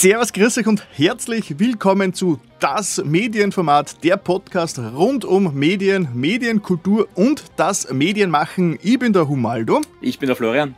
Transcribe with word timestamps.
Servus, 0.00 0.32
grüß 0.32 0.56
euch 0.56 0.66
und 0.66 0.82
herzlich 0.96 1.58
willkommen 1.58 2.14
zu 2.14 2.40
Das 2.58 3.04
Medienformat, 3.04 4.02
der 4.02 4.16
Podcast 4.16 4.78
rund 4.78 5.26
um 5.26 5.54
Medien, 5.54 6.08
Medienkultur 6.14 7.06
und 7.16 7.44
das 7.56 7.92
Medienmachen. 7.92 8.78
Ich 8.82 8.98
bin 8.98 9.12
der 9.12 9.28
Humaldo. 9.28 9.82
Ich 10.00 10.18
bin 10.18 10.28
der 10.28 10.36
Florian. 10.36 10.74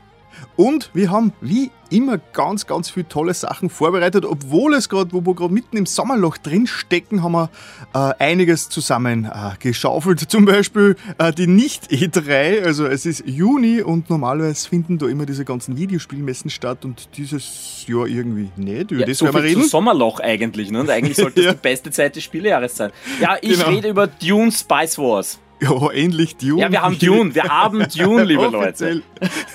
Und 0.57 0.91
wir 0.95 1.11
haben 1.11 1.33
wie 1.41 1.71
immer 1.93 2.19
ganz, 2.19 2.67
ganz 2.67 2.91
viele 2.91 3.09
tolle 3.09 3.35
Sachen 3.35 3.71
vorbereitet. 3.71 4.25
Obwohl 4.25 4.75
es 4.75 4.89
gerade, 4.89 5.13
wo 5.13 5.25
wir 5.25 5.35
gerade 5.35 5.53
mitten 5.53 5.77
im 5.77 5.87
Sommerloch 5.87 6.39
drin 6.39 6.67
stecken, 6.67 7.23
haben 7.23 7.33
wir 7.33 7.51
äh, 7.95 8.15
einiges 8.19 8.69
zusammen 8.69 9.27
äh, 9.27 9.53
geschaufelt. 9.59 10.21
Zum 10.29 10.45
Beispiel 10.45 10.97
äh, 11.19 11.33
die 11.33 11.47
Nicht-E3. 11.47 12.65
Also 12.65 12.87
es 12.87 13.07
ist 13.07 13.25
Juni 13.27 13.83
und 13.83 14.11
normalerweise 14.11 14.69
finden 14.69 14.99
da 14.99 15.07
immer 15.07 15.27
diese 15.27 15.45
ganzen 15.45 15.77
Videospielmessen 15.77 16.51
statt 16.51 16.85
und 16.85 17.17
dieses 17.17 17.85
Jahr 17.87 18.07
irgendwie 18.07 18.51
nicht. 18.57 18.91
Über 18.91 19.03
ja, 19.03 19.07
das 19.07 19.19
so 19.19 19.27
werden 19.27 19.37
wir 19.37 19.43
reden. 19.43 19.65
Sommerloch 19.65 20.21
eigentlich. 20.21 20.71
Ne? 20.71 20.81
Und 20.81 20.91
eigentlich 20.91 21.17
sollte 21.17 21.41
es 21.41 21.47
ja. 21.47 21.53
die 21.53 21.61
beste 21.61 21.91
Zeit 21.91 22.17
des 22.17 22.25
Spielejahres 22.25 22.77
sein. 22.77 22.91
Ja, 23.21 23.37
ich 23.43 23.59
genau. 23.59 23.69
rede 23.69 23.89
über 23.89 24.07
Dune 24.07 24.51
Spice 24.51 24.99
Wars. 24.99 25.39
Ja, 25.63 25.91
endlich 25.93 26.37
Dune. 26.37 26.61
Ja, 26.61 26.73
wir 26.73 26.83
haben 26.83 26.99
Dune, 26.99 27.35
wir 27.35 27.45
haben 27.45 27.87
Dune, 27.97 28.25
liebe 28.25 28.49
Leute. 28.49 29.03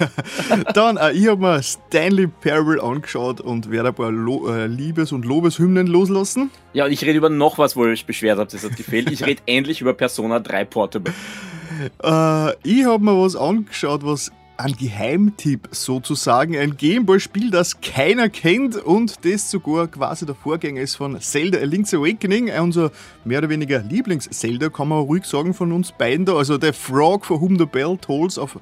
Dann, 0.74 0.96
äh, 0.96 1.12
ich 1.12 1.28
habe 1.28 1.42
mir 1.42 1.62
Stanley 1.62 2.28
Parable 2.28 2.82
angeschaut 2.82 3.42
und 3.42 3.70
werde 3.70 3.90
ein 3.90 3.96
paar 3.96 4.12
Lo 4.12 4.48
äh, 4.48 4.68
Liebes- 4.68 5.12
und 5.12 5.26
Lobeshymnen 5.26 5.86
loslassen. 5.88 6.50
Ja, 6.72 6.86
und 6.86 6.94
ich 6.94 7.04
rede 7.04 7.18
über 7.18 7.30
noch 7.30 7.58
was, 7.58 7.76
wo 7.76 7.84
ihr 7.84 7.92
euch 7.92 8.06
beschwert 8.06 8.40
habt, 8.40 8.54
das 8.54 8.64
hat 8.64 8.78
gefehlt. 8.78 9.12
Ich 9.12 9.26
rede 9.26 9.42
endlich 9.48 9.82
über 9.82 9.94
Persona 9.94 10.40
3 10.40 10.64
Portable. 10.66 11.14
Äh, 12.02 12.52
ich 12.64 12.86
habe 12.86 13.04
mir 13.04 13.22
was 13.22 13.36
angeschaut, 13.36 14.06
was 14.06 14.32
ein 14.58 14.76
Geheimtipp 14.76 15.70
sozusagen. 15.72 16.58
Ein 16.58 16.78
Gameboy-Spiel, 16.78 17.52
das 17.52 17.80
keiner 17.80 18.28
kennt 18.28 18.76
und 18.76 19.24
das 19.24 19.52
sogar 19.52 19.88
quasi 19.88 20.26
der 20.26 20.36
Vorgänger 20.36 20.82
ist 20.82 20.96
von 20.96 21.20
Zelda 21.22 21.60
A 21.60 21.64
Link's 21.64 21.94
Awakening. 21.94 22.52
Unser 22.60 22.92
mehr 23.24 23.40
oder 23.40 23.50
weniger 23.50 23.80
Lieblings-Zelda, 23.80 24.70
kann 24.70 24.90
man 24.90 25.00
ruhig 25.00 25.26
sagen, 25.26 25.54
von 25.54 25.72
uns 25.72 25.92
beiden 25.92 26.26
da. 26.26 26.36
Also 26.36 26.58
der 26.58 26.74
Frog 26.74 27.26
for 27.26 27.40
Whom 27.40 27.58
the 27.58 27.66
Bell 27.66 27.98
Tolls 28.02 28.38
auf, 28.38 28.60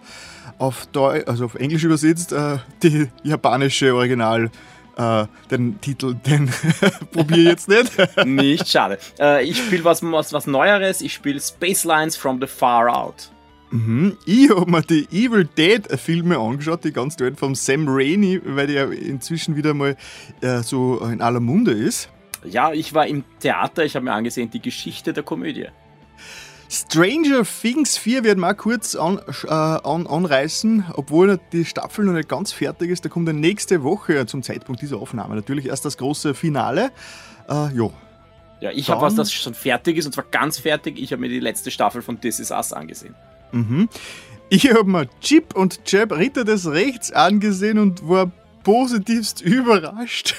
auf, 0.57 0.85
Deu 0.87 1.23
also 1.25 1.45
auf 1.45 1.55
Englisch 1.55 1.83
übersetzt, 1.83 2.33
äh, 2.33 2.57
die 2.83 3.07
japanische 3.23 3.95
Original. 3.95 4.51
Uh, 4.97 5.27
den 5.51 5.81
Titel, 5.81 6.15
den 6.25 6.49
probiere 7.11 7.39
ich 7.41 7.47
jetzt 7.47 7.67
nicht. 7.67 8.25
nicht, 8.25 8.69
schade. 8.69 8.97
Uh, 9.19 9.41
ich 9.41 9.57
spiele 9.57 9.83
was, 9.83 10.01
was, 10.01 10.31
was 10.31 10.47
Neueres, 10.47 11.01
ich 11.01 11.13
spiele 11.13 11.41
Space 11.41 11.83
Lines 11.83 12.15
from 12.15 12.39
the 12.39 12.47
Far 12.47 12.87
Out. 12.87 13.29
Mhm. 13.75 14.17
Ich 14.25 14.49
habe 14.49 14.71
mir 14.71 14.81
die 14.81 15.05
Evil 15.11 15.43
Dead 15.45 15.85
Filme 15.99 16.37
angeschaut, 16.37 16.85
die 16.85 16.93
ganz 16.93 17.19
alten 17.19 17.35
vom 17.35 17.55
Sam 17.55 17.87
Raimi, 17.89 18.39
weil 18.45 18.67
der 18.67 18.89
inzwischen 18.91 19.57
wieder 19.57 19.73
mal 19.73 19.97
äh, 20.39 20.59
so 20.59 20.99
in 20.99 21.21
aller 21.21 21.41
Munde 21.41 21.71
ist. 21.71 22.09
Ja, 22.45 22.71
ich 22.71 22.93
war 22.93 23.05
im 23.05 23.25
Theater, 23.39 23.83
ich 23.83 23.95
habe 23.95 24.05
mir 24.05 24.13
angesehen, 24.13 24.49
die 24.49 24.61
Geschichte 24.61 25.11
der 25.11 25.23
Komödie. 25.23 25.67
Stranger 26.69 27.43
Things 27.43 27.97
4 27.97 28.23
werden 28.23 28.39
wir 28.39 28.51
auch 28.51 28.57
kurz 28.57 28.95
an, 28.95 29.19
äh, 29.43 29.49
an, 29.49 30.07
anreißen, 30.07 30.85
obwohl 30.93 31.37
die 31.51 31.65
Staffel 31.65 32.05
noch 32.05 32.13
nicht 32.13 32.29
ganz 32.29 32.53
fertig 32.53 32.91
ist. 32.91 33.03
Da 33.03 33.09
kommt 33.09 33.27
dann 33.27 33.41
nächste 33.41 33.83
Woche 33.83 34.25
zum 34.25 34.41
Zeitpunkt 34.41 34.81
dieser 34.81 34.97
Aufnahme 34.97 35.35
natürlich 35.35 35.67
erst 35.67 35.83
das 35.83 35.97
große 35.97 36.33
Finale. 36.33 36.91
Äh, 37.49 37.75
ja. 37.75 37.89
Ja, 38.61 38.71
ich 38.71 38.89
habe 38.89 39.01
was, 39.01 39.15
das 39.15 39.33
schon 39.33 39.53
fertig 39.53 39.97
ist 39.97 40.05
und 40.05 40.13
zwar 40.13 40.23
ganz 40.31 40.59
fertig. 40.59 40.97
Ich 40.97 41.11
habe 41.11 41.19
mir 41.19 41.29
die 41.29 41.41
letzte 41.41 41.71
Staffel 41.71 42.01
von 42.01 42.21
This 42.21 42.39
Is 42.39 42.51
Us 42.51 42.71
angesehen. 42.71 43.15
Mhm. 43.55 43.89
Ich 44.49 44.69
habe 44.69 44.83
mir 44.83 45.07
Chip 45.21 45.55
und 45.55 45.79
Jab 45.87 46.11
Ritter 46.11 46.43
des 46.43 46.69
Rechts 46.69 47.11
angesehen 47.11 47.79
und 47.79 48.07
war 48.07 48.31
positivst 48.63 49.41
überrascht. 49.41 50.35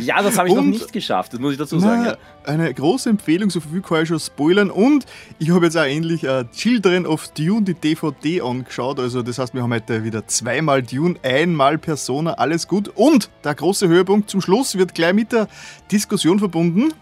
Ja, 0.00 0.22
das 0.22 0.38
habe 0.38 0.48
ich 0.48 0.54
und, 0.54 0.70
noch 0.70 0.72
nicht 0.72 0.92
geschafft, 0.92 1.34
das 1.34 1.40
muss 1.40 1.52
ich 1.52 1.58
dazu 1.58 1.78
sagen. 1.78 2.02
Na, 2.04 2.10
ja. 2.12 2.16
Eine 2.44 2.72
große 2.72 3.10
Empfehlung, 3.10 3.50
so 3.50 3.60
viel 3.60 3.82
kann 3.82 4.02
ich 4.02 4.08
schon 4.08 4.18
spoilern. 4.18 4.70
Und 4.70 5.04
ich 5.38 5.50
habe 5.50 5.66
jetzt 5.66 5.76
auch 5.76 5.84
endlich 5.84 6.24
uh, 6.24 6.44
Children 6.54 7.06
of 7.06 7.28
Dune, 7.28 7.62
die 7.62 7.74
DVD, 7.74 8.40
angeschaut. 8.40 8.98
Also, 8.98 9.22
das 9.22 9.38
heißt, 9.38 9.54
wir 9.54 9.62
haben 9.62 9.72
heute 9.72 10.02
wieder 10.02 10.26
zweimal 10.26 10.82
Dune, 10.82 11.16
einmal 11.22 11.78
Persona, 11.78 12.32
alles 12.34 12.68
gut. 12.68 12.88
Und 12.94 13.30
der 13.44 13.54
große 13.54 13.86
Höhepunkt 13.86 14.30
zum 14.30 14.40
Schluss 14.40 14.78
wird 14.78 14.94
gleich 14.94 15.12
mit 15.12 15.32
der 15.32 15.48
Diskussion 15.92 16.38
verbunden. 16.38 16.92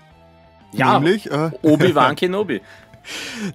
Ja, 0.72 0.98
nämlich 0.98 1.30
uh, 1.30 1.50
Obi-Wan 1.62 2.16
Kenobi. 2.16 2.60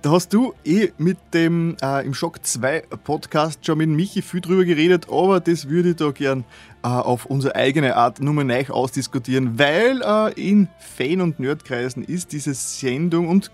Da 0.02 0.12
hast 0.12 0.34
du 0.34 0.54
eh 0.64 0.90
mit 0.98 1.18
dem 1.34 1.76
äh, 1.82 2.06
im 2.06 2.14
Schock 2.14 2.46
2 2.46 2.84
Podcast 3.04 3.66
schon 3.66 3.80
mit 3.80 3.90
Michi 3.90 4.22
viel 4.22 4.42
drüber 4.42 4.66
geredet, 4.66 5.08
aber 5.10 5.40
das 5.40 5.70
würde 5.70 5.90
ich 5.92 5.96
da 5.96 6.12
gern 6.12 6.44
äh, 6.84 6.88
auf 6.88 7.26
unsere 7.26 7.56
eigene 7.56 7.96
Art 7.96 8.22
nur 8.22 8.34
mal 8.34 8.44
neu 8.44 8.66
ausdiskutieren, 8.70 9.58
weil 9.58 10.02
äh, 10.02 10.50
in 10.50 10.68
Fan- 10.80 11.22
und 11.22 11.40
Nerdkreisen 11.40 12.04
ist 12.04 12.32
diese 12.32 12.54
Sendung 12.54 13.28
und 13.28 13.52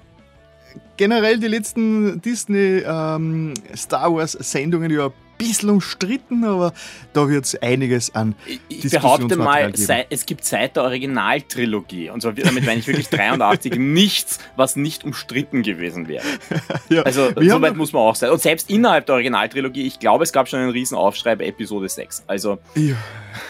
generell 0.97 1.39
die 1.39 1.47
letzten 1.47 2.21
Disney 2.21 2.83
ähm, 2.85 3.53
Star 3.75 4.13
Wars 4.13 4.33
Sendungen 4.33 4.91
ja 4.91 5.11
bisschen 5.37 5.69
umstritten, 5.69 6.43
aber 6.43 6.73
da 7.13 7.27
wird 7.29 7.45
es 7.45 7.55
einiges 7.61 8.13
an 8.15 8.35
Ich 8.69 8.89
behaupte 8.89 9.35
mal, 9.35 9.75
sei, 9.75 10.05
es 10.09 10.25
gibt 10.25 10.45
seit 10.45 10.75
der 10.75 10.83
Originaltrilogie, 10.83 12.09
und 12.09 12.21
zwar 12.21 12.33
damit 12.33 12.65
meine 12.65 12.79
ich 12.79 12.87
wirklich 12.87 13.09
83, 13.09 13.75
nichts, 13.77 14.39
was 14.55 14.75
nicht 14.75 15.03
umstritten 15.03 15.63
gewesen 15.63 16.07
wäre. 16.07 16.25
ja, 16.89 17.03
also 17.03 17.29
so 17.35 17.61
weit 17.61 17.75
muss 17.75 17.93
man 17.93 18.01
auch 18.01 18.15
sein. 18.15 18.31
Und 18.31 18.41
selbst 18.41 18.69
innerhalb 18.69 19.05
der 19.05 19.15
Originaltrilogie, 19.15 19.85
ich 19.85 19.99
glaube, 19.99 20.23
es 20.23 20.31
gab 20.31 20.47
schon 20.47 20.59
einen 20.59 20.71
riesen 20.71 20.97
Aufschrei 20.97 21.35
bei 21.35 21.45
Episode 21.45 21.89
6. 21.89 22.23
Also 22.27 22.59
ja, 22.75 22.95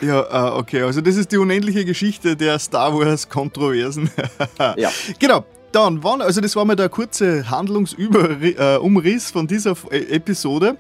ja 0.02 0.50
äh, 0.50 0.59
okay, 0.59 0.81
also 0.84 1.02
das 1.02 1.16
ist 1.16 1.31
die 1.31 1.38
unendliche 1.38 1.85
Geschichte 1.85 2.35
der 2.35 2.59
Star 2.59 2.94
Wars 2.97 3.29
Kontroversen. 3.29 4.09
ja. 4.78 4.91
Genau, 5.19 5.46
dann, 5.75 6.03
wann, 6.03 6.21
also 6.21 6.39
das 6.39 6.55
war 6.55 6.63
mal 6.63 6.77
der 6.77 6.87
kurze 6.87 7.49
Handlungsumriss 7.49 9.29
äh, 9.29 9.33
von 9.33 9.45
dieser 9.45 9.75
äh, 9.91 10.15
Episode. 10.15 10.77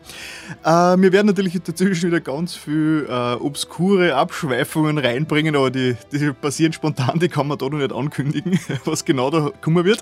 Äh, 0.63 0.69
wir 0.69 1.11
werden 1.11 1.27
natürlich 1.27 1.61
dazwischen 1.61 2.07
wieder 2.07 2.21
ganz 2.21 2.55
viel 2.55 3.05
äh, 3.09 3.33
obskure 3.33 4.15
Abschweifungen 4.15 4.97
reinbringen, 4.97 5.55
aber 5.57 5.69
die, 5.69 5.97
die 6.13 6.31
passieren 6.31 6.71
spontan, 6.71 7.19
die 7.19 7.27
kann 7.27 7.47
man 7.47 7.57
da 7.57 7.65
noch 7.67 7.77
nicht 7.77 7.91
ankündigen, 7.91 8.57
was 8.85 9.03
genau 9.03 9.29
da 9.29 9.51
kommen 9.59 9.83
wird. 9.83 10.01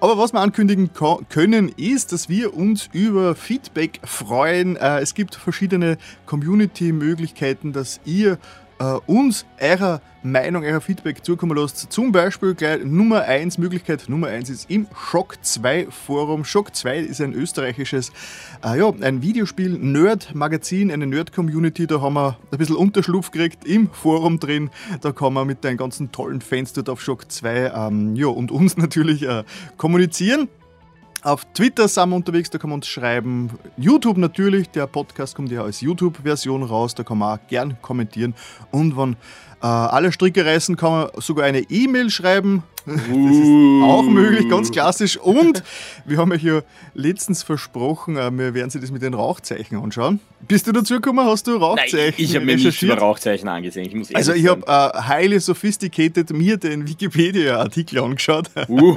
Aber 0.00 0.18
was 0.18 0.32
wir 0.32 0.40
ankündigen 0.40 0.90
können, 1.28 1.68
ist, 1.76 2.12
dass 2.12 2.28
wir 2.28 2.54
uns 2.54 2.88
über 2.92 3.36
Feedback 3.36 4.00
freuen. 4.02 4.74
Äh, 4.74 5.00
es 5.00 5.14
gibt 5.14 5.36
verschiedene 5.36 5.98
Community-Möglichkeiten, 6.26 7.72
dass 7.72 8.00
ihr 8.04 8.38
äh, 8.82 8.98
uns 9.06 9.46
eurer 9.60 10.00
Meinung, 10.24 10.64
euer 10.64 10.80
Feedback 10.80 11.24
zukommen 11.24 11.56
lasst. 11.56 11.92
Zum 11.92 12.12
Beispiel 12.12 12.54
gleich 12.54 12.84
Nummer 12.84 13.22
1, 13.22 13.58
Möglichkeit 13.58 14.08
Nummer 14.08 14.28
1 14.28 14.50
ist 14.50 14.70
im 14.70 14.86
Shock 14.96 15.36
2 15.42 15.86
Forum. 15.90 16.44
Shock 16.44 16.74
2 16.74 16.98
ist 16.98 17.20
ein 17.20 17.32
österreichisches, 17.32 18.12
äh, 18.64 18.78
ja, 18.78 18.92
ein 19.00 19.22
Videospiel-Nerd-Magazin, 19.22 20.90
eine 20.90 21.06
Nerd-Community. 21.06 21.86
Da 21.86 22.00
haben 22.00 22.14
wir 22.14 22.38
ein 22.50 22.58
bisschen 22.58 22.76
Unterschlupf 22.76 23.30
gekriegt 23.30 23.64
im 23.64 23.90
Forum 23.90 24.38
drin. 24.38 24.70
Da 25.00 25.12
kann 25.12 25.32
man 25.32 25.46
mit 25.46 25.64
den 25.64 25.76
ganzen 25.76 26.12
tollen 26.12 26.40
Fans 26.40 26.72
dort 26.72 26.88
auf 26.88 27.00
Shock 27.00 27.30
2 27.30 27.72
ähm, 27.74 28.16
ja, 28.16 28.26
und 28.28 28.50
uns 28.50 28.76
natürlich 28.76 29.22
äh, 29.22 29.44
kommunizieren. 29.76 30.48
Auf 31.24 31.44
Twitter 31.54 31.86
sind 31.86 32.10
wir 32.10 32.16
unterwegs, 32.16 32.50
da 32.50 32.58
kann 32.58 32.70
man 32.70 32.78
uns 32.78 32.88
schreiben. 32.88 33.50
YouTube 33.76 34.16
natürlich, 34.16 34.70
der 34.70 34.88
Podcast 34.88 35.36
kommt 35.36 35.52
ja 35.52 35.62
als 35.62 35.80
YouTube-Version 35.80 36.64
raus, 36.64 36.96
da 36.96 37.04
kann 37.04 37.18
man 37.18 37.38
auch 37.38 37.46
gern 37.46 37.80
kommentieren. 37.80 38.34
Und 38.72 38.96
wenn 38.96 39.12
äh, 39.62 39.66
alle 39.66 40.10
Stricke 40.10 40.44
reißen, 40.44 40.76
kann 40.76 40.90
man 40.90 41.08
sogar 41.18 41.44
eine 41.44 41.60
E-Mail 41.60 42.10
schreiben. 42.10 42.64
Das 42.84 42.96
ist 42.96 43.84
auch 43.84 44.02
möglich, 44.02 44.48
ganz 44.48 44.72
klassisch. 44.72 45.16
Und 45.16 45.62
wir 46.04 46.18
haben 46.18 46.32
euch 46.32 46.42
ja 46.42 46.62
letztens 46.94 47.44
versprochen, 47.44 48.16
äh, 48.16 48.36
wir 48.36 48.54
werden 48.54 48.70
sich 48.70 48.80
das 48.80 48.90
mit 48.90 49.02
den 49.02 49.14
Rauchzeichen 49.14 49.78
anschauen. 49.78 50.18
Bist 50.48 50.66
du 50.66 50.72
dazu 50.72 50.94
gekommen? 50.94 51.24
Hast 51.24 51.46
du 51.46 51.54
Rauchzeichen 51.54 51.96
Nein, 51.96 52.14
Ich 52.16 52.34
habe 52.34 52.44
mir 52.44 52.56
nicht 52.56 52.82
über 52.82 52.98
Rauchzeichen 52.98 53.48
angesehen. 53.48 53.86
Ich 53.86 53.94
muss 53.94 54.12
also 54.12 54.32
ich 54.32 54.48
habe 54.48 54.66
äh, 54.66 55.00
highly 55.00 55.38
sophisticated 55.38 56.30
mir 56.30 56.56
den 56.56 56.88
Wikipedia-Artikel 56.88 58.00
angeschaut. 58.00 58.50
Uh, 58.68 58.96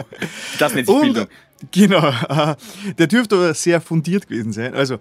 das 0.57 0.73
nennt 0.73 0.87
sich 0.87 0.99
Bildung. 0.99 1.27
Genau, 1.71 2.11
der 2.97 3.07
dürfte 3.07 3.35
aber 3.35 3.53
sehr 3.53 3.79
fundiert 3.79 4.27
gewesen 4.27 4.51
sein. 4.51 4.73
Also 4.73 4.97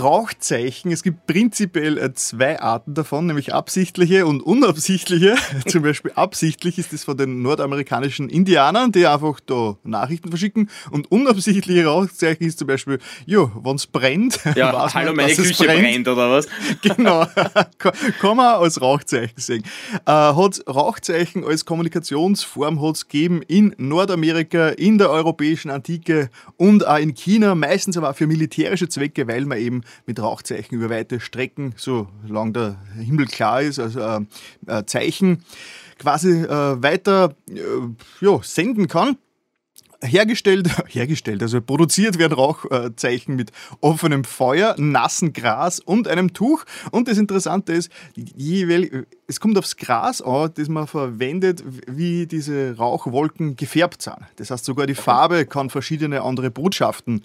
Rauchzeichen, 0.00 0.90
es 0.90 1.02
gibt 1.02 1.26
prinzipiell 1.26 1.98
äh, 1.98 2.14
zwei 2.14 2.60
Arten 2.60 2.94
davon, 2.94 3.26
nämlich 3.26 3.52
absichtliche 3.52 4.24
und 4.24 4.40
unabsichtliche. 4.40 5.36
Zum 5.66 5.82
Beispiel 5.82 6.12
absichtlich 6.12 6.78
ist 6.78 6.94
es 6.94 7.04
von 7.04 7.18
den 7.18 7.42
nordamerikanischen 7.42 8.30
Indianern, 8.30 8.90
die 8.90 9.06
einfach 9.06 9.38
da 9.44 9.76
Nachrichten 9.84 10.30
verschicken 10.30 10.70
und 10.90 11.12
unabsichtliche 11.12 11.84
Rauchzeichen 11.84 12.46
ist 12.46 12.58
zum 12.58 12.68
Beispiel, 12.68 12.98
jo, 13.26 13.52
wenn 13.62 13.76
es 13.76 13.86
brennt. 13.86 14.40
Ja, 14.56 14.92
hallo, 14.94 15.12
meine 15.12 15.34
Küche 15.34 15.64
brennt. 15.64 15.82
brennt. 15.82 16.08
oder 16.08 16.30
was? 16.30 16.48
Genau, 16.80 17.26
kann 18.18 18.36
man 18.36 18.62
als 18.62 18.80
Rauchzeichen 18.80 19.38
sehen. 19.38 19.62
Äh, 20.06 20.10
hat 20.10 20.62
Rauchzeichen 20.66 21.44
als 21.44 21.66
Kommunikationsform 21.66 22.80
hat 22.80 22.96
es 22.96 23.08
gegeben 23.08 23.42
in 23.42 23.74
Nordamerika, 23.76 24.68
in 24.70 24.96
der 24.96 25.10
europäischen 25.10 25.70
Antike 25.70 25.97
Antike 25.98 26.30
und 26.56 26.86
auch 26.86 26.98
in 26.98 27.14
China, 27.14 27.54
meistens 27.54 27.96
aber 27.96 28.10
auch 28.10 28.16
für 28.16 28.26
militärische 28.26 28.88
Zwecke, 28.88 29.26
weil 29.28 29.44
man 29.44 29.58
eben 29.58 29.82
mit 30.06 30.20
Rauchzeichen 30.20 30.76
über 30.76 30.90
weite 30.90 31.20
Strecken, 31.20 31.74
solange 31.76 32.52
der 32.52 32.76
Himmel 32.96 33.26
klar 33.26 33.62
ist, 33.62 33.78
also 33.78 34.00
äh, 34.00 34.20
äh, 34.66 34.84
Zeichen 34.86 35.44
quasi 35.98 36.42
äh, 36.42 36.82
weiter 36.82 37.34
äh, 37.50 38.24
ja, 38.24 38.38
senden 38.42 38.88
kann 38.88 39.16
hergestellt, 40.02 40.68
hergestellt, 40.88 41.42
also 41.42 41.60
produziert 41.60 42.18
werden 42.18 42.34
Rauchzeichen 42.34 43.36
mit 43.36 43.52
offenem 43.80 44.24
Feuer, 44.24 44.74
nassen 44.78 45.32
Gras 45.32 45.80
und 45.80 46.08
einem 46.08 46.32
Tuch. 46.32 46.64
Und 46.90 47.08
das 47.08 47.18
Interessante 47.18 47.72
ist, 47.72 47.90
es 49.26 49.40
kommt 49.40 49.58
aufs 49.58 49.76
Gras 49.76 50.22
an, 50.22 50.50
das 50.54 50.68
man 50.68 50.86
verwendet, 50.86 51.62
wie 51.86 52.26
diese 52.26 52.76
Rauchwolken 52.76 53.56
gefärbt 53.56 54.02
sind. 54.02 54.16
Das 54.36 54.50
heißt, 54.50 54.64
sogar 54.64 54.86
die 54.86 54.94
Farbe 54.94 55.46
kann 55.46 55.70
verschiedene 55.70 56.22
andere 56.22 56.50
Botschaften 56.50 57.22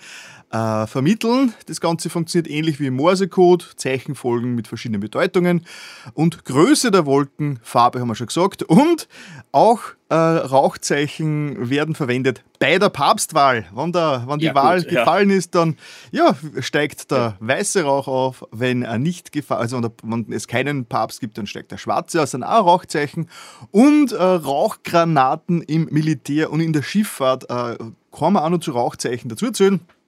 äh, 0.54 0.86
vermitteln. 0.86 1.54
Das 1.66 1.82
Ganze 1.82 2.10
funktioniert 2.10 2.50
ähnlich 2.50 2.80
wie 2.80 2.88
im 2.88 2.96
Morsecode, 2.96 3.74
Zeichenfolgen 3.76 4.54
mit 4.54 4.68
verschiedenen 4.68 5.02
Bedeutungen 5.02 5.66
und 6.14 6.46
Größe 6.46 6.92
der 6.92 7.06
Wolken, 7.08 7.60
Farbe 7.64 8.00
haben 8.00 8.08
wir 8.08 8.16
schon 8.16 8.28
gesagt 8.28 8.62
und 8.62 9.08
auch 9.52 9.82
äh, 10.10 10.16
Rauchzeichen 10.16 11.72
werden 11.72 11.96
verwendet 11.96 12.44
bei 12.60 12.78
der 12.78 12.90
Papstwahl. 12.90 13.66
Wenn, 13.74 13.92
der, 13.92 14.26
wenn 14.28 14.38
die 14.38 14.46
ja, 14.46 14.56
Wahl 14.56 14.82
gut, 14.82 14.90
gefallen 14.90 15.32
ja. 15.32 15.38
ist, 15.38 15.56
dann 15.56 15.76
ja, 16.12 16.36
steigt 16.60 17.10
der 17.10 17.36
weiße 17.40 17.84
Rauch 17.84 18.08
auf. 18.08 18.46
Wenn 18.52 18.84
er 18.84 19.00
nicht 19.00 19.32
gefallen, 19.32 19.62
also 19.62 19.82
wenn, 19.82 20.28
wenn, 20.28 20.32
es 20.32 20.48
keinen 20.48 20.86
Papst 20.86 21.20
gibt, 21.20 21.40
dann 21.40 21.48
steigt 21.48 21.72
der 21.72 21.78
schwarze 21.78 22.22
aus. 22.22 22.32
Dann 22.32 22.44
auch 22.44 22.66
Rauchzeichen 22.66 23.28
und 23.72 24.12
äh, 24.12 24.22
Rauchgranaten 24.22 25.64
im 25.64 25.88
Militär 25.90 26.52
und 26.52 26.60
in 26.60 26.74
der 26.74 26.84
Schifffahrt 26.84 27.50
äh, 27.50 27.78
kann 28.12 28.34
man 28.34 28.44
auch 28.44 28.50
noch 28.50 28.60
zu 28.60 28.72
Rauchzeichen 28.72 29.30
dazu 29.30 29.50
zählen 29.50 29.80
äh, 29.80 30.03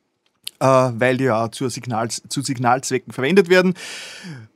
weil 0.66 1.18
die 1.18 1.26
ja 1.26 1.52
zu, 1.52 1.70
Signals, 1.70 2.22
zu 2.30 2.42
Signalzwecken 2.42 3.14
verwendet 3.14 3.50
werden. 3.50 3.74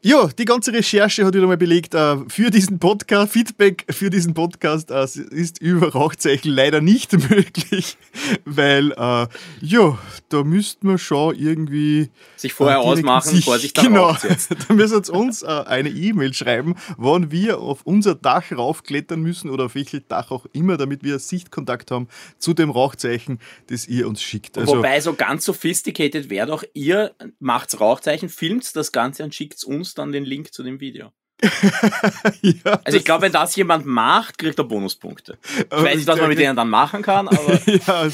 Ja, 0.01 0.27
die 0.27 0.45
ganze 0.45 0.71
Recherche 0.71 1.25
hat 1.25 1.33
wieder 1.33 1.45
mal 1.45 1.57
belegt, 1.57 1.93
äh, 1.93 2.15
für 2.29 2.51
diesen 2.51 2.79
Podcast, 2.79 3.33
Feedback 3.33 3.85
für 3.89 4.09
diesen 4.09 4.33
Podcast 4.33 4.91
äh, 4.91 5.03
ist 5.03 5.61
über 5.61 5.91
Rauchzeichen 5.91 6.53
leider 6.53 6.79
nicht 6.79 7.11
möglich, 7.29 7.97
weil, 8.45 8.93
äh, 8.93 9.27
ja, 9.59 9.97
da 10.29 10.43
müsste 10.45 10.87
man 10.87 10.97
schon 10.99 11.35
irgendwie. 11.35 12.09
Sich 12.37 12.53
vorher 12.53 12.77
äh, 12.77 12.81
ausmachen, 12.81 13.29
sich, 13.29 13.39
bevor 13.41 13.59
sich 13.59 13.73
dann 13.73 13.87
Genau, 13.87 14.15
da 14.67 14.73
müssen 14.73 15.03
sie 15.03 15.11
uns 15.11 15.43
äh, 15.43 15.47
eine 15.47 15.89
E-Mail 15.89 16.33
schreiben, 16.33 16.75
wann 16.95 17.29
wir 17.29 17.59
auf 17.59 17.81
unser 17.83 18.15
Dach 18.15 18.49
raufklettern 18.53 19.21
müssen 19.21 19.49
oder 19.49 19.65
auf 19.65 19.75
welches 19.75 20.07
Dach 20.07 20.31
auch 20.31 20.45
immer, 20.53 20.77
damit 20.77 21.03
wir 21.03 21.19
Sichtkontakt 21.19 21.91
haben 21.91 22.07
zu 22.37 22.53
dem 22.53 22.69
Rauchzeichen, 22.69 23.39
das 23.67 23.85
ihr 23.85 24.07
uns 24.07 24.21
schickt. 24.21 24.57
Also, 24.57 24.77
Wobei 24.77 25.01
so 25.01 25.13
ganz 25.13 25.43
sophisticated 25.89 26.29
wäre 26.29 26.47
doch, 26.47 26.63
ihr 26.73 27.15
macht 27.39 27.79
Rauchzeichen, 27.79 28.29
filmt 28.29 28.75
das 28.75 28.91
Ganze 28.91 29.23
und 29.23 29.35
schickt 29.35 29.63
uns 29.63 29.93
dann 29.93 30.11
den 30.11 30.25
Link 30.25 30.53
zu 30.53 30.63
dem 30.63 30.79
Video. 30.79 31.11
ja, 32.41 32.81
also 32.83 32.97
ich 32.97 33.05
glaube, 33.05 33.23
wenn 33.23 33.31
das 33.31 33.55
jemand 33.55 33.85
macht, 33.85 34.37
kriegt 34.37 34.59
er 34.59 34.65
Bonuspunkte. 34.65 35.37
Ich 35.57 35.71
weiß 35.71 35.95
nicht, 35.95 36.07
was 36.07 36.19
man 36.19 36.27
mit 36.27 36.37
denen 36.37 36.55
dann 36.57 36.69
machen 36.69 37.01
kann, 37.01 37.27
aber. 37.29 37.61
ja, 37.65 38.09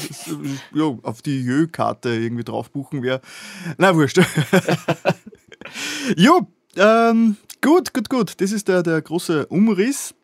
ja, 0.74 0.98
auf 1.02 1.22
die 1.22 1.42
Jö-Karte 1.42 2.10
irgendwie 2.10 2.44
drauf 2.44 2.70
buchen 2.70 3.02
wäre. 3.02 3.20
Na, 3.78 3.96
wurscht. 3.96 4.20
jo, 6.16 6.46
ähm, 6.76 7.36
gut, 7.60 7.92
gut, 7.92 8.08
gut. 8.08 8.40
Das 8.40 8.52
ist 8.52 8.68
der, 8.68 8.84
der 8.84 9.02
große 9.02 9.46
Umriss. 9.46 10.14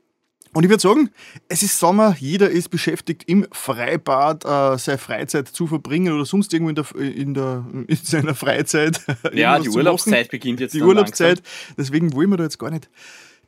Und 0.55 0.65
ich 0.65 0.71
würde 0.71 0.83
sagen, 0.83 1.11
es 1.49 1.63
ist 1.63 1.79
Sommer, 1.79 2.15
jeder 2.19 2.51
ist 2.51 2.69
beschäftigt 2.69 3.25
im 3.27 3.47
Freibad 3.53 4.45
äh, 4.45 4.77
seine 4.77 4.99
Freizeit 4.99 5.49
zu 5.49 5.67
verbringen 5.67 6.13
oder 6.13 6.27
sonst 6.27 6.53
irgendwo 6.53 6.69
in, 6.69 6.75
der, 6.75 6.95
in, 6.95 7.35
der, 7.35 7.65
in 7.87 7.97
seiner 7.97 8.35
Freizeit. 8.35 9.01
Ja, 9.33 9.59
die 9.59 9.71
Urlaubszeit 9.71 10.31
beginnt 10.31 10.61
jetzt. 10.61 10.75
Die 10.75 10.83
Urlaubszeit, 10.83 11.39
langsam. 11.39 11.75
deswegen 11.79 12.13
wollen 12.13 12.29
wir 12.31 12.37
da 12.37 12.45
jetzt 12.45 12.59
gar 12.59 12.71
nicht 12.71 12.91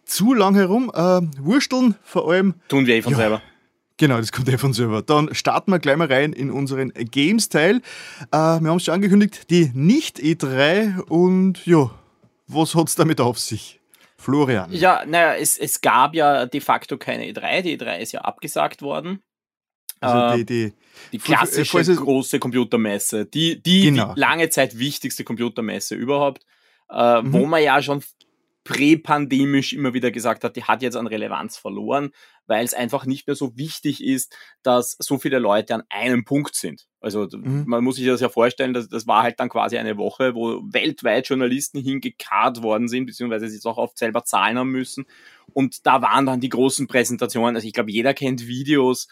zu 0.04 0.32
lang 0.32 0.54
herum. 0.54 0.90
Äh, 0.94 1.20
wursteln 1.38 1.96
vor 2.02 2.30
allem. 2.30 2.54
Tun 2.68 2.86
wir 2.86 2.96
eh 2.96 3.02
von 3.02 3.12
ja, 3.12 3.18
selber. 3.18 3.42
Genau, 3.96 4.18
das 4.18 4.32
kommt 4.32 4.48
eh 4.48 4.56
von 4.56 4.72
selber. 4.72 5.02
Dann 5.02 5.34
starten 5.34 5.70
wir 5.70 5.78
gleich 5.78 5.96
mal 5.96 6.10
rein 6.10 6.32
in 6.32 6.50
unseren 6.50 6.92
Games-Teil. 6.94 7.76
Äh, 7.76 7.80
wir 8.32 8.38
haben 8.38 8.76
es 8.76 8.84
schon 8.84 8.94
angekündigt, 8.94 9.50
die 9.50 9.70
Nicht-E3 9.74 11.00
und 11.00 11.64
ja, 11.66 11.90
was 12.46 12.74
hat 12.74 12.88
es 12.88 12.94
damit 12.94 13.20
auf 13.20 13.38
sich? 13.38 13.80
Florian. 14.24 14.72
Ja, 14.72 15.04
naja, 15.06 15.34
es, 15.34 15.58
es 15.58 15.80
gab 15.80 16.14
ja 16.14 16.46
de 16.46 16.60
facto 16.60 16.96
keine 16.96 17.24
E3. 17.26 17.62
Die 17.62 17.78
E3 17.78 17.98
ist 17.98 18.12
ja 18.12 18.22
abgesagt 18.22 18.82
worden. 18.82 19.22
Also 20.00 20.36
die, 20.36 20.44
die, 20.44 20.72
die 21.12 21.18
klassische 21.18 21.78
äh, 21.78 21.94
große 21.94 22.38
Computermesse, 22.38 23.26
die, 23.26 23.62
die, 23.62 23.84
genau. 23.84 24.14
die, 24.14 24.20
lange 24.20 24.48
Zeit 24.50 24.78
wichtigste 24.78 25.24
Computermesse 25.24 25.94
überhaupt, 25.94 26.44
äh, 26.90 27.22
mhm. 27.22 27.32
wo 27.32 27.46
man 27.46 27.62
ja 27.62 27.80
schon 27.82 28.02
präpandemisch 28.64 29.74
immer 29.74 29.92
wieder 29.92 30.10
gesagt 30.10 30.42
hat, 30.42 30.56
die 30.56 30.64
hat 30.64 30.82
jetzt 30.82 30.96
an 30.96 31.06
Relevanz 31.06 31.56
verloren, 31.58 32.10
weil 32.46 32.64
es 32.64 32.74
einfach 32.74 33.04
nicht 33.04 33.26
mehr 33.26 33.36
so 33.36 33.56
wichtig 33.56 34.02
ist, 34.02 34.34
dass 34.62 34.96
so 34.98 35.18
viele 35.18 35.38
Leute 35.38 35.74
an 35.74 35.82
einem 35.90 36.24
Punkt 36.24 36.54
sind. 36.54 36.86
Also 37.00 37.28
mhm. 37.30 37.64
man 37.66 37.84
muss 37.84 37.96
sich 37.96 38.06
das 38.06 38.22
ja 38.22 38.30
vorstellen, 38.30 38.72
dass, 38.72 38.88
das 38.88 39.06
war 39.06 39.22
halt 39.22 39.38
dann 39.38 39.50
quasi 39.50 39.76
eine 39.76 39.98
Woche, 39.98 40.34
wo 40.34 40.62
weltweit 40.72 41.28
Journalisten 41.28 41.78
hingekarrt 41.78 42.62
worden 42.62 42.88
sind, 42.88 43.04
beziehungsweise 43.04 43.48
sie 43.48 43.58
es 43.58 43.66
auch 43.66 43.76
oft 43.76 43.98
selber 43.98 44.24
zahlen 44.24 44.58
haben 44.58 44.70
müssen. 44.70 45.04
Und 45.52 45.86
da 45.86 46.00
waren 46.00 46.24
dann 46.24 46.40
die 46.40 46.48
großen 46.48 46.86
Präsentationen. 46.86 47.56
Also 47.56 47.68
ich 47.68 47.74
glaube, 47.74 47.92
jeder 47.92 48.14
kennt 48.14 48.46
Videos, 48.46 49.08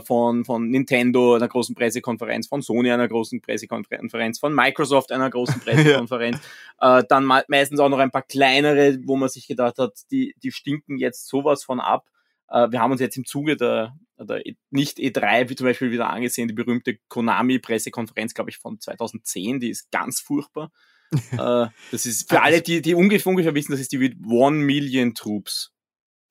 von, 0.00 0.44
von 0.44 0.70
Nintendo 0.70 1.34
einer 1.34 1.48
großen 1.48 1.74
Pressekonferenz, 1.74 2.46
von 2.46 2.62
Sony 2.62 2.90
einer 2.90 3.08
großen 3.08 3.40
Pressekonferenz, 3.40 4.38
von 4.38 4.54
Microsoft 4.54 5.10
einer 5.10 5.28
großen 5.28 5.60
Pressekonferenz. 5.64 6.38
ja. 6.80 7.00
äh, 7.00 7.04
dann 7.08 7.24
meistens 7.24 7.80
auch 7.80 7.88
noch 7.88 7.98
ein 7.98 8.12
paar 8.12 8.22
kleinere, 8.22 8.98
wo 9.04 9.16
man 9.16 9.28
sich 9.28 9.46
gedacht 9.48 9.78
hat, 9.78 9.94
die, 10.10 10.34
die 10.42 10.52
stinken 10.52 10.98
jetzt 10.98 11.28
sowas 11.28 11.64
von 11.64 11.80
ab. 11.80 12.06
Äh, 12.48 12.70
wir 12.70 12.80
haben 12.80 12.92
uns 12.92 13.00
jetzt 13.00 13.16
im 13.16 13.24
Zuge 13.24 13.56
der, 13.56 13.96
der 14.18 14.46
e, 14.46 14.54
nicht 14.70 14.98
E3 14.98 15.48
wie 15.48 15.56
zum 15.56 15.66
Beispiel 15.66 15.90
wieder 15.90 16.10
angesehen, 16.10 16.48
die 16.48 16.54
berühmte 16.54 16.98
Konami-Pressekonferenz, 17.08 18.34
glaube 18.34 18.50
ich, 18.50 18.58
von 18.58 18.78
2010, 18.78 19.58
die 19.58 19.70
ist 19.70 19.90
ganz 19.90 20.20
furchtbar. 20.20 20.70
äh, 21.32 21.66
das 21.90 22.06
ist 22.06 22.30
für 22.30 22.40
alle, 22.40 22.62
die, 22.62 22.82
die 22.82 22.94
ungefähr, 22.94 23.30
ungefähr 23.30 23.54
wissen, 23.54 23.72
das 23.72 23.80
ist 23.80 23.92
die 23.92 24.16
One 24.24 24.58
Million 24.58 25.14
Troops 25.14 25.71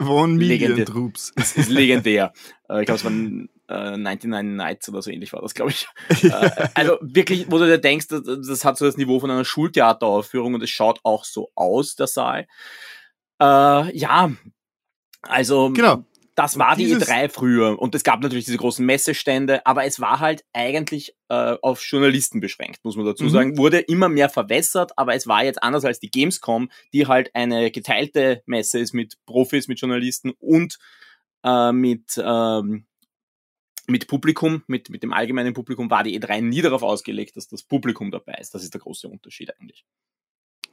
One 0.01 0.33
Million 0.36 0.86
Troops. 0.86 1.31
Das 1.36 1.53
ist 1.57 1.69
legendär. 1.69 2.33
Äh, 2.69 2.81
ich 2.81 2.86
glaube, 2.86 2.98
es 2.98 3.03
waren 3.03 3.50
äh, 3.68 3.98
99 3.98 4.56
Nights 4.56 4.89
oder 4.89 5.01
so 5.01 5.12
ähnlich 5.12 5.33
war 5.33 5.42
das, 5.42 5.53
glaube 5.53 5.71
ich. 5.71 5.88
Äh, 6.24 6.68
also 6.74 6.98
wirklich, 7.01 7.50
wo 7.50 7.57
du 7.57 7.65
dir 7.65 7.77
denkst, 7.77 8.07
das, 8.09 8.21
das, 8.24 8.65
hat 8.65 8.77
so 8.77 8.86
das 8.86 8.98
Niveau 8.98 9.19
von 9.19 9.31
einer 9.31 9.45
Schultheateraufführung 9.45 10.53
und 10.53 10.63
es 10.63 10.70
schaut 10.70 11.00
auch 11.03 11.25
so 11.25 11.50
aus, 11.55 11.96
der 11.96 12.08
Saal. 12.08 12.48
Äh, 13.41 13.98
ja, 13.98 14.31
also 15.24 15.72
genau 15.72 16.05
das 16.41 16.57
war 16.57 16.75
die 16.75 16.95
E3 16.95 17.29
früher 17.29 17.79
und 17.79 17.93
es 17.93 18.03
gab 18.03 18.21
natürlich 18.21 18.45
diese 18.45 18.57
großen 18.57 18.83
Messestände, 18.83 19.63
aber 19.65 19.86
es 19.86 20.00
war 20.00 20.19
halt 20.19 20.43
eigentlich 20.53 21.15
äh, 21.29 21.55
auf 21.62 21.83
Journalisten 21.83 22.39
beschränkt, 22.39 22.83
muss 22.83 22.95
man 22.95 23.05
dazu 23.05 23.25
mhm. 23.25 23.29
sagen. 23.29 23.57
Wurde 23.57 23.79
immer 23.79 24.10
mehr 24.10 24.27
verwässert, 24.27 24.91
aber 24.98 25.13
es 25.13 25.27
war 25.27 25.43
jetzt 25.43 25.62
anders 25.62 25.86
als 25.86 26.00
die 26.00 26.10
Gamescom, 26.10 26.71
die 26.93 27.05
halt 27.05 27.36
eine 27.36 27.69
geteilte 27.69 28.41
Messe 28.48 28.79
ist 28.79 28.93
mit 28.93 29.17
Profis, 29.27 29.67
mit 29.67 29.79
Journalisten 29.79 30.31
und 30.39 30.79
äh, 31.43 31.71
mit 31.71 32.19
ähm, 32.24 32.86
mit 33.88 34.07
Publikum, 34.07 34.63
mit, 34.65 34.89
mit 34.89 35.03
dem 35.03 35.13
allgemeinen 35.13 35.53
Publikum 35.53 35.91
war 35.91 36.03
die 36.03 36.19
E3 36.19 36.41
nie 36.41 36.62
darauf 36.62 36.81
ausgelegt, 36.81 37.36
dass 37.38 37.48
das 37.48 37.62
Publikum 37.62 38.10
dabei 38.10 38.33
ist. 38.39 38.55
Das 38.55 38.63
ist 38.63 38.74
der 38.74 38.81
große 38.81 39.07
Unterschied 39.07 39.53
eigentlich. 39.60 39.86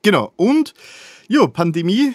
Genau. 0.02 0.32
Und 0.36 0.72
ja, 1.28 1.46
Pandemie 1.46 2.14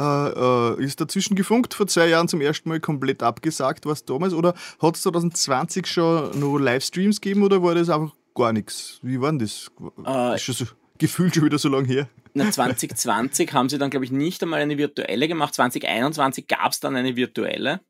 äh, 0.00 0.04
äh, 0.04 0.84
ist 0.84 1.00
dazwischen 1.00 1.34
gefunkt, 1.34 1.74
vor 1.74 1.86
zwei 1.86 2.08
Jahren 2.08 2.28
zum 2.28 2.40
ersten 2.40 2.68
Mal 2.68 2.80
komplett 2.80 3.22
abgesagt, 3.22 3.86
was 3.86 4.04
damals? 4.04 4.32
Oder 4.32 4.54
hat 4.80 4.96
es 4.96 5.02
2020 5.02 5.86
schon 5.86 6.38
noch 6.38 6.58
Livestreams 6.58 7.20
gegeben 7.20 7.42
oder 7.42 7.62
war 7.62 7.74
das 7.74 7.90
einfach 7.90 8.14
gar 8.34 8.52
nichts? 8.52 8.98
Wie 9.02 9.20
war 9.20 9.30
denn 9.30 9.40
das? 9.40 9.70
Äh, 10.06 10.36
ist 10.36 10.42
schon 10.42 10.54
so, 10.54 10.64
gefühlt 10.98 11.34
schon 11.34 11.44
wieder 11.44 11.58
so 11.58 11.68
lange 11.68 11.88
her. 11.88 12.08
Na, 12.34 12.50
2020 12.50 13.52
haben 13.52 13.68
sie 13.68 13.78
dann, 13.78 13.90
glaube 13.90 14.04
ich, 14.04 14.12
nicht 14.12 14.42
einmal 14.42 14.60
eine 14.60 14.78
virtuelle 14.78 15.26
gemacht. 15.26 15.54
2021 15.54 16.46
gab 16.46 16.72
es 16.72 16.80
dann 16.80 16.94
eine 16.94 17.16
virtuelle. 17.16 17.80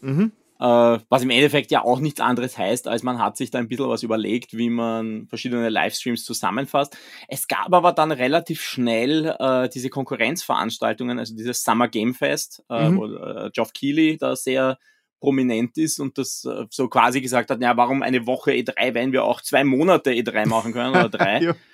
Mhm. 0.00 0.32
Äh, 0.62 1.00
was 1.08 1.24
im 1.24 1.30
Endeffekt 1.30 1.72
ja 1.72 1.82
auch 1.82 1.98
nichts 1.98 2.20
anderes 2.20 2.56
heißt, 2.56 2.86
als 2.86 3.02
man 3.02 3.18
hat 3.18 3.36
sich 3.36 3.50
da 3.50 3.58
ein 3.58 3.66
bisschen 3.66 3.88
was 3.88 4.04
überlegt, 4.04 4.56
wie 4.56 4.70
man 4.70 5.26
verschiedene 5.26 5.68
Livestreams 5.68 6.24
zusammenfasst. 6.24 6.96
Es 7.26 7.48
gab 7.48 7.74
aber 7.74 7.90
dann 7.90 8.12
relativ 8.12 8.62
schnell 8.62 9.34
äh, 9.40 9.68
diese 9.68 9.90
Konkurrenzveranstaltungen, 9.90 11.18
also 11.18 11.34
dieses 11.34 11.64
Summer 11.64 11.88
Game 11.88 12.14
Fest, 12.14 12.62
äh, 12.70 12.90
mhm. 12.90 12.96
wo 12.96 13.06
äh, 13.06 13.50
Geoff 13.52 13.72
Keighley 13.72 14.18
da 14.18 14.36
sehr 14.36 14.78
prominent 15.18 15.76
ist 15.78 15.98
und 15.98 16.16
das 16.16 16.44
äh, 16.44 16.66
so 16.70 16.86
quasi 16.86 17.20
gesagt 17.20 17.50
hat, 17.50 17.60
ja, 17.60 17.76
warum 17.76 18.02
eine 18.02 18.28
Woche 18.28 18.52
E3, 18.52 18.94
wenn 18.94 19.10
wir 19.10 19.24
auch 19.24 19.40
zwei 19.40 19.64
Monate 19.64 20.12
E3 20.12 20.46
machen 20.46 20.72
können 20.72 20.90
oder 20.90 21.08
drei. 21.08 21.54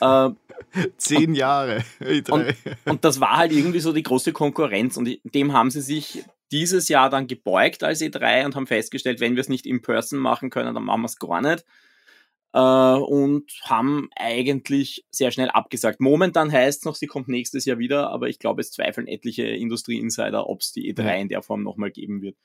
Äh, 0.00 0.30
Zehn 0.98 1.32
Jahre. 1.34 1.84
E3. 2.00 2.32
Und, 2.32 2.56
und, 2.84 3.04
das 3.04 3.20
war 3.20 3.36
halt 3.36 3.52
irgendwie 3.52 3.78
so 3.78 3.92
die 3.92 4.02
große 4.02 4.32
Konkurrenz 4.32 4.96
und 4.96 5.08
dem 5.22 5.52
haben 5.52 5.70
sie 5.70 5.80
sich 5.80 6.24
dieses 6.52 6.88
Jahr 6.88 7.10
dann 7.10 7.26
gebeugt 7.26 7.82
als 7.82 8.00
E3 8.00 8.44
und 8.44 8.56
haben 8.56 8.66
festgestellt, 8.66 9.20
wenn 9.20 9.36
wir 9.36 9.40
es 9.40 9.48
nicht 9.48 9.66
in 9.66 9.82
Person 9.82 10.18
machen 10.18 10.50
können, 10.50 10.74
dann 10.74 10.84
machen 10.84 11.02
wir 11.02 11.06
es 11.06 11.18
gar 11.18 11.40
nicht. 11.40 11.64
Äh, 12.52 12.58
und 12.58 13.50
haben 13.62 14.08
eigentlich 14.16 15.04
sehr 15.10 15.30
schnell 15.30 15.50
abgesagt. 15.50 16.00
Momentan 16.00 16.50
heißt 16.50 16.80
es 16.80 16.84
noch, 16.84 16.96
sie 16.96 17.06
kommt 17.06 17.28
nächstes 17.28 17.64
Jahr 17.64 17.78
wieder, 17.78 18.10
aber 18.10 18.28
ich 18.28 18.38
glaube, 18.38 18.60
es 18.60 18.72
zweifeln 18.72 19.06
etliche 19.06 19.44
Industrie-Insider, 19.44 20.48
ob 20.48 20.60
es 20.60 20.72
die 20.72 20.92
E3 20.92 21.20
in 21.20 21.28
der 21.28 21.42
Form 21.42 21.62
nochmal 21.62 21.90
geben 21.90 22.22
wird. 22.22 22.36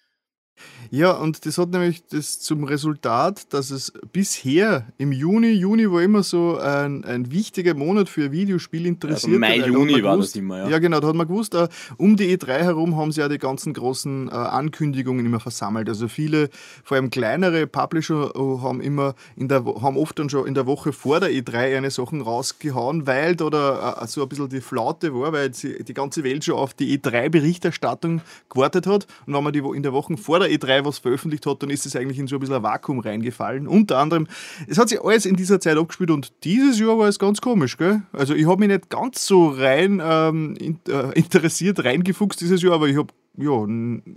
Ja, 0.91 1.12
und 1.12 1.45
das 1.45 1.57
hat 1.57 1.71
nämlich 1.71 2.05
das 2.07 2.39
zum 2.39 2.63
Resultat, 2.63 3.53
dass 3.53 3.71
es 3.71 3.91
bisher 4.13 4.88
im 4.97 5.12
Juni, 5.12 5.51
Juni 5.51 5.91
war 5.91 6.01
immer 6.01 6.24
so 6.24 6.57
ein, 6.57 7.03
ein 7.03 7.31
wichtiger 7.31 7.74
Monat 7.74 8.07
für 8.07 8.31
Videospiel 8.31 8.85
interessiert. 8.85 9.43
Also 9.43 9.62
Mai, 9.62 9.67
Juni 9.67 10.03
war 10.03 10.17
das 10.17 10.35
immer, 10.35 10.59
ja. 10.59 10.69
Ja, 10.69 10.79
genau, 10.79 11.00
da 11.00 11.07
hat 11.07 11.15
man 11.15 11.27
gewusst, 11.27 11.55
uh, 11.55 11.67
um 11.97 12.15
die 12.15 12.38
E3 12.38 12.59
herum 12.59 12.95
haben 12.95 13.12
sie 13.12 13.21
ja 13.21 13.27
die 13.27 13.38
ganzen 13.38 13.74
großen 13.74 14.27
uh, 14.27 14.31
Ankündigungen 14.31 15.25
immer 15.25 15.39
versammelt. 15.39 15.89
Also 15.89 16.07
viele, 16.07 16.50
vor 16.83 16.97
allem 16.97 17.09
kleinere 17.09 17.67
Publisher 17.67 18.35
uh, 18.39 18.62
haben 18.62 18.81
immer 18.81 19.15
in 19.35 19.47
der, 19.47 19.65
haben 19.65 19.97
oft 19.97 20.17
dann 20.19 20.29
schon 20.29 20.47
in 20.47 20.53
der 20.53 20.65
Woche 20.65 20.93
vor 20.93 21.19
der 21.19 21.29
E3 21.31 21.77
eine 21.77 21.91
Sachen 21.91 22.21
rausgehauen, 22.21 23.07
weil 23.07 23.35
da, 23.35 23.50
da 23.50 24.07
so 24.07 24.21
ein 24.24 24.29
bisschen 24.29 24.50
die 24.50 24.62
Flaute 24.62 25.13
war, 25.13 25.33
weil 25.33 25.50
die 25.50 25.93
ganze 25.93 26.24
Welt 26.24 26.45
schon 26.45 26.55
auf 26.55 26.74
die 26.74 26.97
E3-Berichterstattung 26.97 28.21
gewartet 28.50 28.88
hat. 28.88 29.07
Und 29.25 29.33
wenn 29.33 29.43
man 29.43 29.53
die 29.53 29.59
in 29.59 29.83
der 29.83 29.93
Woche 29.93 30.15
vor 30.17 30.39
der 30.39 30.45
der 30.48 30.60
E3 30.60 30.86
was 30.86 31.00
veröffentlicht 31.00 31.46
hat, 31.46 31.62
dann 31.62 31.70
ist 31.70 31.86
es 31.86 31.96
eigentlich 31.96 32.20
in 32.20 32.28
so 32.28 32.36
ein 32.38 32.40
bisschen 32.40 32.56
ein 32.56 32.64
Vakuum 32.64 33.00
reingefallen. 33.00 33.68
Unter 33.68 33.98
anderem, 33.98 34.28
es 34.68 34.78
hat 34.78 34.90
sich 34.90 35.02
alles 35.02 35.25
in 35.25 35.36
dieser 35.36 35.60
Zeit 35.60 35.78
abgespielt 35.78 36.12
und 36.12 36.32
dieses 36.44 36.80
Jahr 36.80 36.98
war 36.98 37.08
es 37.08 37.20
ganz 37.20 37.42
komisch, 37.42 37.78
gell? 37.78 38.04
Also 38.14 38.34
ich 38.34 38.48
habe 38.48 38.60
mich 38.60 38.70
nicht 38.70 38.90
ganz 38.90 39.25
so 39.25 39.50
rein 39.50 40.02
ähm, 40.04 40.56
in, 40.60 40.80
äh, 40.88 41.12
interessiert, 41.16 41.84
reingefuchst 41.84 42.40
dieses 42.42 42.62
Jahr, 42.62 42.74
aber 42.74 42.88
ich 42.88 42.98
habe, 42.98 43.14
ja, 43.38 43.66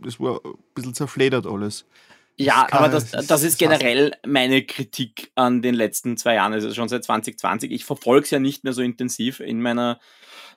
das 0.03 0.21
war 0.21 0.41
ein 0.45 0.55
bisschen 0.75 0.95
zerfledert 0.95 1.47
alles. 1.47 1.85
Ja, 2.41 2.69
aber 2.71 2.89
das, 2.89 3.11
das 3.11 3.43
ist 3.43 3.59
generell 3.59 4.13
meine 4.25 4.63
Kritik 4.63 5.33
an 5.35 5.61
den 5.61 5.75
letzten 5.75 6.17
zwei 6.17 6.35
Jahren, 6.35 6.53
also 6.53 6.73
schon 6.73 6.89
seit 6.89 7.03
2020. 7.03 7.73
Ich 7.73 7.85
verfolge 7.85 8.25
es 8.25 8.31
ja 8.31 8.39
nicht 8.39 8.63
mehr 8.63 8.73
so 8.73 8.81
intensiv 8.81 9.41
in 9.41 9.61
meiner 9.61 9.99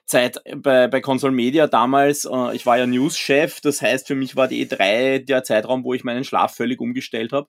Zeit 0.06 0.42
bei, 0.56 0.88
bei 0.88 1.00
Console 1.00 1.32
Media 1.32 1.66
damals, 1.66 2.24
äh, 2.24 2.54
ich 2.54 2.66
war 2.66 2.78
ja 2.78 2.86
News-Chef, 2.86 3.60
das 3.60 3.80
heißt 3.80 4.06
für 4.06 4.14
mich 4.14 4.36
war 4.36 4.48
die 4.48 4.66
E3 4.66 5.24
der 5.24 5.44
Zeitraum, 5.44 5.84
wo 5.84 5.94
ich 5.94 6.04
meinen 6.04 6.24
Schlaf 6.24 6.54
völlig 6.54 6.80
umgestellt 6.80 7.32
habe. 7.32 7.48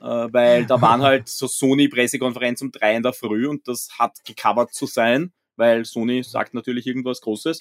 Äh, 0.00 0.32
weil 0.32 0.66
da 0.66 0.80
waren 0.80 1.02
halt 1.02 1.28
so 1.28 1.46
Sony-Pressekonferenz 1.46 2.62
um 2.62 2.70
drei 2.70 2.94
in 2.94 3.02
der 3.02 3.12
Früh 3.12 3.48
und 3.48 3.66
das 3.66 3.88
hat 3.98 4.24
gecovert 4.24 4.72
zu 4.72 4.86
sein, 4.86 5.32
weil 5.56 5.84
Sony 5.84 6.22
sagt 6.22 6.54
natürlich 6.54 6.86
irgendwas 6.86 7.20
Großes. 7.20 7.60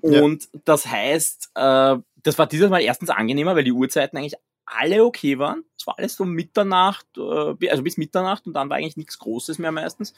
Und 0.00 0.44
ja. 0.44 0.60
das 0.64 0.86
heißt, 0.86 1.50
äh, 1.54 1.96
das 2.22 2.38
war 2.38 2.46
dieses 2.46 2.70
Mal 2.70 2.82
erstens 2.82 3.10
angenehmer, 3.10 3.54
weil 3.54 3.64
die 3.64 3.72
Uhrzeiten 3.72 4.16
eigentlich 4.16 4.34
alle 4.66 5.04
okay 5.04 5.38
waren. 5.38 5.64
Es 5.78 5.86
war 5.86 5.98
alles 5.98 6.16
so 6.16 6.24
Mitternacht, 6.24 7.06
äh, 7.16 7.68
also 7.68 7.82
bis 7.82 7.96
Mitternacht 7.96 8.46
und 8.46 8.54
dann 8.54 8.68
war 8.68 8.78
eigentlich 8.78 8.96
nichts 8.96 9.18
Großes 9.18 9.58
mehr 9.58 9.72
meistens. 9.72 10.14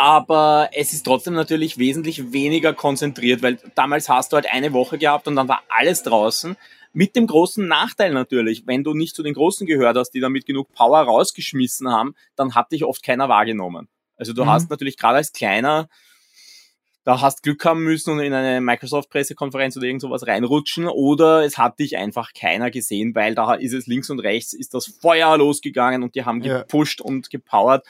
Aber 0.00 0.70
es 0.74 0.92
ist 0.92 1.02
trotzdem 1.02 1.34
natürlich 1.34 1.76
wesentlich 1.76 2.32
weniger 2.32 2.72
konzentriert, 2.72 3.42
weil 3.42 3.58
damals 3.74 4.08
hast 4.08 4.30
du 4.30 4.36
halt 4.36 4.46
eine 4.48 4.72
Woche 4.72 4.96
gehabt 4.96 5.26
und 5.26 5.34
dann 5.34 5.48
war 5.48 5.64
alles 5.68 6.04
draußen. 6.04 6.56
Mit 6.92 7.16
dem 7.16 7.26
großen 7.26 7.66
Nachteil 7.66 8.12
natürlich, 8.12 8.64
wenn 8.68 8.84
du 8.84 8.94
nicht 8.94 9.16
zu 9.16 9.24
den 9.24 9.34
Großen 9.34 9.66
gehört 9.66 9.96
hast, 9.96 10.10
die 10.10 10.20
damit 10.20 10.46
genug 10.46 10.72
Power 10.72 11.00
rausgeschmissen 11.00 11.90
haben, 11.90 12.14
dann 12.36 12.54
hat 12.54 12.70
dich 12.70 12.84
oft 12.84 13.02
keiner 13.02 13.28
wahrgenommen. 13.28 13.88
Also 14.16 14.32
du 14.32 14.44
mhm. 14.44 14.50
hast 14.50 14.70
natürlich 14.70 14.98
gerade 14.98 15.16
als 15.16 15.32
Kleiner, 15.32 15.88
da 17.02 17.20
hast 17.20 17.42
Glück 17.42 17.64
haben 17.64 17.82
müssen 17.82 18.12
und 18.12 18.20
in 18.20 18.34
eine 18.34 18.60
Microsoft-Pressekonferenz 18.60 19.76
oder 19.76 19.86
irgend 19.86 20.02
sowas 20.02 20.28
reinrutschen 20.28 20.86
oder 20.86 21.44
es 21.44 21.58
hat 21.58 21.80
dich 21.80 21.96
einfach 21.96 22.34
keiner 22.34 22.70
gesehen, 22.70 23.16
weil 23.16 23.34
da 23.34 23.54
ist 23.54 23.72
es 23.72 23.88
links 23.88 24.10
und 24.10 24.20
rechts, 24.20 24.52
ist 24.52 24.74
das 24.74 24.86
Feuer 24.86 25.36
losgegangen 25.36 26.04
und 26.04 26.14
die 26.14 26.24
haben 26.24 26.40
gepusht 26.40 27.00
ja. 27.00 27.06
und 27.06 27.30
gepowert 27.30 27.84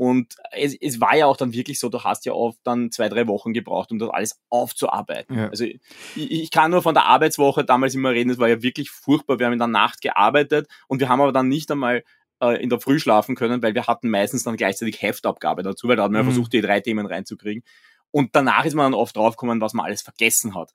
und 0.00 0.36
es, 0.52 0.74
es 0.80 0.98
war 0.98 1.14
ja 1.14 1.26
auch 1.26 1.36
dann 1.36 1.52
wirklich 1.52 1.78
so, 1.78 1.90
du 1.90 2.02
hast 2.02 2.24
ja 2.24 2.32
oft 2.32 2.58
dann 2.64 2.90
zwei, 2.90 3.10
drei 3.10 3.26
Wochen 3.26 3.52
gebraucht, 3.52 3.92
um 3.92 3.98
das 3.98 4.08
alles 4.08 4.40
aufzuarbeiten. 4.48 5.36
Ja. 5.36 5.48
Also 5.50 5.64
ich, 5.64 5.78
ich 6.16 6.50
kann 6.50 6.70
nur 6.70 6.80
von 6.80 6.94
der 6.94 7.04
Arbeitswoche 7.04 7.66
damals 7.66 7.94
immer 7.94 8.08
reden, 8.08 8.30
es 8.30 8.38
war 8.38 8.48
ja 8.48 8.62
wirklich 8.62 8.90
furchtbar. 8.90 9.38
Wir 9.38 9.44
haben 9.44 9.52
in 9.52 9.58
der 9.58 9.68
Nacht 9.68 10.00
gearbeitet 10.00 10.68
und 10.88 11.00
wir 11.00 11.10
haben 11.10 11.20
aber 11.20 11.32
dann 11.32 11.48
nicht 11.48 11.70
einmal 11.70 12.02
äh, 12.40 12.62
in 12.62 12.70
der 12.70 12.80
Früh 12.80 12.98
schlafen 12.98 13.36
können, 13.36 13.62
weil 13.62 13.74
wir 13.74 13.88
hatten 13.88 14.08
meistens 14.08 14.42
dann 14.42 14.56
gleichzeitig 14.56 15.02
Heftabgabe 15.02 15.62
dazu, 15.62 15.86
weil 15.86 15.96
da 15.96 16.04
hat 16.04 16.12
man 16.12 16.22
mhm. 16.22 16.28
versucht, 16.28 16.54
die 16.54 16.62
drei 16.62 16.80
Themen 16.80 17.04
reinzukriegen. 17.04 17.62
Und 18.10 18.34
danach 18.34 18.64
ist 18.64 18.72
man 18.72 18.92
dann 18.92 18.98
oft 18.98 19.14
draufgekommen, 19.14 19.60
was 19.60 19.74
man 19.74 19.84
alles 19.84 20.00
vergessen 20.00 20.54
hat. 20.54 20.72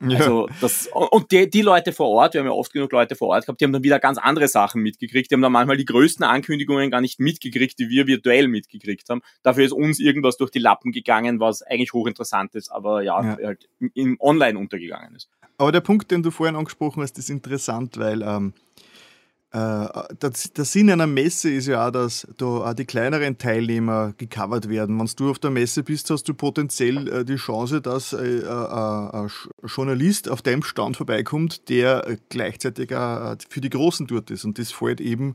Ja. 0.00 0.18
Also 0.18 0.48
das, 0.60 0.88
und 0.92 1.30
die, 1.30 1.48
die 1.48 1.62
Leute 1.62 1.92
vor 1.92 2.08
Ort, 2.08 2.34
wir 2.34 2.40
haben 2.40 2.46
ja 2.46 2.52
oft 2.52 2.72
genug 2.72 2.92
Leute 2.92 3.16
vor 3.16 3.28
Ort 3.28 3.46
gehabt, 3.46 3.60
die 3.60 3.64
haben 3.64 3.72
dann 3.72 3.82
wieder 3.82 3.98
ganz 3.98 4.18
andere 4.18 4.46
Sachen 4.46 4.82
mitgekriegt. 4.82 5.30
Die 5.30 5.34
haben 5.34 5.42
dann 5.42 5.52
manchmal 5.52 5.78
die 5.78 5.86
größten 5.86 6.24
Ankündigungen 6.24 6.90
gar 6.90 7.00
nicht 7.00 7.18
mitgekriegt, 7.18 7.78
die 7.78 7.88
wir 7.88 8.06
virtuell 8.06 8.48
mitgekriegt 8.48 9.08
haben. 9.08 9.22
Dafür 9.42 9.64
ist 9.64 9.72
uns 9.72 9.98
irgendwas 9.98 10.36
durch 10.36 10.50
die 10.50 10.58
Lappen 10.58 10.92
gegangen, 10.92 11.40
was 11.40 11.62
eigentlich 11.62 11.94
hochinteressant 11.94 12.54
ist, 12.54 12.70
aber 12.70 13.02
ja, 13.02 13.22
ja. 13.22 13.46
halt 13.46 13.68
im 13.94 14.16
Online 14.20 14.58
untergegangen 14.58 15.14
ist. 15.14 15.30
Aber 15.58 15.72
der 15.72 15.80
Punkt, 15.80 16.10
den 16.10 16.22
du 16.22 16.30
vorhin 16.30 16.56
angesprochen 16.56 17.02
hast, 17.02 17.16
ist 17.18 17.30
interessant, 17.30 17.96
weil 17.96 18.20
ähm, 18.20 18.52
äh, 18.54 18.65
der 19.56 20.64
Sinn 20.64 20.90
einer 20.90 21.06
Messe 21.06 21.48
ist 21.48 21.66
ja 21.66 21.86
auch, 21.86 21.90
dass 21.90 22.26
da 22.36 22.44
auch 22.44 22.74
die 22.74 22.84
kleineren 22.84 23.38
Teilnehmer 23.38 24.12
gecovert 24.18 24.68
werden. 24.68 24.98
Wenn 24.98 25.08
du 25.16 25.30
auf 25.30 25.38
der 25.38 25.50
Messe 25.50 25.82
bist, 25.82 26.10
hast 26.10 26.24
du 26.24 26.34
potenziell 26.34 27.08
äh, 27.08 27.24
die 27.24 27.36
Chance, 27.36 27.80
dass 27.80 28.12
äh, 28.12 28.42
ein 28.46 29.30
Journalist 29.64 30.28
auf 30.28 30.42
deinem 30.42 30.62
Stand 30.62 30.98
vorbeikommt, 30.98 31.70
der 31.70 32.18
gleichzeitig 32.28 32.90
für 32.90 33.60
die 33.60 33.70
Großen 33.70 34.06
dort 34.06 34.30
ist. 34.30 34.44
Und 34.44 34.58
das 34.58 34.72
fällt 34.72 35.00
eben 35.00 35.34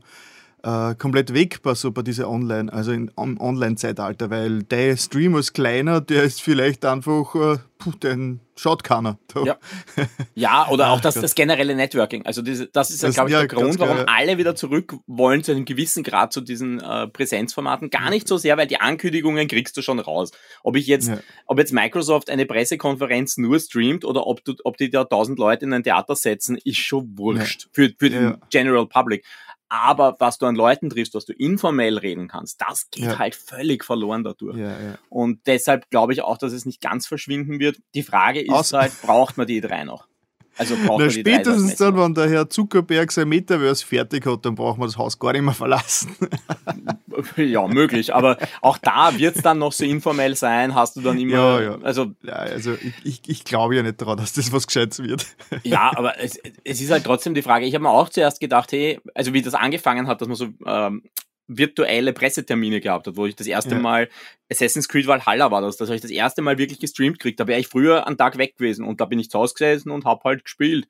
komplett 0.62 1.34
weg 1.34 1.62
bei 1.62 1.74
so 1.74 1.90
bei 1.90 2.02
dieser 2.02 2.28
Online, 2.28 2.72
also 2.72 2.92
im 2.92 3.10
Online-Zeitalter, 3.16 4.30
weil 4.30 4.62
der 4.62 4.96
Stream 4.96 5.34
als 5.34 5.52
kleiner, 5.52 6.00
der 6.00 6.22
ist 6.22 6.40
vielleicht 6.40 6.84
einfach, 6.84 7.34
puh, 7.78 7.90
den 8.02 8.40
schaut 8.54 8.84
keiner. 8.84 9.18
Ja. 9.44 9.58
ja, 10.34 10.68
oder 10.68 10.90
auch 10.90 11.00
das, 11.00 11.14
das 11.14 11.34
generelle 11.34 11.74
Networking. 11.74 12.24
Also 12.26 12.42
diese, 12.42 12.68
das 12.68 12.90
ist 12.90 13.02
ja, 13.02 13.10
glaube 13.10 13.30
ich, 13.30 13.34
ja, 13.34 13.40
der 13.40 13.48
Grund, 13.48 13.78
warum 13.78 13.96
geil. 13.96 14.06
alle 14.08 14.38
wieder 14.38 14.54
zurück 14.54 14.94
wollen 15.06 15.42
zu 15.42 15.52
einem 15.52 15.64
gewissen 15.64 16.02
Grad 16.02 16.32
zu 16.32 16.40
diesen 16.40 16.80
äh, 16.80 17.08
Präsenzformaten. 17.08 17.90
Gar 17.90 18.10
nicht 18.10 18.28
so 18.28 18.36
sehr, 18.36 18.56
weil 18.56 18.66
die 18.66 18.80
Ankündigungen 18.80 19.48
kriegst 19.48 19.76
du 19.76 19.82
schon 19.82 19.98
raus. 19.98 20.30
Ob 20.62 20.76
ich 20.76 20.86
jetzt, 20.86 21.08
ja. 21.08 21.18
ob 21.46 21.58
jetzt 21.58 21.72
Microsoft 21.72 22.30
eine 22.30 22.46
Pressekonferenz 22.46 23.36
nur 23.36 23.58
streamt 23.58 24.04
oder 24.04 24.26
ob 24.26 24.44
du, 24.44 24.54
ob 24.64 24.76
die 24.76 24.90
da 24.90 25.04
tausend 25.04 25.38
Leute 25.38 25.64
in 25.64 25.72
ein 25.72 25.82
Theater 25.82 26.14
setzen, 26.14 26.58
ist 26.62 26.78
schon 26.78 27.18
wurscht 27.18 27.68
für, 27.72 27.90
für 27.98 28.10
den 28.10 28.36
General 28.50 28.86
Public. 28.86 29.24
Aber 29.72 30.16
was 30.18 30.36
du 30.36 30.44
an 30.44 30.54
Leuten 30.54 30.90
triffst, 30.90 31.14
was 31.14 31.24
du 31.24 31.32
informell 31.32 31.96
reden 31.96 32.28
kannst, 32.28 32.60
das 32.60 32.90
geht 32.90 33.04
ja. 33.04 33.18
halt 33.18 33.34
völlig 33.34 33.86
verloren 33.86 34.22
dadurch. 34.22 34.58
Ja, 34.58 34.78
ja. 34.78 34.98
Und 35.08 35.46
deshalb 35.46 35.88
glaube 35.88 36.12
ich 36.12 36.20
auch, 36.20 36.36
dass 36.36 36.52
es 36.52 36.66
nicht 36.66 36.82
ganz 36.82 37.06
verschwinden 37.06 37.58
wird. 37.58 37.78
Die 37.94 38.02
Frage 38.02 38.42
ist 38.42 38.50
Aus 38.50 38.74
halt, 38.74 38.92
braucht 39.00 39.38
man 39.38 39.46
die 39.46 39.62
drei 39.62 39.84
noch? 39.84 40.08
Also 40.58 40.76
Na, 40.98 41.08
spätestens 41.08 41.76
dann, 41.76 41.96
wenn 41.96 42.14
der 42.14 42.28
Herr 42.28 42.48
Zuckerberg 42.48 43.10
sein 43.10 43.28
Metaverse 43.28 43.84
fertig 43.84 44.26
hat, 44.26 44.44
dann 44.44 44.54
braucht 44.54 44.78
man 44.78 44.86
das 44.86 44.98
Haus 44.98 45.18
gar 45.18 45.32
nicht 45.32 45.42
mehr 45.42 45.54
verlassen. 45.54 46.14
ja, 47.36 47.66
möglich. 47.66 48.14
Aber 48.14 48.36
auch 48.60 48.76
da 48.78 49.16
wird 49.16 49.36
es 49.36 49.42
dann 49.42 49.58
noch 49.58 49.72
so 49.72 49.84
informell 49.84 50.36
sein. 50.36 50.74
Hast 50.74 50.96
du 50.96 51.00
dann 51.00 51.18
immer. 51.18 51.32
Ja, 51.32 51.60
ja. 51.60 51.78
Also, 51.82 52.12
ja, 52.22 52.34
also 52.34 52.74
ich, 52.74 52.92
ich, 53.04 53.20
ich 53.26 53.44
glaube 53.44 53.76
ja 53.76 53.82
nicht 53.82 54.00
daran, 54.00 54.18
dass 54.18 54.34
das 54.34 54.52
was 54.52 54.66
Gescheites 54.66 55.02
wird. 55.02 55.26
ja, 55.62 55.90
aber 55.96 56.20
es, 56.20 56.38
es 56.64 56.80
ist 56.80 56.90
halt 56.90 57.04
trotzdem 57.04 57.34
die 57.34 57.42
Frage. 57.42 57.64
Ich 57.64 57.74
habe 57.74 57.84
mir 57.84 57.90
auch 57.90 58.10
zuerst 58.10 58.38
gedacht, 58.38 58.72
hey, 58.72 59.00
also 59.14 59.32
wie 59.32 59.40
das 59.42 59.54
angefangen 59.54 60.06
hat, 60.06 60.20
dass 60.20 60.28
man 60.28 60.36
so 60.36 60.48
ähm, 60.66 61.02
virtuelle 61.58 62.12
Pressetermine 62.12 62.80
gehabt 62.80 63.06
hat, 63.06 63.16
wo 63.16 63.26
ich 63.26 63.36
das 63.36 63.46
erste 63.46 63.74
ja. 63.74 63.80
Mal 63.80 64.08
Assassin's 64.50 64.88
Creed 64.88 65.06
Valhalla 65.06 65.50
war 65.50 65.60
das, 65.60 65.76
das 65.76 65.88
habe 65.88 65.96
ich 65.96 66.02
das 66.02 66.10
erste 66.10 66.42
Mal 66.42 66.58
wirklich 66.58 66.80
gestreamt 66.80 67.18
gekriegt. 67.18 67.40
Da 67.40 67.46
wäre 67.46 67.60
ich 67.60 67.68
früher 67.68 68.06
einen 68.06 68.16
Tag 68.16 68.38
weg 68.38 68.56
gewesen 68.56 68.84
und 68.84 69.00
da 69.00 69.04
bin 69.04 69.18
ich 69.18 69.30
zu 69.30 69.38
Hause 69.38 69.54
gesessen 69.54 69.90
und 69.90 70.04
habe 70.04 70.22
halt 70.24 70.44
gespielt. 70.44 70.88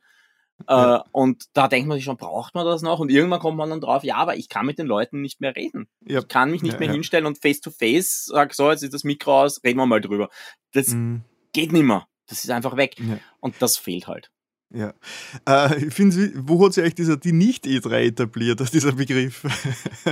Ja. 0.68 0.96
Äh, 0.96 1.02
und 1.12 1.44
da 1.54 1.68
denkt 1.68 1.88
man 1.88 1.96
sich 1.96 2.04
schon, 2.04 2.16
braucht 2.16 2.54
man 2.54 2.64
das 2.64 2.82
noch? 2.82 3.00
Und 3.00 3.10
irgendwann 3.10 3.40
kommt 3.40 3.56
man 3.56 3.70
dann 3.70 3.80
drauf, 3.80 4.04
ja, 4.04 4.16
aber 4.16 4.36
ich 4.36 4.48
kann 4.48 4.66
mit 4.66 4.78
den 4.78 4.86
Leuten 4.86 5.20
nicht 5.20 5.40
mehr 5.40 5.56
reden. 5.56 5.88
Ja. 6.06 6.20
Ich 6.20 6.28
kann 6.28 6.50
mich 6.50 6.62
nicht 6.62 6.78
mehr 6.78 6.90
hinstellen 6.90 7.26
und 7.26 7.38
face 7.38 7.60
to 7.60 7.70
face 7.70 8.26
sag 8.26 8.54
so, 8.54 8.70
jetzt 8.70 8.82
ist 8.82 8.94
das 8.94 9.04
Mikro 9.04 9.42
aus, 9.42 9.62
reden 9.64 9.78
wir 9.78 9.86
mal 9.86 10.00
drüber. 10.00 10.28
Das 10.72 10.88
mhm. 10.88 11.22
geht 11.52 11.72
nicht 11.72 11.84
mehr. 11.84 12.06
Das 12.26 12.44
ist 12.44 12.50
einfach 12.50 12.76
weg. 12.76 12.96
Und 13.40 13.56
das 13.60 13.76
fehlt 13.76 14.06
halt. 14.06 14.30
Ja. 14.74 14.94
Äh, 15.48 15.86
ich 15.86 15.94
finde, 15.94 16.32
wo 16.34 16.64
hat 16.64 16.72
sich 16.72 16.82
eigentlich 16.82 16.94
dieser, 16.94 17.16
die 17.16 17.32
Nicht-E3 17.32 18.06
etabliert, 18.06 18.60
dieser 18.72 18.92
Begriff? 18.92 19.44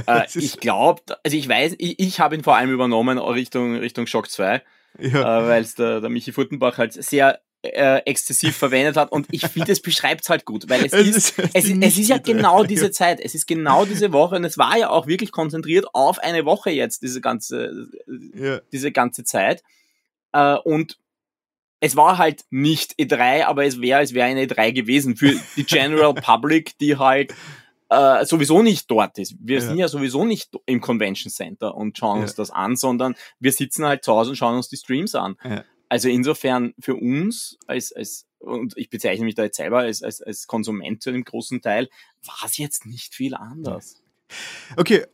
Äh, 0.07 0.27
ich 0.35 0.59
glaube, 0.59 1.03
also 1.23 1.37
ich 1.37 1.49
weiß, 1.49 1.77
ich, 1.79 1.99
ich 1.99 2.21
habe 2.21 2.35
ihn 2.35 2.43
vor 2.43 2.57
allem 2.57 2.71
übernommen 2.71 3.19
Richtung, 3.19 3.77
Richtung 3.77 4.07
Shock 4.07 4.31
2, 4.31 4.63
ja. 4.99 5.09
äh, 5.09 5.49
weil 5.49 5.63
es 5.63 5.75
der, 5.75 6.01
der 6.01 6.11
Michi 6.11 6.33
Furtenbach 6.33 6.79
halt 6.79 6.93
sehr 6.93 7.41
äh, 7.63 7.99
exzessiv 8.07 8.57
verwendet 8.57 8.97
hat 8.97 9.13
und 9.13 9.27
ich 9.31 9.47
finde, 9.47 9.73
es 9.73 9.83
beschreibt 9.83 10.23
es 10.23 10.31
halt 10.31 10.45
gut, 10.45 10.69
weil 10.69 10.85
es, 10.85 10.93
es 10.95 11.09
ist, 11.09 11.39
ist 11.39 11.51
es, 11.55 11.71
es 11.71 11.99
ist 11.99 12.09
ja 12.09 12.19
genau 12.19 12.65
diese 12.65 12.91
Zeit, 12.91 13.21
es 13.21 13.35
ist 13.35 13.47
genau 13.47 13.85
diese 13.85 14.13
Woche 14.13 14.37
und 14.37 14.45
es 14.45 14.57
war 14.57 14.79
ja 14.79 14.91
auch 14.91 15.07
wirklich 15.07 15.31
konzentriert 15.31 15.87
auf 15.93 16.19
eine 16.19 16.45
Woche 16.45 16.71
jetzt, 16.71 17.03
diese 17.03 17.21
ganze, 17.21 17.89
ja. 18.35 18.61
diese 18.73 18.93
ganze 18.93 19.25
Zeit. 19.25 19.63
Äh, 20.33 20.57
und 20.57 20.99
es 21.81 21.97
war 21.97 22.19
halt 22.19 22.45
nicht 22.51 22.95
E3, 22.99 23.45
aber 23.45 23.65
es 23.65 23.81
wäre, 23.81 24.03
es 24.03 24.15
wäre 24.15 24.27
eine 24.27 24.45
E3 24.45 24.73
gewesen 24.73 25.17
für 25.17 25.35
die 25.57 25.65
General 25.65 26.15
Public, 26.15 26.79
die 26.79 26.97
halt 26.97 27.35
äh, 27.89 28.25
sowieso 28.25 28.63
nicht 28.63 28.91
dort 28.91 29.19
ist. 29.19 29.35
Wir 29.41 29.57
ja. 29.57 29.61
sind 29.63 29.79
ja 29.79 29.89
sowieso 29.89 30.25
nicht 30.25 30.51
im 30.67 30.81
Convention 30.81 31.31
Center 31.31 31.75
und 31.75 31.99
schauen 31.99 32.19
ja. 32.19 32.23
uns 32.23 32.35
das 32.35 32.51
an, 32.51 32.77
sondern 32.77 33.17
wir 33.41 33.53
sitzen 33.53 33.85
halt 33.85 34.05
zu 34.05 34.13
Hause 34.13 34.31
und 34.31 34.37
schauen 34.37 34.57
uns 34.57 34.69
die 34.69 34.77
Streams 34.77 35.15
an. 35.15 35.37
Ja. 35.43 35.65
Also 35.89 36.09
insofern 36.09 36.75
für 36.79 36.95
uns 36.95 37.59
als, 37.67 37.93
als 37.93 38.27
und 38.39 38.75
ich 38.77 38.91
bezeichne 38.91 39.25
mich 39.25 39.35
da 39.35 39.43
jetzt 39.43 39.57
selber 39.57 39.81
als, 39.81 40.03
als, 40.03 40.23
als 40.23 40.47
Konsument 40.47 41.03
zu 41.03 41.11
einem 41.11 41.25
großen 41.25 41.61
Teil, 41.61 41.89
war 42.25 42.47
es 42.47 42.59
jetzt 42.59 42.87
nicht 42.87 43.15
viel 43.15 43.35
anders. 43.35 44.03
Okay, 44.77 45.05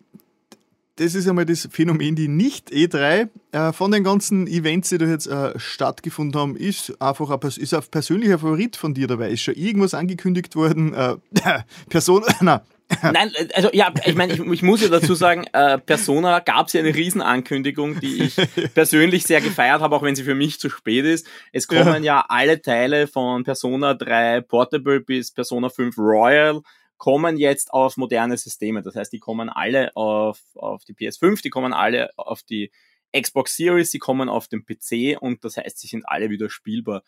das 0.97 1.15
ist 1.15 1.29
einmal 1.29 1.45
das 1.45 1.69
Phänomen, 1.71 2.17
die 2.17 2.29
nicht 2.29 2.71
E3 2.71 3.29
äh, 3.53 3.73
von 3.73 3.91
den 3.91 4.03
ganzen 4.03 4.47
Events, 4.47 4.89
die 4.89 4.99
da 4.99 5.07
jetzt 5.07 5.27
äh, 5.27 5.59
stattgefunden 5.59 6.41
haben, 6.41 6.57
ist 6.57 7.01
einfach 7.01 7.31
ein, 7.31 7.49
ist 7.49 7.75
ein 7.75 7.83
persönlicher 7.91 8.39
Favorit 8.39 8.77
von 8.77 8.95
dir 8.95 9.07
dabei. 9.07 9.31
Ist 9.31 9.43
schon 9.43 9.55
irgendwas 9.55 9.95
angekündigt 9.95 10.57
worden? 10.57 10.95
Äh, 10.95 11.17
Person, 11.89 12.25
na, 12.41 12.63
Nein, 13.03 13.33
also 13.55 13.69
ja, 13.73 13.93
ich 14.05 14.15
meine, 14.15 14.33
ich, 14.33 14.41
ich, 14.41 14.63
muss 14.63 14.81
ja 14.81 14.89
dazu 14.89 15.15
sagen, 15.15 15.45
äh, 15.53 15.77
Persona 15.79 16.39
gab 16.39 16.69
es 16.69 16.73
ja 16.73 16.81
eine 16.81 16.95
Riesenankündigung, 16.95 17.99
die 17.99 18.23
ich 18.23 18.37
persönlich 18.75 19.25
sehr 19.25 19.41
gefeiert 19.41 19.81
habe, 19.81 19.97
auch 19.97 20.03
wenn 20.03 20.15
sie 20.15 20.23
für 20.23 20.37
mich 20.37 20.61
zu 20.61 20.71
spät 20.71 21.05
ist. 21.05 21.27
Es 21.53 21.67
kommen 21.67 22.05
ja, 22.05 22.19
ja 22.19 22.25
alle 22.29 22.63
Teile 22.63 23.09
von 23.09 23.43
Persona 23.43 23.95
3 23.95 24.43
Portable 24.43 25.01
bis 25.01 25.33
Persona 25.33 25.69
5 25.69 25.99
Royal 25.99 26.63
kommen 26.99 27.37
jetzt 27.37 27.73
auf 27.73 27.97
moderne 27.97 28.37
Systeme. 28.37 28.83
Das 28.83 28.97
heißt, 28.97 29.13
die 29.13 29.19
kommen 29.19 29.49
alle 29.49 29.95
auf, 29.97 30.41
auf 30.55 30.85
die 30.85 30.95
PS5, 30.95 31.43
die 31.43 31.51
kommen 31.51 31.73
alle 31.73 32.11
auf 32.17 32.43
die 32.43 32.71
Xbox 33.15 33.57
Series, 33.57 33.91
die 33.91 33.99
kommen 33.99 34.29
auf 34.29 34.49
den 34.49 34.65
PC 34.65 35.21
und 35.21 35.45
das 35.45 35.57
heißt, 35.57 35.79
sie 35.79 35.87
sind 35.87 36.09
alle 36.09 36.31
wieder 36.31 36.51
spielbar. 36.51 37.03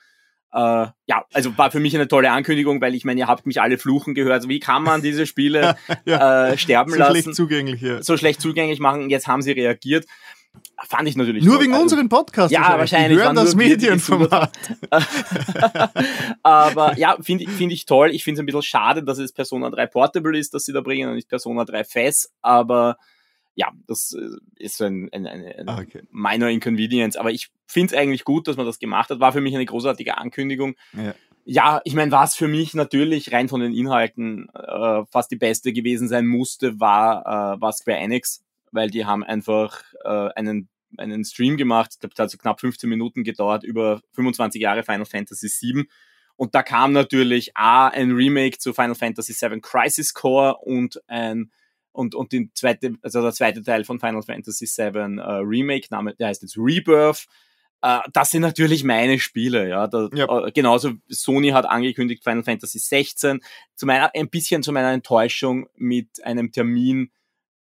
Äh, 0.53 0.87
ja, 1.07 1.27
also 1.35 1.57
war 1.59 1.71
für 1.71 1.81
mich 1.81 1.95
eine 1.95 2.09
tolle 2.09 2.31
Ankündigung, 2.31 2.81
weil 2.81 2.95
ich 2.95 3.05
meine, 3.05 3.21
ihr 3.21 3.27
habt 3.27 3.47
mich 3.47 3.61
alle 3.61 3.77
fluchen 3.77 4.15
gehört. 4.15 4.49
Wie 4.49 4.61
kann 4.61 4.83
man 4.83 5.03
diese 5.03 5.27
Spiele 5.27 5.77
ja, 6.07 6.49
äh, 6.49 6.59
sterben 6.59 6.93
so 6.93 6.99
lassen? 6.99 7.15
So 7.15 7.21
schlecht 7.21 7.37
zugänglich, 7.37 7.81
ja. 7.83 8.03
So 8.03 8.17
schlecht 8.17 8.41
zugänglich 8.41 8.81
machen. 8.81 9.11
Jetzt 9.11 9.27
haben 9.27 9.43
sie 9.43 9.53
reagiert. 9.53 10.07
Fand 10.87 11.09
ich 11.09 11.17
natürlich. 11.17 11.45
Nur 11.45 11.55
toll. 11.55 11.65
wegen 11.65 11.73
also, 11.73 11.85
unseren 11.85 12.09
Podcast. 12.09 12.53
Ja, 12.53 12.79
wahrscheinlich. 12.79 13.19
Wir 13.19 13.25
hören 13.25 13.37
das 13.37 13.55
Medienformat. 13.55 14.51
Aber 16.43 16.99
ja, 16.99 17.17
finde 17.21 17.49
find 17.51 17.73
ich 17.73 17.85
toll. 17.87 18.11
Ich 18.11 18.25
finde 18.25 18.39
es 18.39 18.43
ein 18.43 18.47
bisschen 18.47 18.63
schade, 18.63 19.03
dass 19.03 19.19
es 19.19 19.33
Persona 19.33 19.71
3 19.71 19.87
Portable 19.87 20.39
ist, 20.39 20.55
dass 20.55 20.65
sie 20.65 20.73
da 20.73 20.81
bringen 20.81 21.09
und 21.09 21.17
nicht 21.17 21.29
Persona 21.29 21.65
3 21.65 21.85
FES. 21.85 22.33
Aber 22.43 22.97
ja, 23.55 23.73
das 23.87 24.15
äh, 24.15 24.37
ist 24.63 24.77
so 24.77 24.85
ein, 24.85 25.09
ein, 25.13 25.27
ein, 25.27 25.45
ein 25.45 25.69
ah, 25.69 25.81
okay. 25.81 26.03
minor 26.11 26.49
inconvenience. 26.49 27.17
Aber 27.17 27.31
ich 27.31 27.51
finde 27.67 27.95
es 27.95 28.01
eigentlich 28.01 28.25
gut, 28.25 28.47
dass 28.47 28.57
man 28.57 28.67
das 28.67 28.79
gemacht 28.79 29.11
hat. 29.11 29.21
War 29.21 29.33
für 29.33 29.41
mich 29.41 29.55
eine 29.55 29.67
großartige 29.67 30.17
Ankündigung. 30.17 30.77
Ja. 30.97 31.15
Ja, 31.51 31.81
ich 31.85 31.95
meine, 31.95 32.13
was 32.13 32.35
für 32.35 32.47
mich 32.47 32.75
natürlich 32.75 33.33
rein 33.33 33.49
von 33.49 33.63
den 33.63 33.73
Inhalten 33.73 34.51
äh, 34.51 35.05
fast 35.11 35.31
die 35.31 35.37
beste 35.37 35.73
gewesen 35.73 36.07
sein 36.07 36.27
musste, 36.27 36.79
war, 36.79 37.23
äh, 37.57 37.61
war 37.61 37.73
Square 37.73 37.97
Enix 37.97 38.45
weil 38.73 38.91
die 38.91 39.05
haben 39.05 39.25
einfach 39.25 39.83
äh, 40.05 40.29
einen, 40.35 40.69
einen 40.97 41.25
Stream 41.25 41.57
gemacht, 41.57 41.91
ich 41.95 42.01
glaube, 42.01 42.15
das 42.15 42.25
hat 42.25 42.31
so 42.31 42.39
knapp 42.39 42.61
15 42.61 42.89
Minuten 42.89 43.25
gedauert, 43.25 43.65
über 43.65 44.01
25 44.13 44.61
Jahre 44.61 44.83
Final 44.83 45.07
Fantasy 45.07 45.49
VII. 45.49 45.85
Und 46.37 46.55
da 46.55 46.63
kam 46.63 46.93
natürlich 46.93 47.57
A, 47.57 47.89
ein 47.89 48.13
Remake 48.13 48.59
zu 48.59 48.73
Final 48.73 48.95
Fantasy 48.95 49.35
VII 49.35 49.61
Crisis 49.61 50.15
Core 50.15 50.57
und 50.59 51.01
ein 51.09 51.51
und, 51.99 52.15
und 52.15 52.31
die 52.31 52.49
zweite, 52.55 52.95
also 53.03 53.23
der 53.23 53.33
zweite 53.33 53.63
Teil 53.63 53.83
von 53.85 53.99
Final 53.99 54.23
Fantasy 54.23 54.67
VII 54.67 55.19
äh, 55.19 55.41
Remake, 55.43 55.89
Name, 55.91 56.15
der 56.15 56.29
heißt 56.29 56.43
jetzt 56.43 56.57
Rebirth. 56.57 57.27
Äh, 57.83 57.99
das 58.13 58.31
sind 58.31 58.43
natürlich 58.43 58.85
meine 58.85 59.19
Spiele, 59.19 59.69
ja. 59.69 59.89
Da, 59.89 60.09
ja. 60.15 60.47
Äh, 60.47 60.53
genauso 60.53 60.93
Sony 61.09 61.49
hat 61.49 61.67
angekündigt 61.67 62.23
Final 62.23 62.45
Fantasy 62.45 62.79
16. 62.79 63.41
Zu 63.75 63.87
meiner, 63.87 64.13
ein 64.15 64.31
bisschen 64.31 64.63
zu 64.63 64.73
meiner 64.73 64.93
Enttäuschung 64.93 65.69
mit 65.75 66.25
einem 66.25 66.53
Termin 66.53 67.11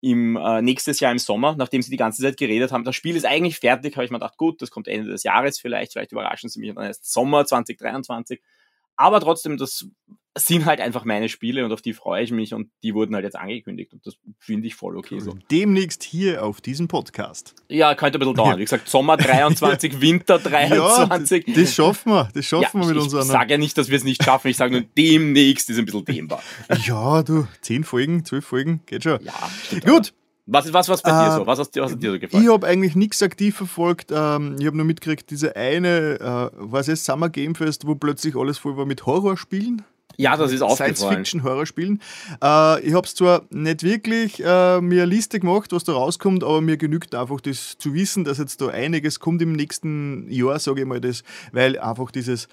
im 0.01 0.37
äh, 0.37 0.63
nächstes 0.63 1.01
Jahr 1.01 1.13
im 1.13 1.19
Sommer, 1.19 1.57
nachdem 1.57 1.83
sie 1.83 1.91
die 1.91 1.97
ganze 1.97 2.23
Zeit 2.23 2.37
geredet 2.37 2.73
haben. 2.73 2.85
Das 2.85 2.95
Spiel 2.95 3.17
ist 3.17 3.25
eigentlich 3.25 3.59
fertig, 3.59 3.97
habe 3.97 4.05
ich 4.05 4.11
mir 4.11 4.19
gedacht, 4.19 4.37
gut, 4.37 4.61
das 4.63 4.71
kommt 4.71 4.89
Ende 4.89 5.11
des 5.11 5.23
Jahres 5.23 5.59
vielleicht, 5.59 5.93
vielleicht 5.93 6.13
überraschen 6.13 6.49
sie 6.49 6.61
mich 6.61 6.75
dann 6.75 6.85
erst 6.85 7.11
Sommer 7.11 7.47
2023. 7.47 8.41
Aber 8.97 9.21
trotzdem, 9.21 9.57
das 9.57 9.89
sind 10.39 10.67
halt 10.67 10.81
einfach 10.81 11.05
meine 11.05 11.29
Spiele 11.29 11.65
und 11.65 11.73
auf 11.73 11.81
die 11.81 11.95
freue 11.95 12.23
ich 12.23 12.31
mich 12.31 12.53
und 12.53 12.71
die 12.83 12.95
wurden 12.95 13.15
halt 13.15 13.25
jetzt 13.25 13.37
angekündigt 13.37 13.93
und 13.95 14.07
das 14.07 14.17
finde 14.39 14.67
ich 14.67 14.75
voll 14.75 14.97
okay 14.97 15.19
so. 15.19 15.35
Demnächst 15.51 16.03
hier 16.03 16.45
auf 16.45 16.61
diesem 16.61 16.89
Podcast. 16.89 17.55
Ja, 17.69 17.95
könnte 17.95 18.19
ein 18.19 18.21
bisschen 18.21 18.35
dauern. 18.35 18.59
Wie 18.59 18.65
gesagt, 18.65 18.89
Sommer 18.89 19.17
23, 19.17 19.93
ja. 19.95 20.01
Winter 20.01 20.39
23. 20.39 21.49
Ja, 21.49 21.55
das 21.55 21.75
schaffen 21.75 22.13
wir, 22.13 22.29
das 22.35 22.45
schaffen 22.45 22.83
ja, 22.83 22.87
wir 22.87 22.95
mit 22.95 23.03
unseren. 23.03 23.23
Ich 23.23 23.29
sage 23.29 23.53
ja 23.53 23.59
nicht, 23.59 23.79
dass 23.79 23.89
wir 23.89 23.97
es 23.97 24.05
nicht 24.05 24.23
schaffen, 24.23 24.49
ich 24.49 24.59
sage 24.59 24.73
nur, 24.73 24.83
demnächst 24.97 25.71
ist 25.71 25.79
ein 25.79 25.87
bisschen 25.87 26.05
dehnbar. 26.05 26.43
Ja, 26.87 27.23
du, 27.23 27.49
zehn 27.63 27.85
Folgen, 27.85 28.25
zwölf 28.25 28.45
Folgen, 28.45 28.83
geht 28.87 29.05
schon. 29.05 29.19
Ja, 29.25 29.33
Gut. 29.85 30.13
Was 30.47 30.65
ist 30.67 30.73
was, 30.73 30.89
was 30.89 31.03
bei 31.03 31.11
äh, 31.11 31.25
dir 31.25 31.37
so? 31.37 31.47
Was, 31.47 31.59
hast, 31.59 31.77
was 31.77 31.93
hat 31.93 32.03
dir 32.03 32.13
so 32.13 32.19
gefallen? 32.19 32.45
Ich 32.45 32.51
habe 32.51 32.67
eigentlich 32.67 32.95
nichts 32.95 33.21
aktiv 33.23 33.57
verfolgt. 33.57 34.13
Ähm, 34.13 34.57
ich 34.61 34.67
habe 34.67 34.77
nur 34.77 34.87
mitgekriegt, 34.87 35.31
diese 35.31 35.57
eine, 35.57 36.21
äh, 36.21 36.57
was 36.57 36.89
ist 36.89 37.05
Summer 37.05 37.29
Game 37.29 37.57
Fest, 37.57 37.87
wo 37.87 37.97
plötzlich 37.97 38.37
alles 38.37 38.59
voll 38.59 38.77
war 38.77 38.87
mit 38.87 39.07
Horrorspielen. 39.07 39.83
Ja, 40.19 40.37
das 40.37 40.53
ist 40.53 40.63
aufgefallen. 40.63 40.95
Science-Fiction-Horrorspielen. 40.95 42.01
Äh, 42.43 42.81
ich 42.81 42.95
habe 42.95 43.07
es 43.07 43.15
zwar 43.15 43.43
nicht 43.51 43.83
wirklich 43.83 44.43
äh, 44.43 44.81
mir 44.81 45.03
eine 45.03 45.05
Liste 45.05 45.41
gemacht, 45.41 45.73
was 45.73 45.85
da 45.85 45.93
rauskommt, 45.93 46.43
aber 46.43 46.61
mir 46.61 46.77
genügt 46.77 47.15
einfach 47.15 47.41
das 47.41 47.77
zu 47.79 47.93
wissen, 47.93 48.25
dass 48.25 48.39
jetzt 48.39 48.61
da 48.61 48.69
einiges 48.69 49.21
kommt 49.21 49.43
im 49.43 49.53
nächsten 49.53 50.31
Jahr, 50.31 50.59
sage 50.59 50.83
ich 50.83 50.87
mal 50.87 51.01
das, 51.01 51.23
weil 51.53 51.79
einfach 51.79 52.11
dieses 52.11 52.49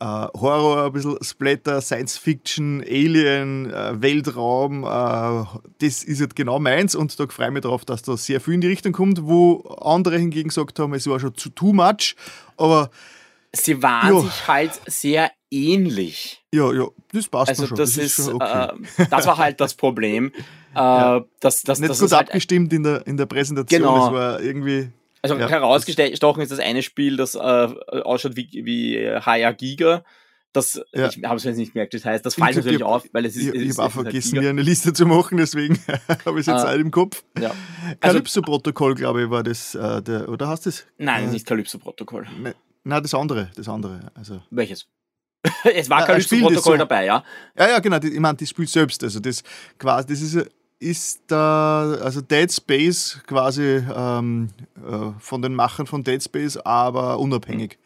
äh, 0.00 0.04
Horror, 0.04 0.86
ein 0.86 0.92
bisschen 0.92 1.18
Splatter, 1.22 1.80
Science-Fiction, 1.80 2.82
Alien, 2.82 3.72
äh, 3.72 4.00
Weltraum, 4.00 4.84
äh, 4.84 5.44
das 5.80 6.04
ist 6.04 6.20
jetzt 6.20 6.36
genau 6.36 6.58
meins 6.58 6.94
und 6.94 7.18
da 7.18 7.26
freue 7.28 7.48
ich 7.48 7.52
mich 7.52 7.62
darauf, 7.62 7.84
dass 7.84 8.02
da 8.02 8.16
sehr 8.16 8.40
viel 8.40 8.54
in 8.54 8.60
die 8.60 8.68
Richtung 8.68 8.92
kommt, 8.92 9.24
wo 9.24 9.60
andere 9.80 10.18
hingegen 10.18 10.48
gesagt 10.48 10.78
haben, 10.78 10.94
es 10.94 11.06
war 11.06 11.20
schon 11.20 11.34
zu 11.34 11.50
too 11.50 11.72
much, 11.72 12.16
aber 12.56 12.90
sie 13.52 13.82
waren 13.82 14.08
jo. 14.10 14.20
sich 14.20 14.48
halt 14.48 14.80
sehr 14.86 15.30
ähnlich. 15.50 16.42
Ja, 16.52 16.72
ja, 16.72 16.86
das 17.12 17.28
passt 17.28 17.50
also 17.50 17.66
schon. 17.66 17.76
Das, 17.76 17.94
das 17.94 18.18
ist, 18.18 18.28
okay. 18.28 18.68
äh, 18.98 19.06
das 19.10 19.26
war 19.26 19.38
halt 19.38 19.60
das 19.60 19.74
Problem. 19.74 20.32
äh, 20.74 20.78
ja. 20.78 21.24
das, 21.40 21.62
das, 21.62 21.80
Nicht 21.80 21.90
das 21.90 22.00
gut 22.00 22.12
halt 22.12 22.28
abgestimmt 22.28 22.72
in 22.72 22.82
der, 22.82 23.06
in 23.06 23.16
der 23.16 23.26
Präsentation. 23.26 23.80
Genau. 23.80 24.04
Das 24.04 24.12
war 24.12 24.40
irgendwie. 24.40 24.90
Also 25.30 25.42
ja, 25.42 25.48
herausgestochen 25.48 26.42
ist 26.42 26.52
das 26.52 26.58
eine 26.58 26.82
Spiel, 26.82 27.16
das 27.16 27.34
äh, 27.34 27.38
ausschaut 27.38 28.36
wie, 28.36 28.48
wie 28.64 28.98
HR 29.06 29.54
Giga. 29.54 30.04
Das, 30.52 30.80
ja. 30.94 31.08
Ich 31.08 31.22
habe 31.24 31.36
es 31.36 31.44
jetzt 31.44 31.58
nicht 31.58 31.74
gemerkt, 31.74 31.92
das 31.92 32.04
heißt, 32.04 32.24
das 32.24 32.34
fällt 32.34 32.56
natürlich 32.56 32.80
hab, 32.80 32.88
auf, 32.88 33.04
weil 33.12 33.26
es 33.26 33.36
ist. 33.36 33.48
Ich, 33.48 33.54
ich 33.54 33.70
habe 33.78 33.88
auch 33.88 33.92
vergessen, 33.92 34.32
halt 34.32 34.44
mir 34.44 34.50
eine 34.50 34.62
Liste 34.62 34.94
zu 34.94 35.04
machen, 35.04 35.36
deswegen 35.36 35.78
habe 36.24 36.40
ich 36.40 36.40
es 36.40 36.46
jetzt 36.46 36.64
ah, 36.64 36.72
im 36.72 36.90
Kopf. 36.90 37.22
Ja. 37.38 37.50
Also 38.00 38.16
Calypso-Protokoll, 38.18 38.94
glaube 38.94 39.24
ich, 39.24 39.30
war 39.30 39.42
das, 39.42 39.74
äh, 39.74 40.02
der, 40.02 40.28
oder 40.28 40.48
hast 40.48 40.64
du 40.64 40.70
es? 40.70 40.86
Nein, 40.96 41.28
äh, 41.28 41.32
nicht 41.32 41.46
Calypso-Protokoll. 41.46 42.26
Ne, 42.40 42.54
nein, 42.82 43.02
das 43.02 43.12
andere, 43.12 43.50
das 43.54 43.68
andere. 43.68 44.10
Also. 44.14 44.40
Welches? 44.50 44.86
es 45.74 45.88
war 45.90 46.04
kein 46.04 46.20
Protokoll 46.22 46.60
so, 46.60 46.76
dabei, 46.76 47.04
ja? 47.04 47.22
Ja, 47.56 47.68
ja, 47.68 47.78
genau. 47.78 47.98
Ich 47.98 48.18
meine, 48.18 48.36
das 48.36 48.48
Spiel 48.48 48.66
selbst. 48.66 49.04
Also 49.04 49.20
das 49.20 49.42
quasi, 49.78 50.08
das 50.08 50.20
ist, 50.20 50.50
ist 50.80 51.22
da, 51.26 51.98
also 52.00 52.20
Dead 52.20 52.52
Space 52.52 53.20
quasi 53.26 53.82
ähm, 53.94 54.48
äh, 54.76 55.10
von 55.18 55.42
den 55.42 55.54
Machern 55.54 55.86
von 55.86 56.04
Dead 56.04 56.22
Space, 56.22 56.56
aber 56.56 57.18
unabhängig. 57.18 57.78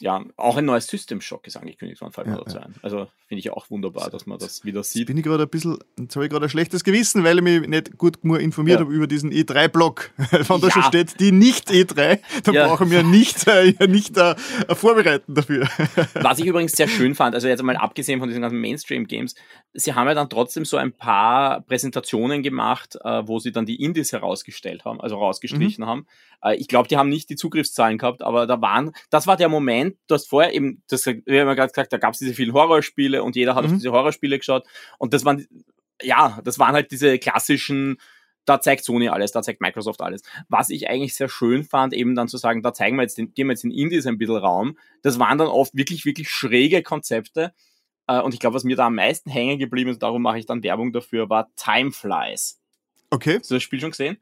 Ja, 0.00 0.24
auch 0.36 0.56
ein 0.56 0.64
neues 0.64 0.86
System 0.86 1.20
Shock 1.20 1.46
ist 1.46 1.56
angekündigt 1.56 2.00
worden, 2.00 2.12
fällt 2.12 2.26
mir 2.26 2.34
ja, 2.34 2.44
dazu 2.44 2.58
ein. 2.58 2.74
Also 2.82 3.08
finde 3.26 3.40
ich 3.40 3.50
auch 3.50 3.70
wunderbar, 3.70 4.10
dass 4.10 4.26
man 4.26 4.38
das 4.38 4.64
wieder 4.64 4.82
sieht. 4.82 5.06
Bin 5.06 5.16
ich 5.18 5.24
gerade 5.24 5.42
ein 5.42 5.48
bisschen, 5.48 5.78
jetzt 5.98 6.16
habe 6.16 6.24
ich 6.24 6.30
gerade 6.30 6.46
ein 6.46 6.50
schlechtes 6.50 6.84
Gewissen, 6.84 7.24
weil 7.24 7.38
ich 7.38 7.44
mich 7.44 7.68
nicht 7.68 7.98
gut 7.98 8.22
genug 8.22 8.40
informiert 8.40 8.80
ja. 8.80 8.84
habe 8.86 8.94
über 8.94 9.06
diesen 9.06 9.32
E3-Blog, 9.32 10.10
von 10.44 10.60
da 10.60 10.68
ja. 10.68 10.72
schon 10.72 10.82
steht, 10.84 11.20
die 11.20 11.32
nicht 11.32 11.70
E3, 11.70 12.20
da 12.44 12.52
ja. 12.52 12.66
brauchen 12.66 12.90
wir 12.90 13.02
nicht, 13.02 13.46
äh, 13.46 13.74
nicht 13.86 14.16
äh, 14.16 14.34
vorbereiten 14.74 15.34
dafür. 15.34 15.68
Was 16.14 16.38
ich 16.38 16.46
übrigens 16.46 16.72
sehr 16.72 16.88
schön 16.88 17.14
fand, 17.14 17.34
also 17.34 17.48
jetzt 17.48 17.62
mal 17.62 17.76
abgesehen 17.76 18.20
von 18.20 18.28
diesen 18.28 18.42
ganzen 18.42 18.60
Mainstream-Games, 18.60 19.34
sie 19.74 19.94
haben 19.94 20.08
ja 20.08 20.14
dann 20.14 20.30
trotzdem 20.30 20.64
so 20.64 20.76
ein 20.76 20.92
paar 20.92 21.60
Präsentationen 21.62 22.42
gemacht, 22.42 22.96
äh, 23.02 23.26
wo 23.26 23.38
sie 23.38 23.52
dann 23.52 23.66
die 23.66 23.82
Indies 23.82 24.12
herausgestellt 24.12 24.84
haben, 24.84 25.00
also 25.00 25.16
rausgestrichen 25.16 25.84
mhm. 25.84 25.88
haben. 25.88 26.06
Äh, 26.42 26.56
ich 26.56 26.68
glaube, 26.68 26.88
die 26.88 26.96
haben 26.96 27.08
nicht 27.08 27.30
die 27.30 27.36
Zugriffszahlen 27.36 27.98
gehabt, 27.98 28.22
aber 28.22 28.46
da 28.46 28.60
waren, 28.60 28.92
das 29.10 29.26
war 29.26 29.36
der 29.36 29.48
Moment, 29.48 29.87
du 30.06 30.14
hast 30.14 30.28
vorher 30.28 30.54
eben, 30.54 30.82
das, 30.88 31.06
wir 31.06 31.14
haben 31.16 31.48
ja 31.48 31.54
gerade 31.54 31.72
gesagt, 31.72 31.92
da 31.92 31.98
gab 31.98 32.12
es 32.12 32.18
diese 32.18 32.34
vielen 32.34 32.52
Horrorspiele 32.52 33.22
und 33.22 33.36
jeder 33.36 33.54
hat 33.54 33.64
mhm. 33.64 33.70
auf 33.70 33.76
diese 33.76 33.92
Horrorspiele 33.92 34.38
geschaut 34.38 34.66
und 34.98 35.14
das 35.14 35.24
waren, 35.24 35.46
ja, 36.02 36.40
das 36.44 36.58
waren 36.58 36.74
halt 36.74 36.90
diese 36.90 37.18
klassischen, 37.18 37.98
da 38.44 38.60
zeigt 38.60 38.84
Sony 38.84 39.08
alles, 39.08 39.32
da 39.32 39.42
zeigt 39.42 39.60
Microsoft 39.60 40.00
alles. 40.00 40.22
Was 40.48 40.70
ich 40.70 40.88
eigentlich 40.88 41.14
sehr 41.14 41.28
schön 41.28 41.64
fand, 41.64 41.92
eben 41.92 42.14
dann 42.14 42.28
zu 42.28 42.38
sagen, 42.38 42.62
da 42.62 42.72
zeigen 42.72 42.96
wir 42.96 43.02
jetzt 43.02 43.18
den, 43.18 43.34
geben 43.34 43.48
wir 43.48 43.52
jetzt 43.52 43.64
in 43.64 43.70
Indies 43.70 44.06
ein 44.06 44.18
bisschen 44.18 44.36
Raum. 44.36 44.78
Das 45.02 45.18
waren 45.18 45.38
dann 45.38 45.48
oft 45.48 45.74
wirklich, 45.74 46.04
wirklich 46.04 46.30
schräge 46.30 46.82
Konzepte. 46.82 47.52
Äh, 48.06 48.20
und 48.20 48.32
ich 48.32 48.40
glaube, 48.40 48.54
was 48.54 48.64
mir 48.64 48.76
da 48.76 48.86
am 48.86 48.94
meisten 48.94 49.30
hängen 49.30 49.58
geblieben 49.58 49.90
ist, 49.90 50.02
darum 50.02 50.22
mache 50.22 50.38
ich 50.38 50.46
dann 50.46 50.62
Werbung 50.62 50.92
dafür, 50.92 51.28
war 51.28 51.50
Time 51.56 51.92
Flies. 51.92 52.58
Okay. 53.10 53.38
Hast 53.38 53.50
du 53.50 53.54
das 53.54 53.62
Spiel 53.62 53.80
schon 53.80 53.90
gesehen? 53.90 54.18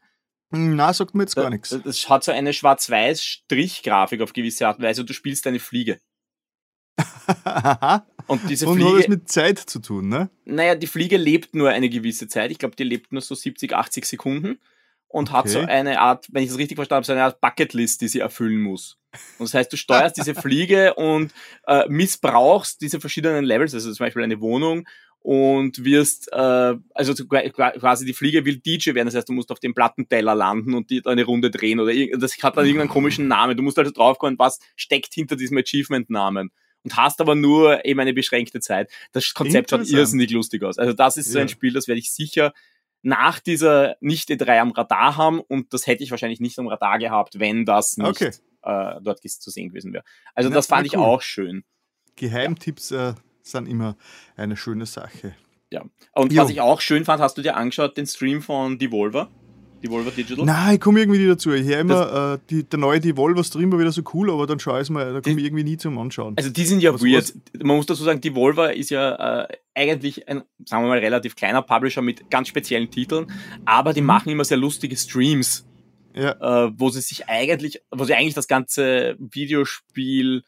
Na, 0.51 0.93
sagt 0.93 1.15
mir 1.15 1.25
jetzt 1.25 1.35
gar 1.35 1.51
nichts. 1.51 1.77
Das 1.85 2.09
hat 2.09 2.25
so 2.25 2.33
eine 2.33 2.53
schwarz-weiß 2.53 3.23
Strichgrafik 3.23 4.21
auf 4.21 4.33
gewisse 4.33 4.67
Art 4.67 4.79
und 4.79 4.85
Weise 4.85 5.01
und 5.01 5.11
du 5.11 5.15
spielst 5.15 5.47
eine 5.47 5.59
Fliege. 5.59 6.01
und 8.27 8.49
diese 8.49 8.67
und 8.69 8.77
Fliege. 8.77 8.93
hat 8.95 9.01
es 9.01 9.09
mit 9.09 9.29
Zeit 9.29 9.59
zu 9.59 9.81
tun, 9.81 10.09
ne? 10.09 10.31
Naja, 10.45 10.75
die 10.75 10.87
Fliege 10.87 11.17
lebt 11.17 11.55
nur 11.55 11.71
eine 11.71 11.89
gewisse 11.89 12.29
Zeit. 12.29 12.51
Ich 12.51 12.59
glaube, 12.59 12.77
die 12.77 12.85
lebt 12.85 13.13
nur 13.13 13.23
so 13.23 13.35
70, 13.35 13.75
80 13.75 14.05
Sekunden 14.05 14.59
und 15.09 15.31
okay. 15.31 15.39
hat 15.39 15.49
so 15.49 15.61
eine 15.61 16.01
Art, 16.01 16.27
wenn 16.31 16.45
ich 16.45 16.51
es 16.51 16.59
richtig 16.59 16.77
verstanden 16.77 16.99
habe, 16.99 17.07
so 17.07 17.13
eine 17.13 17.25
Art 17.25 17.41
Bucketlist, 17.41 18.01
die 18.01 18.09
sie 18.09 18.21
erfüllen 18.21 18.61
muss. 18.61 18.99
Und 19.39 19.49
das 19.49 19.55
heißt, 19.55 19.73
du 19.73 19.77
steuerst 19.77 20.17
diese 20.17 20.35
Fliege 20.41 20.95
und 20.95 21.33
äh, 21.67 21.89
missbrauchst 21.89 22.81
diese 22.81 23.01
verschiedenen 23.01 23.45
Levels, 23.45 23.75
also 23.75 23.93
zum 23.93 24.05
Beispiel 24.05 24.23
eine 24.23 24.41
Wohnung 24.41 24.87
und 25.27 25.85
wirst, 25.85 26.33
äh, 26.33 26.77
also 26.95 27.13
quasi 27.27 28.07
die 28.07 28.13
Fliege 28.13 28.45
will 28.45 28.59
DJ 28.59 28.95
werden, 28.95 29.07
das 29.09 29.17
heißt, 29.17 29.29
du 29.29 29.33
musst 29.33 29.51
auf 29.51 29.59
dem 29.59 29.75
Plattenteller 29.75 30.37
landen 30.37 30.73
und 30.73 30.89
die 30.89 31.05
eine 31.05 31.25
Runde 31.25 31.51
drehen 31.51 31.81
oder 31.81 31.93
das 32.17 32.41
hat 32.45 32.57
dann 32.57 32.65
irgendeinen 32.65 32.91
komischen 32.91 33.27
Namen. 33.27 33.57
Du 33.57 33.65
musst 33.65 33.77
also 33.77 33.91
draufkommen, 33.91 34.39
was 34.39 34.61
steckt 34.77 35.15
hinter 35.15 35.35
diesem 35.35 35.59
Achievement-Namen 35.59 36.53
und 36.85 36.97
hast 36.97 37.21
aber 37.21 37.35
nur 37.35 37.85
eben 37.85 37.99
eine 37.99 38.15
beschränkte 38.15 38.61
Zeit. 38.61 38.89
Das 39.11 39.35
Konzept 39.35 39.71
schaut 39.71 39.89
irrsinnig 39.89 40.31
lustig 40.31 40.63
aus. 40.63 40.79
Also 40.79 40.93
das 40.93 41.17
ist 41.17 41.33
so 41.33 41.41
ein 41.41 41.49
Spiel, 41.49 41.73
das 41.73 41.89
werde 41.89 41.99
ich 41.99 42.13
sicher 42.13 42.53
nach 43.03 43.41
dieser 43.41 43.97
nicht 43.99 44.29
E3 44.29 44.61
am 44.61 44.71
Radar 44.71 45.17
haben 45.17 45.41
und 45.41 45.75
das 45.75 45.89
hätte 45.89 46.05
ich 46.05 46.13
wahrscheinlich 46.13 46.39
nicht 46.39 46.57
am 46.61 46.69
Radar 46.69 47.01
gehabt, 47.01 47.41
wenn 47.41 47.65
das 47.65 47.97
nicht 47.97 48.07
okay. 48.07 48.31
äh, 48.63 49.01
dort 49.03 49.29
zu 49.29 49.51
sehen 49.51 49.71
gewesen 49.71 49.93
wäre. 49.93 50.05
Also 50.37 50.51
das 50.51 50.69
fand 50.69 50.87
ich 50.87 50.97
auch 50.97 51.21
schön. 51.21 51.65
Geheimtipps 52.15 52.93
äh, 52.93 53.15
sind 53.47 53.69
immer 53.69 53.97
eine 54.37 54.57
schöne 54.57 54.87
Sache. 54.87 55.35
Ja. 55.71 55.85
Und 56.13 56.33
jo. 56.33 56.43
was 56.43 56.51
ich 56.51 56.61
auch 56.61 56.81
schön 56.81 57.05
fand, 57.05 57.21
hast 57.21 57.37
du 57.39 57.43
dir 57.43 57.57
angeschaut, 57.57 57.97
den 57.97 58.07
Stream 58.07 58.43
von 58.43 58.79
Devolver? 58.79 59.29
Devolver 59.83 60.11
Digital? 60.11 60.45
Nein, 60.45 60.75
ich 60.75 60.81
komme 60.81 61.01
irgendwie 61.01 61.19
nie 61.19 61.27
dazu. 61.27 61.53
Ich 61.53 61.67
höre 61.67 61.81
immer, 61.81 62.35
äh, 62.35 62.39
die, 62.51 62.65
der 62.65 62.79
neue 62.79 63.01
Devolver-Stream 63.01 63.71
war 63.73 63.79
wieder 63.79 63.93
so 63.93 64.03
cool, 64.15 64.31
aber 64.31 64.47
dann 64.47 64.59
schaue 64.59 64.77
ich 64.77 64.83
es 64.83 64.91
mal, 64.91 65.13
da 65.13 65.21
komme 65.21 65.39
ich 65.39 65.45
irgendwie 65.45 65.65
nie 65.65 65.77
zum 65.77 65.99
Anschauen. 65.99 66.35
Also 66.37 66.51
die 66.51 66.65
sind 66.65 66.81
ja 66.81 66.95
was, 66.95 67.03
weird. 67.03 67.35
Was? 67.53 67.63
Man 67.63 67.77
muss 67.77 67.87
dazu 67.87 68.03
sagen, 68.03 68.21
Devolver 68.21 68.75
ist 68.75 68.91
ja 68.91 69.45
äh, 69.45 69.49
eigentlich 69.75 70.29
ein, 70.29 70.43
sagen 70.65 70.85
wir 70.85 70.89
mal, 70.89 70.99
relativ 70.99 71.37
kleiner 71.37 71.63
Publisher 71.63 72.03
mit 72.03 72.31
ganz 72.31 72.49
speziellen 72.49 72.91
Titeln, 72.91 73.27
aber 73.65 73.93
die 73.93 74.01
mhm. 74.01 74.07
machen 74.07 74.31
immer 74.31 74.45
sehr 74.45 74.59
lustige 74.59 74.97
Streams. 74.97 75.67
Ja. 76.15 76.31
Äh, 76.65 76.73
wo 76.79 76.89
sie 76.89 77.03
sich 77.03 77.29
eigentlich, 77.29 77.83
wo 77.91 78.05
sie 78.05 78.15
eigentlich 78.15 78.33
das 78.33 78.49
ganze 78.49 79.17
Videospiel 79.19 80.45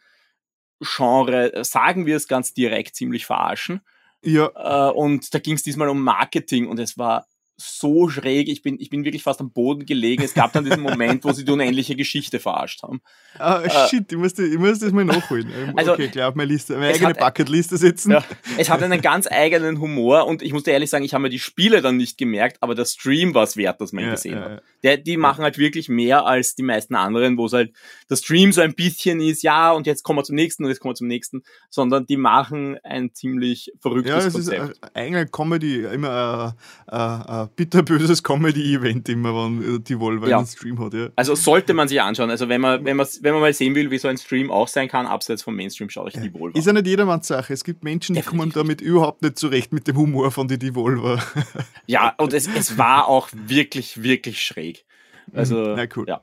Genre, 0.81 1.65
sagen 1.65 2.07
wir 2.07 2.17
es 2.17 2.29
ganz 2.29 2.55
direkt, 2.55 2.95
ziemlich 2.95 3.27
verarschen. 3.27 3.81
Ja. 4.23 4.89
Äh, 4.89 4.93
und 4.93 5.33
da 5.35 5.39
ging 5.39 5.55
es 5.55 5.63
diesmal 5.63 5.89
um 5.89 6.03
Marketing 6.03 6.67
und 6.67 6.79
es 6.79 6.99
war 6.99 7.27
so 7.61 8.09
schräg, 8.09 8.49
ich 8.49 8.63
bin, 8.63 8.79
ich 8.79 8.89
bin 8.89 9.05
wirklich 9.05 9.25
fast 9.25 9.41
am 9.41 9.51
Boden 9.51 9.85
gelegen. 9.85 10.23
Es 10.23 10.33
gab 10.33 10.53
dann 10.53 10.65
diesen 10.65 10.81
Moment, 10.81 11.25
wo 11.25 11.33
sie 11.33 11.45
die 11.45 11.51
unendliche 11.51 11.97
Geschichte 11.97 12.39
verarscht 12.39 12.85
haben. 12.85 13.01
Ah, 13.37 13.63
äh, 13.63 13.89
shit, 13.89 14.11
ich 14.13 14.17
muss, 14.17 14.39
ich 14.39 14.59
muss 14.59 14.79
das 14.79 14.93
mal 14.93 15.05
nachholen. 15.05 15.51
Ähm, 15.53 15.73
also, 15.77 15.95
okay, 15.95 16.09
klar, 16.09 16.29
auf 16.29 16.37
meine 16.37 16.53
Liste, 16.53 16.75
meine 16.75 16.95
eigene 16.95 17.15
Bucketliste 17.15 17.77
setzen. 17.77 18.13
Ja, 18.13 18.25
es 18.59 18.71
hat 18.71 18.81
einen 18.81 19.01
ganz 19.01 19.27
eigenen 19.29 19.81
Humor 19.81 20.27
und 20.27 20.43
ich 20.43 20.53
muss 20.53 20.63
dir 20.63 20.71
ehrlich 20.71 20.89
sagen, 20.89 21.05
ich 21.05 21.15
habe 21.15 21.23
mir 21.23 21.31
die 21.31 21.41
Spiele 21.41 21.83
dann 21.83 21.97
nicht 21.97 22.17
gemerkt, 22.17 22.59
aber 22.61 22.77
der 22.77 22.85
Stream 22.85 23.35
war 23.35 23.43
es 23.43 23.57
wert, 23.57 23.81
dass 23.81 23.93
man 23.93 24.05
ihn 24.05 24.09
ja, 24.09 24.15
gesehen 24.15 24.35
ja, 24.35 24.51
hat. 24.51 24.63
Der, 24.85 24.97
die 24.97 25.17
machen 25.17 25.43
halt 25.43 25.59
wirklich 25.59 25.89
mehr 25.89 26.27
als 26.27 26.55
die 26.55 26.63
meisten 26.63 26.95
anderen, 26.95 27.37
wo 27.37 27.47
es 27.47 27.53
halt 27.53 27.73
der 28.09 28.17
Stream 28.17 28.53
so 28.53 28.61
ein 28.61 28.75
bisschen 28.75 29.21
ist, 29.21 29.43
ja, 29.43 29.73
und 29.73 29.89
jetzt 29.89 30.05
kommen 30.05 30.21
wir 30.21 30.25
zum 30.25 30.37
nächsten 30.37 30.63
und 30.63 30.71
jetzt 30.71 30.79
kommen 30.79 30.93
wir 30.93 30.97
zum 30.97 31.09
nächsten, 31.09 31.43
sondern 31.71 32.07
die 32.07 32.17
machen 32.17 32.79
ein 32.85 33.13
ziemlich 33.15 33.73
verrücktes 33.81 34.13
ja, 34.13 34.19
es 34.19 34.33
Konzept. 34.33 34.71
Ist 34.71 34.81
eigentlich 34.95 35.33
Comedy, 35.33 35.85
immer 35.85 36.57
äh, 36.91 36.97
äh, 36.97 37.48
bitterböses 37.57 38.23
Comedy-Event 38.23 39.09
immer, 39.09 39.35
wenn 39.35 39.83
die 39.85 39.99
Volvo 39.99 40.27
ja. 40.27 40.39
einen 40.39 40.47
Stream 40.47 40.79
hat. 40.79 40.95
Ja. 40.95 41.09
Also 41.17 41.35
sollte 41.35 41.75
man 41.75 41.89
sich 41.89 42.01
anschauen. 42.01 42.31
Also 42.31 42.49
wenn 42.49 42.61
man, 42.61 42.85
wenn 42.85 42.97
man, 42.97 43.07
wenn 43.23 43.33
man 43.33 43.41
mal 43.41 43.53
sehen 43.53 43.75
will, 43.75 43.91
wie 43.91 43.99
so 43.99 44.09
ein 44.09 44.19
Stream 44.19 44.51
auch 44.51 44.69
sein 44.69 44.89
kann, 44.89 45.07
abseits 45.07 45.43
vom 45.43 45.57
Mainstream, 45.57 45.91
schaue 45.91 46.09
ich 46.09 46.15
ja. 46.15 46.23
die 46.23 46.33
Volvo. 46.33 46.57
Ist 46.59 46.67
ja 46.67 46.73
nicht 46.73 46.87
jedermanns 46.87 47.27
Sache. 47.27 47.53
Es 47.53 47.65
gibt 47.65 47.85
Menschen, 47.85 48.15
die 48.15 48.21
Definitiv. 48.21 48.39
kommen 48.39 48.53
damit 48.53 48.81
überhaupt 48.81 49.23
nicht 49.23 49.39
zurecht 49.39 49.73
mit 49.73 49.87
dem 49.89 49.97
Humor 49.97 50.31
von 50.31 50.49
die 50.49 50.59
Devolver. 50.59 51.23
Ja, 51.87 52.15
und 52.19 52.35
es, 52.35 52.47
es 52.47 52.77
war 52.77 53.09
auch 53.09 53.29
wirklich, 53.33 54.03
wirklich 54.03 54.43
schräg. 54.43 54.85
Also, 55.35 55.75
Na 55.77 55.85
cool. 55.95 56.07
Ja. 56.09 56.23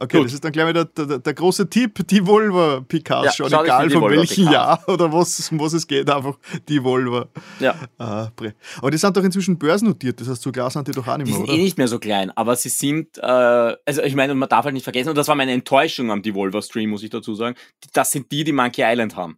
Okay, 0.00 0.18
Gut. 0.18 0.26
das 0.26 0.34
ist 0.34 0.44
dann 0.44 0.52
gleich 0.52 0.68
wieder 0.68 0.84
der, 0.84 1.06
der, 1.06 1.18
der 1.18 1.34
große 1.34 1.68
Tipp, 1.68 2.06
die 2.06 2.24
Volvo 2.24 2.82
Picasso, 2.82 3.48
ja, 3.48 3.62
egal 3.64 3.90
von 3.90 4.10
welchem. 4.10 4.48
Jahr 4.48 4.80
oder 4.86 5.12
was, 5.12 5.50
was 5.52 5.72
es 5.72 5.86
geht, 5.86 6.08
einfach 6.08 6.38
die 6.68 6.82
Volvo. 6.82 7.24
Ja. 7.58 7.74
Äh, 7.98 8.52
aber 8.78 8.90
die 8.92 8.96
sind 8.96 9.16
doch 9.16 9.24
inzwischen 9.24 9.58
börsennotiert, 9.58 10.20
das 10.20 10.28
heißt, 10.28 10.42
so 10.42 10.52
klar 10.52 10.70
sind 10.70 10.86
die 10.86 10.92
doch 10.92 11.06
auch 11.08 11.16
nicht 11.16 11.26
mehr, 11.26 11.26
die 11.26 11.32
sind 11.32 11.48
oder? 11.48 11.52
eh 11.52 11.62
nicht 11.62 11.78
mehr 11.78 11.88
so 11.88 11.98
klein, 11.98 12.30
aber 12.36 12.54
sie 12.54 12.68
sind, 12.68 13.18
äh, 13.18 13.22
also 13.22 14.02
ich 14.02 14.14
meine, 14.14 14.36
man 14.36 14.48
darf 14.48 14.64
halt 14.64 14.74
nicht 14.74 14.84
vergessen, 14.84 15.08
und 15.08 15.18
das 15.18 15.26
war 15.26 15.34
meine 15.34 15.50
Enttäuschung 15.50 16.12
am 16.12 16.22
Devolver-Stream, 16.22 16.90
muss 16.90 17.02
ich 17.02 17.10
dazu 17.10 17.34
sagen, 17.34 17.56
das 17.92 18.12
sind 18.12 18.30
die, 18.30 18.44
die 18.44 18.52
Monkey 18.52 18.82
Island 18.84 19.16
haben. 19.16 19.36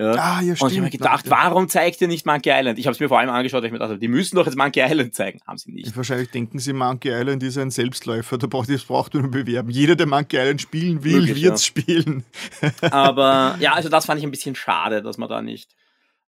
Ja. 0.00 0.12
Ah, 0.12 0.40
ja, 0.40 0.54
stimmt. 0.54 0.62
Und 0.62 0.70
ich 0.70 0.76
habe 0.76 0.84
mir 0.84 0.90
gedacht, 0.90 1.26
ja. 1.26 1.32
warum 1.32 1.68
zeigt 1.68 2.00
ihr 2.00 2.06
nicht 2.06 2.24
Monkey 2.24 2.50
Island? 2.50 2.78
Ich 2.78 2.86
habe 2.86 2.92
es 2.92 3.00
mir 3.00 3.08
vor 3.08 3.18
allem 3.18 3.30
angeschaut, 3.30 3.62
weil 3.62 3.66
ich 3.66 3.72
mir 3.72 3.78
gedacht 3.78 3.90
habe, 3.90 3.98
die 3.98 4.06
müssen 4.06 4.36
doch 4.36 4.46
jetzt 4.46 4.56
Monkey 4.56 4.80
Island 4.80 5.12
zeigen. 5.12 5.40
Haben 5.44 5.58
sie 5.58 5.72
nicht. 5.72 5.96
Wahrscheinlich 5.96 6.30
denken 6.30 6.60
sie, 6.60 6.72
Monkey 6.72 7.10
Island 7.10 7.42
ist 7.42 7.58
ein 7.58 7.72
Selbstläufer, 7.72 8.38
da 8.38 8.46
braucht 8.46 8.70
das 8.70 8.84
braucht 8.84 9.14
nur 9.14 9.28
bewerben. 9.28 9.70
Jeder, 9.70 9.96
der 9.96 10.06
Monkey 10.06 10.36
Island 10.36 10.62
spielen 10.62 11.02
will, 11.02 11.26
wird 11.26 11.36
es 11.36 11.42
ja. 11.42 11.82
spielen. 11.82 12.24
Aber 12.92 13.56
ja, 13.58 13.72
also 13.72 13.88
das 13.88 14.06
fand 14.06 14.20
ich 14.20 14.24
ein 14.24 14.30
bisschen 14.30 14.54
schade, 14.54 15.02
dass 15.02 15.18
man 15.18 15.28
da 15.28 15.42
nicht 15.42 15.74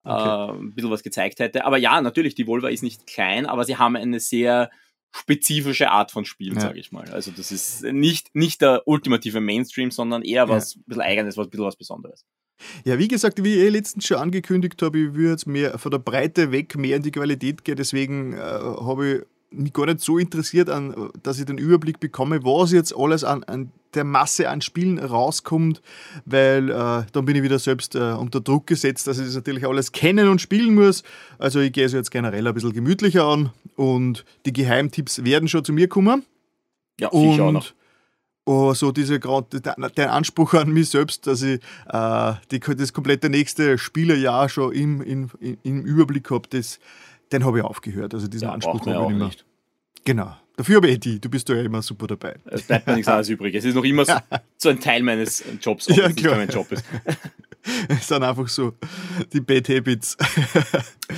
okay. 0.05 0.53
äh, 0.53 0.59
ein 0.59 0.75
bisschen 0.75 0.91
was 0.93 1.03
gezeigt 1.03 1.41
hätte. 1.41 1.65
Aber 1.65 1.77
ja, 1.77 2.01
natürlich, 2.01 2.37
die 2.37 2.47
Volva 2.47 2.69
ist 2.69 2.85
nicht 2.85 3.09
klein, 3.09 3.47
aber 3.47 3.65
sie 3.65 3.77
haben 3.77 3.97
eine 3.97 4.21
sehr 4.21 4.71
spezifische 5.11 5.91
Art 5.91 6.13
von 6.13 6.25
Spielen, 6.25 6.55
ja. 6.55 6.61
sage 6.61 6.79
ich 6.79 6.93
mal. 6.93 7.11
Also 7.11 7.33
das 7.33 7.51
ist 7.51 7.83
nicht, 7.83 8.35
nicht 8.35 8.61
der 8.61 8.87
ultimative 8.87 9.41
Mainstream, 9.41 9.91
sondern 9.91 10.23
eher 10.23 10.49
was 10.49 10.77
ein 10.77 10.85
bisschen 10.87 11.03
eigenes, 11.03 11.37
was 11.37 11.47
ein 11.47 11.51
bisschen 11.51 11.67
was 11.67 11.77
Besonderes. 11.77 12.25
Ja, 12.85 12.99
wie 12.99 13.09
gesagt, 13.09 13.43
wie 13.45 13.55
ich 13.55 13.61
eh 13.61 13.69
letztens 13.69 14.07
schon 14.07 14.19
angekündigt 14.19 14.81
habe, 14.83 14.99
ich 14.99 15.15
würde 15.15 15.31
jetzt 15.31 15.47
mehr 15.47 15.79
von 15.79 15.91
der 15.91 15.99
Breite 15.99 16.53
weg 16.53 16.77
mehr 16.77 16.97
in 16.97 17.03
die 17.03 17.11
Qualität 17.11 17.65
gehen. 17.65 17.77
Deswegen 17.77 18.33
äh, 18.33 18.39
habe 18.39 19.07
ich 19.07 19.23
mich 19.51 19.73
gar 19.73 19.87
nicht 19.87 20.01
so 20.01 20.19
interessiert, 20.19 20.69
an, 20.71 21.11
dass 21.23 21.39
ich 21.39 21.45
den 21.45 21.59
Überblick 21.59 22.01
bekomme, 22.01 22.45
was 22.45 22.73
jetzt 22.73 22.95
alles 22.97 23.25
an, 23.25 23.45
an 23.45 23.71
der 23.95 24.05
Masse 24.05 24.49
an 24.51 24.61
Spielen 24.61 24.99
rauskommt, 24.99 25.81
weil 26.25 26.71
äh, 26.71 27.05
dann 27.13 27.25
bin 27.25 27.37
ich 27.37 27.43
wieder 27.43 27.59
selbst 27.59 27.95
äh, 27.95 28.13
unter 28.13 28.41
Druck 28.41 28.67
gesetzt, 28.67 29.07
dass 29.07 29.19
ich 29.19 29.27
das 29.27 29.35
natürlich 29.35 29.67
alles 29.67 29.93
kennen 29.93 30.29
und 30.29 30.41
spielen 30.41 30.75
muss. 30.75 31.03
Also 31.39 31.61
ich 31.61 31.73
gehe 31.73 31.87
es 31.87 31.93
jetzt 31.93 32.11
generell 32.11 32.47
ein 32.47 32.55
bisschen 32.55 32.73
gemütlicher 32.73 33.25
an 33.25 33.51
und 33.75 34.25
die 34.45 34.53
Geheimtipps 34.53 35.25
werden 35.25 35.49
schon 35.49 35.65
zu 35.65 35.73
mir 35.73 35.89
kommen. 35.89 36.25
Ja, 37.01 37.11
sicher 37.11 37.23
und, 37.23 37.41
auch 37.41 37.53
noch 37.53 37.73
oh, 38.47 38.73
so 38.73 38.93
diese 38.93 39.21
der 39.21 40.13
Anspruch 40.13 40.55
an 40.55 40.73
mich 40.73 40.89
selbst, 40.89 41.27
dass 41.27 41.43
ich 41.43 41.61
äh, 41.93 42.33
die, 42.51 42.61
das 42.61 42.93
komplette 42.93 43.29
nächste 43.29 43.77
Spielerjahr 43.77 44.49
schon 44.49 44.73
im, 44.73 45.03
im, 45.03 45.31
im 45.63 45.85
Überblick 45.85 46.31
habe, 46.31 46.49
den 46.49 47.45
habe 47.45 47.59
ich 47.59 47.65
aufgehört. 47.65 48.15
Also 48.15 48.29
diesen 48.29 48.49
ja, 48.49 48.55
Anspruch 48.55 48.87
habe 48.87 48.91
ich 48.91 49.09
nicht 49.09 49.19
mehr. 49.19 49.27
Nicht. 49.27 49.45
Genau. 50.05 50.37
Dafür 50.57 50.79
aber 50.79 50.89
Eddie, 50.89 51.21
du 51.21 51.29
bist 51.29 51.49
ja 51.51 51.61
immer 51.61 51.83
super 51.83 52.07
dabei. 52.07 52.37
Es 52.47 52.63
bleibt 52.63 52.87
mir 52.87 52.95
nichts 52.95 53.09
anderes 53.09 53.29
übrig. 53.29 53.55
Es 53.55 53.65
ist 53.65 53.75
noch 53.75 53.85
immer 53.85 54.07
so, 54.07 54.15
so 54.57 54.69
ein 54.71 54.81
Teil 54.81 55.03
meines 55.03 55.45
Jobs, 55.61 55.91
ob 55.91 55.97
ja, 55.97 56.07
es 56.07 56.15
nicht 56.15 56.25
mein 56.25 56.49
Job 56.49 56.71
ist. 56.73 56.85
es 57.89 58.09
sind 58.09 58.23
einfach 58.23 58.49
so 58.49 58.73
die 59.33 59.41
Bad 59.41 59.69
Habits. 59.69 60.17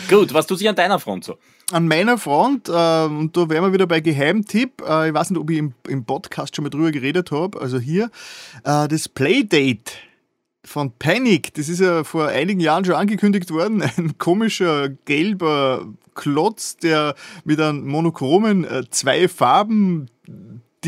Gut, 0.08 0.32
was 0.32 0.46
tut 0.46 0.58
sich 0.58 0.68
an 0.68 0.76
deiner 0.76 0.98
Front 0.98 1.24
so? 1.24 1.38
An 1.70 1.87
meiner 1.87 2.18
Front, 2.18 2.68
äh, 2.68 2.72
und 2.72 3.37
da 3.37 3.48
wären 3.48 3.64
wir 3.64 3.72
wieder 3.72 3.87
bei 3.87 4.00
Geheimtipp, 4.00 4.82
äh, 4.87 5.08
ich 5.08 5.14
weiß 5.14 5.30
nicht, 5.30 5.38
ob 5.38 5.50
ich 5.50 5.58
im, 5.58 5.74
im 5.87 6.04
Podcast 6.04 6.56
schon 6.56 6.62
mal 6.62 6.70
drüber 6.70 6.90
geredet 6.90 7.30
habe, 7.30 7.61
also 7.61 7.78
hier, 7.78 8.11
äh, 8.64 8.88
das 8.88 9.08
Playdate 9.08 9.92
von 10.64 10.92
Panic, 10.98 11.54
das 11.54 11.68
ist 11.68 11.80
ja 11.80 12.04
vor 12.04 12.28
einigen 12.28 12.61
Jahren 12.61 12.84
schon 12.84 12.94
angekündigt 12.94 13.50
worden, 13.50 13.82
ein 13.96 14.16
komischer 14.18 14.88
gelber 14.88 15.87
Klotz, 16.14 16.76
der 16.76 17.14
mit 17.44 17.61
einem 17.61 17.87
monochromen 17.87 18.64
äh, 18.64 18.84
zwei 18.90 19.28
Farben 19.28 20.11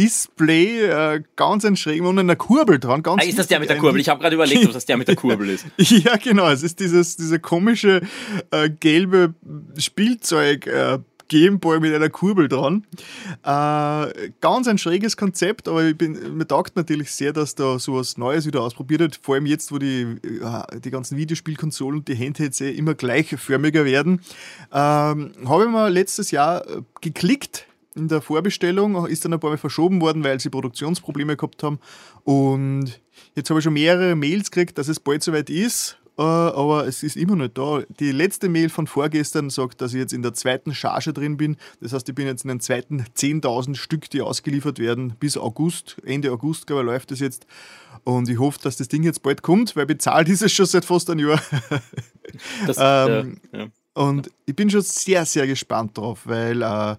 Display 0.01 0.87
äh, 0.87 1.23
ganz 1.37 1.67
ein 1.67 1.77
schräg 1.77 2.01
und 2.01 2.19
einer 2.19 2.35
Kurbel 2.35 2.79
dran. 2.79 3.03
Ganz 3.03 3.23
ah, 3.23 3.27
ist 3.27 3.39
das 3.39 3.49
der 3.49 3.61
mit 3.61 3.69
der 3.69 3.77
Kurbel? 3.77 4.01
Ich 4.01 4.09
habe 4.09 4.19
gerade 4.19 4.35
überlegt, 4.35 4.65
ob 4.65 4.73
das 4.73 4.87
der 4.87 4.97
mit 4.97 5.09
der 5.09 5.17
Kurbel 5.17 5.51
ist. 5.51 5.67
ja, 5.77 6.17
genau. 6.17 6.49
Es 6.49 6.63
ist 6.63 6.81
dieses 6.81 7.17
diese 7.17 7.39
komische 7.39 8.01
äh, 8.51 8.71
gelbe 8.71 9.35
Spielzeug. 9.77 10.67
Äh, 10.67 11.01
Gameboy 11.29 11.79
mit 11.79 11.95
einer 11.95 12.11
Kurbel 12.11 12.49
dran. 12.49 12.85
Äh, 13.45 14.31
ganz 14.41 14.67
ein 14.67 14.79
schräges 14.79 15.17
Konzept, 15.17 15.69
aber 15.69 15.85
ich 15.85 15.97
bin, 15.97 16.37
mir 16.37 16.47
taugt 16.49 16.75
natürlich 16.75 17.13
sehr, 17.13 17.33
dass 17.33 17.55
da 17.55 17.79
so 17.79 17.95
was 17.95 18.19
Neues 18.19 18.47
wieder 18.47 18.63
ausprobiert 18.63 19.01
wird. 19.01 19.21
Vor 19.23 19.37
allem 19.37 19.47
jetzt, 19.47 19.71
wo 19.71 19.79
die, 19.79 20.17
äh, 20.25 20.81
die 20.81 20.91
ganzen 20.91 21.17
Videospielkonsolen 21.17 22.01
und 22.01 22.09
die 22.09 22.17
Handhelds 22.17 22.61
eh 22.61 22.73
immer 22.73 22.95
gleichförmiger 22.95 23.85
werden. 23.85 24.23
Ähm, 24.73 25.31
Habe 25.47 25.65
ich 25.65 25.71
mal 25.71 25.93
letztes 25.93 26.33
Jahr 26.33 26.69
äh, 26.69 26.83
geklickt 27.01 27.67
in 28.01 28.09
der 28.09 28.21
Vorbestellung, 28.23 29.07
ist 29.07 29.25
dann 29.25 29.33
ein 29.33 29.41
paar 29.41 29.51
Mal 29.51 29.59
verschoben 29.59 30.01
worden, 30.01 30.25
weil 30.25 30.41
sie 30.41 30.51
Produktionsprobleme 30.51 31.37
gehabt 31.37 31.63
haben. 31.63 31.79
Und 32.25 33.01
jetzt 33.35 33.51
habe 33.51 33.61
ich 33.61 33.65
schon 33.65 33.75
mehrere 33.75 34.17
Mails 34.17 34.51
gekriegt, 34.51 34.79
dass 34.79 34.89
es 34.89 35.01
bald 35.01 35.23
soweit 35.23 35.51
ist. 35.51 35.99
äh, 36.19 36.23
aber 36.23 36.87
es 36.87 37.03
ist 37.03 37.17
immer 37.17 37.37
nicht 37.37 37.57
da. 37.57 37.83
Die 37.99 38.13
letzte 38.13 38.49
Mail 38.49 38.69
von 38.69 38.87
vorgestern 38.87 39.51
sagt, 39.51 39.81
dass 39.81 39.93
ich 39.95 40.01
jetzt 40.01 40.13
in 40.13 40.23
der 40.23 40.35
zweiten 40.35 40.75
Charge 40.75 41.13
drin 41.13 41.37
bin. 41.37 41.57
Das 41.81 41.93
heißt, 41.93 42.09
ich 42.09 42.15
bin 42.15 42.27
jetzt 42.27 42.45
in 42.45 42.49
den 42.49 42.61
zweiten 42.61 43.05
10.000 43.17 43.77
Stück, 43.77 44.11
die 44.11 44.21
ausgeliefert 44.21 44.79
werden, 44.79 45.15
bis 45.19 45.37
August, 45.37 45.97
Ende 46.05 46.33
August, 46.33 46.67
glaube 46.67 46.83
ich, 46.83 46.87
läuft 46.87 47.11
das 47.11 47.21
jetzt. 47.21 47.47
Und 48.05 48.29
ich 48.29 48.39
hoffe, 48.39 48.59
dass 48.63 48.77
das 48.77 48.89
Ding 48.89 49.03
jetzt 49.03 49.23
bald 49.23 49.43
kommt, 49.43 49.77
weil 49.77 49.87
bezahlt 49.87 50.29
ist 50.29 50.43
es 50.43 50.53
schon 50.53 50.67
seit 50.67 50.85
fast 50.85 51.11
einem 51.11 51.29
Jahr. 51.29 51.43
Das, 52.67 52.77
ähm, 52.81 53.41
ja, 53.53 53.59
ja. 53.61 53.69
Und 53.95 54.31
ich 54.47 54.55
bin 54.55 54.71
schon 54.71 54.83
sehr, 54.83 55.27
sehr 55.27 55.47
gespannt 55.47 55.99
drauf, 55.99 56.21
weil 56.25 56.63
äh, 56.63 56.97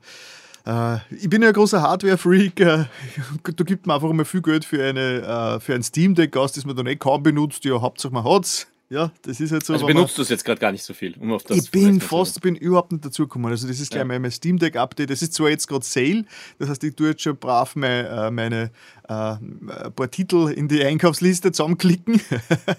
äh, 0.65 0.97
ich 1.11 1.29
bin 1.29 1.41
ja 1.41 1.49
ein 1.49 1.53
großer 1.53 1.81
Hardware-Freak. 1.81 2.59
Äh, 2.59 2.85
da 3.43 3.63
gibt 3.63 3.87
man 3.87 3.95
einfach 3.95 4.11
mal 4.11 4.25
viel 4.25 4.41
Geld 4.41 4.65
für, 4.65 4.83
eine, 4.83 5.21
äh, 5.21 5.59
für 5.59 5.75
ein 5.75 5.83
Steam 5.83 6.15
Deck 6.15 6.35
aus, 6.37 6.51
das 6.53 6.65
man 6.65 6.75
dann 6.75 6.87
eh 6.87 6.95
kaum 6.95 7.23
benutzt. 7.23 7.65
Ja, 7.65 7.81
Hauptsache 7.81 8.13
man 8.13 8.23
hat 8.23 8.45
es. 8.45 8.70
Ja, 8.91 9.09
das 9.21 9.39
ist 9.39 9.53
halt 9.53 9.65
so. 9.65 9.71
Also 9.71 9.85
benutzt 9.85 10.17
du 10.17 10.21
es 10.21 10.27
jetzt 10.27 10.43
gerade 10.43 10.59
gar 10.59 10.73
nicht 10.73 10.83
so 10.83 10.93
viel, 10.93 11.15
um 11.17 11.31
auf 11.31 11.43
das 11.43 11.55
Ich 11.55 11.71
bin 11.71 12.01
fast, 12.01 12.41
bin 12.41 12.57
überhaupt 12.57 12.91
nicht 12.91 13.05
dazugekommen. 13.05 13.49
Also 13.49 13.65
das 13.65 13.79
ist 13.79 13.89
gleich 13.89 14.05
ja. 14.05 14.19
mein 14.19 14.29
Steam 14.31 14.59
Deck 14.59 14.75
Update. 14.75 15.09
Das 15.09 15.21
ist 15.21 15.33
zwar 15.33 15.47
jetzt 15.47 15.65
gerade 15.69 15.85
Sale, 15.85 16.25
das 16.59 16.67
heißt, 16.67 16.83
ich 16.83 16.93
tue 16.93 17.07
jetzt 17.07 17.21
schon 17.21 17.37
brav 17.37 17.77
meine, 17.77 18.09
äh, 18.09 18.31
meine 18.31 18.69
äh, 19.07 19.91
paar 19.95 20.11
Titel 20.11 20.51
in 20.53 20.67
die 20.67 20.83
Einkaufsliste 20.83 21.53
zusammenklicken. 21.53 22.19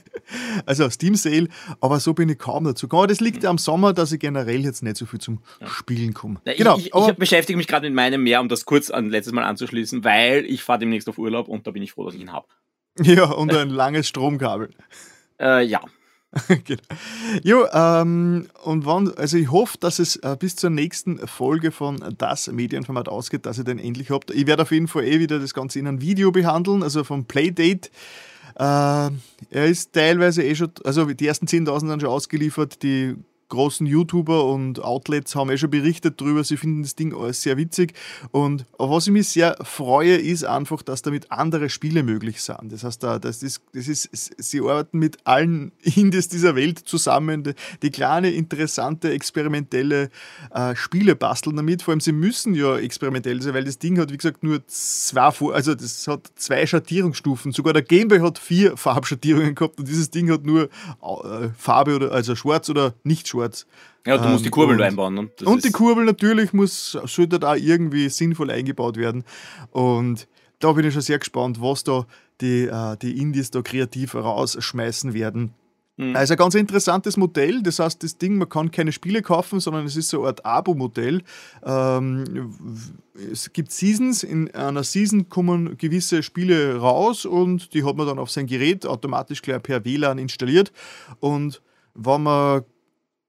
also 0.67 0.91
Steam 0.91 1.15
Sale, 1.15 1.49
aber 1.81 1.99
so 1.99 2.13
bin 2.13 2.29
ich 2.29 2.39
kaum 2.39 2.65
dazu 2.65 2.89
gekommen. 2.89 3.09
Das 3.09 3.21
liegt 3.21 3.43
ja 3.43 3.49
am 3.49 3.57
Sommer, 3.57 3.95
dass 3.95 4.13
ich 4.13 4.21
generell 4.21 4.61
jetzt 4.61 4.83
nicht 4.83 4.99
so 4.99 5.07
viel 5.07 5.19
zum 5.19 5.41
ja. 5.63 5.67
Spielen 5.67 6.13
komme. 6.13 6.43
Ja, 6.45 6.53
genau, 6.53 6.77
ich, 6.77 6.95
ich, 6.95 7.09
ich 7.09 7.17
beschäftige 7.17 7.57
mich 7.57 7.67
gerade 7.67 7.87
mit 7.87 7.97
meinem 7.97 8.23
mehr, 8.23 8.43
um 8.43 8.51
das 8.51 8.67
kurz 8.67 8.91
an 8.91 9.09
letztes 9.09 9.33
Mal 9.33 9.45
anzuschließen, 9.45 10.05
weil 10.05 10.45
ich 10.45 10.63
fahre 10.63 10.81
demnächst 10.81 11.09
auf 11.09 11.17
Urlaub 11.17 11.49
und 11.49 11.67
da 11.67 11.71
bin 11.71 11.83
ich 11.83 11.93
froh, 11.93 12.05
dass 12.05 12.15
ich 12.15 12.21
ihn 12.21 12.33
habe. 12.33 12.47
Ja, 13.03 13.31
und 13.31 13.57
ein 13.57 13.71
langes 13.71 14.09
Stromkabel. 14.09 14.69
Äh, 15.41 15.65
ja. 15.65 15.81
genau. 16.65 16.81
Jo, 17.43 17.67
ähm, 17.73 18.49
und 18.65 18.87
wann, 18.87 19.13
also 19.17 19.37
ich 19.37 19.51
hoffe, 19.51 19.77
dass 19.79 19.99
es 19.99 20.17
äh, 20.17 20.37
bis 20.39 20.57
zur 20.57 20.71
nächsten 20.71 21.19
Folge 21.27 21.73
von 21.73 22.03
das 22.17 22.49
Medienformat 22.49 23.09
ausgeht, 23.09 23.45
dass 23.45 23.59
ihr 23.59 23.65
den 23.65 23.79
endlich 23.79 24.11
habt. 24.11 24.31
Ich 24.31 24.47
werde 24.47 24.63
auf 24.63 24.73
jeden 24.73 24.89
Fall 24.89 25.05
eh 25.05 25.21
wieder 25.21 25.39
das 25.39 25.53
Ganze 25.53 25.79
in 25.79 25.87
einem 25.87 26.01
Video 26.01 26.33
behandeln, 26.33 26.83
also 26.83 27.05
vom 27.05 27.27
Playdate. 27.27 27.91
Äh, 28.57 29.11
er 29.51 29.67
ist 29.67 29.93
teilweise 29.93 30.43
eh 30.43 30.55
schon, 30.55 30.73
also 30.85 31.05
die 31.05 31.27
ersten 31.27 31.47
10.000 31.47 31.81
sind 31.81 32.01
schon 32.01 32.11
ausgeliefert, 32.11 32.83
die 32.83 33.17
großen 33.53 33.87
YouTuber 33.87 34.47
und 34.47 34.83
Outlets 34.83 35.35
haben 35.35 35.51
eh 35.51 35.59
schon 35.59 35.69
berichtet 35.69 36.21
darüber, 36.21 36.43
sie 36.43 36.57
finden 36.57 36.83
das 36.83 36.95
Ding 36.95 37.15
alles 37.15 37.43
sehr 37.43 37.59
witzig. 37.59 37.93
Und 38.31 38.65
was 38.79 39.07
ich 39.07 39.13
mich 39.13 39.29
sehr 39.29 39.59
freue, 39.63 40.17
ist 40.17 40.45
einfach, 40.45 40.81
dass 40.83 41.03
damit 41.03 41.31
andere 41.31 41.69
Spiele 41.69 42.03
möglich 42.03 42.41
sind. 42.41 42.73
Das 42.73 42.83
heißt, 42.83 43.03
das 43.03 43.43
ist, 43.43 43.61
das 43.75 43.89
ist, 43.89 44.09
sie 44.39 44.61
arbeiten 44.61 44.99
mit 44.99 45.19
allen 45.25 45.73
Indies 45.83 46.29
dieser 46.29 46.57
Welt 46.57 46.79
zusammen, 46.79 47.55
die, 47.83 47.91
kleine, 47.91 48.31
interessante, 48.31 49.13
experimentelle 49.13 50.09
äh, 50.55 50.75
Spiele 50.75 51.15
basteln 51.15 51.57
damit. 51.57 51.83
Vor 51.83 51.93
allem, 51.93 52.01
sie 52.01 52.13
müssen 52.13 52.55
ja 52.55 52.79
experimentell 52.79 53.43
sein, 53.43 53.53
weil 53.53 53.65
das 53.65 53.79
Ding 53.79 53.99
hat, 53.99 54.11
wie 54.11 54.17
gesagt, 54.17 54.43
nur 54.43 54.67
zwei, 54.67 55.53
also 55.53 55.75
das 55.75 56.09
hat 56.09 56.33
zwei 56.37 56.65
Schattierungsstufen. 56.65 57.53
Sogar 57.53 57.75
der 57.75 57.83
Gameboy 57.83 58.21
hat 58.21 58.39
vier 58.39 58.79
Farbschattierungen 58.79 59.55
gehabt 59.55 59.79
und 59.79 59.89
dieses 59.89 60.11
Ding 60.11 60.31
hat 60.31 60.45
nur 60.45 60.71
äh, 61.03 61.51
Farbe 61.59 61.97
oder 61.97 62.13
also 62.13 62.35
schwarz 62.35 62.71
oder 62.71 62.95
nicht 63.05 63.29
schwarz 63.29 63.42
schwarz. 63.43 63.67
Ja, 64.07 64.19
du 64.19 64.29
musst 64.29 64.45
die 64.45 64.51
Kurbel 64.51 64.77
ähm, 64.77 64.83
einbauen. 64.83 65.15
Ne? 65.15 65.31
und 65.45 65.65
die 65.65 65.71
Kurbel 65.71 66.05
natürlich 66.05 66.53
muss, 66.53 66.99
sollte 67.05 67.39
da 67.39 67.55
irgendwie 67.55 68.09
sinnvoll 68.09 68.51
eingebaut 68.51 68.97
werden. 68.97 69.25
Und 69.71 70.27
da 70.59 70.73
bin 70.73 70.87
ich 70.87 70.93
schon 70.93 71.03
sehr 71.03 71.19
gespannt, 71.19 71.61
was 71.61 71.85
da 71.85 72.07
die, 72.41 72.65
äh, 72.65 72.97
die 72.97 73.19
Indies 73.19 73.51
da 73.51 73.63
kreativ 73.63 74.15
rausschmeißen 74.15 75.15
werden. 75.15 75.55
Mhm. 75.97 76.17
Also 76.17 76.35
ein 76.35 76.39
ganz 76.39 76.55
interessantes 76.55 77.17
Modell. 77.17 77.63
Das 77.63 77.79
heißt, 77.79 78.03
das 78.03 78.19
Ding, 78.19 78.39
man 78.39 78.49
kann 78.49 78.71
keine 78.71 78.91
Spiele 78.91 79.23
kaufen, 79.23 79.61
sondern 79.61 79.87
es 79.87 79.97
ist 79.97 80.09
so 80.09 80.21
eine 80.21 80.29
Art 80.29 80.45
Abo-Modell. 80.45 81.23
Ähm, 81.65 82.51
es 83.31 83.53
gibt 83.53 83.71
Seasons. 83.71 84.25
In 84.25 84.53
einer 84.55 84.83
Season 84.83 85.29
kommen 85.29 85.77
gewisse 85.79 86.23
Spiele 86.23 86.77
raus 86.79 87.25
und 87.25 87.75
die 87.75 87.85
hat 87.85 87.97
man 87.97 88.07
dann 88.07 88.19
auf 88.19 88.31
sein 88.31 88.47
Gerät 88.47 88.87
automatisch 88.87 89.43
gleich 89.43 89.63
per 89.63 89.85
WLAN 89.85 90.19
installiert. 90.19 90.73
Und 91.21 91.63
wenn 91.95 92.23
man 92.23 92.65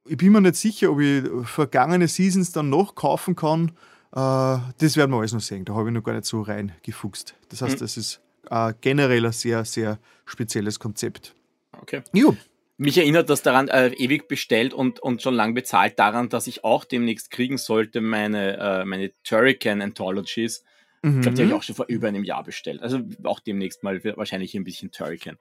ich 0.05 0.17
bin 0.17 0.31
mir 0.31 0.41
nicht 0.41 0.55
sicher, 0.55 0.91
ob 0.91 0.99
ich 0.99 1.23
vergangene 1.43 2.07
Seasons 2.07 2.51
dann 2.51 2.69
noch 2.69 2.95
kaufen 2.95 3.35
kann. 3.35 3.71
Äh, 4.11 4.59
das 4.77 4.97
werden 4.97 5.11
wir 5.11 5.17
alles 5.17 5.33
noch 5.33 5.41
sehen. 5.41 5.65
Da 5.65 5.73
habe 5.73 5.89
ich 5.89 5.93
noch 5.93 6.03
gar 6.03 6.13
nicht 6.13 6.25
so 6.25 6.41
reingefuchst. 6.41 7.35
Das 7.49 7.61
heißt, 7.61 7.75
mhm. 7.75 7.79
das 7.79 7.97
ist 7.97 8.21
äh, 8.49 8.73
generell 8.81 9.25
ein 9.25 9.31
sehr, 9.31 9.65
sehr 9.65 9.99
spezielles 10.25 10.79
Konzept. 10.79 11.35
Okay. 11.81 12.01
Jo. 12.13 12.35
Mich 12.77 12.97
erinnert 12.97 13.29
das 13.29 13.43
daran, 13.43 13.67
äh, 13.67 13.89
ewig 13.89 14.27
bestellt 14.27 14.73
und, 14.73 14.99
und 14.99 15.21
schon 15.21 15.35
lang 15.35 15.53
bezahlt, 15.53 15.99
daran, 15.99 16.29
dass 16.29 16.47
ich 16.47 16.63
auch 16.63 16.85
demnächst 16.85 17.29
kriegen 17.31 17.57
sollte, 17.57 18.01
meine, 18.01 18.57
äh, 18.57 18.85
meine 18.85 19.11
Turrican 19.23 19.81
Anthologies. 19.81 20.63
Mhm. 21.01 21.17
Ich 21.17 21.21
glaube, 21.21 21.35
die 21.35 21.41
habe 21.43 21.51
ich 21.51 21.55
auch 21.55 21.63
schon 21.63 21.75
vor 21.75 21.85
über 21.87 22.07
einem 22.07 22.23
Jahr 22.23 22.43
bestellt. 22.43 22.81
Also 22.81 23.01
auch 23.23 23.39
demnächst 23.39 23.83
mal 23.83 24.03
wahrscheinlich 24.15 24.55
ein 24.55 24.63
bisschen 24.63 24.91
Turrican. 24.91 25.37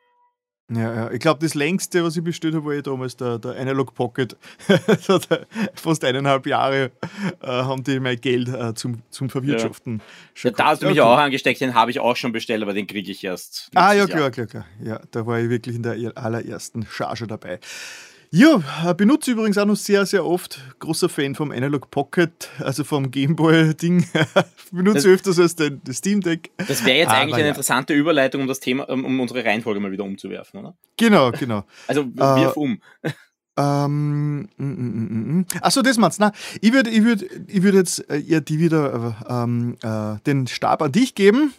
Ja, 0.71 0.95
ja. 0.95 1.11
Ich 1.11 1.21
glaube, 1.21 1.41
das 1.41 1.55
längste, 1.55 2.03
was 2.05 2.17
ich 2.17 2.25
bestellt 2.25 2.55
habe, 2.55 2.65
war 2.65 2.75
ja 2.75 2.83
damals 2.83 3.17
der, 3.17 3.39
der 3.39 3.57
Analog 3.59 3.95
Pocket. 3.95 4.37
fast 5.75 6.05
eineinhalb 6.05 6.47
Jahre 6.47 6.91
äh, 7.41 7.47
haben 7.47 7.85
die 7.85 8.01
mein 8.01 8.21
Geld 8.21 8.49
äh, 8.49 8.73
zum, 8.75 9.03
zum 9.11 9.29
Verwirtschaften. 9.29 10.01
Ja. 10.37 10.51
ja 10.51 10.57
da 10.57 10.65
hast 10.67 10.83
du 10.83 10.87
mich 10.87 11.01
okay. 11.01 11.09
auch 11.09 11.19
angesteckt, 11.19 11.61
den 11.61 11.75
habe 11.75 11.91
ich 11.91 12.01
auch 12.01 12.17
schon 12.17 12.33
bestellt, 12.33 12.63
aber 12.63 12.73
den 12.73 12.87
kriege 12.87 13.11
ich 13.11 13.23
erst. 13.23 13.71
Ah, 13.75 13.93
ja, 13.93 14.07
klar, 14.07 14.31
klar, 14.31 14.47
klar. 14.47 14.67
Ja, 14.83 15.01
da 15.11 15.27
war 15.27 15.41
ich 15.41 15.51
wirklich 15.51 15.77
in 15.77 15.83
der 15.83 16.17
allerersten 16.17 16.87
Charge 16.87 17.27
dabei. 17.27 17.59
Ja, 18.35 18.63
äh, 18.87 18.95
benutze 18.95 19.31
übrigens 19.31 19.59
auch 19.59 19.67
noch 19.67 19.77
sehr, 19.77 20.07
sehr 20.07 20.25
oft. 20.25 20.59
Großer 20.79 21.11
Fan 21.11 21.35
vom 21.35 21.51
Analog 21.51 21.91
Pocket, 21.91 22.49
also 22.61 22.83
vom 22.83 23.11
Gameboy-Ding. 23.11 24.07
benutze 24.73 24.95
das, 24.95 25.07
öfters 25.07 25.39
als 25.39 25.55
den, 25.55 25.83
das 25.85 25.99
Steam 25.99 26.23
Deck. 26.23 26.51
Das 26.57 26.83
wäre 26.83 26.97
jetzt 26.97 27.11
Aber 27.11 27.19
eigentlich 27.19 27.35
eine 27.35 27.43
ja. 27.43 27.49
interessante 27.51 27.93
Überleitung, 27.93 28.41
um 28.41 28.49
das 28.49 28.59
Thema, 28.59 28.89
um 28.89 29.21
unsere 29.21 29.45
Reihenfolge 29.45 29.81
mal 29.81 29.93
wieder 29.93 30.05
umzuwerfen, 30.05 30.61
oder? 30.61 30.75
Genau, 30.97 31.31
genau. 31.33 31.65
Also 31.87 32.07
wirf 32.07 32.57
äh, 32.57 32.59
um. 32.59 32.81
Ähm, 33.59 34.49
mm, 34.57 34.65
mm, 34.65 35.39
mm, 35.41 35.47
Achso, 35.61 35.83
das 35.83 35.99
meinst 35.99 36.19
du. 36.19 36.33
Ich 36.63 36.73
würde 36.73 36.89
ich 36.89 37.05
würd, 37.05 37.23
ich 37.49 37.63
würd 37.63 37.75
jetzt 37.75 38.09
äh, 38.11 38.17
ihr 38.17 38.41
die 38.41 38.59
wieder 38.59 39.15
äh, 39.29 39.33
ähm, 39.33 39.77
äh, 39.83 40.17
den 40.27 40.47
Stab 40.47 40.81
an 40.81 40.91
dich 40.91 41.15
geben. 41.15 41.53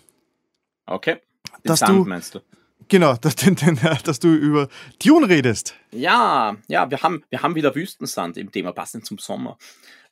Okay. 0.88 1.18
Den 1.58 1.62
dass 1.66 1.80
Sand, 1.80 2.00
du, 2.00 2.06
meinst 2.06 2.34
du? 2.34 2.40
Genau, 2.88 3.16
dass, 3.22 3.36
dass, 3.36 4.20
du 4.20 4.34
über 4.34 4.68
Dune 5.04 5.30
redest. 5.30 5.76
Ja, 5.92 6.56
ja, 6.68 6.90
wir 6.90 7.02
haben, 7.02 7.24
wir 7.30 7.42
haben 7.42 7.56
wieder 7.56 7.76
Wüstensand 7.76 8.38
im 8.38 8.52
Thema, 8.52 8.72
passend 8.72 9.06
zum 9.06 9.18
Sommer. 9.18 9.58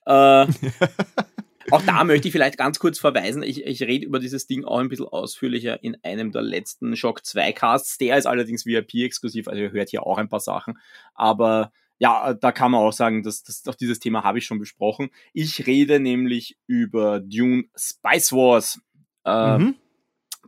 Äh, 0.06 0.12
auch 1.72 1.82
da 1.86 2.04
möchte 2.04 2.28
ich 2.28 2.32
vielleicht 2.32 2.58
ganz 2.58 2.80
kurz 2.80 3.00
verweisen. 3.00 3.44
Ich, 3.44 3.66
ich 3.66 3.82
rede 3.84 4.06
über 4.06 4.20
dieses 4.20 4.48
Ding 4.48 4.66
auch 4.66 4.80
ein 4.80 4.90
bisschen 4.90 5.08
ausführlicher 5.08 5.84
in 5.84 5.98
einem 6.04 6.32
der 6.32 6.42
letzten 6.42 6.96
Shock 6.96 7.26
2 7.26 7.54
Casts. 7.54 7.98
Der 7.98 8.18
ist 8.18 8.26
allerdings 8.26 8.66
VIP-exklusiv, 8.66 9.48
also 9.48 9.62
ihr 9.62 9.72
hört 9.72 9.90
hier 9.90 10.06
auch 10.06 10.18
ein 10.18 10.30
paar 10.30 10.40
Sachen. 10.40 10.80
Aber 11.14 11.72
ja, 12.00 12.34
da 12.34 12.52
kann 12.52 12.72
man 12.72 12.82
auch 12.82 12.94
sagen, 12.94 13.22
dass, 13.22 13.44
dass 13.44 13.68
auch 13.68 13.76
dieses 13.76 14.00
Thema 14.00 14.24
habe 14.24 14.40
ich 14.40 14.46
schon 14.46 14.58
besprochen. 14.58 15.12
Ich 15.34 15.68
rede 15.68 16.00
nämlich 16.00 16.58
über 16.66 17.20
Dune 17.20 17.66
Spice 17.76 18.32
Wars. 18.32 18.82
Äh, 19.24 19.60
mhm. 19.60 19.76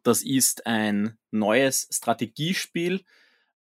Das 0.03 0.21
ist 0.21 0.67
ein 0.67 1.17
neues 1.31 1.87
Strategiespiel, 1.91 3.01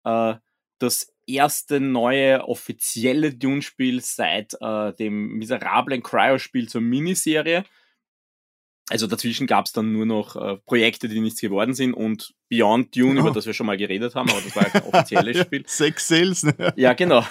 äh, 0.05 0.35
das 0.79 1.13
erste 1.27 1.81
neue 1.81 2.47
offizielle 2.49 3.33
Dune-Spiel 3.33 4.01
seit 4.01 4.55
äh, 4.61 4.93
dem 4.95 5.35
miserablen 5.39 6.03
Cryo-Spiel 6.03 6.69
zur 6.69 6.81
Miniserie. 6.81 7.65
Also 8.91 9.07
dazwischen 9.07 9.47
gab 9.47 9.67
es 9.67 9.73
dann 9.73 9.93
nur 9.93 10.07
noch 10.07 10.37
äh, 10.37 10.57
Projekte, 10.67 11.09
die 11.09 11.21
nichts 11.21 11.41
geworden 11.41 11.73
sind 11.73 11.95
und 11.95 12.35
Beyond 12.49 12.97
Dune, 12.97 13.21
oh. 13.21 13.23
über 13.23 13.31
das 13.31 13.47
wir 13.47 13.55
schon 13.55 13.67
mal 13.67 13.77
geredet 13.77 14.15
haben, 14.15 14.29
aber 14.29 14.41
das 14.41 14.57
war 14.57 14.63
ja 14.65 14.69
kein 14.71 14.83
offizielles 14.83 15.39
Spiel. 15.39 15.63
Sechs 15.67 16.09
Sales, 16.09 16.43
ne? 16.43 16.75
Ja, 16.77 16.93
genau. 16.93 17.25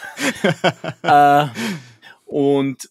äh, 1.03 1.47
und 2.25 2.89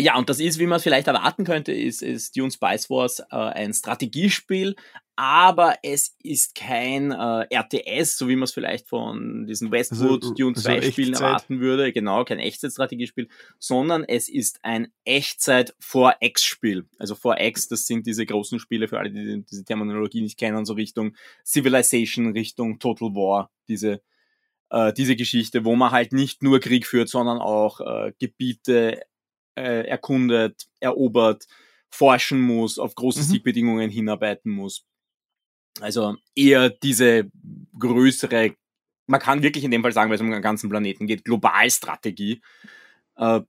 ja, 0.00 0.16
und 0.16 0.28
das 0.30 0.38
ist, 0.38 0.60
wie 0.60 0.66
man 0.66 0.76
es 0.76 0.84
vielleicht 0.84 1.08
erwarten 1.08 1.44
könnte, 1.44 1.72
ist, 1.72 2.02
ist 2.02 2.36
Dune 2.36 2.52
Spice 2.52 2.88
Wars 2.88 3.18
äh, 3.18 3.36
ein 3.36 3.74
Strategiespiel, 3.74 4.76
aber 5.18 5.74
es 5.82 6.16
ist 6.22 6.54
kein 6.54 7.10
äh, 7.10 7.52
RTS, 7.52 8.18
so 8.18 8.28
wie 8.28 8.36
man 8.36 8.44
es 8.44 8.52
vielleicht 8.52 8.86
von 8.86 9.48
diesen 9.48 9.72
Westwood 9.72 10.22
also, 10.22 10.32
Dune 10.34 10.54
2 10.54 10.76
also 10.76 10.92
Spielen 10.92 11.14
erwarten 11.14 11.58
würde. 11.58 11.92
Genau, 11.92 12.24
kein 12.24 12.38
Echtzeitstrategiespiel, 12.38 13.26
sondern 13.58 14.04
es 14.04 14.28
ist 14.28 14.60
ein 14.62 14.92
Echtzeit 15.04 15.74
4X-Spiel. 15.82 16.86
Also 17.00 17.16
4X, 17.16 17.68
das 17.68 17.88
sind 17.88 18.06
diese 18.06 18.26
großen 18.26 18.60
Spiele 18.60 18.86
für 18.86 19.00
alle, 19.00 19.10
die 19.10 19.42
diese 19.42 19.64
Terminologie 19.64 20.22
nicht 20.22 20.38
kennen, 20.38 20.64
so 20.64 20.74
Richtung 20.74 21.16
Civilization, 21.44 22.30
Richtung 22.30 22.78
Total 22.78 23.08
War, 23.08 23.50
diese 23.66 24.00
äh, 24.70 24.92
diese 24.92 25.16
Geschichte, 25.16 25.64
wo 25.64 25.74
man 25.74 25.90
halt 25.90 26.12
nicht 26.12 26.44
nur 26.44 26.60
Krieg 26.60 26.86
führt, 26.86 27.08
sondern 27.08 27.38
auch 27.38 27.80
äh, 27.80 28.12
Gebiete 28.20 29.02
äh, 29.56 29.84
erkundet, 29.88 30.68
erobert, 30.78 31.48
forschen 31.90 32.40
muss, 32.40 32.78
auf 32.78 32.94
große 32.94 33.18
mhm. 33.18 33.24
Siegbedingungen 33.24 33.90
hinarbeiten 33.90 34.52
muss. 34.52 34.84
Also 35.80 36.16
eher 36.34 36.70
diese 36.70 37.30
größere 37.78 38.54
man 39.08 39.20
kann 39.20 39.42
wirklich 39.42 39.64
in 39.64 39.70
dem 39.70 39.82
Fall 39.82 39.92
sagen, 39.92 40.10
weil 40.10 40.16
es 40.16 40.20
um 40.20 40.30
den 40.30 40.42
ganzen 40.42 40.70
Planeten 40.70 41.06
geht, 41.06 41.24
Globalstrategie. 41.24 42.42
Äh, 43.16 43.40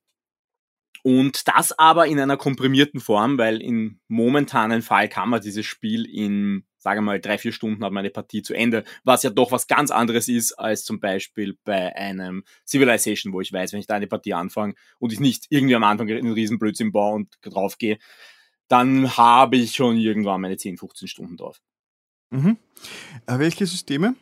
und 1.04 1.48
das 1.48 1.78
aber 1.78 2.08
in 2.08 2.20
einer 2.20 2.38
komprimierten 2.38 3.00
Form, 3.00 3.38
weil 3.38 3.62
im 3.62 4.00
momentanen 4.08 4.82
Fall 4.82 5.08
kann 5.08 5.30
man 5.30 5.42
dieses 5.42 5.66
Spiel 5.66 6.06
in, 6.06 6.66
sage 6.78 7.02
mal, 7.02 7.22
drei, 7.22 7.38
vier 7.38 7.54
Stunden 7.54 7.84
hat 7.84 7.92
man 7.92 8.02
eine 8.02 8.10
Partie 8.10 8.42
zu 8.42 8.54
Ende, 8.54 8.84
was 9.04 9.24
ja 9.24 9.30
doch 9.30 9.52
was 9.52 9.68
ganz 9.68 9.92
anderes 9.92 10.28
ist 10.28 10.54
als 10.54 10.84
zum 10.84 11.00
Beispiel 11.00 11.58
bei 11.64 11.96
einem 11.96 12.44
Civilization, 12.66 13.32
wo 13.32 13.40
ich 13.42 13.54
weiß, 13.54 13.72
wenn 13.72 13.80
ich 13.80 13.88
da 13.88 13.96
eine 13.96 14.08
Partie 14.08 14.34
anfange 14.34 14.76
und 14.98 15.14
ich 15.14 15.20
nicht 15.20 15.46
irgendwie 15.50 15.76
am 15.76 15.84
Anfang 15.84 16.10
einen 16.10 16.34
riesen 16.34 16.60
Blödsinn 16.60 16.92
baue 16.92 17.16
und 17.16 17.38
draufgehe, 17.42 17.98
dann 18.68 19.16
habe 19.18 19.58
ich 19.58 19.74
schon 19.74 19.98
irgendwann 19.98 20.42
meine 20.42 20.58
10, 20.58 20.78
15 20.78 21.08
Stunden 21.08 21.38
drauf. 21.38 21.62
Mhm. 22.30 22.58
Äh, 23.26 23.40
welche 23.40 23.66
Systeme? 23.66 24.16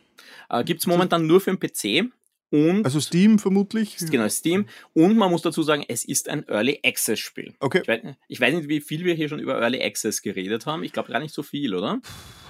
Äh, 0.50 0.64
Gibt 0.64 0.82
es 0.82 0.88
momentan 0.88 1.28
nur 1.28 1.42
für 1.42 1.56
den 1.56 1.60
PC. 1.60 2.12
Und 2.50 2.86
also 2.86 3.02
Steam 3.02 3.40
vermutlich? 3.40 3.98
Genau, 4.10 4.30
Steam. 4.30 4.68
Und 4.94 5.18
man 5.18 5.30
muss 5.32 5.42
dazu 5.42 5.64
sagen, 5.64 5.84
es 5.88 6.06
ist 6.06 6.30
ein 6.30 6.48
Early 6.48 6.80
Access 6.86 7.20
Spiel. 7.20 7.54
Okay. 7.60 7.82
Ich 7.82 7.88
weiß, 7.90 8.02
ich 8.30 8.40
weiß 8.40 8.56
nicht, 8.56 8.70
wie 8.70 8.80
viel 8.80 9.04
wir 9.04 9.16
hier 9.16 9.28
schon 9.28 9.40
über 9.40 9.60
Early 9.60 9.82
Access 9.84 10.22
geredet 10.22 10.66
haben. 10.66 10.84
Ich 10.84 10.94
glaube 10.94 11.12
gar 11.12 11.20
nicht 11.20 11.34
so 11.34 11.44
viel, 11.44 11.76
oder? 11.76 12.00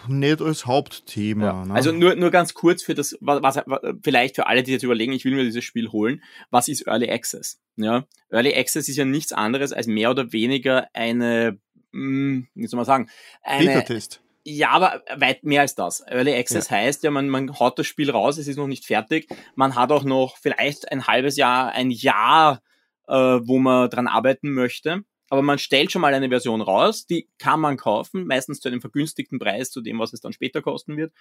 Nicht 0.08 0.40
als 0.40 0.68
Hauptthema. 0.68 1.46
Ja. 1.46 1.66
Ne? 1.66 1.74
Also 1.74 1.92
nur, 1.92 2.16
nur 2.16 2.30
ganz 2.30 2.54
kurz 2.54 2.84
für 2.84 2.94
das, 2.94 3.18
was, 3.22 3.42
was, 3.42 3.80
vielleicht 4.04 4.36
für 4.36 4.46
alle, 4.46 4.62
die 4.62 4.72
jetzt 4.72 4.84
überlegen, 4.84 5.14
ich 5.14 5.26
will 5.26 5.34
mir 5.34 5.44
dieses 5.44 5.64
Spiel 5.64 5.92
holen. 5.92 6.22
Was 6.52 6.68
ist 6.68 6.86
Early 6.86 7.10
Access? 7.10 7.60
Ja, 7.76 8.06
Early 8.30 8.54
Access 8.54 8.88
ist 8.90 8.98
ja 8.98 9.06
nichts 9.06 9.34
anderes 9.34 9.74
als 9.74 9.88
mehr 9.88 10.12
oder 10.12 10.32
weniger 10.32 10.88
eine, 10.94 11.58
mh, 11.92 12.00
hm, 12.00 12.48
wie 12.54 12.68
soll 12.68 12.78
man 12.78 12.86
sagen, 12.86 13.10
eine, 13.42 13.66
Beta-Test 13.66 14.22
ja, 14.50 14.70
aber 14.70 15.04
weit 15.18 15.44
mehr 15.44 15.62
als 15.62 15.76
das. 15.76 16.02
Early 16.08 16.34
Access 16.34 16.70
ja. 16.70 16.78
heißt 16.78 17.04
ja, 17.04 17.12
man, 17.12 17.28
man 17.28 17.60
haut 17.60 17.78
das 17.78 17.86
Spiel 17.86 18.10
raus, 18.10 18.38
es 18.38 18.48
ist 18.48 18.56
noch 18.56 18.68
nicht 18.68 18.86
fertig. 18.86 19.28
Man 19.56 19.76
hat 19.76 19.92
auch 19.92 20.06
noch 20.06 20.38
vielleicht 20.38 20.90
ein 20.90 21.06
halbes 21.06 21.36
Jahr, 21.36 21.74
ein 21.74 21.92
Jahr, 21.92 22.62
äh, 23.10 23.14
wo 23.14 23.60
man 23.60 23.90
dran 23.90 24.08
arbeiten 24.08 24.52
möchte. 24.52 25.04
Aber 25.30 25.42
man 25.42 25.60
stellt 25.60 25.92
schon 25.92 26.02
mal 26.02 26.14
eine 26.14 26.30
Version 26.30 26.62
raus, 26.62 27.06
die 27.06 27.28
kann 27.38 27.60
man 27.60 27.76
kaufen, 27.76 28.26
meistens 28.26 28.62
zu 28.62 28.70
einem 28.70 28.80
vergünstigten 28.80 29.38
Preis, 29.38 29.70
zu 29.70 29.82
dem, 29.82 30.00
was 30.00 30.14
es 30.14 30.22
dann 30.22 30.32
später 30.32 30.62
kosten 30.62 30.96
wird. 30.96 31.12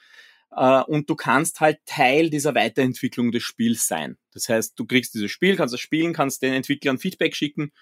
Äh, 0.53 0.83
und 0.83 1.11
du 1.11 1.17
kannst 1.17 1.59
halt 1.59 1.81
Teil 1.85 2.31
dieser 2.31 2.55
Weiterentwicklung 2.55 3.33
des 3.33 3.43
Spiels 3.43 3.89
sein. 3.89 4.19
Das 4.35 4.49
heißt, 4.49 4.79
du 4.79 4.87
kriegst 4.87 5.15
dieses 5.15 5.33
Spiel, 5.33 5.57
kannst 5.57 5.75
es 5.75 5.81
spielen, 5.81 6.12
kannst 6.12 6.43
den 6.43 6.53
Entwicklern 6.53 6.99
Feedback 6.99 7.35
schicken 7.35 7.73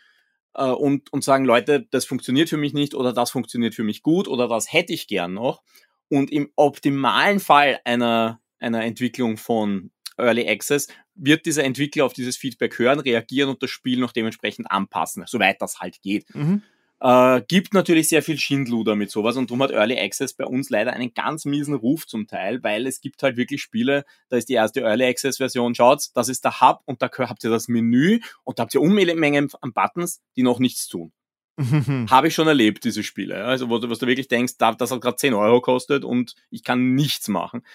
äh, 0.55 0.65
und, 0.65 1.13
und 1.13 1.25
sagen, 1.25 1.45
Leute, 1.45 1.87
das 1.91 2.05
funktioniert 2.05 2.49
für 2.49 2.57
mich 2.57 2.73
nicht 2.73 2.95
oder 2.95 3.13
das 3.13 3.31
funktioniert 3.31 3.75
für 3.75 3.85
mich 3.85 4.03
gut 4.03 4.29
oder 4.29 4.49
das 4.49 4.73
hätte 4.73 4.93
ich 4.93 5.07
gern 5.07 5.35
noch. 5.35 5.63
Und 6.09 6.31
im 6.31 6.51
optimalen 6.57 7.41
Fall 7.41 7.81
einer, 7.85 8.41
einer 8.59 8.85
Entwicklung 8.85 9.37
von 9.37 9.91
Early 10.17 10.49
Access 10.49 10.89
wird 11.15 11.47
dieser 11.47 11.65
Entwickler 11.65 12.05
auf 12.05 12.13
dieses 12.13 12.37
Feedback 12.37 12.79
hören, 12.79 13.01
reagieren 13.01 13.51
und 13.51 13.63
das 13.63 13.71
Spiel 13.71 13.99
noch 13.99 14.13
dementsprechend 14.13 14.71
anpassen, 14.71 15.25
soweit 15.27 15.61
das 15.61 15.81
halt 15.81 16.03
geht. 16.03 16.33
Mhm. 16.35 16.63
Äh, 17.05 17.43
gibt 17.49 17.75
natürlich 17.75 18.09
sehr 18.09 18.23
viel 18.23 18.39
Schindluder 18.39 18.97
mit 18.97 19.11
sowas 19.11 19.37
und 19.37 19.51
darum 19.51 19.63
hat 19.63 19.73
Early 19.73 19.99
Access 19.99 20.33
bei 20.33 20.47
uns 20.47 20.71
leider 20.71 20.95
einen 20.95 21.13
ganz 21.13 21.45
miesen 21.45 21.75
Ruf 21.75 22.07
zum 22.07 22.27
Teil, 22.27 22.63
weil 22.63 22.87
es 22.87 23.03
gibt 23.03 23.23
halt 23.23 23.37
wirklich 23.37 23.61
Spiele, 23.61 24.07
da 24.31 24.39
ist 24.39 24.49
die 24.49 24.55
erste 24.55 24.81
Early 24.81 25.05
Access 25.05 25.37
Version, 25.37 25.75
schaut, 25.75 26.07
das 26.15 26.31
ist 26.31 26.47
der 26.47 26.63
Hub 26.63 26.81
und 26.87 27.03
da 27.03 27.11
habt 27.19 27.45
ihr 27.45 27.51
das 27.51 27.69
Menü 27.69 28.21
und 28.43 28.59
da 28.59 28.63
habt 28.63 28.75
ihr 28.75 28.81
Unmengen 28.81 29.51
an 29.61 29.75
Buttons, 29.75 30.23
die 30.35 30.43
noch 30.43 30.59
nichts 30.59 30.89
tun. 30.89 31.13
Habe 32.11 32.29
ich 32.29 32.35
schon 32.35 32.49
erlebt, 32.49 32.85
diese 32.85 33.03
Spiele. 33.03 33.45
Also, 33.45 33.69
wo 33.69 33.79
du, 33.79 33.91
was 33.91 33.99
du 33.99 34.07
wirklich 34.07 34.29
denkst, 34.29 34.55
das 34.57 34.91
hat 34.91 35.01
gerade 35.03 35.17
10 35.17 35.35
Euro 35.35 35.61
kostet 35.61 36.05
und 36.07 36.35
ich 36.49 36.65
kann 36.65 36.95
nichts 36.95 37.29
machen. 37.29 37.67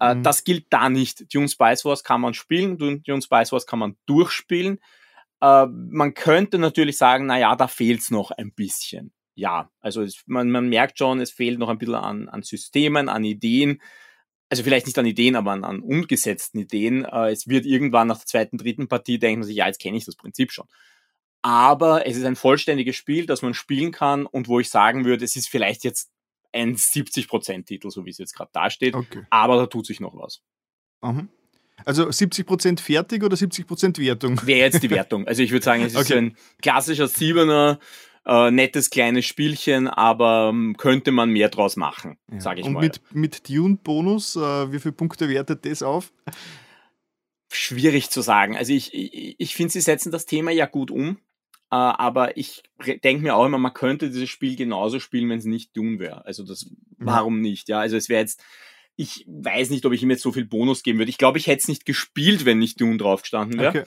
Äh, 0.00 0.14
mhm. 0.14 0.22
das 0.22 0.44
gilt 0.44 0.64
da 0.70 0.88
nicht. 0.88 1.32
Dune 1.32 1.48
Spice 1.48 1.84
Wars 1.84 2.04
kann 2.04 2.22
man 2.22 2.32
spielen, 2.32 2.78
Dune 2.78 3.22
Spice 3.22 3.52
Wars 3.52 3.66
kann 3.66 3.80
man 3.80 3.96
durchspielen. 4.06 4.80
Äh, 5.40 5.66
man 5.66 6.14
könnte 6.14 6.58
natürlich 6.58 6.96
sagen, 6.98 7.26
na 7.26 7.38
ja, 7.38 7.56
da 7.56 7.68
fehlt's 7.68 8.10
noch 8.10 8.30
ein 8.30 8.52
bisschen. 8.52 9.12
Ja, 9.34 9.70
also 9.80 10.02
es, 10.02 10.22
man, 10.26 10.50
man 10.50 10.68
merkt 10.68 10.98
schon, 10.98 11.20
es 11.20 11.30
fehlt 11.30 11.58
noch 11.58 11.68
ein 11.68 11.78
bisschen 11.78 11.94
an, 11.94 12.28
an 12.28 12.42
Systemen, 12.42 13.08
an 13.08 13.24
Ideen. 13.24 13.80
Also 14.48 14.62
vielleicht 14.62 14.86
nicht 14.86 14.98
an 14.98 15.06
Ideen, 15.06 15.36
aber 15.36 15.52
an, 15.52 15.64
an 15.64 15.80
umgesetzten 15.80 16.60
Ideen. 16.60 17.04
Äh, 17.04 17.30
es 17.30 17.46
wird 17.46 17.66
irgendwann 17.66 18.08
nach 18.08 18.18
der 18.18 18.26
zweiten, 18.26 18.58
dritten 18.58 18.88
Partie 18.88 19.18
denken 19.18 19.40
man 19.40 19.46
sich, 19.46 19.56
ja, 19.56 19.66
jetzt 19.66 19.80
kenne 19.80 19.96
ich 19.96 20.04
das 20.04 20.16
Prinzip 20.16 20.50
schon. 20.50 20.66
Aber 21.42 22.06
es 22.06 22.16
ist 22.16 22.24
ein 22.24 22.34
vollständiges 22.34 22.96
Spiel, 22.96 23.26
das 23.26 23.42
man 23.42 23.54
spielen 23.54 23.92
kann 23.92 24.26
und 24.26 24.48
wo 24.48 24.58
ich 24.58 24.70
sagen 24.70 25.04
würde, 25.04 25.24
es 25.24 25.36
ist 25.36 25.48
vielleicht 25.48 25.84
jetzt 25.84 26.10
ein 26.52 26.74
70%-Titel, 26.74 27.90
so 27.90 28.04
wie 28.04 28.10
es 28.10 28.18
jetzt 28.18 28.34
gerade 28.34 28.50
dasteht. 28.52 28.94
Okay. 28.94 29.24
Aber 29.30 29.56
da 29.56 29.66
tut 29.66 29.86
sich 29.86 30.00
noch 30.00 30.16
was. 30.16 30.42
Mhm. 31.02 31.28
Also 31.84 32.08
70% 32.08 32.80
fertig 32.80 33.22
oder 33.22 33.36
70% 33.36 33.98
Wertung? 33.98 34.40
Wäre 34.46 34.60
jetzt 34.60 34.82
die 34.82 34.90
Wertung. 34.90 35.26
Also 35.26 35.42
ich 35.42 35.52
würde 35.52 35.64
sagen, 35.64 35.82
es 35.82 35.94
ist 35.94 36.10
okay. 36.10 36.18
ein 36.18 36.36
klassischer 36.60 37.08
Siebener, 37.08 37.78
äh, 38.26 38.50
nettes 38.50 38.90
kleines 38.90 39.26
Spielchen, 39.26 39.88
aber 39.88 40.50
ähm, 40.52 40.76
könnte 40.76 41.12
man 41.12 41.30
mehr 41.30 41.48
draus 41.48 41.76
machen, 41.76 42.18
ja. 42.30 42.40
sage 42.40 42.60
ich 42.60 42.66
Und 42.66 42.74
mal. 42.74 42.80
Und 42.80 42.84
mit, 42.84 43.14
mit 43.14 43.48
Dune-Bonus, 43.48 44.36
äh, 44.36 44.72
wie 44.72 44.78
viele 44.78 44.92
Punkte 44.92 45.28
wertet 45.28 45.64
das 45.64 45.82
auf? 45.82 46.12
Schwierig 47.50 48.10
zu 48.10 48.20
sagen. 48.20 48.56
Also 48.56 48.72
ich, 48.72 48.92
ich, 48.92 49.36
ich 49.38 49.54
finde, 49.54 49.72
sie 49.72 49.80
setzen 49.80 50.12
das 50.12 50.26
Thema 50.26 50.50
ja 50.50 50.66
gut 50.66 50.90
um. 50.90 51.18
Uh, 51.70 51.92
aber 51.98 52.38
ich 52.38 52.62
denke 53.04 53.22
mir 53.22 53.34
auch 53.34 53.44
immer, 53.44 53.58
man 53.58 53.74
könnte 53.74 54.08
dieses 54.08 54.30
Spiel 54.30 54.56
genauso 54.56 55.00
spielen, 55.00 55.28
wenn 55.28 55.38
es 55.38 55.44
nicht 55.44 55.76
Dune 55.76 55.98
wäre. 55.98 56.24
Also 56.24 56.42
das, 56.42 56.70
warum 56.96 57.36
ja. 57.36 57.42
nicht? 57.42 57.68
Ja, 57.68 57.80
also 57.80 57.94
es 57.94 58.08
wäre 58.08 58.22
jetzt 58.22 58.42
ich 58.98 59.24
weiß 59.28 59.70
nicht, 59.70 59.86
ob 59.86 59.92
ich 59.92 60.02
ihm 60.02 60.10
jetzt 60.10 60.24
so 60.24 60.32
viel 60.32 60.44
Bonus 60.44 60.82
geben 60.82 60.98
würde. 60.98 61.08
Ich 61.08 61.18
glaube, 61.18 61.38
ich 61.38 61.46
hätte 61.46 61.60
es 61.60 61.68
nicht 61.68 61.86
gespielt, 61.86 62.44
wenn 62.44 62.58
nicht 62.58 62.80
Dune 62.80 62.96
drauf 62.96 63.22
gestanden 63.22 63.60
wäre. 63.60 63.68
Okay. 63.68 63.84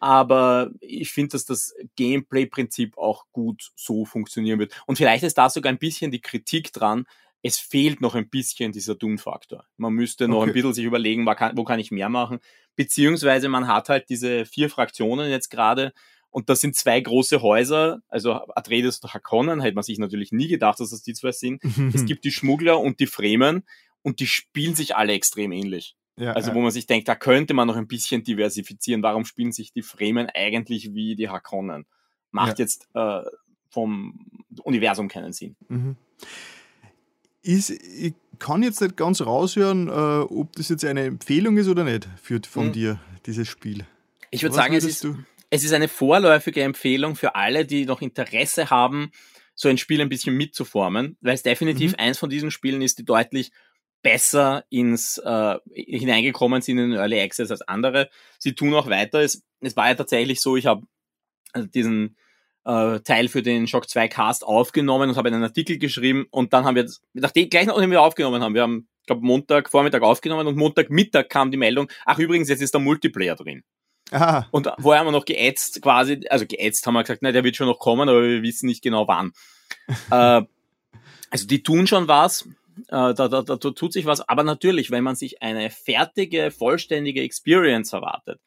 Aber 0.00 0.70
ich 0.80 1.10
finde, 1.10 1.32
dass 1.32 1.44
das 1.44 1.74
Gameplay-Prinzip 1.96 2.96
auch 2.96 3.26
gut 3.32 3.70
so 3.76 4.06
funktionieren 4.06 4.58
wird. 4.58 4.72
Und 4.86 4.96
vielleicht 4.96 5.24
ist 5.24 5.36
da 5.36 5.50
sogar 5.50 5.70
ein 5.70 5.78
bisschen 5.78 6.10
die 6.10 6.22
Kritik 6.22 6.72
dran. 6.72 7.04
Es 7.42 7.58
fehlt 7.58 8.00
noch 8.00 8.14
ein 8.14 8.30
bisschen 8.30 8.72
dieser 8.72 8.94
Dune-Faktor. 8.94 9.66
Man 9.76 9.92
müsste 9.92 10.26
noch 10.26 10.38
okay. 10.38 10.50
ein 10.50 10.54
bisschen 10.54 10.72
sich 10.72 10.84
überlegen, 10.86 11.26
wo 11.26 11.34
kann, 11.34 11.54
wo 11.54 11.64
kann 11.64 11.78
ich 11.78 11.90
mehr 11.90 12.08
machen. 12.08 12.38
Beziehungsweise 12.76 13.50
man 13.50 13.68
hat 13.68 13.90
halt 13.90 14.08
diese 14.08 14.46
vier 14.46 14.70
Fraktionen 14.70 15.28
jetzt 15.28 15.50
gerade, 15.50 15.92
und 16.30 16.50
das 16.50 16.60
sind 16.60 16.76
zwei 16.76 17.00
große 17.00 17.40
Häuser, 17.40 18.00
also 18.08 18.40
Atreides 18.54 18.98
und 19.00 19.14
Hakonnen, 19.14 19.60
hätte 19.60 19.74
man 19.74 19.84
sich 19.84 19.98
natürlich 19.98 20.32
nie 20.32 20.48
gedacht, 20.48 20.80
dass 20.80 20.90
das 20.90 21.02
die 21.02 21.14
zwei 21.14 21.32
sind. 21.32 21.62
es 21.94 22.04
gibt 22.06 22.24
die 22.24 22.30
Schmuggler 22.30 22.78
und 22.78 23.00
die 23.00 23.06
Fremen 23.06 23.64
und 24.06 24.20
die 24.20 24.28
spielen 24.28 24.76
sich 24.76 24.94
alle 24.94 25.14
extrem 25.14 25.50
ähnlich. 25.50 25.96
Ja, 26.16 26.32
also 26.32 26.54
wo 26.54 26.60
man 26.60 26.70
sich 26.70 26.86
denkt, 26.86 27.08
da 27.08 27.16
könnte 27.16 27.54
man 27.54 27.66
noch 27.66 27.74
ein 27.74 27.88
bisschen 27.88 28.22
diversifizieren. 28.22 29.02
Warum 29.02 29.24
spielen 29.24 29.50
sich 29.50 29.72
die 29.72 29.82
Fremen 29.82 30.28
eigentlich 30.32 30.94
wie 30.94 31.16
die 31.16 31.28
Hakonnen? 31.28 31.86
Macht 32.30 32.60
ja. 32.60 32.62
jetzt 32.62 32.88
äh, 32.94 33.22
vom 33.68 34.14
Universum 34.62 35.08
keinen 35.08 35.32
Sinn. 35.32 35.56
Mhm. 35.68 35.96
Ist, 37.42 37.70
ich 37.70 38.14
kann 38.38 38.62
jetzt 38.62 38.80
nicht 38.80 38.96
ganz 38.96 39.22
raushören, 39.22 39.88
äh, 39.88 39.90
ob 39.90 40.54
das 40.54 40.68
jetzt 40.68 40.84
eine 40.84 41.02
Empfehlung 41.02 41.56
ist 41.56 41.66
oder 41.66 41.82
nicht 41.82 42.08
für, 42.22 42.40
von 42.48 42.68
mhm. 42.68 42.72
dir, 42.72 43.00
dieses 43.26 43.48
Spiel. 43.48 43.86
Ich 44.30 44.44
würde 44.44 44.54
sagen, 44.54 44.74
es 44.74 44.84
ist, 44.84 45.04
es 45.50 45.64
ist 45.64 45.72
eine 45.72 45.88
vorläufige 45.88 46.62
Empfehlung 46.62 47.16
für 47.16 47.34
alle, 47.34 47.66
die 47.66 47.86
noch 47.86 48.02
Interesse 48.02 48.70
haben, 48.70 49.10
so 49.56 49.68
ein 49.68 49.78
Spiel 49.78 50.00
ein 50.00 50.08
bisschen 50.08 50.36
mitzuformen, 50.36 51.16
weil 51.20 51.34
es 51.34 51.42
definitiv 51.42 51.92
mhm. 51.92 51.98
eins 51.98 52.18
von 52.18 52.30
diesen 52.30 52.52
Spielen 52.52 52.82
ist, 52.82 53.00
die 53.00 53.04
deutlich 53.04 53.50
besser 54.02 54.64
ins 54.70 55.18
äh, 55.18 55.56
hineingekommen 55.72 56.62
sind 56.62 56.78
in 56.78 56.92
Early 56.92 57.20
Access 57.20 57.50
als 57.50 57.62
andere. 57.62 58.08
Sie 58.38 58.54
tun 58.54 58.74
auch 58.74 58.88
weiter. 58.88 59.20
Es, 59.20 59.42
es 59.60 59.76
war 59.76 59.88
ja 59.88 59.94
tatsächlich 59.94 60.40
so, 60.40 60.56
ich 60.56 60.66
habe 60.66 60.86
also 61.52 61.66
diesen 61.66 62.16
äh, 62.64 63.00
Teil 63.00 63.28
für 63.28 63.42
den 63.42 63.66
Shock 63.66 63.88
2 63.88 64.08
Cast 64.08 64.44
aufgenommen 64.44 65.10
und 65.10 65.16
habe 65.16 65.28
einen 65.28 65.42
Artikel 65.42 65.78
geschrieben 65.78 66.26
und 66.30 66.52
dann 66.52 66.64
haben 66.64 66.74
wir, 66.74 66.90
nachdem 67.14 67.48
gleich 67.48 67.66
nachdem 67.66 67.90
wir 67.90 68.02
aufgenommen 68.02 68.42
haben, 68.42 68.54
wir 68.54 68.62
haben, 68.62 68.88
glaube 69.06 69.24
Montag 69.24 69.70
Vormittag 69.70 70.02
aufgenommen 70.02 70.46
und 70.46 70.56
Montag 70.56 70.90
Mittag 70.90 71.30
kam 71.30 71.50
die 71.50 71.56
Meldung, 71.56 71.88
ach 72.04 72.18
übrigens, 72.18 72.48
jetzt 72.48 72.62
ist 72.62 72.74
der 72.74 72.80
Multiplayer 72.80 73.36
drin. 73.36 73.62
Aha. 74.10 74.46
Und 74.50 74.68
vorher 74.80 75.00
haben 75.00 75.06
wir 75.06 75.12
noch 75.12 75.24
geätzt 75.24 75.80
quasi, 75.82 76.20
also 76.28 76.46
geätzt 76.46 76.86
haben 76.86 76.94
wir 76.94 77.02
gesagt, 77.02 77.22
na, 77.22 77.32
der 77.32 77.44
wird 77.44 77.56
schon 77.56 77.66
noch 77.66 77.78
kommen, 77.78 78.08
aber 78.08 78.22
wir 78.22 78.42
wissen 78.42 78.66
nicht 78.66 78.82
genau 78.82 79.08
wann. 79.08 79.32
äh, 80.10 80.46
also 81.30 81.46
die 81.46 81.62
tun 81.62 81.86
schon 81.86 82.08
was. 82.08 82.48
Äh, 82.88 83.14
da, 83.14 83.28
da, 83.28 83.42
da 83.42 83.56
tut 83.56 83.92
sich 83.92 84.06
was. 84.06 84.20
Aber 84.28 84.42
natürlich, 84.42 84.90
wenn 84.90 85.04
man 85.04 85.16
sich 85.16 85.42
eine 85.42 85.70
fertige, 85.70 86.50
vollständige 86.50 87.22
Experience 87.22 87.92
erwartet, 87.92 88.40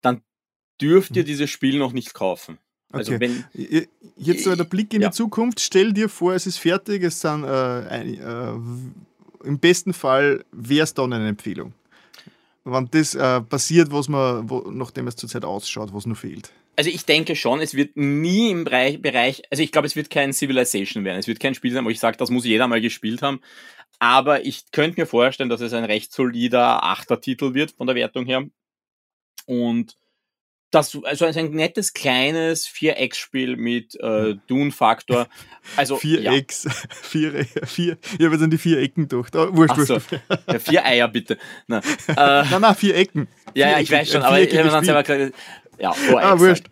dann 0.00 0.22
dürft 0.80 1.16
ihr 1.16 1.22
hm. 1.22 1.26
dieses 1.26 1.50
Spiel 1.50 1.78
noch 1.78 1.92
nicht 1.92 2.14
kaufen. 2.14 2.58
Also 2.90 3.14
okay. 3.14 3.44
wenn, 3.52 3.86
Jetzt 4.16 4.44
so 4.44 4.54
der 4.54 4.64
Blick 4.64 4.94
in 4.94 5.02
ja. 5.02 5.08
die 5.08 5.14
Zukunft. 5.14 5.60
Stell 5.60 5.92
dir 5.92 6.08
vor, 6.08 6.32
es 6.34 6.46
ist 6.46 6.58
fertig, 6.58 7.02
es 7.02 7.20
sind 7.20 7.44
äh, 7.44 8.12
äh, 8.14 8.58
im 9.44 9.58
besten 9.58 9.92
Fall 9.92 10.44
wäre 10.52 10.84
es 10.84 10.94
dann 10.94 11.12
eine 11.12 11.28
Empfehlung. 11.28 11.74
Wenn 12.64 12.88
das 12.90 13.14
äh, 13.14 13.40
passiert, 13.42 13.92
was 13.92 14.08
man, 14.08 14.48
wo, 14.48 14.70
nachdem 14.70 15.06
es 15.06 15.16
zurzeit 15.16 15.44
ausschaut, 15.44 15.92
was 15.92 16.06
nur 16.06 16.16
fehlt 16.16 16.52
also 16.78 16.90
ich 16.90 17.04
denke 17.04 17.34
schon, 17.34 17.60
es 17.60 17.74
wird 17.74 17.96
nie 17.96 18.52
im 18.52 18.62
Bereich, 18.62 19.02
Bereich 19.02 19.42
also 19.50 19.64
ich 19.64 19.72
glaube, 19.72 19.88
es 19.88 19.96
wird 19.96 20.10
kein 20.10 20.32
Civilization 20.32 21.04
werden. 21.04 21.18
Es 21.18 21.26
wird 21.26 21.40
kein 21.40 21.56
Spiel 21.56 21.72
sein, 21.72 21.84
wo 21.84 21.90
ich 21.90 21.98
sage, 21.98 22.16
das 22.16 22.30
muss 22.30 22.44
jeder 22.44 22.68
mal 22.68 22.80
gespielt 22.80 23.20
haben. 23.20 23.40
aber 23.98 24.46
ich 24.46 24.70
könnte 24.70 25.00
mir 25.00 25.06
vorstellen, 25.06 25.48
dass 25.48 25.60
es 25.60 25.72
ein 25.72 25.84
recht 25.84 26.12
solider 26.12 26.84
Achter-Titel 26.84 27.52
wird 27.54 27.72
von 27.72 27.88
der 27.88 27.96
Wertung 27.96 28.26
her. 28.26 28.44
Und 29.46 29.96
das, 30.70 30.96
also 31.02 31.24
ein 31.24 31.50
nettes 31.50 31.94
kleines 31.94 32.68
Vierecksspiel 32.68 33.56
mit 33.56 33.98
äh, 34.00 34.36
Dune-Faktor. 34.46 35.26
Also, 35.76 35.96
Vierecks, 36.00 36.64
ja. 36.64 36.70
vier, 37.02 37.44
vier, 37.64 37.98
ich 38.18 38.24
habe 38.24 38.34
jetzt 38.34 38.44
an 38.44 38.50
die 38.50 38.58
vier 38.58 38.78
Ecken 38.78 39.08
gedacht. 39.08 39.34
Oh, 39.34 39.48
wurscht, 39.56 39.74
Ach 39.76 39.84
so. 39.84 39.94
ja, 40.46 40.58
vier 40.60 40.84
Eier 40.84 41.08
bitte. 41.08 41.38
Na, 41.66 41.78
äh, 42.06 42.14
nein, 42.16 42.60
nein, 42.60 42.74
vier 42.76 42.94
Ecken. 42.94 43.26
Ja, 43.54 43.70
ja, 43.70 43.80
ich 43.80 43.90
weiß 43.90 44.12
schon, 44.12 44.22
aber 44.22 44.40
ich 44.40 44.56
habe 44.56 44.68
dann 44.68 44.84
selber 44.84 45.02
gesagt, 45.02 45.34
ja, 45.78 45.92
Vorex 45.92 46.26
ah, 46.26 46.38
wurscht. 46.38 46.66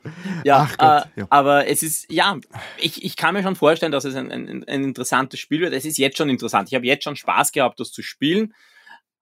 Ja, 0.44 0.68
Gott, 0.78 1.08
äh, 1.16 1.20
ja, 1.20 1.26
aber 1.30 1.66
es 1.66 1.82
ist, 1.82 2.10
ja, 2.10 2.38
ich, 2.78 3.04
ich 3.04 3.16
kann 3.16 3.34
mir 3.34 3.42
schon 3.42 3.56
vorstellen, 3.56 3.92
dass 3.92 4.04
es 4.04 4.14
ein, 4.14 4.30
ein, 4.30 4.64
ein 4.64 4.84
interessantes 4.84 5.40
Spiel 5.40 5.60
wird. 5.60 5.72
Es 5.72 5.84
ist 5.84 5.98
jetzt 5.98 6.18
schon 6.18 6.28
interessant. 6.28 6.68
Ich 6.68 6.74
habe 6.74 6.86
jetzt 6.86 7.04
schon 7.04 7.16
Spaß 7.16 7.52
gehabt, 7.52 7.80
das 7.80 7.92
zu 7.92 8.02
spielen, 8.02 8.54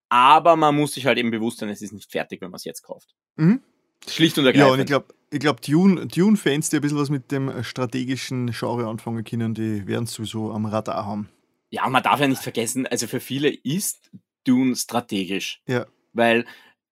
aber 0.08 0.56
man 0.56 0.76
muss 0.76 0.94
sich 0.94 1.06
halt 1.06 1.18
eben 1.18 1.30
bewusst 1.30 1.58
sein, 1.58 1.68
es 1.68 1.82
ist 1.82 1.92
nicht 1.92 2.10
fertig, 2.10 2.40
wenn 2.40 2.50
man 2.50 2.56
es 2.56 2.64
jetzt 2.64 2.82
kauft. 2.82 3.14
Mhm. 3.36 3.60
Schlicht 4.08 4.38
und 4.38 4.46
ergreifend. 4.46 4.68
Ja, 4.68 4.72
und 4.74 4.80
ich 4.80 4.86
glaube, 4.86 5.06
ich 5.30 5.40
glaub, 5.40 5.60
Dune, 5.62 6.06
Dune-Fans, 6.06 6.70
die 6.70 6.76
ein 6.76 6.82
bisschen 6.82 6.98
was 6.98 7.10
mit 7.10 7.32
dem 7.32 7.64
strategischen 7.64 8.52
Genre 8.52 8.86
anfangen 8.86 9.24
können, 9.24 9.54
die 9.54 9.86
werden 9.86 10.04
es 10.04 10.12
sowieso 10.12 10.52
am 10.52 10.66
Radar 10.66 11.06
haben. 11.06 11.28
Ja, 11.70 11.88
man 11.88 12.02
darf 12.02 12.20
ja 12.20 12.28
nicht 12.28 12.42
vergessen, 12.42 12.86
also 12.86 13.06
für 13.06 13.20
viele 13.20 13.48
ist 13.48 14.10
Dune 14.44 14.76
strategisch. 14.76 15.60
Ja. 15.66 15.86
Weil 16.12 16.44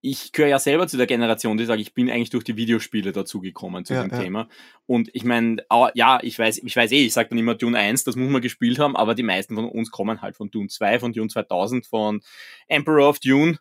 ich 0.04 0.32
gehöre 0.32 0.50
ja 0.50 0.58
selber 0.58 0.88
zu 0.88 0.96
der 0.96 1.06
Generation, 1.06 1.56
die 1.56 1.64
sagt, 1.64 1.80
ich 1.80 1.94
bin 1.94 2.10
eigentlich 2.10 2.30
durch 2.30 2.42
die 2.42 2.56
Videospiele 2.56 3.12
dazugekommen 3.12 3.84
zu 3.84 3.94
ja, 3.94 4.02
dem 4.02 4.10
ja. 4.10 4.18
Thema. 4.20 4.48
Und 4.84 5.08
ich 5.12 5.22
meine, 5.22 5.64
ja, 5.94 6.18
ich 6.22 6.36
weiß, 6.36 6.58
ich 6.58 6.74
weiß 6.74 6.90
eh, 6.90 7.06
ich 7.06 7.12
sage 7.12 7.28
dann 7.28 7.38
immer 7.38 7.54
Dune 7.54 7.78
1, 7.78 8.02
das 8.02 8.16
muss 8.16 8.28
man 8.28 8.42
gespielt 8.42 8.80
haben, 8.80 8.96
aber 8.96 9.14
die 9.14 9.22
meisten 9.22 9.54
von 9.54 9.64
uns 9.64 9.92
kommen 9.92 10.20
halt 10.20 10.36
von 10.36 10.50
Dune 10.50 10.68
2, 10.68 10.98
von 10.98 11.12
Dune 11.12 11.28
2000, 11.28 11.86
von 11.86 12.20
Emperor 12.66 13.08
of 13.08 13.20
Dune. 13.20 13.58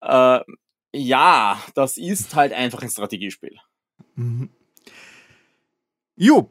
Äh, 0.00 0.40
ja, 0.94 1.60
das 1.74 1.96
ist 1.96 2.36
halt 2.36 2.52
einfach 2.52 2.82
ein 2.82 2.88
Strategiespiel. 2.88 3.56
Mhm. 4.14 4.50
Jo, 6.14 6.48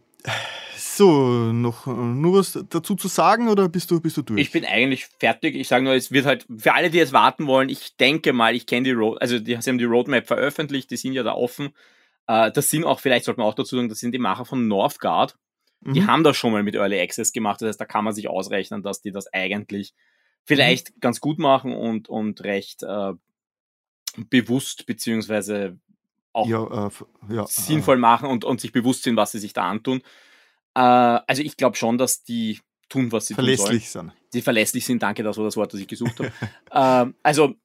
so, 0.75 1.51
noch 1.53 1.87
nur 1.87 2.39
was 2.39 2.59
dazu 2.69 2.95
zu 2.95 3.07
sagen 3.07 3.47
oder 3.49 3.69
bist 3.69 3.91
du, 3.91 3.99
bist 4.01 4.17
du 4.17 4.21
durch? 4.21 4.41
Ich 4.41 4.51
bin 4.51 4.65
eigentlich 4.65 5.05
fertig. 5.05 5.55
Ich 5.55 5.67
sage 5.67 5.83
nur, 5.83 5.93
es 5.93 6.11
wird 6.11 6.25
halt, 6.25 6.45
für 6.57 6.73
alle, 6.73 6.89
die 6.89 6.99
es 6.99 7.13
warten 7.13 7.47
wollen, 7.47 7.69
ich 7.69 7.95
denke 7.97 8.33
mal, 8.33 8.55
ich 8.55 8.65
kenne 8.65 8.83
die 8.83 8.91
Road, 8.91 9.21
also 9.21 9.39
die, 9.39 9.57
sie 9.59 9.69
haben 9.69 9.77
die 9.77 9.85
Roadmap 9.85 10.27
veröffentlicht, 10.27 10.91
die 10.91 10.97
sind 10.97 11.13
ja 11.13 11.23
da 11.23 11.33
offen. 11.33 11.69
Äh, 12.27 12.51
das 12.51 12.69
sind 12.69 12.83
auch, 12.83 12.99
vielleicht 12.99 13.25
sollte 13.25 13.39
man 13.39 13.47
auch 13.47 13.55
dazu 13.55 13.75
sagen, 13.75 13.89
das 13.89 13.99
sind 13.99 14.13
die 14.13 14.19
Macher 14.19 14.45
von 14.45 14.67
Northgard. 14.67 15.37
Mhm. 15.81 15.93
Die 15.93 16.05
haben 16.05 16.23
das 16.23 16.37
schon 16.37 16.51
mal 16.51 16.63
mit 16.63 16.75
Early 16.75 16.99
Access 16.99 17.31
gemacht. 17.31 17.61
Das 17.61 17.69
heißt, 17.69 17.81
da 17.81 17.85
kann 17.85 18.05
man 18.05 18.13
sich 18.13 18.29
ausrechnen, 18.29 18.83
dass 18.83 19.01
die 19.01 19.11
das 19.11 19.27
eigentlich 19.33 19.93
vielleicht 20.43 20.95
mhm. 20.95 20.99
ganz 20.99 21.19
gut 21.19 21.39
machen 21.39 21.73
und, 21.73 22.09
und 22.09 22.43
recht 22.43 22.83
äh, 22.83 23.13
bewusst 24.29 24.85
beziehungsweise 24.85 25.79
auch 26.33 26.47
ja, 26.47 26.87
äh, 26.87 27.33
ja, 27.33 27.45
sinnvoll 27.47 27.97
machen 27.97 28.29
und, 28.29 28.45
und 28.45 28.61
sich 28.61 28.71
bewusst 28.71 29.03
sind, 29.03 29.15
was 29.15 29.31
sie 29.31 29.39
sich 29.39 29.53
da 29.53 29.69
antun. 29.69 30.01
Äh, 30.75 30.79
also 30.79 31.41
ich 31.41 31.57
glaube 31.57 31.75
schon, 31.75 31.97
dass 31.97 32.23
die 32.23 32.59
tun, 32.89 33.11
was 33.11 33.27
sie 33.27 33.33
verlässlich 33.33 33.83
tun 33.83 33.91
sollen. 33.91 34.07
sind. 34.09 34.33
Die 34.33 34.41
verlässlich 34.41 34.85
sind, 34.85 35.01
danke, 35.03 35.23
das 35.23 35.37
war 35.37 35.45
das 35.45 35.57
Wort, 35.57 35.73
das 35.73 35.79
ich 35.79 35.87
gesucht 35.87 36.19
habe. 36.19 36.31
äh, 37.09 37.13
also, 37.23 37.55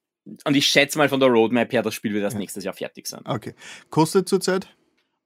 und 0.45 0.57
ich 0.57 0.67
schätze 0.67 0.99
mal 0.99 1.09
von 1.09 1.21
der 1.21 1.29
Roadmap 1.29 1.73
her, 1.73 1.83
das 1.83 1.95
Spiel 1.95 2.12
wird 2.12 2.25
erst 2.25 2.37
nächstes 2.37 2.64
Jahr 2.64 2.75
fertig 2.75 3.07
sein. 3.07 3.23
Okay. 3.25 3.55
Kostet 3.91 4.29
zurzeit? 4.29 4.69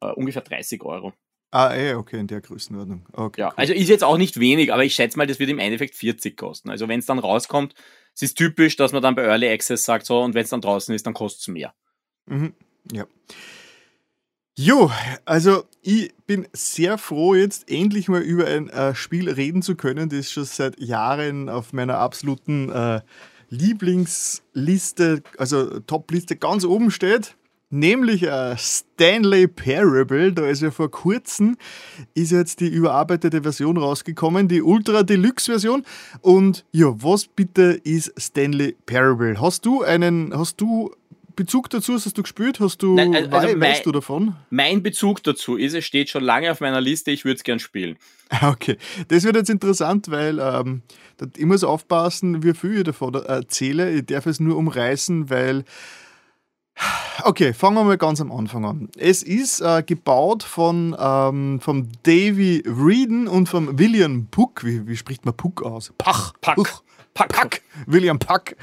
Uh, 0.02 0.12
ungefähr 0.14 0.42
30 0.42 0.82
Euro. 0.82 1.12
Ah, 1.52 1.74
eh, 1.74 1.94
okay, 1.94 2.20
in 2.20 2.26
der 2.26 2.40
Größenordnung. 2.40 3.06
Okay, 3.12 3.40
ja, 3.40 3.48
cool. 3.48 3.54
also 3.56 3.72
ist 3.72 3.88
jetzt 3.88 4.04
auch 4.04 4.18
nicht 4.18 4.38
wenig, 4.38 4.72
aber 4.72 4.84
ich 4.84 4.94
schätze 4.94 5.18
mal, 5.18 5.26
das 5.26 5.40
wird 5.40 5.50
im 5.50 5.58
Endeffekt 5.58 5.96
40 5.96 6.36
kosten. 6.36 6.70
Also 6.70 6.86
wenn 6.86 7.00
es 7.00 7.06
dann 7.06 7.18
rauskommt, 7.18 7.74
es 8.14 8.22
ist 8.22 8.38
typisch, 8.38 8.76
dass 8.76 8.92
man 8.92 9.02
dann 9.02 9.16
bei 9.16 9.22
Early 9.22 9.48
Access 9.48 9.84
sagt, 9.84 10.06
so, 10.06 10.20
und 10.22 10.34
wenn 10.34 10.44
es 10.44 10.50
dann 10.50 10.60
draußen 10.60 10.94
ist, 10.94 11.06
dann 11.06 11.14
kostet 11.14 11.40
es 11.40 11.48
mehr. 11.48 11.74
Mhm. 12.26 12.54
Ja. 12.92 13.06
Jo, 14.56 14.90
also 15.24 15.64
ich 15.80 16.12
bin 16.26 16.46
sehr 16.52 16.98
froh, 16.98 17.34
jetzt 17.34 17.70
endlich 17.70 18.08
mal 18.08 18.20
über 18.20 18.46
ein 18.46 18.68
äh, 18.68 18.94
Spiel 18.94 19.30
reden 19.30 19.62
zu 19.62 19.74
können, 19.74 20.10
das 20.10 20.30
schon 20.30 20.44
seit 20.44 20.78
Jahren 20.78 21.48
auf 21.48 21.72
meiner 21.72 21.96
absoluten 21.96 22.70
äh, 22.70 23.00
Lieblingsliste, 23.48 25.22
also 25.38 25.80
Top-Liste 25.80 26.36
ganz 26.36 26.64
oben 26.64 26.90
steht. 26.90 27.36
Nämlich 27.72 28.24
äh, 28.24 28.56
Stanley 28.58 29.46
Parable, 29.46 30.32
da 30.32 30.46
ist 30.48 30.60
ja 30.60 30.72
vor 30.72 30.90
kurzem, 30.90 31.56
ist 32.14 32.32
jetzt 32.32 32.58
die 32.58 32.68
überarbeitete 32.68 33.42
Version 33.42 33.76
rausgekommen, 33.76 34.48
die 34.48 34.60
Ultra 34.60 35.04
Deluxe 35.04 35.52
Version. 35.52 35.84
Und 36.20 36.64
ja, 36.72 36.92
was 36.96 37.28
bitte 37.28 37.80
ist 37.84 38.12
Stanley 38.20 38.76
Parable? 38.86 39.40
Hast 39.40 39.64
du 39.66 39.82
einen, 39.82 40.36
hast 40.36 40.60
du 40.60 40.90
Bezug 41.40 41.70
dazu? 41.70 41.94
Hast 41.94 42.18
du 42.18 42.22
gespielt? 42.22 42.60
Hast 42.60 42.82
du, 42.82 42.94
Nein, 42.94 43.14
also 43.14 43.32
weißt 43.32 43.56
mein, 43.56 43.82
du 43.82 43.92
davon? 43.92 44.36
Mein 44.50 44.82
Bezug 44.82 45.22
dazu 45.22 45.56
ist, 45.56 45.74
es 45.74 45.86
steht 45.86 46.10
schon 46.10 46.22
lange 46.22 46.50
auf 46.50 46.60
meiner 46.60 46.82
Liste, 46.82 47.10
ich 47.10 47.24
würde 47.24 47.38
es 47.38 47.44
gern 47.44 47.58
spielen. 47.58 47.96
Okay, 48.42 48.76
das 49.08 49.24
wird 49.24 49.34
jetzt 49.34 49.50
interessant, 49.50 50.08
weil 50.10 50.38
ähm, 50.38 50.82
ich 51.36 51.46
muss 51.46 51.64
aufpassen, 51.64 52.44
wie 52.44 52.54
viel 52.54 52.78
ich 52.78 52.84
davon 52.84 53.14
erzähle. 53.14 53.90
Ich 53.90 54.06
darf 54.06 54.26
es 54.26 54.38
nur 54.38 54.56
umreißen, 54.56 55.30
weil 55.30 55.64
Okay, 57.24 57.52
fangen 57.52 57.76
wir 57.76 57.84
mal 57.84 57.98
ganz 57.98 58.20
am 58.20 58.32
Anfang 58.32 58.64
an. 58.64 58.88
Es 58.96 59.22
ist 59.22 59.60
äh, 59.60 59.82
gebaut 59.84 60.42
von 60.42 60.96
ähm, 60.98 61.60
vom 61.60 61.88
Davy 62.04 62.62
Reeden 62.66 63.28
und 63.28 63.48
von 63.48 63.78
William 63.78 64.28
Puck. 64.30 64.64
Wie, 64.64 64.86
wie 64.86 64.96
spricht 64.96 65.24
man 65.24 65.36
Puck 65.36 65.62
aus? 65.62 65.92
Pach. 65.98 66.32
Pack. 66.40 66.56
Puch. 66.56 66.82
Pack, 67.14 67.32
Pack. 67.32 67.62
William 67.86 68.18
Pack. 68.18 68.56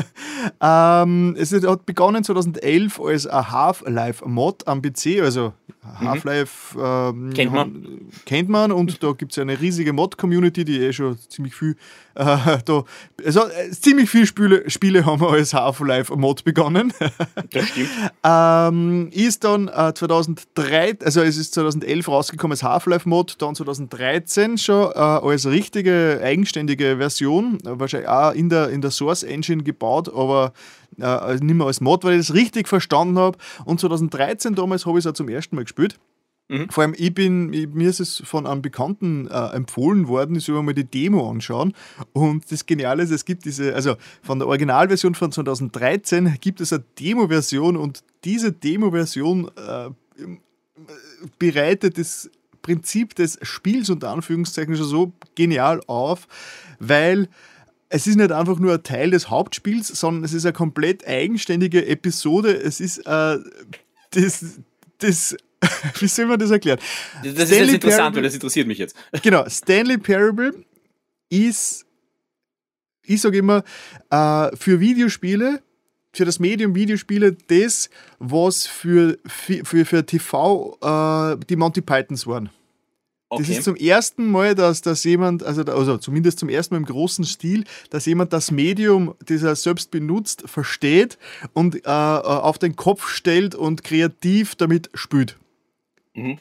ähm, 0.60 1.34
es 1.38 1.52
hat 1.52 1.86
begonnen 1.86 2.24
2011 2.24 3.00
als 3.00 3.26
ein 3.26 3.50
Half-Life-Mod 3.50 4.66
am 4.66 4.82
PC, 4.82 5.20
also 5.20 5.52
mhm. 5.82 6.08
Half-Life 6.08 6.78
ähm, 6.78 7.32
kennt, 7.34 7.52
man. 7.52 8.00
kennt 8.26 8.48
man 8.48 8.72
und 8.72 9.02
da 9.02 9.12
gibt 9.12 9.32
es 9.32 9.38
eine 9.38 9.60
riesige 9.60 9.92
Mod-Community, 9.92 10.64
die 10.64 10.80
eh 10.80 10.92
schon 10.92 11.18
ziemlich 11.28 11.54
viel 11.54 11.76
äh, 12.14 12.58
da, 12.64 12.84
also 13.24 13.46
äh, 13.46 13.70
ziemlich 13.70 14.10
viele 14.10 14.26
Spiele, 14.26 14.70
Spiele 14.70 15.06
haben 15.06 15.20
wir 15.20 15.30
als 15.30 15.54
Half-Life-Mod 15.54 16.44
begonnen. 16.44 16.92
Das 17.50 17.68
stimmt. 17.68 17.88
ähm, 18.24 19.08
ist 19.12 19.44
dann 19.44 19.68
äh, 19.68 19.92
2003, 19.94 20.98
also 21.04 21.22
es 21.22 21.36
ist 21.36 21.54
2011 21.54 22.08
rausgekommen 22.08 22.52
als 22.52 22.62
Half-Life-Mod, 22.62 23.36
dann 23.40 23.54
2013 23.54 24.58
schon 24.58 24.92
äh, 24.92 24.98
als 24.98 25.46
richtige 25.46 26.20
eigenständige 26.22 26.96
Version, 26.98 27.58
wahrscheinlich 27.64 28.08
auch 28.08 28.32
in 28.32 28.48
der, 28.48 28.70
in 28.70 28.80
der 28.80 28.90
Source 28.90 29.22
Engine 29.22 29.62
gebaut, 29.62 30.12
aber 30.12 30.52
äh, 31.00 31.34
nicht 31.34 31.54
mehr 31.54 31.66
als 31.66 31.80
Mod, 31.80 32.04
weil 32.04 32.18
ich 32.18 32.26
das 32.26 32.34
richtig 32.34 32.68
verstanden 32.68 33.18
habe. 33.18 33.38
Und 33.64 33.80
2013 33.80 34.54
damals 34.54 34.86
habe 34.86 34.98
ich 34.98 35.04
es 35.04 35.10
auch 35.10 35.14
zum 35.14 35.28
ersten 35.28 35.56
Mal 35.56 35.62
gespielt. 35.62 35.98
Mhm. 36.50 36.68
Vor 36.68 36.82
allem, 36.82 36.94
ich 36.98 37.14
bin, 37.14 37.46
mir 37.50 37.88
ist 37.88 38.00
es 38.00 38.22
von 38.24 38.44
einem 38.44 38.60
Bekannten 38.60 39.28
äh, 39.28 39.54
empfohlen 39.54 40.08
worden, 40.08 40.34
ich 40.34 40.44
soll 40.44 40.60
mal 40.64 40.74
die 40.74 40.84
Demo 40.84 41.30
anschauen. 41.30 41.74
Und 42.12 42.50
das 42.50 42.66
Geniale 42.66 43.04
ist, 43.04 43.12
es 43.12 43.24
gibt 43.24 43.44
diese, 43.44 43.72
also 43.72 43.94
von 44.20 44.40
der 44.40 44.48
Originalversion 44.48 45.14
von 45.14 45.30
2013 45.30 46.38
gibt 46.40 46.60
es 46.60 46.72
eine 46.72 46.82
Demo-Version 46.98 47.76
und 47.76 48.02
diese 48.24 48.50
Demo-Version 48.50 49.48
äh, 49.56 49.90
bereitet 51.38 51.98
das 51.98 52.28
Prinzip 52.62 53.14
des 53.14 53.38
Spiels 53.42 53.88
unter 53.88 54.10
Anführungszeichen 54.10 54.76
schon 54.76 54.86
so 54.86 55.12
genial 55.36 55.80
auf, 55.86 56.26
weil 56.80 57.28
es 57.90 58.08
ist 58.08 58.16
nicht 58.16 58.32
einfach 58.32 58.58
nur 58.58 58.74
ein 58.74 58.82
Teil 58.82 59.12
des 59.12 59.30
Hauptspiels, 59.30 59.86
sondern 59.86 60.24
es 60.24 60.32
ist 60.32 60.44
eine 60.44 60.52
komplett 60.52 61.06
eigenständige 61.06 61.86
Episode. 61.86 62.52
Es 62.52 62.80
ist 62.80 62.98
äh, 63.06 63.38
das, 64.10 64.60
das 64.98 65.36
Wie 65.98 66.08
soll 66.08 66.26
man 66.26 66.38
das 66.38 66.50
erklären? 66.50 66.78
Das 67.22 67.32
ist 67.32 67.50
jetzt 67.50 67.72
interessant, 67.72 67.98
Parable, 67.98 68.16
weil 68.16 68.22
das 68.22 68.34
interessiert 68.34 68.66
mich 68.66 68.78
jetzt. 68.78 68.96
Genau, 69.22 69.48
Stanley 69.48 69.98
Parable 69.98 70.64
ist, 71.28 71.86
ich 73.04 73.20
sage 73.20 73.38
immer, 73.38 73.62
äh, 74.10 74.56
für 74.56 74.80
Videospiele, 74.80 75.62
für 76.12 76.24
das 76.24 76.38
Medium 76.38 76.74
Videospiele, 76.74 77.36
das, 77.48 77.90
was 78.18 78.66
für, 78.66 79.18
für, 79.26 79.84
für 79.84 80.06
TV 80.06 80.78
äh, 80.80 81.44
die 81.48 81.56
Monty 81.56 81.82
Pythons 81.82 82.26
waren. 82.26 82.50
Okay. 83.32 83.44
Das 83.44 83.58
ist 83.58 83.64
zum 83.64 83.76
ersten 83.76 84.28
Mal, 84.28 84.56
dass, 84.56 84.82
dass 84.82 85.04
jemand, 85.04 85.44
also, 85.44 85.62
also 85.62 85.98
zumindest 85.98 86.40
zum 86.40 86.48
ersten 86.48 86.74
Mal 86.74 86.78
im 86.80 86.84
großen 86.84 87.24
Stil, 87.24 87.62
dass 87.90 88.06
jemand 88.06 88.32
das 88.32 88.50
Medium, 88.50 89.14
das 89.24 89.44
er 89.44 89.54
selbst 89.54 89.92
benutzt, 89.92 90.42
versteht 90.46 91.16
und 91.52 91.76
äh, 91.76 91.88
auf 91.88 92.58
den 92.58 92.74
Kopf 92.74 93.06
stellt 93.08 93.54
und 93.54 93.84
kreativ 93.84 94.56
damit 94.56 94.90
spielt. 94.94 95.36
Mhm. 96.14 96.38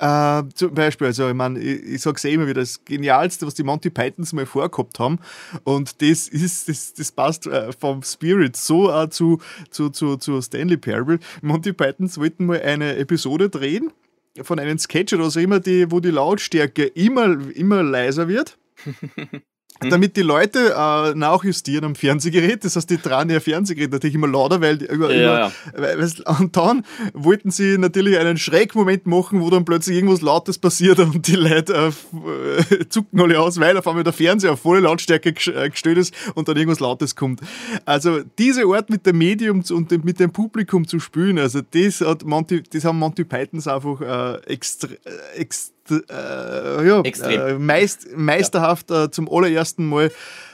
Äh, 0.00 0.44
zum 0.54 0.72
Beispiel, 0.72 1.08
also 1.08 1.28
ich 1.28 1.34
meine, 1.34 1.58
ich, 1.58 1.82
ich 1.82 2.00
sage 2.00 2.16
es 2.16 2.24
eh 2.24 2.32
immer 2.32 2.46
wieder, 2.46 2.62
das 2.62 2.84
Genialste, 2.86 3.46
was 3.46 3.54
die 3.54 3.62
Monty 3.62 3.90
Pythons 3.90 4.32
mal 4.32 4.46
vorgehabt 4.46 4.98
haben. 4.98 5.18
Und 5.64 6.00
das 6.00 6.26
ist, 6.26 6.70
das, 6.70 6.94
das 6.94 7.12
passt 7.12 7.46
äh, 7.46 7.70
vom 7.72 8.02
Spirit 8.02 8.56
so 8.56 8.90
auch 8.90 9.08
zu, 9.08 9.40
zu, 9.70 9.90
zu, 9.90 10.16
zu 10.16 10.40
Stanley 10.40 10.78
Parable. 10.78 11.18
Monty 11.42 11.74
Pythons 11.74 12.16
wollten 12.16 12.46
mal 12.46 12.62
eine 12.62 12.96
Episode 12.96 13.50
drehen 13.50 13.92
von 14.40 14.58
einem 14.58 14.78
Sketch 14.78 15.12
oder 15.12 15.30
so 15.30 15.38
immer, 15.38 15.60
die, 15.60 15.90
wo 15.90 16.00
die 16.00 16.10
Lautstärke 16.10 16.84
immer, 16.86 17.36
immer 17.54 17.82
leiser 17.82 18.26
wird. 18.26 18.56
Mhm. 19.82 19.90
damit 19.90 20.16
die 20.16 20.22
Leute 20.22 20.74
äh, 20.76 21.14
nachjustieren 21.14 21.84
am 21.84 21.94
Fernsehgerät. 21.94 22.64
Das 22.64 22.76
heißt, 22.76 22.90
die 22.90 22.98
dran 22.98 23.30
ihr 23.30 23.40
Fernsehgerät 23.40 23.90
natürlich 23.90 24.14
immer 24.14 24.28
lauter, 24.28 24.60
weil 24.60 24.78
die, 24.78 24.86
über, 24.86 25.14
ja, 25.14 25.50
über, 25.74 25.96
ja. 25.96 26.38
und 26.38 26.56
dann 26.56 26.84
wollten 27.14 27.50
sie 27.50 27.78
natürlich 27.78 28.18
einen 28.18 28.36
Schreckmoment 28.36 29.06
machen, 29.06 29.40
wo 29.40 29.48
dann 29.48 29.64
plötzlich 29.64 29.96
irgendwas 29.96 30.20
Lautes 30.20 30.58
passiert 30.58 30.98
und 30.98 31.26
die 31.26 31.36
Leute 31.36 31.92
äh, 32.12 32.88
zucken 32.88 33.20
alle 33.20 33.40
aus, 33.40 33.58
weil 33.58 33.76
auf 33.76 33.86
einmal 33.88 34.04
der 34.04 34.12
Fernseher 34.12 34.52
auf 34.52 34.60
volle 34.60 34.80
Lautstärke 34.80 35.30
äh, 35.30 35.70
gestellt 35.70 35.98
ist 35.98 36.14
und 36.34 36.48
dann 36.48 36.56
irgendwas 36.56 36.80
Lautes 36.80 37.16
kommt. 37.16 37.40
Also 37.86 38.20
diese 38.38 38.64
Art 38.66 38.90
mit 38.90 39.06
dem 39.06 39.16
Medium 39.16 39.62
und 39.70 40.04
mit 40.04 40.20
dem 40.20 40.30
Publikum 40.30 40.86
zu 40.86 41.00
spielen, 41.00 41.38
also 41.38 41.60
das, 41.62 42.02
hat 42.02 42.24
Monty, 42.24 42.62
das 42.62 42.84
haben 42.84 42.98
Monty 42.98 43.24
Pythons 43.24 43.66
einfach 43.66 44.00
äh, 44.00 44.52
extra, 44.52 44.88
äh, 44.88 45.38
extra 45.38 45.79
äh, 45.90 46.86
ja, 46.86 47.00
äh, 47.02 47.58
meist, 47.58 48.08
meisterhaft 48.16 48.90
äh, 48.90 49.10
zum 49.10 49.28
allerersten 49.28 49.86
Mal. 49.86 50.10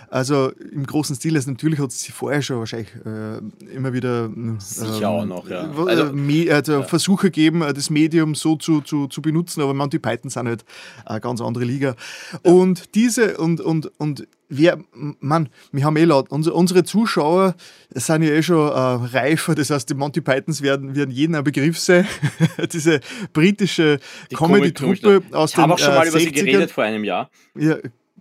Also 0.08 0.50
im 0.72 0.86
großen 0.86 1.16
Stil, 1.16 1.36
also 1.36 1.50
natürlich 1.50 1.78
hat 1.78 1.90
es 1.90 2.02
sie 2.02 2.12
vorher 2.12 2.42
schon 2.42 2.58
wahrscheinlich 2.58 2.94
äh, 3.04 3.38
immer 3.74 3.92
wieder 3.92 4.30
Sicher 4.58 4.98
ähm, 4.98 5.04
auch 5.04 5.24
noch, 5.24 5.48
ja. 5.48 5.64
Äh, 5.64 5.88
also, 5.88 6.12
also 6.50 6.72
ja. 6.72 6.82
Versuche 6.82 7.26
gegeben, 7.26 7.62
äh, 7.62 7.72
das 7.72 7.90
Medium 7.90 8.34
so 8.34 8.56
zu, 8.56 8.80
zu, 8.80 9.08
zu 9.08 9.22
benutzen, 9.22 9.62
aber 9.62 9.74
Monty 9.74 9.98
Python 9.98 10.30
sind 10.30 10.46
halt 10.46 10.64
eine 11.04 11.20
ganz 11.20 11.40
andere 11.40 11.64
Liga. 11.64 11.96
Ja. 12.44 12.52
Und 12.52 12.94
diese 12.94 13.36
und, 13.38 13.60
und, 13.60 13.90
und 13.98 14.28
wer, 14.48 14.78
man, 14.92 15.48
wir 15.72 15.84
haben 15.84 15.96
eh 15.96 16.04
laut, 16.04 16.30
unsere, 16.30 16.54
unsere 16.54 16.84
Zuschauer 16.84 17.54
sind 17.92 18.22
ja 18.22 18.30
eh 18.30 18.42
schon 18.42 18.68
äh, 18.68 19.16
reifer, 19.16 19.54
das 19.54 19.70
heißt, 19.70 19.90
die 19.90 19.94
Monty 19.94 20.20
Pythons 20.20 20.62
werden, 20.62 20.94
werden 20.94 21.10
jedem 21.10 21.34
ein 21.34 21.44
Begriff 21.44 21.78
sein. 21.78 22.06
Diese 22.72 23.00
britische 23.32 23.98
Comedy-Truppe 24.34 25.22
aus 25.32 25.50
ich 25.50 25.56
den 25.56 25.60
Ich 25.60 25.62
habe 25.62 25.74
auch 25.74 25.78
schon 25.78 25.94
mal 25.94 26.06
über 26.06 26.20
sie 26.20 26.32
geredet 26.32 26.70
vor 26.70 26.84
einem 26.84 27.04
Jahr. 27.04 27.30
Ja, 27.56 27.76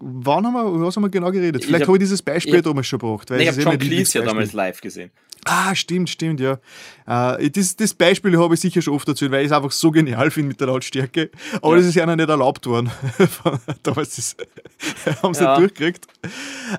Wann 0.08 0.46
haben 0.46 0.54
wir, 0.54 0.86
was 0.86 0.96
haben 0.96 1.04
wir 1.04 1.10
genau 1.10 1.32
geredet? 1.32 1.66
Vielleicht 1.66 1.82
habe 1.82 1.94
hab 1.94 1.96
ich 1.96 2.00
dieses 2.00 2.22
Beispiel 2.22 2.58
hab, 2.58 2.64
damals 2.64 2.86
schon 2.86 3.00
gebracht. 3.00 3.28
Weil 3.32 3.38
nee, 3.38 3.44
ich 3.46 3.50
habe 3.50 3.62
John 3.62 3.80
Cleese 3.80 4.20
ja 4.20 4.26
damals 4.26 4.54
live 4.54 4.80
gesehen. 4.80 5.10
Ah, 5.46 5.74
stimmt, 5.74 6.12
stimmt, 6.12 6.40
ja. 6.40 6.60
Äh, 7.08 7.50
das, 7.50 7.76
das 7.76 7.96
Beispiel 7.96 8.38
habe 8.38 8.54
ich 8.54 8.60
sicher 8.60 8.84
schon 8.84 8.94
oft 8.94 9.08
erzählt, 9.08 9.32
weil 9.32 9.42
ich 9.42 9.48
es 9.48 9.52
einfach 9.52 9.72
so 9.72 9.90
genial 9.90 10.30
finde 10.30 10.50
mit 10.50 10.60
der 10.60 10.68
Lautstärke. 10.68 11.32
Aber 11.56 11.72
ja. 11.72 11.78
das 11.78 11.88
ist 11.88 11.96
ja 11.96 12.06
noch 12.06 12.16
nicht 12.16 12.30
erlaubt 12.30 12.68
worden. 12.68 12.92
damals 13.84 14.18
ist, 14.20 14.46
haben 15.24 15.34
sie 15.34 15.44
ja. 15.44 15.58
durchgekriegt. 15.58 16.06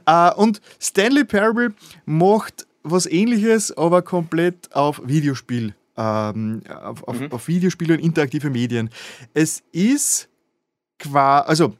Äh, 0.07 0.33
und 0.35 0.61
Stanley 0.81 1.25
Parable 1.25 1.75
macht 2.05 2.65
was 2.85 3.07
ähnliches, 3.07 3.77
aber 3.77 4.03
komplett 4.03 4.73
auf 4.73 5.03
Videospiel. 5.05 5.75
Ähm, 5.97 6.63
auf, 6.69 7.03
auf, 7.09 7.19
mhm. 7.19 7.33
auf 7.33 7.49
Videospiele 7.49 7.95
und 7.95 8.01
interaktive 8.01 8.51
Medien. 8.51 8.89
Es 9.35 9.65
ist 9.73 10.29
quasi, 11.01 11.49
also 11.49 11.77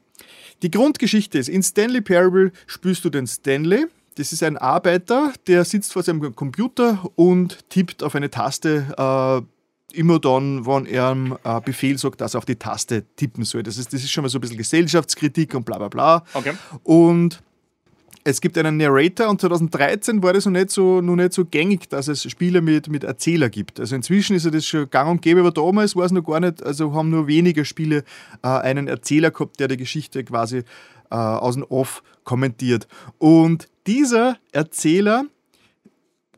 die 0.61 0.71
Grundgeschichte 0.71 1.37
ist, 1.37 1.49
in 1.49 1.63
Stanley 1.63 2.01
Parable 2.01 2.51
spielst 2.65 3.05
du 3.05 3.09
den 3.09 3.27
Stanley. 3.27 3.85
Das 4.15 4.33
ist 4.33 4.41
ein 4.41 4.57
Arbeiter, 4.57 5.33
der 5.45 5.63
sitzt 5.63 5.93
vor 5.93 6.01
seinem 6.01 6.35
Computer 6.35 7.07
und 7.15 7.69
tippt 7.69 8.01
auf 8.01 8.15
eine 8.15 8.31
Taste. 8.31 8.87
Äh, 8.97 9.97
immer 9.97 10.19
dann, 10.19 10.65
wenn 10.65 10.85
er 10.85 11.09
einen 11.09 11.35
äh, 11.43 11.61
Befehl 11.63 11.97
sagt, 11.97 12.21
dass 12.21 12.33
er 12.33 12.39
auf 12.39 12.45
die 12.45 12.55
Taste 12.55 13.03
tippen 13.15 13.43
soll. 13.43 13.63
Das 13.63 13.77
ist, 13.77 13.93
das 13.93 14.01
ist 14.01 14.11
schon 14.11 14.23
mal 14.23 14.29
so 14.29 14.37
ein 14.37 14.41
bisschen 14.41 14.57
Gesellschaftskritik 14.57 15.53
und 15.53 15.65
bla 15.65 15.77
bla 15.77 15.87
bla. 15.87 16.23
Okay. 16.33 16.53
Und 16.83 17.41
es 18.29 18.41
gibt 18.41 18.57
einen 18.57 18.75
Narrator 18.75 19.29
und 19.29 19.39
2013 19.39 20.21
war 20.21 20.33
das 20.33 20.45
noch 20.45 20.51
nicht 20.51 20.69
so, 20.69 20.99
noch 20.99 21.15
nicht 21.15 21.31
so 21.31 21.45
gängig, 21.45 21.87
dass 21.87 22.09
es 22.09 22.29
Spiele 22.29 22.61
mit, 22.61 22.89
mit 22.89 23.05
Erzähler 23.05 23.49
gibt. 23.49 23.79
Also 23.79 23.95
inzwischen 23.95 24.35
ist 24.35 24.43
ja 24.43 24.51
das 24.51 24.65
schon 24.65 24.89
gang 24.89 25.09
und 25.09 25.21
gäbe, 25.21 25.39
aber 25.39 25.51
damals 25.51 25.95
war 25.95 26.05
es 26.05 26.11
noch 26.11 26.23
gar 26.23 26.41
nicht, 26.41 26.61
also 26.61 26.93
haben 26.93 27.09
nur 27.09 27.27
wenige 27.27 27.63
Spiele 27.63 28.03
äh, 28.43 28.47
einen 28.49 28.89
Erzähler 28.89 29.31
gehabt, 29.31 29.61
der 29.61 29.69
die 29.69 29.77
Geschichte 29.77 30.25
quasi 30.25 30.57
äh, 31.09 31.15
aus 31.15 31.53
dem 31.53 31.63
Off 31.63 32.03
kommentiert. 32.25 32.89
Und 33.17 33.69
dieser 33.87 34.37
Erzähler 34.51 35.23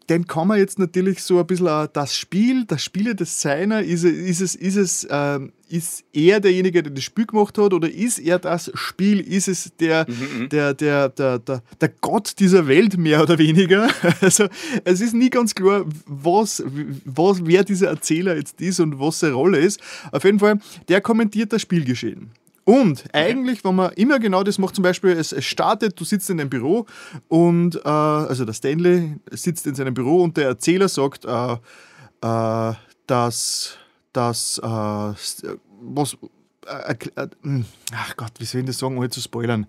den 0.09 0.25
kann 0.25 0.47
man 0.47 0.57
jetzt 0.57 0.79
natürlich 0.79 1.21
so 1.21 1.39
ein 1.39 1.45
bisschen 1.45 1.87
das 1.93 2.15
Spiel, 2.15 2.65
das 2.65 2.83
Spieledesigner, 2.83 3.83
ist, 3.83 4.03
ist 4.03 4.41
es, 4.41 4.55
ist 4.55 4.75
es, 4.75 5.07
ähm, 5.09 5.53
ist 5.69 6.03
er 6.13 6.39
derjenige, 6.39 6.83
der 6.83 6.91
das 6.91 7.03
Spiel 7.03 7.25
gemacht 7.25 7.57
hat, 7.57 7.73
oder 7.73 7.89
ist 7.89 8.19
er 8.19 8.39
das 8.39 8.71
Spiel, 8.73 9.19
ist 9.19 9.47
es 9.47 9.71
der, 9.79 10.05
mhm, 10.07 10.41
mhm. 10.41 10.49
der, 10.49 10.73
der, 10.73 11.09
der, 11.09 11.39
der, 11.39 11.63
der 11.79 11.89
Gott 12.01 12.33
dieser 12.39 12.67
Welt 12.67 12.97
mehr 12.97 13.21
oder 13.21 13.37
weniger? 13.37 13.87
Also 14.21 14.47
es 14.83 15.01
ist 15.01 15.13
nie 15.13 15.29
ganz 15.29 15.55
klar, 15.55 15.85
was, 16.05 16.63
was, 17.05 17.45
wer 17.45 17.63
dieser 17.63 17.87
Erzähler 17.87 18.35
jetzt 18.35 18.59
ist 18.59 18.79
und 18.79 18.99
was 18.99 19.19
seine 19.19 19.33
Rolle 19.33 19.59
ist. 19.59 19.79
Auf 20.11 20.23
jeden 20.23 20.39
Fall, 20.39 20.59
der 20.87 21.01
kommentiert 21.01 21.53
das 21.53 21.61
Spielgeschehen. 21.61 22.31
Und 22.69 23.05
eigentlich, 23.13 23.63
wenn 23.63 23.75
man 23.75 23.91
immer 23.93 24.19
genau 24.19 24.43
das 24.43 24.59
macht, 24.59 24.75
zum 24.75 24.83
Beispiel, 24.83 25.11
es, 25.11 25.31
es 25.31 25.45
startet, 25.45 25.99
du 25.99 26.03
sitzt 26.03 26.29
in 26.29 26.39
einem 26.39 26.51
Büro 26.51 26.85
und, 27.27 27.77
äh, 27.77 27.89
also 27.89 28.45
der 28.45 28.53
Stanley 28.53 29.15
sitzt 29.31 29.65
in 29.65 29.73
seinem 29.73 29.95
Büro 29.95 30.21
und 30.21 30.37
der 30.37 30.49
Erzähler 30.49 30.87
sagt, 30.87 31.25
äh, 31.25 31.53
äh, 32.21 32.73
dass, 33.07 33.77
dass, 34.13 34.57
äh, 34.57 34.63
was, 35.81 36.17
äh, 36.67 36.93
äh, 37.15 37.27
hm, 37.41 37.65
ach 37.93 38.17
Gott, 38.17 38.31
wie 38.39 38.45
soll 38.45 38.61
ich 38.61 38.67
das 38.67 38.77
sagen, 38.79 38.97
ohne 38.97 39.09
zu 39.09 39.21
spoilern? 39.21 39.67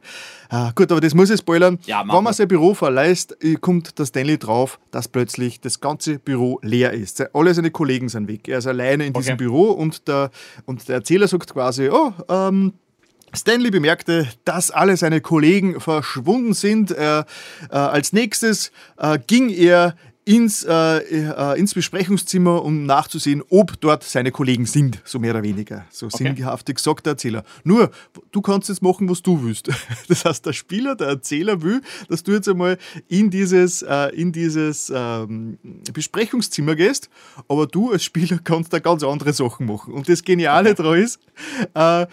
Äh, 0.50 0.70
gut, 0.74 0.90
aber 0.90 1.00
das 1.00 1.14
muss 1.14 1.30
ich 1.30 1.38
spoilern. 1.38 1.78
Ja, 1.86 2.04
Wenn 2.06 2.22
man 2.22 2.34
sein 2.34 2.48
Büro 2.48 2.74
verlässt, 2.74 3.36
kommt 3.60 3.98
der 3.98 4.06
Stanley 4.06 4.38
drauf, 4.38 4.78
dass 4.90 5.08
plötzlich 5.08 5.60
das 5.60 5.80
ganze 5.80 6.18
Büro 6.18 6.58
leer 6.62 6.92
ist. 6.92 7.34
Alle 7.34 7.54
seine 7.54 7.70
Kollegen 7.70 8.08
sind 8.08 8.28
weg. 8.28 8.48
Er 8.48 8.58
ist 8.58 8.66
alleine 8.66 9.06
in 9.06 9.10
okay. 9.10 9.20
diesem 9.20 9.36
Büro 9.36 9.70
und 9.70 10.08
der, 10.08 10.30
und 10.66 10.86
der 10.88 10.96
Erzähler 10.96 11.28
sagt 11.28 11.52
quasi, 11.52 11.88
oh, 11.90 12.12
ähm, 12.28 12.74
Stanley 13.32 13.70
bemerkte, 13.70 14.28
dass 14.44 14.70
alle 14.70 14.96
seine 14.96 15.20
Kollegen 15.20 15.80
verschwunden 15.80 16.52
sind. 16.54 16.90
Äh, 16.90 17.20
äh, 17.20 17.24
als 17.70 18.12
nächstes 18.12 18.72
äh, 18.98 19.18
ging 19.24 19.50
er 19.50 19.94
ins, 20.24 20.64
äh, 20.64 20.98
äh, 20.98 21.58
ins 21.58 21.74
Besprechungszimmer, 21.74 22.62
um 22.62 22.84
nachzusehen, 22.84 23.42
ob 23.48 23.80
dort 23.80 24.04
seine 24.04 24.30
Kollegen 24.30 24.66
sind, 24.66 25.00
so 25.04 25.18
mehr 25.18 25.32
oder 25.32 25.42
weniger. 25.42 25.86
So 25.90 26.06
okay. 26.06 26.34
sinnhaftig 26.34 26.78
sagt 26.78 27.06
der 27.06 27.12
Erzähler. 27.12 27.44
Nur, 27.64 27.90
du 28.30 28.40
kannst 28.40 28.68
jetzt 28.68 28.82
machen, 28.82 29.08
was 29.08 29.22
du 29.22 29.42
willst. 29.42 29.70
Das 30.08 30.24
heißt, 30.24 30.44
der 30.44 30.52
Spieler, 30.52 30.96
der 30.96 31.08
Erzähler 31.08 31.62
will, 31.62 31.82
dass 32.08 32.22
du 32.22 32.32
jetzt 32.32 32.48
einmal 32.48 32.78
in 33.08 33.30
dieses, 33.30 33.82
äh, 33.82 34.08
in 34.08 34.32
dieses 34.32 34.92
ähm, 34.94 35.58
Besprechungszimmer 35.92 36.74
gehst, 36.74 37.08
aber 37.48 37.66
du 37.66 37.92
als 37.92 38.04
Spieler 38.04 38.38
kannst 38.42 38.72
da 38.72 38.80
ganz 38.80 39.02
andere 39.04 39.32
Sachen 39.32 39.66
machen. 39.66 39.94
Und 39.94 40.08
das 40.08 40.22
Geniale 40.22 40.70
okay. 40.70 40.82
daran 40.82 40.98
ist, 40.98 41.20
äh, 41.74 42.06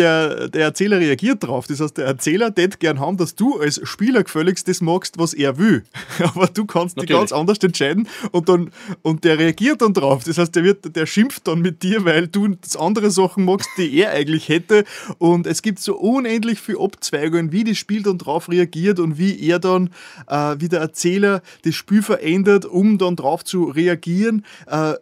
der, 0.00 0.48
der 0.48 0.62
Erzähler 0.62 0.98
reagiert 0.98 1.44
drauf. 1.44 1.66
Das 1.66 1.80
heißt, 1.80 1.98
der 1.98 2.06
Erzähler 2.06 2.54
tät 2.54 2.80
gern 2.80 3.00
haben, 3.00 3.18
dass 3.18 3.34
du 3.34 3.60
als 3.60 3.80
Spieler 3.84 4.24
gefälligst 4.24 4.66
das 4.66 4.80
magst, 4.80 5.18
was 5.18 5.34
er 5.34 5.58
will. 5.58 5.84
Aber 6.18 6.46
du 6.46 6.64
kannst 6.64 7.00
dich 7.00 7.08
ganz 7.08 7.32
anders 7.32 7.58
entscheiden 7.58 8.08
und, 8.32 8.48
dann, 8.48 8.70
und 9.02 9.24
der 9.24 9.38
reagiert 9.38 9.82
dann 9.82 9.92
drauf. 9.92 10.24
Das 10.24 10.38
heißt, 10.38 10.56
der, 10.56 10.64
wird, 10.64 10.96
der 10.96 11.04
schimpft 11.06 11.46
dann 11.46 11.60
mit 11.60 11.82
dir, 11.82 12.04
weil 12.04 12.28
du 12.28 12.56
andere 12.78 13.10
Sachen 13.10 13.44
magst, 13.44 13.68
die 13.76 13.94
er 13.98 14.12
eigentlich 14.12 14.48
hätte. 14.48 14.84
Und 15.18 15.46
es 15.46 15.60
gibt 15.60 15.80
so 15.80 15.96
unendlich 15.96 16.60
viele 16.60 16.80
Abzweigungen, 16.80 17.52
wie 17.52 17.64
das 17.64 17.76
Spiel 17.76 18.02
dann 18.02 18.16
drauf 18.16 18.48
reagiert 18.48 18.98
und 18.98 19.18
wie 19.18 19.38
er 19.46 19.58
dann, 19.58 19.90
äh, 20.28 20.56
wie 20.58 20.68
der 20.68 20.80
Erzähler 20.80 21.42
das 21.64 21.74
Spiel 21.74 22.02
verändert, 22.02 22.64
um 22.64 22.96
dann 22.96 23.16
drauf 23.16 23.44
zu 23.44 23.64
reagieren, 23.64 24.46
äh, 24.66 24.94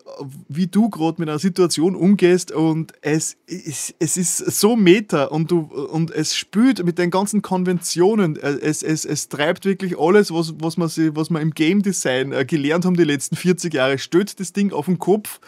wie 0.49 0.67
du 0.67 0.91
gerade 0.91 1.21
mit 1.21 1.29
einer 1.29 1.39
Situation 1.39 1.95
umgehst. 1.95 2.51
Und 2.51 2.93
es, 3.01 3.37
es, 3.47 3.95
es 4.01 4.17
ist 4.17 4.39
so 4.39 4.75
Meta 4.89 5.25
und, 5.25 5.51
du, 5.51 5.61
und 5.61 6.11
es 6.11 6.35
spült 6.35 6.83
mit 6.83 6.99
den 6.99 7.11
ganzen 7.11 7.43
Konventionen. 7.43 8.37
Äh, 8.37 8.59
es, 8.63 8.83
es, 8.83 9.05
es 9.05 9.29
treibt 9.29 9.67
wirklich 9.67 9.99
alles, 9.99 10.33
was, 10.33 10.55
was, 10.61 10.79
man, 10.79 10.89
was 11.15 11.29
man 11.29 11.43
im 11.43 11.51
Game 11.51 11.83
Design 11.83 12.33
äh, 12.33 12.47
gelernt 12.47 12.87
haben 12.87 12.97
die 12.97 13.05
letzten 13.05 13.37
40 13.37 13.75
Jahre, 13.75 13.99
stößt 13.99 14.41
das 14.41 14.55
Ding 14.55 14.73
auf 14.73 14.87
den 14.87 14.99
Kopf. 14.99 15.41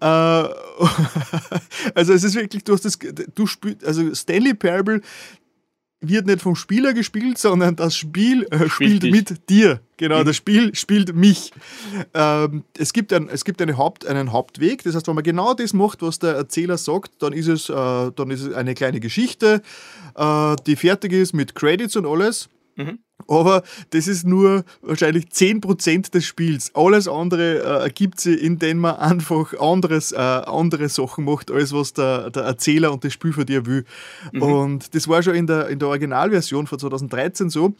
Äh, 0.00 0.04
also 1.94 2.12
es 2.12 2.22
ist 2.22 2.34
wirklich, 2.34 2.64
du 2.64 2.74
hast 2.74 2.84
das, 2.84 2.98
du 3.34 3.46
spült, 3.46 3.82
also 3.82 4.14
Stanley 4.14 4.52
Parable 4.52 5.00
wird 6.02 6.26
nicht 6.26 6.42
vom 6.42 6.56
Spieler 6.56 6.92
gespielt, 6.92 7.38
sondern 7.38 7.76
das 7.76 7.96
Spiel 7.96 8.46
äh, 8.50 8.68
spielt 8.68 9.04
mit 9.04 9.48
dir. 9.48 9.80
Genau, 9.96 10.20
mhm. 10.20 10.24
das 10.26 10.36
Spiel 10.36 10.74
spielt 10.74 11.14
mich. 11.14 11.52
Ähm, 12.12 12.64
es 12.76 12.92
gibt, 12.92 13.12
ein, 13.12 13.28
es 13.28 13.44
gibt 13.44 13.62
eine 13.62 13.76
Haupt, 13.76 14.04
einen 14.04 14.32
Hauptweg, 14.32 14.82
das 14.82 14.96
heißt, 14.96 15.06
wenn 15.06 15.14
man 15.14 15.24
genau 15.24 15.54
das 15.54 15.72
macht, 15.72 16.02
was 16.02 16.18
der 16.18 16.34
Erzähler 16.34 16.76
sagt, 16.76 17.22
dann 17.22 17.32
ist 17.32 17.46
es, 17.46 17.68
äh, 17.68 17.72
dann 17.72 18.30
ist 18.30 18.42
es 18.42 18.52
eine 18.52 18.74
kleine 18.74 19.00
Geschichte, 19.00 19.62
äh, 20.16 20.56
die 20.66 20.76
fertig 20.76 21.12
ist 21.12 21.32
mit 21.32 21.54
Credits 21.54 21.96
und 21.96 22.06
alles. 22.06 22.48
Mhm. 22.76 22.98
Aber 23.28 23.62
das 23.90 24.08
ist 24.08 24.26
nur 24.26 24.64
wahrscheinlich 24.80 25.26
10% 25.26 26.10
des 26.10 26.24
Spiels. 26.24 26.72
Alles 26.74 27.06
andere 27.08 27.58
äh, 27.58 27.82
ergibt 27.82 28.20
sich, 28.20 28.42
indem 28.42 28.78
man 28.78 28.96
einfach 28.96 29.54
anderes, 29.60 30.12
äh, 30.12 30.16
andere 30.16 30.88
Sachen 30.88 31.24
macht, 31.24 31.50
als 31.50 31.72
was 31.72 31.92
der, 31.92 32.30
der 32.30 32.42
Erzähler 32.42 32.92
und 32.92 33.04
das 33.04 33.12
Spiel 33.12 33.32
von 33.32 33.46
dir 33.46 33.64
will. 33.66 33.84
Mhm. 34.32 34.42
Und 34.42 34.94
das 34.94 35.08
war 35.08 35.22
schon 35.22 35.34
in 35.34 35.46
der, 35.46 35.68
in 35.68 35.78
der 35.78 35.88
Originalversion 35.88 36.66
von 36.66 36.78
2013 36.78 37.50
so. 37.50 37.74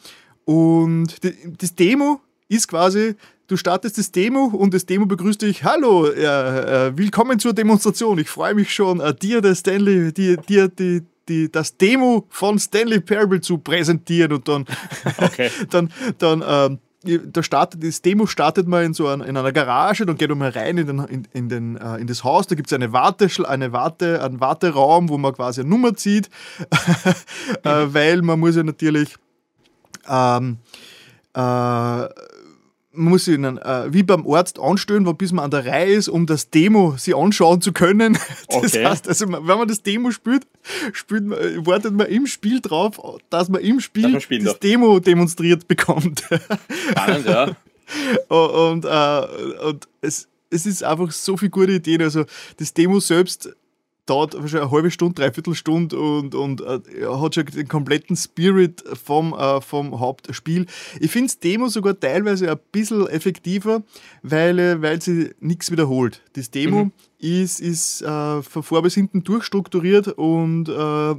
Und 0.45 1.23
die, 1.25 1.35
das 1.59 1.75
Demo 1.75 2.21
ist 2.49 2.69
quasi, 2.69 3.15
du 3.47 3.57
startest 3.57 3.99
das 3.99 4.13
Demo 4.13 4.45
und 4.45 4.75
das 4.75 4.87
Demo 4.87 5.07
begrüßt 5.07 5.43
dich, 5.43 5.65
hallo, 5.65 6.07
äh, 6.07 6.89
äh, 6.89 6.97
willkommen 6.97 7.39
zur 7.39 7.53
Demonstration. 7.53 8.19
Ich 8.19 8.29
freue 8.29 8.55
mich 8.55 8.73
schon, 8.73 9.01
äh, 9.01 9.15
dir, 9.15 9.41
der 9.41 9.55
Stanley, 9.55 10.13
dir, 10.13 10.37
dir 10.37 10.69
die, 10.69 11.03
die, 11.29 11.51
das 11.51 11.77
Demo 11.77 12.27
von 12.29 12.59
Stanley 12.59 13.01
Parable 13.01 13.41
zu 13.41 13.59
präsentieren 13.59 14.33
und 14.33 14.49
dann, 14.49 14.65
okay. 15.19 15.51
dann, 15.71 15.93
dann 16.19 16.45
ähm, 16.47 16.79
da 17.05 17.43
startet, 17.43 17.83
das 17.83 18.01
Demo 18.01 18.27
startet 18.27 18.69
man 18.69 18.85
in 18.85 18.95
so 18.95 19.09
ein, 19.09 19.23
in 19.23 19.37
einer 19.37 19.53
Garage, 19.53 20.07
dann 20.07 20.17
geht 20.17 20.31
man 20.35 20.53
rein 20.53 20.79
in, 20.79 20.87
den, 20.87 20.99
in, 21.01 21.29
in, 21.33 21.49
den, 21.49 21.77
äh, 21.77 21.97
in 21.97 22.07
das 22.07 22.23
Haus, 22.23 22.47
da 22.47 22.55
gibt 22.55 22.69
es 22.69 22.73
eine 22.73 22.93
Warte, 22.93 23.29
eine 23.49 23.73
Warte, 23.73 24.23
einen 24.23 24.41
Warteraum, 24.41 25.09
wo 25.09 25.19
man 25.19 25.33
quasi 25.35 25.63
eine 25.63 25.71
Nummer 25.71 25.95
zieht, 25.95 26.31
äh, 27.65 27.87
weil 27.87 28.23
man 28.23 28.39
muss 28.39 28.55
ja 28.55 28.63
natürlich 28.63 29.17
ähm, 30.09 30.59
äh, 31.35 32.09
man 32.93 33.11
muss 33.11 33.25
sich 33.25 33.35
einen, 33.35 33.59
äh, 33.59 33.93
wie 33.93 34.03
beim 34.03 34.27
Arzt 34.29 34.59
anstellen, 34.59 35.07
wo, 35.07 35.13
bis 35.15 35.33
man 35.33 35.47
an 35.47 35.51
der 35.51 35.65
Reihe 35.65 35.95
ist, 35.95 36.09
um 36.09 36.27
das 36.27 36.51
Demo 36.51 36.95
sich 36.97 37.17
anschauen 37.17 37.61
zu 37.61 37.73
können. 37.73 38.19
Das 38.49 38.75
okay. 38.75 38.85
heißt, 38.85 39.09
also, 39.09 39.27
wenn 39.31 39.59
man 39.59 39.67
das 39.67 39.83
Demo 39.83 40.11
spielt, 40.11 40.47
spielt 40.93 41.25
man, 41.25 41.39
äh, 41.39 41.67
wartet 41.67 41.95
man 41.95 42.07
im 42.09 42.27
Spiel 42.27 42.61
drauf, 42.61 43.01
dass 43.31 43.49
man 43.49 43.63
im 43.63 43.81
Spiel 43.81 44.13
das 44.13 44.27
darf. 44.29 44.59
Demo 44.59 45.01
demonstriert 45.01 45.67
bekommt. 45.69 46.23
Spannend, 46.91 47.27
ja. 47.27 47.57
und, 48.29 48.85
äh, 48.85 49.67
und 49.67 49.89
es, 50.03 50.29
es 50.51 50.67
ist 50.67 50.85
einfach 50.85 51.11
so 51.13 51.37
viel 51.37 51.49
gute 51.49 51.73
Ideen. 51.73 52.03
Also 52.03 52.25
das 52.59 52.75
Demo 52.75 53.01
selbst 53.01 53.55
dauert 54.13 54.35
wahrscheinlich 54.35 54.63
eine 54.63 54.71
halbe 54.71 54.91
Stunde, 54.91 55.15
dreiviertel 55.15 55.55
Stunde 55.55 55.99
und, 55.99 56.35
und 56.35 56.61
äh, 56.61 56.81
hat 57.07 57.35
schon 57.35 57.47
den 57.47 57.67
kompletten 57.67 58.15
Spirit 58.15 58.85
vom, 59.03 59.33
äh, 59.33 59.63
vom 59.63 59.99
Hauptspiel. 59.99 60.67
Ich 61.01 61.11
finde 61.11 61.29
das 61.29 61.39
Demo 61.39 61.69
sogar 61.69 61.99
teilweise 61.99 62.51
ein 62.51 62.59
bisschen 62.73 63.09
effektiver, 63.09 63.83
weil, 64.23 64.59
äh, 64.59 64.83
weil 64.83 65.01
sie 65.01 65.31
nichts 65.41 65.71
wiederholt. 65.71 66.21
Das 66.35 66.51
Demo 66.51 66.85
mhm. 66.85 66.93
ist, 67.21 67.61
ist 67.61 68.03
äh, 68.03 68.43
von 68.43 68.63
vor 68.63 68.83
bis 68.83 68.95
hinten 68.95 69.25
durchstrukturiert 69.25 70.09
und 70.09 70.69
äh, 70.69 71.15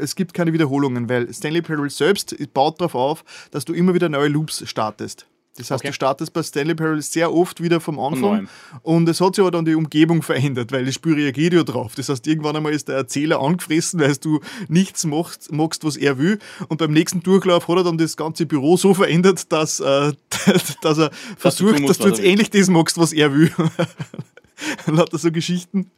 es 0.00 0.16
gibt 0.16 0.34
keine 0.34 0.52
Wiederholungen, 0.52 1.08
weil 1.08 1.32
Stanley 1.32 1.62
Parable 1.62 1.88
selbst 1.88 2.34
baut 2.52 2.80
darauf 2.80 2.96
auf, 2.96 3.24
dass 3.52 3.64
du 3.64 3.74
immer 3.74 3.94
wieder 3.94 4.08
neue 4.08 4.28
Loops 4.28 4.68
startest. 4.68 5.28
Das 5.56 5.70
heißt, 5.70 5.82
okay. 5.82 5.88
du 5.88 5.94
startest 5.94 6.32
bei 6.32 6.42
Stanley 6.42 6.74
Parable 6.74 7.00
sehr 7.00 7.32
oft 7.32 7.62
wieder 7.62 7.80
vom 7.80 8.00
Anfang 8.00 8.48
und 8.82 9.08
es 9.08 9.20
hat 9.20 9.36
sich 9.36 9.42
aber 9.42 9.52
dann 9.52 9.64
die 9.64 9.76
Umgebung 9.76 10.22
verändert, 10.22 10.72
weil 10.72 10.84
das 10.84 10.94
Spiel 10.94 11.14
reagiert 11.14 11.52
ja 11.52 11.62
drauf. 11.62 11.94
Das 11.94 12.08
heißt, 12.08 12.26
irgendwann 12.26 12.56
einmal 12.56 12.72
ist 12.72 12.88
der 12.88 12.96
Erzähler 12.96 13.40
angefressen, 13.40 14.00
weil 14.00 14.16
du 14.16 14.40
nichts 14.68 15.04
machst, 15.04 15.52
magst, 15.52 15.84
was 15.84 15.96
er 15.96 16.18
will 16.18 16.40
und 16.68 16.78
beim 16.78 16.92
nächsten 16.92 17.22
Durchlauf 17.22 17.68
hat 17.68 17.76
er 17.76 17.84
dann 17.84 17.98
das 17.98 18.16
ganze 18.16 18.46
Büro 18.46 18.76
so 18.76 18.94
verändert, 18.94 19.52
dass, 19.52 19.78
äh, 19.78 20.12
dass 20.82 20.98
er 20.98 21.10
versucht, 21.36 21.78
du 21.78 21.86
dass 21.86 21.98
du 21.98 22.08
jetzt 22.08 22.20
ähnlich 22.20 22.50
das 22.50 22.68
magst, 22.68 22.98
was 22.98 23.12
er 23.12 23.32
will. 23.32 23.52
lauter 24.86 25.18
so 25.18 25.30
Geschichten. 25.30 25.90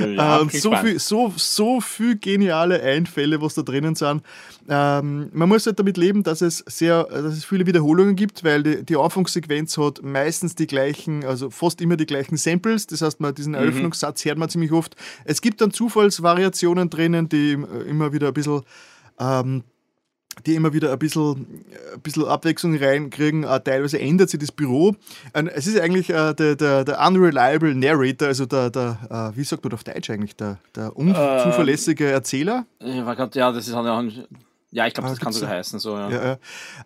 Ja, 0.00 0.40
ähm, 0.40 0.50
so, 0.50 0.74
viel, 0.76 0.98
so, 0.98 1.32
so 1.36 1.80
viel 1.80 2.16
geniale 2.16 2.82
Einfälle, 2.82 3.40
was 3.40 3.54
da 3.54 3.62
drinnen 3.62 3.94
sind. 3.94 4.22
Ähm, 4.68 5.30
man 5.32 5.48
muss 5.48 5.66
halt 5.66 5.78
damit 5.78 5.96
leben, 5.96 6.22
dass 6.22 6.42
es 6.42 6.64
sehr, 6.66 7.04
dass 7.04 7.34
es 7.34 7.44
viele 7.44 7.66
Wiederholungen 7.66 8.16
gibt, 8.16 8.44
weil 8.44 8.62
die, 8.62 8.84
die 8.84 8.96
Anfangssequenz 8.96 9.78
hat 9.78 10.02
meistens 10.02 10.54
die 10.54 10.66
gleichen, 10.66 11.24
also 11.24 11.50
fast 11.50 11.80
immer 11.80 11.96
die 11.96 12.06
gleichen 12.06 12.36
Samples. 12.36 12.86
Das 12.86 13.02
heißt, 13.02 13.20
man 13.20 13.34
diesen 13.34 13.52
mhm. 13.52 13.58
Eröffnungssatz 13.58 14.24
hört 14.24 14.38
man 14.38 14.48
ziemlich 14.48 14.72
oft. 14.72 14.96
Es 15.24 15.40
gibt 15.40 15.60
dann 15.60 15.70
Zufallsvariationen 15.70 16.90
drinnen, 16.90 17.28
die 17.28 17.52
immer 17.88 18.12
wieder 18.12 18.28
ein 18.28 18.34
bisschen 18.34 18.62
ähm, 19.18 19.64
die 20.46 20.54
immer 20.54 20.72
wieder 20.72 20.92
ein 20.92 20.98
bisschen, 20.98 21.64
ein 21.94 22.00
bisschen 22.02 22.24
Abwechslung 22.24 22.76
reinkriegen. 22.76 23.44
Äh, 23.44 23.60
teilweise 23.60 23.98
ändert 23.98 24.30
sich 24.30 24.40
das 24.40 24.52
Büro. 24.52 24.94
es 25.32 25.66
ist 25.66 25.80
eigentlich 25.80 26.10
äh, 26.10 26.34
der, 26.34 26.56
der, 26.56 26.84
der 26.84 27.00
unreliable 27.06 27.74
Narrator, 27.74 28.28
also 28.28 28.46
der, 28.46 28.70
der 28.70 28.98
äh, 29.10 29.36
wie 29.36 29.44
sagt 29.44 29.64
man 29.64 29.72
auf 29.72 29.84
Deutsch 29.84 30.10
eigentlich, 30.10 30.36
der, 30.36 30.58
der 30.74 30.96
unzuverlässige 30.96 32.06
Erzähler. 32.06 32.66
Ja, 32.80 33.52
das 33.52 33.68
ist 33.68 33.74
ein 33.74 34.26
ja, 34.70 34.86
ich 34.86 34.92
glaube, 34.92 35.08
das 35.08 35.18
kann 35.18 35.32
sogar 35.32 35.50
heißen. 35.50 35.78
So, 35.78 35.96
ja. 35.96 36.10
ja, 36.10 36.38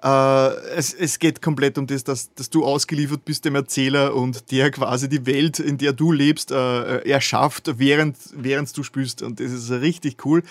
ja. 0.03 0.49
Äh, 0.49 0.55
es, 0.77 0.95
es 0.95 1.19
geht 1.19 1.43
komplett 1.43 1.79
um 1.79 1.87
das, 1.89 2.05
dass, 2.05 2.33
dass 2.33 2.49
du 2.49 2.65
ausgeliefert 2.65 3.25
bist 3.25 3.45
dem 3.45 3.57
Erzähler 3.57 4.15
und 4.15 4.53
der 4.53 4.71
quasi 4.71 5.09
die 5.09 5.27
Welt, 5.27 5.59
in 5.59 5.79
der 5.79 5.93
du 5.93 6.13
lebst, 6.13 6.53
äh, 6.53 6.99
erschafft, 7.09 7.79
während, 7.79 8.17
während 8.37 8.77
du 8.77 8.85
spielst. 8.85 9.23
Und 9.23 9.41
das 9.41 9.51
ist 9.51 9.71
richtig 9.73 10.25
cool. 10.25 10.45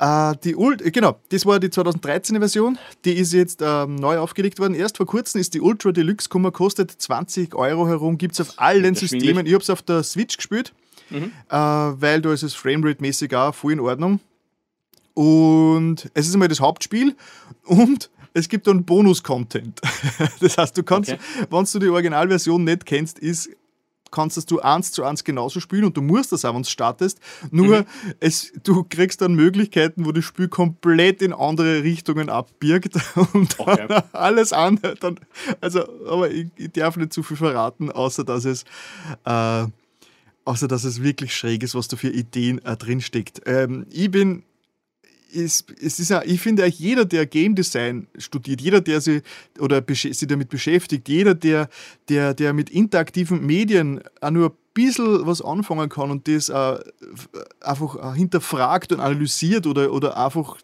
Äh, 0.00 0.34
die 0.44 0.56
Ult 0.56 0.82
genau, 0.94 1.20
das 1.28 1.44
war 1.44 1.60
die 1.60 1.68
2013er 1.68 2.38
Version. 2.38 2.78
Die 3.04 3.12
ist 3.12 3.34
jetzt 3.34 3.60
ähm, 3.62 3.96
neu 3.96 4.18
aufgelegt 4.18 4.58
worden. 4.58 4.74
Erst 4.74 4.96
vor 4.96 5.04
kurzem 5.04 5.42
ist 5.42 5.52
die 5.52 5.60
Ultra 5.60 5.92
Deluxe 5.92 6.28
gekommen, 6.28 6.50
kostet 6.52 6.90
20 6.90 7.54
Euro 7.54 7.86
herum, 7.86 8.16
gibt 8.16 8.32
es 8.32 8.40
auf 8.40 8.54
allen 8.56 8.94
Systemen. 8.94 9.44
Ich 9.44 9.52
habe 9.52 9.62
es 9.62 9.68
auf 9.68 9.82
der 9.82 10.02
Switch 10.02 10.38
gespielt, 10.38 10.72
mhm. 11.10 11.32
äh, 11.50 11.54
weil 11.54 12.22
da 12.22 12.32
ist 12.32 12.42
es 12.42 12.54
Framerate-mäßig 12.54 13.34
auch 13.36 13.54
voll 13.54 13.74
in 13.74 13.80
Ordnung. 13.80 14.20
Und 15.12 16.10
es 16.14 16.26
ist 16.26 16.32
einmal 16.32 16.48
das 16.48 16.60
Hauptspiel 16.60 17.14
und 17.66 18.08
es 18.32 18.48
gibt 18.48 18.68
dann 18.68 18.84
Bonus-Content. 18.84 19.82
das 20.40 20.56
heißt, 20.56 20.78
du 20.78 20.82
kannst, 20.82 21.12
okay. 21.12 21.20
wenn 21.50 21.64
du 21.64 21.78
die 21.78 21.88
Originalversion 21.88 22.64
nicht 22.64 22.86
kennst, 22.86 23.18
ist 23.18 23.50
kannst 24.10 24.50
du 24.50 24.60
eins 24.60 24.92
zu 24.92 25.04
eins 25.04 25.24
genauso 25.24 25.60
spielen 25.60 25.84
und 25.84 25.96
du 25.96 26.02
musst 26.02 26.32
das 26.32 26.44
auch, 26.44 26.54
wenn 26.54 26.62
du 26.62 26.68
startest. 26.68 27.20
Nur 27.50 27.80
mhm. 27.80 27.86
es, 28.20 28.52
du 28.62 28.84
kriegst 28.84 29.20
dann 29.20 29.34
Möglichkeiten, 29.34 30.04
wo 30.04 30.12
das 30.12 30.24
Spiel 30.24 30.48
komplett 30.48 31.22
in 31.22 31.32
andere 31.32 31.82
Richtungen 31.82 32.28
abbirgt 32.28 32.94
und 33.32 33.58
okay. 33.58 34.02
alles 34.12 34.52
andere. 34.52 34.94
Dann, 34.96 35.18
also, 35.60 35.80
aber 36.06 36.30
ich, 36.30 36.46
ich, 36.56 36.72
darf 36.72 36.96
nicht 36.96 37.12
zu 37.12 37.22
viel 37.22 37.36
verraten, 37.36 37.90
außer 37.90 38.24
dass 38.24 38.44
es 38.44 38.64
äh, 39.24 39.66
außer 40.44 40.68
dass 40.68 40.84
es 40.84 41.02
wirklich 41.02 41.36
schräg 41.36 41.62
ist, 41.62 41.74
was 41.74 41.88
da 41.88 41.96
für 41.96 42.08
Ideen 42.08 42.64
äh, 42.64 42.76
drinsteckt. 42.76 43.42
Ähm, 43.46 43.86
ich 43.90 44.10
bin 44.10 44.42
ist, 45.32 45.70
es 45.80 45.98
ist 45.98 46.10
ja, 46.10 46.22
ich 46.24 46.40
finde 46.40 46.64
eigentlich 46.64 46.78
jeder, 46.78 47.04
der 47.04 47.26
Game 47.26 47.54
Design 47.54 48.06
studiert, 48.18 48.60
jeder, 48.60 48.80
der 48.80 49.00
sich 49.00 49.22
oder 49.58 49.82
sich 49.88 50.26
damit 50.26 50.48
beschäftigt, 50.48 51.08
jeder, 51.08 51.34
der, 51.34 51.68
der, 52.08 52.34
der 52.34 52.52
mit 52.52 52.70
interaktiven 52.70 53.44
Medien 53.44 54.00
auch 54.20 54.30
nur 54.30 54.50
ein 54.50 54.56
bisschen 54.74 55.26
was 55.26 55.42
anfangen 55.42 55.88
kann 55.88 56.10
und 56.10 56.28
das 56.28 56.48
äh, 56.48 56.78
einfach 57.60 58.14
hinterfragt 58.14 58.92
und 58.92 59.00
analysiert 59.00 59.66
oder, 59.66 59.92
oder 59.92 60.16
einfach 60.16 60.58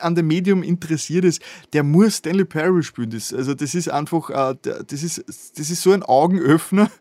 an 0.00 0.14
dem 0.14 0.26
Medium 0.26 0.62
interessiert 0.62 1.24
ist, 1.24 1.42
der 1.72 1.82
muss 1.82 2.16
Stanley 2.16 2.44
Parable 2.44 2.82
spielen. 2.82 3.10
Das, 3.10 3.32
also 3.32 3.54
das 3.54 3.74
ist 3.74 3.88
einfach, 3.88 4.30
äh, 4.30 4.54
das, 4.62 5.02
ist, 5.02 5.24
das 5.26 5.70
ist 5.70 5.82
so 5.82 5.92
ein 5.92 6.02
Augenöffner. 6.02 6.90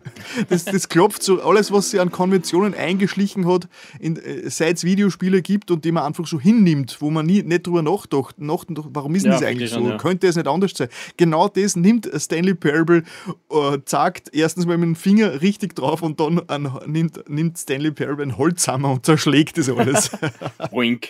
Das, 0.49 0.65
das 0.65 0.87
klopft 0.87 1.23
so 1.23 1.41
alles, 1.41 1.71
was 1.71 1.89
sie 1.89 1.99
an 1.99 2.11
Konventionen 2.11 2.73
eingeschlichen 2.73 3.47
hat, 3.47 3.67
äh, 3.99 4.49
seit 4.49 4.77
es 4.77 4.83
Videospiele 4.83 5.41
gibt 5.41 5.71
und 5.71 5.83
die 5.83 5.91
man 5.91 6.03
einfach 6.03 6.27
so 6.27 6.39
hinnimmt, 6.39 6.97
wo 6.99 7.09
man 7.09 7.25
nie, 7.25 7.43
nicht 7.43 7.65
drüber 7.65 7.81
nachdacht, 7.81 8.39
nachdacht 8.39 8.87
warum 8.91 9.15
ist 9.15 9.25
ja, 9.25 9.31
das 9.31 9.43
eigentlich 9.43 9.71
so? 9.71 9.81
ja. 9.81 9.97
Könnte 9.97 10.27
es 10.27 10.35
nicht 10.35 10.47
anders 10.47 10.71
sein? 10.75 10.89
Genau 11.17 11.47
das 11.47 11.75
nimmt 11.75 12.09
Stanley 12.15 12.53
Parable, 12.53 13.03
äh, 13.51 13.77
sagt 13.85 14.33
erstens 14.33 14.65
mal 14.65 14.77
mit 14.77 14.87
dem 14.87 14.95
Finger 14.95 15.41
richtig 15.41 15.75
drauf 15.75 16.01
und 16.01 16.19
dann 16.19 16.39
an, 16.47 16.79
nimmt, 16.85 17.27
nimmt 17.29 17.57
Stanley 17.57 17.91
Parable 17.91 18.23
ein 18.23 18.37
Holzhammer 18.37 18.91
und 18.91 19.05
zerschlägt 19.05 19.57
das 19.57 19.69
alles. 19.69 20.11
Wink. 20.71 21.09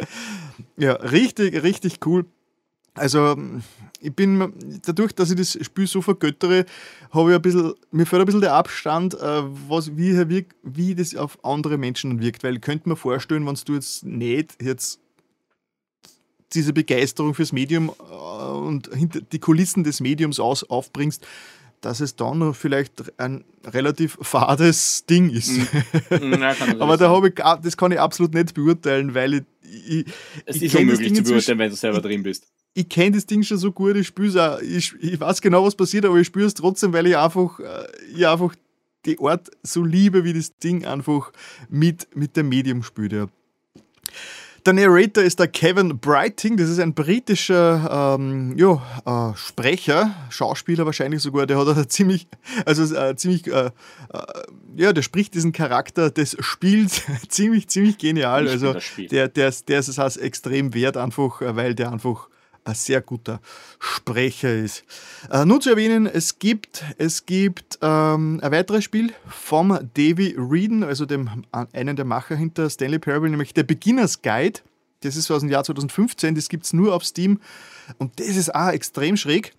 Ja, 0.77 0.93
richtig, 0.93 1.53
richtig 1.63 1.66
cool. 2.05 2.25
Also, 2.93 3.35
ich 4.01 4.13
bin 4.15 4.53
dadurch, 4.83 5.13
dass 5.13 5.29
ich 5.29 5.37
das 5.37 5.57
Spiel 5.63 5.85
so 5.85 6.01
vergöttere, 6.01 6.65
habe 7.11 7.29
ich 7.29 7.35
ein 7.35 7.41
bisschen, 7.41 7.73
mir 7.91 8.05
fällt 8.05 8.21
ein 8.21 8.25
bisschen 8.25 8.41
der 8.41 8.53
Abstand, 8.53 9.13
äh, 9.13 9.43
was, 9.69 9.95
wie, 9.95 10.45
wie 10.63 10.95
das 10.95 11.15
auf 11.15 11.43
andere 11.45 11.77
Menschen 11.77 12.19
wirkt. 12.19 12.43
Weil 12.43 12.55
ich 12.55 12.61
könnte 12.61 12.89
mir 12.89 12.95
vorstellen, 12.95 13.45
wenn 13.45 13.57
du 13.65 13.73
jetzt 13.73 14.03
nicht 14.03 14.61
jetzt 14.61 14.99
diese 16.53 16.73
Begeisterung 16.73 17.33
fürs 17.33 17.51
Medium 17.51 17.91
äh, 18.09 18.13
und 18.13 18.89
hinter 18.93 19.21
die 19.21 19.39
Kulissen 19.39 19.83
des 19.83 19.99
Mediums 19.99 20.39
aus, 20.39 20.63
aufbringst, 20.63 21.25
dass 21.81 21.99
es 21.99 22.15
dann 22.15 22.53
vielleicht 22.53 23.19
ein 23.19 23.43
relativ 23.65 24.17
fades 24.21 25.05
Ding 25.05 25.29
ist. 25.29 25.51
Mhm. 26.11 26.41
Ja, 26.41 26.55
Aber 26.79 26.97
da 26.97 27.21
ich, 27.23 27.33
das 27.63 27.77
kann 27.77 27.91
ich 27.91 27.99
absolut 27.99 28.33
nicht 28.33 28.53
beurteilen, 28.53 29.13
weil 29.13 29.35
ich 29.35 29.43
ich, 29.67 30.05
es 30.45 30.55
ich 30.57 30.63
ist 30.63 30.75
unmöglich 30.75 31.13
zu 31.13 31.23
beurteilen, 31.23 31.59
wenn 31.59 31.69
du 31.69 31.75
selber 31.75 32.01
drin 32.01 32.23
bist. 32.23 32.47
Ich, 32.73 32.89
kenne 32.89 33.11
das 33.11 33.25
Ding 33.25 33.43
schon 33.43 33.57
so 33.57 33.71
gut, 33.71 33.95
ich 33.95 34.07
spüre 34.07 34.55
auch, 34.55 34.61
ich, 34.61 34.93
ich 34.99 35.19
weiß 35.19 35.41
genau, 35.41 35.65
was 35.65 35.75
passiert, 35.75 36.05
aber 36.05 36.17
ich 36.17 36.27
spüre 36.27 36.45
es 36.45 36.53
trotzdem, 36.53 36.93
weil 36.93 37.07
ich 37.07 37.17
einfach, 37.17 37.59
äh, 37.59 37.87
ich 38.15 38.27
einfach 38.27 38.55
die 39.05 39.17
Art 39.19 39.49
so 39.63 39.83
liebe, 39.83 40.23
wie 40.23 40.33
das 40.33 40.57
Ding 40.57 40.85
einfach 40.85 41.31
mit, 41.69 42.07
mit 42.15 42.37
dem 42.37 42.49
Medium 42.49 42.83
spielt. 42.83 43.13
Ja. 43.13 43.27
Der 44.67 44.73
Narrator 44.73 45.23
ist 45.23 45.39
der 45.39 45.47
Kevin 45.47 45.97
Brighting, 45.97 46.57
das 46.57 46.67
ist 46.67 46.81
ein 46.81 46.93
britischer 46.93 48.17
ähm, 48.19 48.53
jo, 48.57 48.81
äh, 49.05 49.31
Sprecher, 49.37 50.13
Schauspieler 50.29 50.85
wahrscheinlich 50.85 51.21
sogar, 51.21 51.45
der 51.45 51.57
hat 51.57 51.69
einen 51.69 51.87
ziemlich, 51.87 52.27
also 52.65 52.93
äh, 52.93 53.15
ziemlich, 53.15 53.47
äh, 53.47 53.67
äh, 53.67 53.71
ja, 54.75 54.91
der 54.91 55.03
spricht 55.03 55.35
diesen 55.35 55.53
Charakter 55.53 56.11
des 56.11 56.35
Spiels 56.41 57.03
ziemlich, 57.29 57.69
ziemlich 57.69 57.97
genial. 57.97 58.47
Ich 58.47 58.51
also 58.51 58.75
der, 59.09 59.29
der, 59.29 59.51
der 59.51 59.79
ist 59.79 59.87
es 59.87 60.17
extrem 60.17 60.73
wert, 60.73 60.97
einfach, 60.97 61.41
äh, 61.41 61.55
weil 61.55 61.73
der 61.73 61.93
einfach 61.93 62.27
ein 62.67 62.75
sehr 62.75 63.01
guter 63.01 63.39
Sprecher 63.79 64.53
ist. 64.53 64.83
Äh, 65.31 65.45
nur 65.45 65.59
zu 65.59 65.69
erwähnen, 65.69 66.05
es 66.05 66.39
gibt, 66.39 66.83
es 66.97 67.25
gibt 67.25 67.79
ähm, 67.81 68.39
ein 68.41 68.51
weiteres 68.51 68.83
Spiel 68.83 69.13
vom 69.27 69.69
Davy 69.93 70.35
Reeden, 70.37 70.83
also 70.83 71.05
dem 71.05 71.45
einen 71.51 71.95
der 71.95 72.05
Macher 72.05 72.35
hinter 72.35 72.69
Stanley 72.69 72.99
Parable, 72.99 73.29
nämlich 73.29 73.53
der 73.53 73.63
Beginners 73.63 74.21
Guide. 74.21 74.59
Das 75.01 75.15
ist 75.15 75.29
aus 75.29 75.41
dem 75.41 75.49
Jahr 75.49 75.63
2015, 75.63 76.35
das 76.35 76.49
gibt 76.49 76.65
es 76.65 76.73
nur 76.73 76.93
auf 76.93 77.05
Steam. 77.05 77.39
Und 77.97 78.19
das 78.19 78.27
ist 78.27 78.53
auch 78.53 78.69
extrem 78.69 79.15
schräg. 79.15 79.53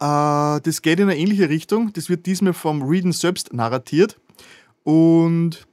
Äh, 0.00 0.60
das 0.60 0.82
geht 0.82 1.00
in 1.00 1.08
eine 1.08 1.18
ähnliche 1.18 1.48
Richtung. 1.48 1.92
Das 1.92 2.08
wird 2.08 2.26
diesmal 2.26 2.52
vom 2.52 2.82
Reading 2.82 3.12
selbst 3.12 3.52
narratiert. 3.52 4.18
Und 4.84 5.66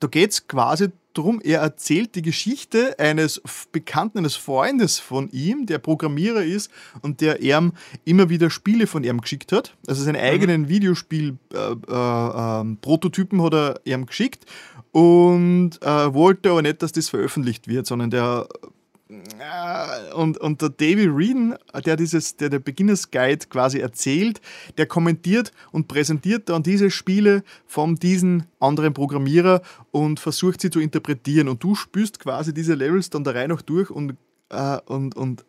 da 0.00 0.06
geht 0.06 0.32
es 0.32 0.46
quasi 0.46 0.90
darum, 1.18 1.40
er 1.42 1.60
erzählt 1.60 2.14
die 2.14 2.22
Geschichte 2.22 2.98
eines 2.98 3.42
Bekannten, 3.72 4.18
eines 4.18 4.36
Freundes 4.36 4.98
von 4.98 5.28
ihm, 5.30 5.66
der 5.66 5.78
Programmierer 5.78 6.42
ist 6.42 6.70
und 7.02 7.20
der 7.20 7.40
ihm 7.40 7.72
immer 8.04 8.28
wieder 8.28 8.50
Spiele 8.50 8.86
von 8.86 9.02
ihm 9.04 9.20
geschickt 9.20 9.52
hat. 9.52 9.76
Also 9.86 10.02
seine 10.02 10.18
mhm. 10.18 10.24
eigenen 10.24 10.68
Videospiel-Prototypen 10.68 13.38
äh, 13.38 13.42
äh, 13.42 13.44
hat 13.44 13.54
er 13.54 13.80
ihm 13.84 14.06
geschickt 14.06 14.46
und 14.92 15.82
äh, 15.82 16.14
wollte 16.14 16.50
aber 16.50 16.62
nicht, 16.62 16.82
dass 16.82 16.92
das 16.92 17.08
veröffentlicht 17.08 17.68
wird, 17.68 17.86
sondern 17.86 18.10
der 18.10 18.48
und, 20.14 20.38
und 20.38 20.62
der 20.62 20.68
David 20.70 21.10
Reeden, 21.14 21.54
der 21.84 21.96
dieses, 21.96 22.36
der, 22.36 22.48
der 22.48 22.58
Beginners 22.58 23.10
Guide 23.10 23.46
quasi 23.48 23.78
erzählt, 23.78 24.40
der 24.78 24.86
kommentiert 24.86 25.52
und 25.70 25.86
präsentiert 25.86 26.48
dann 26.48 26.64
diese 26.64 26.90
Spiele 26.90 27.44
von 27.66 27.94
diesen 27.94 28.46
anderen 28.58 28.94
Programmierer 28.94 29.62
und 29.92 30.18
versucht 30.18 30.60
sie 30.60 30.70
zu 30.70 30.80
interpretieren. 30.80 31.48
Und 31.48 31.62
du 31.62 31.76
spürst 31.76 32.18
quasi 32.18 32.52
diese 32.52 32.74
Levels 32.74 33.10
dann 33.10 33.22
da 33.22 33.30
rein 33.30 33.50
noch 33.50 33.62
durch 33.62 33.90
und, 33.90 34.16
äh, 34.50 34.78
und, 34.86 35.16
und 35.16 35.44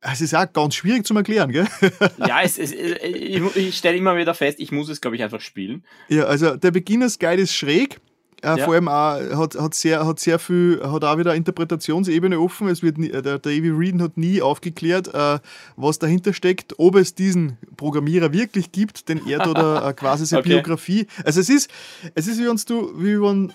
es 0.00 0.20
ist 0.20 0.34
auch 0.34 0.52
ganz 0.52 0.74
schwierig 0.74 1.04
zu 1.04 1.14
erklären, 1.16 1.50
gell? 1.50 1.66
Ja, 2.18 2.42
es, 2.42 2.58
es, 2.58 2.72
ich, 2.72 3.56
ich 3.56 3.76
stelle 3.76 3.96
immer 3.96 4.16
wieder 4.16 4.34
fest, 4.34 4.58
ich 4.60 4.70
muss 4.70 4.88
es, 4.88 5.00
glaube 5.00 5.16
ich, 5.16 5.22
einfach 5.22 5.40
spielen. 5.40 5.84
Ja, 6.08 6.24
also 6.24 6.56
der 6.56 6.70
Beginners 6.70 7.18
Guide 7.18 7.42
ist 7.42 7.54
schräg 7.54 8.00
äh, 8.42 8.58
ja. 8.58 8.64
Vor 8.64 8.74
allem 8.74 8.88
auch, 8.88 9.38
hat, 9.38 9.54
hat, 9.54 9.74
sehr, 9.74 10.04
hat 10.04 10.18
sehr 10.18 10.38
viel, 10.38 10.80
hat 10.82 11.04
auch 11.04 11.18
wieder 11.18 11.34
Interpretationsebene 11.34 12.38
offen. 12.40 12.68
Es 12.68 12.82
wird 12.82 12.98
nie, 12.98 13.08
der 13.08 13.38
David 13.38 13.72
Reed 13.76 14.00
hat 14.00 14.16
nie 14.16 14.42
aufgeklärt, 14.42 15.14
äh, 15.14 15.38
was 15.76 15.98
dahinter 15.98 16.32
steckt, 16.32 16.74
ob 16.78 16.96
es 16.96 17.14
diesen 17.14 17.56
Programmierer 17.76 18.32
wirklich 18.32 18.72
gibt, 18.72 19.08
denn 19.08 19.20
er 19.28 19.38
da 19.38 19.88
äh, 19.88 19.92
quasi 19.94 20.26
seine 20.26 20.40
okay. 20.40 20.48
Biografie. 20.50 21.06
Also 21.24 21.40
es 21.40 21.48
ist, 21.48 21.70
es 22.14 22.26
ist 22.26 22.40
wie 22.40 22.48
uns 22.48 22.64
du, 22.64 22.92
wie 22.96 23.16
man 23.16 23.52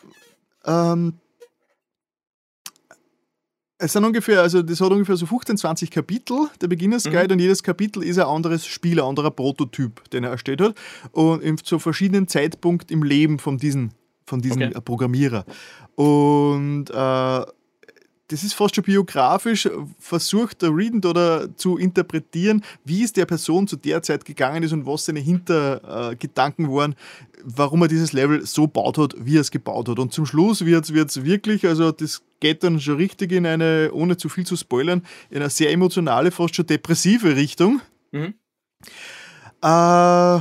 ähm, 0.66 1.14
es 3.80 3.94
sind 3.94 4.06
ungefähr, 4.06 4.42
also 4.42 4.64
das 4.64 4.82
hat 4.82 4.92
ungefähr 4.92 5.18
so 5.18 5.28
15, 5.28 5.58
20 5.58 5.92
Kapitel, 5.92 6.50
der 6.62 6.68
Beginners. 6.68 7.04
Guide, 7.04 7.28
mhm. 7.28 7.34
und 7.34 7.40
jedes 7.40 7.62
Kapitel 7.62 8.04
ist 8.04 8.18
ein 8.18 8.26
anderes 8.26 8.66
Spiel, 8.66 9.00
ein 9.00 9.06
anderer 9.06 9.30
Prototyp, 9.30 10.10
den 10.10 10.24
er 10.24 10.32
erstellt 10.32 10.62
hat. 10.62 10.76
Und 11.12 11.66
zu 11.66 11.78
verschiedenen 11.78 12.28
Zeitpunkten 12.28 12.92
im 12.92 13.04
Leben 13.04 13.38
von 13.38 13.58
diesen 13.58 13.94
von 14.28 14.42
diesem 14.42 14.62
okay. 14.62 14.82
Programmierer. 14.82 15.46
Und 15.96 16.90
äh, 16.92 17.46
das 18.30 18.44
ist 18.44 18.54
fast 18.54 18.76
schon 18.76 18.84
biografisch, 18.84 19.70
versucht 20.00 20.62
der 20.62 20.76
Readend 20.76 21.06
oder 21.06 21.56
zu 21.56 21.78
interpretieren, 21.78 22.62
wie 22.84 23.04
es 23.04 23.14
der 23.14 23.26
Person 23.26 23.68
zu 23.68 23.78
der 23.78 24.02
Zeit 24.02 24.26
gegangen 24.26 24.64
ist 24.64 24.74
und 24.74 24.86
was 24.86 25.06
seine 25.06 25.22
Hintergedanken 25.22 26.66
äh, 26.66 26.70
waren, 26.70 26.96
warum 27.44 27.84
er 27.84 27.88
dieses 27.88 28.12
Level 28.12 28.46
so 28.46 28.68
baut 28.68 28.98
hat, 28.98 29.16
wie 29.18 29.38
er 29.38 29.42
es 29.42 29.52
gebaut 29.52 29.88
hat. 29.88 29.98
Und 29.98 30.12
zum 30.12 30.26
Schluss 30.26 30.66
wird 30.66 30.90
es 30.90 31.24
wirklich, 31.24 31.66
also 31.66 31.92
das 31.94 32.22
geht 32.42 32.64
dann 32.64 32.82
schon 32.82 32.98
richtig 32.98 33.32
in 33.32 33.46
eine, 33.46 33.92
ohne 33.94 34.18
zu 34.18 34.28
viel 34.28 34.46
zu 34.46 34.58
spoilern, 34.58 35.04
in 35.30 35.38
eine 35.38 35.50
sehr 35.50 35.72
emotionale, 35.72 36.32
fast 36.32 36.56
schon 36.56 36.68
depressive 36.68 37.36
Richtung. 37.38 37.82
Mhm. 38.12 38.34
Äh, 39.62 40.40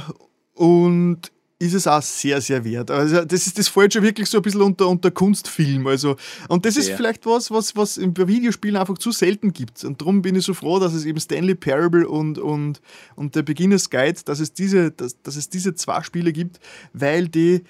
und 0.55 1.31
ist 1.59 1.73
es 1.73 1.87
auch 1.87 2.03
sehr, 2.03 2.41
sehr 2.41 2.65
wert. 2.65 2.91
Also 2.91 3.25
das 3.25 3.47
ist 3.47 3.59
das 3.59 3.69
fällt 3.69 3.95
schon 3.95 4.03
wirklich 4.03 4.29
so 4.29 4.39
ein 4.39 4.43
bisschen 4.43 4.61
unter, 4.61 4.89
unter 4.89 5.11
Kunstfilm. 5.11 5.87
Also, 5.87 6.17
und 6.49 6.67
das 6.67 6.77
ist 6.77 6.89
ja. 6.89 6.97
vielleicht 6.97 7.25
was, 7.25 7.51
was, 7.51 7.75
was 7.75 7.99
bei 7.99 8.29
Videospielen 8.29 8.77
einfach 8.77 8.99
zu 8.99 9.11
selten 9.11 9.53
gibt. 9.53 9.83
Und 9.85 10.01
darum 10.01 10.21
bin 10.21 10.35
ich 10.35 10.45
so 10.45 10.53
froh, 10.53 10.79
dass 10.79 10.93
es 10.93 11.07
eben 11.07 11.19
Stanley 11.19 11.55
Parable 11.55 12.07
und, 12.07 12.39
und, 12.39 12.83
und 13.15 13.35
der 13.35 13.43
Beginner's 13.43 13.89
Guide, 13.89 14.21
dass 14.27 14.41
es, 14.41 14.53
diese, 14.53 14.91
dass, 14.91 15.21
dass 15.23 15.37
es 15.37 15.49
diese 15.49 15.75
zwei 15.75 16.03
Spiele 16.03 16.33
gibt, 16.33 16.61
weil 16.93 17.29
die 17.29 17.63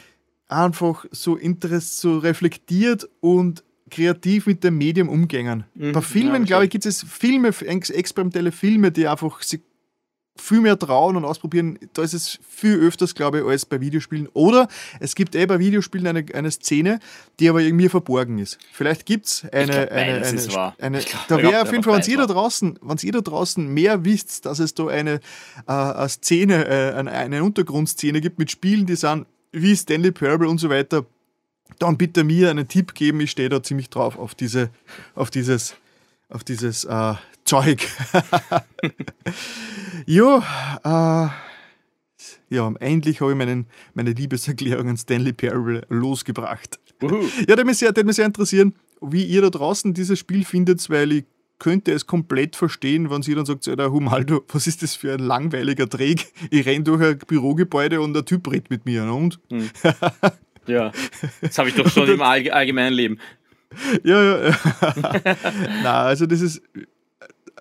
einfach 0.48 1.04
so, 1.12 1.36
interess 1.36 2.00
so 2.00 2.18
reflektiert 2.18 3.08
und 3.20 3.62
kreativ 3.90 4.46
mit 4.46 4.64
dem 4.64 4.78
Medium 4.78 5.08
umgängen. 5.08 5.64
Mhm, 5.74 5.92
Bei 5.92 6.00
Filmen, 6.00 6.42
ja, 6.42 6.46
glaube 6.46 6.64
ich, 6.64 6.70
gibt 6.70 6.86
es 6.86 7.04
Filme, 7.04 7.48
experimentelle 7.48 8.50
Filme, 8.50 8.90
die 8.90 9.06
einfach 9.06 9.42
viel 10.40 10.60
mehr 10.60 10.78
trauen 10.78 11.16
und 11.16 11.24
ausprobieren. 11.24 11.78
Da 11.92 12.02
ist 12.02 12.14
es 12.14 12.38
viel 12.48 12.78
öfters, 12.78 13.14
glaube 13.14 13.38
ich, 13.38 13.44
als 13.44 13.66
bei 13.66 13.80
Videospielen. 13.80 14.28
Oder 14.32 14.68
es 15.00 15.14
gibt 15.14 15.34
eh 15.34 15.46
bei 15.46 15.58
Videospielen 15.58 16.06
eine, 16.06 16.24
eine 16.34 16.50
Szene, 16.50 17.00
die 17.40 17.48
aber 17.48 17.60
irgendwie 17.60 17.88
verborgen 17.88 18.38
ist. 18.38 18.58
Vielleicht 18.72 19.06
gibt 19.06 19.26
es 19.26 19.44
eine, 19.52 19.72
glaub, 19.72 19.90
eine, 19.90 20.24
eine, 20.24 20.74
eine 20.78 20.98
glaub, 21.00 21.28
Da 21.28 21.38
wäre 21.38 21.62
auf 21.62 21.70
jeden 21.70 21.82
Fall, 21.82 22.02
wenn 22.02 22.10
ihr 22.10 22.18
da 22.18 22.26
draußen, 22.26 22.78
wenn 22.82 22.98
ihr 23.02 23.12
da 23.12 23.20
draußen 23.20 23.66
mehr 23.66 24.04
wisst, 24.04 24.46
dass 24.46 24.58
es 24.58 24.74
da 24.74 24.86
eine, 24.86 25.20
äh, 25.66 25.72
eine 25.72 26.08
Szene, 26.08 26.66
äh, 26.66 26.94
eine, 26.94 27.12
eine 27.12 27.44
Untergrundszene 27.44 28.20
gibt 28.20 28.38
mit 28.38 28.50
Spielen, 28.50 28.86
die 28.86 28.96
sind 28.96 29.26
wie 29.52 29.74
Stanley 29.74 30.12
Parable 30.12 30.48
und 30.48 30.58
so 30.58 30.68
weiter, 30.68 31.06
dann 31.78 31.96
bitte 31.96 32.24
mir 32.24 32.50
einen 32.50 32.68
Tipp 32.68 32.94
geben. 32.94 33.20
Ich 33.20 33.30
stehe 33.30 33.48
da 33.48 33.62
ziemlich 33.62 33.90
drauf 33.90 34.18
auf 34.18 34.34
diese, 34.34 34.70
auf 35.14 35.30
dieses, 35.30 35.76
auf 36.28 36.44
dieses 36.44 36.84
äh, 36.84 37.14
Zeug. 37.44 37.86
jo, 40.06 40.42
äh, 40.84 41.28
ja, 42.48 42.72
endlich 42.80 43.20
habe 43.20 43.32
ich 43.32 43.38
meinen, 43.38 43.66
meine 43.94 44.12
Liebeserklärung 44.12 44.88
an 44.88 44.96
Stanley 44.96 45.32
Parable 45.32 45.82
losgebracht. 45.88 46.78
Uhu. 47.02 47.24
Ja, 47.48 47.56
der 47.56 47.64
mich, 47.64 47.78
sehr, 47.78 47.92
mich 48.04 48.16
sehr 48.16 48.26
interessieren, 48.26 48.74
wie 49.00 49.24
ihr 49.24 49.42
da 49.42 49.50
draußen 49.50 49.94
dieses 49.94 50.18
Spiel 50.18 50.44
findet, 50.44 50.88
weil 50.90 51.12
ich 51.12 51.24
könnte 51.58 51.92
es 51.92 52.06
komplett 52.06 52.54
verstehen, 52.54 53.10
wenn 53.10 53.22
sie 53.22 53.34
dann 53.34 53.46
sagt, 53.46 53.66
Alter, 53.66 53.90
Humaldo, 53.90 54.44
was 54.48 54.66
ist 54.66 54.82
das 54.82 54.94
für 54.94 55.14
ein 55.14 55.20
langweiliger 55.20 55.88
Träg? 55.88 56.26
Ich 56.50 56.66
renne 56.66 56.84
durch 56.84 57.02
ein 57.02 57.18
Bürogebäude 57.18 58.00
und 58.00 58.12
der 58.14 58.24
Typ 58.24 58.50
redet 58.50 58.70
mit 58.70 58.84
mir. 58.84 59.04
Und? 59.04 59.40
Hm. 59.50 59.70
Ja, 60.68 60.90
das 61.40 61.58
habe 61.58 61.68
ich 61.68 61.76
doch 61.76 61.88
schon 61.88 62.08
im 62.08 62.20
allgemeinen 62.20 62.92
Leben. 62.92 63.18
Ja, 64.04 64.48
ja. 64.48 64.56
Na, 65.82 66.02
also 66.02 66.26
das 66.26 66.40
ist 66.40 66.62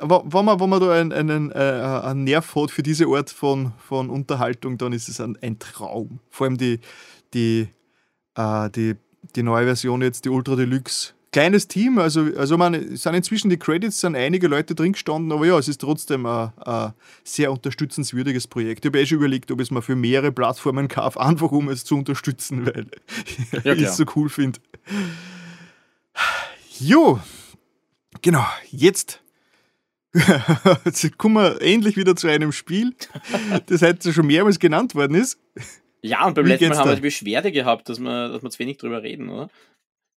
wenn 0.02 0.46
man, 0.46 0.60
wenn 0.60 0.70
man 0.70 0.80
da 0.80 0.92
einen, 0.92 1.12
einen, 1.14 1.52
äh, 1.52 1.56
einen 2.04 2.24
Nerv 2.24 2.56
hat 2.56 2.72
für 2.72 2.84
diese 2.84 3.06
Art 3.08 3.30
von, 3.30 3.74
von 3.78 4.10
Unterhaltung, 4.10 4.78
dann 4.78 4.94
ist 4.94 5.08
es 5.08 5.22
ein, 5.22 5.38
ein 5.42 5.60
Traum. 5.60 6.20
Vor 6.30 6.48
allem 6.48 6.58
die, 6.58 6.80
die, 7.34 7.70
äh, 8.36 8.70
die, 8.70 8.96
die 9.36 9.44
neue 9.44 9.66
Version 9.66 10.02
jetzt, 10.02 10.26
die 10.26 10.30
Ultra 10.30 10.56
Deluxe. 10.56 11.14
Kleines 11.32 11.68
Team, 11.68 11.98
also, 12.00 12.30
also 12.38 12.58
man, 12.58 12.74
es 12.74 13.04
sind 13.04 13.14
inzwischen 13.14 13.50
die 13.50 13.58
Credits, 13.58 14.00
sind 14.00 14.16
einige 14.16 14.48
Leute 14.48 14.74
drin 14.74 14.94
gestanden, 14.94 15.34
aber 15.34 15.46
ja, 15.46 15.58
es 15.60 15.68
ist 15.68 15.82
trotzdem 15.82 16.26
ein, 16.26 16.52
ein 16.60 16.94
sehr 17.26 17.52
unterstützenswürdiges 17.52 18.48
Projekt. 18.48 18.86
Ich 18.86 18.90
habe 18.90 19.02
eh 19.02 19.06
schon 19.06 19.18
überlegt, 19.18 19.52
ob 19.52 19.60
ich 19.60 19.68
es 19.68 19.72
mal 19.72 19.82
für 19.82 19.98
mehrere 19.98 20.32
Plattformen 20.32 20.88
kaufe, 20.88 21.20
einfach 21.20 21.52
um 21.52 21.68
es 21.68 21.84
zu 21.84 21.98
unterstützen, 21.98 22.66
weil 22.66 22.88
ja, 23.66 23.74
ich 23.74 23.82
es 23.82 23.98
so 23.98 24.06
cool 24.16 24.30
finde. 24.30 24.60
Jo, 26.80 27.20
genau, 28.22 28.46
jetzt 28.72 29.22
Jetzt 30.86 31.18
kommen 31.18 31.36
wir 31.36 31.62
endlich 31.62 31.98
wieder 31.98 32.16
zu 32.16 32.28
einem 32.28 32.52
Spiel, 32.52 32.96
das 33.66 33.82
heute 33.82 34.14
schon 34.14 34.28
mehrmals 34.28 34.60
genannt 34.60 34.96
worden 34.96 35.16
ist. 35.16 35.40
Ja, 36.02 36.26
und 36.26 36.36
beim 36.36 36.46
Wie 36.46 36.50
letzten 36.50 36.70
Mal 36.70 36.78
haben 36.78 36.90
wir 36.90 36.96
die 36.96 37.02
Beschwerde 37.02 37.52
gehabt, 37.52 37.90
dass 37.90 38.00
wir, 38.00 38.30
dass 38.30 38.42
wir 38.42 38.50
zu 38.50 38.60
wenig 38.60 38.78
drüber 38.78 39.04
reden, 39.04 39.30
oder? 39.30 39.50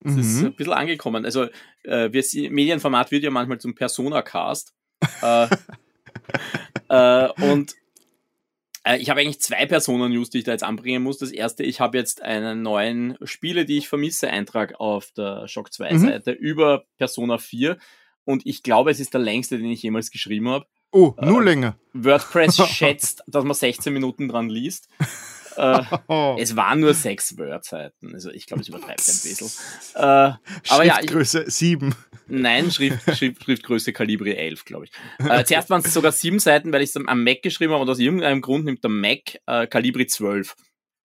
Das 0.02 0.14
mhm. 0.14 0.20
ist 0.20 0.44
ein 0.44 0.56
bisschen 0.56 0.74
angekommen. 0.74 1.26
Also, 1.26 1.48
äh, 1.84 2.12
wir, 2.12 2.52
Medienformat 2.52 3.10
wird 3.10 3.24
ja 3.24 3.32
manchmal 3.32 3.60
zum 3.60 3.74
Persona-Cast. 3.74 4.74
äh, 5.24 5.48
äh, 6.90 7.30
und 7.52 7.76
ich 8.96 9.10
habe 9.10 9.22
eigentlich 9.22 9.42
zwei 9.42 9.66
Persona-News, 9.66 10.30
die 10.30 10.40
ich 10.40 10.44
da 10.44 10.52
jetzt 10.52 10.64
anbringen 10.64 11.04
muss. 11.04 11.18
Das 11.18 11.32
erste, 11.32 11.64
ich 11.64 11.80
habe 11.80 11.98
jetzt 11.98 12.22
einen 12.22 12.62
neuen 12.62 13.18
Spiele, 13.24 13.66
die 13.66 13.78
ich 13.78 13.90
vermisse, 13.90 14.30
Eintrag 14.30 14.80
auf 14.80 15.12
der 15.12 15.48
Shock 15.48 15.70
2-Seite 15.70 16.32
mhm. 16.32 16.38
über 16.38 16.86
Persona 16.98 17.38
4 17.38 17.78
und 18.24 18.46
ich 18.46 18.62
glaube, 18.62 18.92
es 18.92 19.00
ist 19.00 19.14
der 19.14 19.22
längste, 19.22 19.58
den 19.58 19.72
ich 19.72 19.82
jemals 19.82 20.12
geschrieben 20.12 20.50
habe. 20.50 20.66
Oh, 20.92 21.14
nur 21.22 21.42
äh, 21.42 21.46
länger. 21.46 21.78
WordPress 21.94 22.58
schätzt, 22.68 23.24
dass 23.28 23.44
man 23.44 23.54
16 23.54 23.94
Minuten 23.94 24.28
dran 24.28 24.50
liest. 24.50 24.90
Äh, 25.58 25.82
es 26.42 26.56
waren 26.56 26.80
nur 26.80 26.94
sechs 26.94 27.38
Wordseiten. 27.38 28.14
Also 28.14 28.32
ich 28.32 28.46
glaube, 28.46 28.62
es 28.62 28.70
übertreibt 28.70 29.00
ein 29.00 29.06
bisschen. 29.06 29.50
Äh, 29.96 30.00
aber 30.70 30.84
ja, 30.84 30.96
Schriftgröße 30.96 31.46
7. 31.50 31.96
Nein, 32.28 32.72
Schrift, 32.72 33.00
Schrift, 33.18 33.44
Schriftgröße 33.44 33.94
Calibri 33.94 34.34
11, 34.34 34.66
glaube 34.66 34.86
ich. 34.86 34.92
Äh, 35.26 35.44
zuerst 35.44 35.70
waren 35.70 35.82
es 35.82 35.94
sogar 35.94 36.12
sieben 36.12 36.40
Seiten, 36.40 36.72
weil 36.72 36.82
ich 36.82 36.90
es 36.90 36.96
am 36.96 37.24
Mac 37.24 37.42
geschrieben 37.42 37.74
habe 37.74 37.82
und 37.82 37.90
aus 37.90 38.00
irgendeinem 38.00 38.42
Grund 38.42 38.66
nimmt 38.66 38.84
der 38.84 38.92
Mac 38.92 39.40
äh, 39.48 39.66
Calibri 39.66 40.06
12 40.06 40.56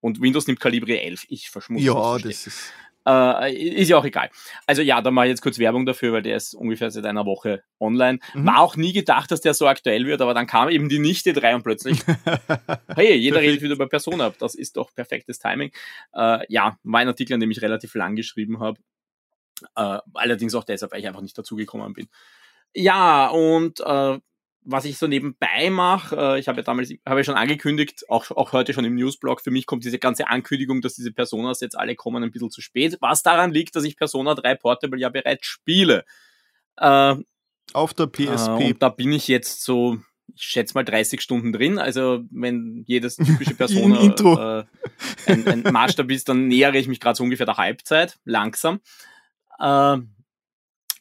und 0.01 0.21
Windows 0.21 0.45
nimmt 0.47 0.59
Calibri 0.59 0.97
11. 0.97 1.25
Ich 1.29 1.49
verschmutze 1.49 1.85
Ja, 1.85 2.17
das 2.19 2.47
ist... 2.47 2.73
Äh, 3.05 3.53
ist 3.53 3.89
ja 3.89 3.97
auch 3.97 4.05
egal. 4.05 4.29
Also 4.65 4.81
ja, 4.81 5.01
da 5.01 5.11
mache 5.11 5.25
ich 5.25 5.31
jetzt 5.31 5.41
kurz 5.41 5.59
Werbung 5.59 5.85
dafür, 5.85 6.13
weil 6.13 6.21
der 6.21 6.37
ist 6.37 6.53
ungefähr 6.53 6.89
seit 6.89 7.05
einer 7.05 7.25
Woche 7.25 7.63
online. 7.79 8.19
Mhm. 8.33 8.45
War 8.45 8.59
auch 8.59 8.77
nie 8.77 8.93
gedacht, 8.93 9.31
dass 9.31 9.41
der 9.41 9.53
so 9.53 9.67
aktuell 9.67 10.05
wird, 10.05 10.21
aber 10.21 10.33
dann 10.33 10.47
kam 10.47 10.69
eben 10.69 10.89
die 10.89 10.99
Nichte 10.99 11.33
drei 11.33 11.53
und 11.53 11.63
plötzlich, 11.63 11.99
hey, 12.95 13.15
jeder 13.15 13.41
redet 13.41 13.61
wieder 13.61 13.75
über 13.75 13.89
Persona. 13.89 14.31
Das 14.39 14.55
ist 14.55 14.77
doch 14.77 14.93
perfektes 14.93 15.39
Timing. 15.39 15.71
Äh, 16.13 16.45
ja, 16.47 16.77
war 16.83 16.99
ein 16.99 17.07
Artikel, 17.07 17.33
an 17.33 17.39
dem 17.39 17.51
ich 17.51 17.61
relativ 17.61 17.93
lang 17.95 18.15
geschrieben 18.15 18.59
habe. 18.59 18.79
Äh, 19.75 19.99
allerdings 20.13 20.55
auch 20.55 20.63
deshalb, 20.63 20.91
weil 20.91 20.99
ich 20.99 21.07
einfach 21.07 21.21
nicht 21.21 21.37
dazugekommen 21.37 21.93
bin. 21.93 22.07
Ja, 22.73 23.27
und 23.27 23.81
äh, 23.81 24.19
was 24.65 24.85
ich 24.85 24.97
so 24.97 25.07
nebenbei 25.07 25.69
mache, 25.69 26.15
äh, 26.15 26.39
ich 26.39 26.47
habe 26.47 26.59
ja 26.59 26.63
damals, 26.63 26.89
habe 27.05 27.19
ja 27.19 27.23
schon 27.23 27.35
angekündigt, 27.35 28.09
auch, 28.09 28.31
auch 28.31 28.51
heute 28.53 28.73
schon 28.73 28.85
im 28.85 28.95
Newsblog, 28.95 29.41
für 29.41 29.51
mich 29.51 29.65
kommt 29.65 29.83
diese 29.83 29.99
ganze 29.99 30.27
Ankündigung, 30.27 30.81
dass 30.81 30.95
diese 30.95 31.11
Personas 31.11 31.59
jetzt 31.61 31.77
alle 31.77 31.95
kommen, 31.95 32.23
ein 32.23 32.31
bisschen 32.31 32.51
zu 32.51 32.61
spät. 32.61 32.97
Was 33.01 33.23
daran 33.23 33.51
liegt, 33.51 33.75
dass 33.75 33.83
ich 33.83 33.97
Persona 33.97 34.35
3 34.35 34.55
Portable 34.55 34.99
ja 34.99 35.09
bereits 35.09 35.45
spiele. 35.45 36.05
Äh, 36.77 37.15
Auf 37.73 37.93
der 37.93 38.07
PSP. 38.07 38.47
Äh, 38.47 38.65
und 38.67 38.81
da 38.81 38.89
bin 38.89 39.11
ich 39.11 39.27
jetzt 39.27 39.63
so, 39.63 39.97
ich 40.35 40.43
schätze 40.43 40.73
mal 40.75 40.83
30 40.83 41.21
Stunden 41.21 41.53
drin. 41.53 41.77
Also 41.77 42.23
wenn 42.31 42.83
jedes 42.87 43.17
typische 43.17 43.55
Persona 43.55 44.65
äh, 45.27 45.31
ein, 45.31 45.47
ein 45.47 45.73
Maßstab 45.73 46.09
ist, 46.11 46.29
dann 46.29 46.47
nähere 46.47 46.77
ich 46.77 46.87
mich 46.87 46.99
gerade 46.99 47.15
so 47.15 47.23
ungefähr 47.23 47.45
der 47.45 47.57
Halbzeit, 47.57 48.17
langsam. 48.25 48.79
Äh, 49.59 49.97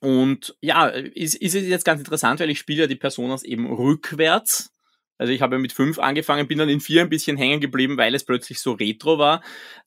und 0.02 0.56
ja, 0.60 0.88
ist, 0.88 1.36
ist 1.36 1.54
jetzt 1.54 1.84
ganz 1.84 2.00
interessant, 2.00 2.40
weil 2.40 2.50
ich 2.50 2.58
spiele 2.58 2.82
ja 2.82 2.86
die 2.88 2.96
Personas 2.96 3.44
eben 3.44 3.72
rückwärts. 3.72 4.72
Also 5.16 5.32
ich 5.32 5.42
habe 5.42 5.60
mit 5.60 5.72
fünf 5.72 6.00
angefangen, 6.00 6.48
bin 6.48 6.58
dann 6.58 6.68
in 6.68 6.80
vier 6.80 7.02
ein 7.02 7.08
bisschen 7.08 7.36
hängen 7.36 7.60
geblieben, 7.60 7.96
weil 7.96 8.12
es 8.12 8.24
plötzlich 8.24 8.58
so 8.58 8.72
retro 8.72 9.18
war. 9.18 9.44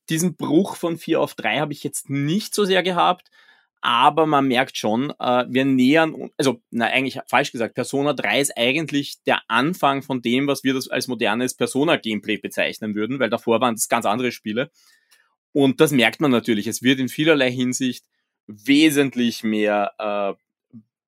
Diesen 0.08 0.38
Bruch 0.38 0.78
von 0.78 0.98
vier 0.98 1.20
auf 1.20 1.34
drei 1.34 1.58
habe 1.58 1.74
ich 1.74 1.84
jetzt 1.84 2.10
nicht 2.10 2.56
so 2.56 2.64
sehr 2.64 2.82
gehabt, 2.82 3.30
aber 3.82 4.26
man 4.26 4.48
merkt 4.48 4.78
schon, 4.78 5.12
äh, 5.20 5.44
wir 5.50 5.66
nähern, 5.66 6.30
also 6.38 6.62
na 6.72 6.86
eigentlich 6.86 7.20
falsch 7.28 7.52
gesagt, 7.52 7.76
Persona 7.76 8.14
3 8.14 8.40
ist 8.40 8.58
eigentlich 8.58 9.22
der 9.28 9.42
Anfang 9.50 10.02
von 10.02 10.22
dem, 10.22 10.48
was 10.48 10.64
wir 10.64 10.74
das 10.74 10.88
als 10.88 11.10
modernes 11.10 11.56
Persona-Gameplay 11.56 12.38
bezeichnen 12.38 12.96
würden, 12.96 13.20
weil 13.20 13.30
davor 13.30 13.60
waren 13.60 13.76
es 13.76 13.90
ganz 13.90 14.06
andere 14.06 14.32
Spiele. 14.32 14.72
Und 15.52 15.82
das 15.82 15.92
merkt 15.92 16.22
man 16.22 16.32
natürlich. 16.32 16.68
Es 16.68 16.84
wird 16.84 17.00
in 17.00 17.10
vielerlei 17.10 17.52
Hinsicht 17.52 18.06
wesentlich 18.48 19.44
mehr 19.44 19.94
äh, 19.98 20.34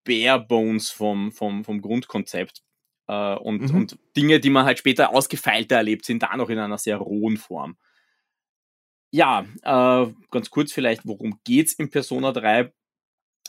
Bare 0.04 0.40
Bones 0.40 0.90
vom, 0.90 1.32
vom, 1.32 1.64
vom 1.64 1.82
Grundkonzept. 1.82 2.64
Äh, 3.08 3.36
und, 3.36 3.72
mhm. 3.72 3.76
und 3.76 4.00
Dinge, 4.16 4.40
die 4.40 4.50
man 4.50 4.66
halt 4.66 4.80
später 4.80 5.14
ausgefeilter 5.14 5.76
erlebt, 5.76 6.06
sind 6.06 6.24
da 6.24 6.36
noch 6.38 6.50
in 6.50 6.60
einer 6.60 6.78
sehr 6.78 6.98
rohen 6.98 7.38
Form. 7.38 7.78
Ja, 9.12 9.46
äh, 9.64 10.12
ganz 10.32 10.50
kurz 10.50 10.72
vielleicht, 10.74 11.06
worum 11.06 11.40
geht's 11.44 11.74
in 11.74 11.90
Persona 11.90 12.32
3? 12.32 12.72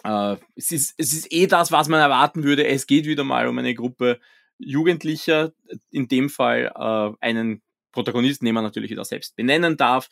Äh, 0.05 0.37
es, 0.55 0.71
ist, 0.71 0.95
es 0.99 1.13
ist 1.13 1.33
eh 1.33 1.47
das, 1.47 1.73
was 1.73 1.89
man 1.89 2.01
erwarten 2.01 2.45
würde. 2.45 2.67
Es 2.67 2.87
geht 2.87 3.07
wieder 3.07 3.25
mal 3.25 3.49
um 3.49 3.59
eine 3.59 3.75
Gruppe 3.75 4.21
Jugendlicher, 4.59 5.53
in 5.91 6.09
dem 6.09 6.29
Fall 6.29 6.73
äh, 6.75 7.25
einen 7.25 7.63
Protagonisten, 7.93 8.45
den 8.45 8.55
man 8.55 8.65
natürlich 8.65 8.91
wieder 8.91 9.05
selbst 9.05 9.37
benennen 9.37 9.77
darf, 9.77 10.09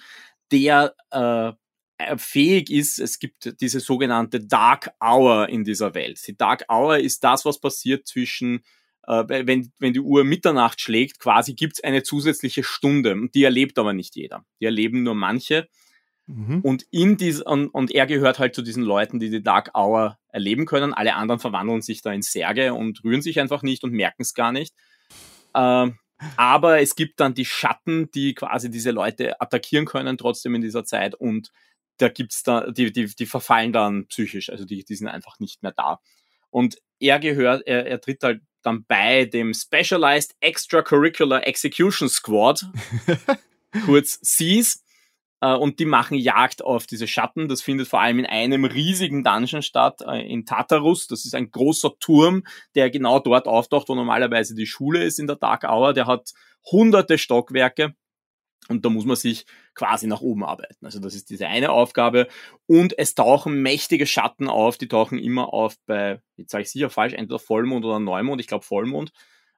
der 0.50 0.94
äh, 1.10 1.48
äh, 1.48 1.52
fähig 2.16 2.70
ist, 2.70 2.98
es 2.98 3.18
gibt 3.18 3.60
diese 3.60 3.80
sogenannte 3.80 4.40
Dark 4.40 4.90
Hour 5.00 5.48
in 5.48 5.64
dieser 5.64 5.94
Welt. 5.94 6.20
Die 6.26 6.36
Dark 6.36 6.64
Hour 6.70 6.98
ist 6.98 7.24
das, 7.24 7.44
was 7.44 7.58
passiert 7.58 8.06
zwischen, 8.06 8.62
äh, 9.06 9.24
wenn, 9.26 9.72
wenn 9.78 9.92
die 9.92 10.00
Uhr 10.00 10.24
Mitternacht 10.24 10.80
schlägt, 10.80 11.18
quasi 11.18 11.54
gibt 11.54 11.74
es 11.74 11.84
eine 11.84 12.02
zusätzliche 12.02 12.62
Stunde. 12.62 13.28
Die 13.34 13.44
erlebt 13.44 13.78
aber 13.78 13.92
nicht 13.92 14.16
jeder. 14.16 14.44
Die 14.60 14.66
erleben 14.66 15.02
nur 15.02 15.14
manche. 15.14 15.68
Mhm. 16.26 16.60
Und, 16.60 16.86
in 16.90 17.16
dies, 17.16 17.40
und, 17.40 17.68
und 17.68 17.92
er 17.92 18.06
gehört 18.06 18.38
halt 18.38 18.54
zu 18.54 18.62
diesen 18.62 18.82
Leuten, 18.82 19.18
die 19.18 19.30
die 19.30 19.42
Dark 19.42 19.70
Hour 19.74 20.18
erleben 20.28 20.66
können. 20.66 20.92
Alle 20.92 21.14
anderen 21.14 21.40
verwandeln 21.40 21.82
sich 21.82 22.02
da 22.02 22.12
in 22.12 22.22
Särge 22.22 22.74
und 22.74 23.04
rühren 23.04 23.22
sich 23.22 23.40
einfach 23.40 23.62
nicht 23.62 23.84
und 23.84 23.92
merken 23.92 24.22
es 24.22 24.34
gar 24.34 24.52
nicht. 24.52 24.74
Äh, 25.54 25.90
aber 26.36 26.80
es 26.80 26.96
gibt 26.96 27.20
dann 27.20 27.34
die 27.34 27.44
Schatten, 27.44 28.10
die 28.10 28.34
quasi 28.34 28.70
diese 28.70 28.90
Leute 28.90 29.40
attackieren 29.40 29.84
können 29.84 30.18
trotzdem 30.18 30.54
in 30.54 30.62
dieser 30.62 30.84
Zeit 30.84 31.14
und 31.14 31.52
da 31.98 32.08
gibt's 32.08 32.42
da, 32.42 32.70
die, 32.70 32.92
die, 32.92 33.06
die 33.06 33.26
verfallen 33.26 33.72
dann 33.72 34.06
psychisch, 34.06 34.50
also 34.50 34.64
die, 34.64 34.84
die 34.84 34.94
sind 34.94 35.08
einfach 35.08 35.38
nicht 35.38 35.62
mehr 35.62 35.72
da. 35.72 36.00
Und 36.50 36.78
er 37.00 37.18
gehört, 37.18 37.66
er, 37.66 37.86
er 37.86 38.00
tritt 38.00 38.22
halt 38.22 38.42
dann 38.62 38.84
bei 38.84 39.26
dem 39.26 39.54
Specialized 39.54 40.34
Extracurricular 40.40 41.46
Execution 41.46 42.08
Squad, 42.08 42.66
kurz 43.84 44.18
SEAS, 44.22 44.82
äh, 45.40 45.54
und 45.54 45.78
die 45.78 45.84
machen 45.84 46.16
Jagd 46.16 46.62
auf 46.62 46.86
diese 46.86 47.06
Schatten. 47.06 47.48
Das 47.48 47.62
findet 47.62 47.88
vor 47.88 48.00
allem 48.00 48.18
in 48.18 48.26
einem 48.26 48.64
riesigen 48.64 49.22
Dungeon 49.22 49.62
statt, 49.62 50.00
äh, 50.06 50.26
in 50.26 50.46
Tartarus. 50.46 51.06
Das 51.06 51.24
ist 51.24 51.34
ein 51.34 51.50
großer 51.50 51.98
Turm, 52.00 52.44
der 52.74 52.90
genau 52.90 53.20
dort 53.20 53.46
auftaucht, 53.46 53.88
wo 53.88 53.94
normalerweise 53.94 54.54
die 54.54 54.66
Schule 54.66 55.04
ist 55.04 55.18
in 55.18 55.26
der 55.26 55.36
Dark 55.36 55.64
Hour. 55.64 55.92
Der 55.92 56.06
hat 56.06 56.32
hunderte 56.70 57.18
Stockwerke 57.18 57.94
und 58.68 58.84
da 58.84 58.88
muss 58.88 59.04
man 59.04 59.16
sich 59.16 59.46
quasi 59.74 60.06
nach 60.06 60.20
oben 60.20 60.44
arbeiten. 60.44 60.84
Also 60.84 60.98
das 60.98 61.14
ist 61.14 61.30
diese 61.30 61.46
eine 61.46 61.70
Aufgabe. 61.70 62.28
Und 62.66 62.98
es 62.98 63.14
tauchen 63.14 63.62
mächtige 63.62 64.06
Schatten 64.06 64.48
auf, 64.48 64.78
die 64.78 64.88
tauchen 64.88 65.18
immer 65.18 65.52
auf 65.52 65.76
bei, 65.86 66.20
jetzt 66.36 66.50
sage 66.50 66.62
ich 66.62 66.70
sicher 66.70 66.90
falsch, 66.90 67.14
entweder 67.14 67.38
Vollmond 67.38 67.84
oder 67.84 68.00
Neumond, 68.00 68.40
ich 68.40 68.46
glaube 68.46 68.64
Vollmond. 68.64 69.12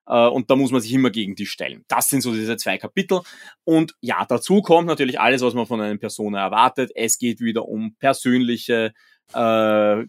Äh, 0.06 0.26
und 0.28 0.50
da 0.50 0.56
muss 0.56 0.70
man 0.70 0.80
sich 0.80 0.92
immer 0.92 1.10
gegen 1.10 1.34
die 1.34 1.46
stellen. 1.46 1.84
Das 1.88 2.08
sind 2.08 2.22
so 2.22 2.32
diese 2.32 2.56
zwei 2.56 2.78
Kapitel. 2.78 3.20
Und 3.64 3.94
ja, 4.00 4.24
dazu 4.26 4.62
kommt 4.62 4.88
natürlich 4.88 5.20
alles, 5.20 5.42
was 5.42 5.54
man 5.54 5.66
von 5.66 5.80
einer 5.80 5.96
Person 5.98 6.34
erwartet. 6.34 6.90
Es 6.94 7.18
geht 7.18 7.40
wieder 7.40 7.66
um 7.66 7.94
persönliche, 7.96 8.92
äh, 9.32 10.04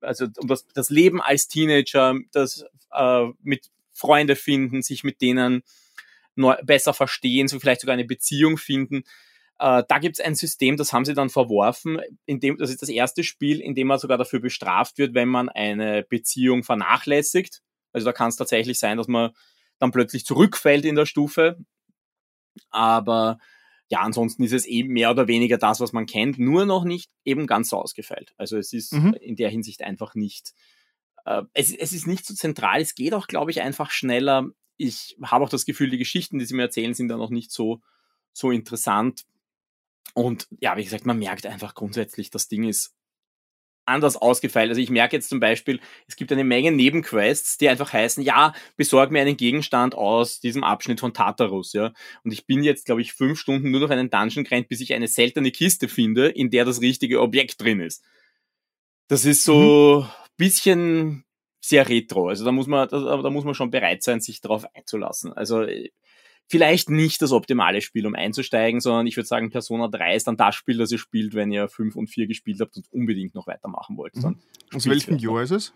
also 0.00 0.26
um 0.38 0.46
das, 0.46 0.66
das 0.68 0.90
Leben 0.90 1.20
als 1.20 1.48
Teenager, 1.48 2.14
das 2.32 2.64
äh, 2.92 3.26
mit 3.42 3.70
Freunde 3.92 4.36
finden, 4.36 4.82
sich 4.82 5.02
mit 5.02 5.20
denen 5.20 5.62
neu, 6.38 6.56
besser 6.62 6.94
verstehen, 6.94 7.48
so 7.48 7.58
vielleicht 7.58 7.80
sogar 7.80 7.94
eine 7.94 8.04
Beziehung 8.04 8.56
finden. 8.56 9.04
Äh, 9.58 9.82
da 9.88 9.98
gibt 9.98 10.18
es 10.18 10.24
ein 10.24 10.34
System, 10.34 10.76
das 10.76 10.92
haben 10.92 11.04
sie 11.04 11.14
dann 11.14 11.30
verworfen, 11.30 12.00
in 12.26 12.40
dem, 12.40 12.56
das 12.58 12.70
ist 12.70 12.82
das 12.82 12.88
erste 12.88 13.24
Spiel, 13.24 13.60
in 13.60 13.74
dem 13.74 13.88
man 13.88 13.98
sogar 13.98 14.16
dafür 14.16 14.40
bestraft 14.40 14.98
wird, 14.98 15.14
wenn 15.14 15.28
man 15.28 15.48
eine 15.48 16.04
Beziehung 16.04 16.62
vernachlässigt. 16.62 17.60
Also 17.92 18.04
da 18.04 18.12
kann 18.12 18.28
es 18.28 18.36
tatsächlich 18.36 18.78
sein, 18.78 18.96
dass 18.96 19.08
man 19.08 19.32
dann 19.78 19.90
plötzlich 19.90 20.24
zurückfällt 20.24 20.84
in 20.84 20.94
der 20.94 21.06
Stufe. 21.06 21.58
Aber 22.70 23.38
ja, 23.88 24.00
ansonsten 24.00 24.42
ist 24.42 24.52
es 24.52 24.66
eben 24.66 24.92
mehr 24.92 25.10
oder 25.10 25.28
weniger 25.28 25.56
das, 25.56 25.80
was 25.80 25.92
man 25.92 26.06
kennt, 26.06 26.38
nur 26.38 26.66
noch 26.66 26.84
nicht 26.84 27.10
eben 27.24 27.46
ganz 27.46 27.70
so 27.70 27.78
ausgefeilt. 27.78 28.34
Also 28.36 28.58
es 28.58 28.72
ist 28.72 28.92
mhm. 28.92 29.14
in 29.14 29.36
der 29.36 29.48
Hinsicht 29.48 29.82
einfach 29.82 30.14
nicht, 30.14 30.52
äh, 31.24 31.42
es, 31.54 31.74
es 31.74 31.92
ist 31.92 32.06
nicht 32.06 32.26
so 32.26 32.34
zentral, 32.34 32.80
es 32.80 32.94
geht 32.94 33.14
auch, 33.14 33.26
glaube 33.26 33.50
ich, 33.50 33.62
einfach 33.62 33.90
schneller 33.90 34.48
ich 34.78 35.16
habe 35.22 35.44
auch 35.44 35.50
das 35.50 35.66
Gefühl, 35.66 35.90
die 35.90 35.98
Geschichten, 35.98 36.38
die 36.38 36.46
sie 36.46 36.54
mir 36.54 36.62
erzählen, 36.62 36.94
sind 36.94 37.08
dann 37.08 37.18
noch 37.18 37.30
nicht 37.30 37.50
so, 37.50 37.82
so 38.32 38.50
interessant. 38.50 39.26
Und 40.14 40.48
ja, 40.60 40.76
wie 40.76 40.84
gesagt, 40.84 41.04
man 41.04 41.18
merkt 41.18 41.44
einfach 41.44 41.74
grundsätzlich, 41.74 42.30
das 42.30 42.48
Ding 42.48 42.64
ist 42.64 42.94
anders 43.88 44.16
ausgefeilt. 44.16 44.68
Also 44.68 44.80
ich 44.80 44.90
merke 44.90 45.16
jetzt 45.16 45.28
zum 45.28 45.40
Beispiel, 45.40 45.80
es 46.06 46.16
gibt 46.16 46.30
eine 46.30 46.44
Menge 46.44 46.70
Nebenquests, 46.70 47.58
die 47.58 47.68
einfach 47.68 47.92
heißen, 47.92 48.22
ja, 48.22 48.52
besorg 48.76 49.10
mir 49.10 49.20
einen 49.20 49.36
Gegenstand 49.36 49.94
aus 49.94 50.40
diesem 50.40 50.62
Abschnitt 50.62 51.00
von 51.00 51.14
Tartarus, 51.14 51.72
ja. 51.72 51.92
Und 52.22 52.32
ich 52.32 52.46
bin 52.46 52.62
jetzt, 52.62 52.84
glaube 52.84 53.00
ich, 53.00 53.14
fünf 53.14 53.40
Stunden 53.40 53.70
nur 53.70 53.80
noch 53.80 53.90
einen 53.90 54.10
Dungeon 54.10 54.44
gerannt, 54.44 54.68
bis 54.68 54.80
ich 54.80 54.94
eine 54.94 55.08
seltene 55.08 55.50
Kiste 55.50 55.88
finde, 55.88 56.28
in 56.28 56.50
der 56.50 56.64
das 56.64 56.80
richtige 56.80 57.20
Objekt 57.20 57.60
drin 57.60 57.80
ist. 57.80 58.04
Das 59.08 59.24
ist 59.24 59.42
so 59.42 60.06
mhm. 60.06 60.34
bisschen 60.36 61.24
sehr 61.60 61.88
retro. 61.88 62.28
Also 62.28 62.44
da 62.44 62.52
muss 62.52 62.66
man, 62.66 62.88
da, 62.88 63.22
da 63.22 63.30
muss 63.30 63.44
man 63.44 63.54
schon 63.54 63.70
bereit 63.70 64.02
sein, 64.02 64.20
sich 64.20 64.40
darauf 64.40 64.64
einzulassen. 64.74 65.32
Also 65.32 65.66
vielleicht 66.48 66.90
nicht 66.90 67.20
das 67.22 67.32
optimale 67.32 67.80
Spiel, 67.80 68.06
um 68.06 68.14
einzusteigen, 68.14 68.80
sondern 68.80 69.06
ich 69.06 69.16
würde 69.16 69.26
sagen, 69.26 69.50
Persona 69.50 69.88
3 69.88 70.16
ist 70.16 70.26
dann 70.26 70.36
das 70.36 70.54
Spiel, 70.54 70.78
das 70.78 70.90
ihr 70.90 70.98
spielt, 70.98 71.34
wenn 71.34 71.52
ihr 71.52 71.68
5 71.68 71.94
und 71.96 72.08
4 72.08 72.26
gespielt 72.26 72.60
habt 72.60 72.76
und 72.76 72.86
unbedingt 72.90 73.34
noch 73.34 73.46
weitermachen 73.46 73.96
wollt. 73.96 74.16
Mhm. 74.16 74.38
Aus 74.74 74.86
welchem 74.86 75.18
Jahr 75.18 75.42
ist 75.42 75.50
es? 75.50 75.74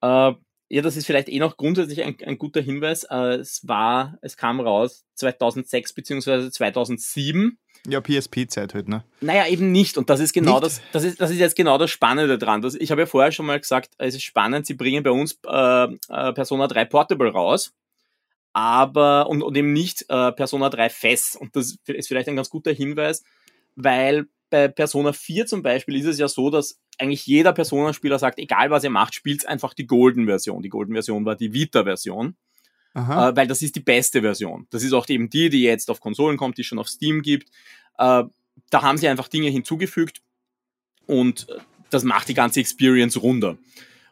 Äh, 0.00 0.32
ja, 0.70 0.82
das 0.82 0.96
ist 0.96 1.06
vielleicht 1.06 1.28
eh 1.28 1.38
noch 1.38 1.56
grundsätzlich 1.56 2.02
ein, 2.04 2.16
ein 2.24 2.36
guter 2.36 2.60
Hinweis. 2.60 3.04
Äh, 3.04 3.36
es 3.36 3.66
war, 3.66 4.18
es 4.20 4.36
kam 4.36 4.60
raus 4.60 5.04
2006 5.14 5.94
beziehungsweise 5.94 6.50
2007. 6.50 7.58
Ja, 7.86 8.00
PSP-Zeit 8.02 8.74
halt, 8.74 8.88
ne? 8.88 9.02
Naja, 9.20 9.46
eben 9.46 9.72
nicht. 9.72 9.96
Und 9.96 10.10
das 10.10 10.20
ist 10.20 10.34
genau 10.34 10.60
nicht? 10.60 10.64
das, 10.64 10.82
das 10.92 11.04
ist, 11.04 11.20
das 11.20 11.30
ist 11.30 11.38
jetzt 11.38 11.56
genau 11.56 11.78
das 11.78 11.90
Spannende 11.90 12.36
dran. 12.36 12.60
Das, 12.60 12.74
ich 12.74 12.90
habe 12.90 13.02
ja 13.02 13.06
vorher 13.06 13.32
schon 13.32 13.46
mal 13.46 13.58
gesagt, 13.58 13.92
es 13.96 14.14
ist 14.14 14.24
spannend, 14.24 14.66
sie 14.66 14.74
bringen 14.74 15.02
bei 15.02 15.10
uns 15.10 15.38
äh, 15.46 15.84
äh, 15.84 16.32
Persona 16.34 16.66
3 16.66 16.84
Portable 16.84 17.30
raus, 17.30 17.72
aber, 18.52 19.28
und, 19.28 19.42
und 19.42 19.56
eben 19.56 19.72
nicht 19.72 20.04
äh, 20.10 20.32
Persona 20.32 20.68
3 20.68 20.90
FES. 20.90 21.36
Und 21.36 21.56
das 21.56 21.78
ist 21.86 22.08
vielleicht 22.08 22.28
ein 22.28 22.36
ganz 22.36 22.50
guter 22.50 22.72
Hinweis, 22.72 23.24
weil 23.74 24.26
bei 24.50 24.68
Persona 24.68 25.12
4 25.12 25.46
zum 25.46 25.62
Beispiel 25.62 25.96
ist 25.96 26.06
es 26.06 26.18
ja 26.18 26.28
so, 26.28 26.50
dass 26.50 26.80
eigentlich 26.98 27.26
jeder 27.26 27.52
Persona-Spieler 27.52 28.18
sagt, 28.18 28.38
egal 28.38 28.70
was 28.70 28.84
ihr 28.84 28.90
macht, 28.90 29.14
spielt 29.14 29.46
einfach 29.46 29.74
die 29.74 29.86
Golden-Version. 29.86 30.62
Die 30.62 30.68
Golden-Version 30.68 31.24
war 31.24 31.36
die 31.36 31.52
Vita-Version. 31.52 32.36
äh, 33.30 33.36
weil 33.36 33.46
das 33.46 33.62
ist 33.62 33.76
die 33.76 33.80
beste 33.80 34.22
Version. 34.22 34.66
Das 34.70 34.82
ist 34.82 34.92
auch 34.92 35.08
eben 35.08 35.30
die, 35.30 35.50
die 35.50 35.62
jetzt 35.62 35.90
auf 35.90 36.00
Konsolen 36.00 36.36
kommt, 36.36 36.56
die 36.56 36.62
es 36.62 36.66
schon 36.66 36.78
auf 36.78 36.88
Steam 36.88 37.22
gibt. 37.22 37.48
Äh, 37.98 38.24
da 38.70 38.82
haben 38.82 38.98
sie 38.98 39.08
einfach 39.08 39.28
Dinge 39.28 39.50
hinzugefügt 39.50 40.20
und 41.06 41.46
das 41.90 42.02
macht 42.04 42.28
die 42.28 42.34
ganze 42.34 42.60
Experience 42.60 43.20
runder. 43.20 43.56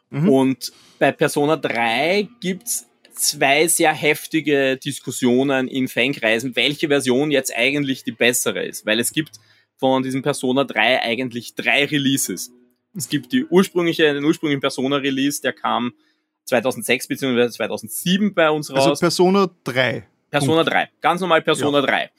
Mhm. 0.09 0.29
Und 0.29 0.71
bei 0.99 1.11
Persona 1.11 1.57
3 1.57 2.27
gibt's 2.39 2.87
zwei 3.13 3.67
sehr 3.67 3.93
heftige 3.93 4.77
Diskussionen 4.77 5.67
in 5.67 5.87
Fankreisen, 5.87 6.55
welche 6.55 6.87
Version 6.87 7.31
jetzt 7.31 7.53
eigentlich 7.55 8.03
die 8.03 8.11
bessere 8.11 8.65
ist. 8.65 8.85
Weil 8.85 8.99
es 8.99 9.11
gibt 9.11 9.39
von 9.77 10.03
diesem 10.03 10.21
Persona 10.21 10.63
3 10.63 11.01
eigentlich 11.01 11.55
drei 11.55 11.85
Releases. 11.85 12.51
Es 12.95 13.09
gibt 13.09 13.31
die 13.31 13.45
ursprüngliche, 13.45 14.13
den 14.13 14.23
ursprünglichen 14.23 14.61
Persona-Release, 14.61 15.41
der 15.41 15.53
kam 15.53 15.93
2006 16.45 17.07
bzw. 17.07 17.49
2007 17.49 18.33
bei 18.33 18.49
uns 18.49 18.69
also 18.69 18.79
raus. 18.79 18.89
Also 18.89 18.99
Persona 19.01 19.49
3. 19.63 20.07
Persona 20.29 20.63
Punkt. 20.63 20.73
3, 20.73 20.89
ganz 21.01 21.21
normal 21.21 21.41
Persona 21.41 21.79
ja. 21.79 22.09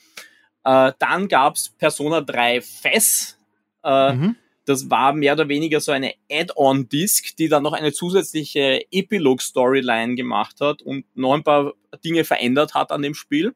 3. 0.64 0.88
Äh, 0.88 0.92
dann 0.98 1.28
gab's 1.28 1.70
Persona 1.70 2.20
3 2.20 2.60
FES. 2.60 3.38
Äh, 3.84 4.12
mhm. 4.12 4.36
Das 4.64 4.90
war 4.90 5.14
mehr 5.14 5.32
oder 5.32 5.48
weniger 5.48 5.80
so 5.80 5.92
eine 5.92 6.12
Add-on-Disc, 6.30 7.36
die 7.36 7.48
dann 7.48 7.62
noch 7.62 7.72
eine 7.72 7.92
zusätzliche 7.92 8.84
Epilog-Storyline 8.90 10.14
gemacht 10.14 10.60
hat 10.60 10.82
und 10.82 11.04
noch 11.16 11.32
ein 11.32 11.42
paar 11.42 11.72
Dinge 12.04 12.24
verändert 12.24 12.74
hat 12.74 12.92
an 12.92 13.02
dem 13.02 13.14
Spiel. 13.14 13.54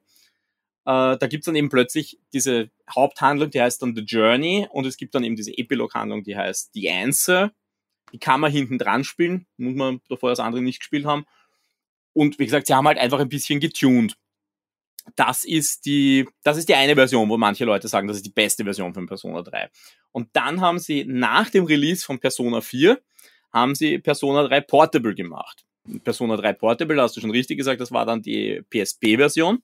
Äh, 0.85 1.16
da 1.16 1.26
gibt's 1.28 1.47
dann 1.47 1.55
eben 1.55 1.68
plötzlich 1.68 2.18
diese 2.33 2.70
Haupthandlung, 2.91 3.51
die 3.51 3.61
heißt 3.61 3.83
dann 3.83 3.95
The 3.95 4.03
Journey 4.03 4.66
und 4.70 4.87
es 4.87 4.97
gibt 4.97 5.14
dann 5.14 5.24
eben 5.24 5.37
diese 5.37 5.57
Epilog-Handlung, 5.57 6.24
die 6.24 6.37
heißt 6.37 6.72
The 6.74 6.91
Answer. 6.91 7.53
Die 8.12 8.18
kann 8.18 8.41
man 8.41 8.53
hinten 8.53 8.78
dran 8.78 9.05
spielen, 9.05 9.47
muss 9.57 9.74
man 9.74 10.01
davor 10.09 10.30
das 10.30 10.41
andere 10.41 10.62
nicht 10.62 10.80
gespielt 10.80 11.07
haben. 11.07 11.24
Und 12.12 12.39
wie 12.39 12.45
gesagt, 12.45 12.66
sie 12.66 12.74
haben 12.74 12.87
halt 12.87 12.99
einfach 12.99 13.20
ein 13.20 13.28
bisschen 13.28 13.61
getuned. 13.61 14.16
Das 15.16 15.45
ist 15.45 15.87
die, 15.87 16.28
das 16.43 16.57
ist 16.57 16.68
die 16.68 16.74
eine 16.74 16.95
Version, 16.95 17.28
wo 17.28 17.37
manche 17.37 17.64
Leute 17.64 17.89
sagen, 17.89 18.07
das 18.07 18.18
ist 18.18 18.26
die 18.26 18.30
beste 18.30 18.64
Version 18.64 18.95
von 18.95 19.07
Persona 19.07 19.43
3. 19.43 19.70
Und 20.12 20.28
dann 20.33 20.61
haben 20.61 20.78
sie 20.78 21.05
nach 21.05 21.49
dem 21.51 21.64
Release 21.64 22.05
von 22.05 22.20
Persona 22.20 22.61
4 22.61 23.01
haben 23.53 23.74
sie 23.74 23.99
Persona 23.99 24.47
3 24.47 24.61
Portable 24.62 25.14
gemacht. 25.14 25.64
Persona 26.05 26.37
3 26.37 26.53
Portable, 26.55 26.97
da 26.97 27.03
hast 27.03 27.16
du 27.16 27.20
schon 27.20 27.30
richtig 27.30 27.59
gesagt, 27.59 27.80
das 27.80 27.93
war 27.93 28.07
dann 28.07 28.22
die 28.22 28.62
PSP-Version. 28.70 29.62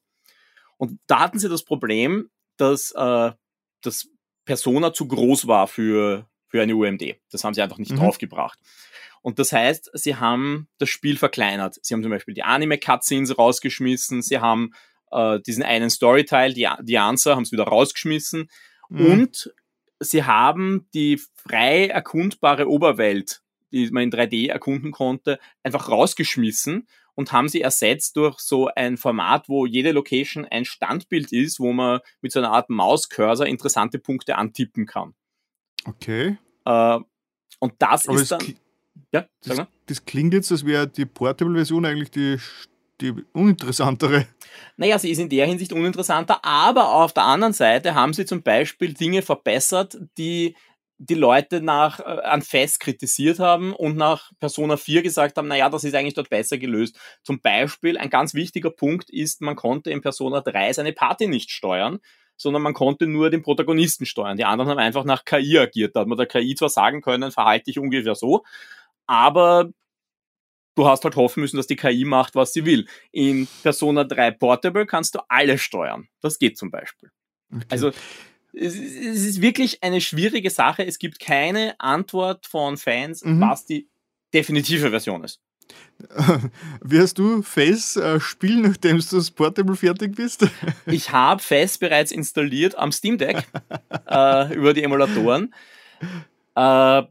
Und 0.79 0.99
da 1.07 1.20
hatten 1.20 1.39
sie 1.39 1.49
das 1.49 1.64
Problem, 1.64 2.31
dass 2.57 2.93
äh, 2.93 3.33
das 3.83 4.09
Persona 4.45 4.93
zu 4.95 5.07
groß 5.07 5.47
war 5.47 5.66
für, 5.66 6.26
für 6.47 6.62
eine 6.62 6.74
UMD. 6.74 7.16
Das 7.31 7.45
haben 7.45 7.53
sie 7.53 7.61
einfach 7.61 7.79
nicht 7.79 7.93
mhm. 7.93 7.97
draufgebracht. 7.97 8.59
Und 9.20 9.39
das 9.39 9.53
heißt, 9.53 9.91
sie 9.95 10.16
haben 10.16 10.68
das 10.79 10.89
Spiel 10.89 11.18
verkleinert. 11.18 11.76
Sie 11.83 11.93
haben 11.93 12.03
zum 12.03 12.11
Beispiel 12.11 12.35
die 12.35 12.45
Anime-Cutscenes 12.45 13.37
rausgeschmissen, 13.37 14.22
sie 14.22 14.39
haben 14.39 14.72
äh, 15.11 15.41
diesen 15.41 15.64
einen 15.64 15.91
Storyteil, 15.91 16.55
die, 16.55 16.68
die 16.83 16.99
Answer, 16.99 17.37
haben 17.37 17.45
sie 17.45 17.53
wieder 17.53 17.64
rausgeschmissen. 17.64 18.49
Mhm. 18.89 19.07
Und 19.07 19.55
sie 20.01 20.24
haben 20.24 20.89
die 20.95 21.20
frei 21.35 21.89
erkundbare 21.89 22.68
Oberwelt, 22.68 23.43
die 23.72 23.91
man 23.91 24.05
in 24.05 24.12
3D 24.12 24.49
erkunden 24.49 24.93
konnte, 24.93 25.39
einfach 25.62 25.89
rausgeschmissen 25.89 26.87
und 27.19 27.33
haben 27.33 27.49
sie 27.49 27.62
ersetzt 27.62 28.16
durch 28.16 28.39
so 28.39 28.69
ein 28.77 28.97
Format, 28.97 29.49
wo 29.49 29.66
jede 29.66 29.91
Location 29.91 30.45
ein 30.45 30.64
Standbild 30.64 31.33
ist, 31.33 31.59
wo 31.59 31.73
man 31.73 31.99
mit 32.21 32.31
so 32.31 32.39
einer 32.39 32.53
Art 32.53 32.71
Mauscursor 32.71 33.45
interessante 33.45 33.99
Punkte 33.99 34.37
antippen 34.37 34.87
kann. 34.87 35.14
Okay. 35.85 36.39
Äh, 36.64 36.99
und 37.59 37.73
das 37.81 38.09
Aber 38.09 38.21
ist 38.21 38.31
dann. 38.31 38.55
Ja, 39.12 39.27
das, 39.43 39.66
das, 39.87 40.05
klingt 40.05 40.33
jetzt, 40.33 40.53
als 40.53 40.64
wäre 40.64 40.87
die 40.87 41.07
Portable-Version 41.07 41.85
eigentlich 41.87 42.12
die, 42.12 42.37
die 43.01 43.12
uninteressantere. 43.33 44.27
Naja, 44.77 44.97
sie 45.01 45.11
ist 45.11 45.19
in 45.19 45.29
der 45.29 45.47
Hinsicht 45.47 45.73
uninteressanter, 45.73 46.45
aber 46.45 46.93
auf 46.93 47.14
der 47.14 47.25
anderen 47.25 47.53
Seite 47.53 47.97
haben 47.97 48.12
sie 48.12 48.27
zum 48.27 48.43
Beispiel 48.43 48.95
Dinge 48.95 49.23
verbessert, 49.23 49.99
die 50.19 50.55
die 50.99 51.14
Leute 51.14 51.61
nach, 51.61 52.01
äh, 52.01 52.03
an 52.03 52.42
Fest 52.42 52.80
kritisiert 52.80 53.38
haben 53.38 53.72
und 53.72 53.96
nach 53.96 54.32
Persona 54.40 54.76
4 54.76 55.03
gesagt 55.03 55.36
haben, 55.38 55.49
naja, 55.49 55.70
das 55.70 55.84
ist 55.84 55.94
eigentlich 55.94 56.14
dort 56.14 56.28
besser 56.28 56.59
gelöst. 56.59 56.99
Zum 57.22 57.40
Beispiel, 57.40 57.96
ein 57.96 58.11
ganz 58.11 58.34
wichtiger 58.34 58.70
Punkt 58.70 59.09
ist, 59.09 59.40
man 59.40 59.57
konnte 59.57 59.90
in 59.90 60.01
Persona 60.01 60.40
3 60.40 60.72
seine 60.72 60.92
Party 60.92 61.28
nicht 61.28 61.51
steuern, 61.51 62.01
sondern 62.36 62.62
man 62.62 62.74
konnte 62.74 63.07
nur 63.07 63.30
den 63.30 63.42
Protagonisten 63.42 64.07
steuern. 64.07 64.36
Die 64.36 64.44
anderen 64.44 64.70
haben 64.70 64.78
einfach 64.78 65.05
nach 65.05 65.24
KI 65.24 65.59
agiert. 65.59 65.94
Da 65.94 66.01
hat 66.01 66.09
man 66.09 66.18
der 66.18 66.26
KI 66.26 66.55
zwar 66.55 66.68
sagen 66.68 67.01
können, 67.01 67.30
verhalte 67.30 67.64
dich 67.64 67.78
ungefähr 67.78 68.14
so, 68.14 68.44
aber 69.07 69.70
du 70.74 70.86
hast 70.86 71.05
halt 71.05 71.16
hoffen 71.16 71.40
müssen, 71.40 71.57
dass 71.57 71.66
die 71.66 71.76
KI 71.76 72.05
macht, 72.05 72.34
was 72.34 72.53
sie 72.53 72.64
will. 72.64 72.86
In 73.11 73.49
Persona 73.62 74.05
3 74.05 74.32
Portable 74.32 74.86
kannst 74.86 75.14
du 75.14 75.20
alle 75.28 75.59
steuern. 75.59 76.09
Das 76.20 76.38
geht 76.38 76.57
zum 76.57 76.70
Beispiel. 76.70 77.11
Okay. 77.53 77.64
Also 77.70 77.92
es, 78.53 78.74
ist 78.74 79.40
wirklich 79.42 79.82
eine 79.82 80.01
schwierige 80.01 80.51
Sache. 80.51 80.86
Es 80.86 80.99
gibt 80.99 81.20
keine 81.20 81.78
Antwort 81.78 82.46
von 82.46 82.76
Fans, 82.76 83.24
mhm. 83.24 83.40
was 83.40 83.66
die 83.66 83.88
definitive 84.34 84.90
Version 84.90 85.24
ist. 85.24 85.40
Wirst 86.80 87.18
du 87.18 87.42
Face 87.42 87.96
äh, 87.96 88.20
spielen, 88.20 88.62
nachdem 88.62 88.99
du 88.99 89.16
das 89.16 89.30
Portable 89.30 89.76
fertig 89.76 90.14
bist? 90.14 90.46
ich 90.86 91.11
habe 91.12 91.42
Face 91.42 91.78
bereits 91.78 92.12
installiert 92.12 92.76
am 92.76 92.92
Steam 92.92 93.18
Deck 93.18 93.46
äh, 94.09 94.55
über 94.55 94.72
die 94.72 94.82
Emulatoren. 94.82 95.55
Äh, 96.57 97.03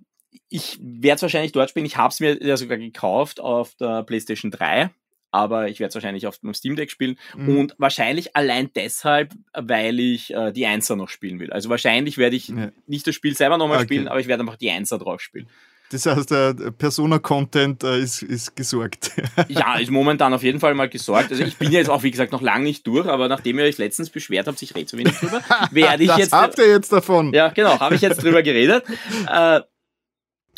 ich 0.49 0.79
werde 0.81 1.15
es 1.17 1.21
wahrscheinlich 1.21 1.51
dort 1.51 1.69
spielen. 1.69 1.85
Ich 1.85 1.97
habe 1.97 2.11
es 2.11 2.19
mir 2.19 2.57
sogar 2.57 2.77
gekauft 2.77 3.39
auf 3.39 3.75
der 3.75 4.03
PlayStation 4.03 4.49
3 4.49 4.89
aber 5.31 5.67
ich 5.69 5.79
werde 5.79 5.89
es 5.89 5.95
wahrscheinlich 5.95 6.27
auf 6.27 6.39
dem 6.39 6.53
Steam 6.53 6.75
Deck 6.75 6.91
spielen 6.91 7.17
mhm. 7.35 7.57
und 7.57 7.75
wahrscheinlich 7.77 8.35
allein 8.35 8.71
deshalb, 8.75 9.33
weil 9.53 9.99
ich 9.99 10.33
äh, 10.33 10.51
die 10.51 10.65
Einser 10.65 10.95
noch 10.95 11.09
spielen 11.09 11.39
will. 11.39 11.51
Also 11.51 11.69
wahrscheinlich 11.69 12.17
werde 12.17 12.35
ich 12.35 12.49
ja. 12.49 12.71
nicht 12.87 13.07
das 13.07 13.15
Spiel 13.15 13.35
selber 13.35 13.57
nochmal 13.57 13.77
okay. 13.77 13.85
spielen, 13.85 14.07
aber 14.07 14.19
ich 14.19 14.27
werde 14.27 14.41
einfach 14.41 14.57
die 14.57 14.71
Einser 14.71 14.97
drauf 14.97 15.21
spielen. 15.21 15.47
Das 15.89 16.05
heißt, 16.05 16.31
der 16.31 16.53
Persona-Content 16.77 17.83
äh, 17.83 17.99
ist, 17.99 18.21
ist 18.21 18.55
gesorgt. 18.55 19.11
ja, 19.47 19.77
ist 19.77 19.89
momentan 19.89 20.33
auf 20.33 20.43
jeden 20.43 20.59
Fall 20.59 20.73
mal 20.73 20.89
gesorgt. 20.89 21.31
Also 21.31 21.43
ich 21.43 21.55
bin 21.57 21.71
jetzt 21.71 21.89
auch, 21.89 22.03
wie 22.03 22.11
gesagt, 22.11 22.33
noch 22.33 22.41
lange 22.41 22.65
nicht 22.65 22.85
durch, 22.85 23.07
aber 23.07 23.29
nachdem 23.29 23.59
ihr 23.59 23.65
euch 23.65 23.77
letztens 23.77 24.09
beschwert 24.09 24.47
habt, 24.47 24.61
ich 24.61 24.75
rede 24.75 24.85
zu 24.85 24.97
wenig 24.97 25.15
drüber, 25.17 25.41
werde 25.71 26.03
ich 26.03 26.09
das 26.09 26.17
jetzt... 26.17 26.33
habt 26.33 26.59
ihr 26.59 26.67
jetzt 26.67 26.91
davon. 26.91 27.33
Ja, 27.33 27.49
genau, 27.49 27.79
habe 27.79 27.95
ich 27.95 28.01
jetzt 28.01 28.21
drüber 28.21 28.43
geredet. 28.43 28.83
Äh, 29.29 29.61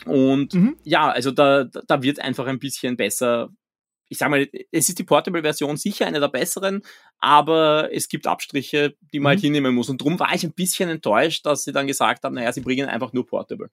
und 0.05 0.53
mhm. 0.53 0.78
ja, 0.84 1.09
also 1.09 1.32
da, 1.32 1.65
da 1.65 2.01
wird 2.01 2.20
einfach 2.20 2.47
ein 2.47 2.59
bisschen 2.59 2.95
besser 2.95 3.49
ich 4.10 4.18
sage 4.18 4.32
mal, 4.32 4.49
es 4.72 4.89
ist 4.89 4.99
die 4.99 5.03
Portable-Version 5.03 5.78
sicher 5.78 6.07
eine 6.07 6.20
der 6.20 6.28
besseren, 6.28 6.82
aber 7.20 7.89
es 7.93 8.10
gibt 8.10 8.28
Abstriche, 8.28 8.95
die 9.14 9.20
man 9.20 9.30
halt 9.30 9.39
mhm. 9.39 9.41
halt 9.41 9.41
hinnehmen 9.41 9.76
muss. 9.76 9.89
Und 9.89 10.01
darum 10.01 10.20
war 10.20 10.34
ich 10.34 10.43
ein 10.43 10.53
bisschen 10.53 10.89
enttäuscht, 10.89 11.45
dass 11.45 11.64
sie 11.64 11.72
dann 11.72 11.88
gesagt 11.88 12.24
haben, 12.24 12.36
naja, 12.36 12.51
sie 12.51 12.62
bringen 12.62 12.89
einfach 12.89 13.14
nur 13.14 13.26
Portable. 13.26 13.70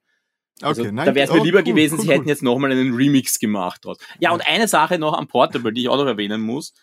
Also, 0.61 0.83
okay, 0.83 0.91
da 0.95 1.13
wäre 1.13 1.27
es 1.27 1.33
mir 1.33 1.41
oh, 1.41 1.43
lieber 1.43 1.59
cool, 1.59 1.65
gewesen, 1.65 1.95
cool, 1.95 2.01
sie 2.01 2.07
cool. 2.07 2.13
hätten 2.15 2.27
jetzt 2.27 2.43
nochmal 2.43 2.71
einen 2.71 2.93
Remix 2.93 3.39
gemacht. 3.39 3.81
Dort. 3.83 3.99
Ja, 4.19 4.31
und 4.31 4.47
eine 4.47 4.67
Sache 4.67 4.97
noch 4.97 5.13
am 5.13 5.27
Portable, 5.27 5.73
die 5.73 5.81
ich 5.81 5.89
auch 5.89 5.97
noch 5.97 6.05
erwähnen 6.05 6.41
muss, 6.41 6.73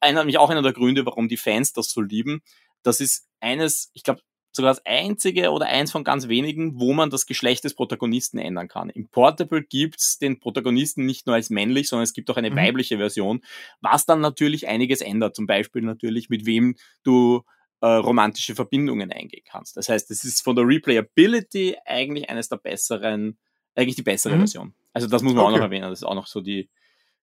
einer, 0.00 0.20
nämlich 0.20 0.38
auch 0.38 0.50
einer 0.50 0.62
der 0.62 0.72
Gründe, 0.72 1.06
warum 1.06 1.28
die 1.28 1.36
Fans 1.36 1.72
das 1.72 1.90
so 1.90 2.00
lieben. 2.00 2.42
Das 2.82 3.00
ist 3.00 3.26
eines, 3.40 3.90
ich 3.92 4.02
glaube, 4.02 4.20
sogar 4.58 4.72
das 4.72 4.84
einzige 4.84 5.50
oder 5.50 5.66
eins 5.66 5.90
von 5.90 6.04
ganz 6.04 6.28
wenigen, 6.28 6.78
wo 6.78 6.92
man 6.92 7.08
das 7.08 7.24
Geschlecht 7.24 7.64
des 7.64 7.74
Protagonisten 7.74 8.38
ändern 8.38 8.68
kann. 8.68 8.90
Im 8.90 9.08
Portable 9.08 9.62
gibt's 9.62 10.18
den 10.18 10.38
Protagonisten 10.38 11.06
nicht 11.06 11.26
nur 11.26 11.36
als 11.36 11.48
männlich, 11.48 11.88
sondern 11.88 12.04
es 12.04 12.12
gibt 12.12 12.30
auch 12.30 12.36
eine 12.36 12.50
mhm. 12.50 12.56
weibliche 12.56 12.98
Version, 12.98 13.40
was 13.80 14.04
dann 14.04 14.20
natürlich 14.20 14.68
einiges 14.68 15.00
ändert. 15.00 15.34
Zum 15.34 15.46
Beispiel 15.46 15.82
natürlich, 15.82 16.28
mit 16.28 16.44
wem 16.44 16.76
du 17.02 17.42
äh, 17.80 17.86
romantische 17.86 18.54
Verbindungen 18.54 19.12
eingehen 19.12 19.44
kannst. 19.48 19.76
Das 19.76 19.88
heißt, 19.88 20.10
es 20.10 20.24
ist 20.24 20.42
von 20.42 20.56
der 20.56 20.66
Replayability 20.66 21.76
eigentlich 21.86 22.28
eines 22.28 22.48
der 22.48 22.56
besseren, 22.56 23.38
eigentlich 23.74 23.96
die 23.96 24.02
bessere 24.02 24.34
mhm. 24.34 24.40
Version. 24.40 24.74
Also 24.92 25.06
das 25.06 25.22
muss 25.22 25.34
man 25.34 25.44
okay. 25.44 25.54
auch 25.54 25.56
noch 25.56 25.64
erwähnen. 25.64 25.88
Das 25.88 26.00
ist 26.00 26.04
auch 26.04 26.14
noch 26.14 26.26
so 26.26 26.40
die, 26.40 26.68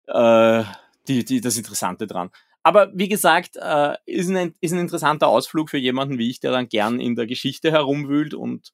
äh, 0.06 0.64
die, 1.08 1.24
die, 1.24 1.40
das 1.40 1.56
Interessante 1.56 2.06
dran. 2.06 2.30
Aber 2.66 2.90
wie 2.92 3.08
gesagt, 3.08 3.54
äh, 3.54 3.94
ist, 4.06 4.28
ein, 4.28 4.52
ist 4.60 4.72
ein 4.72 4.80
interessanter 4.80 5.28
Ausflug 5.28 5.70
für 5.70 5.78
jemanden 5.78 6.18
wie 6.18 6.28
ich, 6.28 6.40
der 6.40 6.50
dann 6.50 6.68
gern 6.68 6.98
in 6.98 7.14
der 7.14 7.28
Geschichte 7.28 7.70
herumwühlt 7.70 8.34
und 8.34 8.72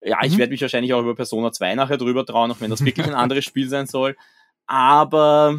ja, 0.00 0.18
ich 0.22 0.34
mhm. 0.34 0.38
werde 0.38 0.52
mich 0.52 0.62
wahrscheinlich 0.62 0.94
auch 0.94 1.00
über 1.00 1.16
Persona 1.16 1.50
2 1.50 1.74
nachher 1.74 1.96
drüber 1.96 2.24
trauen, 2.24 2.52
auch 2.52 2.60
wenn 2.60 2.70
das 2.70 2.84
wirklich 2.84 3.04
ein 3.04 3.14
anderes 3.16 3.44
Spiel 3.44 3.68
sein 3.68 3.88
soll. 3.88 4.16
Aber 4.68 5.58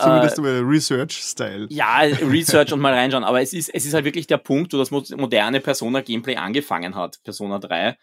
Zumindest 0.00 0.38
äh, 0.38 0.42
Research-Style. 0.42 1.66
Ja, 1.70 2.02
Research 2.02 2.72
und 2.72 2.78
mal 2.78 2.94
reinschauen. 2.94 3.24
Aber 3.24 3.42
es 3.42 3.52
ist, 3.52 3.70
es 3.74 3.84
ist 3.84 3.94
halt 3.94 4.04
wirklich 4.04 4.28
der 4.28 4.38
Punkt, 4.38 4.72
wo 4.72 4.78
das 4.78 4.92
moderne 4.92 5.60
Persona-Gameplay 5.60 6.36
angefangen 6.36 6.94
hat, 6.94 7.20
Persona 7.24 7.58
3. 7.58 7.98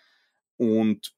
Und 0.58 1.14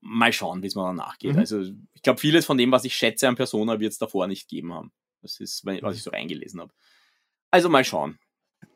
mal 0.00 0.32
schauen, 0.32 0.62
wie 0.62 0.68
es 0.68 0.76
mir 0.76 0.84
danach 0.84 1.18
geht. 1.18 1.32
Mhm. 1.32 1.40
Also 1.40 1.60
ich 1.92 2.02
glaube, 2.02 2.20
vieles 2.20 2.46
von 2.46 2.56
dem, 2.56 2.70
was 2.70 2.84
ich 2.84 2.94
schätze 2.94 3.26
an 3.26 3.34
Persona, 3.34 3.80
wird 3.80 3.90
es 3.90 3.98
davor 3.98 4.28
nicht 4.28 4.46
geben 4.48 4.72
haben. 4.72 4.92
Das 5.24 5.40
ist, 5.40 5.64
was 5.64 5.96
ich 5.96 6.02
so 6.02 6.10
reingelesen 6.10 6.60
habe. 6.60 6.70
Also 7.50 7.70
mal 7.70 7.82
schauen. 7.82 8.18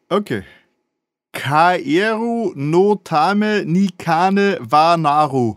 Okay. 0.09 0.45
Kaeru 1.33 2.53
no 2.57 2.95
Tame 2.95 3.67
Nikane 3.67 4.57
wa 4.61 4.97
Naru. 4.97 5.57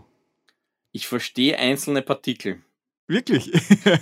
Ich 0.92 1.08
verstehe 1.08 1.58
einzelne 1.58 2.02
Partikel. 2.02 2.62
Wirklich? 3.08 3.46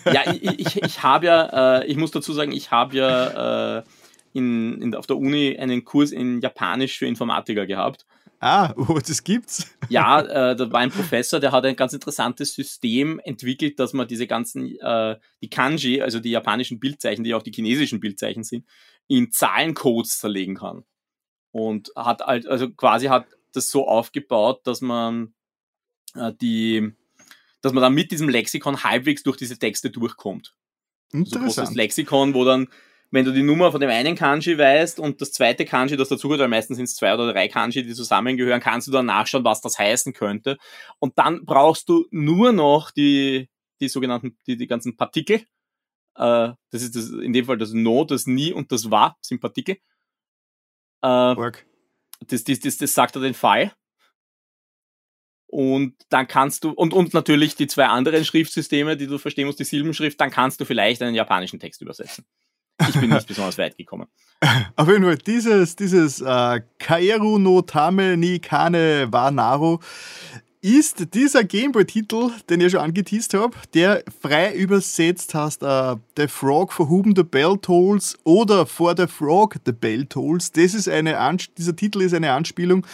ja, 0.04 0.32
ich, 0.42 0.58
ich, 0.58 0.82
ich 0.82 1.02
habe 1.04 1.26
ja, 1.26 1.78
äh, 1.78 1.86
ich 1.86 1.96
muss 1.96 2.10
dazu 2.10 2.32
sagen, 2.32 2.50
ich 2.50 2.72
habe 2.72 2.96
ja 2.96 3.78
äh, 3.78 3.82
in, 4.32 4.82
in, 4.82 4.94
auf 4.96 5.06
der 5.06 5.16
Uni 5.16 5.56
einen 5.56 5.84
Kurs 5.84 6.10
in 6.10 6.40
Japanisch 6.40 6.98
für 6.98 7.06
Informatiker 7.06 7.66
gehabt. 7.66 8.04
Ah, 8.40 8.72
oh, 8.76 8.98
das 8.98 9.22
gibt's. 9.22 9.70
Ja, 9.90 10.20
äh, 10.20 10.56
da 10.56 10.72
war 10.72 10.80
ein 10.80 10.90
Professor, 10.90 11.38
der 11.40 11.52
hat 11.52 11.64
ein 11.66 11.76
ganz 11.76 11.92
interessantes 11.92 12.54
System 12.54 13.20
entwickelt, 13.20 13.78
dass 13.78 13.92
man 13.92 14.08
diese 14.08 14.26
ganzen, 14.26 14.76
äh, 14.80 15.18
die 15.42 15.50
Kanji, 15.50 16.00
also 16.00 16.20
die 16.20 16.30
japanischen 16.30 16.80
Bildzeichen, 16.80 17.22
die 17.22 17.34
auch 17.34 17.42
die 17.42 17.52
chinesischen 17.52 18.00
Bildzeichen 18.00 18.42
sind, 18.42 18.66
in 19.06 19.30
Zahlencodes 19.30 20.18
zerlegen 20.18 20.56
kann. 20.56 20.84
Und 21.52 21.92
hat 21.94 22.22
halt, 22.22 22.46
also 22.46 22.70
quasi 22.70 23.06
hat 23.06 23.26
das 23.52 23.70
so 23.70 23.86
aufgebaut, 23.86 24.66
dass 24.66 24.80
man 24.80 25.34
äh, 26.14 26.32
die, 26.40 26.92
dass 27.60 27.72
man 27.72 27.82
dann 27.82 27.94
mit 27.94 28.10
diesem 28.10 28.28
Lexikon 28.28 28.84
halbwegs 28.84 29.22
durch 29.22 29.36
diese 29.36 29.58
Texte 29.58 29.90
durchkommt. 29.90 30.54
Interessant. 31.12 31.52
So 31.52 31.60
das 31.62 31.74
Lexikon, 31.74 32.34
wo 32.34 32.44
dann, 32.44 32.68
wenn 33.10 33.24
du 33.24 33.32
die 33.32 33.42
Nummer 33.42 33.72
von 33.72 33.80
dem 33.80 33.90
einen 33.90 34.14
Kanji 34.14 34.56
weißt 34.56 35.00
und 35.00 35.20
das 35.20 35.32
zweite 35.32 35.64
Kanji, 35.64 35.96
das 35.96 36.08
dazugehört, 36.08 36.42
weil 36.42 36.48
meistens 36.48 36.76
sind 36.76 36.84
es 36.84 36.94
zwei 36.94 37.12
oder 37.12 37.32
drei 37.32 37.48
Kanji, 37.48 37.82
die 37.82 37.92
zusammengehören, 37.92 38.60
kannst 38.60 38.86
du 38.86 38.92
dann 38.92 39.06
nachschauen, 39.06 39.44
was 39.44 39.60
das 39.60 39.78
heißen 39.78 40.12
könnte. 40.12 40.58
Und 40.98 41.18
dann 41.18 41.44
brauchst 41.44 41.88
du 41.88 42.06
nur 42.10 42.52
noch 42.52 42.90
die, 42.92 43.48
die 43.80 43.88
sogenannten, 43.88 44.36
die, 44.46 44.56
die 44.56 44.66
ganzen 44.68 44.96
Partikel. 44.96 45.44
Äh, 46.14 46.52
das 46.70 46.82
ist 46.82 46.94
das, 46.94 47.10
in 47.10 47.32
dem 47.32 47.46
Fall 47.46 47.58
das 47.58 47.72
No, 47.72 48.04
das 48.04 48.26
Nie 48.26 48.52
und 48.52 48.70
das 48.70 48.90
War 48.90 49.16
sind 49.20 49.40
Partikel. 49.40 49.76
Äh, 51.02 51.34
das, 52.26 52.44
das, 52.44 52.60
das, 52.60 52.76
das 52.76 52.94
sagt 52.94 53.16
er 53.16 53.22
den 53.22 53.34
Fall. 53.34 53.72
Und 55.46 55.96
dann 56.10 56.28
kannst 56.28 56.62
du, 56.62 56.70
und, 56.70 56.94
und 56.94 57.12
natürlich 57.12 57.56
die 57.56 57.66
zwei 57.66 57.86
anderen 57.86 58.24
Schriftsysteme, 58.24 58.96
die 58.96 59.08
du 59.08 59.18
verstehen 59.18 59.46
musst, 59.46 59.58
die 59.58 59.64
Silbenschrift, 59.64 60.20
dann 60.20 60.30
kannst 60.30 60.60
du 60.60 60.64
vielleicht 60.64 61.02
einen 61.02 61.16
japanischen 61.16 61.58
Text 61.58 61.82
übersetzen. 61.82 62.24
Ich 62.88 63.00
bin 63.00 63.10
nicht 63.10 63.26
besonders 63.26 63.58
weit 63.58 63.76
gekommen. 63.76 64.06
Auf 64.76 64.88
jeden 64.88 65.04
Fall, 65.04 65.18
dieses, 65.18 65.76
dieses 65.76 66.20
äh, 66.20 66.60
Kaeru 66.78 67.38
no 67.38 67.62
Tame 67.62 68.16
ni 68.16 68.38
Kane 68.38 69.08
wa 69.10 69.30
Naru 69.30 69.78
ist 70.62 71.14
dieser 71.14 71.44
Gameboy-Titel, 71.44 72.32
den 72.50 72.60
ich 72.60 72.72
schon 72.72 72.80
angeteased 72.80 73.32
habe, 73.32 73.56
der 73.72 74.04
frei 74.20 74.54
übersetzt 74.54 75.34
heißt 75.34 75.62
uh, 75.62 75.96
The 76.16 76.28
Frog 76.28 76.72
for 76.72 76.90
Whom 76.90 77.14
the 77.16 77.22
Bell 77.22 77.56
Tolls 77.56 78.18
oder 78.24 78.66
For 78.66 78.94
the 78.94 79.06
Frog 79.06 79.56
the 79.64 79.72
Bell 79.72 80.04
Tolls. 80.04 80.52
Das 80.52 80.74
ist 80.74 80.88
eine 80.88 81.16
dieser 81.56 81.74
Titel 81.74 82.02
ist 82.02 82.12
eine 82.12 82.32
Anspielung 82.32 82.86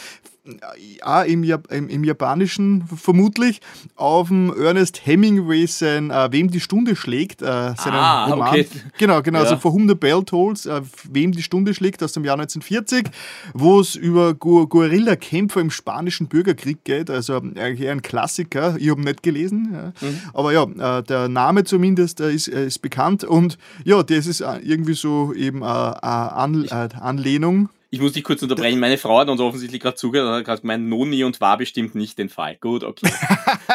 ja, 0.99 1.22
im, 1.22 1.42
im, 1.44 1.88
im, 1.88 2.05
Japanischen 2.05 2.84
vermutlich 2.86 3.61
auf 3.97 4.28
dem 4.28 4.53
Ernest 4.59 5.07
Hemingway 5.07 5.66
sein 5.66 6.11
äh, 6.11 6.28
Wem 6.32 6.51
die 6.51 6.61
Stunde 6.61 6.97
schlägt, 6.97 7.42
äh, 7.42 7.44
seinen 7.44 7.94
ah, 7.94 8.26
Roman. 8.26 8.49
Okay. 8.49 8.66
Genau, 8.99 9.22
genau, 9.22 9.38
also 9.40 9.51
ja. 9.51 9.57
also 9.57 9.61
For 9.61 9.74
Whom 9.74 9.88
the 9.88 9.94
Bell 9.94 10.22
Tolls, 10.24 10.66
äh, 10.66 10.82
Wem 11.11 11.32
die 11.32 11.42
Stunde 11.42 11.74
schlägt 11.74 12.03
aus 12.03 12.12
dem 12.12 12.24
Jahr 12.24 12.34
1940, 12.34 13.09
wo 13.55 13.80
es 13.80 13.94
über 13.94 14.34
Gu 14.34 14.66
Guerilla-Kämpfer 14.66 15.61
im 15.61 15.70
spanischen 15.70 16.28
Bürgerkrieg 16.28 16.84
geht, 16.84 17.11
also 17.11 17.36
eigentlich 17.36 17.88
ein 17.88 18.03
Klassiker, 18.03 18.76
ich 18.78 18.90
habe 18.90 19.01
nicht 19.01 19.22
gelesen, 19.22 19.70
ja. 19.72 19.92
mhm. 20.01 20.20
aber 20.34 20.53
ja, 20.53 20.99
äh, 20.99 21.03
der 21.03 21.28
Name 21.28 21.64
zumindest 21.64 22.20
äh, 22.20 22.32
ist, 22.32 22.49
äh, 22.49 22.66
ist 22.66 22.80
bekannt 22.80 23.24
und 23.24 23.59
ja, 23.84 24.03
das 24.03 24.26
ist 24.26 24.40
irgendwie 24.40 24.94
so 24.94 25.32
eben 25.34 25.62
eine 25.62 26.03
An 26.03 26.68
Anlehnung 26.68 27.68
ich 27.97 28.03
muss 28.03 28.12
dich 28.12 28.24
kurz 28.24 28.42
unterbrechen. 28.42 28.78
Meine 28.78 28.99
Frau 28.99 29.20
hat 29.20 29.30
uns 29.30 29.40
offensichtlich 29.40 29.80
gerade 29.80 29.97
zugehört 29.97 30.28
und 30.28 30.34
hat 30.34 30.44
gerade 30.44 30.61
gemeint, 30.61 30.86
Noni 30.86 31.24
und 31.24 31.40
war 31.40 31.57
bestimmt 31.57 31.94
nicht 31.94 32.18
den 32.18 32.28
Fall. 32.28 32.57
Gut, 32.61 32.84
okay. 32.84 33.11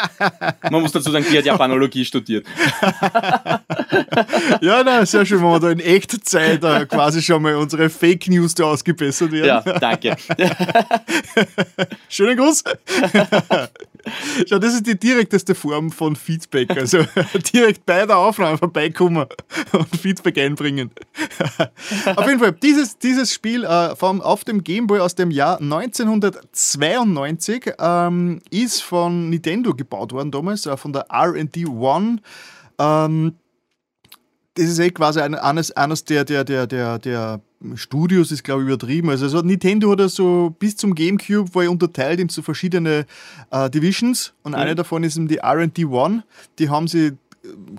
Man 0.69 0.83
muss 0.83 0.91
dazu 0.91 1.09
sagen, 1.09 1.25
die 1.31 1.37
hat 1.39 1.45
Japanologie 1.45 2.05
studiert. 2.05 2.45
ja, 4.61 4.83
na, 4.85 5.03
sehr 5.07 5.25
schön, 5.25 5.39
wenn 5.39 5.49
wir 5.49 5.59
da 5.59 5.71
in 5.71 5.79
Echtzeit 5.79 6.63
äh, 6.63 6.85
quasi 6.85 7.23
schon 7.23 7.41
mal 7.41 7.55
unsere 7.55 7.89
Fake 7.89 8.27
News 8.27 8.53
da 8.53 8.65
ausgebessert 8.65 9.31
werden. 9.31 9.47
Ja, 9.47 9.61
danke. 9.79 10.15
Schönen 12.07 12.37
Gruß. 12.37 12.63
Schau, 14.47 14.59
das 14.59 14.73
ist 14.73 14.87
die 14.87 14.97
direkteste 14.97 15.55
Form 15.55 15.91
von 15.91 16.15
Feedback. 16.15 16.77
Also 16.77 17.05
direkt 17.53 17.85
bei 17.85 18.05
der 18.05 18.17
Aufnahme 18.17 18.57
vorbeikommen 18.57 19.25
und 19.71 19.97
Feedback 19.97 20.37
einbringen. 20.37 20.91
Auf 22.15 22.27
jeden 22.27 22.39
Fall, 22.39 22.53
dieses, 22.53 22.97
dieses 22.97 23.33
Spiel 23.33 23.63
äh, 23.63 23.95
vom, 23.95 24.21
auf 24.21 24.43
dem 24.43 24.63
Gameboy 24.63 24.99
aus 24.99 25.15
dem 25.15 25.31
Jahr 25.31 25.59
1992 25.59 27.73
ähm, 27.79 28.39
ist 28.49 28.81
von 28.81 29.29
Nintendo 29.29 29.73
gebaut 29.73 30.13
worden 30.13 30.31
damals, 30.31 30.65
äh, 30.65 30.77
von 30.77 30.93
der 30.93 31.05
RD 31.11 31.67
One. 31.67 32.17
Ähm, 32.79 33.35
das 34.55 34.65
ist 34.65 34.79
eh 34.79 34.91
quasi 34.91 35.21
eines, 35.21 35.71
eines 35.71 36.03
der, 36.03 36.25
der, 36.25 36.43
der, 36.43 36.67
der, 36.67 36.99
der 36.99 37.41
Studios 37.75 38.31
ist, 38.31 38.43
glaube 38.43 38.63
ich, 38.63 38.67
übertrieben. 38.67 39.09
Also, 39.09 39.25
also 39.25 39.41
Nintendo 39.41 39.91
hat 39.91 39.99
ja 39.99 40.09
so 40.09 40.53
bis 40.59 40.75
zum 40.75 40.93
GameCube 40.93 41.53
war 41.55 41.63
ja 41.63 41.69
unterteilt 41.69 42.19
in 42.19 42.29
so 42.29 42.41
verschiedene 42.41 43.05
äh, 43.51 43.69
Divisions 43.69 44.33
und 44.43 44.51
mhm. 44.51 44.57
eine 44.57 44.75
davon 44.75 45.03
ist 45.03 45.17
eben 45.17 45.27
die 45.27 45.39
RD 45.39 45.85
One. 45.85 46.23
Die 46.59 46.69
haben 46.69 46.89
sie 46.89 47.07
äh, 47.07 47.13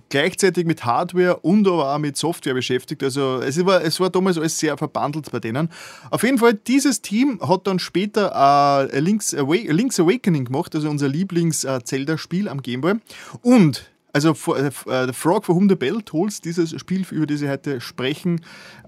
gleichzeitig 0.09 0.65
mit 0.65 0.87
Hardware 0.87 1.37
und 1.39 1.69
aber 1.69 1.95
auch 1.95 1.99
mit 1.99 2.17
Software 2.17 2.55
beschäftigt. 2.55 3.03
Also 3.03 3.41
es 3.41 3.63
war, 3.67 3.83
es 3.83 4.01
war 4.01 4.09
damals 4.09 4.39
alles 4.39 4.59
sehr 4.59 4.79
verbandelt 4.79 5.31
bei 5.31 5.41
denen. 5.41 5.69
Auf 6.11 6.23
jeden 6.23 6.39
Fall, 6.39 6.55
dieses 6.55 7.03
Team 7.03 7.39
hat 7.47 7.67
dann 7.67 7.81
später 7.81 8.89
äh, 8.91 8.99
Link's, 8.99 9.35
Awa 9.35 9.57
Link's 9.57 10.01
Awakening 10.01 10.47
gemacht, 10.47 10.75
also 10.75 10.89
unser 10.89 11.09
Lieblings-Zelda-Spiel 11.09 12.49
am 12.49 12.63
Gameboy. 12.63 12.95
Und 13.43 13.92
also 14.13 14.37
äh, 14.55 14.67
äh, 14.67 15.07
The 15.07 15.13
Frog 15.13 15.45
for 15.45 15.57
Whom 15.57 15.69
the 15.69 15.77
Bell 15.77 16.03
Tolls, 16.03 16.41
dieses 16.41 16.79
Spiel, 16.81 17.07
über 17.11 17.27
das 17.27 17.41
ich 17.41 17.49
heute 17.49 17.81
sprechen 17.81 18.41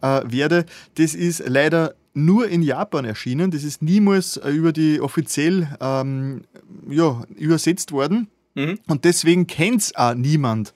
äh, 0.03 0.21
werde, 0.25 0.67
das 0.97 1.15
ist 1.15 1.43
leider 1.47 1.95
nur 2.15 2.49
in 2.49 2.63
Japan 2.63 3.05
erschienen. 3.05 3.51
Das 3.51 3.65
ist 3.65 3.83
niemals 3.83 4.37
äh, 4.37 4.51
über 4.51 4.73
die 4.73 5.01
offiziell 5.01 5.69
ähm, 5.81 6.43
ja, 6.89 7.23
übersetzt 7.37 7.93
worden. 7.93 8.29
Mhm. 8.55 8.79
Und 8.87 9.05
deswegen 9.05 9.49
kennt 9.49 9.83
es 9.83 9.97
auch 9.97 10.15
niemand. 10.15 10.75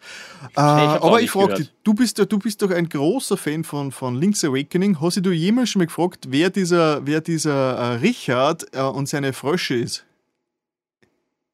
Äh, 0.57 0.61
aber 0.61 1.23
ich 1.23 1.31
frage 1.31 1.55
dich, 1.55 1.73
du 1.85 1.95
bist, 1.95 2.19
du 2.19 2.39
bist 2.39 2.61
doch 2.61 2.71
ein 2.71 2.89
großer 2.89 3.37
Fan 3.37 3.63
von, 3.63 3.93
von 3.93 4.17
Link's 4.17 4.45
Awakening. 4.45 5.01
Hast 5.01 5.25
du 5.25 5.31
jemals 5.31 5.71
schon 5.71 5.81
mal 5.81 5.87
gefragt, 5.87 6.27
wer 6.29 6.51
dieser, 6.51 7.07
wer 7.07 7.21
dieser 7.21 7.77
äh, 7.77 7.95
Richard 7.99 8.67
äh, 8.73 8.81
und 8.81 9.09
seine 9.09 9.33
Frösche 9.33 9.77
ist? 9.77 10.05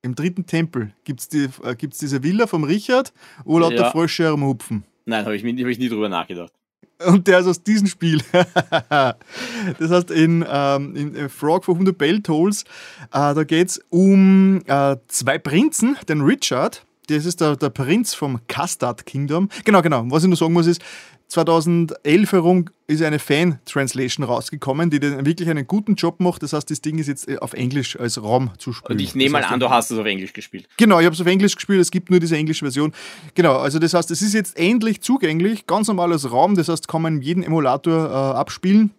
Im 0.05 0.15
dritten 0.15 0.45
Tempel 0.45 0.93
gibt 1.05 1.21
es 1.21 1.29
die, 1.31 1.49
äh, 1.65 1.75
diese 1.75 2.23
Villa 2.23 2.47
vom 2.47 2.65
Richard, 2.65 3.15
wo 3.47 3.59
lauter 3.59 3.77
ja. 3.77 3.91
Frösche 3.91 4.25
herumhupfen. 4.25 4.85
Nein, 5.07 5.25
habe 5.25 5.35
ich, 5.35 5.43
hab 5.43 5.67
ich 5.67 5.79
nie 5.79 5.89
drüber 5.89 6.11
nachgedacht. 6.11 6.53
Und 7.07 7.27
der 7.27 7.39
ist 7.39 7.47
aus 7.47 7.63
diesem 7.63 7.87
Spiel. 7.87 8.21
das 8.91 9.17
heißt, 9.81 10.11
in, 10.11 10.45
ähm, 10.47 10.95
in 10.95 11.29
Frog 11.31 11.65
for 11.65 11.75
100 11.75 11.97
Bell 11.97 12.21
Tolls, 12.21 12.65
äh, 13.13 13.35
da 13.35 13.45
geht 13.45 13.69
es 13.69 13.81
um 13.89 14.61
äh, 14.67 14.97
zwei 15.09 15.39
Prinzen, 15.39 15.97
den 16.07 16.21
Richard, 16.21 16.85
das 17.09 17.25
ist 17.25 17.41
der, 17.41 17.57
der 17.57 17.71
Prinz 17.71 18.15
vom 18.15 18.41
Custard 18.47 19.07
Kingdom. 19.07 19.49
Genau, 19.65 19.81
genau. 19.81 20.05
Was 20.09 20.23
ich 20.23 20.29
nur 20.29 20.37
sagen 20.37 20.53
muss 20.53 20.67
ist, 20.67 20.83
2011 21.35 22.33
herum 22.33 22.67
ist 22.87 23.03
eine 23.03 23.19
Fan-Translation 23.19 24.25
rausgekommen, 24.25 24.91
die 24.91 25.03
wirklich 25.03 25.49
einen 25.49 25.67
guten 25.67 25.97
Job 25.97 26.21
macht. 26.21 26.45
Das 26.45 26.53
heißt, 26.53 26.71
das 26.71 26.81
Ding 26.81 26.99
ist 26.99 27.09
jetzt 27.09 27.29
äh, 27.29 27.39
auf 27.39 27.55
Englisch 27.55 27.99
als 27.99 28.23
ROM 28.23 28.51
zu 28.59 28.73
spielen. 28.73 28.93
Und 28.93 29.03
ich 29.03 29.17
nehme 29.17 29.41
das 29.41 29.49
mal 29.49 29.55
an, 29.55 29.61
du 29.61 29.69
hast 29.69 29.91
es 29.91 29.99
auf 29.99 30.07
Englisch 30.07 30.33
gespielt. 30.33 30.69
Genau, 30.77 31.01
ich 31.01 31.07
habe 31.07 31.15
es 31.15 31.21
auf 31.21 31.27
Englisch 31.27 31.57
gespielt. 31.57 31.81
Es 31.81 31.91
gibt 31.91 32.11
nur 32.11 32.21
diese 32.21 32.37
englische 32.37 32.65
Version. 32.65 32.93
Genau, 33.35 33.57
also 33.57 33.81
das 33.81 33.95
heißt, 33.95 34.13
es 34.13 34.23
ist 34.23 34.33
jetzt 34.33 34.57
endlich 34.57 35.01
zugänglich, 35.01 35.67
ganz 35.67 35.89
normal 35.89 36.13
als 36.13 36.31
ROM. 36.31 36.55
Das 36.55 36.69
heißt, 36.69 36.87
kann 36.87 37.03
man 37.03 37.21
jeden 37.21 37.43
Emulator 37.43 38.07
äh, 38.07 38.39
abspielen 38.39 38.93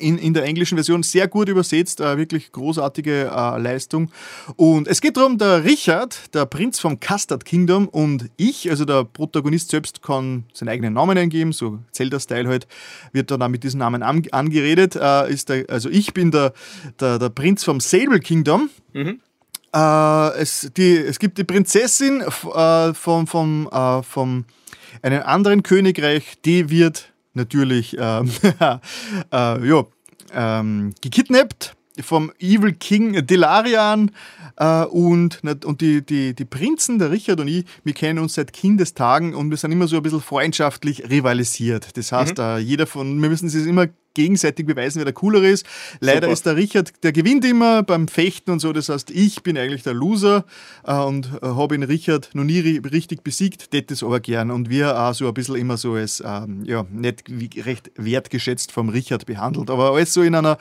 in, 0.00 0.18
in 0.18 0.34
der 0.34 0.44
englischen 0.44 0.76
Version 0.76 1.02
sehr 1.02 1.28
gut 1.28 1.48
übersetzt, 1.48 2.00
äh, 2.00 2.16
wirklich 2.16 2.52
großartige 2.52 3.30
äh, 3.34 3.60
Leistung. 3.60 4.10
Und 4.56 4.88
es 4.88 5.00
geht 5.00 5.16
darum, 5.16 5.38
der 5.38 5.64
Richard, 5.64 6.34
der 6.34 6.46
Prinz 6.46 6.78
vom 6.80 6.98
Custard 7.00 7.44
Kingdom 7.44 7.88
und 7.88 8.30
ich, 8.36 8.70
also 8.70 8.84
der 8.84 9.04
Protagonist 9.04 9.70
selbst, 9.70 10.02
kann 10.02 10.44
seinen 10.52 10.70
eigenen 10.70 10.94
Namen 10.94 11.16
eingeben, 11.16 11.52
so 11.52 11.78
Zelda-Style 11.92 12.48
halt, 12.48 12.66
wird 13.12 13.30
dann 13.30 13.42
auch 13.42 13.48
mit 13.48 13.62
diesem 13.62 13.78
Namen 13.78 14.02
an, 14.02 14.22
angeredet. 14.32 14.96
Äh, 14.96 15.32
ist 15.32 15.48
der, 15.48 15.68
also 15.68 15.88
ich 15.88 16.14
bin 16.14 16.30
der, 16.30 16.52
der, 16.98 17.18
der 17.18 17.28
Prinz 17.28 17.64
vom 17.64 17.80
Sable 17.80 18.20
Kingdom. 18.20 18.70
Mhm. 18.92 19.20
Äh, 19.74 20.38
es, 20.38 20.70
die, 20.76 20.96
es 20.96 21.18
gibt 21.18 21.38
die 21.38 21.44
Prinzessin 21.44 22.22
äh, 22.22 22.94
vom, 22.94 23.26
vom, 23.26 23.68
äh, 23.70 24.02
vom 24.02 24.44
einem 25.02 25.22
anderen 25.22 25.62
Königreich, 25.62 26.40
die 26.44 26.70
wird 26.70 27.12
natürlich 27.34 27.96
ähm, 27.98 28.30
äh, 29.32 29.68
ja, 29.68 29.86
ähm, 30.34 30.94
gekidnappt 31.00 31.76
vom 32.00 32.32
Evil 32.38 32.72
King 32.72 33.26
Delarian 33.26 34.10
äh, 34.56 34.84
und, 34.84 35.40
und 35.64 35.80
die, 35.80 36.04
die, 36.04 36.34
die 36.34 36.44
Prinzen, 36.44 36.98
der 36.98 37.10
Richard 37.10 37.40
und 37.40 37.48
ich, 37.48 37.64
wir 37.84 37.92
kennen 37.92 38.18
uns 38.18 38.34
seit 38.34 38.52
Kindestagen 38.52 39.34
und 39.34 39.50
wir 39.50 39.56
sind 39.56 39.72
immer 39.72 39.88
so 39.88 39.96
ein 39.96 40.02
bisschen 40.02 40.20
freundschaftlich 40.20 41.10
rivalisiert. 41.10 41.96
Das 41.96 42.12
heißt, 42.12 42.38
mhm. 42.38 42.44
äh, 42.44 42.58
jeder 42.58 42.86
von, 42.86 43.20
wir 43.20 43.28
müssen 43.28 43.46
es 43.46 43.54
immer 43.54 43.88
gegenseitig 44.14 44.66
beweisen, 44.66 44.98
wer 44.98 45.04
der 45.04 45.14
coolere 45.14 45.48
ist. 45.48 45.64
Leider 46.00 46.22
Super. 46.22 46.32
ist 46.32 46.46
der 46.46 46.56
Richard, 46.56 46.92
der 47.02 47.12
gewinnt 47.12 47.44
immer 47.44 47.82
beim 47.82 48.08
Fechten 48.08 48.50
und 48.50 48.60
so. 48.60 48.72
Das 48.72 48.88
heißt, 48.88 49.10
ich 49.10 49.42
bin 49.42 49.56
eigentlich 49.56 49.82
der 49.82 49.94
Loser 49.94 50.44
äh, 50.84 50.94
und 50.94 51.26
äh, 51.42 51.46
habe 51.46 51.74
ihn 51.74 51.82
Richard 51.82 52.30
noch 52.34 52.44
nie 52.44 52.60
richtig 52.60 53.22
besiegt, 53.22 53.70
tät 53.70 53.90
das 53.90 54.02
aber 54.02 54.20
gern. 54.20 54.50
Und 54.50 54.68
wir 54.68 54.98
auch 54.98 55.14
so 55.14 55.28
ein 55.28 55.34
bisschen 55.34 55.56
immer 55.56 55.76
so 55.76 55.94
als, 55.94 56.22
ähm, 56.26 56.64
ja, 56.64 56.84
nicht 56.90 57.24
recht 57.64 57.90
wertgeschätzt 57.96 58.72
vom 58.72 58.88
Richard 58.88 59.26
behandelt, 59.26 59.70
aber 59.70 59.92
alles 59.92 60.12
so 60.12 60.22
in 60.22 60.34
einer 60.34 60.58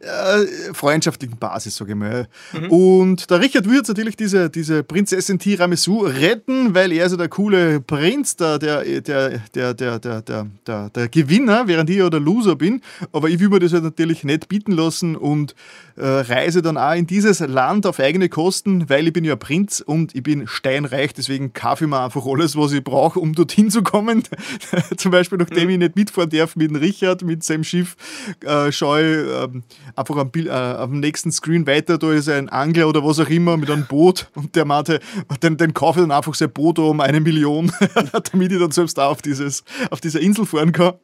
äh, 0.00 0.74
freundschaftlichen 0.74 1.38
Basis, 1.38 1.76
sage 1.76 1.92
ich 1.92 1.98
mal. 1.98 2.28
Mhm. 2.52 2.70
Und 2.70 3.30
der 3.30 3.40
Richard 3.40 3.68
wird 3.68 3.88
natürlich 3.88 4.16
diese, 4.16 4.50
diese 4.50 4.82
Prinzessin 4.82 5.38
Tiramisu 5.38 6.00
retten, 6.00 6.74
weil 6.74 6.92
er 6.92 7.08
so 7.08 7.16
der 7.16 7.28
coole 7.28 7.80
Prinz, 7.80 8.36
der, 8.36 8.58
der, 8.58 8.84
der, 9.00 9.40
der, 9.54 9.74
der, 9.74 9.98
der, 9.98 10.22
der, 10.22 10.46
der, 10.66 10.90
der 10.90 11.08
Gewinner, 11.08 11.66
während 11.66 11.88
ich 11.90 11.96
ja 11.96 12.10
der 12.10 12.20
Loser 12.20 12.56
bin. 12.56 12.81
Aber 13.12 13.28
ich 13.28 13.40
will 13.40 13.48
mir 13.48 13.58
das 13.58 13.72
halt 13.72 13.84
natürlich 13.84 14.24
nicht 14.24 14.48
bieten 14.48 14.72
lassen 14.72 15.16
und 15.16 15.54
äh, 15.96 16.06
reise 16.06 16.62
dann 16.62 16.76
auch 16.76 16.94
in 16.94 17.06
dieses 17.06 17.40
Land 17.40 17.86
auf 17.86 18.00
eigene 18.00 18.28
Kosten, 18.28 18.88
weil 18.88 19.06
ich 19.06 19.12
bin 19.12 19.24
ja 19.24 19.36
Prinz 19.36 19.80
und 19.80 20.14
ich 20.14 20.22
bin 20.22 20.46
steinreich, 20.46 21.14
deswegen 21.14 21.52
kaufe 21.52 21.84
ich 21.84 21.90
mir 21.90 22.00
einfach 22.00 22.24
alles, 22.26 22.56
was 22.56 22.72
ich 22.72 22.82
brauche, 22.82 23.20
um 23.20 23.34
dorthin 23.34 23.70
zu 23.70 23.82
kommen. 23.82 24.22
Zum 24.96 25.10
Beispiel, 25.10 25.38
nachdem 25.38 25.64
mhm. 25.64 25.70
ich 25.70 25.78
nicht 25.78 25.96
mitfahren 25.96 26.30
darf 26.30 26.56
mit 26.56 26.74
Richard, 26.80 27.22
mit 27.22 27.42
seinem 27.44 27.64
Schiff, 27.64 27.96
äh, 28.44 28.72
schaue 28.72 29.00
ich 29.00 29.56
äh, 29.56 29.60
einfach 29.96 30.16
am, 30.16 30.30
Bild, 30.30 30.48
äh, 30.48 30.50
am 30.50 31.00
nächsten 31.00 31.32
Screen 31.32 31.66
weiter, 31.66 31.98
da 31.98 32.12
ist 32.12 32.28
ein 32.28 32.48
Angler 32.48 32.88
oder 32.88 33.04
was 33.04 33.20
auch 33.20 33.28
immer 33.28 33.56
mit 33.56 33.70
einem 33.70 33.86
Boot 33.86 34.30
und 34.34 34.56
der 34.56 34.64
meinte, 34.64 35.00
den, 35.42 35.56
den 35.56 35.74
kaufe 35.74 36.00
ich 36.00 36.04
dann 36.04 36.16
einfach 36.16 36.34
sein 36.34 36.50
Boot 36.52 36.78
um 36.78 37.00
eine 37.00 37.20
Million, 37.20 37.72
damit 38.32 38.52
ich 38.52 38.58
dann 38.58 38.70
selbst 38.70 38.98
auch 38.98 39.12
auf, 39.12 39.22
dieses, 39.22 39.64
auf 39.90 40.00
dieser 40.00 40.20
Insel 40.20 40.46
fahren 40.46 40.72
kann. 40.72 40.94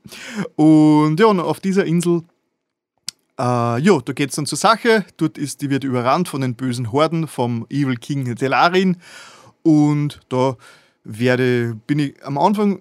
Und 0.56 1.20
ja, 1.20 1.26
und 1.26 1.40
auf 1.40 1.60
dieser 1.60 1.84
Insel 1.84 2.22
äh, 3.38 3.80
ja, 3.80 4.00
da 4.04 4.12
geht 4.12 4.30
es 4.30 4.36
dann 4.36 4.46
zur 4.46 4.58
Sache. 4.58 5.04
Dort 5.16 5.38
ist, 5.38 5.62
die 5.62 5.70
wird 5.70 5.84
überrannt 5.84 6.28
von 6.28 6.40
den 6.40 6.54
bösen 6.54 6.92
Horden 6.92 7.28
vom 7.28 7.66
Evil 7.70 7.96
King 7.96 8.34
Delarin. 8.34 8.96
Und 9.62 10.20
da 10.28 10.56
werde, 11.04 11.76
bin 11.86 11.98
ich 11.98 12.24
am 12.24 12.38
Anfang 12.38 12.80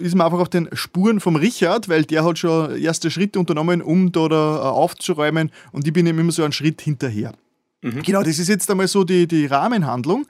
ist 0.00 0.14
man 0.16 0.26
einfach 0.26 0.40
auf 0.40 0.48
den 0.48 0.68
Spuren 0.72 1.20
vom 1.20 1.36
Richard, 1.36 1.88
weil 1.88 2.04
der 2.04 2.24
hat 2.24 2.38
schon 2.38 2.76
erste 2.76 3.10
Schritte 3.10 3.38
unternommen, 3.38 3.80
um 3.80 4.10
da, 4.10 4.28
da 4.28 4.70
aufzuräumen 4.70 5.52
und 5.70 5.86
ich 5.86 5.92
bin 5.92 6.06
ihm 6.06 6.18
immer 6.18 6.32
so 6.32 6.42
einen 6.42 6.52
Schritt 6.52 6.80
hinterher. 6.80 7.34
Mhm. 7.82 8.02
Genau, 8.02 8.22
das 8.22 8.38
ist 8.38 8.48
jetzt 8.48 8.70
einmal 8.70 8.86
so 8.86 9.02
die, 9.02 9.26
die 9.26 9.46
Rahmenhandlung. 9.46 10.26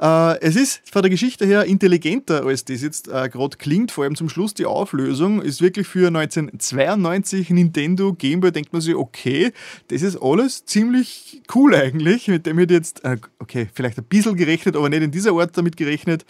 Äh, 0.00 0.40
es 0.40 0.56
ist 0.56 0.80
von 0.90 1.02
der 1.02 1.10
Geschichte 1.10 1.44
her 1.44 1.64
intelligenter, 1.64 2.44
als 2.46 2.64
das 2.64 2.80
jetzt 2.80 3.08
äh, 3.08 3.28
gerade 3.28 3.58
klingt. 3.58 3.92
Vor 3.92 4.04
allem 4.04 4.16
zum 4.16 4.30
Schluss 4.30 4.54
die 4.54 4.64
Auflösung 4.64 5.42
ist 5.42 5.60
wirklich 5.60 5.86
für 5.86 6.08
1992 6.08 7.50
Nintendo 7.50 8.14
Game 8.14 8.40
Boy, 8.40 8.52
denkt 8.52 8.72
man 8.72 8.80
sich, 8.80 8.94
okay, 8.94 9.52
das 9.88 10.00
ist 10.00 10.16
alles 10.20 10.64
ziemlich 10.64 11.42
cool 11.54 11.74
eigentlich. 11.74 12.28
Mit 12.28 12.46
dem 12.46 12.58
hätte 12.58 12.72
ich 12.72 12.78
jetzt, 12.78 13.04
äh, 13.04 13.18
okay, 13.38 13.68
vielleicht 13.74 13.98
ein 13.98 14.04
bisschen 14.04 14.36
gerechnet, 14.36 14.74
aber 14.74 14.88
nicht 14.88 15.02
in 15.02 15.10
dieser 15.10 15.32
Art 15.32 15.56
damit 15.58 15.76
gerechnet. 15.76 16.24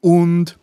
Und 0.00 0.58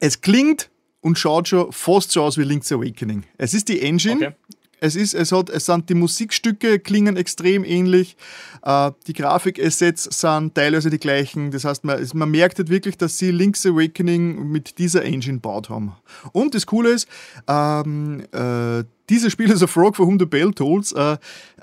es 0.00 0.22
klingt 0.22 0.70
und 1.02 1.18
schaut 1.18 1.48
schon 1.48 1.70
fast 1.72 2.10
so 2.10 2.22
aus 2.22 2.38
wie 2.38 2.42
Link's 2.42 2.72
Awakening. 2.72 3.24
Es 3.36 3.52
ist 3.52 3.68
die 3.68 3.82
Engine, 3.82 4.16
okay. 4.16 4.34
Es, 4.80 4.96
ist, 4.96 5.14
es, 5.14 5.32
hat, 5.32 5.50
es 5.50 5.66
sind 5.66 5.88
die 5.88 5.94
Musikstücke 5.94 6.78
klingen 6.78 7.16
extrem 7.16 7.64
ähnlich, 7.64 8.16
äh, 8.62 8.90
die 9.06 9.12
Grafikassets 9.12 10.04
sind 10.20 10.54
teilweise 10.54 10.90
die 10.90 10.98
gleichen. 10.98 11.50
Das 11.50 11.64
heißt, 11.64 11.84
man, 11.84 12.06
man 12.14 12.30
merkt 12.30 12.58
halt 12.58 12.68
wirklich, 12.68 12.98
dass 12.98 13.18
sie 13.18 13.30
Link's 13.30 13.64
Awakening 13.64 14.50
mit 14.50 14.78
dieser 14.78 15.04
Engine 15.04 15.38
baut 15.38 15.70
haben. 15.70 15.92
Und 16.32 16.54
das 16.54 16.66
Coole 16.66 16.90
ist, 16.90 17.08
ähm, 17.48 18.24
äh, 18.32 18.84
dieses 19.08 19.32
Spiel, 19.32 19.50
also 19.50 19.66
Frog 19.66 19.96
for 19.96 20.06
Whom 20.06 20.18
the 20.18 20.26
Bell 20.26 20.52
Tolls, 20.52 20.92
äh, 20.92 21.12
äh, 21.12 21.16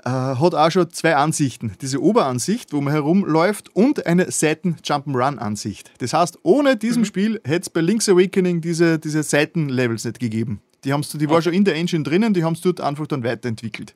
hat 0.04 0.54
auch 0.54 0.70
schon 0.70 0.90
zwei 0.90 1.16
Ansichten. 1.16 1.72
Diese 1.80 2.02
Oberansicht, 2.02 2.72
wo 2.72 2.80
man 2.80 2.92
herumläuft, 2.92 3.74
und 3.74 4.06
eine 4.06 4.30
Seiten-Jump'n'Run-Ansicht. 4.30 5.90
Das 5.98 6.12
heißt, 6.12 6.38
ohne 6.42 6.76
diesem 6.76 7.02
mhm. 7.02 7.06
Spiel 7.06 7.40
hätte 7.44 7.62
es 7.62 7.70
bei 7.70 7.80
Link's 7.80 8.08
Awakening 8.08 8.60
diese, 8.60 8.98
diese 8.98 9.22
Seitenlevels 9.22 10.04
nicht 10.04 10.20
gegeben. 10.20 10.60
Die, 10.84 10.92
haben's, 10.92 11.10
die 11.10 11.28
war 11.28 11.42
schon 11.42 11.54
in 11.54 11.64
der 11.64 11.74
Engine 11.74 12.04
drinnen, 12.04 12.34
die 12.34 12.44
haben 12.44 12.54
es 12.54 12.60
dort 12.60 12.80
einfach 12.80 13.06
dann 13.06 13.24
weiterentwickelt. 13.24 13.94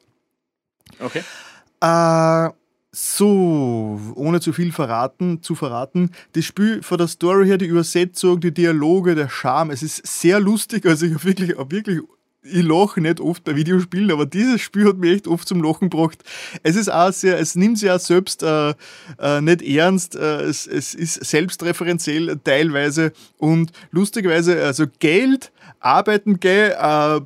Okay. 0.99 1.23
Äh, 1.81 2.51
so, 2.91 4.01
ohne 4.15 4.41
zu 4.41 4.53
viel 4.53 4.73
verraten, 4.73 5.43
zu 5.43 5.55
verraten, 5.55 6.11
das 6.33 6.45
Spiel 6.45 6.83
von 6.83 6.99
der 6.99 7.07
Story 7.07 7.47
her, 7.47 7.59
die 7.59 7.67
Übersetzung, 7.67 8.41
die 8.41 8.53
Dialoge, 8.53 9.15
der 9.15 9.29
Charme, 9.29 9.71
es 9.71 9.83
ist 9.83 10.07
sehr 10.07 10.41
lustig, 10.41 10.87
also 10.87 11.07
ich 11.07 11.15
habe 11.15 11.25
wirklich, 11.25 11.57
hab 11.57 11.71
wirklich 11.71 12.01
ich 12.43 12.65
lache 12.65 13.01
nicht 13.01 13.21
oft 13.21 13.45
bei 13.45 13.57
Videospielen, 13.57 14.11
aber 14.11 14.27
dieses 14.27 14.61
Spiel 14.61 14.87
hat 14.87 14.97
mich 14.97 15.13
echt 15.13 15.27
oft 15.27 15.47
zum 15.47 15.63
Lachen 15.63 15.91
gebracht. 15.91 16.23
Es 16.63 16.77
ist 16.77 16.89
auch 16.91 17.13
sehr, 17.13 17.39
es 17.39 17.57
nimmt 17.57 17.79
sich 17.79 17.91
auch 17.91 18.01
selbst 18.01 18.43
äh, 18.43 18.75
äh, 19.19 19.41
nicht 19.41 19.63
ernst, 19.63 20.15
äh, 20.17 20.43
es, 20.43 20.67
es 20.67 20.95
ist 20.95 21.25
selbstreferenziell 21.25 22.39
teilweise 22.43 23.13
und 23.39 23.73
lustigerweise, 23.91 24.65
also 24.65 24.87
Geld, 24.99 25.51
Arbeiten 25.81 26.41
gehen, 26.41 26.73
äh, 26.73 27.21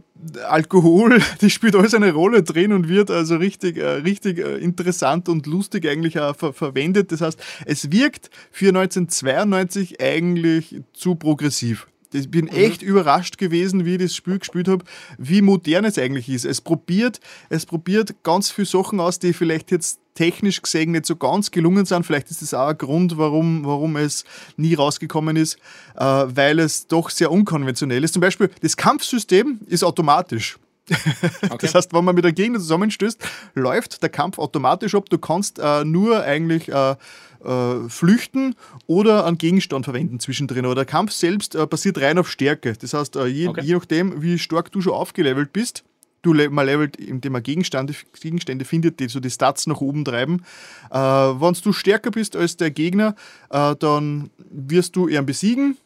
Alkohol, 0.44 1.20
das 1.40 1.52
spielt 1.52 1.74
alles 1.74 1.94
eine 1.94 2.12
Rolle 2.12 2.42
drin 2.42 2.72
und 2.72 2.88
wird 2.88 3.10
also 3.10 3.36
richtig, 3.36 3.76
äh, 3.76 3.86
richtig 3.86 4.38
äh, 4.38 4.58
interessant 4.58 5.28
und 5.28 5.46
lustig 5.46 5.86
eigentlich 5.88 6.20
auch 6.20 6.36
ver 6.36 6.52
verwendet. 6.52 7.12
Das 7.12 7.20
heißt, 7.20 7.38
es 7.66 7.90
wirkt 7.90 8.30
für 8.50 8.68
1992 8.68 10.00
eigentlich 10.00 10.82
zu 10.92 11.14
progressiv. 11.14 11.88
Ich 12.14 12.30
bin 12.30 12.46
mhm. 12.46 12.52
echt 12.52 12.82
überrascht 12.82 13.38
gewesen, 13.38 13.84
wie 13.84 13.94
ich 13.94 14.02
das 14.02 14.14
Spiel 14.14 14.38
gespielt 14.38 14.68
habe, 14.68 14.84
wie 15.18 15.42
modern 15.42 15.84
es 15.84 15.98
eigentlich 15.98 16.28
ist. 16.28 16.44
Es 16.44 16.60
probiert, 16.60 17.20
es 17.48 17.66
probiert 17.66 18.22
ganz 18.22 18.50
viele 18.50 18.66
Sachen 18.66 19.00
aus, 19.00 19.18
die 19.18 19.32
vielleicht 19.32 19.70
jetzt 19.70 19.98
technisch 20.14 20.60
gesehen 20.60 20.92
nicht 20.92 21.06
so 21.06 21.16
ganz 21.16 21.50
gelungen 21.50 21.86
sind. 21.86 22.04
Vielleicht 22.04 22.30
ist 22.30 22.42
das 22.42 22.54
auch 22.54 22.68
ein 22.68 22.78
Grund, 22.78 23.16
warum, 23.16 23.64
warum 23.64 23.96
es 23.96 24.24
nie 24.56 24.74
rausgekommen 24.74 25.36
ist, 25.36 25.56
äh, 25.96 26.04
weil 26.04 26.58
es 26.58 26.86
doch 26.86 27.10
sehr 27.10 27.30
unkonventionell 27.30 28.04
ist. 28.04 28.12
Zum 28.12 28.20
Beispiel, 28.20 28.50
das 28.60 28.76
Kampfsystem 28.76 29.60
ist 29.66 29.84
automatisch. 29.84 30.58
Okay. 31.42 31.58
Das 31.60 31.74
heißt, 31.74 31.92
wenn 31.92 32.04
man 32.04 32.14
mit 32.14 32.24
der 32.24 32.32
Gegner 32.32 32.58
zusammenstößt, 32.58 33.18
läuft 33.54 34.02
der 34.02 34.08
Kampf 34.08 34.38
automatisch 34.38 34.94
ab. 34.94 35.08
Du 35.10 35.18
kannst 35.18 35.58
äh, 35.58 35.84
nur 35.84 36.22
eigentlich 36.22 36.68
äh, 36.68 36.96
äh, 37.44 37.88
flüchten 37.88 38.54
oder 38.86 39.26
einen 39.26 39.38
Gegenstand 39.38 39.84
verwenden 39.84 40.20
zwischendrin. 40.20 40.64
Aber 40.64 40.74
der 40.74 40.84
Kampf 40.84 41.12
selbst 41.12 41.54
äh, 41.54 41.66
basiert 41.66 42.00
rein 42.00 42.18
auf 42.18 42.30
Stärke. 42.30 42.74
Das 42.74 42.94
heißt, 42.94 43.16
äh, 43.16 43.26
je, 43.26 43.48
okay. 43.48 43.62
je, 43.62 43.74
nachdem, 43.74 44.22
wie 44.22 44.38
stark 44.38 44.70
du 44.72 44.80
schon 44.80 44.92
aufgelevelt 44.92 45.52
bist, 45.52 45.84
du 46.22 46.34
man 46.34 46.66
levelt, 46.66 46.96
indem 46.96 47.32
man 47.32 47.42
Gegenstände, 47.42 47.94
Gegenstände 48.20 48.64
findet, 48.64 49.00
die 49.00 49.08
so 49.08 49.20
die 49.20 49.30
Stats 49.30 49.66
nach 49.66 49.80
oben 49.80 50.04
treiben. 50.04 50.42
Äh, 50.90 50.98
Wenn 50.98 51.54
du 51.62 51.72
stärker 51.72 52.10
bist 52.10 52.36
als 52.36 52.56
der 52.56 52.70
Gegner, 52.70 53.14
äh, 53.50 53.74
dann 53.76 54.30
wirst 54.38 54.96
du 54.96 55.08
ihn 55.08 55.26
besiegen. 55.26 55.76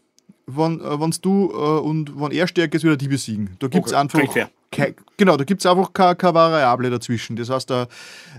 Wenn, 0.46 0.80
äh, 0.80 1.10
du 1.22 1.50
äh, 1.50 1.80
und 1.80 2.20
wenn 2.20 2.30
er 2.30 2.46
stärker 2.46 2.76
ist, 2.76 2.84
wird 2.84 2.94
er 2.94 2.98
die 2.98 3.08
besiegen. 3.08 3.56
Da 3.58 3.68
gibt 3.68 3.86
es 3.86 3.92
okay. 3.92 4.00
einfach. 4.00 4.48
Kein, 4.70 4.94
genau, 5.16 5.36
da 5.36 5.44
gibt 5.44 5.62
es 5.62 5.66
einfach 5.66 5.92
keine, 5.92 6.16
keine 6.16 6.34
Variable 6.34 6.90
dazwischen. 6.90 7.36
Das 7.36 7.48
heißt, 7.48 7.70
da, 7.70 7.86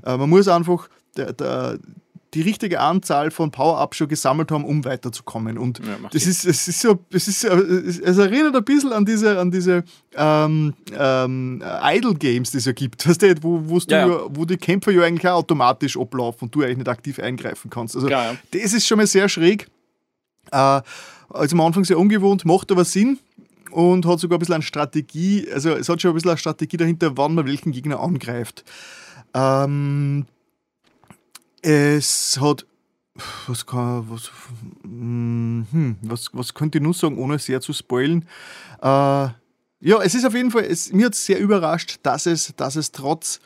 man 0.04 0.30
muss 0.30 0.48
einfach 0.48 0.90
der, 1.16 1.34
der, 1.34 1.80
die 2.34 2.42
richtige 2.42 2.80
Anzahl 2.80 3.32
von 3.32 3.52
Power-Ups 3.52 3.98
schon 3.98 4.08
gesammelt 4.08 4.52
haben, 4.52 4.66
um 4.66 4.84
weiterzukommen. 4.84 5.58
Und 5.58 5.80
ja, 5.80 5.98
das 6.12 6.26
ist, 6.26 6.46
es 6.46 6.68
ist 6.68 6.82
so, 6.82 7.00
es 7.10 7.28
ist, 7.28 7.44
es 7.44 8.18
erinnert 8.18 8.56
ein 8.56 8.66
bisschen 8.66 8.92
an 8.92 9.06
diese, 9.06 9.40
an 9.40 9.50
diese 9.50 9.84
ähm, 10.16 10.74
ähm, 10.98 11.64
Idle-Games, 11.84 12.52
die 12.52 12.58
es 12.58 12.66
ja 12.66 12.74
gibt, 12.74 13.08
weißt 13.08 13.22
du, 13.22 13.36
wo, 13.42 13.80
ja, 13.88 14.08
ja. 14.08 14.20
wo 14.30 14.46
die 14.46 14.58
Kämpfer 14.58 14.92
ja 14.92 15.04
eigentlich 15.04 15.28
auch 15.28 15.38
automatisch 15.38 15.98
ablaufen 15.98 16.46
und 16.46 16.56
du 16.56 16.62
eigentlich 16.62 16.78
nicht 16.78 16.90
aktiv 16.90 17.20
eingreifen 17.20 17.70
kannst. 17.70 17.96
Also 17.96 18.10
das 18.10 18.74
ist 18.74 18.86
schon 18.86 18.98
mal 18.98 19.08
sehr 19.08 19.30
schräg. 19.30 19.68
Äh, 20.52 20.82
also 21.30 21.56
am 21.56 21.62
Anfang 21.62 21.86
sehr 21.86 22.00
ungewohnt, 22.00 22.46
macht 22.46 22.72
aber 22.72 22.86
Sinn 22.86 23.20
und 23.72 24.06
hat 24.06 24.20
sogar 24.20 24.38
ein 24.38 24.40
bisschen 24.40 24.56
eine 24.56 24.64
Strategie, 24.64 25.48
also 25.54 25.72
es 25.72 25.90
hat 25.90 26.02
schon 26.02 26.12
ein 26.12 26.16
bisschen 26.16 26.32
eine 26.32 26.38
Strategie 26.38 26.78
dahinter, 26.78 27.18
wann 27.18 27.36
man 27.36 27.46
welchen 27.46 27.72
Gegner 27.72 28.00
angreift. 28.00 28.64
Ähm, 29.34 30.26
es 31.68 32.40
hat. 32.40 32.66
Was 33.48 33.66
kann. 33.66 34.10
Was, 34.10 34.32
hm, 34.84 35.98
was, 36.02 36.30
was 36.34 36.54
könnte 36.54 36.78
ich 36.78 36.84
nur 36.84 36.94
sagen, 36.94 37.18
ohne 37.18 37.40
sehr 37.40 37.62
zu 37.62 37.74
spoilen? 37.74 38.28
Äh, 38.82 39.30
ja, 39.80 40.02
es 40.04 40.16
ist 40.16 40.26
auf 40.26 40.34
jeden 40.34 40.52
Fall. 40.52 40.66
Es, 40.66 40.92
mir 40.94 41.08
hat 41.08 41.14
es 41.14 41.26
sehr 41.26 41.40
überrascht, 41.40 42.00
dass 42.04 42.26
es, 42.26 42.54
dass 42.56 42.76
es 42.76 42.92
trotz 42.92 43.40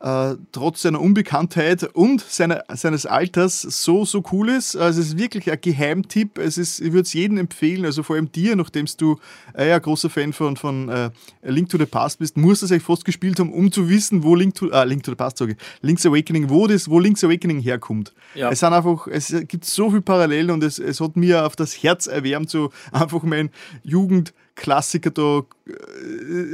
äh, 0.00 0.34
trotz 0.52 0.82
seiner 0.82 1.00
Unbekanntheit 1.00 1.82
und 1.82 2.20
seiner, 2.20 2.64
seines 2.74 3.06
Alters 3.06 3.62
so, 3.62 4.04
so 4.04 4.22
cool 4.32 4.50
ist. 4.50 4.76
Also 4.76 5.00
es 5.00 5.08
ist 5.08 5.18
wirklich 5.18 5.50
ein 5.50 5.60
Geheimtipp. 5.60 6.38
Es 6.38 6.58
ist, 6.58 6.80
ich 6.80 6.92
würde 6.92 7.02
es 7.02 7.12
jedem 7.12 7.38
empfehlen, 7.38 7.84
also 7.84 8.02
vor 8.02 8.16
allem 8.16 8.30
dir, 8.30 8.54
nachdem 8.56 8.86
du 8.96 9.18
äh, 9.56 9.68
ja 9.68 9.78
großer 9.78 10.10
Fan 10.10 10.32
von, 10.32 10.56
von 10.56 10.88
äh, 10.88 11.10
Link 11.42 11.68
to 11.68 11.78
the 11.78 11.86
Past 11.86 12.20
bist, 12.20 12.36
musst 12.36 12.62
du 12.62 12.66
es 12.66 12.72
eigentlich 12.72 12.84
fast 12.84 13.04
gespielt 13.04 13.40
haben, 13.40 13.52
um 13.52 13.72
zu 13.72 13.88
wissen, 13.88 14.22
wo 14.22 14.34
Link 14.34 14.54
to, 14.54 14.70
äh, 14.70 14.84
Link 14.84 15.02
to 15.02 15.10
the 15.10 15.16
Past 15.16 15.38
sage 15.38 15.56
Link's 15.82 16.06
Awakening, 16.06 16.48
wo 16.48 16.66
das, 16.66 16.88
wo 16.88 17.00
Link's 17.00 17.24
Awakening 17.24 17.60
herkommt. 17.60 18.12
Ja. 18.34 18.50
Es 18.50 18.60
sind 18.60 18.72
einfach, 18.72 19.06
es 19.08 19.34
gibt 19.48 19.64
so 19.64 19.90
viele 19.90 20.02
Parallelen 20.02 20.50
und 20.50 20.62
es, 20.62 20.78
es 20.78 21.00
hat 21.00 21.16
mir 21.16 21.44
auf 21.44 21.56
das 21.56 21.82
Herz 21.82 22.06
erwärmt, 22.06 22.50
so 22.50 22.70
einfach 22.92 23.22
mein 23.22 23.50
Jugend 23.82 24.32
Klassiker 24.58 25.10
da, 25.10 25.38
äh, 25.38 25.72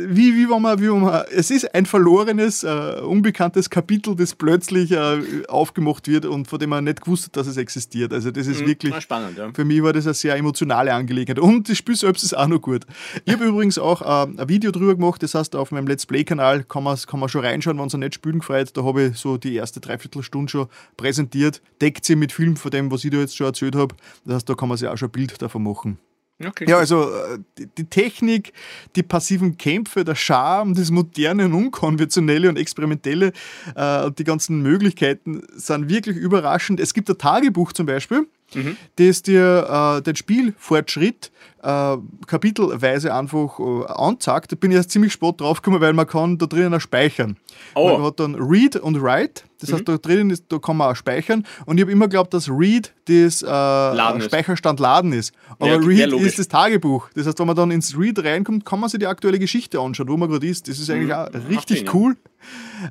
wie, 0.08 0.34
wie, 0.34 0.48
wenn 0.48 0.60
man, 0.60 0.78
wie 0.78 0.90
wenn 0.90 1.00
man, 1.00 1.24
es 1.30 1.50
ist 1.50 1.74
ein 1.74 1.86
verlorenes, 1.86 2.62
uh, 2.62 3.02
unbekanntes 3.06 3.70
Kapitel, 3.70 4.14
das 4.14 4.34
plötzlich 4.34 4.92
uh, 4.92 5.22
aufgemacht 5.48 6.06
wird 6.06 6.26
und 6.26 6.46
von 6.46 6.58
dem 6.58 6.70
man 6.70 6.84
nicht 6.84 7.00
gewusst 7.00 7.26
hat, 7.26 7.36
dass 7.36 7.46
es 7.46 7.56
existiert. 7.56 8.12
Also 8.12 8.30
das 8.30 8.46
ist 8.46 8.60
mhm, 8.60 8.66
wirklich, 8.66 8.94
spannend, 9.00 9.38
ja. 9.38 9.50
für 9.54 9.64
mich 9.64 9.82
war 9.82 9.94
das 9.94 10.06
eine 10.06 10.14
sehr 10.14 10.36
emotionale 10.36 10.92
Angelegenheit 10.92 11.38
und 11.38 11.68
das 11.68 11.78
Spiel 11.78 11.96
selbst 11.96 12.22
ist 12.22 12.36
auch 12.36 12.46
noch 12.46 12.60
gut. 12.60 12.84
Ich 13.24 13.32
habe 13.32 13.46
übrigens 13.46 13.78
auch 13.78 14.02
uh, 14.02 14.30
ein 14.38 14.48
Video 14.48 14.70
drüber 14.70 14.94
gemacht, 14.94 15.22
das 15.22 15.34
heißt 15.34 15.56
auf 15.56 15.70
meinem 15.70 15.86
Let's 15.86 16.04
Play-Kanal 16.04 16.64
kann 16.64 16.84
man, 16.84 16.98
kann 17.06 17.20
man 17.20 17.30
schon 17.30 17.42
reinschauen, 17.44 17.78
wenn 17.78 17.86
es 17.86 17.94
nicht 17.94 18.14
spielen 18.14 18.40
gefreut, 18.40 18.70
da 18.74 18.84
habe 18.84 19.04
ich 19.04 19.16
so 19.16 19.38
die 19.38 19.54
erste 19.54 19.80
Dreiviertelstunde 19.80 20.50
schon 20.50 20.66
präsentiert, 20.98 21.62
deckt 21.80 22.04
sie 22.04 22.16
mit 22.16 22.32
Film 22.32 22.56
von 22.56 22.70
dem, 22.70 22.90
was 22.90 23.02
ich 23.02 23.10
da 23.10 23.16
jetzt 23.16 23.34
schon 23.34 23.46
erzählt 23.46 23.74
habe, 23.74 23.94
das 24.26 24.34
heißt, 24.34 24.48
da 24.48 24.54
kann 24.54 24.68
man 24.68 24.76
sich 24.76 24.88
auch 24.88 24.98
schon 24.98 25.08
ein 25.08 25.12
Bild 25.12 25.40
davon 25.40 25.62
machen. 25.62 25.98
Okay. 26.42 26.68
Ja, 26.68 26.78
also 26.78 27.10
äh, 27.10 27.38
die, 27.58 27.66
die, 27.66 27.84
Technik, 27.84 28.52
die 28.96 29.04
passiven 29.04 29.56
Kämpfe, 29.56 30.04
der 30.04 30.16
Charme, 30.16 30.74
das 30.74 30.90
moderne 30.90 31.44
und 31.44 31.54
unkonventionelle 31.54 32.48
und 32.48 32.58
experimentelle 32.58 33.32
äh, 33.76 34.10
die 34.10 34.24
ganzen 34.24 34.60
Möglichkeiten 34.60 35.42
sind 35.54 35.88
wirklich 35.88 36.16
überraschend. 36.16 36.80
Es 36.80 36.92
gibt 36.92 37.08
ein 37.08 37.18
Tagebuch 37.18 37.72
zum 37.72 37.86
Beispiel, 37.86 38.26
mhm. 38.52 38.76
das 38.96 39.22
dir 39.22 39.98
äh, 39.98 40.02
den 40.02 40.16
Spielfortschritt 40.16 41.30
äh, 41.64 41.96
kapitelweise 42.26 43.14
einfach 43.14 43.58
äh, 43.58 43.86
anzeigt. 43.86 44.52
Da 44.52 44.56
bin 44.56 44.70
ich 44.70 44.76
erst 44.76 44.90
ziemlich 44.90 45.12
spät 45.12 45.40
draufgekommen, 45.40 45.80
weil 45.80 45.92
man 45.92 46.06
kann 46.06 46.38
da 46.38 46.46
drinnen 46.46 46.74
auch 46.74 46.80
speichern. 46.80 47.36
Oh. 47.74 47.88
Man 47.88 48.02
hat 48.02 48.20
dann 48.20 48.34
Read 48.34 48.76
und 48.76 49.00
Write, 49.00 49.44
das 49.60 49.70
mhm. 49.70 49.74
heißt, 49.74 49.88
da 49.88 49.96
drinnen 49.96 50.30
ist, 50.30 50.44
da 50.48 50.58
kann 50.58 50.76
man 50.76 50.92
auch 50.92 50.96
speichern. 50.96 51.46
Und 51.64 51.78
ich 51.78 51.82
habe 51.82 51.92
immer 51.92 52.06
geglaubt, 52.06 52.34
dass 52.34 52.48
Read 52.48 52.92
das 53.06 53.42
äh, 53.42 54.20
Speicherstand 54.20 54.78
Laden 54.80 55.12
ist. 55.12 55.32
Aber 55.58 55.68
ja, 55.68 55.76
Read 55.76 56.12
ja, 56.12 56.18
ist 56.18 56.38
das 56.38 56.48
Tagebuch. 56.48 57.08
Das 57.14 57.26
heißt, 57.26 57.38
wenn 57.38 57.46
man 57.46 57.56
dann 57.56 57.70
ins 57.70 57.98
Read 57.98 58.22
reinkommt, 58.22 58.64
kann 58.64 58.80
man 58.80 58.90
sich 58.90 59.00
die 59.00 59.06
aktuelle 59.06 59.38
Geschichte 59.38 59.80
anschauen, 59.80 60.08
wo 60.08 60.16
man 60.16 60.28
gerade 60.28 60.46
ist. 60.46 60.68
Das 60.68 60.78
ist 60.78 60.90
eigentlich 60.90 61.08
mhm. 61.08 61.14
auch 61.14 61.48
richtig 61.48 61.94
cool 61.94 62.16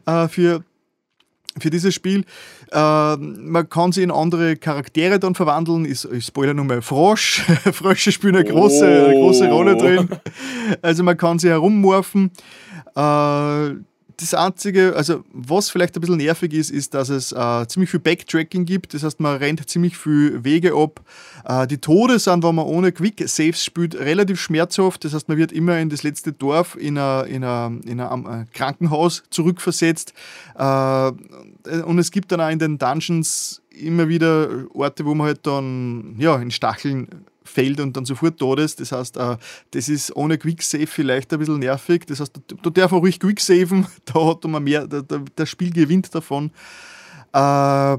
äh, 0.05 0.27
für 0.27 0.63
für 1.59 1.69
dieses 1.69 1.93
Spiel. 1.93 2.25
Äh, 2.71 3.15
man 3.17 3.69
kann 3.69 3.91
sie 3.91 4.03
in 4.03 4.11
andere 4.11 4.55
Charaktere 4.55 5.19
dann 5.19 5.35
verwandeln. 5.35 5.85
Ich, 5.85 6.09
ich 6.11 6.25
spoilere 6.25 6.55
nur 6.55 6.65
mal 6.65 6.81
Frosch. 6.81 7.41
Frösche 7.73 8.11
spielen 8.11 8.35
eine 8.35 8.45
große, 8.45 8.83
oh. 8.83 9.05
eine 9.05 9.13
große 9.15 9.49
Rolle 9.49 9.77
drin. 9.77 10.09
Also 10.81 11.03
man 11.03 11.17
kann 11.17 11.39
sie 11.39 11.49
herummorphen. 11.49 12.31
Äh, 12.95 13.71
das 14.17 14.33
Einzige, 14.33 14.95
also 14.95 15.23
was 15.31 15.69
vielleicht 15.69 15.95
ein 15.95 16.01
bisschen 16.01 16.17
nervig 16.17 16.53
ist, 16.53 16.69
ist, 16.69 16.93
dass 16.93 17.09
es 17.09 17.31
äh, 17.31 17.67
ziemlich 17.67 17.89
viel 17.89 17.99
Backtracking 17.99 18.65
gibt. 18.65 18.93
Das 18.93 19.03
heißt, 19.03 19.19
man 19.19 19.37
rennt 19.37 19.67
ziemlich 19.69 19.97
viel 19.97 20.43
Wege 20.43 20.73
ab. 20.75 21.01
Äh, 21.45 21.67
die 21.67 21.77
Tode 21.77 22.19
sind, 22.19 22.43
wenn 22.43 22.55
man 22.55 22.65
ohne 22.65 22.91
Quick 22.91 23.23
Saves 23.27 23.63
spielt, 23.63 23.95
relativ 23.95 24.39
schmerzhaft. 24.39 25.05
Das 25.05 25.13
heißt, 25.13 25.27
man 25.29 25.37
wird 25.37 25.51
immer 25.51 25.79
in 25.79 25.89
das 25.89 26.03
letzte 26.03 26.33
Dorf 26.33 26.75
in 26.75 26.97
ein 26.97 27.43
äh, 27.43 28.45
Krankenhaus 28.53 29.23
zurückversetzt. 29.29 30.13
Äh, 30.55 31.11
und 31.83 31.99
es 31.99 32.11
gibt 32.11 32.31
dann 32.31 32.41
auch 32.41 32.49
in 32.49 32.59
den 32.59 32.77
Dungeons 32.77 33.61
immer 33.69 34.07
wieder 34.07 34.49
Orte, 34.73 35.05
wo 35.05 35.15
man 35.15 35.27
halt 35.27 35.45
dann 35.47 36.15
ja, 36.17 36.35
in 36.37 36.51
Stacheln 36.51 37.25
fällt 37.53 37.79
und 37.79 37.95
dann 37.95 38.05
sofort 38.05 38.37
tot 38.39 38.59
ist. 38.59 38.79
Das 38.79 38.91
heißt, 38.91 39.17
äh, 39.17 39.37
das 39.71 39.89
ist 39.89 40.15
ohne 40.15 40.37
Quicksave 40.37 40.87
vielleicht 40.87 41.31
ein 41.33 41.39
bisschen 41.39 41.59
nervig. 41.59 42.05
Das 42.07 42.19
heißt, 42.19 42.39
du, 42.47 42.69
darfst 42.69 42.93
auch 42.93 43.01
ruhig 43.01 43.19
Quicksaven, 43.19 43.87
da 44.05 44.25
hat 44.25 44.43
man 44.45 44.63
mehr, 44.63 44.87
das 44.87 45.49
Spiel 45.49 45.71
gewinnt 45.71 46.13
davon. 46.13 46.51
Äh, 47.33 47.97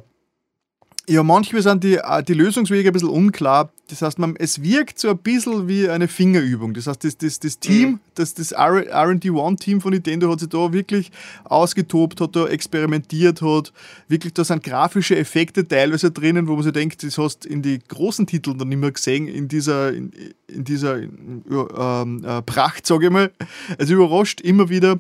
ja, 1.06 1.22
manchmal 1.22 1.60
sind 1.60 1.84
die, 1.84 1.96
äh, 1.96 2.22
die 2.22 2.32
Lösungswege 2.32 2.88
ein 2.88 2.92
bisschen 2.92 3.10
unklar. 3.10 3.70
Das 3.88 4.00
heißt, 4.00 4.18
man, 4.18 4.36
es 4.36 4.62
wirkt 4.62 4.98
so 4.98 5.10
ein 5.10 5.18
bisschen 5.18 5.68
wie 5.68 5.88
eine 5.88 6.08
Fingerübung. 6.08 6.72
Das 6.72 6.86
heißt, 6.86 7.04
das, 7.04 7.18
das, 7.18 7.38
das 7.40 7.58
Team, 7.58 7.90
mhm. 7.90 8.00
das, 8.14 8.32
das 8.32 8.56
RD1-Team 8.56 9.82
von 9.82 9.92
Nintendo 9.92 10.30
hat 10.32 10.40
sich 10.40 10.48
da 10.48 10.72
wirklich 10.72 11.12
ausgetobt, 11.44 12.22
hat 12.22 12.34
da 12.34 12.46
experimentiert, 12.46 13.42
hat 13.42 13.74
wirklich, 14.08 14.32
da 14.32 14.44
sind 14.44 14.62
grafische 14.62 15.16
Effekte 15.16 15.68
teilweise 15.68 16.10
drinnen, 16.10 16.48
wo 16.48 16.54
man 16.54 16.62
sich 16.62 16.72
denkt, 16.72 17.02
das 17.02 17.18
hast 17.18 17.44
du 17.44 17.50
in 17.50 17.60
die 17.60 17.80
großen 17.86 18.26
Titeln 18.26 18.56
dann 18.56 18.70
nicht 18.70 18.80
mehr 18.80 18.92
gesehen, 18.92 19.28
in 19.28 19.48
dieser, 19.48 19.92
in, 19.92 20.10
in 20.46 20.64
dieser 20.64 21.02
ähm, 21.02 22.24
äh, 22.24 22.40
Pracht, 22.40 22.86
sage 22.86 23.06
ich 23.06 23.12
mal. 23.12 23.30
Also 23.78 23.94
überrascht 23.94 24.40
immer 24.40 24.70
wieder. 24.70 24.98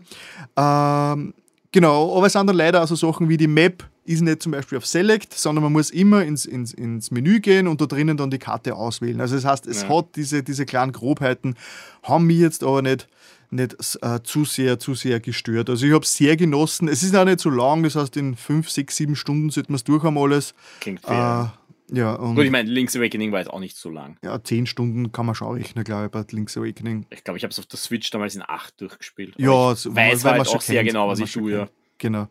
Ähm, 0.56 1.32
genau, 1.72 2.14
aber 2.14 2.26
es 2.26 2.34
sind 2.34 2.46
dann 2.46 2.56
leider 2.56 2.82
auch 2.82 2.88
so 2.88 2.94
Sachen 2.94 3.30
wie 3.30 3.38
die 3.38 3.46
Map, 3.46 3.84
ist 4.04 4.20
nicht 4.20 4.42
zum 4.42 4.52
Beispiel 4.52 4.78
auf 4.78 4.86
Select, 4.86 5.32
sondern 5.34 5.64
man 5.64 5.72
muss 5.72 5.90
immer 5.90 6.22
ins, 6.22 6.44
ins, 6.44 6.74
ins 6.74 7.10
Menü 7.10 7.40
gehen 7.40 7.66
und 7.66 7.80
da 7.80 7.86
drinnen 7.86 8.16
dann 8.16 8.30
die 8.30 8.38
Karte 8.38 8.74
auswählen. 8.74 9.20
Also 9.20 9.34
das 9.34 9.44
heißt, 9.44 9.66
es 9.66 9.82
ja. 9.82 9.88
hat 9.88 10.16
diese, 10.16 10.42
diese 10.42 10.66
kleinen 10.66 10.92
Grobheiten, 10.92 11.54
haben 12.02 12.26
mich 12.26 12.38
jetzt 12.38 12.62
aber 12.62 12.82
nicht, 12.82 13.08
nicht 13.50 13.76
äh, 14.02 14.20
zu 14.22 14.44
sehr, 14.44 14.78
zu 14.78 14.94
sehr 14.94 15.20
gestört. 15.20 15.70
Also 15.70 15.86
ich 15.86 15.92
habe 15.92 16.04
es 16.04 16.14
sehr 16.14 16.36
genossen. 16.36 16.88
Es 16.88 17.02
ist 17.02 17.16
auch 17.16 17.24
nicht 17.24 17.40
so 17.40 17.50
lang, 17.50 17.82
das 17.82 17.96
heißt 17.96 18.16
in 18.16 18.36
5, 18.36 18.68
6, 18.68 18.96
7 18.96 19.16
Stunden 19.16 19.50
sollte 19.50 19.72
man 19.72 19.76
es 19.76 19.84
durch 19.84 20.02
haben 20.02 20.18
alles. 20.18 20.54
Klingt 20.80 21.00
fair. 21.00 21.54
Äh, 21.54 21.64
ja, 21.96 22.14
und 22.14 22.34
Gut, 22.34 22.44
ich 22.44 22.50
meine, 22.50 22.68
Link's 22.68 22.96
Awakening 22.96 23.30
war 23.32 23.40
jetzt 23.40 23.50
auch 23.50 23.60
nicht 23.60 23.76
so 23.76 23.90
lang. 23.90 24.16
Ja, 24.22 24.42
10 24.42 24.66
Stunden 24.66 25.12
kann 25.12 25.26
man 25.26 25.34
schon 25.34 25.54
rechnen, 25.56 25.84
glaube 25.84 26.06
ich, 26.06 26.10
bei 26.10 26.24
Link's 26.30 26.56
Awakening. 26.56 27.06
Ich 27.10 27.24
glaube, 27.24 27.36
ich 27.36 27.44
habe 27.44 27.52
es 27.52 27.58
auf 27.58 27.66
der 27.66 27.78
Switch 27.78 28.10
damals 28.10 28.34
in 28.34 28.42
8 28.46 28.80
durchgespielt. 28.80 29.34
Ja, 29.36 29.72
ich 29.72 29.94
weiß 29.94 30.24
halt 30.24 30.48
auch 30.48 30.60
sehr 30.60 30.76
kennt, 30.76 30.88
genau, 30.88 31.08
was 31.08 31.20
ich 31.20 31.32
tue. 31.32 31.52
Ja. 31.52 31.68
Genau. 31.98 32.28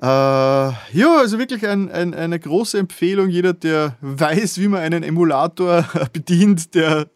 Äh, 0.00 0.06
ja, 0.06 1.18
also 1.18 1.38
wirklich 1.38 1.66
ein, 1.66 1.90
ein, 1.90 2.14
eine 2.14 2.38
große 2.38 2.78
Empfehlung. 2.78 3.28
Jeder, 3.28 3.52
der 3.52 3.96
weiß, 4.00 4.58
wie 4.58 4.68
man 4.68 4.80
einen 4.80 5.02
Emulator 5.02 5.88
bedient, 6.12 6.74
der, 6.74 7.08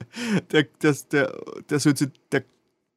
der, 0.53 0.67
der, 0.83 0.97
der, 1.11 1.33
der, 1.69 1.81
sollte, 1.81 2.13
der 2.33 2.45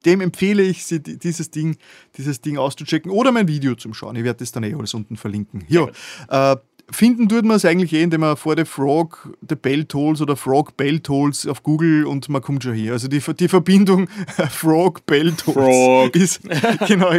dem 0.06 0.22
empfehle 0.22 0.64
ich, 0.64 0.86
sie, 0.86 1.00
dieses 1.02 1.52
Ding, 1.52 1.78
dieses 2.18 2.42
Ding 2.42 2.58
auszuchecken 2.58 3.12
oder 3.12 3.32
mein 3.32 3.48
Video 3.48 3.76
zum 3.76 3.94
Schauen. 3.94 4.16
Ich 4.16 4.24
werde 4.24 4.40
das 4.40 4.52
dann 4.52 4.64
eh 4.64 4.74
alles 4.74 4.94
unten 4.94 5.16
verlinken. 5.16 5.64
Ja, 5.68 5.88
äh, 6.30 6.58
Finden 6.92 7.30
tut 7.30 7.46
man 7.46 7.58
es 7.58 7.66
eigentlich 7.66 7.94
eh, 7.94 8.04
indem 8.04 8.22
man 8.22 8.38
vor 8.38 8.56
der 8.56 8.66
Frog 8.66 9.34
the 9.48 9.56
Bell 9.56 9.86
Tolls 9.86 10.22
oder 10.22 10.36
Frog 10.36 10.78
Bell 10.78 11.00
Tolls 11.00 11.48
auf 11.48 11.64
Google 11.64 12.06
und 12.06 12.30
man 12.30 12.42
kommt 12.42 12.64
schon 12.64 12.74
her. 12.74 12.94
Also 12.94 13.08
die, 13.08 13.20
die 13.20 13.48
Verbindung 13.48 14.08
Frog 14.50 15.06
Bell 15.06 15.32
Tolls 15.32 15.58
Frog. 15.58 16.16
Ist, 16.16 16.42
genau, 16.88 17.12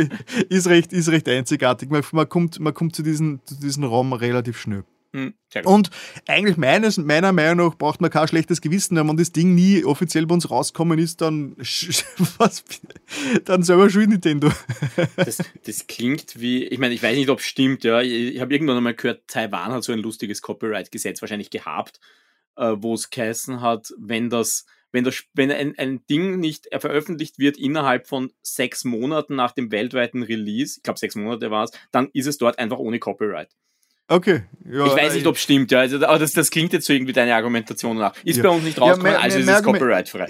ist, 0.48 0.66
recht, 0.68 0.92
ist 0.92 1.08
recht 1.08 1.28
einzigartig. 1.28 1.90
Man, 1.90 2.02
man, 2.12 2.28
kommt, 2.28 2.60
man 2.60 2.74
kommt 2.74 2.94
zu 2.94 3.02
diesem 3.02 3.40
zu 3.44 3.54
diesen 3.54 3.84
Raum 3.84 4.12
relativ 4.12 4.58
schnell. 4.58 4.84
Hm, 5.14 5.34
und 5.64 5.90
eigentlich 6.26 6.56
meines, 6.56 6.96
meiner 6.96 7.32
Meinung 7.32 7.68
nach 7.68 7.76
braucht 7.76 8.00
man 8.00 8.10
kein 8.10 8.26
schlechtes 8.26 8.62
Gewissen, 8.62 8.96
wenn 8.96 9.06
man 9.06 9.18
das 9.18 9.30
Ding 9.30 9.54
nie 9.54 9.84
offiziell 9.84 10.24
bei 10.24 10.34
uns 10.34 10.50
rauskommen 10.50 10.98
ist, 10.98 11.20
dann, 11.20 11.54
was, 12.38 12.64
dann 13.44 13.62
selber 13.62 13.90
schuld 13.90 14.08
Nintendo. 14.08 14.50
Das, 15.16 15.38
das 15.66 15.86
klingt 15.86 16.40
wie, 16.40 16.64
ich 16.64 16.78
meine, 16.78 16.94
ich 16.94 17.02
weiß 17.02 17.14
nicht, 17.14 17.28
ob 17.28 17.40
es 17.40 17.44
stimmt, 17.44 17.84
ja. 17.84 18.00
Ich, 18.00 18.36
ich 18.36 18.40
habe 18.40 18.54
irgendwann 18.54 18.78
einmal 18.78 18.94
gehört, 18.94 19.28
Taiwan 19.28 19.72
hat 19.72 19.84
so 19.84 19.92
ein 19.92 19.98
lustiges 19.98 20.40
Copyright-Gesetz 20.40 21.20
wahrscheinlich 21.20 21.50
gehabt, 21.50 22.00
äh, 22.56 22.74
wo 22.78 22.94
es 22.94 23.10
geheißen 23.10 23.60
hat, 23.60 23.92
wenn 23.98 24.30
das, 24.30 24.64
wenn, 24.92 25.04
das, 25.04 25.24
wenn 25.34 25.50
ein, 25.50 25.76
ein 25.76 26.06
Ding 26.06 26.40
nicht 26.40 26.68
veröffentlicht 26.74 27.38
wird 27.38 27.58
innerhalb 27.58 28.06
von 28.06 28.32
sechs 28.40 28.84
Monaten 28.84 29.34
nach 29.36 29.52
dem 29.52 29.70
weltweiten 29.70 30.22
Release, 30.22 30.78
ich 30.78 30.82
glaube 30.82 30.98
sechs 30.98 31.16
Monate 31.16 31.50
war 31.50 31.64
es, 31.64 31.72
dann 31.90 32.08
ist 32.14 32.26
es 32.26 32.38
dort 32.38 32.58
einfach 32.58 32.78
ohne 32.78 32.98
Copyright. 32.98 33.50
Okay. 34.08 34.42
Ja, 34.70 34.86
ich 34.86 34.92
weiß 34.92 35.14
nicht, 35.14 35.26
ob 35.26 35.36
es 35.36 35.42
stimmt, 35.42 35.70
ja. 35.70 35.80
Also, 35.80 35.96
aber 36.04 36.18
das, 36.18 36.32
das 36.32 36.50
klingt 36.50 36.72
jetzt 36.72 36.86
so 36.86 36.92
irgendwie 36.92 37.12
deine 37.12 37.34
Argumentation 37.34 37.96
nach. 37.96 38.14
Ist 38.24 38.36
ja. 38.36 38.42
bei 38.42 38.48
uns 38.50 38.64
nicht 38.64 38.80
rausgekommen, 38.80 39.12
ja, 39.12 39.20
also 39.20 39.38
ist 39.38 39.48
es 39.48 39.62
copyrightfrei. 39.62 40.28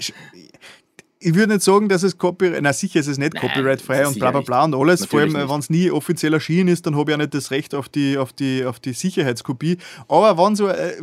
Ich 1.25 1.35
würde 1.35 1.53
nicht 1.53 1.63
sagen, 1.63 1.87
dass 1.87 2.03
es 2.03 2.17
Copyright, 2.17 2.61
na 2.61 2.73
sicher 2.73 2.99
ist 2.99 3.07
es 3.07 3.17
nicht 3.17 3.33
copyrightfrei 3.35 4.05
und 4.05 4.19
bla 4.19 4.31
bla 4.31 4.41
bla 4.41 4.65
und 4.65 4.75
alles. 4.75 5.01
Natürlich 5.01 5.31
Vor 5.31 5.39
allem, 5.39 5.49
wenn 5.49 5.59
es 5.59 5.69
nie 5.69 5.89
offiziell 5.89 6.33
erschienen 6.33 6.67
ist, 6.67 6.85
dann 6.85 6.97
habe 6.97 7.11
ich 7.11 7.13
ja 7.13 7.17
nicht 7.17 7.33
das 7.33 7.51
Recht 7.51 7.73
auf 7.73 7.87
die, 7.87 8.17
auf 8.17 8.33
die, 8.33 8.65
auf 8.65 8.81
die 8.81 8.91
Sicherheitskopie. 8.91 9.77
Aber 10.09 10.37
wenn 10.37 10.57
so, 10.57 10.67
äh, 10.67 10.97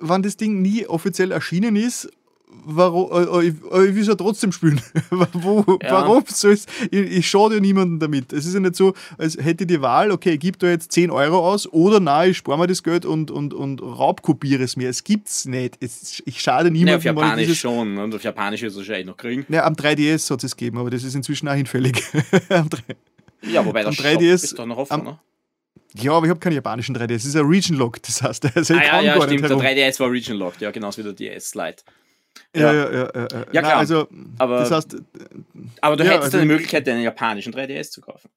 wenn 0.00 0.22
das 0.22 0.36
Ding 0.36 0.62
nie 0.62 0.84
offiziell 0.86 1.30
erschienen 1.30 1.76
ist 1.76 2.10
warum, 2.64 3.10
äh, 3.12 3.46
äh, 3.46 3.48
ich, 3.48 3.54
äh, 3.72 3.88
ich 3.88 3.94
will 3.94 4.02
es 4.02 4.08
ja 4.08 4.14
trotzdem 4.14 4.52
spielen. 4.52 4.80
Wo, 5.32 5.78
ja. 5.82 5.92
Warum 5.92 6.24
soll 6.26 6.54
ich, 6.54 6.66
ich 6.90 7.28
schade 7.28 7.56
ja 7.56 7.60
niemanden 7.60 7.98
damit. 7.98 8.32
Es 8.32 8.46
ist 8.46 8.54
ja 8.54 8.60
nicht 8.60 8.76
so, 8.76 8.94
als 9.18 9.36
hätte 9.36 9.64
ich 9.64 9.68
die 9.68 9.80
Wahl, 9.82 10.10
okay, 10.10 10.32
ich 10.32 10.40
gebe 10.40 10.58
da 10.58 10.68
jetzt 10.68 10.92
10 10.92 11.10
Euro 11.10 11.38
aus 11.38 11.66
oder 11.72 12.00
nein, 12.00 12.30
ich 12.30 12.38
spare 12.38 12.58
mir 12.58 12.66
das 12.66 12.82
Geld 12.82 13.04
und, 13.04 13.30
und, 13.30 13.54
und 13.54 13.80
raubkopiere 13.82 14.62
es 14.62 14.76
mir. 14.76 14.88
Es 14.88 15.04
gibt 15.04 15.28
es 15.28 15.44
nicht. 15.46 15.78
ich 15.80 16.40
schade 16.40 16.70
niemandem. 16.70 16.88
Ja, 16.88 16.96
auf 16.96 17.04
Japanisch 17.04 17.46
dieses, 17.46 17.58
schon. 17.58 17.98
Und 17.98 18.14
auf 18.14 18.22
Japanisch 18.22 18.62
ist 18.62 18.72
es 18.72 18.78
wahrscheinlich 18.78 19.06
noch 19.06 19.16
kriegen. 19.16 19.46
Ja, 19.48 19.64
am 19.64 19.74
3DS 19.74 20.30
hat 20.30 20.44
es 20.44 20.56
gegeben, 20.56 20.78
aber 20.78 20.90
das 20.90 21.04
ist 21.04 21.14
inzwischen 21.14 21.48
auch 21.48 21.54
hinfällig. 21.54 22.02
ja, 23.42 23.64
wobei 23.64 23.82
das 23.82 23.96
3DS, 23.96 24.44
ist 24.44 24.58
doch 24.58 24.66
noch 24.66 24.78
offen, 24.78 24.92
am, 24.92 25.04
ne? 25.04 25.18
Ja, 25.94 26.12
aber 26.12 26.26
ich 26.26 26.30
habe 26.30 26.40
keinen 26.40 26.54
japanischen 26.54 26.96
3DS. 26.96 27.14
Es 27.14 27.24
ist 27.24 27.36
ein 27.36 27.46
Region 27.46 27.76
Lock, 27.76 28.00
das 28.02 28.22
heißt, 28.22 28.48
also 28.56 28.74
ah, 28.74 28.82
ja, 28.82 29.00
ja, 29.02 29.22
stimmt. 29.22 29.42
Der 29.42 29.50
3DS 29.50 29.98
war 30.00 30.10
Region 30.10 30.36
Locked, 30.36 30.60
ja, 30.60 30.70
genauso 30.70 30.98
wie 30.98 31.02
der 31.02 31.12
DS 31.12 31.54
Lite. 31.54 31.82
Ja, 32.54 32.72
ja, 32.72 32.92
ja. 32.92 33.10
Ja, 33.14 33.28
ja 33.52 33.62
klar. 33.62 33.76
also, 33.76 34.08
aber, 34.38 34.60
das 34.60 34.70
heißt, 34.70 34.96
aber 35.80 35.96
du 35.96 36.04
ja, 36.04 36.10
hättest 36.10 36.24
also, 36.26 36.38
eine 36.38 36.46
Möglichkeit, 36.46 36.88
einen 36.88 37.02
japanischen 37.02 37.52
3DS 37.52 37.90
zu 37.90 38.00
kaufen. 38.00 38.28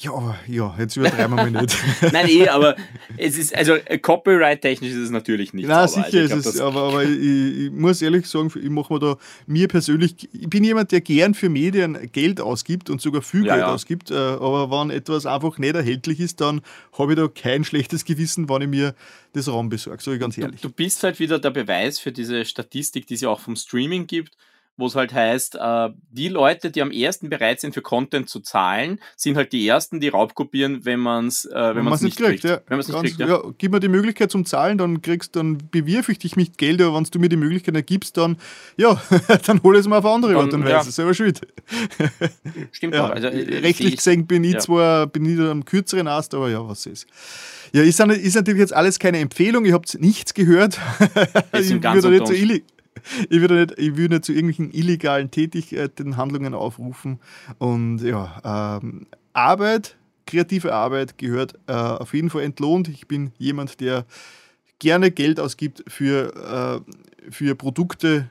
Ja, 0.00 0.38
ja, 0.46 0.76
jetzt 0.78 0.96
übertreiben 0.96 1.34
wir 1.34 1.50
mal 1.50 1.62
nicht. 1.62 1.76
Nein, 2.12 2.28
eh, 2.28 2.48
aber 2.48 2.76
es 3.16 3.36
ist, 3.36 3.52
also 3.52 3.76
Copyright-technisch 4.00 4.92
ist 4.92 4.96
es 4.96 5.10
natürlich 5.10 5.52
nicht. 5.52 5.66
Nein, 5.66 5.88
sicher 5.88 6.04
also, 6.04 6.36
ist 6.36 6.46
es, 6.46 6.60
aber, 6.60 6.82
aber 6.82 7.02
ich, 7.02 7.18
ich, 7.18 7.70
muss 7.72 8.00
ehrlich 8.00 8.26
sagen, 8.26 8.52
ich 8.62 8.70
mache 8.70 8.92
mir 8.92 9.00
da, 9.00 9.16
mir 9.48 9.66
persönlich, 9.66 10.28
ich 10.32 10.48
bin 10.48 10.62
jemand, 10.62 10.92
der 10.92 11.00
gern 11.00 11.34
für 11.34 11.48
Medien 11.48 11.98
Geld 12.12 12.40
ausgibt 12.40 12.90
und 12.90 13.00
sogar 13.00 13.22
viel 13.22 13.44
ja, 13.44 13.54
Geld 13.54 13.66
ja. 13.66 13.74
ausgibt, 13.74 14.10
äh, 14.12 14.14
aber 14.14 14.70
wenn 14.70 14.90
etwas 14.90 15.26
einfach 15.26 15.58
nicht 15.58 15.74
erhältlich 15.74 16.20
ist, 16.20 16.40
dann 16.40 16.60
habe 16.96 17.14
ich 17.14 17.18
da 17.18 17.26
kein 17.26 17.64
schlechtes 17.64 18.04
Gewissen, 18.04 18.48
wenn 18.48 18.62
ich 18.62 18.68
mir 18.68 18.94
das 19.32 19.48
Raum 19.48 19.68
besorge, 19.68 20.00
sage 20.00 20.14
ich 20.14 20.20
ganz 20.20 20.38
ehrlich. 20.38 20.60
Du, 20.60 20.68
du 20.68 20.74
bist 20.74 21.02
halt 21.02 21.18
wieder 21.18 21.40
der 21.40 21.50
Beweis 21.50 21.98
für 21.98 22.12
diese 22.12 22.44
Statistik, 22.44 23.08
die 23.08 23.14
es 23.14 23.22
ja 23.22 23.30
auch 23.30 23.40
vom 23.40 23.56
Streaming 23.56 24.06
gibt, 24.06 24.36
wo 24.78 24.86
es 24.86 24.94
halt 24.94 25.12
heißt, 25.12 25.56
äh, 25.56 25.90
die 26.10 26.28
Leute, 26.28 26.70
die 26.70 26.80
am 26.80 26.92
ersten 26.92 27.28
bereit 27.28 27.60
sind, 27.60 27.74
für 27.74 27.82
Content 27.82 28.28
zu 28.28 28.38
zahlen, 28.38 29.00
sind 29.16 29.36
halt 29.36 29.52
die 29.52 29.66
ersten, 29.66 29.98
die 29.98 30.08
raubkopieren, 30.08 30.84
wenn 30.84 31.00
man 31.00 31.26
es 31.26 31.44
äh, 31.44 31.74
wenn 31.74 31.84
man's 31.84 32.00
nicht 32.00 32.16
kriegt. 32.16 32.42
kriegt. 32.42 32.44
Ja. 32.44 32.60
Wenn 32.68 32.78
man's 32.78 32.88
nicht 32.88 33.00
kriegt 33.00 33.18
ja. 33.18 33.26
ja. 33.26 33.42
Gib 33.58 33.72
mir 33.72 33.80
die 33.80 33.88
Möglichkeit 33.88 34.30
zum 34.30 34.46
Zahlen, 34.46 34.78
dann 34.78 35.02
kriegst 35.02 35.34
dann 35.34 35.58
bewirf 35.72 36.08
ich 36.08 36.20
dich 36.20 36.36
mit 36.36 36.56
Geld, 36.58 36.80
aber 36.80 36.96
wenn 36.96 37.04
du 37.04 37.18
mir 37.18 37.28
die 37.28 37.36
Möglichkeit 37.36 37.74
ergibst, 37.74 38.16
dann 38.16 38.36
ja, 38.76 39.02
dann 39.46 39.62
hol 39.64 39.76
es 39.76 39.88
mal 39.88 39.98
auf 39.98 40.06
andere 40.06 40.34
dann, 40.34 40.44
Art 40.44 40.54
und 40.54 40.62
Weise. 40.64 40.72
Ja. 40.72 40.82
Selber 40.84 41.12
schuld. 41.12 41.40
Stimmt 42.70 42.94
ja, 42.94 43.06
auch. 43.06 43.10
Also, 43.10 43.26
äh, 43.26 43.58
Rechtlich 43.58 43.96
gesehen 43.96 44.28
bin 44.28 44.44
ich 44.44 44.54
ja. 44.54 44.58
zwar 44.60 45.08
bin 45.08 45.24
ich 45.26 45.40
am 45.40 45.64
kürzeren 45.64 46.06
Ast, 46.06 46.34
aber 46.34 46.50
ja, 46.50 46.66
was 46.66 46.86
ist. 46.86 47.08
Ja, 47.72 47.82
ist, 47.82 47.98
ist 47.98 48.34
natürlich 48.36 48.60
jetzt 48.60 48.72
alles 48.72 49.00
keine 49.00 49.18
Empfehlung, 49.18 49.64
ihr 49.64 49.74
habt 49.74 50.00
nichts 50.00 50.34
gehört. 50.34 50.78
ich 51.52 51.70
würde 51.82 52.10
nicht 52.10 52.26
so 52.28 52.32
illig 52.32 52.62
ich 53.28 53.40
würde 53.40 53.54
nicht, 53.54 53.78
ich 53.78 53.96
würde 53.96 54.14
nicht 54.14 54.24
zu 54.24 54.32
irgendwelchen 54.32 54.72
illegalen 54.72 55.30
Tätigkeiten, 55.30 56.16
Handlungen 56.16 56.54
aufrufen. 56.54 57.20
Und 57.58 58.00
ja, 58.00 58.78
ähm, 58.82 59.06
Arbeit, 59.32 59.96
kreative 60.26 60.74
Arbeit 60.74 61.18
gehört 61.18 61.54
äh, 61.66 61.72
auf 61.72 62.14
jeden 62.14 62.30
Fall 62.30 62.42
entlohnt. 62.42 62.88
Ich 62.88 63.08
bin 63.08 63.32
jemand, 63.38 63.80
der 63.80 64.04
gerne 64.78 65.10
Geld 65.10 65.40
ausgibt 65.40 65.84
für, 65.88 66.84
äh, 66.86 67.30
für 67.30 67.54
Produkte, 67.54 68.30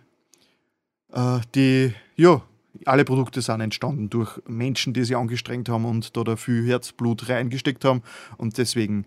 äh, 1.13 1.39
die, 1.55 1.93
ja, 2.15 2.41
alle 2.85 3.05
Produkte 3.05 3.41
sind 3.41 3.61
entstanden 3.61 4.09
durch 4.09 4.39
Menschen, 4.47 4.93
die 4.93 5.03
sich 5.03 5.15
angestrengt 5.15 5.69
haben 5.69 5.85
und 5.85 6.15
da 6.15 6.35
viel 6.35 6.65
Herzblut 6.67 7.27
reingesteckt 7.29 7.83
haben. 7.85 8.03
Und 8.37 8.57
deswegen 8.57 9.05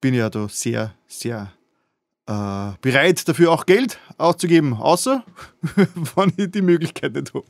bin 0.00 0.14
ich 0.14 0.18
ja 0.18 0.30
da 0.30 0.48
sehr, 0.48 0.94
sehr 1.06 1.52
äh, 2.28 2.72
bereit, 2.82 3.26
dafür 3.26 3.50
auch 3.50 3.64
Geld 3.64 3.98
auszugeben, 4.18 4.74
außer 4.74 5.24
wenn 6.14 6.32
ich 6.36 6.50
die 6.50 6.60
Möglichkeit 6.60 7.14
nicht 7.14 7.32
habe. 7.32 7.46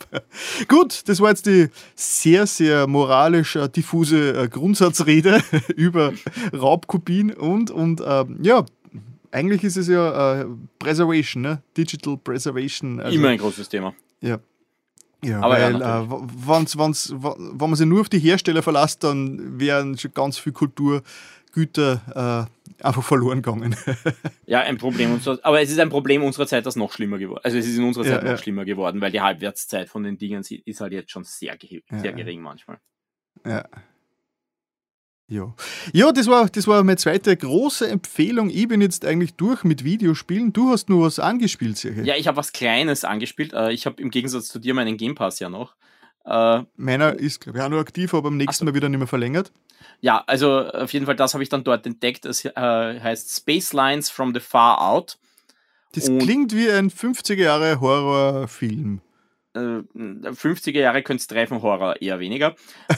Gut, 0.69 1.09
das 1.09 1.21
war 1.21 1.31
jetzt 1.31 1.47
die 1.47 1.69
sehr, 1.97 2.47
sehr 2.47 2.87
moralisch 2.87 3.57
äh, 3.57 3.69
diffuse 3.69 4.45
äh, 4.45 4.49
Grundsatzrede 4.49 5.43
über 5.77 6.13
Raubkopien 6.55 7.33
und, 7.33 7.73
und 7.73 8.01
äh, 8.01 8.25
ja, 8.41 8.65
eigentlich 9.33 9.65
ist 9.65 9.77
es 9.77 9.89
ja 9.89 10.43
äh, 10.43 10.47
Preservation, 10.79 11.43
ne? 11.43 11.63
Digital 11.77 12.17
Preservation. 12.17 13.01
Also, 13.01 13.17
Immer 13.19 13.29
ein 13.29 13.39
großes 13.39 13.69
Thema. 13.69 13.95
Ja. 14.21 14.39
Ja, 15.25 15.41
Aber 15.41 15.55
weil 15.55 15.81
ja, 15.81 16.03
äh, 16.03 16.07
wenn's, 16.47 16.79
wenn's, 16.79 17.13
wenn 17.13 17.57
man 17.59 17.75
sich 17.75 17.87
nur 17.87 18.03
auf 18.03 18.09
die 18.09 18.21
Hersteller 18.21 18.63
verlässt, 18.63 19.03
dann 19.03 19.59
wären 19.59 19.99
schon 19.99 20.13
ganz 20.15 20.39
viel 20.39 20.53
Kulturgüter 20.53 22.47
äh, 22.47 22.58
einfach 22.83 23.03
verloren 23.03 23.43
gegangen. 23.43 23.77
ja, 24.47 24.61
ein 24.61 24.79
Problem 24.79 25.13
unserer, 25.13 25.39
aber 25.43 25.61
es 25.61 25.71
ist 25.71 25.79
ein 25.79 25.91
Problem 25.91 26.23
unserer 26.23 26.47
Zeit, 26.47 26.67
das 26.67 26.77
noch 26.77 26.93
schlimmer 26.93 27.19
geworden. 27.19 27.41
Also 27.45 27.59
es 27.59 27.67
ist 27.67 27.77
in 27.77 27.85
unserer 27.85 28.05
Zeit 28.05 28.23
ja, 28.23 28.33
noch 28.33 28.39
schlimmer 28.43 28.65
geworden, 28.65 29.01
weil 29.01 29.11
die 29.11 29.21
Halbwertszeit 29.21 29.89
von 29.89 30.03
den 30.03 30.19
Dingen 30.19 30.45
ist 30.65 30.81
halt 30.81 30.93
jetzt 30.93 31.11
schon 31.11 31.25
sehr, 31.25 31.57
sehr 31.91 32.13
gering 32.13 32.41
manchmal. 32.41 32.79
Ja. 33.45 33.65
Ja. 35.31 35.55
ja, 35.93 36.11
das 36.11 36.27
war, 36.27 36.49
das 36.49 36.67
war 36.67 36.83
meine 36.83 36.97
zweite 36.97 37.37
große 37.37 37.87
Empfehlung. 37.87 38.49
Ich 38.49 38.67
bin 38.67 38.81
jetzt 38.81 39.05
eigentlich 39.05 39.35
durch 39.35 39.63
mit 39.63 39.85
Videospielen. 39.85 40.55
Du 40.55 40.71
hast 40.71 40.89
nur 40.89 41.05
was 41.05 41.19
angespielt, 41.19 41.77
sicher. 41.77 42.03
Ja, 42.03 42.17
ich 42.17 42.27
habe 42.29 42.39
was 42.39 42.53
Kleines 42.53 43.05
angespielt. 43.05 43.53
Äh, 43.53 43.73
ich 43.73 43.85
habe 43.85 44.01
im 44.01 44.11
Gegensatz 44.11 44.49
zu 44.49 44.59
dir 44.59 44.73
meinen 44.73 44.97
Game 44.97 45.15
Pass 45.15 45.39
ja 45.39 45.51
noch. 45.51 45.77
Äh, 46.29 46.65
Meiner 46.77 47.15
ist, 47.15 47.41
glaube 47.41 47.59
ich, 47.59 47.65
auch 47.65 47.69
noch 47.71 47.79
aktiv, 47.79 48.13
aber 48.13 48.29
am 48.29 48.37
nächsten 48.37 48.61
so. 48.61 48.65
Mal 48.67 48.75
wieder 48.75 48.89
nicht 48.89 48.99
mehr 48.99 49.07
verlängert. 49.07 49.51
Ja, 50.01 50.23
also 50.27 50.67
auf 50.67 50.93
jeden 50.93 51.07
Fall, 51.07 51.17
das 51.17 51.33
habe 51.35 51.43
ich 51.43 51.49
dann 51.49 51.65
dort 51.65 51.87
entdeckt. 51.87 52.27
Es 52.27 52.45
äh, 52.45 52.51
heißt 52.55 53.35
Space 53.35 53.73
Lines 53.73 54.11
from 54.11 54.35
the 54.35 54.41
Far 54.41 54.81
Out. 54.81 55.19
Das 55.93 56.09
Und 56.09 56.19
klingt 56.19 56.55
wie 56.55 56.71
ein 56.71 56.91
50er 56.91 57.35
Jahre 57.35 57.81
Horrorfilm. 57.81 59.01
Äh, 59.55 59.59
50er 59.59 60.79
Jahre 60.79 61.03
könnte 61.03 61.23
es 61.23 61.27
treffen, 61.27 61.63
Horror 61.63 62.01
eher 62.03 62.21
weniger. 62.21 62.55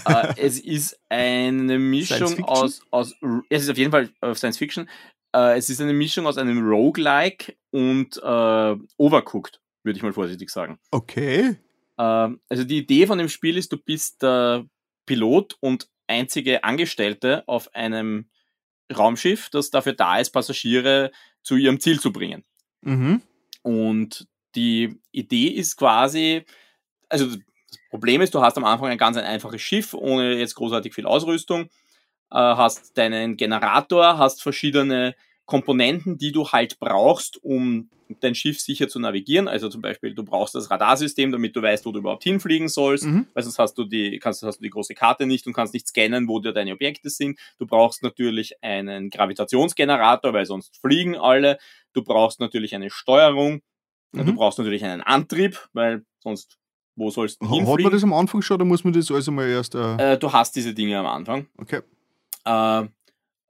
äh, 0.07 0.35
es 0.37 0.59
ist 0.59 0.99
eine 1.09 1.79
Mischung 1.79 2.43
aus, 2.45 2.83
aus. 2.91 3.15
Es 3.49 3.63
ist 3.63 3.71
auf 3.71 3.79
jeden 3.79 3.93
Fall 3.93 4.11
äh, 4.21 4.35
Science 4.35 4.59
Fiction. 4.59 4.89
Äh, 5.33 5.57
es 5.57 5.71
ist 5.71 5.81
eine 5.81 5.93
Mischung 5.93 6.27
aus 6.27 6.37
einem 6.37 6.67
Roguelike 6.67 7.55
und 7.71 8.17
äh, 8.17 8.77
Overcooked, 8.97 9.61
würde 9.85 9.97
ich 9.97 10.03
mal 10.03 10.13
vorsichtig 10.13 10.51
sagen. 10.51 10.81
Okay. 10.91 11.57
Ähm, 12.01 12.41
also 12.49 12.65
die 12.65 12.79
Idee 12.79 13.07
von 13.07 13.19
dem 13.19 13.29
Spiel 13.29 13.59
ist, 13.59 13.73
du 13.73 13.77
bist 13.77 14.23
der 14.23 14.65
Pilot 15.05 15.57
und 15.61 15.89
einzige 16.07 16.65
Angestellte 16.65 17.45
auf 17.47 17.73
einem 17.75 18.31
Raumschiff, 18.97 19.51
das 19.51 19.71
dafür 19.71 19.93
da 19.93 20.19
ist, 20.19 20.31
Passagiere 20.31 21.13
zu 21.43 21.57
ihrem 21.57 21.79
Ziel 21.79 22.01
zu 22.01 22.13
bringen. 22.13 22.43
Mhm. 22.81 23.23
Und 23.63 24.27
die 24.55 24.99
Idee 25.13 25.49
ist 25.49 25.77
quasi, 25.77 26.45
also 27.09 27.27
das 27.27 27.39
Problem 27.91 28.21
ist, 28.23 28.35
du 28.35 28.41
hast 28.41 28.57
am 28.57 28.65
Anfang 28.65 28.89
ein 28.89 28.99
ganz 28.99 29.17
ein 29.17 29.25
einfaches 29.25 29.61
Schiff, 29.61 29.95
ohne 29.95 30.35
jetzt 30.35 30.55
großartig 30.55 30.95
viel 30.95 31.07
Ausrüstung, 31.07 31.65
äh, 32.31 32.37
hast 32.39 32.97
deinen 32.97 33.37
Generator, 33.37 34.19
hast 34.19 34.43
verschiedene 34.43 35.15
Komponenten, 35.51 36.17
die 36.17 36.31
du 36.31 36.49
halt 36.49 36.79
brauchst, 36.79 37.43
um 37.43 37.91
dein 38.21 38.37
Schiff 38.37 38.61
sicher 38.61 38.89
zu 38.89 39.01
navigieren. 39.01 39.49
Also 39.49 39.69
zum 39.69 39.83
Beispiel, 39.83 40.15
du 40.15 40.23
brauchst 40.25 40.55
das 40.55 40.71
Radarsystem, 40.71 41.33
damit 41.33 41.57
du 41.57 41.63
weißt, 41.63 41.85
wo 41.87 41.91
du 41.91 41.99
überhaupt 41.99 42.23
hinfliegen 42.23 42.69
sollst, 42.69 43.05
mhm. 43.05 43.27
weil 43.35 43.43
sonst 43.43 43.59
hast 43.59 43.75
du 43.75 43.85
die, 43.85 44.21
kannst, 44.21 44.45
hast 44.45 44.59
du 44.59 44.63
die 44.63 44.71
große 44.71 44.95
Karte 44.95 45.27
nicht 45.27 45.49
und 45.49 45.53
kannst 45.53 45.75
nicht 45.75 45.89
scannen, 45.89 46.29
wo 46.29 46.39
dir 46.39 46.53
deine 46.53 46.73
Objekte 46.73 47.11
sind. 47.11 47.39
Du 47.59 47.67
brauchst 47.67 48.05
natürlich 48.05 48.63
einen 48.63 49.11
Gravitationsgenerator, 49.11 50.33
weil 50.33 50.47
sonst 50.47 50.77
fliegen 50.81 51.17
alle. 51.17 51.59
Du 51.93 52.05
brauchst 52.05 52.39
natürlich 52.39 52.77
eine 52.77 52.91
Steuerung. 52.91 53.61
Mhm. 54.13 54.27
Du 54.27 54.35
brauchst 54.35 54.59
natürlich 54.59 54.85
einen 54.85 55.03
Antrieb, 55.03 55.69
weil 55.73 56.05
sonst 56.21 56.59
wo 56.95 57.11
sollst 57.11 57.43
du 57.43 57.47
hinfliegen? 57.47 57.73
Hat 57.73 57.83
man 57.83 57.93
das 57.93 58.05
am 58.05 58.13
Anfang 58.13 58.43
schon 58.43 58.55
oder 58.57 58.65
muss 58.65 58.85
man 58.85 58.93
das 58.93 59.11
alles 59.11 59.27
einmal 59.27 59.49
erst... 59.49 59.75
Äh... 59.75 60.13
Äh, 60.13 60.19
du 60.19 60.33
hast 60.33 60.55
diese 60.55 60.75
Dinge 60.75 60.97
am 60.99 61.07
Anfang. 61.07 61.49
Okay. 61.59 61.81
Äh, 62.45 62.89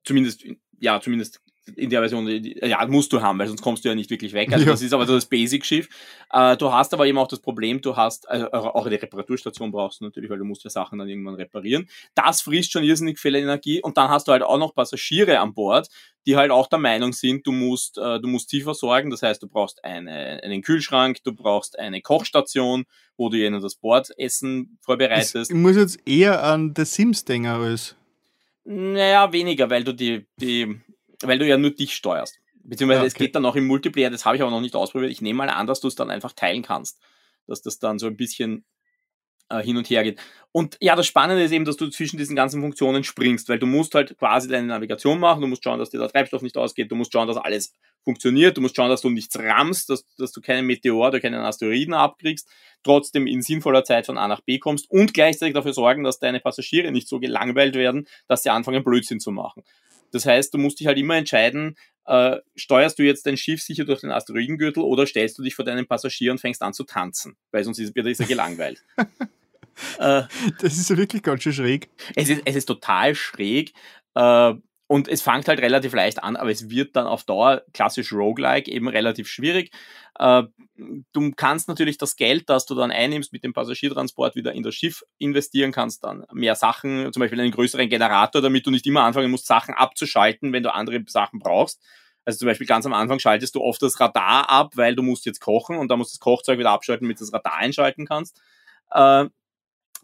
zumindest, 0.05 0.44
ja, 0.78 1.01
zumindest 1.01 1.40
in 1.77 1.91
der 1.91 2.01
Version, 2.01 2.27
ja, 2.27 2.85
musst 2.87 3.13
du 3.13 3.21
haben, 3.21 3.39
weil 3.39 3.49
sonst 3.49 3.63
kommst 3.63 3.85
du 3.85 3.89
ja 3.89 3.95
nicht 3.95 4.11
wirklich 4.11 4.33
weg. 4.33 4.53
Also 4.53 4.65
ja. 4.65 4.73
das 4.73 4.83
ist 4.83 4.93
aber 4.93 5.07
so 5.07 5.15
das 5.15 5.27
Basic-Schiff. 5.27 5.89
Äh, 6.33 6.57
du 6.57 6.73
hast 6.73 6.93
aber 6.95 7.07
eben 7.07 7.19
auch 7.19 7.29
das 7.29 7.41
Problem, 7.41 7.81
du 7.81 7.97
hast, 7.97 8.29
also 8.29 8.51
auch 8.51 8.87
eine 8.87 9.01
Reparaturstation 9.01 9.71
brauchst 9.71 10.01
du 10.01 10.05
natürlich, 10.05 10.31
weil 10.31 10.39
du 10.39 10.45
musst 10.45 10.65
ja 10.65 10.71
Sachen 10.71 10.99
dann 10.99 11.09
irgendwann 11.09 11.35
reparieren. 11.35 11.89
Das 12.15 12.43
frisst 12.43 12.73
schon 12.73 12.85
irrsinnig 12.85 13.19
viel 13.19 13.35
Energie 13.35 13.83
und 13.83 13.97
dann 13.97 14.11
hast 14.11 14.29
du 14.29 14.33
halt 14.33 14.43
auch 14.43 14.59
noch 14.59 14.75
Passagiere 14.75 15.39
an 15.41 15.55
Bord, 15.55 15.89
die 16.27 16.37
halt 16.37 16.51
auch 16.51 16.67
der 16.67 16.79
Meinung 16.79 17.13
sind, 17.13 17.47
du 17.47 17.53
musst, 17.53 17.99
äh, 17.99 18.21
du 18.21 18.29
musst 18.29 18.51
sie 18.51 18.61
versorgen. 18.61 19.11
Das 19.11 19.23
heißt, 19.23 19.43
du 19.43 19.49
brauchst 19.49 19.85
eine, 19.85 20.41
einen 20.43 20.63
Kühlschrank, 20.63 21.23
du 21.25 21.33
brauchst 21.33 21.79
eine 21.79 22.03
Kochstation, 22.03 22.85
wo 23.17 23.29
du 23.29 23.39
ihnen 23.39 23.61
das 23.61 23.77
Bordessen 23.77 24.79
vorbereitest. 24.81 25.51
Ich 25.51 25.57
muss 25.57 25.77
jetzt 25.77 25.99
eher 26.07 26.43
an 26.43 26.75
The 26.77 26.85
Sims 26.85 27.25
denken 27.25 27.49
als. 27.49 27.97
Naja, 28.65 29.33
weniger, 29.33 29.71
weil 29.71 29.85
du 29.85 29.95
die, 29.95 30.27
die 30.37 30.81
weil 31.23 31.39
du 31.39 31.47
ja 31.47 31.57
nur 31.57 31.71
dich 31.71 31.95
steuerst. 31.95 32.39
Beziehungsweise 32.63 33.01
okay. 33.01 33.09
es 33.09 33.15
geht 33.15 33.35
dann 33.35 33.47
auch 33.47 33.57
im 33.57 33.67
Multiplayer, 33.67 34.11
das 34.11 34.25
habe 34.25 34.37
ich 34.37 34.43
aber 34.43 34.51
noch 34.51 34.61
nicht 34.61 34.77
ausprobiert. 34.77 35.11
Ich 35.11 35.23
nehme 35.23 35.39
mal 35.39 35.49
an, 35.49 35.67
dass 35.67 35.81
du 35.81 35.89
es 35.89 35.95
dann 35.95 36.11
einfach 36.11 36.33
teilen 36.33 36.63
kannst. 36.63 37.01
Dass 37.47 37.63
das 37.63 37.79
dann 37.79 37.99
so 37.99 38.07
ein 38.07 38.17
bisschen 38.17 38.65
äh, 39.51 39.63
hin 39.63 39.77
und 39.77 39.91
her 39.91 40.03
geht. 40.03 40.21
Und 40.53 40.77
ja, 40.81 40.97
das 40.97 41.07
Spannende 41.07 41.43
ist 41.43 41.53
eben, 41.53 41.65
dass 41.65 41.77
du 41.77 41.89
zwischen 41.89 42.17
diesen 42.17 42.37
ganzen 42.37 42.61
Funktionen 42.61 43.05
springst, 43.05 43.49
weil 43.49 43.59
du 43.59 43.67
musst 43.67 43.95
halt 43.95 44.17
quasi 44.19 44.49
deine 44.49 44.67
Navigation 44.67 45.19
machen, 45.19 45.41
du 45.41 45.47
musst 45.47 45.65
schauen, 45.65 45.79
dass 45.79 45.91
dir 45.91 45.99
der 45.99 46.09
Treibstoff 46.09 46.43
nicht 46.43 46.57
ausgeht, 46.57 46.91
du 46.91 46.97
musst 46.97 47.13
schauen, 47.13 47.29
dass 47.29 47.37
alles 47.37 47.75
funktioniert, 48.03 48.57
du 48.57 48.61
musst 48.61 48.77
schauen, 48.77 48.89
dass 48.89 49.03
du 49.03 49.11
nichts 49.11 49.39
rammst, 49.39 49.91
dass, 49.91 50.07
dass 50.17 50.33
du 50.33 50.41
keinen 50.41 50.67
Meteor 50.67 51.09
oder 51.09 51.21
keinen 51.21 51.41
Asteroiden 51.41 51.95
abkriegst, 51.95 52.49
trotzdem 52.83 53.27
in 53.27 53.43
sinnvoller 53.43 53.85
Zeit 53.85 54.07
von 54.07 54.17
A 54.19 54.27
nach 54.27 54.41
B 54.41 54.59
kommst 54.59 54.91
und 54.91 55.13
gleichzeitig 55.13 55.55
dafür 55.55 55.75
sorgen, 55.75 56.05
dass 56.05 56.19
deine 56.19 56.41
Passagiere 56.41 56.91
nicht 56.93 57.09
so 57.09 57.21
gelangweilt 57.21 57.75
werden, 57.75 58.07
dass 58.27 58.43
sie 58.43 58.51
anfangen, 58.51 58.83
Blödsinn 58.83 59.21
zu 59.21 59.31
machen. 59.31 59.63
Das 60.12 60.27
heißt, 60.27 60.53
du 60.55 60.59
musst 60.59 60.81
dich 60.81 60.87
halt 60.87 60.99
immer 60.99 61.16
entscheiden, 61.16 61.77
äh, 62.07 62.39
steuerst 62.57 62.99
du 62.99 63.05
jetzt 63.05 63.27
dein 63.27 63.37
Schiff 63.37 63.62
sicher 63.62 63.85
durch 63.85 64.01
den 64.01 64.11
Asteroidengürtel 64.11 64.82
oder 64.82 65.07
stellst 65.07 65.39
du 65.39 65.43
dich 65.43 65.55
vor 65.55 65.65
deinen 65.65 65.87
Passagier 65.87 66.32
und 66.32 66.41
fängst 66.41 66.62
an 66.62 66.73
zu 66.73 66.85
tanzen, 66.85 67.37
weil 67.53 67.62
sonst 67.62 67.78
wird 67.78 68.20
er 68.20 68.27
gelangweilt. 68.27 68.85
äh, 69.99 70.23
das 70.61 70.77
ist 70.77 70.91
ja 70.91 70.97
wirklich 70.97 71.23
ganz 71.23 71.43
schön 71.43 71.53
schräg. 71.53 71.89
Es 72.16 72.28
ist, 72.28 72.43
es 72.45 72.57
ist 72.57 72.66
total 72.66 73.15
schräg. 73.15 73.73
Äh, 74.15 74.55
und 74.91 75.07
es 75.07 75.23
fängt 75.23 75.47
halt 75.47 75.61
relativ 75.61 75.93
leicht 75.95 76.21
an, 76.21 76.35
aber 76.35 76.51
es 76.51 76.69
wird 76.69 76.97
dann 76.97 77.07
auf 77.07 77.23
Dauer 77.23 77.62
klassisch 77.73 78.12
roguelike 78.12 78.69
eben 78.69 78.89
relativ 78.89 79.29
schwierig. 79.29 79.71
Äh, 80.19 80.43
du 81.12 81.31
kannst 81.37 81.69
natürlich 81.69 81.97
das 81.97 82.17
Geld, 82.17 82.49
das 82.49 82.67
du 82.67 82.75
dann 82.75 82.91
einnimmst 82.91 83.33
mit 83.33 83.45
dem 83.45 83.53
Passagiertransport, 83.53 84.35
wieder 84.35 84.53
in 84.53 84.65
das 84.65 84.75
Schiff 84.75 85.05
investieren, 85.19 85.71
kannst 85.71 86.03
dann 86.03 86.27
mehr 86.33 86.57
Sachen, 86.57 87.12
zum 87.12 87.21
Beispiel 87.21 87.39
einen 87.39 87.53
größeren 87.53 87.89
Generator, 87.89 88.43
damit 88.43 88.67
du 88.67 88.73
nicht 88.73 88.85
immer 88.85 89.05
anfangen 89.05 89.31
musst, 89.31 89.47
Sachen 89.47 89.75
abzuschalten, 89.75 90.53
wenn 90.53 90.65
du 90.65 90.75
andere 90.75 91.05
Sachen 91.07 91.39
brauchst. 91.39 91.81
Also 92.25 92.41
zum 92.41 92.47
Beispiel 92.47 92.67
ganz 92.67 92.85
am 92.85 92.93
Anfang 92.93 93.21
schaltest 93.21 93.55
du 93.55 93.61
oft 93.61 93.81
das 93.83 94.01
Radar 94.01 94.51
ab, 94.51 94.73
weil 94.75 94.97
du 94.97 95.05
musst 95.05 95.25
jetzt 95.25 95.39
kochen 95.39 95.77
und 95.79 95.89
da 95.89 95.97
musst 95.97 96.12
du 96.12 96.17
das 96.17 96.21
Kochzeug 96.21 96.59
wieder 96.59 96.71
abschalten, 96.71 97.05
damit 97.05 97.21
du 97.21 97.25
das 97.25 97.33
Radar 97.33 97.59
einschalten 97.59 98.07
kannst. 98.07 98.41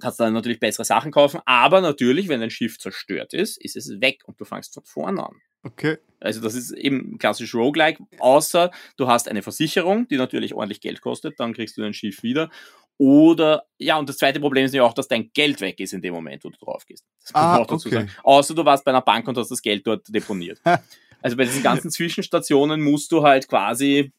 Kannst 0.01 0.21
dann 0.21 0.35
natürlich 0.35 0.61
bessere 0.61 0.85
Sachen 0.85 1.11
kaufen, 1.11 1.41
aber 1.47 1.81
natürlich, 1.81 2.29
wenn 2.29 2.41
dein 2.41 2.51
Schiff 2.51 2.79
zerstört 2.79 3.33
ist, 3.33 3.57
ist 3.57 3.77
es 3.77 4.01
weg 4.01 4.23
und 4.27 4.39
du 4.41 4.45
fängst 4.45 4.75
von 4.75 4.85
vorne 4.85 5.27
an. 5.27 5.37
Okay. 5.63 5.99
Also 6.21 6.41
das 6.41 6.55
ist 6.55 6.73
eben 6.73 7.19
klassisch 7.19 7.55
Roguelike, 7.55 8.03
außer 8.19 8.71
du 8.97 9.09
hast 9.09 9.29
eine 9.29 9.43
Versicherung, 9.43 10.07
die 10.09 10.17
natürlich 10.17 10.55
ordentlich 10.55 10.81
Geld 10.81 11.01
kostet, 11.01 11.41
dann 11.41 11.55
kriegst 11.55 11.77
du 11.77 11.83
dein 11.83 11.95
Schiff 11.95 12.23
wieder. 12.23 12.51
Oder, 12.99 13.65
ja, 13.77 13.99
und 13.99 14.09
das 14.09 14.17
zweite 14.17 14.41
Problem 14.41 14.65
ist 14.65 14.75
ja 14.75 14.83
auch, 14.83 14.95
dass 14.95 15.09
dein 15.09 15.31
Geld 15.35 15.61
weg 15.61 15.81
ist 15.81 15.93
in 15.93 16.01
dem 16.01 16.15
Moment, 16.15 16.45
wo 16.45 16.49
du 16.49 16.57
drauf 16.57 16.87
gehst. 16.87 17.05
Das 17.21 17.33
kann 17.33 17.43
ah, 17.43 17.59
auch 17.59 17.67
dazu 17.67 17.89
okay. 17.89 17.97
sagen. 17.97 18.11
Außer 18.23 18.55
du 18.55 18.65
warst 18.65 18.85
bei 18.85 18.91
einer 18.91 19.03
Bank 19.03 19.29
und 19.29 19.37
hast 19.37 19.51
das 19.51 19.61
Geld 19.61 19.87
dort 19.87 20.07
deponiert. 20.09 20.61
also 21.21 21.37
bei 21.37 21.45
diesen 21.45 21.63
ganzen 21.63 21.91
Zwischenstationen 21.91 22.81
musst 22.81 23.13
du 23.13 23.23
halt 23.23 23.49
quasi 23.49 24.13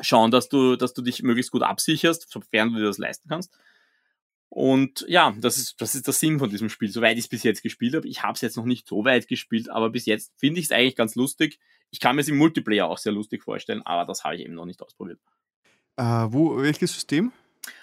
schauen, 0.00 0.30
dass 0.30 0.48
du, 0.48 0.76
dass 0.76 0.94
du 0.94 1.02
dich 1.02 1.22
möglichst 1.22 1.52
gut 1.52 1.62
absicherst, 1.62 2.30
sofern 2.30 2.72
du 2.72 2.78
dir 2.78 2.86
das 2.86 2.98
leisten 2.98 3.28
kannst. 3.28 3.52
Und 4.54 5.04
ja, 5.08 5.34
das 5.36 5.58
ist, 5.58 5.80
das 5.80 5.96
ist 5.96 6.06
der 6.06 6.14
Sinn 6.14 6.38
von 6.38 6.48
diesem 6.48 6.68
Spiel, 6.68 6.88
soweit 6.88 7.18
ich 7.18 7.24
es 7.24 7.28
bis 7.28 7.42
jetzt 7.42 7.64
gespielt 7.64 7.96
habe. 7.96 8.06
Ich 8.06 8.22
habe 8.22 8.34
es 8.34 8.40
jetzt 8.40 8.56
noch 8.56 8.66
nicht 8.66 8.86
so 8.86 9.04
weit 9.04 9.26
gespielt, 9.26 9.68
aber 9.68 9.90
bis 9.90 10.06
jetzt 10.06 10.32
finde 10.38 10.60
ich 10.60 10.66
es 10.66 10.70
eigentlich 10.70 10.94
ganz 10.94 11.16
lustig. 11.16 11.58
Ich 11.90 11.98
kann 11.98 12.14
mir 12.14 12.22
es 12.22 12.28
im 12.28 12.36
Multiplayer 12.36 12.86
auch 12.86 12.98
sehr 12.98 13.10
lustig 13.10 13.42
vorstellen, 13.42 13.82
aber 13.82 14.04
das 14.06 14.22
habe 14.22 14.36
ich 14.36 14.42
eben 14.42 14.54
noch 14.54 14.64
nicht 14.64 14.80
ausprobiert. 14.80 15.18
Uh, 16.00 16.28
wo, 16.30 16.62
welches 16.62 16.92
System? 16.92 17.32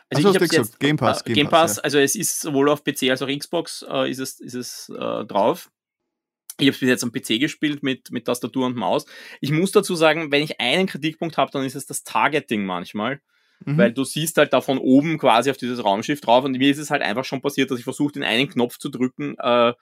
Also, 0.09 0.29
also 0.29 0.39
ich 0.39 0.49
habe 0.49 0.61
jetzt 0.61 0.79
Game 0.79 0.95
Pass. 0.95 1.25
Game, 1.25 1.35
Game 1.35 1.49
Pass, 1.49 1.71
Pass 1.71 1.77
ja. 1.77 1.83
also 1.83 1.99
es 1.99 2.15
ist 2.15 2.39
sowohl 2.39 2.69
auf 2.69 2.85
PC 2.85 3.09
als 3.09 3.21
auch 3.21 3.27
Xbox 3.27 3.85
äh, 3.89 4.09
ist 4.09 4.19
es, 4.19 4.39
ist 4.39 4.53
es 4.53 4.87
äh, 4.87 5.25
drauf. 5.25 5.69
Ich 6.57 6.67
habe 6.67 6.73
es 6.73 6.79
bis 6.79 6.87
jetzt 6.87 7.03
am 7.03 7.11
PC 7.11 7.37
gespielt 7.41 7.83
mit, 7.83 8.11
mit 8.11 8.27
Tastatur 8.27 8.65
und 8.65 8.77
Maus. 8.77 9.05
Ich 9.41 9.51
muss 9.51 9.73
dazu 9.73 9.95
sagen, 9.95 10.31
wenn 10.31 10.43
ich 10.43 10.61
einen 10.61 10.87
Kritikpunkt 10.87 11.37
habe, 11.37 11.51
dann 11.51 11.65
ist 11.65 11.75
es 11.75 11.85
das 11.85 12.05
Targeting 12.05 12.65
manchmal. 12.65 13.19
Mhm. 13.65 13.77
Weil 13.77 13.93
du 13.93 14.03
siehst 14.03 14.37
halt 14.37 14.53
da 14.53 14.61
von 14.61 14.77
oben 14.77 15.17
quasi 15.17 15.51
auf 15.51 15.57
dieses 15.57 15.83
Raumschiff 15.83 16.21
drauf 16.21 16.43
und 16.43 16.57
mir 16.57 16.71
ist 16.71 16.77
es 16.77 16.89
halt 16.89 17.01
einfach 17.01 17.25
schon 17.25 17.41
passiert, 17.41 17.71
dass 17.71 17.79
ich 17.79 17.83
versuche, 17.83 18.13
den 18.13 18.23
einen 18.23 18.49
Knopf 18.49 18.77
zu 18.77 18.89
drücken, 18.89 19.35
äh, 19.39 19.73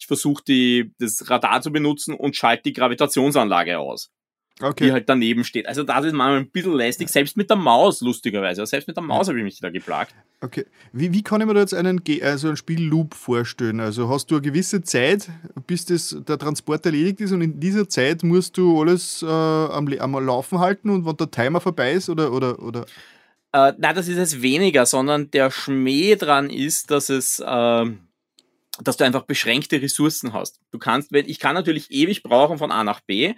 ich 0.00 0.06
versuche 0.06 0.42
das 0.98 1.28
Radar 1.28 1.60
zu 1.60 1.72
benutzen 1.72 2.14
und 2.14 2.36
schalte 2.36 2.64
die 2.64 2.72
Gravitationsanlage 2.72 3.78
aus 3.78 4.12
okay. 4.60 4.86
die 4.86 4.92
halt 4.92 5.08
daneben 5.08 5.44
steht. 5.44 5.66
Also 5.66 5.82
das 5.82 6.04
ist 6.04 6.12
manchmal 6.12 6.40
ein 6.40 6.50
bisschen 6.50 6.74
lästig, 6.74 7.08
selbst 7.08 7.36
mit 7.36 7.50
der 7.50 7.56
Maus, 7.56 8.00
lustigerweise. 8.00 8.64
Selbst 8.66 8.86
mit 8.86 8.96
der 8.96 9.04
Maus 9.04 9.28
habe 9.28 9.38
ich 9.38 9.44
mich 9.44 9.60
da 9.60 9.70
geplagt. 9.70 10.14
Okay. 10.40 10.66
Wie, 10.92 11.12
wie 11.12 11.22
kann 11.22 11.40
ich 11.40 11.46
mir 11.46 11.54
da 11.54 11.60
jetzt 11.60 11.74
einen, 11.74 12.02
also 12.22 12.48
einen 12.48 12.56
Spielloop 12.56 13.14
vorstellen? 13.14 13.80
Also 13.80 14.08
hast 14.08 14.30
du 14.30 14.36
eine 14.36 14.42
gewisse 14.42 14.82
Zeit, 14.82 15.28
bis 15.66 15.84
das, 15.84 16.16
der 16.26 16.38
Transport 16.38 16.84
erledigt 16.86 17.20
ist 17.20 17.32
und 17.32 17.42
in 17.42 17.60
dieser 17.60 17.88
Zeit 17.88 18.22
musst 18.22 18.56
du 18.56 18.80
alles 18.80 19.22
äh, 19.22 19.26
am, 19.26 19.88
am 19.98 20.12
Laufen 20.24 20.58
halten 20.58 20.90
und 20.90 21.06
wenn 21.06 21.16
der 21.16 21.30
Timer 21.30 21.60
vorbei 21.60 21.92
ist 21.92 22.08
oder, 22.08 22.32
oder, 22.32 22.62
oder? 22.62 22.86
Äh, 23.52 23.72
nein, 23.78 23.94
das 23.94 24.08
ist 24.08 24.18
es 24.18 24.42
weniger, 24.42 24.86
sondern 24.86 25.30
der 25.30 25.50
Schmäh 25.50 26.16
dran 26.16 26.50
ist, 26.50 26.90
dass 26.90 27.08
es... 27.08 27.40
Äh, 27.40 27.86
dass 28.80 28.96
du 28.96 29.04
einfach 29.04 29.22
beschränkte 29.22 29.82
Ressourcen 29.82 30.32
hast. 30.32 30.60
Du 30.70 30.78
kannst, 30.78 31.12
ich 31.12 31.40
kann 31.40 31.54
natürlich 31.54 31.90
ewig 31.90 32.22
brauchen 32.22 32.58
von 32.58 32.70
A 32.70 32.84
nach 32.84 33.00
B, 33.00 33.34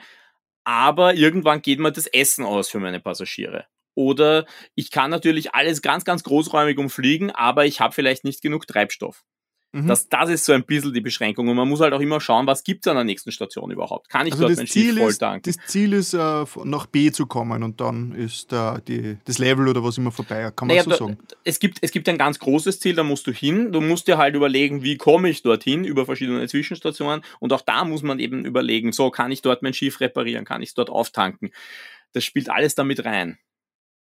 aber 0.64 1.14
irgendwann 1.14 1.62
geht 1.62 1.78
mir 1.78 1.92
das 1.92 2.06
Essen 2.06 2.44
aus 2.44 2.68
für 2.68 2.78
meine 2.78 3.00
Passagiere. 3.00 3.64
Oder 3.94 4.46
ich 4.74 4.90
kann 4.90 5.10
natürlich 5.10 5.54
alles 5.54 5.82
ganz, 5.82 6.04
ganz 6.04 6.22
großräumig 6.22 6.78
umfliegen, 6.78 7.30
aber 7.30 7.66
ich 7.66 7.80
habe 7.80 7.94
vielleicht 7.94 8.24
nicht 8.24 8.42
genug 8.42 8.66
Treibstoff. 8.66 9.24
Mhm. 9.72 9.86
Das, 9.86 10.08
das 10.08 10.28
ist 10.30 10.44
so 10.44 10.52
ein 10.52 10.64
bisschen 10.64 10.92
die 10.92 11.00
Beschränkung. 11.00 11.46
Und 11.46 11.54
man 11.54 11.68
muss 11.68 11.80
halt 11.80 11.92
auch 11.92 12.00
immer 12.00 12.20
schauen, 12.20 12.46
was 12.46 12.64
gibt 12.64 12.84
es 12.84 12.90
an 12.90 12.96
der 12.96 13.04
nächsten 13.04 13.30
Station 13.30 13.70
überhaupt. 13.70 14.08
Kann 14.08 14.26
ich 14.26 14.32
also 14.32 14.46
dort 14.46 14.56
mein 14.56 14.66
Ziel 14.66 14.94
Schiff 14.94 15.02
voll 15.02 15.14
tanken? 15.14 15.42
Das 15.44 15.66
Ziel 15.66 15.92
ist, 15.92 16.12
äh, 16.12 16.44
nach 16.64 16.86
B 16.86 17.12
zu 17.12 17.26
kommen 17.26 17.62
und 17.62 17.80
dann 17.80 18.12
ist 18.12 18.52
äh, 18.52 18.80
die, 18.88 19.18
das 19.24 19.38
Level 19.38 19.68
oder 19.68 19.84
was 19.84 19.96
immer 19.96 20.10
vorbei. 20.10 20.50
Kann 20.56 20.66
man 20.66 20.76
naja, 20.76 20.82
so 20.82 20.90
sagen? 20.90 21.18
Es 21.44 21.60
gibt, 21.60 21.78
es 21.82 21.92
gibt 21.92 22.08
ein 22.08 22.18
ganz 22.18 22.40
großes 22.40 22.80
Ziel, 22.80 22.96
da 22.96 23.04
musst 23.04 23.28
du 23.28 23.32
hin. 23.32 23.70
Du 23.70 23.80
musst 23.80 24.08
dir 24.08 24.18
halt 24.18 24.34
überlegen, 24.34 24.82
wie 24.82 24.96
komme 24.96 25.28
ich 25.28 25.42
dorthin 25.42 25.84
über 25.84 26.04
verschiedene 26.04 26.48
Zwischenstationen. 26.48 27.22
Und 27.38 27.52
auch 27.52 27.60
da 27.60 27.84
muss 27.84 28.02
man 28.02 28.18
eben 28.18 28.44
überlegen, 28.44 28.92
so 28.92 29.10
kann 29.10 29.30
ich 29.30 29.40
dort 29.40 29.62
mein 29.62 29.74
Schiff 29.74 30.00
reparieren, 30.00 30.44
kann 30.44 30.62
ich 30.62 30.70
es 30.70 30.74
dort 30.74 30.90
auftanken. 30.90 31.50
Das 32.12 32.24
spielt 32.24 32.50
alles 32.50 32.74
damit 32.74 33.04
rein. 33.04 33.38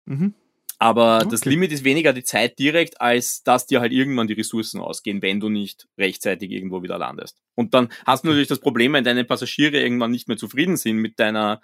Mhm. 0.05 0.33
Aber 0.79 1.17
okay. 1.17 1.29
das 1.31 1.45
Limit 1.45 1.71
ist 1.71 1.83
weniger 1.83 2.13
die 2.13 2.23
Zeit 2.23 2.59
direkt, 2.59 3.01
als 3.01 3.41
dass 3.43 3.65
dir 3.65 3.81
halt 3.81 3.91
irgendwann 3.91 4.27
die 4.27 4.33
Ressourcen 4.33 4.79
ausgehen, 4.79 5.21
wenn 5.21 5.39
du 5.39 5.49
nicht 5.49 5.87
rechtzeitig 5.97 6.51
irgendwo 6.51 6.83
wieder 6.83 6.99
landest. 6.99 7.37
Und 7.55 7.73
dann 7.73 7.89
hast 8.05 8.23
du 8.23 8.27
natürlich 8.27 8.47
das 8.47 8.59
Problem, 8.59 8.93
wenn 8.93 9.03
deine 9.03 9.23
Passagiere 9.23 9.79
irgendwann 9.79 10.11
nicht 10.11 10.27
mehr 10.27 10.37
zufrieden 10.37 10.77
sind 10.77 10.97
mit 10.97 11.19
deiner, 11.19 11.61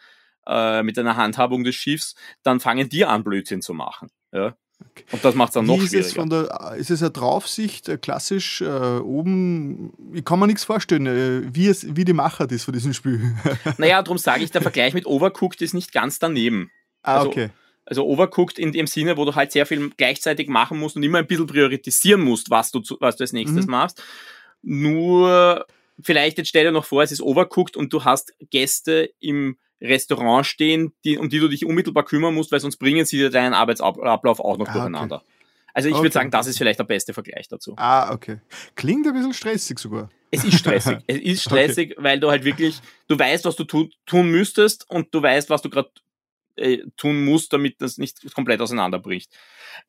äh, 0.47 0.81
mit 0.81 0.97
deiner 0.97 1.15
Handhabung 1.15 1.63
des 1.63 1.75
Schiffs, 1.75 2.15
dann 2.41 2.59
fangen 2.59 2.89
die 2.89 3.05
an, 3.05 3.23
Blödsinn 3.23 3.61
zu 3.61 3.75
machen. 3.75 4.09
Ja? 4.31 4.55
Okay. 4.79 5.03
Und 5.11 5.23
das 5.23 5.35
macht 5.35 5.49
es 5.49 5.53
dann 5.53 5.67
noch 5.67 5.77
ist 5.77 5.89
schwieriger. 5.89 6.07
Es 6.07 6.13
von 6.13 6.29
der, 6.31 6.75
ist 6.77 6.89
es 6.89 7.03
eine 7.03 7.11
Draufsicht, 7.11 7.89
äh, 7.89 7.97
klassisch 7.97 8.61
äh, 8.61 8.97
oben? 8.97 9.93
Ich 10.15 10.25
kann 10.25 10.39
mir 10.39 10.47
nichts 10.47 10.63
vorstellen, 10.63 11.05
äh, 11.05 11.53
wie, 11.53 11.67
es, 11.67 11.95
wie 11.95 12.03
die 12.03 12.13
Macher 12.13 12.47
das 12.47 12.63
von 12.63 12.73
diesem 12.73 12.93
Spiel. 12.93 13.35
naja, 13.77 14.01
darum 14.03 14.17
sage 14.17 14.43
ich, 14.43 14.49
der 14.49 14.63
Vergleich 14.63 14.95
mit 14.95 15.05
Overcooked 15.05 15.61
ist 15.61 15.75
nicht 15.75 15.91
ganz 15.91 16.17
daneben. 16.17 16.71
Ah, 17.03 17.17
also, 17.17 17.29
okay 17.29 17.51
also 17.85 18.05
overcooked 18.05 18.57
in 18.57 18.71
dem 18.71 18.87
Sinne, 18.87 19.17
wo 19.17 19.25
du 19.25 19.35
halt 19.35 19.51
sehr 19.51 19.65
viel 19.65 19.89
gleichzeitig 19.97 20.47
machen 20.47 20.79
musst 20.79 20.95
und 20.95 21.03
immer 21.03 21.19
ein 21.19 21.27
bisschen 21.27 21.47
priorisieren 21.47 22.21
musst, 22.21 22.49
was 22.49 22.71
du, 22.71 22.81
was 22.99 23.17
du 23.17 23.23
als 23.23 23.33
nächstes 23.33 23.65
mhm. 23.65 23.71
machst. 23.71 24.01
Nur, 24.61 25.65
vielleicht 26.01 26.37
jetzt 26.37 26.47
stell 26.47 26.63
dir 26.63 26.71
noch 26.71 26.85
vor, 26.85 27.03
es 27.03 27.11
ist 27.11 27.21
overcooked 27.21 27.75
und 27.75 27.91
du 27.91 28.03
hast 28.03 28.33
Gäste 28.49 29.11
im 29.19 29.57
Restaurant 29.81 30.45
stehen, 30.45 30.93
die, 31.03 31.17
um 31.17 31.29
die 31.29 31.39
du 31.39 31.49
dich 31.49 31.65
unmittelbar 31.65 32.05
kümmern 32.05 32.33
musst, 32.33 32.51
weil 32.51 32.61
sonst 32.61 32.77
bringen 32.77 33.05
sie 33.05 33.17
dir 33.17 33.29
deinen 33.29 33.53
Arbeitsablauf 33.53 34.39
auch 34.39 34.57
noch 34.57 34.67
ah, 34.69 34.73
durcheinander. 34.73 35.17
Okay. 35.17 35.25
Also 35.73 35.89
ich 35.89 35.95
okay. 35.95 36.03
würde 36.03 36.13
sagen, 36.13 36.31
das 36.31 36.47
ist 36.47 36.57
vielleicht 36.57 36.79
der 36.79 36.85
beste 36.85 37.13
Vergleich 37.13 37.47
dazu. 37.47 37.73
Ah, 37.77 38.13
okay. 38.13 38.39
Klingt 38.75 39.05
ein 39.07 39.13
bisschen 39.13 39.33
stressig 39.33 39.79
sogar. 39.79 40.09
Es 40.31 40.43
ist 40.43 40.59
stressig. 40.59 40.99
es 41.07 41.17
ist 41.17 41.43
stressig, 41.43 41.93
okay. 41.93 42.03
weil 42.03 42.19
du 42.19 42.29
halt 42.29 42.45
wirklich, 42.45 42.79
du 43.07 43.17
weißt, 43.17 43.43
was 43.45 43.55
du 43.55 43.65
tu 43.65 43.89
tun 44.05 44.29
müsstest 44.29 44.89
und 44.89 45.13
du 45.13 45.21
weißt, 45.21 45.49
was 45.49 45.61
du 45.61 45.69
gerade 45.69 45.89
äh, 46.55 46.79
tun 46.97 47.25
muss, 47.25 47.49
damit 47.49 47.81
das 47.81 47.97
nicht 47.97 48.33
komplett 48.33 48.61
auseinanderbricht. 48.61 49.31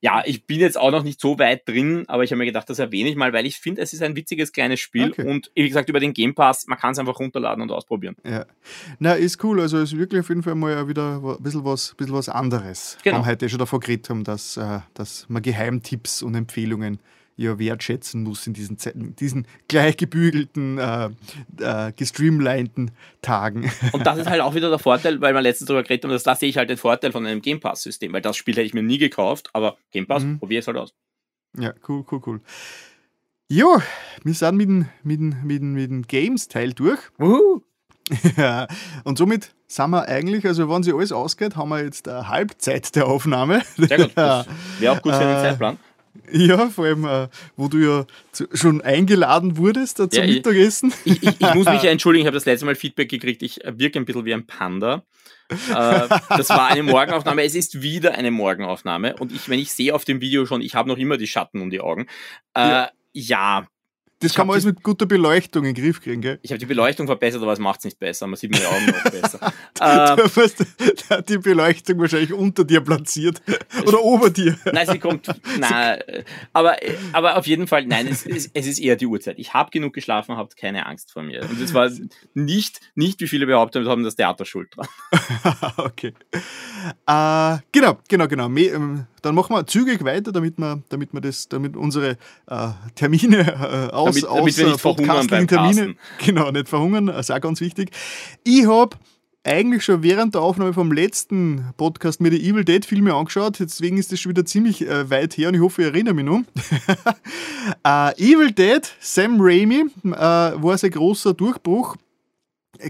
Ja, 0.01 0.23
ich 0.25 0.47
bin 0.47 0.61
jetzt 0.61 0.79
auch 0.79 0.91
noch 0.91 1.03
nicht 1.03 1.21
so 1.21 1.39
weit 1.39 1.69
drin, 1.69 2.05
aber 2.09 2.25
ich 2.25 2.31
habe 2.31 2.39
mir 2.39 2.47
gedacht, 2.47 2.69
das 2.71 2.79
erwähne 2.79 3.11
ich 3.11 3.17
mal, 3.17 3.33
weil 3.33 3.47
ich 3.47 3.59
finde, 3.59 3.83
es 3.83 3.93
ist 3.93 4.03
ein 4.03 4.17
witziges 4.17 4.53
kleines 4.53 4.81
Spiel 4.81 5.11
okay. 5.11 5.25
und 5.25 5.51
wie 5.55 5.69
gesagt, 5.69 5.89
über 5.89 6.01
den 6.01 6.15
Game 6.15 6.35
Pass, 6.35 6.67
man 6.67 6.79
kann 6.79 6.93
es 6.93 6.99
einfach 6.99 7.19
runterladen 7.19 7.63
und 7.63 7.71
ausprobieren. 7.71 8.17
Ja. 8.25 8.47
Na, 8.99 9.15
ist 9.15 9.43
cool. 9.45 9.61
Also 9.61 9.79
ist 9.79 9.97
wirklich 9.97 10.21
auf 10.21 10.29
jeden 10.29 10.43
Fall 10.43 10.55
mal 10.55 10.89
wieder 10.89 11.21
ein 11.23 11.43
bisschen 11.43 11.65
was, 11.65 11.95
bisschen 11.95 12.15
was 12.15 12.29
anderes. 12.29 12.99
Genau. 13.03 13.17
Wir 13.17 13.19
haben 13.19 13.31
heute 13.31 13.49
schon 13.49 13.59
davon 13.59 13.81
geredet 13.81 14.09
haben, 14.11 14.25
dass, 14.25 14.57
äh, 14.57 14.81
dass 14.95 15.27
man 15.29 15.43
Geheimtipps 15.43 16.23
und 16.23 16.35
Empfehlungen 16.35 16.99
ja 17.37 17.59
wertschätzen 17.59 18.23
muss 18.23 18.47
in 18.47 18.53
diesen, 18.53 18.79
Zeiten, 18.79 19.17
diesen 19.17 19.47
gleich 19.69 19.97
gebügelten, 19.97 20.79
äh, 20.79 21.11
äh, 21.61 21.93
gestreamlinten 21.93 22.93
Tagen. 23.23 23.71
Und 23.93 24.07
das 24.07 24.19
ist 24.19 24.29
halt 24.29 24.41
auch 24.41 24.55
wieder 24.55 24.71
der 24.71 24.79
Vorteil, 24.79 25.21
weil 25.21 25.35
wir 25.35 25.43
letztens 25.43 25.69
darüber 25.69 25.83
geredet 25.83 26.05
haben, 26.05 26.13
dass 26.13 26.23
da 26.23 26.35
sehe 26.35 26.49
ich 26.49 26.57
halt 26.57 26.71
den 26.71 26.77
Vorteil 26.77 27.13
von 27.13 27.27
einem 27.27 27.43
Game 27.43 27.61
Pass-System, 27.61 28.13
weil 28.13 28.23
das 28.23 28.37
Spiel 28.37 28.55
hätte 28.55 28.67
ich 28.67 28.75
mir 28.75 28.83
nie 28.83 28.99
gekauft, 28.99 29.51
aber 29.53 29.77
Game 29.91 30.07
Pass, 30.07 30.23
mhm. 30.23 30.39
probiere 30.39 30.61
es 30.61 30.67
halt 30.67 30.77
aus. 30.77 30.95
Ja, 31.59 31.73
cool, 31.89 32.05
cool, 32.11 32.21
cool. 32.27 32.41
Jo, 33.49 33.81
wir 34.23 34.35
sind 34.35 34.57
mit 34.57 34.69
dem, 34.69 34.89
mit 35.03 35.21
dem, 35.21 35.37
mit 35.45 35.61
dem, 35.61 35.75
mit 35.75 35.91
dem 35.91 36.03
Games-Teil 36.07 36.73
durch. 36.73 36.99
Uhu. 37.19 37.63
ja, 38.37 38.67
und 39.05 39.19
somit 39.19 39.55
sind 39.67 39.91
wir 39.91 40.07
eigentlich, 40.09 40.47
also 40.47 40.69
wenn 40.69 40.83
sich 40.83 40.95
alles 40.95 41.13
ausgeht, 41.13 41.57
haben 41.57 41.71
wir 41.71 41.83
jetzt 41.83 42.09
eine 42.09 42.29
Halbzeit 42.29 42.95
der 42.97 43.07
Aufnahme. 43.07 43.63
Sehr 43.77 43.99
gut, 43.99 44.17
wäre 44.17 44.93
auch 44.93 45.03
gut 45.03 45.15
für 45.15 45.21
den 45.21 45.37
äh, 45.37 45.43
Zeitplan. 45.43 45.79
Ja, 46.33 46.69
vor 46.69 46.87
allem, 46.87 47.05
äh, 47.05 47.29
wo 47.57 47.69
du 47.69 47.79
ja 47.79 48.07
zu, 48.33 48.47
schon 48.53 48.81
eingeladen 48.81 49.57
wurdest 49.57 50.01
äh, 50.01 50.09
zum 50.09 50.25
ja, 50.25 50.31
Mittagessen. 50.31 50.93
Ich, 51.05 51.23
ich, 51.23 51.41
ich, 51.41 51.55
muss 51.55 51.67
mich 51.67 51.83
ja 51.83 51.91
entschuldigen, 51.91 52.23
ich 52.23 52.27
habe 52.27 52.37
das 52.37 52.47
letzte 52.47 52.67
Mal 52.67 52.75
Feedback 52.75 53.09
gekriegt, 53.09 53.43
ich 53.43 53.61
wirke 53.65 53.99
ein 53.99 54.05
bisschen 54.05 54.25
wie 54.25 54.35
ein 54.35 54.47
Panda. 54.47 55.05
äh, 55.51 56.09
das 56.31 56.49
war 56.49 56.69
eine 56.69 56.83
Morgenaufnahme, 56.83 57.43
es 57.45 57.55
ist 57.55 57.83
wieder 57.83 58.15
eine 58.15 58.31
Morgenaufnahme 58.31 59.17
und 59.17 59.33
ich, 59.33 59.49
wenn 59.49 59.59
ich 59.59 59.73
sehe 59.73 59.95
auf 59.95 60.05
dem 60.05 60.21
Video 60.21 60.47
schon, 60.47 60.63
ich 60.63 60.75
habe 60.75 60.89
noch 60.89 60.97
immer 60.97 61.17
die 61.17 61.27
Schatten 61.27 61.61
um 61.61 61.71
die 61.71 61.81
Augen. 61.81 62.07
Äh, 62.55 62.61
ja. 62.61 62.91
ja. 63.13 63.67
Das 64.21 64.31
ich 64.31 64.37
kann 64.37 64.47
man 64.47 64.55
alles 64.55 64.65
mit 64.65 64.83
guter 64.83 65.07
Beleuchtung 65.07 65.65
in 65.65 65.75
den 65.75 65.85
Griff 65.85 66.01
kriegen, 66.01 66.23
gell? 66.23 66.39
Ich 66.43 66.51
habe 66.51 66.59
die 66.59 66.67
Beleuchtung 66.67 67.07
verbessert, 67.07 67.43
aber 67.43 67.53
es 67.53 67.59
macht 67.59 67.81
es 67.81 67.85
nicht 67.85 67.99
besser. 67.99 68.27
Man 68.27 68.37
sieht 68.37 68.53
meine 68.53 68.69
Augen 68.69 68.87
noch 68.87 69.11
besser. 69.11 69.53
ähm, 69.81 70.17
du 70.17 71.11
hast 71.11 71.29
die 71.29 71.39
Beleuchtung 71.39 71.99
wahrscheinlich 71.99 72.33
unter 72.33 72.65
dir 72.65 72.81
platziert. 72.81 73.43
Oder 73.87 74.03
ober 74.03 74.31
dir. 74.31 74.57
Nein, 74.73 74.87
sie 74.87 74.99
kommt. 74.99 75.29
Nein, 75.59 76.03
aber, 76.53 76.77
aber 77.13 77.37
auf 77.37 77.47
jeden 77.47 77.67
Fall, 77.67 77.87
nein, 77.87 78.07
es, 78.07 78.25
es, 78.25 78.51
es 78.55 78.67
ist 78.67 78.79
eher 78.79 78.97
die 78.97 79.07
Uhrzeit. 79.07 79.39
Ich 79.39 79.53
habe 79.53 79.71
genug 79.71 79.93
geschlafen, 79.93 80.37
habt 80.37 80.57
keine 80.57 80.87
Angst 80.87 81.13
vor 81.13 81.23
mir. 81.23 81.43
Und 81.43 81.61
es 81.61 81.75
war 81.75 81.91
nicht, 82.35 82.81
nicht 82.95 83.21
wie 83.21 83.29
viele 83.29 83.47
behauptet 83.47 83.87
haben, 83.87 84.05
das 84.05 84.17
Theater 84.17 84.45
schuld 84.45 84.69
dran. 84.75 84.87
okay. 85.77 86.15
Äh, 87.07 87.59
genau, 87.73 87.99
genau, 88.09 88.29
genau. 88.29 88.47
Ähm, 88.47 89.07
dann 89.23 89.35
machen 89.35 89.57
wir 89.57 89.67
zügig 89.67 90.05
weiter, 90.05 90.33
damit 90.33 90.59
wir, 90.59 90.83
damit 90.91 91.15
wir 91.15 91.21
das, 91.21 91.49
damit 91.49 91.77
unsere 91.77 92.19
äh, 92.47 92.69
Termine 92.95 93.91
äh, 93.91 93.95
aus, 94.09 94.15
damit, 94.15 94.25
aus 94.25 94.37
damit 94.37 94.59
wir 94.59 94.67
nicht 94.67 94.81
verhungern 94.81 95.27
beim 95.27 95.49
Termine, 95.49 95.95
genau, 96.25 96.51
nicht 96.51 96.69
verhungern, 96.69 97.07
das 97.07 97.29
ist 97.29 97.31
auch 97.31 97.41
ganz 97.41 97.61
wichtig. 97.61 97.91
Ich 98.45 98.67
habe 98.67 98.97
eigentlich 99.45 99.85
schon 99.85 100.03
während 100.03 100.35
der 100.35 100.41
Aufnahme 100.41 100.73
vom 100.73 100.91
letzten 100.91 101.73
Podcast 101.77 102.21
mir 102.21 102.31
die 102.31 102.49
Evil 102.49 102.65
Dead 102.65 102.85
Filme 102.85 103.15
angeschaut, 103.15 103.59
deswegen 103.61 103.99
ist 103.99 104.11
das 104.11 104.21
schon 104.21 104.31
wieder 104.31 104.45
ziemlich 104.45 104.87
äh, 104.87 105.11
weit 105.11 105.37
her 105.37 105.49
und 105.49 105.55
ich 105.55 105.61
hoffe, 105.61 105.83
ich 105.83 105.89
erinnere 105.89 106.15
mich 106.15 106.25
noch. 106.25 106.43
äh, 107.85 108.33
Evil 108.33 108.53
Dead, 108.53 108.83
Sam 109.01 109.37
Raimi, 109.39 109.85
äh, 110.05 110.11
war 110.11 110.79
sein 110.79 110.91
großer 110.91 111.35
Durchbruch 111.35 111.97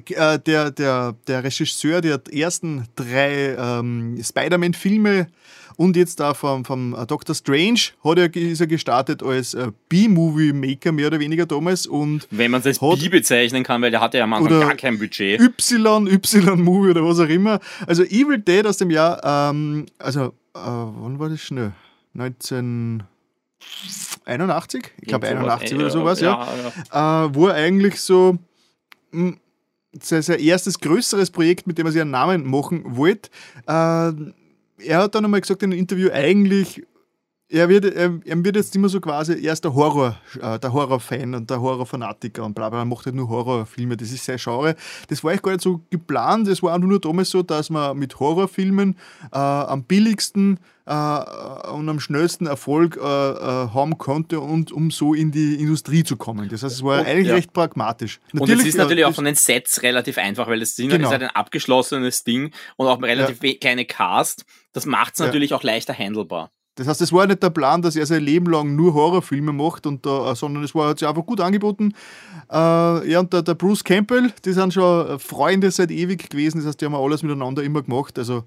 der, 0.08 0.70
der, 0.70 1.14
der 1.26 1.44
Regisseur 1.44 2.00
der 2.00 2.20
ersten 2.32 2.86
drei 2.96 3.54
ähm, 3.58 4.18
Spider-Man-Filme 4.22 5.28
und 5.76 5.96
jetzt 5.96 6.20
da 6.20 6.34
vom, 6.34 6.64
vom 6.64 6.94
äh, 6.94 7.06
Doctor 7.06 7.34
Strange 7.34 7.80
hat 8.02 8.18
er, 8.18 8.34
ist 8.34 8.60
er 8.60 8.66
gestartet 8.66 9.22
als 9.22 9.54
äh, 9.54 9.70
B-Movie-Maker, 9.88 10.92
mehr 10.92 11.06
oder 11.08 11.20
weniger 11.20 11.46
damals. 11.46 11.86
Und 11.86 12.26
Wenn 12.30 12.50
man 12.50 12.60
es 12.60 12.66
als 12.66 12.78
B 12.78 13.08
bezeichnen 13.08 13.62
kann, 13.62 13.80
weil 13.82 13.90
der 13.90 14.00
hatte 14.00 14.18
ja 14.18 14.24
am 14.24 14.32
Anfang 14.32 14.60
gar 14.60 14.74
kein 14.74 14.98
Budget. 14.98 15.40
Y, 15.40 16.06
Y-Movie 16.06 16.90
oder 16.90 17.04
was 17.04 17.20
auch 17.20 17.28
immer. 17.28 17.60
Also 17.86 18.02
Evil 18.04 18.38
Dead 18.38 18.66
aus 18.66 18.78
dem 18.78 18.90
Jahr, 18.90 19.50
ähm, 19.50 19.86
also, 19.98 20.26
äh, 20.54 20.54
wann 20.54 21.18
war 21.18 21.28
das 21.28 21.40
schnell? 21.40 21.72
1981? 22.14 24.84
Ich 25.00 25.08
glaube 25.08 25.28
81 25.28 25.76
oder 25.76 25.90
sowas, 25.90 26.20
ja. 26.20 26.46
ja, 26.46 26.72
ja. 26.92 27.24
Äh, 27.24 27.34
wo 27.34 27.48
er 27.48 27.54
eigentlich 27.54 28.00
so 28.00 28.38
mh, 29.10 29.30
hm, 29.30 29.40
sein, 30.00 30.22
sein 30.22 30.40
erstes 30.40 30.80
größeres 30.80 31.30
Projekt, 31.30 31.66
mit 31.66 31.78
dem 31.78 31.86
er 31.86 31.92
sich 31.92 32.00
einen 32.00 32.10
Namen 32.10 32.48
machen 32.48 32.96
wollte. 32.96 33.30
Äh, 33.66 34.12
er 34.78 34.98
hat 34.98 35.14
dann 35.14 35.24
einmal 35.24 35.40
gesagt 35.40 35.62
in 35.62 35.72
einem 35.72 35.80
Interview, 35.80 36.10
eigentlich, 36.10 36.82
er 37.54 37.68
wird, 37.68 37.84
er, 37.84 38.20
er 38.24 38.44
wird 38.44 38.56
jetzt 38.56 38.74
immer 38.74 38.88
so 38.88 39.00
quasi, 39.00 39.44
er 39.44 39.52
ist 39.52 39.64
der 39.64 39.74
Horror, 39.74 40.16
äh, 40.40 40.58
der 40.58 40.72
Horrorfan 40.72 41.34
und 41.34 41.48
der 41.48 41.60
Horrorfanatiker 41.60 42.44
und 42.44 42.54
bla 42.54 42.68
bla, 42.68 42.80
er 42.80 42.84
macht 42.84 43.06
halt 43.06 43.14
nur 43.14 43.28
Horrorfilme, 43.28 43.96
das 43.96 44.10
ist 44.10 44.24
sein 44.24 44.38
Genre. 44.38 44.74
Das 45.08 45.22
war 45.22 45.30
eigentlich 45.30 45.42
gar 45.42 45.52
nicht 45.52 45.62
so 45.62 45.80
geplant, 45.90 46.48
das 46.48 46.62
war 46.62 46.78
nur 46.78 47.00
damals 47.00 47.30
so, 47.30 47.42
dass 47.42 47.70
man 47.70 47.96
mit 47.96 48.18
Horrorfilmen 48.18 48.96
äh, 49.32 49.38
am 49.38 49.84
billigsten 49.84 50.58
äh, 50.86 50.92
und 51.70 51.88
am 51.88 52.00
schnellsten 52.00 52.46
Erfolg 52.46 52.96
äh, 52.96 53.00
äh, 53.00 53.04
haben 53.04 53.98
konnte 53.98 54.40
und 54.40 54.72
um 54.72 54.90
so 54.90 55.14
in 55.14 55.30
die 55.30 55.54
Industrie 55.54 56.02
zu 56.02 56.16
kommen. 56.16 56.48
Das 56.48 56.62
heißt, 56.64 56.74
es 56.74 56.82
war 56.82 57.00
und, 57.00 57.06
eigentlich 57.06 57.28
ja. 57.28 57.34
recht 57.34 57.52
pragmatisch. 57.52 58.20
Natürlich, 58.32 58.54
und 58.54 58.60
es 58.60 58.66
ist 58.66 58.76
natürlich 58.76 59.04
auch 59.04 59.14
von 59.14 59.24
den 59.24 59.36
Sets 59.36 59.82
relativ 59.82 60.18
einfach, 60.18 60.48
weil 60.48 60.60
es 60.60 60.76
genau. 60.76 60.96
ist 60.96 61.10
halt 61.12 61.22
ein 61.22 61.30
abgeschlossenes 61.30 62.24
Ding 62.24 62.52
und 62.76 62.88
auch 62.88 62.98
ein 62.98 63.04
relativ 63.04 63.42
ja. 63.42 63.54
kleine 63.60 63.84
Cast. 63.84 64.44
Das 64.72 64.86
macht 64.86 65.14
es 65.14 65.20
natürlich 65.20 65.50
ja. 65.50 65.56
auch 65.56 65.62
leichter 65.62 65.94
handelbar. 65.94 66.50
Das 66.76 66.88
heißt, 66.88 67.00
es 67.02 67.12
war 67.12 67.26
nicht 67.26 67.42
der 67.42 67.50
Plan, 67.50 67.82
dass 67.82 67.94
er 67.94 68.04
sein 68.04 68.22
Leben 68.22 68.46
lang 68.46 68.74
nur 68.74 68.94
Horrorfilme 68.94 69.52
macht, 69.52 69.86
und, 69.86 70.06
uh, 70.06 70.34
sondern 70.34 70.64
es 70.64 70.74
war, 70.74 70.88
hat 70.88 70.98
sich 70.98 71.06
einfach 71.08 71.24
gut 71.24 71.40
angeboten. 71.40 71.94
Uh, 72.48 73.00
er 73.06 73.20
und 73.20 73.32
der, 73.32 73.42
der, 73.42 73.54
Bruce 73.54 73.84
Campbell, 73.84 74.32
die 74.44 74.52
sind 74.52 74.74
schon 74.74 75.18
Freunde 75.18 75.70
seit 75.70 75.90
ewig 75.90 76.28
gewesen, 76.28 76.58
das 76.58 76.68
heißt, 76.68 76.80
die 76.80 76.86
haben 76.86 76.94
alles 76.94 77.22
miteinander 77.22 77.62
immer 77.62 77.82
gemacht. 77.82 78.18
Also 78.18 78.44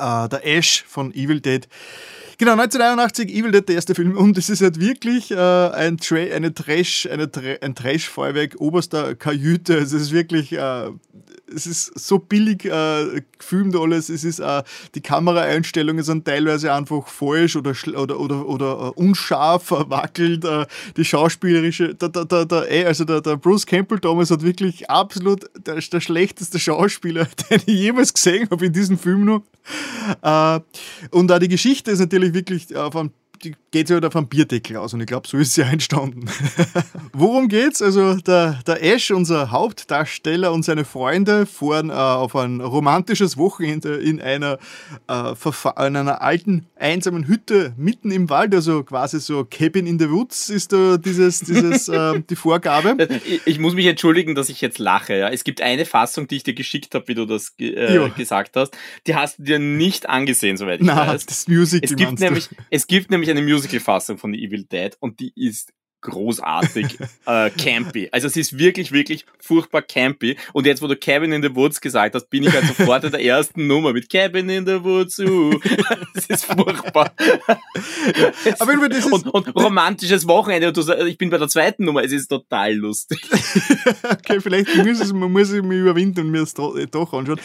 uh, 0.00 0.26
der 0.28 0.46
Ash 0.46 0.84
von 0.88 1.12
Evil 1.12 1.40
Dead. 1.40 1.68
Genau, 2.42 2.54
1981, 2.54 3.32
Evil 3.32 3.52
Dead, 3.52 3.68
der 3.68 3.76
erste 3.76 3.94
Film. 3.94 4.16
Und 4.16 4.36
es 4.36 4.50
ist 4.50 4.62
halt 4.62 4.80
wirklich 4.80 5.30
äh, 5.30 5.36
ein, 5.36 5.96
Tra 5.96 6.16
eine 6.16 6.52
Trash, 6.52 7.06
eine 7.08 7.30
Tra 7.30 7.40
ein 7.60 7.76
Trash-Feuerwerk 7.76 8.60
oberster 8.60 9.14
Kajüte. 9.14 9.74
Es 9.74 9.92
ist 9.92 10.10
wirklich, 10.10 10.50
äh, 10.50 10.90
es 11.54 11.66
ist 11.66 11.98
so 11.98 12.18
billig 12.18 12.64
äh, 12.64 13.22
gefilmt 13.38 13.76
alles. 13.76 14.08
Es 14.08 14.24
ist, 14.24 14.40
äh, 14.40 14.62
die 14.94 15.00
Kameraeinstellungen 15.00 16.02
sind 16.02 16.24
teilweise 16.24 16.72
einfach 16.72 17.06
falsch 17.06 17.56
oder, 17.56 17.74
oder, 17.96 18.18
oder, 18.18 18.46
oder 18.46 18.88
uh, 18.88 18.92
unscharf, 18.96 19.70
wackelt. 19.70 20.44
Uh, 20.44 20.64
die 20.96 21.04
schauspielerische, 21.04 21.94
der, 21.94 22.08
der, 22.08 22.24
der, 22.24 22.44
der, 22.46 22.86
also 22.86 23.04
der, 23.04 23.20
der 23.20 23.36
Bruce 23.36 23.66
Campbell 23.66 24.00
damals 24.00 24.30
hat 24.30 24.42
wirklich 24.42 24.88
absolut 24.90 25.44
der, 25.66 25.76
der 25.76 26.00
schlechteste 26.00 26.58
Schauspieler, 26.58 27.28
den 27.50 27.60
ich 27.66 27.80
jemals 27.80 28.12
gesehen 28.12 28.48
habe 28.50 28.66
in 28.66 28.72
diesem 28.72 28.98
Film 28.98 29.24
nur. 29.24 29.42
Uh, 30.24 30.58
und 31.10 31.30
auch 31.30 31.38
die 31.38 31.48
Geschichte 31.48 31.92
ist 31.92 32.00
natürlich 32.00 32.31
wirklich 32.34 32.74
auf 32.76 32.96
einem 32.96 33.12
die 33.44 33.54
geht 33.72 33.88
sich 33.88 33.94
halt 33.94 34.04
auf 34.04 34.14
einen 34.14 34.28
Bierdeckel 34.28 34.76
aus 34.76 34.92
und 34.94 35.00
ich 35.00 35.06
glaube, 35.06 35.26
so 35.26 35.38
ist 35.38 35.54
sie 35.54 35.62
entstanden. 35.62 36.26
Worum 37.12 37.48
geht's? 37.48 37.80
Also 37.82 38.14
der, 38.16 38.60
der 38.66 38.82
Ash, 38.84 39.10
unser 39.10 39.50
Hauptdarsteller 39.50 40.52
und 40.52 40.62
seine 40.62 40.84
Freunde 40.84 41.46
fahren 41.46 41.90
äh, 41.90 41.94
auf 41.94 42.36
ein 42.36 42.60
romantisches 42.60 43.36
Wochenende 43.36 43.96
in 43.96 44.20
einer, 44.20 44.58
äh, 45.08 45.32
in 45.86 45.96
einer 45.96 46.20
alten, 46.20 46.66
einsamen 46.76 47.26
Hütte 47.26 47.74
mitten 47.76 48.10
im 48.10 48.28
Wald, 48.28 48.54
also 48.54 48.84
quasi 48.84 49.20
so 49.20 49.44
Cabin 49.44 49.86
in 49.86 49.98
the 49.98 50.10
Woods 50.10 50.50
ist 50.50 50.72
da 50.72 50.98
dieses, 50.98 51.40
dieses 51.40 51.88
äh, 51.88 52.20
die 52.28 52.36
Vorgabe. 52.36 52.96
Ich, 53.24 53.40
ich, 53.46 53.58
muss 53.58 53.74
mich 53.74 53.86
entschuldigen, 53.86 54.34
dass 54.34 54.48
ich 54.48 54.60
jetzt 54.60 54.78
lache. 54.78 55.16
Ja. 55.16 55.30
Es 55.30 55.44
gibt 55.44 55.62
eine 55.62 55.86
Fassung, 55.86 56.28
die 56.28 56.36
ich 56.36 56.42
dir 56.42 56.54
geschickt 56.54 56.94
habe, 56.94 57.08
wie 57.08 57.14
du 57.14 57.24
das 57.24 57.54
äh, 57.58 58.10
gesagt 58.16 58.56
hast. 58.56 58.76
Die 59.06 59.14
hast 59.14 59.38
du 59.38 59.44
dir 59.44 59.58
nicht 59.58 60.08
angesehen, 60.08 60.56
soweit 60.56 60.80
ich 60.80 60.86
Na, 60.86 61.08
weiß. 61.08 61.26
Das 61.26 61.48
Musical 61.48 61.90
es 61.90 61.96
gibt 61.96 62.20
nämlich, 62.20 62.48
Es 62.70 62.86
gibt 62.86 63.10
nämlich 63.10 63.31
eine 63.32 63.42
Musical-Fassung 63.42 64.18
von 64.18 64.34
Evil 64.34 64.64
Dead 64.64 64.96
und 65.00 65.20
die 65.20 65.32
ist 65.34 65.72
großartig 66.02 66.98
äh, 67.26 67.50
campy. 67.50 68.08
Also 68.12 68.26
es 68.26 68.36
ist 68.36 68.58
wirklich, 68.58 68.92
wirklich 68.92 69.24
furchtbar 69.38 69.82
campy. 69.82 70.36
Und 70.52 70.66
jetzt, 70.66 70.82
wo 70.82 70.86
du 70.86 70.96
Cabin 70.96 71.32
in 71.32 71.42
the 71.42 71.54
Woods 71.54 71.80
gesagt 71.80 72.14
hast, 72.14 72.28
bin 72.28 72.42
ich 72.42 72.52
halt 72.52 72.66
sofort 72.66 73.04
in 73.04 73.12
der 73.12 73.24
ersten 73.24 73.66
Nummer 73.66 73.92
mit 73.92 74.10
Cabin 74.10 74.48
in 74.50 74.66
the 74.66 74.82
Woods. 74.82 75.18
Uh. 75.18 75.58
Das 76.14 76.26
ist 76.26 76.44
furchtbar. 76.44 77.12
Ja, 78.44 78.54
aber 78.58 78.88
das 78.88 78.98
ist 78.98 79.12
und, 79.12 79.26
und 79.28 79.56
romantisches 79.56 80.26
Wochenende. 80.28 80.68
Und 80.68 80.76
du, 80.76 81.06
ich 81.06 81.16
bin 81.16 81.30
bei 81.30 81.38
der 81.38 81.48
zweiten 81.48 81.84
Nummer. 81.84 82.04
Es 82.04 82.12
ist 82.12 82.28
total 82.28 82.74
lustig. 82.74 83.18
okay, 84.02 84.40
vielleicht 84.40 84.76
muss 84.76 85.00
es, 85.00 85.12
man 85.12 85.32
muss 85.32 85.50
mich 85.50 85.78
überwinden 85.78 86.20
und 86.20 86.30
mir 86.30 86.40
das 86.40 86.52
äh, 86.52 86.86
doch 86.86 87.12
anschauen. 87.12 87.40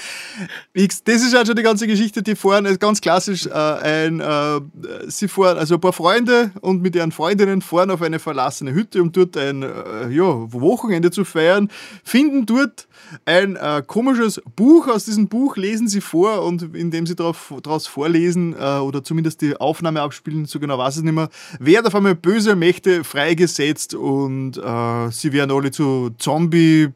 Das 0.73 1.21
ist 1.21 1.33
halt 1.33 1.47
schon 1.47 1.55
die 1.55 1.63
ganze 1.63 1.87
Geschichte. 1.87 2.21
Die 2.21 2.35
fahren 2.35 2.65
äh, 2.65 2.75
ganz 2.77 2.99
klassisch 2.99 3.45
äh, 3.45 3.51
ein, 3.51 4.19
äh, 4.19 4.59
sie 5.07 5.27
fahren, 5.27 5.57
also 5.57 5.75
ein 5.75 5.81
paar 5.81 5.93
Freunde 5.93 6.51
und 6.61 6.81
mit 6.81 6.95
ihren 6.95 7.11
Freundinnen 7.11 7.61
fahren 7.61 7.91
auf 7.91 8.01
eine 8.01 8.19
Verlassung 8.19 8.46
verlassene 8.47 8.73
Hütte, 8.73 9.01
um 9.01 9.11
dort 9.11 9.35
ein 9.37 9.63
äh, 9.63 10.09
ja, 10.09 10.23
Wochenende 10.53 11.11
zu 11.11 11.25
feiern, 11.25 11.69
finden 12.03 12.45
dort 12.45 12.87
ein 13.25 13.55
äh, 13.57 13.83
komisches 13.85 14.41
Buch. 14.55 14.87
Aus 14.87 15.05
diesem 15.05 15.27
Buch 15.27 15.57
lesen 15.57 15.87
sie 15.87 16.01
vor 16.01 16.43
und 16.43 16.75
indem 16.75 17.05
sie 17.05 17.15
daraus 17.15 17.87
vorlesen 17.87 18.53
äh, 18.53 18.79
oder 18.79 19.03
zumindest 19.03 19.41
die 19.41 19.57
Aufnahme 19.57 20.01
abspielen, 20.01 20.45
so 20.45 20.59
genau 20.59 20.77
weiß 20.77 20.97
ich 20.97 21.03
nicht 21.03 21.13
mehr, 21.13 21.29
werden 21.59 21.87
auf 21.87 21.95
einmal 21.95 22.15
böse 22.15 22.55
Mächte 22.55 23.03
freigesetzt 23.03 23.93
und 23.93 24.57
äh, 24.57 25.11
sie 25.11 25.33
werden 25.33 25.51
alle 25.51 25.71
zu 25.71 26.11
Zombie, 26.17 26.89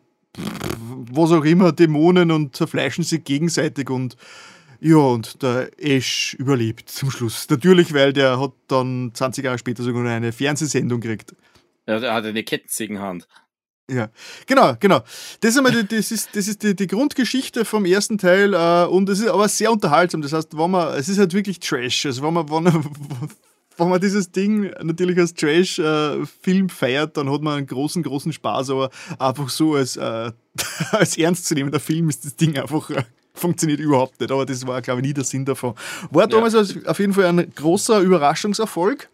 was 1.12 1.32
auch 1.32 1.44
immer, 1.44 1.74
Dämonen 1.74 2.32
und 2.32 2.56
zerfleischen 2.56 3.04
sie 3.04 3.20
gegenseitig 3.20 3.90
und 3.90 4.16
ja, 4.84 4.98
und 4.98 5.44
der 5.44 5.70
Ash 5.78 6.34
überlebt 6.40 6.90
zum 6.90 7.12
Schluss. 7.12 7.48
Natürlich, 7.48 7.94
weil 7.94 8.14
der 8.14 8.40
hat 8.40 8.54
dann 8.68 9.12
20 9.14 9.46
Jahre 9.46 9.60
später 9.60 9.84
sogar 9.84 10.04
eine 10.08 10.32
Fernsehsendung 10.32 11.00
gekriegt. 11.00 11.36
Ja, 11.86 12.00
der 12.00 12.14
hat 12.14 12.26
eine 12.26 12.44
Kettensägenhand. 12.44 13.28
Ja, 13.92 14.10
genau, 14.48 14.76
genau. 14.80 15.04
Das 15.42 15.52
ist, 15.52 15.58
einmal 15.58 15.72
die, 15.72 15.96
das 15.96 16.12
ist, 16.12 16.36
das 16.36 16.48
ist 16.48 16.64
die, 16.64 16.76
die 16.76 16.88
Grundgeschichte 16.88 17.64
vom 17.64 17.86
ersten 17.86 18.18
Teil 18.18 18.56
äh, 18.56 18.88
und 18.88 19.08
es 19.10 19.20
ist 19.20 19.28
aber 19.28 19.48
sehr 19.50 19.72
unterhaltsam. 19.72 20.24
Das 20.24 20.34
heißt, 20.34 20.58
wenn 20.58 20.72
man, 20.72 20.98
es 20.98 21.10
ist 21.10 21.20
halt 21.20 21.34
wirklich 21.36 21.60
Trash. 21.60 22.08
Also 22.08 22.24
wenn 22.24 22.34
man, 22.34 22.50
wenn, 22.50 22.66
wenn 23.78 23.90
man 23.90 24.02
dieses 24.02 24.32
Ding 24.32 24.72
natürlich 24.82 25.20
als 25.20 25.36
Trash-Film 25.36 26.66
äh, 26.66 26.70
feiert, 26.70 27.18
dann 27.18 27.30
hat 27.30 27.42
man 27.42 27.58
einen 27.60 27.68
großen, 27.68 28.02
großen 28.02 28.34
Spaß, 28.34 28.72
aber 28.72 28.90
einfach 29.20 29.50
so 29.50 29.76
als, 29.76 29.96
äh, 29.98 30.32
als 30.92 31.18
ernstzunehmender 31.20 31.80
Film 31.80 32.10
ist 32.10 32.26
das 32.26 32.36
Ding 32.36 32.58
einfach 32.58 32.90
äh, 32.90 33.04
funktioniert 33.34 33.80
überhaupt 33.80 34.20
nicht, 34.20 34.32
aber 34.32 34.46
das 34.46 34.66
war, 34.68 34.82
glaube 34.82 35.02
ich, 35.02 35.08
nie 35.08 35.14
der 35.14 35.24
Sinn 35.24 35.46
davon. 35.46 35.76
War 36.10 36.28
damals 36.28 36.54
ja. 36.54 36.62
auf 36.90 37.00
jeden 37.00 37.14
Fall 37.14 37.26
ein 37.26 37.52
großer 37.56 38.00
Überraschungserfolg. 38.00 39.10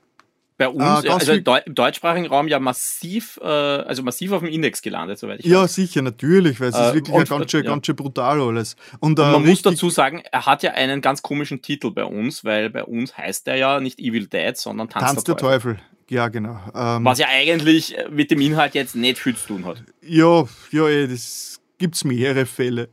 Bei 0.58 0.68
uns, 0.70 0.82
ah, 0.82 1.04
also 1.14 1.34
im 1.34 1.76
deutschsprachigen 1.76 2.26
Raum 2.26 2.48
ja 2.48 2.58
massiv, 2.58 3.40
äh, 3.44 3.46
also 3.46 4.02
massiv 4.02 4.32
auf 4.32 4.42
dem 4.42 4.50
Index 4.50 4.82
gelandet, 4.82 5.20
soweit 5.20 5.42
ich 5.42 5.46
Ja, 5.46 5.64
weiß. 5.64 5.76
sicher, 5.76 6.02
natürlich, 6.02 6.60
weil 6.60 6.70
es 6.70 6.76
äh, 6.76 6.88
ist 6.88 6.94
wirklich 6.96 7.16
und, 7.16 7.30
ganz, 7.30 7.52
schön, 7.52 7.64
ja. 7.64 7.70
ganz 7.70 7.86
schön 7.86 7.96
brutal 7.96 8.42
alles. 8.42 8.76
Und, 9.00 9.20
äh, 9.20 9.22
und 9.22 9.32
man 9.34 9.46
muss 9.46 9.62
dazu 9.62 9.92
sagen, 9.92 10.24
er 10.32 10.48
hat 10.48 10.64
ja 10.64 10.72
einen 10.72 11.02
ganz 11.02 11.22
komischen 11.22 11.62
Titel 11.62 11.92
bei 11.92 12.06
uns, 12.06 12.44
weil 12.44 12.72
bei 12.72 12.84
uns 12.84 13.16
heißt 13.16 13.48
er 13.48 13.56
ja 13.58 13.80
nicht 13.80 14.00
Evil 14.00 14.26
Dead, 14.26 14.58
sondern 14.58 14.90
Tanz, 14.90 15.06
Tanz 15.06 15.24
der, 15.26 15.36
der 15.36 15.42
Teufel. 15.42 15.74
Teufel. 15.76 15.86
Ja, 16.10 16.28
genau. 16.30 16.60
Ähm, 16.74 17.06
Was 17.06 17.20
ja 17.20 17.28
eigentlich 17.30 17.96
mit 18.10 18.32
dem 18.32 18.42
Inhalt 18.42 18.74
jetzt 18.74 18.96
nicht 18.96 19.20
viel 19.20 19.36
zu 19.36 19.48
tun 19.50 19.66
hat. 19.66 19.84
Ja, 20.02 20.46
ja, 20.72 20.88
eh, 20.88 21.08
das 21.08 21.60
gibt 21.78 21.96
es 21.96 22.04
mehrere 22.04 22.48
Fälle. 22.48 22.90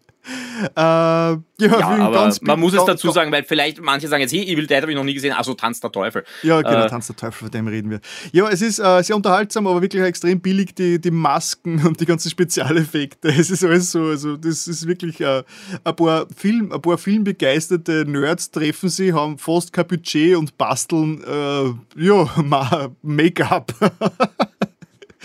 Äh, 0.63 0.81
ja, 0.81 1.41
ja 1.59 1.89
aber 1.89 2.33
man 2.43 2.61
muss 2.61 2.75
es 2.75 2.85
dazu 2.85 3.11
sagen, 3.11 3.31
weil 3.33 3.45
vielleicht 3.45 3.81
manche 3.81 4.09
sagen 4.09 4.21
jetzt, 4.21 4.33
hey, 4.33 4.43
Evil 4.43 4.67
Dead 4.67 4.83
habe 4.83 4.91
ich 4.91 4.97
noch 4.97 5.05
nie 5.05 5.15
gesehen, 5.15 5.33
also 5.33 5.55
Tanz 5.55 5.81
der 5.81 5.91
Teufel. 5.93 6.25
Ja, 6.43 6.63
genau, 6.63 6.85
äh, 6.85 6.89
Tanz 6.89 7.07
der 7.07 7.17
Teufel, 7.17 7.45
von 7.45 7.51
dem 7.51 7.67
reden 7.67 7.91
wir. 7.91 8.01
Ja, 8.33 8.49
es 8.49 8.63
ist 8.63 8.79
äh, 8.79 9.03
sehr 9.03 9.17
unterhaltsam, 9.17 9.67
aber 9.67 9.83
wirklich 9.83 10.03
extrem 10.03 10.41
billig, 10.41 10.75
die, 10.75 11.01
die 11.01 11.11
Masken 11.11 11.85
und 11.87 12.01
die 12.01 12.07
ganzen 12.07 12.31
Spezialeffekte. 12.31 13.29
Es 13.45 13.51
ist 13.51 13.65
alles 13.65 13.91
so, 13.91 14.05
also 14.05 14.37
das 14.37 14.67
ist 14.67 14.87
wirklich 14.87 15.21
äh, 15.21 15.43
ein, 15.83 15.97
paar 15.97 16.27
Film, 16.35 16.73
ein 16.73 16.81
paar 16.81 16.97
filmbegeisterte 16.99 18.05
Nerds 18.07 18.51
treffen 18.51 18.89
sie, 18.89 19.13
haben 19.13 19.39
fast 19.39 19.73
kein 19.73 19.87
Budget 19.87 20.37
und 20.37 20.57
basteln, 20.57 21.23
äh, 21.25 22.03
ja, 22.03 22.91
Make-up. 23.03 23.75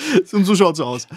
Und 0.32 0.46
so 0.46 0.56
schaut 0.56 0.76
es 0.76 0.82
aus. 0.82 1.08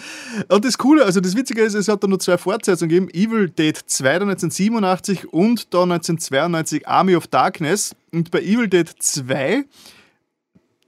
Und 0.49 0.65
das 0.65 0.79
Coole, 0.79 1.05
also 1.05 1.21
das 1.21 1.37
Witzige 1.37 1.63
ist, 1.63 1.75
es 1.75 1.89
hat 1.89 2.03
da 2.03 2.09
nur 2.09 2.19
zwei 2.19 2.39
Fortsetzungen 2.39 2.89
gegeben: 2.89 3.09
Evil 3.13 3.49
Dead 3.49 3.77
2 3.77 4.13
1987 4.13 5.33
und 5.33 5.73
dann 5.75 5.93
1992 5.93 6.89
Army 6.89 7.17
of 7.17 7.27
Darkness. 7.27 7.95
Und 8.13 8.31
bei 8.31 8.41
Evil 8.41 8.69
Dead 8.69 8.89
2, 8.89 9.65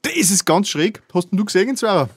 das 0.03 0.15
ist 0.15 0.45
ganz 0.45 0.69
schräg. 0.69 1.03
Hast 1.12 1.29
du 1.31 1.45
gesehen, 1.45 1.77
Zwerger? 1.77 2.09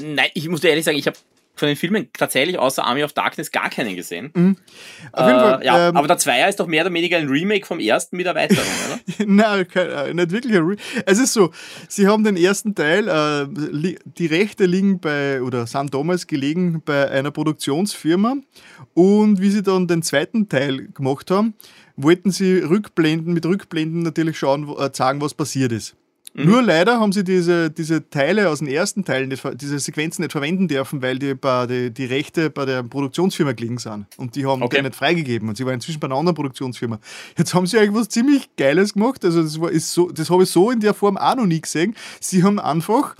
Nein, 0.00 0.30
ich 0.34 0.48
muss 0.48 0.60
dir 0.60 0.68
ehrlich 0.68 0.84
sagen, 0.84 0.98
ich 0.98 1.06
habe 1.06 1.16
von 1.54 1.68
den 1.68 1.76
Filmen 1.76 2.08
tatsächlich 2.12 2.58
außer 2.58 2.84
Army 2.84 3.04
of 3.04 3.12
Darkness 3.12 3.50
gar 3.50 3.70
keinen 3.70 3.94
gesehen. 3.96 4.30
Mhm. 4.34 4.56
Auf 5.12 5.26
jeden 5.26 5.40
Fall, 5.40 5.62
äh, 5.62 5.66
ja, 5.66 5.88
ähm, 5.88 5.96
aber 5.96 6.08
der 6.08 6.18
Zweier 6.18 6.48
ist 6.48 6.58
doch 6.58 6.66
mehr 6.66 6.84
oder 6.84 6.92
weniger 6.92 7.16
ein 7.16 7.28
Remake 7.28 7.64
vom 7.64 7.78
ersten 7.78 8.16
mit 8.16 8.26
Erweiterung, 8.26 8.64
oder? 8.88 9.26
Nein, 9.26 9.66
äh, 9.74 10.14
nicht 10.14 10.30
wirklich 10.32 10.54
ein 10.54 10.62
Remake. 10.62 10.82
Es 11.06 11.18
ist 11.18 11.32
so, 11.32 11.50
sie 11.88 12.08
haben 12.08 12.24
den 12.24 12.36
ersten 12.36 12.74
Teil, 12.74 13.08
äh, 13.08 13.96
die 14.04 14.26
Rechte 14.26 14.66
liegen 14.66 14.98
bei, 15.00 15.42
oder 15.42 15.66
sind 15.66 15.94
damals 15.94 16.26
gelegen 16.26 16.82
bei 16.84 17.10
einer 17.10 17.30
Produktionsfirma 17.30 18.36
und 18.94 19.40
wie 19.40 19.50
sie 19.50 19.62
dann 19.62 19.86
den 19.86 20.02
zweiten 20.02 20.48
Teil 20.48 20.88
gemacht 20.88 21.30
haben, 21.30 21.54
wollten 21.96 22.32
sie 22.32 22.58
Rückblenden, 22.58 23.32
mit 23.32 23.46
Rückblenden 23.46 24.02
natürlich 24.02 24.38
schauen, 24.38 24.68
äh, 24.78 24.90
zeigen, 24.92 25.20
was 25.20 25.34
passiert 25.34 25.72
ist. 25.72 25.94
Mhm. 26.32 26.46
Nur 26.46 26.62
leider 26.62 26.98
haben 26.98 27.12
sie 27.12 27.22
diese, 27.22 27.70
diese 27.70 28.10
Teile 28.10 28.48
aus 28.48 28.58
dem 28.58 28.66
ersten 28.66 29.04
Teil, 29.04 29.28
nicht, 29.28 29.44
diese 29.60 29.78
Sequenzen 29.78 30.22
nicht 30.22 30.32
verwenden 30.32 30.66
dürfen, 30.66 31.00
weil 31.00 31.18
die, 31.18 31.34
bei, 31.34 31.66
die, 31.66 31.92
die 31.92 32.06
Rechte 32.06 32.50
bei 32.50 32.64
der 32.64 32.82
Produktionsfirma 32.82 33.52
gelegen 33.52 33.78
sind. 33.78 34.06
Und 34.16 34.34
die 34.34 34.44
haben 34.44 34.62
okay. 34.62 34.78
die 34.78 34.82
nicht 34.82 34.96
freigegeben. 34.96 35.48
Und 35.48 35.56
sie 35.56 35.64
waren 35.64 35.74
inzwischen 35.74 36.00
bei 36.00 36.06
einer 36.06 36.16
anderen 36.16 36.34
Produktionsfirma. 36.34 36.98
Jetzt 37.38 37.54
haben 37.54 37.66
sie 37.66 37.78
eigentlich 37.78 37.94
was 37.94 38.08
ziemlich 38.08 38.48
Geiles 38.56 38.94
gemacht. 38.94 39.24
Also 39.24 39.42
das, 39.42 39.60
war, 39.60 39.70
ist 39.70 39.92
so, 39.92 40.10
das 40.10 40.28
habe 40.28 40.42
ich 40.42 40.50
so 40.50 40.72
in 40.72 40.80
der 40.80 40.94
Form 40.94 41.16
auch 41.16 41.36
noch 41.36 41.46
nie 41.46 41.60
gesehen. 41.60 41.94
Sie 42.20 42.42
haben 42.42 42.58
einfach 42.58 43.14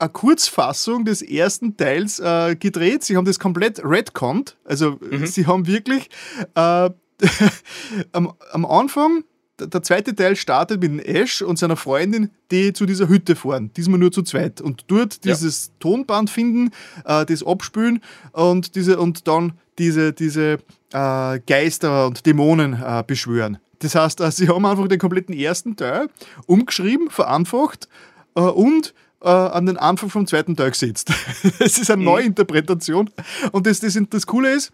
eine 0.00 0.10
Kurzfassung 0.10 1.04
des 1.04 1.22
ersten 1.22 1.76
Teils 1.76 2.18
äh, 2.18 2.56
gedreht. 2.56 3.04
Sie 3.04 3.16
haben 3.16 3.26
das 3.26 3.38
komplett 3.38 3.84
retconnt. 3.84 4.56
Also 4.64 4.98
mhm. 5.08 5.26
sie 5.26 5.46
haben 5.46 5.68
wirklich 5.68 6.08
äh, 6.54 6.90
am, 8.12 8.32
am 8.52 8.64
Anfang 8.64 9.24
der 9.58 9.82
zweite 9.82 10.14
Teil 10.14 10.36
startet 10.36 10.80
mit 10.80 11.04
Ash 11.06 11.42
und 11.42 11.58
seiner 11.58 11.76
Freundin, 11.76 12.30
die 12.50 12.72
zu 12.72 12.86
dieser 12.86 13.08
Hütte 13.08 13.36
fahren. 13.36 13.70
Diesmal 13.76 13.98
nur 13.98 14.12
zu 14.12 14.22
zweit. 14.22 14.60
Und 14.60 14.84
dort 14.88 15.24
dieses 15.24 15.66
ja. 15.66 15.72
Tonband 15.80 16.30
finden, 16.30 16.70
äh, 17.04 17.24
das 17.26 17.44
abspülen 17.44 18.00
und, 18.32 18.74
diese, 18.74 18.98
und 18.98 19.26
dann 19.28 19.52
diese, 19.78 20.12
diese 20.12 20.58
äh, 20.92 21.40
Geister 21.46 22.06
und 22.06 22.24
Dämonen 22.26 22.74
äh, 22.74 23.04
beschwören. 23.06 23.58
Das 23.80 23.94
heißt, 23.94 24.20
äh, 24.20 24.30
sie 24.30 24.48
haben 24.48 24.64
einfach 24.66 24.88
den 24.88 24.98
kompletten 24.98 25.34
ersten 25.34 25.76
Teil 25.76 26.08
umgeschrieben, 26.46 27.10
vereinfacht 27.10 27.88
äh, 28.34 28.40
und 28.40 28.94
äh, 29.20 29.28
an 29.28 29.66
den 29.66 29.76
Anfang 29.76 30.10
vom 30.10 30.26
zweiten 30.26 30.56
Teil 30.56 30.70
gesetzt. 30.70 31.12
Es 31.58 31.78
ist 31.78 31.90
eine 31.90 32.00
mhm. 32.00 32.06
Neuinterpretation. 32.06 33.10
Und 33.52 33.66
das, 33.66 33.80
das, 33.80 33.98
das 34.10 34.26
Coole 34.26 34.52
ist, 34.52 34.72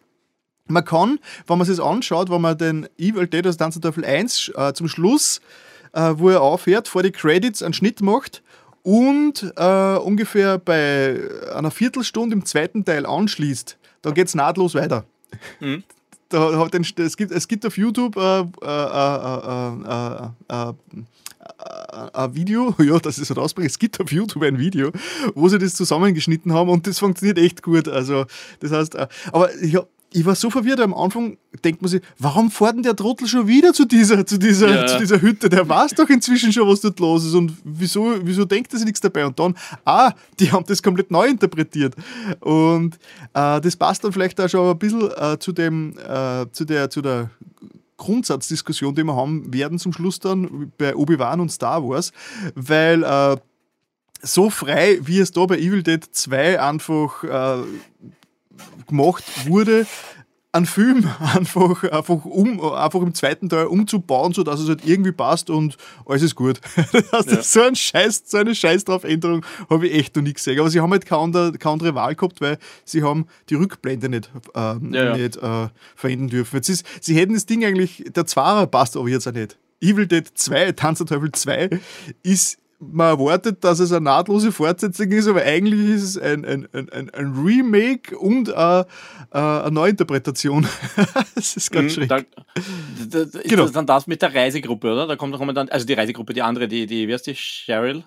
man 0.67 0.85
kann, 0.85 1.19
wenn 1.47 1.59
man 1.59 1.67
sich 1.67 1.77
das 1.77 1.85
anschaut, 1.85 2.31
wenn 2.31 2.41
man 2.41 2.57
den 2.57 2.89
Evil 2.99 3.27
Dead, 3.27 3.45
also 3.47 3.59
Tanz 3.59 3.79
Teufel 3.79 4.05
1 4.05 4.53
äh, 4.55 4.73
zum 4.73 4.89
Schluss, 4.89 5.41
äh, 5.93 6.15
wo 6.17 6.31
er 6.31 6.41
aufhört, 6.43 6.89
vor 6.89 7.03
die 7.03 7.11
Credits 7.13 7.63
einen 7.63 7.75
Schnitt 7.75 8.01
macht 8.01 8.43
und 8.83 9.53
äh, 9.57 9.97
ungefähr 9.97 10.59
bei 10.59 11.19
einer 11.55 11.71
Viertelstunde 11.71 12.35
im 12.35 12.45
zweiten 12.45 12.85
Teil 12.85 13.07
anschließt, 13.07 13.79
dann 14.03 14.15
geht 14.15 14.29
es 14.29 14.35
nahtlos 14.35 14.75
weiter. 14.75 15.05
Mhm. 15.61 15.83
Da 16.31 16.59
hat 16.59 16.73
den, 16.75 16.85
es, 16.97 17.17
gibt, 17.17 17.31
es 17.31 17.47
gibt 17.47 17.65
auf 17.65 17.77
YouTube 17.77 18.17
äh, 18.17 18.41
äh, 18.41 18.45
äh, 20.49 20.73
ein 22.13 22.35
Video, 22.35 22.75
ja, 22.83 22.99
das 22.99 23.19
ist 23.19 23.37
rausbringt. 23.37 23.71
Es 23.71 23.79
gibt 23.79 24.01
auf 24.01 24.11
YouTube 24.11 24.43
ein 24.43 24.59
Video, 24.59 24.91
wo 25.35 25.49
sie 25.49 25.59
das 25.59 25.75
zusammengeschnitten 25.75 26.53
haben 26.53 26.71
und 26.71 26.87
das 26.89 26.99
funktioniert 26.99 27.39
echt 27.39 27.63
gut. 27.63 27.87
Also, 27.89 28.25
das 28.59 28.73
heißt, 28.73 28.97
aber 29.33 29.55
ich 29.63 29.77
habe 29.77 29.87
ich 30.15 30.25
war 30.25 30.37
so 30.37 30.49
verwirrt 30.49 30.79
am 30.79 30.95
Anfang, 30.95 31.39
denkt 31.65 31.83
man 31.83 31.89
sich, 31.89 32.01
warum 32.19 32.49
fährt 32.49 32.77
denn 32.77 32.85
der 32.85 32.95
Trottel 32.95 33.27
schon 33.27 33.49
wieder 33.49 33.73
zu 33.73 33.85
dieser, 33.85 34.25
zu 34.25 34.39
dieser, 34.39 34.83
ja. 34.83 34.87
zu 34.87 34.99
dieser 34.99 35.21
Hütte? 35.21 35.49
Der 35.49 35.69
weiß 35.69 35.91
doch 35.95 36.09
inzwischen 36.09 36.53
schon, 36.53 36.69
was 36.69 36.81
dort 36.81 37.01
los 37.01 37.25
ist 37.25 37.35
und 37.35 37.53
wieso, 37.65 38.15
wieso 38.23 38.45
denkt 38.45 38.73
er 38.73 38.79
sich 38.79 38.87
nichts 38.87 39.01
dabei? 39.01 39.27
Und 39.27 39.41
dann, 39.41 39.57
ah, 39.85 40.13
die 40.39 40.53
haben 40.53 40.65
das 40.69 40.85
komplett 40.85 41.11
neu 41.11 41.27
interpretiert. 41.27 41.97
Und 42.39 42.95
äh, 43.35 43.61
das 43.61 43.75
passt 43.75 44.05
dann 44.05 44.13
vielleicht 44.13 44.41
auch 44.41 44.49
schon 44.49 44.71
ein 44.71 44.79
bisschen 44.79 45.11
äh, 45.17 45.37
zu 45.41 45.51
dem, 45.51 45.99
äh, 45.99 46.47
zu 46.53 46.65
der, 46.65 46.89
zu 46.91 47.03
der 47.03 47.31
Grundsatzdiskussion, 47.97 48.95
die 48.95 49.03
wir 49.03 49.17
haben 49.17 49.53
werden 49.53 49.81
zum 49.81 49.93
Schluss 49.93 50.21
dann 50.21 50.71
bei 50.79 50.95
Obi-Wan 50.95 51.41
und 51.41 51.51
Star 51.51 51.83
Wars, 51.83 52.13
weil 52.55 53.03
äh, 53.03 53.37
so 54.23 54.49
frei, 54.49 55.01
wie 55.03 55.19
es 55.19 55.33
da 55.33 55.45
bei 55.47 55.59
Evil 55.59 55.83
Dead 55.83 56.05
2 56.05 56.61
einfach 56.61 57.25
äh, 57.25 57.65
gemacht 58.87 59.25
wurde, 59.47 59.87
einen 60.55 60.67
Film 60.67 61.11
einfach, 61.19 61.83
einfach, 61.85 62.25
um, 62.25 62.61
einfach 62.61 63.03
im 63.03 63.13
zweiten 63.13 63.49
Teil 63.49 63.67
umzubauen, 63.67 64.33
sodass 64.33 64.61
es 64.61 64.69
halt 64.69 64.87
irgendwie 64.87 65.11
passt 65.13 65.51
und 65.51 65.77
alles 66.07 66.23
ist 66.23 66.35
gut. 66.37 66.61
Das 67.11 67.27
ja. 67.27 67.43
so, 67.43 67.63
ein 67.63 67.77
Scheiß, 67.77 68.25
so 68.27 68.39
eine 68.39 68.55
Scheiß 68.55 68.85
drauf 68.85 69.05
Änderung 69.05 69.45
habe 69.69 69.87
ich 69.87 69.95
echt 69.95 70.17
noch 70.17 70.23
nie 70.23 70.33
gesehen. 70.33 70.59
Aber 70.61 70.71
sie 70.71 70.81
haben 70.81 70.91
halt 70.93 71.07
keine 71.07 71.23
andere, 71.23 71.53
keine 71.53 71.73
andere 71.75 71.95
Wahl 71.95 72.15
gehabt, 72.15 72.41
weil 72.41 72.59
sie 72.85 73.03
haben 73.03 73.27
die 73.51 73.55
Rückblende 73.55 74.09
nicht, 74.09 74.31
äh, 74.55 74.59
ja, 74.59 75.17
nicht 75.17 75.37
äh, 75.37 75.69
verwenden 75.97 76.29
dürfen. 76.29 76.57
Jetzt 76.57 76.69
ist, 76.69 76.87
sie 77.01 77.17
hätten 77.17 77.35
das 77.35 77.47
Ding 77.47 77.65
eigentlich, 77.65 78.05
der 78.15 78.27
Zwarer 78.27 78.67
passt 78.67 78.97
aber 78.97 79.09
jetzt 79.09 79.27
auch 79.27 79.33
nicht. 79.33 79.59
Evil 79.81 80.07
Dead 80.07 80.27
2, 80.33 80.73
Tanzerteufel 80.73 81.33
2, 81.33 81.81
ist 82.23 82.59
man 82.79 83.09
erwartet, 83.09 83.63
dass 83.65 83.79
es 83.79 83.93
eine 83.93 84.03
nahtlose 84.03 84.53
Fortsetzung 84.53 85.11
ist, 85.13 85.27
aber 85.27 85.43
eigentlich 85.43 85.91
ist 85.91 86.03
es 86.03 86.19
ein, 86.19 86.45
ein, 86.45 86.69
ein, 86.73 87.11
ein 87.11 87.33
Remake 87.33 88.17
und 88.17 88.53
eine, 88.53 88.87
äh, 89.33 89.39
eine 89.39 89.71
Neuinterpretation. 89.71 90.67
das 91.35 91.57
ist 91.57 91.71
ganz 91.71 91.97
mhm, 91.97 92.07
schräg. 92.07 92.09
Da, 92.09 93.25
da, 93.25 93.41
genau. 93.45 93.69
dann 93.69 93.87
das 93.87 94.07
mit 94.07 94.23
der 94.23 94.35
Reisegruppe, 94.35 94.93
oder? 94.93 95.07
Da 95.07 95.17
kommt, 95.17 95.35
da 95.35 95.39
kommt 95.39 95.57
dann, 95.57 95.69
also 95.69 95.87
die 95.87 95.95
Reisegruppe, 95.95 96.35
die 96.35 96.43
andere, 96.43 96.69
die, 96.69 96.87
die 96.87 97.09
wie 97.09 97.13
heißt 97.13 97.27
die, 97.27 97.35
Cheryl? 97.35 98.05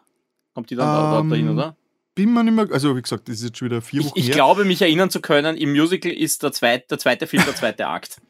Kommt 0.53 0.69
die 0.69 0.75
dann 0.75 1.21
um, 1.21 1.29
dahin, 1.29 1.47
ähm, 1.47 1.53
oder? 1.53 1.75
Bin 2.15 2.33
man 2.33 2.45
nicht 2.45 2.55
mehr, 2.55 2.67
also 2.71 2.95
wie 2.95 3.01
gesagt, 3.01 3.29
das 3.29 3.35
ist 3.35 3.43
jetzt 3.43 3.57
schon 3.57 3.69
wieder 3.69 3.81
vier 3.81 4.03
Wochen 4.03 4.13
Ich, 4.15 4.29
ich 4.29 4.31
glaube, 4.31 4.65
mich 4.65 4.81
erinnern 4.81 5.09
zu 5.09 5.21
können, 5.21 5.55
im 5.55 5.71
Musical 5.71 6.11
ist 6.11 6.41
der 6.43 6.51
zweite, 6.51 6.87
der 6.89 6.99
zweite 6.99 7.27
Film 7.27 7.43
der 7.45 7.55
zweite 7.55 7.87
Akt. 7.87 8.21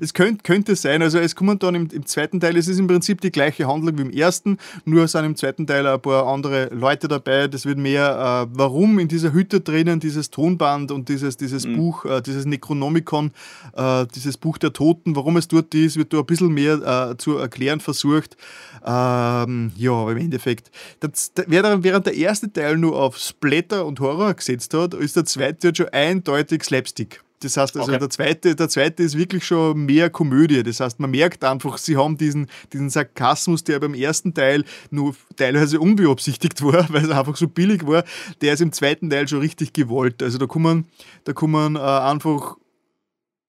Es 0.00 0.14
könnte, 0.14 0.42
könnte 0.42 0.76
sein, 0.76 1.02
also 1.02 1.18
es 1.18 1.34
kommen 1.34 1.58
dann 1.58 1.74
im, 1.74 1.88
im, 1.90 2.06
zweiten 2.06 2.40
Teil, 2.40 2.56
es 2.56 2.68
ist 2.68 2.78
im 2.78 2.86
Prinzip 2.86 3.20
die 3.20 3.30
gleiche 3.30 3.66
Handlung 3.66 3.98
wie 3.98 4.02
im 4.02 4.10
ersten, 4.10 4.58
nur 4.84 5.08
sind 5.08 5.24
im 5.24 5.36
zweiten 5.36 5.66
Teil 5.66 5.86
ein 5.86 6.00
paar 6.00 6.26
andere 6.26 6.68
Leute 6.74 7.08
dabei. 7.08 7.48
Das 7.48 7.66
wird 7.66 7.78
mehr, 7.78 8.46
äh, 8.48 8.54
warum 8.56 8.98
in 8.98 9.08
dieser 9.08 9.32
Hütte 9.32 9.60
drinnen 9.60 10.00
dieses 10.00 10.30
Tonband 10.30 10.90
und 10.90 11.08
dieses, 11.08 11.36
dieses 11.36 11.66
mhm. 11.66 11.76
Buch, 11.76 12.04
äh, 12.04 12.20
dieses 12.20 12.46
Necronomicon, 12.46 13.32
äh, 13.74 14.06
dieses 14.14 14.36
Buch 14.36 14.58
der 14.58 14.72
Toten, 14.72 15.16
warum 15.16 15.36
es 15.36 15.48
dort 15.48 15.74
ist, 15.74 15.96
wird 15.96 16.12
da 16.12 16.18
ein 16.18 16.26
bisschen 16.26 16.52
mehr 16.52 17.10
äh, 17.10 17.16
zu 17.16 17.36
erklären 17.36 17.80
versucht. 17.80 18.36
Ähm, 18.84 19.72
ja, 19.76 19.92
aber 19.92 20.12
im 20.12 20.18
Endeffekt, 20.18 20.70
das, 21.00 21.32
während 21.46 22.06
der 22.06 22.14
erste 22.14 22.52
Teil 22.52 22.76
nur 22.76 22.96
auf 23.00 23.18
Splatter 23.18 23.84
und 23.86 24.00
Horror 24.00 24.34
gesetzt 24.34 24.74
hat, 24.74 24.94
ist 24.94 25.16
der 25.16 25.24
zweite 25.24 25.72
schon 25.74 25.88
eindeutig 25.88 26.64
Slapstick. 26.64 27.22
Das 27.40 27.56
heißt 27.56 27.76
also, 27.76 27.90
okay. 27.90 27.98
der, 27.98 28.10
zweite, 28.10 28.54
der 28.54 28.68
zweite 28.68 29.02
ist 29.02 29.16
wirklich 29.16 29.46
schon 29.46 29.86
mehr 29.86 30.10
Komödie. 30.10 30.62
Das 30.62 30.80
heißt, 30.80 31.00
man 31.00 31.10
merkt 31.10 31.42
einfach, 31.42 31.78
sie 31.78 31.96
haben 31.96 32.18
diesen, 32.18 32.48
diesen 32.72 32.90
Sarkasmus, 32.90 33.64
der 33.64 33.80
beim 33.80 33.94
ersten 33.94 34.34
Teil 34.34 34.64
nur 34.90 35.14
teilweise 35.36 35.80
unbeabsichtigt 35.80 36.62
war, 36.62 36.86
weil 36.90 37.04
es 37.04 37.10
einfach 37.10 37.36
so 37.36 37.48
billig 37.48 37.86
war, 37.86 38.04
der 38.42 38.52
ist 38.52 38.60
im 38.60 38.72
zweiten 38.72 39.08
Teil 39.08 39.26
schon 39.26 39.40
richtig 39.40 39.72
gewollt. 39.72 40.22
Also 40.22 40.38
da 40.38 40.46
kommen, 40.46 40.86
da 41.24 41.32
kommen 41.32 41.76
äh, 41.76 41.80
einfach 41.80 42.56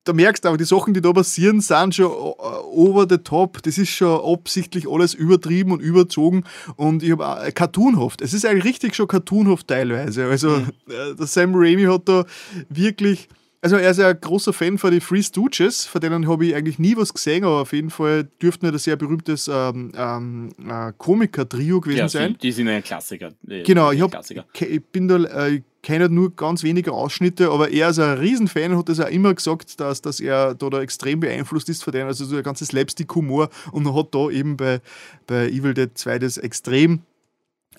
da 0.04 0.12
merkst 0.12 0.44
du 0.44 0.48
aber, 0.48 0.58
die 0.58 0.64
Sachen, 0.64 0.94
die 0.94 1.00
da 1.00 1.12
passieren, 1.12 1.60
sind 1.60 1.94
schon 1.94 2.10
äh, 2.10 2.10
over 2.10 3.06
the 3.08 3.18
top. 3.18 3.62
Das 3.62 3.78
ist 3.78 3.90
schon 3.90 4.20
absichtlich 4.20 4.88
alles 4.88 5.14
übertrieben 5.14 5.70
und 5.70 5.80
überzogen 5.80 6.44
und 6.76 7.02
ich 7.02 7.12
habe 7.12 7.46
äh, 7.46 7.52
cartoonhaft. 7.52 8.20
Es 8.20 8.34
ist 8.34 8.44
eigentlich 8.44 8.64
richtig 8.64 8.96
schon 8.96 9.06
cartoonhaft 9.06 9.68
teilweise. 9.68 10.26
Also 10.26 10.50
mhm. 10.50 10.72
Äh, 10.88 11.14
der 11.14 11.26
Sam 11.26 11.52
Raimi 11.54 11.84
hat 11.84 12.08
da 12.08 12.24
wirklich 12.68 13.28
also 13.62 13.76
er 13.76 13.90
ist 13.92 13.98
ja 13.98 14.08
ein 14.08 14.20
großer 14.20 14.52
Fan 14.52 14.76
von 14.76 14.90
den 14.90 15.00
Free 15.00 15.22
Stooges, 15.22 15.86
von 15.86 16.00
denen 16.00 16.26
habe 16.26 16.44
ich 16.44 16.54
eigentlich 16.54 16.80
nie 16.80 16.96
was 16.96 17.14
gesehen, 17.14 17.44
aber 17.44 17.62
auf 17.62 17.72
jeden 17.72 17.90
Fall 17.90 18.24
dürften 18.42 18.66
ein 18.66 18.76
sehr 18.76 18.96
berühmtes 18.96 19.48
ähm, 19.48 19.92
ähm, 19.96 20.48
äh, 20.68 20.92
Komiker-Trio 20.98 21.80
gewesen 21.80 21.98
ja, 21.98 22.08
sein. 22.08 22.32
Die, 22.34 22.48
die 22.48 22.52
sind 22.52 22.68
ein 22.68 22.82
Klassiker. 22.82 23.30
Genau, 23.44 23.92
ich, 23.92 24.00
hab, 24.02 24.12
ich 24.60 24.84
bin 24.86 25.06
da, 25.06 25.46
äh, 25.46 25.62
kenne 25.80 26.08
nur 26.08 26.34
ganz 26.34 26.64
wenige 26.64 26.92
Ausschnitte, 26.92 27.50
aber 27.50 27.70
er 27.70 27.90
ist 27.90 28.00
ein 28.00 28.18
Riesenfan 28.18 28.72
und 28.72 28.78
hat 28.78 28.88
das 28.88 28.98
auch 28.98 29.08
immer 29.08 29.32
gesagt, 29.32 29.78
dass, 29.78 30.02
dass 30.02 30.18
er 30.18 30.56
da, 30.56 30.68
da 30.68 30.80
extrem 30.82 31.20
beeinflusst 31.20 31.68
ist 31.68 31.84
von 31.84 31.92
denen, 31.92 32.08
also 32.08 32.24
so 32.24 32.36
ein 32.36 32.42
ganzes 32.42 32.68
Slapstick-Humor 32.68 33.48
und 33.70 33.94
hat 33.94 34.12
da 34.12 34.28
eben 34.28 34.56
bei, 34.56 34.80
bei 35.28 35.48
Evil 35.48 35.74
Dead 35.74 35.90
2 35.96 36.18
das 36.18 36.36
extrem 36.36 37.02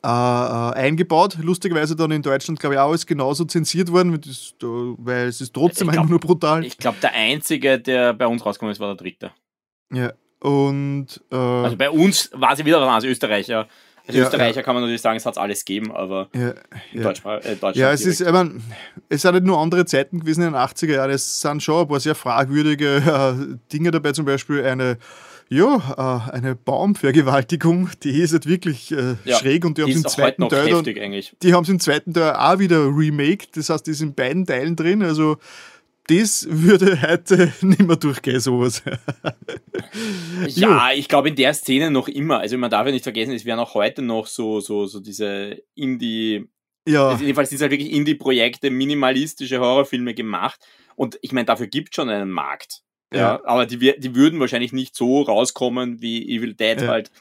äh, 0.04 0.08
äh, 0.08 0.74
eingebaut. 0.74 1.38
Lustigerweise 1.42 1.96
dann 1.96 2.12
in 2.12 2.22
Deutschland, 2.22 2.60
glaube 2.60 2.76
ich, 2.76 2.80
auch 2.80 2.94
ist 2.94 3.08
genauso 3.08 3.46
zensiert 3.46 3.92
worden, 3.92 4.20
weil 4.98 5.28
es 5.28 5.40
ist 5.40 5.54
trotzdem 5.54 5.88
glaub, 5.88 5.98
einfach 5.98 6.10
nur 6.10 6.20
brutal. 6.20 6.66
Ich 6.66 6.78
glaube, 6.78 6.98
der 7.02 7.14
einzige, 7.14 7.80
der 7.80 8.14
bei 8.14 8.28
uns 8.28 8.46
rausgekommen 8.46 8.74
ist, 8.74 8.80
war 8.80 8.96
der 8.96 8.98
dritte. 8.98 9.32
Ja, 9.94 10.12
und. 10.42 11.22
Äh, 11.32 11.36
also 11.36 11.78
bei 11.78 11.90
uns 11.90 12.30
war 12.34 12.56
sie 12.56 12.66
wieder 12.66 12.80
dran, 12.80 12.90
als 12.90 13.06
Österreicher. 13.06 13.68
Als 14.06 14.18
ja, 14.18 14.24
Österreicher 14.24 14.58
ja. 14.58 14.62
kann 14.64 14.76
man 14.76 14.84
natürlich 14.84 15.02
sagen, 15.02 15.16
es 15.16 15.26
hat 15.26 15.38
alles 15.38 15.64
gegeben, 15.64 15.94
aber 15.94 16.28
ja, 16.36 16.54
ja. 16.92 17.04
Deutsch, 17.04 17.24
äh, 17.24 17.40
Deutschland. 17.56 17.78
Ja, 17.78 17.94
es 17.94 18.06
ist, 18.06 18.20
ich 18.20 18.30
meine, 18.30 18.60
es 19.08 19.22
sind 19.22 19.36
nicht 19.36 19.46
nur 19.46 19.58
andere 19.58 19.86
Zeiten 19.86 20.20
gewesen 20.20 20.42
in 20.42 20.52
den 20.52 20.62
80er 20.62 20.96
Jahren, 20.96 21.12
es 21.12 21.40
sind 21.40 21.64
schon 21.64 21.84
ein 21.84 21.88
paar 21.88 22.02
sehr 22.02 22.14
fragwürdige 22.14 22.98
äh, 22.98 23.58
Dinge 23.72 23.92
dabei, 23.92 24.12
zum 24.12 24.26
Beispiel 24.26 24.66
eine 24.66 24.98
ja, 25.54 26.28
äh, 26.28 26.32
eine 26.32 26.56
Baumvergewaltigung, 26.56 27.90
die 28.04 28.22
ist 28.22 28.34
halt 28.34 28.48
wirklich 28.48 28.92
äh, 28.92 29.16
ja, 29.24 29.38
schräg 29.38 29.66
und 29.66 29.78
die 29.78 29.84
haben 29.84 29.92
es 29.92 29.98
im 29.98 30.08
zweiten 30.08 30.50
Teil 30.50 30.70
dann, 30.70 30.84
die 30.84 31.54
haben 31.54 31.64
es 31.64 31.70
im 31.70 31.80
zweiten 31.80 32.14
Teil 32.14 32.34
auch 32.34 32.60
wieder 32.60 32.86
remaked, 32.88 33.56
das 33.56 33.70
heißt, 33.70 33.86
die 33.86 33.92
ist 33.92 34.02
in 34.02 34.16
beiden 34.16 34.46
Teilen 34.46 34.76
drin, 34.76 35.04
also 35.04 35.38
das 36.08 36.48
würde 36.50 37.02
heute 37.08 37.54
nicht 37.62 37.82
mehr 37.82 37.96
durchgehen, 37.96 38.40
sowas. 38.40 38.82
ja, 40.48 40.92
ich 40.92 41.08
glaube 41.08 41.30
in 41.30 41.36
der 41.36 41.54
Szene 41.54 41.92
noch 41.92 42.08
immer. 42.08 42.40
Also 42.40 42.58
man 42.58 42.70
darf 42.70 42.86
ja 42.86 42.92
nicht 42.92 43.04
vergessen, 43.04 43.34
es 43.34 43.46
werden 43.46 43.60
auch 43.60 43.74
heute 43.74 44.02
noch 44.02 44.28
so, 44.28 44.60
so, 44.60 44.86
so 44.86 45.00
diese 45.00 45.62
Indie, 45.76 46.50
ja. 46.86 47.10
Also 47.10 47.24
jedenfalls 47.24 47.50
sind 47.50 47.62
halt 47.62 47.72
wirklich 47.72 47.94
Indie-Projekte, 47.94 48.70
minimalistische 48.70 49.60
Horrorfilme 49.60 50.14
gemacht. 50.14 50.60
Und 50.96 51.18
ich 51.22 51.32
meine, 51.32 51.46
dafür 51.46 51.68
gibt 51.68 51.90
es 51.92 51.96
schon 51.96 52.10
einen 52.10 52.30
Markt. 52.30 52.83
Ja. 53.14 53.20
ja. 53.20 53.42
aber 53.46 53.66
die, 53.66 53.78
die 53.78 54.16
würden 54.16 54.40
wahrscheinlich 54.40 54.74
nicht 54.74 54.96
so 54.96 55.22
rauskommen, 55.22 56.02
wie 56.02 56.36
Evil 56.36 56.54
Dead 56.54 56.82
ja. 56.82 56.88
halt 56.88 57.12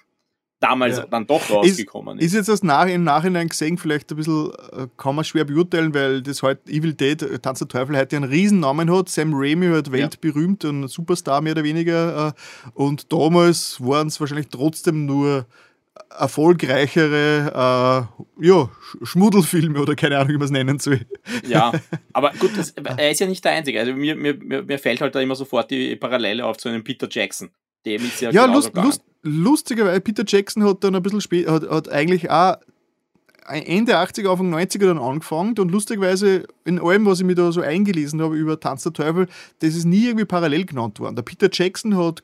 damals 0.63 0.99
ja. 0.99 1.07
dann 1.07 1.27
doch 1.27 1.51
rausgekommen 1.51 2.19
ist. 2.19 2.27
Ist 2.27 2.35
jetzt 2.35 2.49
das 2.49 2.63
nach, 2.63 2.87
im 2.87 3.05
Nachhinein 3.05 3.49
gesehen 3.49 3.79
vielleicht 3.79 4.11
ein 4.13 4.17
bisschen, 4.17 4.51
äh, 4.73 4.87
kann 4.97 5.17
man 5.17 5.25
schwer 5.25 5.45
beurteilen, 5.45 5.93
weil 5.93 6.23
das 6.23 6.43
halt 6.43 6.69
Evil 6.69 6.95
Dead, 6.95 7.21
äh, 7.23 7.39
Tanz 7.39 7.59
der 7.59 7.69
Teufel, 7.69 7.97
heute 7.97 8.17
einen 8.17 8.31
riesen 8.31 8.61
Namen 8.61 8.91
hat. 8.95 9.09
Sam 9.09 9.33
Raimi 9.35 9.67
halt 9.67 9.91
weltberühmt 9.93 10.65
und 10.65 10.83
ein 10.83 10.89
Superstar 10.89 11.41
mehr 11.41 11.53
oder 11.53 11.65
weniger. 11.65 12.29
Äh, 12.29 12.33
und 12.75 13.13
damals 13.13 13.81
waren 13.81 14.09
es 14.09 14.21
wahrscheinlich 14.21 14.49
trotzdem 14.49 15.05
nur 15.05 15.47
erfolgreichere 16.11 18.09
äh, 18.41 18.47
ja, 18.47 18.71
Schmuddelfilme 19.03 19.81
oder 19.81 19.95
keine 19.95 20.19
Ahnung, 20.19 20.31
wie 20.31 20.39
man 20.39 20.45
es 20.45 20.51
nennen 20.51 20.79
soll. 20.79 21.01
Ja, 21.47 21.73
aber 22.13 22.33
gut, 22.39 22.57
das, 22.57 22.71
er 22.71 23.11
ist 23.11 23.21
ja 23.21 23.27
nicht 23.27 23.45
der 23.45 23.53
Einzige. 23.53 23.81
Also 23.81 23.93
mir, 23.93 24.17
mir, 24.17 24.35
mir 24.35 24.79
fällt 24.79 25.01
halt 25.01 25.15
da 25.15 25.21
immer 25.21 25.35
sofort 25.35 25.71
die 25.71 25.97
Parallele 25.97 26.45
auf 26.45 26.57
zu 26.57 26.69
einem 26.69 26.85
Peter 26.85 27.09
Jackson. 27.11 27.51
Dem 27.85 28.05
ist 28.05 28.21
ja, 28.21 28.31
ja 28.31 28.45
lust, 28.47 28.75
lust, 28.75 29.03
lustigerweise, 29.23 30.01
Peter 30.01 30.25
Jackson 30.27 30.65
hat 30.65 30.85
dann 30.85 30.95
ein 30.95 31.03
bisschen 31.03 31.21
später, 31.21 31.53
hat, 31.53 31.69
hat 31.69 31.89
eigentlich 31.89 32.31
auch 32.31 32.57
Ende 33.47 33.97
80er, 33.97 34.31
Anfang 34.31 34.55
90er 34.55 34.87
dann 34.87 34.99
angefangen 34.99 35.59
und 35.59 35.71
lustigerweise 35.71 36.47
in 36.65 36.79
allem, 36.79 37.05
was 37.07 37.21
ich 37.21 37.27
mir 37.27 37.35
da 37.35 37.51
so 37.51 37.61
eingelesen 37.61 38.23
habe 38.23 38.37
über 38.37 38.61
Tanz 38.61 38.85
der 38.85 38.93
Teufel, 38.93 39.27
das 39.59 39.75
ist 39.75 39.85
nie 39.85 40.07
irgendwie 40.07 40.27
parallel 40.27 40.65
genannt 40.65 41.01
worden. 41.01 41.17
Der 41.17 41.23
Peter 41.23 41.49
Jackson 41.51 41.97
hat 41.97 42.23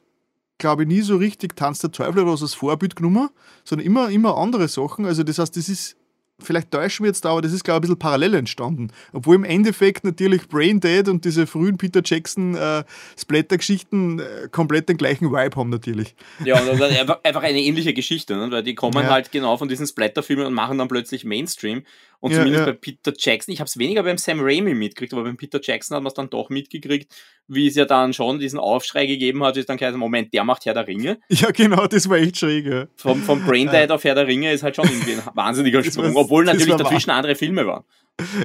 glaube 0.59 0.83
ich, 0.83 0.89
nie 0.89 1.01
so 1.01 1.17
richtig 1.17 1.57
Tanz 1.57 1.79
der 1.79 1.93
Teufel 1.93 2.23
oder 2.23 2.33
was 2.33 2.43
als 2.43 2.55
Vorbild 2.55 2.97
genommen, 2.97 3.31
sondern 3.65 3.87
immer, 3.87 4.11
immer 4.11 4.37
andere 4.37 4.69
Sachen. 4.69 5.07
Also 5.07 5.23
das 5.23 5.39
heißt, 5.39 5.57
das 5.57 5.69
ist 5.69 5.97
vielleicht 6.41 6.71
täuschen 6.71 7.05
wir 7.05 7.09
jetzt 7.09 7.25
da, 7.25 7.31
aber 7.31 7.43
das 7.43 7.53
ist, 7.53 7.65
glaube 7.65 7.79
ich, 7.79 7.79
ein 7.79 7.81
bisschen 7.83 7.99
parallel 7.99 8.35
entstanden. 8.35 8.89
Obwohl 9.13 9.37
im 9.37 9.45
Endeffekt 9.45 10.05
natürlich 10.05 10.49
Brain 10.49 10.81
Dead 10.81 11.09
und 11.09 11.25
diese 11.25 11.47
frühen 11.47 11.77
Peter 11.79 12.01
Jackson 12.05 12.55
äh, 12.55 12.85
Splatter-Geschichten 13.19 14.21
äh, 14.21 14.49
komplett 14.51 14.89
den 14.89 14.97
gleichen 14.97 15.33
Vibe 15.33 15.57
haben, 15.57 15.71
natürlich. 15.71 16.15
Ja, 16.45 16.61
und 16.61 16.81
einfach, 16.81 17.21
einfach 17.23 17.43
eine 17.43 17.61
ähnliche 17.61 17.93
Geschichte, 17.93 18.37
ne? 18.37 18.51
weil 18.51 18.63
die 18.63 18.75
kommen 18.75 19.03
ja. 19.03 19.11
halt 19.11 19.33
genau 19.33 19.57
von 19.57 19.69
diesen 19.69 19.87
Splatter-Filmen 19.87 20.47
und 20.47 20.55
machen 20.55 20.79
dann 20.79 20.89
plötzlich 20.89 21.25
Mainstream. 21.25 21.83
Und 22.21 22.33
ja, 22.33 22.39
zumindest 22.39 22.67
ja. 22.67 22.73
bei 22.73 22.79
Peter 22.79 23.13
Jackson, 23.17 23.53
ich 23.53 23.61
habe 23.61 23.69
es 23.69 23.79
weniger 23.79 24.03
beim 24.03 24.19
Sam 24.19 24.41
Raimi 24.41 24.75
mitgekriegt, 24.75 25.13
aber 25.13 25.23
beim 25.23 25.37
Peter 25.37 25.61
Jackson 25.63 25.95
hat 25.95 26.03
man 26.03 26.09
es 26.09 26.15
dann 26.15 26.31
doch 26.31 26.51
mitgekriegt, 26.51 27.15
wie 27.47 27.69
es 27.69 27.77
ja 27.77 27.85
dann 27.85 28.13
schon 28.13 28.41
diesen 28.41 28.59
Aufschrei 28.59 29.07
gegeben 29.07 29.45
hat, 29.45 29.57
ist 29.57 29.69
dann 29.69 29.77
geheißen, 29.77 29.99
Moment, 29.99 30.35
der 30.35 30.43
macht 30.43 30.67
Herr 30.67 30.75
der 30.75 30.87
Ringe. 30.87 31.19
Ja, 31.29 31.53
genau, 31.53 31.87
das 31.87 32.09
war 32.09 32.17
echt 32.17 32.39
schräg. 32.39 32.67
Ja. 32.67 32.87
Vom, 32.97 33.23
vom 33.23 33.45
Braindead 33.45 33.93
auf 33.93 34.03
Herr 34.03 34.17
der 34.17 34.27
Ringe 34.27 34.53
ist 34.53 34.65
halt 34.65 34.75
schon 34.75 34.87
irgendwie 34.87 35.13
ein 35.13 35.23
wahnsinniger 35.35 35.85
Sprung, 35.85 36.17
obwohl 36.17 36.45
natürlich 36.45 36.75
dazwischen 36.75 37.11
andere 37.11 37.37
Filme 37.37 37.65
waren. 37.65 37.85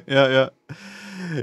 Ja, 0.06 0.30
ja. 0.30 0.52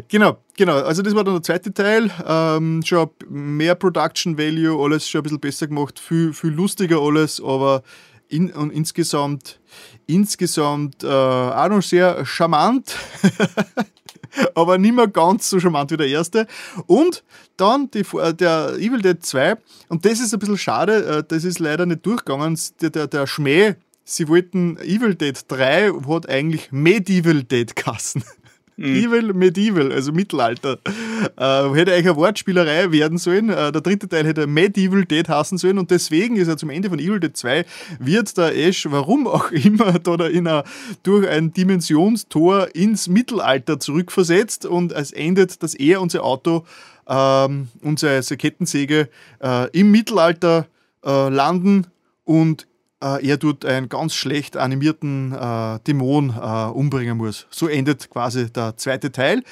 Genau, 0.08 0.38
genau. 0.56 0.76
Also 0.76 1.02
das 1.02 1.14
war 1.14 1.24
dann 1.24 1.34
der 1.34 1.42
zweite 1.42 1.72
Teil. 1.72 2.10
Ähm, 2.24 2.82
schon 2.84 3.10
mehr 3.28 3.74
Production 3.74 4.38
Value, 4.38 4.80
alles 4.82 5.08
schon 5.08 5.20
ein 5.20 5.22
bisschen 5.24 5.40
besser 5.40 5.66
gemacht, 5.66 5.98
viel, 5.98 6.32
viel 6.32 6.50
lustiger 6.50 7.00
alles, 7.00 7.42
aber 7.42 7.82
in, 8.30 8.50
und 8.52 8.70
insgesamt, 8.70 9.60
insgesamt 10.06 11.04
äh, 11.04 11.06
auch 11.06 11.68
noch 11.68 11.82
sehr 11.82 12.24
charmant, 12.24 12.96
aber 14.54 14.78
nicht 14.78 14.94
mehr 14.94 15.08
ganz 15.08 15.50
so 15.50 15.60
charmant 15.60 15.90
wie 15.90 15.96
der 15.96 16.08
erste. 16.08 16.46
Und 16.86 17.24
dann 17.56 17.90
die, 17.90 18.04
äh, 18.16 18.32
der 18.32 18.74
Evil 18.78 19.02
Dead 19.02 19.22
2, 19.22 19.56
und 19.88 20.04
das 20.04 20.20
ist 20.20 20.32
ein 20.32 20.38
bisschen 20.38 20.58
schade, 20.58 21.04
äh, 21.04 21.24
das 21.26 21.44
ist 21.44 21.58
leider 21.58 21.86
nicht 21.86 22.06
durchgegangen, 22.06 22.58
der, 22.80 22.90
der, 22.90 23.06
der 23.06 23.26
Schmäh, 23.26 23.74
sie 24.04 24.28
wollten 24.28 24.76
Evil 24.78 25.14
Dead 25.14 25.38
3, 25.48 25.92
hat 26.08 26.28
eigentlich 26.28 26.72
Medieval 26.72 27.42
Dead 27.42 27.74
Kassen. 27.74 28.24
Mhm. 28.80 28.96
Evil 28.96 29.34
Medieval, 29.34 29.92
also 29.92 30.10
Mittelalter. 30.10 30.78
Äh, 31.36 31.68
hätte 31.74 31.92
eigentlich 31.92 32.06
eine 32.06 32.16
Wortspielerei 32.16 32.90
werden 32.90 33.18
sollen. 33.18 33.50
Äh, 33.50 33.72
der 33.72 33.82
dritte 33.82 34.08
Teil 34.08 34.26
hätte 34.26 34.46
Medieval 34.46 35.04
Dead 35.04 35.28
hassen 35.28 35.58
sollen 35.58 35.78
und 35.78 35.90
deswegen 35.90 36.36
ist 36.36 36.48
er 36.48 36.56
zum 36.56 36.70
Ende 36.70 36.88
von 36.88 36.98
Evil 36.98 37.20
Dead 37.20 37.36
2 37.36 37.66
wird 37.98 38.38
der 38.38 38.56
Ash, 38.56 38.86
warum 38.90 39.26
auch 39.26 39.50
immer, 39.50 39.98
da 39.98 40.26
in 40.26 40.46
a, 40.46 40.64
durch 41.02 41.28
ein 41.28 41.52
Dimensionstor 41.52 42.74
ins 42.74 43.06
Mittelalter 43.06 43.78
zurückversetzt 43.78 44.64
und 44.64 44.92
es 44.92 45.12
endet, 45.12 45.62
dass 45.62 45.74
er 45.74 46.00
und 46.00 46.10
sein 46.10 46.22
Auto 46.22 46.64
ähm, 47.06 47.68
seine 47.96 48.22
Kettensäge 48.22 49.10
äh, 49.42 49.78
im 49.78 49.90
Mittelalter 49.90 50.66
äh, 51.04 51.28
landen 51.28 51.86
und 52.24 52.66
er 53.00 53.36
dort 53.36 53.64
einen 53.64 53.88
ganz 53.88 54.14
schlecht 54.14 54.56
animierten 54.56 55.32
äh, 55.32 55.78
Dämon 55.86 56.30
äh, 56.30 56.70
umbringen 56.70 57.16
muss. 57.16 57.46
So 57.50 57.68
endet 57.68 58.10
quasi 58.10 58.52
der 58.52 58.76
zweite 58.76 59.10
Teil. 59.10 59.42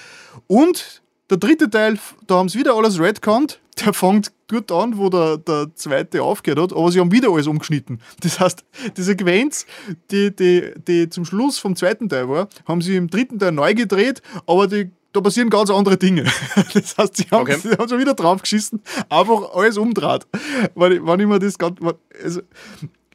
Und 0.46 1.02
der 1.30 1.38
dritte 1.38 1.68
Teil, 1.68 1.98
da 2.26 2.36
haben 2.36 2.48
sie 2.48 2.58
wieder 2.58 2.74
alles 2.74 2.98
redconnt. 2.98 3.60
Der 3.84 3.92
fängt 3.92 4.32
gut 4.50 4.72
an, 4.72 4.96
wo 4.96 5.08
der, 5.08 5.36
der 5.38 5.68
zweite 5.74 6.22
aufgehört 6.22 6.72
hat, 6.72 6.72
aber 6.72 6.90
sie 6.90 7.00
haben 7.00 7.12
wieder 7.12 7.30
alles 7.30 7.46
umgeschnitten. 7.46 8.00
Das 8.20 8.40
heißt, 8.40 8.64
die 8.96 9.02
Sequenz, 9.02 9.66
die, 10.10 10.34
die, 10.34 10.72
die 10.86 11.08
zum 11.10 11.24
Schluss 11.24 11.58
vom 11.58 11.76
zweiten 11.76 12.08
Teil 12.08 12.28
war, 12.28 12.48
haben 12.66 12.80
sie 12.82 12.96
im 12.96 13.08
dritten 13.08 13.38
Teil 13.38 13.52
neu 13.52 13.74
gedreht, 13.74 14.22
aber 14.46 14.66
die 14.66 14.90
da 15.12 15.22
passieren 15.22 15.48
ganz 15.48 15.70
andere 15.70 15.96
Dinge. 15.96 16.24
Das 16.74 16.96
heißt, 16.98 17.16
sie 17.16 17.24
haben, 17.30 17.42
okay. 17.42 17.56
sie 17.56 17.70
haben 17.70 17.88
schon 17.88 17.98
wieder 17.98 18.14
draufgeschissen, 18.14 18.82
einfach 19.08 19.54
alles 19.54 19.78
umdraht. 19.78 20.26
Wenn, 20.74 21.06
wenn 21.06 21.20
ich 21.20 21.26
mir 21.26 21.38
das 21.38 21.58
ganz, 21.58 21.78
also, 22.22 22.42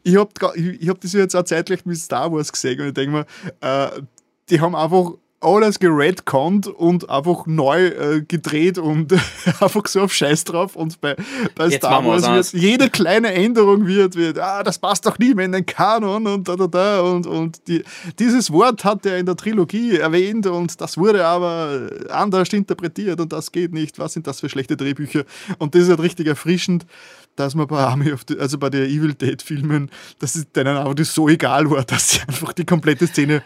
ich 0.03 0.15
habe 0.15 0.31
ich 0.55 0.89
hab 0.89 0.99
das 1.01 1.13
jetzt 1.13 1.35
auch 1.35 1.43
zeitgleich 1.43 1.85
mit 1.85 1.97
Star 1.97 2.31
Wars 2.31 2.51
gesehen 2.51 2.81
und 2.81 2.87
ich 2.87 2.93
denke 2.93 3.11
mir, 3.11 3.25
äh, 3.61 4.01
die 4.49 4.59
haben 4.59 4.75
einfach 4.75 5.13
alles 5.43 5.79
geredconnt 5.79 6.67
und 6.67 7.09
einfach 7.09 7.45
neu 7.45 7.87
äh, 7.87 8.21
gedreht 8.21 8.77
und 8.77 9.13
einfach 9.59 9.85
so 9.87 10.01
auf 10.01 10.13
Scheiß 10.13 10.45
drauf. 10.45 10.75
Und 10.75 10.99
bei, 11.01 11.15
bei 11.55 11.69
Star 11.69 12.05
Wars 12.05 12.27
wird 12.27 12.63
jede 12.63 12.89
kleine 12.89 13.33
Änderung 13.33 13.85
wird, 13.85 14.15
wird, 14.15 14.39
ah, 14.39 14.63
das 14.63 14.79
passt 14.79 15.05
doch 15.05 15.19
nie 15.19 15.33
mehr 15.33 15.45
in 15.45 15.51
den 15.51 15.65
Kanon 15.65 16.25
und 16.27 16.47
da, 16.47 16.55
da, 16.55 16.67
da. 16.67 17.01
Und, 17.01 17.27
und 17.27 17.67
die, 17.67 17.83
dieses 18.19 18.51
Wort 18.51 18.83
hat 18.85 19.05
er 19.05 19.17
in 19.17 19.25
der 19.25 19.35
Trilogie 19.35 19.97
erwähnt 19.97 20.47
und 20.47 20.79
das 20.79 20.97
wurde 20.97 21.25
aber 21.25 21.89
anders 22.09 22.49
interpretiert 22.53 23.19
und 23.19 23.33
das 23.33 23.51
geht 23.51 23.73
nicht. 23.73 23.99
Was 23.99 24.13
sind 24.13 24.27
das 24.27 24.39
für 24.39 24.49
schlechte 24.49 24.77
Drehbücher? 24.77 25.23
Und 25.57 25.75
das 25.75 25.83
ist 25.83 25.89
halt 25.89 26.01
richtig 26.01 26.27
erfrischend 26.27 26.85
dass 27.35 27.55
man 27.55 27.67
bei 27.67 27.79
Army 27.79 28.11
of 28.11 28.21
the, 28.27 28.37
also 28.39 28.57
bei 28.57 28.69
den 28.69 28.85
Evil 28.85 29.13
Dead 29.13 29.41
Filmen, 29.41 29.89
dass 30.19 30.35
es 30.35 30.51
denen 30.51 30.77
auch 30.77 30.93
das 30.93 31.13
so 31.13 31.29
egal 31.29 31.69
war, 31.69 31.83
dass 31.85 32.11
sie 32.11 32.19
einfach 32.27 32.53
die 32.53 32.65
komplette 32.65 33.07
Szene 33.07 33.43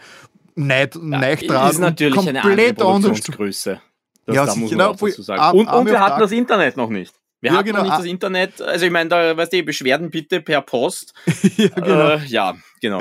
nicht, 0.54 0.96
ja, 0.96 1.36
dran 1.36 1.70
ist 1.70 1.78
natürlich 1.78 2.28
eine 2.28 2.42
andere 2.42 2.74
Produktionsgröße. 2.74 3.80
Das, 4.26 4.36
ja, 4.36 4.44
da 4.44 4.54
muss 4.56 4.72
man 4.72 4.80
auch 4.80 4.96
dazu 4.96 5.22
sagen. 5.22 5.58
Und, 5.58 5.68
und 5.68 5.86
wir 5.86 6.00
hatten 6.00 6.20
das 6.20 6.32
Internet 6.32 6.76
noch 6.76 6.90
nicht. 6.90 7.14
Wir 7.40 7.52
ja, 7.52 7.58
hatten 7.58 7.66
genau. 7.66 7.78
noch 7.78 7.84
nicht 7.84 7.98
das 7.98 8.06
Internet, 8.06 8.60
also 8.60 8.84
ich 8.84 8.90
meine, 8.90 9.08
da 9.08 9.36
weißt 9.36 9.52
du, 9.52 9.62
Beschwerden 9.62 10.10
bitte 10.10 10.40
per 10.40 10.60
Post. 10.60 11.14
ja, 11.56 11.68
genau. 11.68 12.08
Äh, 12.10 12.24
ja, 12.26 12.56
genau. 12.80 13.00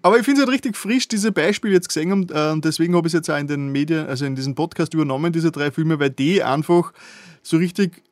Aber 0.00 0.18
ich 0.18 0.24
finde 0.24 0.40
es 0.40 0.46
halt 0.46 0.54
richtig 0.54 0.76
frisch, 0.76 1.06
diese 1.06 1.32
Beispiele 1.32 1.74
jetzt 1.74 1.88
gesehen 1.88 2.10
und 2.10 2.30
äh, 2.30 2.54
deswegen 2.60 2.96
habe 2.96 3.06
ich 3.06 3.12
es 3.12 3.18
jetzt 3.18 3.30
auch 3.30 3.36
in 3.36 3.46
den 3.46 3.68
Medien, 3.68 4.06
also 4.06 4.24
in 4.24 4.34
diesem 4.34 4.54
Podcast 4.54 4.94
übernommen, 4.94 5.34
diese 5.34 5.52
drei 5.52 5.70
Filme, 5.70 6.00
weil 6.00 6.08
die 6.08 6.42
einfach 6.42 6.94
so 7.42 7.58
richtig 7.58 8.02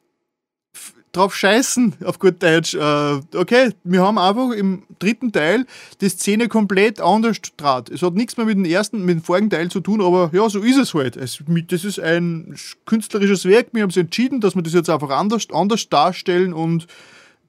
drauf 1.13 1.35
scheißen, 1.37 1.95
auf 2.05 2.19
gut 2.19 2.43
Deutsch. 2.43 2.75
Äh, 2.75 3.21
okay, 3.35 3.73
wir 3.85 4.03
haben 4.03 4.19
einfach 4.19 4.51
im 4.51 4.85
dritten 4.99 5.31
Teil 5.31 5.67
die 6.01 6.09
Szene 6.09 6.49
komplett 6.49 7.01
anders 7.01 7.39
draht. 7.57 7.91
Es 7.91 8.03
hat 8.03 8.15
nichts 8.15 8.37
mehr 8.37 8.47
mit 8.47 8.57
dem 8.57 8.65
ersten, 8.65 9.05
mit 9.05 9.19
dem 9.19 9.23
vorigen 9.23 9.51
Teil 9.51 9.71
zu 9.71 9.81
tun, 9.81 10.01
aber 10.01 10.31
ja, 10.33 10.49
so 10.49 10.61
ist 10.61 10.79
es 10.79 10.95
halt. 10.95 11.17
Es, 11.17 11.43
das 11.69 11.85
ist 11.85 12.01
ein 12.01 12.57
künstlerisches 12.87 13.45
Werk. 13.45 13.69
Wir 13.73 13.83
haben 13.83 13.89
uns 13.89 13.97
entschieden, 13.97 14.41
dass 14.41 14.55
wir 14.55 14.63
das 14.63 14.73
jetzt 14.73 14.91
einfach 14.91 15.11
anders, 15.11 15.47
anders 15.53 15.89
darstellen 15.89 16.53
und 16.53 16.87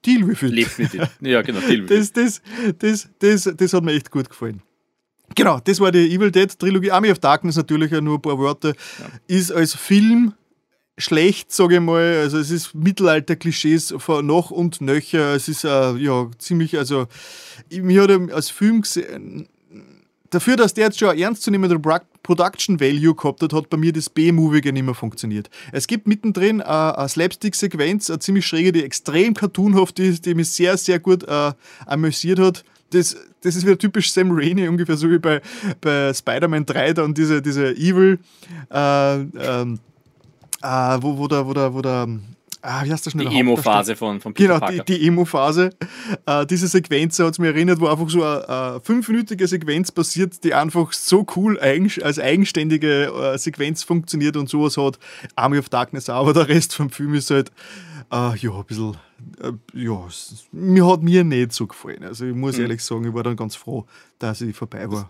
deal 0.05 0.27
with 0.27 0.43
it. 0.43 0.51
Lebt 0.51 0.79
mit 0.79 0.93
it. 0.93 1.09
Ja, 1.21 1.41
genau, 1.41 1.59
deal 1.61 1.89
with 1.89 2.11
das, 2.13 2.41
das, 2.79 3.09
das, 3.19 3.43
das, 3.45 3.55
das 3.55 3.73
hat 3.73 3.83
mir 3.83 3.93
echt 3.93 4.11
gut 4.11 4.29
gefallen. 4.29 4.61
Genau, 5.35 5.59
das 5.63 5.79
war 5.79 5.91
die 5.91 6.13
Evil 6.13 6.31
Dead 6.31 6.57
Trilogie. 6.57 6.91
Army 6.91 7.09
of 7.09 7.19
Darkness 7.19 7.55
natürlich 7.55 7.91
nur 7.91 8.17
ein 8.17 8.21
paar 8.21 8.37
Worte. 8.37 8.75
Ja. 8.99 9.05
Ist 9.35 9.51
als 9.51 9.73
Film 9.73 10.33
schlecht, 10.97 11.51
sage 11.51 11.75
ich 11.75 11.81
mal. 11.81 12.17
Also 12.17 12.37
es 12.37 12.51
ist 12.51 12.75
Mittelalter-Klischees 12.75 13.93
noch 14.21 14.51
und 14.51 14.81
nöcher. 14.81 15.35
Es 15.35 15.47
ist 15.47 15.63
äh, 15.63 15.93
ja 15.95 16.29
ziemlich, 16.37 16.77
also 16.77 17.07
mir 17.71 18.03
hat 18.03 18.31
als 18.31 18.49
Film 18.49 18.81
gesehen, 18.81 19.47
dafür, 20.29 20.55
dass 20.55 20.73
der 20.73 20.85
jetzt 20.85 20.99
schon 20.99 21.09
ein 21.09 21.19
ernstzunehmender 21.19 21.79
Production 22.23 22.79
Value 22.79 23.15
gehabt 23.15 23.41
hat, 23.41 23.53
hat 23.53 23.69
bei 23.69 23.77
mir 23.77 23.91
das 23.91 24.09
B-Movie 24.09 24.71
nicht 24.71 24.83
mehr 24.83 24.93
funktioniert. 24.93 25.49
Es 25.71 25.87
gibt 25.87 26.07
mittendrin 26.07 26.59
äh, 26.61 26.63
eine 26.63 27.09
Slapstick-Sequenz, 27.09 28.09
eine 28.09 28.19
ziemlich 28.19 28.45
schräge, 28.45 28.71
die 28.71 28.83
extrem 28.83 29.33
cartoonhaft 29.33 29.99
ist, 29.99 30.25
die 30.25 30.33
mich 30.33 30.51
sehr, 30.51 30.77
sehr 30.77 30.99
gut 30.99 31.23
äh, 31.23 31.51
amüsiert 31.85 32.39
hat. 32.39 32.63
Das, 32.91 33.17
das 33.41 33.55
ist 33.55 33.65
wieder 33.65 33.77
typisch 33.77 34.11
Sam 34.11 34.31
Raimi, 34.31 34.67
ungefähr 34.67 34.95
so 34.95 35.09
wie 35.09 35.17
bei, 35.17 35.41
bei 35.81 36.13
Spider-Man 36.13 36.65
3, 36.65 36.93
dann 36.93 37.13
diese, 37.13 37.41
diese 37.41 37.75
Evil, 37.75 38.19
äh, 38.71 39.15
ähm, 39.15 39.79
äh, 40.63 40.97
wo, 41.01 41.17
wo 41.17 41.27
der, 41.27 41.45
wo 41.45 41.53
der, 41.53 41.73
wo 41.73 41.81
der 41.81 42.07
Ah, 42.65 42.85
wie 42.85 42.93
heißt 42.93 43.05
das 43.05 43.11
schnell? 43.11 43.27
Die 43.27 43.39
Emo-Phase 43.39 43.93
von, 43.97 44.21
von 44.21 44.33
Peter 44.33 44.53
Genau, 44.53 44.59
Parker. 44.65 44.83
die, 44.85 44.97
die 44.97 45.07
Emo-Phase. 45.07 45.71
Äh, 46.25 46.45
diese 46.45 46.69
Sequenz 46.69 47.19
hat 47.19 47.33
es 47.33 47.37
mir 47.39 47.47
erinnert, 47.47 47.81
wo 47.81 47.87
einfach 47.87 48.09
so 48.09 48.23
eine, 48.23 48.47
eine 48.47 48.79
fünfminütige 48.81 49.45
Sequenz 49.47 49.91
passiert, 49.91 50.41
die 50.45 50.53
einfach 50.53 50.93
so 50.93 51.25
cool 51.35 51.59
eigen, 51.59 51.91
als 52.03 52.19
eigenständige 52.19 53.07
äh, 53.07 53.37
Sequenz 53.37 53.83
funktioniert 53.83 54.37
und 54.37 54.47
sowas 54.47 54.77
hat. 54.77 54.97
Army 55.35 55.57
of 55.57 55.67
Darkness 55.67 56.09
auch, 56.09 56.21
aber 56.21 56.33
der 56.33 56.47
Rest 56.47 56.73
vom 56.73 56.89
Film 56.89 57.15
ist 57.15 57.29
halt, 57.31 57.49
äh, 58.13 58.37
ja, 58.37 58.51
ein 58.51 58.63
bisschen 58.65 58.91
äh, 58.91 58.95
ja, 59.73 60.07
mir 60.51 60.87
hat 60.87 61.01
mir 61.01 61.23
nicht 61.23 61.53
so 61.53 61.67
gefallen. 61.67 62.03
Also 62.03 62.25
ich 62.25 62.35
muss 62.35 62.57
mhm. 62.57 62.63
ehrlich 62.63 62.83
sagen, 62.83 63.05
ich 63.05 63.13
war 63.13 63.23
dann 63.23 63.35
ganz 63.35 63.55
froh, 63.55 63.85
dass 64.19 64.41
ich 64.41 64.55
vorbei 64.55 64.89
war. 64.89 65.09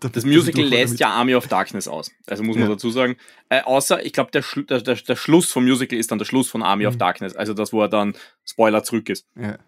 das 0.00 0.24
Musical 0.24 0.64
lässt 0.64 1.00
ja 1.00 1.10
Army 1.10 1.34
of 1.34 1.48
Darkness 1.48 1.88
aus. 1.88 2.10
Also 2.26 2.42
muss 2.42 2.56
man 2.56 2.64
ja. 2.64 2.70
dazu 2.70 2.90
sagen. 2.90 3.16
Äh, 3.48 3.62
außer, 3.62 4.04
ich 4.04 4.12
glaube, 4.12 4.30
der, 4.30 4.44
der, 4.68 4.80
der, 4.80 4.94
der, 4.94 5.16
Schluss 5.16 5.50
vom 5.50 5.64
Musical 5.64 5.98
ist 5.98 6.10
dann 6.10 6.18
der 6.18 6.24
Schluss 6.24 6.48
von 6.48 6.62
Army 6.62 6.84
mhm. 6.84 6.88
of 6.88 6.96
Darkness. 6.96 7.34
Also 7.36 7.54
das, 7.54 7.72
wo 7.72 7.82
er 7.82 7.88
dann 7.88 8.14
Spoiler 8.44 8.82
zurück 8.82 9.08
ist. 9.08 9.26
Ja. 9.40 9.58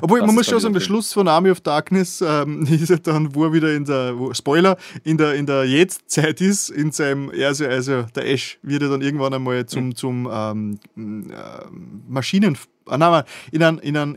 Obwohl, 0.00 0.20
das 0.20 0.26
man 0.26 0.34
muss 0.36 0.46
schon 0.46 0.60
sagen, 0.60 0.74
der 0.74 0.80
Schluss 0.80 1.12
von 1.12 1.26
Army 1.28 1.50
of 1.50 1.60
Darkness 1.60 2.22
ähm, 2.26 2.66
ist 2.70 2.90
ja 2.90 2.98
dann, 2.98 3.34
wo 3.34 3.44
er 3.44 3.52
wieder 3.52 3.72
in 3.72 3.84
der, 3.84 4.18
wo, 4.18 4.32
Spoiler, 4.34 4.76
in 5.04 5.18
der, 5.18 5.34
in 5.34 5.46
der 5.46 5.64
Jetztzeit 5.64 6.40
ist, 6.40 6.70
in 6.70 6.92
seinem, 6.92 7.30
also, 7.30 7.66
also 7.66 8.02
der 8.02 8.26
Ash 8.26 8.58
wird 8.62 8.82
ja 8.82 8.88
dann 8.88 9.02
irgendwann 9.02 9.34
einmal 9.34 9.66
zum, 9.66 9.86
mhm. 9.86 9.96
zum 9.96 10.28
ähm, 10.32 10.78
äh, 10.96 11.66
Maschinen 12.08 12.56
nein, 12.88 13.24
in 13.52 13.62
einem, 13.62 13.78
in 13.78 13.96
einem, 13.96 14.14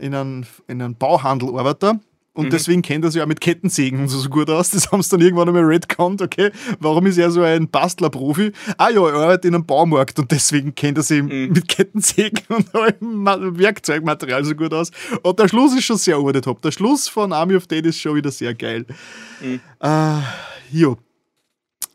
in 0.66 0.82
einem 0.82 0.94
Bauhandel 0.94 1.58
arbeitet 1.58 2.00
und 2.32 2.46
mhm. 2.46 2.50
deswegen 2.50 2.82
kennt 2.82 3.04
er 3.04 3.10
sich 3.10 3.20
auch 3.20 3.26
mit 3.26 3.40
Kettensägen 3.40 4.00
und 4.00 4.08
so, 4.08 4.18
so 4.18 4.28
gut 4.28 4.48
aus. 4.48 4.70
Das 4.70 4.92
haben 4.92 5.02
sie 5.02 5.10
dann 5.10 5.20
irgendwann 5.20 5.48
einmal 5.48 5.64
redconnt, 5.64 6.22
okay, 6.22 6.52
warum 6.78 7.06
ist 7.06 7.18
er 7.18 7.30
so 7.30 7.42
ein 7.42 7.68
Bastlerprofi? 7.68 8.52
Ah 8.78 8.88
ja, 8.88 9.06
er 9.08 9.14
arbeitet 9.14 9.46
in 9.46 9.54
einem 9.56 9.66
Baumarkt 9.66 10.18
und 10.20 10.30
deswegen 10.30 10.74
kennt 10.74 10.96
er 10.96 11.02
sich 11.02 11.22
mhm. 11.22 11.50
mit 11.52 11.66
Kettensägen 11.66 12.40
und 12.48 12.74
allem 12.74 13.58
Werkzeugmaterial 13.58 14.44
so 14.44 14.54
gut 14.54 14.72
aus. 14.72 14.92
Und 15.22 15.38
der 15.40 15.48
Schluss 15.48 15.76
ist 15.76 15.84
schon 15.84 15.98
sehr 15.98 16.20
over 16.20 16.32
Der 16.32 16.72
Schluss 16.72 17.08
von 17.08 17.32
Army 17.32 17.56
of 17.56 17.66
Dead 17.66 17.84
ist 17.84 18.00
schon 18.00 18.14
wieder 18.14 18.30
sehr 18.30 18.54
geil. 18.54 18.86
Mhm. 19.40 19.60
Äh, 19.80 20.20
jo. 20.70 20.96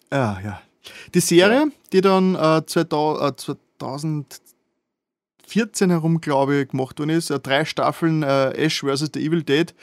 Ah, 0.10 0.38
ja. 0.44 0.62
Die 1.14 1.22
Serie, 1.22 1.72
die 1.94 2.02
dann 2.02 2.36
äh, 2.36 2.62
2000, 2.66 4.42
14 5.48 5.90
herum, 5.90 6.22
glaube 6.22 6.62
ich, 6.62 6.70
gemacht 6.70 7.00
worden 7.00 7.12
ist. 7.12 7.30
Äh, 7.30 7.40
drei 7.40 7.66
Staffeln 7.66 8.24
äh, 8.24 8.52
Ash 8.52 8.82
vs. 8.82 9.12
The 9.14 9.26
Evil 9.26 9.44
Dead. 9.44 9.74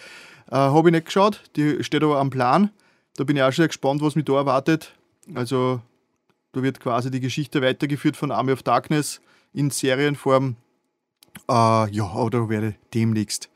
Äh, 0.51 0.57
Habe 0.57 0.89
ich 0.89 0.93
nicht 0.93 1.07
geschaut, 1.07 1.43
die 1.57 1.83
steht 1.83 2.03
aber 2.03 2.19
am 2.19 2.31
Plan. 2.31 2.71
Da 3.17 3.25
bin 3.25 3.37
ich 3.37 3.43
auch 3.43 3.53
schon 3.53 3.67
gespannt, 3.67 4.03
was 4.03 4.17
mich 4.17 4.25
da 4.25 4.35
erwartet. 4.35 4.95
Also, 5.35 5.81
da 6.53 6.63
wird 6.63 6.81
quasi 6.81 7.11
die 7.11 7.21
Geschichte 7.21 7.63
weitergeführt 7.63 8.17
von 8.17 8.31
Army 8.31 8.53
of 8.53 8.63
Darkness 8.63 9.21
in 9.53 9.71
Serienform. 9.71 10.57
Äh, 11.49 11.91
ja, 11.91 12.07
aber 12.07 12.31
da 12.31 12.49
werde 12.49 12.75
demnächst, 12.95 13.51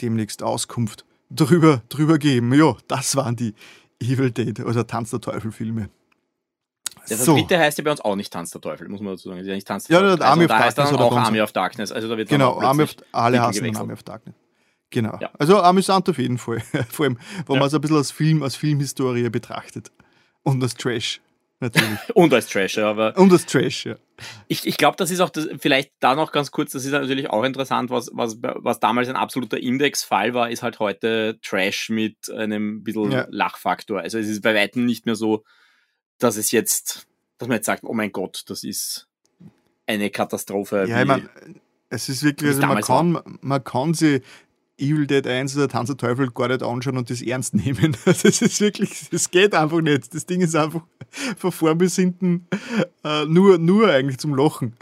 demnächst 0.00 0.42
Auskunft 0.42 1.04
drüber, 1.30 1.82
drüber 1.88 2.18
geben. 2.18 2.52
Ja, 2.54 2.76
das 2.88 3.16
waren 3.16 3.36
die 3.36 3.54
Evil 4.00 4.30
Dead, 4.30 4.58
also 4.60 4.82
Tanz 4.82 5.10
der 5.10 5.20
Teufel 5.20 5.52
Filme. 5.52 5.88
Das 7.08 7.24
so. 7.24 7.34
dritte 7.34 7.58
heißt 7.58 7.78
ja 7.78 7.84
bei 7.84 7.90
uns 7.90 8.00
auch 8.00 8.16
nicht 8.16 8.32
Tanz 8.32 8.50
der 8.50 8.60
Teufel, 8.60 8.88
muss 8.88 9.00
man 9.00 9.14
dazu 9.14 9.28
sagen. 9.28 9.44
ja 9.44 9.54
nicht 9.54 9.66
Tanz 9.66 9.84
der 9.84 10.00
ja, 10.00 10.16
Teufel. 10.16 10.22
Army 10.22 10.42
also, 10.42 10.54
of 10.54 10.58
da 10.58 10.64
heißt 10.64 10.78
dann 10.78 10.96
auch 10.96 11.16
Army 11.16 11.40
of 11.40 11.52
Darkness. 11.52 11.92
Also 11.92 12.08
da 12.08 12.16
wird 12.16 12.28
genau, 12.28 12.60
Army 12.60 12.84
of, 12.84 12.94
alle 13.12 13.40
hassen 13.40 13.76
Army 13.76 13.92
of 13.92 14.02
Darkness. 14.02 14.34
Genau. 14.90 15.18
Ja. 15.20 15.30
Also 15.38 15.58
amüsant 15.60 16.08
auf 16.08 16.18
jeden 16.18 16.38
Fall. 16.38 16.60
Vor 16.90 17.06
allem, 17.06 17.18
wenn 17.46 17.54
ja. 17.54 17.60
man 17.60 17.66
es 17.66 17.74
ein 17.74 17.80
bisschen 17.80 17.96
als 17.96 18.10
Film, 18.10 18.42
als 18.42 18.54
Filmhistorie 18.56 19.28
betrachtet. 19.30 19.90
Und 20.42 20.62
als 20.62 20.74
Trash. 20.74 21.20
Natürlich. 21.60 21.98
und 22.14 22.34
als 22.34 22.48
Trash, 22.48 22.76
ja, 22.76 22.90
aber. 22.90 23.16
Und 23.16 23.32
als 23.32 23.46
Trash, 23.46 23.86
ja. 23.86 23.96
Ich, 24.48 24.66
ich 24.66 24.76
glaube, 24.76 24.96
das 24.96 25.10
ist 25.10 25.20
auch 25.20 25.30
das, 25.30 25.48
vielleicht 25.58 25.92
da 26.00 26.14
noch 26.14 26.32
ganz 26.32 26.50
kurz, 26.50 26.72
das 26.72 26.84
ist 26.84 26.92
natürlich 26.92 27.30
auch 27.30 27.44
interessant, 27.44 27.90
was, 27.90 28.10
was, 28.12 28.36
was 28.40 28.80
damals 28.80 29.08
ein 29.08 29.16
absoluter 29.16 29.58
Indexfall 29.58 30.34
war, 30.34 30.50
ist 30.50 30.62
halt 30.62 30.78
heute 30.80 31.38
Trash 31.40 31.88
mit 31.88 32.16
einem 32.30 32.82
bisschen 32.82 33.12
ja. 33.12 33.26
Lachfaktor. 33.30 34.00
Also 34.00 34.18
es 34.18 34.28
ist 34.28 34.42
bei 34.42 34.54
weitem 34.54 34.84
nicht 34.84 35.06
mehr 35.06 35.14
so, 35.14 35.44
dass 36.18 36.36
es 36.36 36.50
jetzt, 36.50 37.06
dass 37.38 37.48
man 37.48 37.56
jetzt 37.56 37.66
sagt, 37.66 37.84
oh 37.84 37.94
mein 37.94 38.12
Gott, 38.12 38.44
das 38.48 38.64
ist 38.64 39.08
eine 39.86 40.10
Katastrophe. 40.10 40.86
Ja, 40.88 41.00
ich 41.02 41.06
meine, 41.06 41.28
es 41.90 42.08
ist 42.08 42.22
wirklich, 42.22 42.50
also 42.50 42.66
man 42.66 42.82
kann, 42.82 43.38
man 43.40 43.64
kann 43.64 43.94
sie 43.94 44.22
Evil 44.78 45.06
Dead 45.06 45.26
1 45.26 45.56
oder 45.56 45.68
Tanz 45.68 45.88
der 45.88 45.96
Teufel 45.96 46.30
gar 46.30 46.48
nicht 46.48 46.62
anschauen 46.62 46.96
und 46.96 47.08
das 47.08 47.22
ernst 47.22 47.54
nehmen. 47.54 47.96
Das 48.04 48.24
ist 48.24 48.60
wirklich, 48.60 49.08
das 49.10 49.30
geht 49.30 49.54
einfach 49.54 49.80
nicht. 49.80 50.12
Das 50.14 50.26
Ding 50.26 50.40
ist 50.40 50.56
einfach 50.56 50.82
von 51.36 51.52
vorn 51.52 51.78
bis 51.78 51.96
hinten 51.96 52.48
äh, 53.04 53.24
nur, 53.26 53.58
nur 53.58 53.90
eigentlich 53.90 54.18
zum 54.18 54.34
Lochen. 54.34 54.74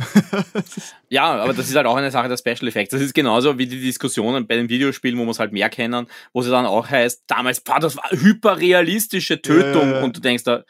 ja, 1.09 1.25
aber 1.35 1.53
das 1.53 1.69
ist 1.69 1.77
halt 1.77 1.87
auch 1.87 1.97
eine 1.97 2.11
Sache 2.11 2.29
der 2.29 2.37
Special 2.37 2.69
Effects. 2.69 2.93
Das 2.93 3.03
ist 3.03 3.15
genauso 3.15 3.59
wie 3.59 3.67
die 3.67 3.81
Diskussionen 3.81 4.47
bei 4.47 4.57
den 4.57 4.69
Videospielen, 4.69 5.19
wo 5.19 5.25
man 5.25 5.33
es 5.33 5.39
halt 5.39 5.53
mehr 5.53 5.69
kennen, 5.69 6.07
wo 6.33 6.41
es 6.41 6.49
dann 6.49 6.67
auch 6.67 6.89
heißt, 6.89 7.25
damals, 7.27 7.61
boah, 7.61 7.81
das 7.81 7.97
war 7.97 8.05
hyperrealistische 8.11 9.43
Tötung 9.43 9.93
äh, 9.93 10.03
und 10.03 10.17
du 10.17 10.21
denkst 10.21 10.45
da, 10.45 10.65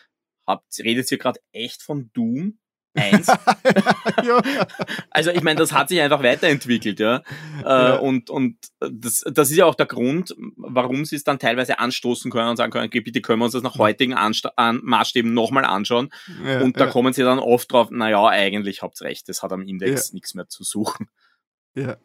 habt, 0.50 0.78
redet 0.78 1.10
ihr 1.10 1.18
gerade 1.18 1.40
echt 1.52 1.82
von 1.82 2.10
Doom? 2.12 2.58
Eins. 2.94 3.28
also 5.10 5.30
ich 5.30 5.42
meine, 5.42 5.58
das 5.58 5.72
hat 5.72 5.88
sich 5.88 6.00
einfach 6.00 6.22
weiterentwickelt, 6.24 6.98
ja. 6.98 7.22
Äh, 7.60 7.62
ja. 7.64 7.96
Und, 7.96 8.30
und 8.30 8.56
das, 8.80 9.24
das 9.32 9.50
ist 9.50 9.56
ja 9.56 9.66
auch 9.66 9.76
der 9.76 9.86
Grund, 9.86 10.34
warum 10.56 11.04
sie 11.04 11.14
es 11.14 11.22
dann 11.22 11.38
teilweise 11.38 11.78
anstoßen 11.78 12.30
können 12.32 12.48
und 12.48 12.56
sagen 12.56 12.72
können, 12.72 12.86
okay, 12.86 13.00
bitte 13.00 13.20
können 13.20 13.38
wir 13.38 13.44
uns 13.44 13.54
das 13.54 13.62
nach 13.62 13.78
heutigen 13.78 14.14
Ansta 14.14 14.52
an 14.56 14.80
Maßstäben 14.82 15.32
nochmal 15.32 15.64
anschauen. 15.64 16.10
Und 16.62 16.80
da 16.80 16.86
kommen 16.86 17.12
sie 17.12 17.22
dann 17.22 17.38
oft 17.38 17.70
drauf, 17.70 17.90
naja, 17.90 18.26
eigentlich 18.26 18.82
habt 18.82 19.00
ihr 19.00 19.06
recht, 19.06 19.28
das 19.28 19.42
hat 19.42 19.52
am 19.52 19.62
Index 19.62 20.12
nichts 20.12 20.34
mehr 20.34 20.48
zu 20.48 20.64
suchen. 20.64 21.08
Ja. 21.74 21.96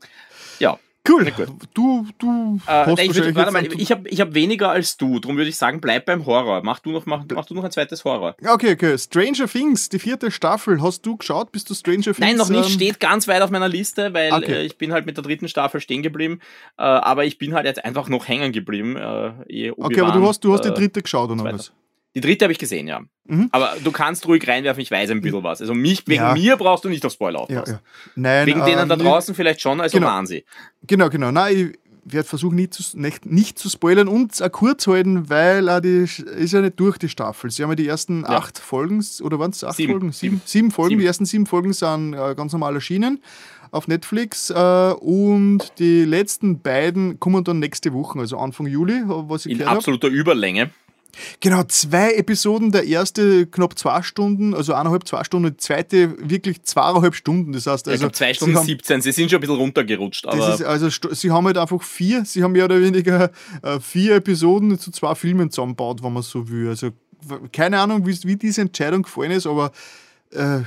Ja. 0.59 0.79
Cool. 1.07 1.31
Du, 1.73 2.07
du 2.17 2.59
äh, 2.65 2.71
hast 2.71 2.97
nein, 2.97 3.11
ich, 3.11 3.15
würd, 3.15 3.35
warte 3.35 3.51
mal, 3.51 3.65
ich 3.65 3.91
habe 3.91 4.09
ich 4.09 4.21
hab 4.21 4.33
weniger 4.33 4.69
als 4.71 4.97
du, 4.97 5.19
darum 5.19 5.37
würde 5.37 5.49
ich 5.49 5.57
sagen, 5.57 5.79
bleib 5.79 6.05
beim 6.05 6.25
Horror. 6.25 6.61
Mach 6.63 6.79
du, 6.79 6.91
noch, 6.91 7.05
mach, 7.05 7.23
mach 7.33 7.45
du 7.45 7.53
noch 7.53 7.63
ein 7.63 7.71
zweites 7.71 8.03
Horror. 8.03 8.35
Okay, 8.45 8.73
okay. 8.73 8.97
Stranger 8.97 9.47
Things, 9.47 9.89
die 9.89 9.99
vierte 9.99 10.31
Staffel. 10.31 10.81
Hast 10.81 11.05
du 11.05 11.17
geschaut? 11.17 11.51
Bist 11.51 11.69
du 11.69 11.73
Stranger 11.73 12.01
Things? 12.01 12.19
Nein, 12.19 12.37
noch 12.37 12.49
nicht. 12.49 12.65
Ähm... 12.65 12.71
Steht 12.71 12.99
ganz 12.99 13.27
weit 13.27 13.41
auf 13.41 13.51
meiner 13.51 13.69
Liste, 13.69 14.13
weil 14.13 14.33
okay. 14.33 14.53
äh, 14.53 14.65
ich 14.65 14.77
bin 14.77 14.93
halt 14.93 15.05
mit 15.05 15.17
der 15.17 15.23
dritten 15.23 15.47
Staffel 15.47 15.79
stehen 15.79 16.01
geblieben. 16.01 16.39
Äh, 16.77 16.83
aber 16.83 17.25
ich 17.25 17.37
bin 17.37 17.53
halt 17.53 17.65
jetzt 17.65 17.83
einfach 17.85 18.09
noch 18.09 18.27
hängen 18.27 18.51
geblieben. 18.51 18.95
Äh, 18.95 19.71
okay, 19.77 20.01
aber 20.01 20.11
du 20.11 20.27
hast, 20.27 20.43
du 20.43 20.53
hast 20.53 20.65
die 20.65 20.69
äh, 20.69 20.73
dritte 20.73 21.01
geschaut, 21.01 21.29
oder 21.29 21.43
was? 21.43 21.71
Die 22.15 22.21
dritte 22.21 22.45
habe 22.45 22.53
ich 22.53 22.59
gesehen, 22.59 22.87
ja. 22.87 23.01
Mhm. 23.25 23.49
Aber 23.51 23.75
du 23.83 23.91
kannst 23.91 24.25
ruhig 24.27 24.47
reinwerfen, 24.47 24.81
ich 24.81 24.89
weiß 24.89 25.09
ein 25.09 25.21
bisschen 25.21 25.43
was. 25.43 25.59
Also 25.59 25.73
mich, 25.73 26.07
wegen 26.07 26.23
ja. 26.23 26.33
mir 26.33 26.55
brauchst 26.55 26.85
du 26.85 26.89
nicht 26.89 27.05
auf 27.05 27.11
Spoiler 27.11 27.41
aufpassen. 27.41 27.73
Ja, 27.73 27.73
ja. 27.73 27.79
Nein, 28.15 28.47
wegen 28.47 28.61
äh, 28.61 28.65
denen 28.65 28.87
da 28.87 28.95
draußen 28.95 29.35
vielleicht 29.35 29.59
schon, 29.59 29.81
also 29.81 29.97
genau. 29.97 30.07
waren 30.07 30.25
sie. 30.25 30.45
Genau, 30.87 31.09
genau. 31.09 31.31
Nein, 31.31 31.73
ich 32.05 32.13
werde 32.13 32.29
versuchen, 32.29 32.55
nicht 32.55 32.73
zu, 32.73 32.83
nicht, 32.97 33.25
nicht 33.25 33.59
zu 33.59 33.69
spoilern 33.69 34.07
und 34.07 34.41
auch 34.41 34.51
kurz 34.51 34.87
halten, 34.87 35.29
weil 35.29 35.67
auch 35.67 35.81
die 35.81 36.05
ist 36.05 36.53
ja 36.53 36.61
nicht 36.61 36.79
durch 36.79 36.97
die 36.97 37.09
Staffel. 37.09 37.49
Sie 37.51 37.63
haben 37.63 37.71
ja 37.71 37.75
die 37.75 37.87
ersten 37.87 38.25
acht 38.25 38.59
Folgen, 38.59 39.03
oder 39.21 39.39
waren 39.39 39.51
es 39.51 39.63
acht 39.63 39.75
sieben. 39.75 39.93
Folgen? 39.93 40.11
Sieben, 40.11 40.41
sieben 40.45 40.71
Folgen. 40.71 40.91
Sieben. 40.91 41.01
Die 41.01 41.07
ersten 41.07 41.25
sieben 41.25 41.45
Folgen 41.47 41.73
sind 41.73 42.13
äh, 42.13 42.35
ganz 42.35 42.53
normal 42.53 42.75
erschienen 42.75 43.21
auf 43.71 43.87
Netflix 43.89 44.51
äh, 44.51 44.93
und 44.99 45.73
die 45.79 46.05
letzten 46.05 46.61
beiden 46.61 47.19
kommen 47.19 47.43
dann 47.43 47.59
nächste 47.59 47.91
Woche, 47.91 48.19
also 48.19 48.37
Anfang 48.37 48.67
Juli, 48.67 49.01
was 49.05 49.45
ich 49.45 49.59
In 49.59 49.63
absoluter 49.63 50.07
hab. 50.07 50.13
Überlänge. 50.13 50.69
Genau, 51.39 51.63
zwei 51.63 52.13
Episoden, 52.13 52.71
der 52.71 52.85
erste 52.85 53.45
knapp 53.47 53.77
zwei 53.77 54.01
Stunden, 54.01 54.53
also 54.53 54.73
eineinhalb, 54.73 55.07
zwei 55.07 55.23
Stunden, 55.23 55.51
die 55.51 55.57
zweite 55.57 56.15
wirklich 56.29 56.63
zweieinhalb 56.63 57.15
Stunden. 57.15 57.53
Das 57.53 57.67
heißt, 57.67 57.87
also. 57.87 58.05
Ja, 58.05 58.13
zwei 58.13 58.33
Stunden 58.33 58.57
haben, 58.57 58.65
17, 58.65 59.01
sie 59.01 59.11
sind 59.11 59.29
schon 59.29 59.37
ein 59.37 59.41
bisschen 59.41 59.55
runtergerutscht. 59.55 60.25
Aber 60.27 60.59
also, 60.67 60.89
sie 60.89 61.31
haben 61.31 61.45
halt 61.45 61.57
einfach 61.57 61.81
vier, 61.81 62.25
sie 62.25 62.43
haben 62.43 62.51
mehr 62.51 62.65
oder 62.65 62.79
weniger 62.79 63.31
äh, 63.61 63.79
vier 63.79 64.15
Episoden 64.15 64.77
zu 64.79 64.91
zwei 64.91 65.15
Filmen 65.15 65.51
zusammengebaut, 65.51 66.03
wenn 66.03 66.13
man 66.13 66.23
so 66.23 66.49
will. 66.49 66.69
Also, 66.69 66.89
keine 67.51 67.79
Ahnung, 67.79 68.05
wie, 68.05 68.17
wie 68.23 68.35
diese 68.35 68.61
Entscheidung 68.61 69.03
gefallen 69.03 69.31
ist, 69.31 69.47
aber. 69.47 69.71
Äh, 70.31 70.61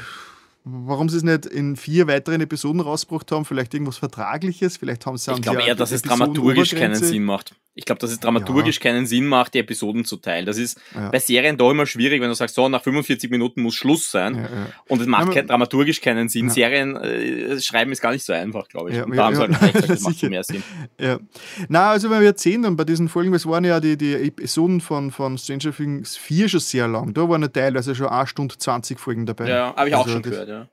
warum 0.70 1.08
sie 1.08 1.16
es 1.16 1.22
nicht 1.22 1.46
in 1.46 1.76
vier 1.76 2.06
weiteren 2.06 2.40
Episoden 2.40 2.80
rausgebracht 2.80 3.30
haben, 3.32 3.44
vielleicht 3.44 3.74
irgendwas 3.74 3.98
Vertragliches, 3.98 4.76
vielleicht 4.76 5.06
haben 5.06 5.16
sie 5.16 5.32
Ich 5.32 5.42
glaube 5.42 5.62
eher, 5.62 5.74
dass 5.74 5.92
es 5.92 6.02
dramaturgisch 6.02 6.74
keinen 6.74 6.94
Sinn 6.94 7.24
macht. 7.24 7.54
Ich 7.78 7.84
glaube, 7.84 8.00
dass 8.00 8.10
es 8.10 8.18
dramaturgisch 8.18 8.80
ja. 8.82 8.90
keinen 8.90 9.06
Sinn 9.06 9.26
macht, 9.26 9.54
die 9.54 9.60
Episoden 9.60 10.04
zu 10.04 10.16
teilen. 10.16 10.46
Das 10.46 10.58
ist 10.58 10.80
ja. 10.96 11.10
bei 11.10 11.20
Serien 11.20 11.56
doch 11.56 11.70
immer 11.70 11.86
schwierig, 11.86 12.20
wenn 12.20 12.28
du 12.28 12.34
sagst, 12.34 12.56
so, 12.56 12.68
nach 12.68 12.82
45 12.82 13.30
Minuten 13.30 13.62
muss 13.62 13.76
Schluss 13.76 14.10
sein. 14.10 14.34
Ja, 14.34 14.48
und 14.88 15.00
es 15.00 15.06
macht 15.06 15.30
kein, 15.30 15.46
dramaturgisch 15.46 16.00
keinen 16.00 16.28
Sinn. 16.28 16.50
Serien 16.50 16.96
äh, 16.96 17.60
schreiben 17.60 17.92
ist 17.92 18.00
gar 18.00 18.10
nicht 18.10 18.24
so 18.24 18.32
einfach, 18.32 18.66
glaube 18.66 18.90
ich. 18.90 18.96
Ja, 18.96 19.04
und 19.04 19.16
da 19.16 19.26
haben 19.26 19.36
sie 19.36 19.42
halt 19.42 19.74
gesagt, 19.74 19.90
das 19.90 20.00
macht 20.02 20.20
mehr 20.24 20.42
Sinn. 20.42 20.64
Ja. 21.00 21.20
Na, 21.68 21.90
also 21.90 22.10
wenn 22.10 22.18
wir 22.18 22.26
jetzt 22.26 22.42
sehen, 22.42 22.62
dann 22.62 22.76
bei 22.76 22.82
diesen 22.82 23.08
Folgen, 23.08 23.32
es 23.32 23.46
waren 23.46 23.64
ja 23.64 23.78
die, 23.78 23.96
die 23.96 24.14
Episoden 24.14 24.80
von, 24.80 25.12
von 25.12 25.38
Stranger 25.38 25.72
Things 25.72 26.16
4 26.16 26.48
schon 26.48 26.60
sehr 26.60 26.88
lang. 26.88 27.14
Da 27.14 27.28
waren 27.28 27.42
ja 27.42 27.48
teilweise 27.48 27.94
schon 27.94 28.08
1 28.08 28.28
Stunde 28.28 28.58
20 28.58 28.98
Folgen 28.98 29.24
dabei. 29.24 29.48
Ja, 29.48 29.76
habe 29.76 29.88
ich 29.88 29.94
also 29.94 30.10
auch 30.10 30.12
schon 30.12 30.22
das, 30.22 30.32
gehört, 30.32 30.48
ja. 30.48 30.68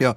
Ja, 0.00 0.14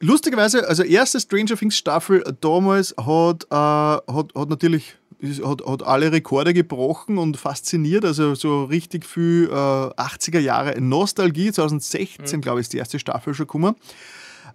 lustigerweise, 0.00 0.68
also 0.68 0.82
erste 0.82 1.18
Stranger 1.18 1.56
Things 1.56 1.76
Staffel 1.76 2.22
damals 2.40 2.94
hat, 2.96 3.44
äh, 3.50 3.54
hat, 3.54 4.34
hat 4.34 4.48
natürlich 4.48 4.96
hat, 5.44 5.66
hat 5.66 5.82
alle 5.82 6.12
Rekorde 6.12 6.54
gebrochen 6.54 7.18
und 7.18 7.36
fasziniert, 7.36 8.04
also 8.04 8.34
so 8.34 8.64
richtig 8.64 9.06
viel 9.06 9.48
äh, 9.50 9.54
80er 9.54 10.38
Jahre 10.38 10.80
Nostalgie. 10.80 11.52
2016, 11.52 12.38
mhm. 12.38 12.40
glaube 12.42 12.60
ich, 12.60 12.64
ist 12.64 12.72
die 12.72 12.78
erste 12.78 12.98
Staffel 12.98 13.34
schon 13.34 13.46
gekommen. 13.46 13.74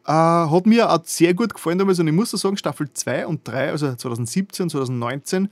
Äh, 0.05 0.11
hat 0.11 0.65
mir 0.65 0.91
auch 0.91 1.01
sehr 1.03 1.33
gut 1.33 1.53
gefallen 1.53 1.77
damals 1.77 1.99
und 1.99 2.07
ich 2.07 2.13
muss 2.13 2.31
sagen, 2.31 2.57
Staffel 2.57 2.91
2 2.91 3.27
und 3.27 3.47
3, 3.47 3.71
also 3.71 3.93
2017, 3.93 4.69
2019, 4.69 5.49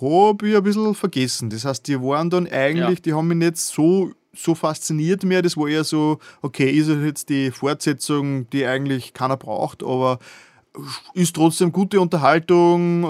habe 0.00 0.48
ich 0.48 0.56
ein 0.56 0.62
bisschen 0.62 0.94
vergessen. 0.94 1.50
Das 1.50 1.64
heißt, 1.64 1.86
die 1.86 2.00
waren 2.00 2.30
dann 2.30 2.46
eigentlich, 2.46 2.98
ja. 2.98 3.02
die 3.04 3.12
haben 3.12 3.28
mich 3.28 3.38
nicht 3.38 3.58
so 3.58 4.12
so 4.34 4.54
fasziniert 4.54 5.24
mehr. 5.24 5.42
Das 5.42 5.56
war 5.56 5.68
eher 5.68 5.84
so, 5.84 6.18
okay, 6.40 6.70
ist 6.70 6.88
jetzt 6.88 7.28
die 7.28 7.50
Fortsetzung, 7.50 8.48
die 8.50 8.64
eigentlich 8.64 9.12
keiner 9.12 9.36
braucht, 9.36 9.82
aber 9.82 10.18
ist 11.14 11.36
trotzdem 11.36 11.72
gute 11.72 12.00
Unterhaltung, 12.00 13.04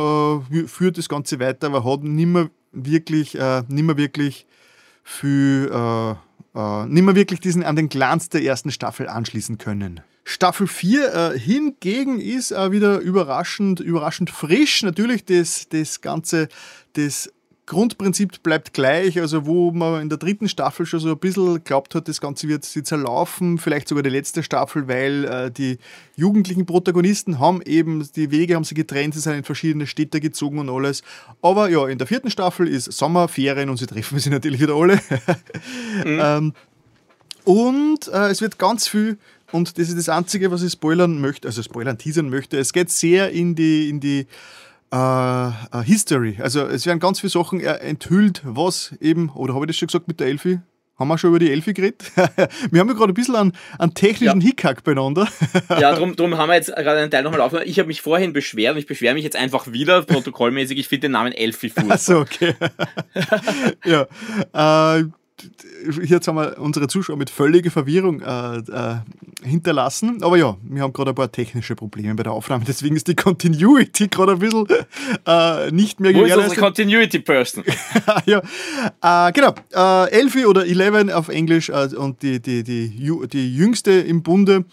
äh, 0.52 0.66
führt 0.66 0.98
das 0.98 1.08
Ganze 1.08 1.40
weiter, 1.40 1.68
aber 1.68 1.84
hat 1.84 2.02
nimmer 2.02 2.50
wirklich, 2.72 3.38
äh, 3.38 3.62
nimmer 3.68 3.96
wirklich 3.96 4.46
viel, 5.04 5.70
äh, 5.72 6.10
äh, 6.54 6.86
nimmer 6.86 7.14
wirklich 7.14 7.40
diesen 7.40 7.62
an 7.62 7.76
den 7.76 7.88
Glanz 7.88 8.28
der 8.28 8.42
ersten 8.42 8.70
Staffel 8.70 9.08
anschließen 9.08 9.58
können. 9.58 10.00
Staffel 10.24 10.66
4 10.66 11.14
äh, 11.34 11.38
hingegen 11.38 12.20
ist 12.20 12.52
äh, 12.52 12.70
wieder 12.70 13.00
überraschend, 13.00 13.80
überraschend 13.80 14.30
frisch. 14.30 14.82
Natürlich 14.82 15.24
das, 15.24 15.68
das 15.68 16.00
Ganze, 16.00 16.48
das 16.92 17.32
Grundprinzip 17.64 18.42
bleibt 18.42 18.72
gleich, 18.72 19.20
also 19.20 19.46
wo 19.46 19.70
man 19.70 20.02
in 20.02 20.08
der 20.08 20.18
dritten 20.18 20.48
Staffel 20.48 20.84
schon 20.84 20.98
so 20.98 21.10
ein 21.10 21.18
bisschen 21.18 21.62
glaubt 21.62 21.94
hat, 21.94 22.08
das 22.08 22.20
Ganze 22.20 22.48
wird 22.48 22.64
sie 22.64 22.82
zerlaufen, 22.82 23.58
vielleicht 23.58 23.88
sogar 23.88 24.02
die 24.02 24.10
letzte 24.10 24.42
Staffel, 24.42 24.88
weil 24.88 25.24
äh, 25.24 25.50
die 25.50 25.78
jugendlichen 26.16 26.66
Protagonisten 26.66 27.38
haben 27.38 27.62
eben, 27.62 28.08
die 28.16 28.32
Wege 28.32 28.56
haben 28.56 28.64
sie 28.64 28.74
getrennt, 28.74 29.14
sie 29.14 29.20
sind 29.20 29.34
in 29.34 29.44
verschiedene 29.44 29.86
Städte 29.86 30.18
gezogen 30.20 30.58
und 30.58 30.70
alles. 30.70 31.02
Aber 31.40 31.70
ja, 31.70 31.86
in 31.86 31.98
der 31.98 32.08
vierten 32.08 32.30
Staffel 32.30 32.66
ist 32.66 32.90
Sommerferien 32.92 33.70
und 33.70 33.76
sie 33.76 33.86
treffen 33.86 34.18
sich 34.18 34.32
natürlich 34.32 34.60
wieder 34.60 34.74
alle. 34.74 34.96
mhm. 36.04 36.20
ähm, 36.20 36.52
und 37.44 38.08
äh, 38.08 38.30
es 38.30 38.40
wird 38.40 38.58
ganz 38.58 38.88
viel 38.88 39.18
und 39.52 39.78
das 39.78 39.88
ist 39.88 39.98
das 39.98 40.08
Einzige, 40.08 40.50
was 40.50 40.62
ich 40.62 40.72
spoilern 40.72 41.20
möchte, 41.20 41.46
also 41.46 41.62
spoilern, 41.62 41.98
teasern 41.98 42.28
möchte. 42.30 42.58
Es 42.58 42.72
geht 42.72 42.90
sehr 42.90 43.30
in 43.30 43.54
die, 43.54 43.88
in 43.88 44.00
die 44.00 44.26
History. 44.92 46.38
Also 46.40 46.66
es 46.66 46.84
werden 46.86 46.98
ganz 46.98 47.20
viele 47.20 47.30
Sachen 47.30 47.60
enthüllt, 47.60 48.42
was 48.44 48.94
eben, 49.00 49.30
oder 49.30 49.54
habe 49.54 49.64
ich 49.64 49.68
das 49.68 49.76
schon 49.76 49.86
gesagt 49.86 50.08
mit 50.08 50.20
der 50.20 50.26
Elfi? 50.26 50.60
Haben 50.98 51.08
wir 51.08 51.18
schon 51.18 51.30
über 51.30 51.38
die 51.38 51.50
Elfi 51.50 51.72
geredet? 51.72 52.12
wir 52.70 52.80
haben 52.80 52.88
ja 52.88 52.94
gerade 52.94 53.12
ein 53.12 53.14
bisschen 53.14 53.34
einen, 53.34 53.52
einen 53.78 53.94
technischen 53.94 54.40
ja. 54.40 54.46
Hickhack 54.46 54.84
beieinander. 54.84 55.26
ja, 55.70 55.92
darum 55.92 56.14
drum 56.14 56.36
haben 56.36 56.48
wir 56.48 56.54
jetzt 56.54 56.68
gerade 56.68 57.00
einen 57.00 57.10
Teil 57.10 57.22
nochmal 57.22 57.40
aufgenommen. 57.40 57.68
Ich 57.68 57.78
habe 57.78 57.88
mich 57.88 58.02
vorhin 58.02 58.32
beschwert 58.32 58.74
und 58.74 58.78
ich 58.78 58.86
beschwere 58.86 59.14
mich 59.14 59.24
jetzt 59.24 59.34
einfach 59.36 59.72
wieder, 59.72 60.02
protokollmäßig. 60.02 60.78
Ich 60.78 60.88
finde 60.88 61.08
den 61.08 61.12
Namen 61.12 61.32
Elfi 61.32 61.70
furchtbar. 61.70 61.94
Achso, 61.94 62.20
okay. 62.20 62.54
ja. 63.84 64.06
Äh, 64.98 65.04
jetzt 66.02 66.28
haben 66.28 66.36
wir 66.36 66.58
unsere 66.58 66.88
Zuschauer 66.88 67.16
mit 67.16 67.30
völliger 67.30 67.70
Verwirrung 67.70 68.20
äh, 68.20 68.56
äh, 68.58 68.96
hinterlassen. 69.42 70.22
Aber 70.22 70.36
ja, 70.36 70.56
wir 70.62 70.82
haben 70.82 70.92
gerade 70.92 71.10
ein 71.10 71.14
paar 71.14 71.30
technische 71.30 71.74
Probleme 71.74 72.14
bei 72.14 72.22
der 72.22 72.32
Aufnahme, 72.32 72.64
deswegen 72.66 72.96
ist 72.96 73.08
die 73.08 73.14
Continuity 73.14 74.08
gerade 74.08 74.32
ein 74.32 74.38
bisschen 74.38 74.66
äh, 75.26 75.70
nicht 75.70 76.00
mehr 76.00 76.14
Wo 76.14 76.24
ist 76.24 76.36
unsere 76.36 76.56
Continuity 76.56 77.18
Person? 77.20 77.64
ja, 78.26 78.42
äh, 79.02 79.32
genau. 79.32 79.54
Äh, 79.74 80.10
Elfie 80.10 80.46
oder 80.46 80.66
Eleven 80.66 81.10
auf 81.10 81.28
Englisch 81.28 81.68
äh, 81.68 81.88
und 81.96 82.22
die, 82.22 82.40
die, 82.40 82.62
die, 82.62 82.90
die 83.32 83.56
jüngste 83.56 83.92
im 83.92 84.22
Bunde 84.22 84.64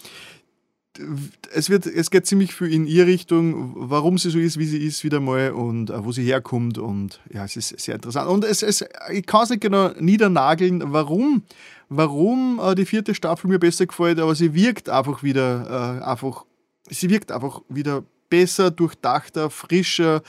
es, 1.53 1.69
wird, 1.69 1.85
es 1.85 2.09
geht 2.11 2.25
ziemlich 2.25 2.53
viel 2.53 2.73
in 2.73 2.87
ihre 2.87 3.07
Richtung, 3.07 3.73
warum 3.75 4.17
sie 4.17 4.29
so 4.29 4.39
ist, 4.39 4.57
wie 4.57 4.65
sie 4.65 4.85
ist, 4.85 5.03
wieder 5.03 5.19
mal 5.19 5.51
und 5.51 5.89
äh, 5.89 6.03
wo 6.03 6.11
sie 6.11 6.23
herkommt. 6.23 6.77
Und 6.77 7.19
ja, 7.31 7.45
es 7.45 7.55
ist 7.55 7.79
sehr 7.79 7.95
interessant. 7.95 8.29
Und 8.29 8.43
es, 8.43 8.63
es, 8.63 8.83
ich 9.11 9.25
kann 9.25 9.43
es 9.43 9.49
nicht 9.49 9.61
genau 9.61 9.91
niedernageln, 9.99 10.81
warum, 10.85 11.43
warum 11.89 12.59
äh, 12.63 12.75
die 12.75 12.85
vierte 12.85 13.13
Staffel 13.15 13.49
mir 13.49 13.59
besser 13.59 13.85
gefällt, 13.85 14.19
aber 14.19 14.35
sie 14.35 14.53
wirkt 14.53 14.89
einfach 14.89 15.23
wieder, 15.23 15.99
äh, 16.01 16.03
einfach, 16.03 16.45
sie 16.89 17.09
wirkt 17.09 17.31
einfach 17.31 17.61
wieder 17.69 18.03
besser, 18.29 18.71
durchdachter, 18.71 19.49
frischer. 19.49 20.21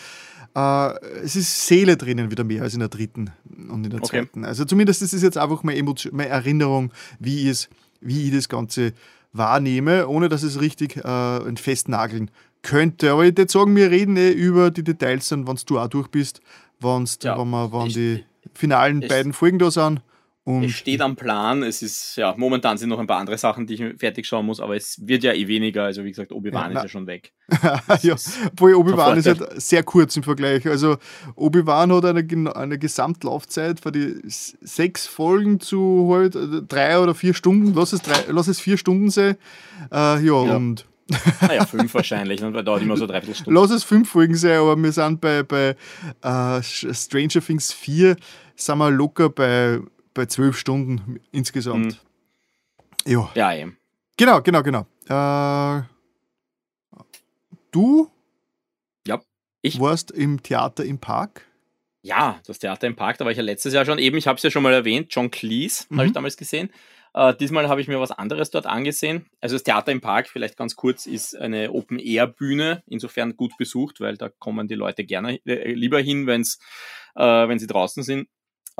Uh, 0.53 0.99
es 1.23 1.37
ist 1.37 1.65
Seele 1.69 1.97
drinnen 1.97 2.32
wieder 2.32 2.43
mehr 2.43 2.62
als 2.62 2.74
in 2.74 2.81
der 2.81 2.89
dritten 2.89 3.31
und 3.69 3.85
in 3.85 3.91
der 3.91 4.03
okay. 4.03 4.23
zweiten. 4.23 4.45
Also 4.45 4.65
zumindest 4.65 5.01
ist 5.01 5.12
es 5.12 5.23
jetzt 5.23 5.39
einfach 5.39 5.62
meine, 5.62 5.78
Emotion, 5.78 6.16
meine 6.16 6.31
Erinnerung, 6.31 6.91
wie, 7.20 7.49
es, 7.49 7.69
wie 8.01 8.27
ich 8.27 8.35
das 8.35 8.49
Ganze 8.49 8.93
wahrnehme, 9.32 10.09
ohne 10.09 10.28
dass 10.28 10.43
es 10.43 10.61
richtig 10.61 10.97
äh, 10.97 11.57
festnageln 11.57 12.31
könnte. 12.62 13.12
Aber 13.12 13.24
ich 13.24 13.36
würde 13.36 13.51
sagen, 13.51 13.77
wir 13.77 13.90
reden 13.90 14.16
eh 14.16 14.31
über 14.31 14.70
die 14.70 14.85
Details 14.85 15.28
dann, 15.28 15.47
wenn 15.47 15.59
du 15.66 15.78
auch 15.78 15.89
durch 15.89 16.09
bist, 16.09 16.40
wenn's, 16.81 17.19
ja, 17.23 17.39
wenn, 17.39 17.51
wir, 17.51 17.73
wenn 17.73 17.86
ich, 17.86 17.94
die 17.94 18.24
finalen 18.55 19.02
ich, 19.02 19.09
beiden 19.09 19.32
Folgen 19.32 19.59
da 19.59 19.70
sind. 19.70 20.02
Und 20.57 20.65
es 20.65 20.73
steht 20.73 21.01
am 21.01 21.17
Plan. 21.17 21.63
Es 21.63 21.83
ist, 21.83 22.17
ja, 22.17 22.35
momentan 22.37 22.79
sind 22.79 22.89
noch 22.89 22.99
ein 22.99 23.07
paar 23.07 23.19
andere 23.19 23.39
Sachen, 23.39 23.67
die 23.67 23.75
ich 23.75 23.99
fertig 23.99 24.27
schauen 24.27 24.47
muss, 24.47 24.61
aber 24.61 24.77
es 24.77 25.01
wird 25.07 25.23
ja 25.23 25.33
eh 25.33 25.49
weniger. 25.49 25.85
Also, 25.85 26.05
wie 26.05 26.11
gesagt, 26.11 26.33
Obi-Wan 26.33 26.73
ja, 26.73 26.79
ist 26.79 26.83
ja 26.85 26.89
schon 26.89 27.07
weg. 27.07 27.33
ja, 28.03 28.17
obwohl 28.47 28.75
Obi-Wan 28.75 29.19
ist 29.19 29.27
halt 29.27 29.61
sehr 29.61 29.83
kurz 29.83 30.17
im 30.17 30.23
Vergleich. 30.23 30.67
Also, 30.67 30.97
Obi-Wan 31.35 31.93
hat 31.93 32.05
eine, 32.05 32.57
eine 32.57 32.79
Gesamtlaufzeit 32.79 33.81
für 33.81 33.93
die 33.93 34.15
sechs 34.25 35.07
Folgen 35.07 35.61
zu 35.61 36.09
halt 36.13 36.37
äh, 36.37 36.63
drei 36.67 36.99
oder 36.99 37.15
vier 37.15 37.35
Stunden. 37.35 37.75
Lass 37.75 37.93
es, 37.93 38.03
drei, 38.03 38.25
lass 38.29 38.49
es 38.49 38.61
vier 38.61 38.77
Stunden 38.77 39.11
sein. 39.11 39.37
Äh, 39.93 39.97
ja, 39.97 40.21
ja, 40.21 40.35
und. 40.57 40.87
Naja, 41.41 41.67
fünf 41.67 41.93
wahrscheinlich, 41.95 42.41
weil 42.41 42.63
dauert 42.63 42.83
immer 42.83 42.97
so 42.97 43.07
dreiviertel 43.07 43.35
Stunden. 43.35 43.59
Lass 43.59 43.71
es 43.71 43.85
fünf 43.85 44.11
Folgen 44.11 44.37
sein, 44.37 44.59
aber 44.59 44.81
wir 44.81 44.93
sind 44.93 45.21
bei, 45.21 45.43
bei 45.43 45.75
uh, 46.25 46.63
Stranger 46.63 47.41
Things 47.45 47.73
4 47.73 48.17
sind 48.55 48.79
wir 48.79 48.91
locker 48.91 49.29
bei 49.29 49.81
bei 50.15 50.27
zwölf 50.27 50.57
Stunden 50.57 51.20
insgesamt. 51.32 52.01
Mhm. 53.07 53.12
Ja. 53.12 53.31
Ja, 53.35 53.55
eben. 53.55 53.77
Genau, 54.16 54.43
genau, 54.43 54.62
genau. 54.62 54.87
Äh, 55.09 55.82
du 57.70 58.11
ja, 59.07 59.20
ich. 59.62 59.81
warst 59.81 60.11
im 60.11 60.43
Theater 60.43 60.85
im 60.85 60.99
Park? 60.99 61.47
Ja, 62.03 62.41
das 62.47 62.59
Theater 62.59 62.87
im 62.87 62.97
Park, 62.97 63.19
da 63.19 63.24
war 63.24 63.32
ich 63.32 63.39
ja 63.39 63.43
letztes 63.43 63.74
Jahr 63.74 63.85
schon 63.85 63.99
eben, 63.99 64.16
ich 64.16 64.27
habe 64.27 64.37
es 64.37 64.43
ja 64.43 64.51
schon 64.51 64.62
mal 64.62 64.73
erwähnt, 64.73 65.09
John 65.11 65.31
Cleese 65.31 65.85
mhm. 65.89 65.99
habe 65.99 66.07
ich 66.09 66.12
damals 66.12 66.37
gesehen. 66.37 66.70
Äh, 67.12 67.35
diesmal 67.35 67.69
habe 67.69 67.81
ich 67.81 67.89
mir 67.89 68.01
was 68.01 68.12
anderes 68.12 68.51
dort 68.51 68.66
angesehen. 68.66 69.27
Also 69.41 69.57
das 69.57 69.65
Theater 69.65 69.91
im 69.91 70.01
Park, 70.01 70.28
vielleicht 70.28 70.57
ganz 70.57 70.77
kurz, 70.77 71.07
ist 71.07 71.37
eine 71.37 71.73
Open-Air-Bühne, 71.73 72.82
insofern 72.87 73.37
gut 73.37 73.57
besucht, 73.59 74.01
weil 74.01 74.16
da 74.16 74.28
kommen 74.28 74.69
die 74.69 74.77
Leute 74.77 75.05
gerne 75.05 75.41
äh, 75.45 75.73
lieber 75.73 76.01
hin, 76.01 76.27
wenn's, 76.27 76.59
äh, 77.16 77.49
wenn 77.49 77.59
sie 77.59 77.66
draußen 77.66 78.03
sind 78.03 78.28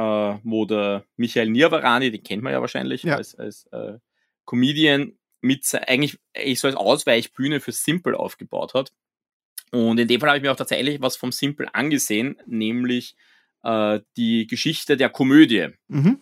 äh, 0.01 0.39
wo 0.45 0.65
der 0.65 1.05
Michael 1.17 1.51
Nirvarani, 1.51 2.11
den 2.11 2.23
kennt 2.23 2.43
man 2.43 2.53
ja 2.53 2.61
wahrscheinlich 2.61 3.03
ja. 3.03 3.17
als, 3.17 3.35
als 3.35 3.67
äh, 3.73 3.99
Comedian, 4.47 5.13
mit 5.43 5.67
eigentlich, 5.87 6.19
eigentlich 6.35 6.61
so 6.61 6.69
als 6.69 6.77
Ausweichbühne 6.77 7.61
für 7.61 7.73
Simple 7.73 8.19
aufgebaut 8.19 8.75
hat. 8.75 8.93
Und 9.73 9.99
in 9.99 10.09
dem 10.09 10.21
Fall 10.21 10.31
habe 10.31 10.39
ich 10.39 10.43
mir 10.43 10.53
auch 10.53 10.57
tatsächlich 10.57 11.01
was 11.01 11.17
vom 11.17 11.33
Simple 11.33 11.75
angesehen, 11.75 12.37
nämlich 12.47 13.15
äh, 13.63 14.01
die 14.17 14.47
Geschichte 14.47 14.97
der 14.97 15.11
Komödie. 15.11 15.69
Mhm. 15.89 16.21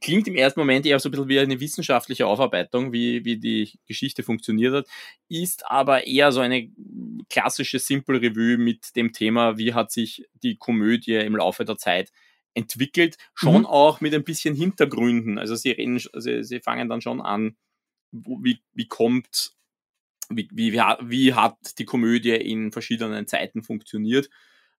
Klingt 0.00 0.28
im 0.28 0.36
ersten 0.36 0.60
Moment 0.60 0.86
eher 0.86 0.98
so 0.98 1.08
ein 1.08 1.12
bisschen 1.12 1.28
wie 1.28 1.38
eine 1.38 1.60
wissenschaftliche 1.60 2.26
Aufarbeitung, 2.26 2.92
wie, 2.92 3.24
wie 3.24 3.38
die 3.38 3.72
Geschichte 3.86 4.22
funktioniert 4.22 4.74
hat, 4.74 4.86
ist 5.28 5.64
aber 5.70 6.06
eher 6.06 6.32
so 6.32 6.40
eine 6.40 6.70
klassische 7.30 7.78
Simple 7.78 8.20
Revue 8.20 8.58
mit 8.58 8.96
dem 8.96 9.12
Thema, 9.12 9.56
wie 9.56 9.74
hat 9.74 9.92
sich 9.92 10.26
die 10.42 10.56
Komödie 10.56 11.14
im 11.14 11.36
Laufe 11.36 11.64
der 11.64 11.78
Zeit 11.78 12.12
entwickelt, 12.58 13.16
schon 13.34 13.60
mhm. 13.60 13.66
auch 13.66 14.00
mit 14.00 14.14
ein 14.14 14.24
bisschen 14.24 14.54
Hintergründen. 14.54 15.38
Also 15.38 15.54
sie 15.54 15.70
reden, 15.70 16.00
also 16.12 16.42
sie 16.42 16.60
fangen 16.60 16.88
dann 16.88 17.00
schon 17.00 17.20
an, 17.20 17.56
wie, 18.10 18.60
wie 18.72 18.88
kommt, 18.88 19.52
wie, 20.28 20.48
wie, 20.52 20.72
wie 20.74 21.34
hat 21.34 21.78
die 21.78 21.84
Komödie 21.84 22.34
in 22.34 22.72
verschiedenen 22.72 23.26
Zeiten 23.26 23.62
funktioniert. 23.62 24.28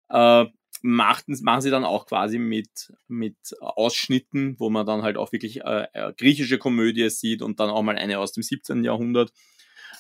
Äh, 0.10 0.46
machten, 0.82 1.38
machen 1.42 1.62
sie 1.62 1.72
dann 1.72 1.84
auch 1.84 2.06
quasi 2.06 2.40
mit, 2.40 2.94
mit 3.08 3.38
Ausschnitten, 3.60 4.56
wo 4.60 4.70
man 4.70 4.86
dann 4.86 5.02
halt 5.02 5.18
auch 5.18 5.32
wirklich 5.32 5.62
äh, 5.62 5.88
äh 5.94 6.14
griechische 6.14 6.58
Komödie 6.58 7.10
sieht 7.10 7.42
und 7.42 7.60
dann 7.60 7.70
auch 7.70 7.82
mal 7.82 7.98
eine 7.98 8.20
aus 8.20 8.32
dem 8.32 8.44
17. 8.44 8.84
Jahrhundert, 8.84 9.32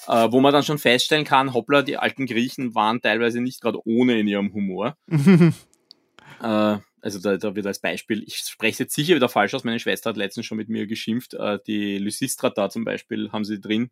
äh, 0.08 0.32
wo 0.32 0.40
man 0.40 0.54
dann 0.54 0.64
schon 0.64 0.78
feststellen 0.78 1.26
kann, 1.26 1.54
hoppla, 1.54 1.82
die 1.82 1.98
alten 1.98 2.26
Griechen 2.26 2.76
waren 2.76 3.02
teilweise 3.02 3.42
nicht 3.42 3.62
gerade 3.62 3.80
ohne 3.86 4.20
in 4.20 4.28
ihrem 4.28 4.54
Humor. 4.54 4.98
Äh, 6.42 6.78
also 7.02 7.20
da, 7.20 7.38
da 7.38 7.56
wird 7.56 7.66
als 7.66 7.80
Beispiel, 7.80 8.24
ich 8.26 8.38
spreche 8.38 8.84
jetzt 8.84 8.96
sicher 8.96 9.16
wieder 9.16 9.30
falsch 9.30 9.54
aus, 9.54 9.64
meine 9.64 9.80
Schwester 9.80 10.10
hat 10.10 10.18
letztens 10.18 10.46
schon 10.46 10.58
mit 10.58 10.70
mir 10.70 10.88
geschimpft, 10.88 11.34
äh, 11.34 11.60
die 11.66 11.98
Lysistrata 11.98 12.70
zum 12.70 12.86
Beispiel 12.86 13.32
haben 13.32 13.46
sie 13.46 13.60
drin. 13.60 13.90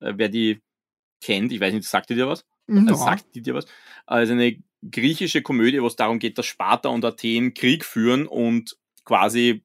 Äh, 0.00 0.14
wer 0.16 0.28
die 0.28 0.60
kennt, 1.20 1.52
ich 1.52 1.60
weiß 1.60 1.72
nicht, 1.72 1.86
sagt 1.86 2.10
die 2.10 2.14
dir 2.14 2.28
was? 2.28 2.44
Ja. 2.68 2.82
Also 2.82 2.94
sagt 2.96 3.34
die 3.34 3.42
dir 3.42 3.54
was? 3.54 3.66
Also 4.06 4.32
eine 4.32 4.62
griechische 4.90 5.42
Komödie, 5.42 5.82
wo 5.82 5.86
es 5.86 5.96
darum 5.96 6.18
geht, 6.18 6.38
dass 6.38 6.46
Sparta 6.46 6.88
und 6.88 7.04
Athen 7.04 7.54
Krieg 7.54 7.84
führen 7.84 8.26
und 8.26 8.76
quasi 9.04 9.62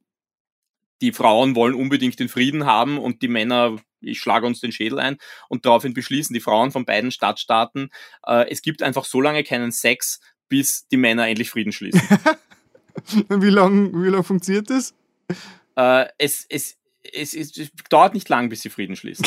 die 1.02 1.12
Frauen 1.12 1.56
wollen 1.56 1.76
unbedingt 1.76 2.20
den 2.20 2.30
Frieden 2.30 2.66
haben 2.66 2.98
und 2.98 3.22
die 3.22 3.28
Männer, 3.28 3.78
ich 4.02 4.20
schlage 4.20 4.48
uns 4.48 4.60
den 4.62 4.72
Schädel 4.72 5.00
ein 5.00 5.18
und 5.50 5.66
daraufhin 5.66 5.94
beschließen 5.94 6.34
die 6.34 6.40
Frauen 6.40 6.72
von 6.72 6.86
beiden 6.86 7.12
Stadtstaaten, 7.12 7.90
äh, 8.26 8.50
es 8.50 8.62
gibt 8.62 8.82
einfach 8.82 9.06
so 9.06 9.22
lange 9.22 9.44
keinen 9.44 9.72
Sex, 9.72 10.20
bis 10.48 10.88
die 10.88 10.98
Männer 10.98 11.28
endlich 11.28 11.50
Frieden 11.50 11.72
schließen. 11.72 12.02
wie 13.30 13.50
lange 13.50 13.92
wie 13.94 14.10
lang 14.10 14.24
funktioniert 14.24 14.70
das? 14.70 14.94
Äh, 15.76 16.06
es, 16.18 16.46
es, 16.50 16.78
es, 17.14 17.34
es, 17.34 17.58
es, 17.58 17.70
dauert 17.90 18.14
nicht 18.14 18.30
lang, 18.30 18.50
bis 18.50 18.62
sie 18.62 18.70
Frieden 18.70 18.96
schließen. 18.96 19.26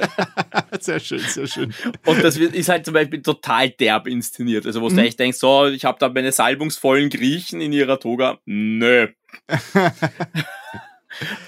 sehr 0.80 1.00
schön, 1.00 1.20
sehr 1.20 1.46
schön. 1.46 1.74
Und 2.06 2.22
das 2.22 2.36
ist 2.36 2.68
halt 2.68 2.84
zum 2.84 2.94
Beispiel 2.94 3.22
total 3.22 3.70
derb 3.70 4.06
inszeniert. 4.06 4.66
Also, 4.66 4.80
wo 4.80 4.88
mhm. 4.88 4.96
du 4.96 5.02
echt 5.02 5.18
denkst, 5.18 5.38
so, 5.38 5.66
ich 5.66 5.84
habe 5.84 5.98
da 5.98 6.08
meine 6.08 6.32
salbungsvollen 6.32 7.10
Griechen 7.10 7.60
in 7.60 7.72
ihrer 7.72 8.00
Toga. 8.00 8.38
Nö. 8.44 9.08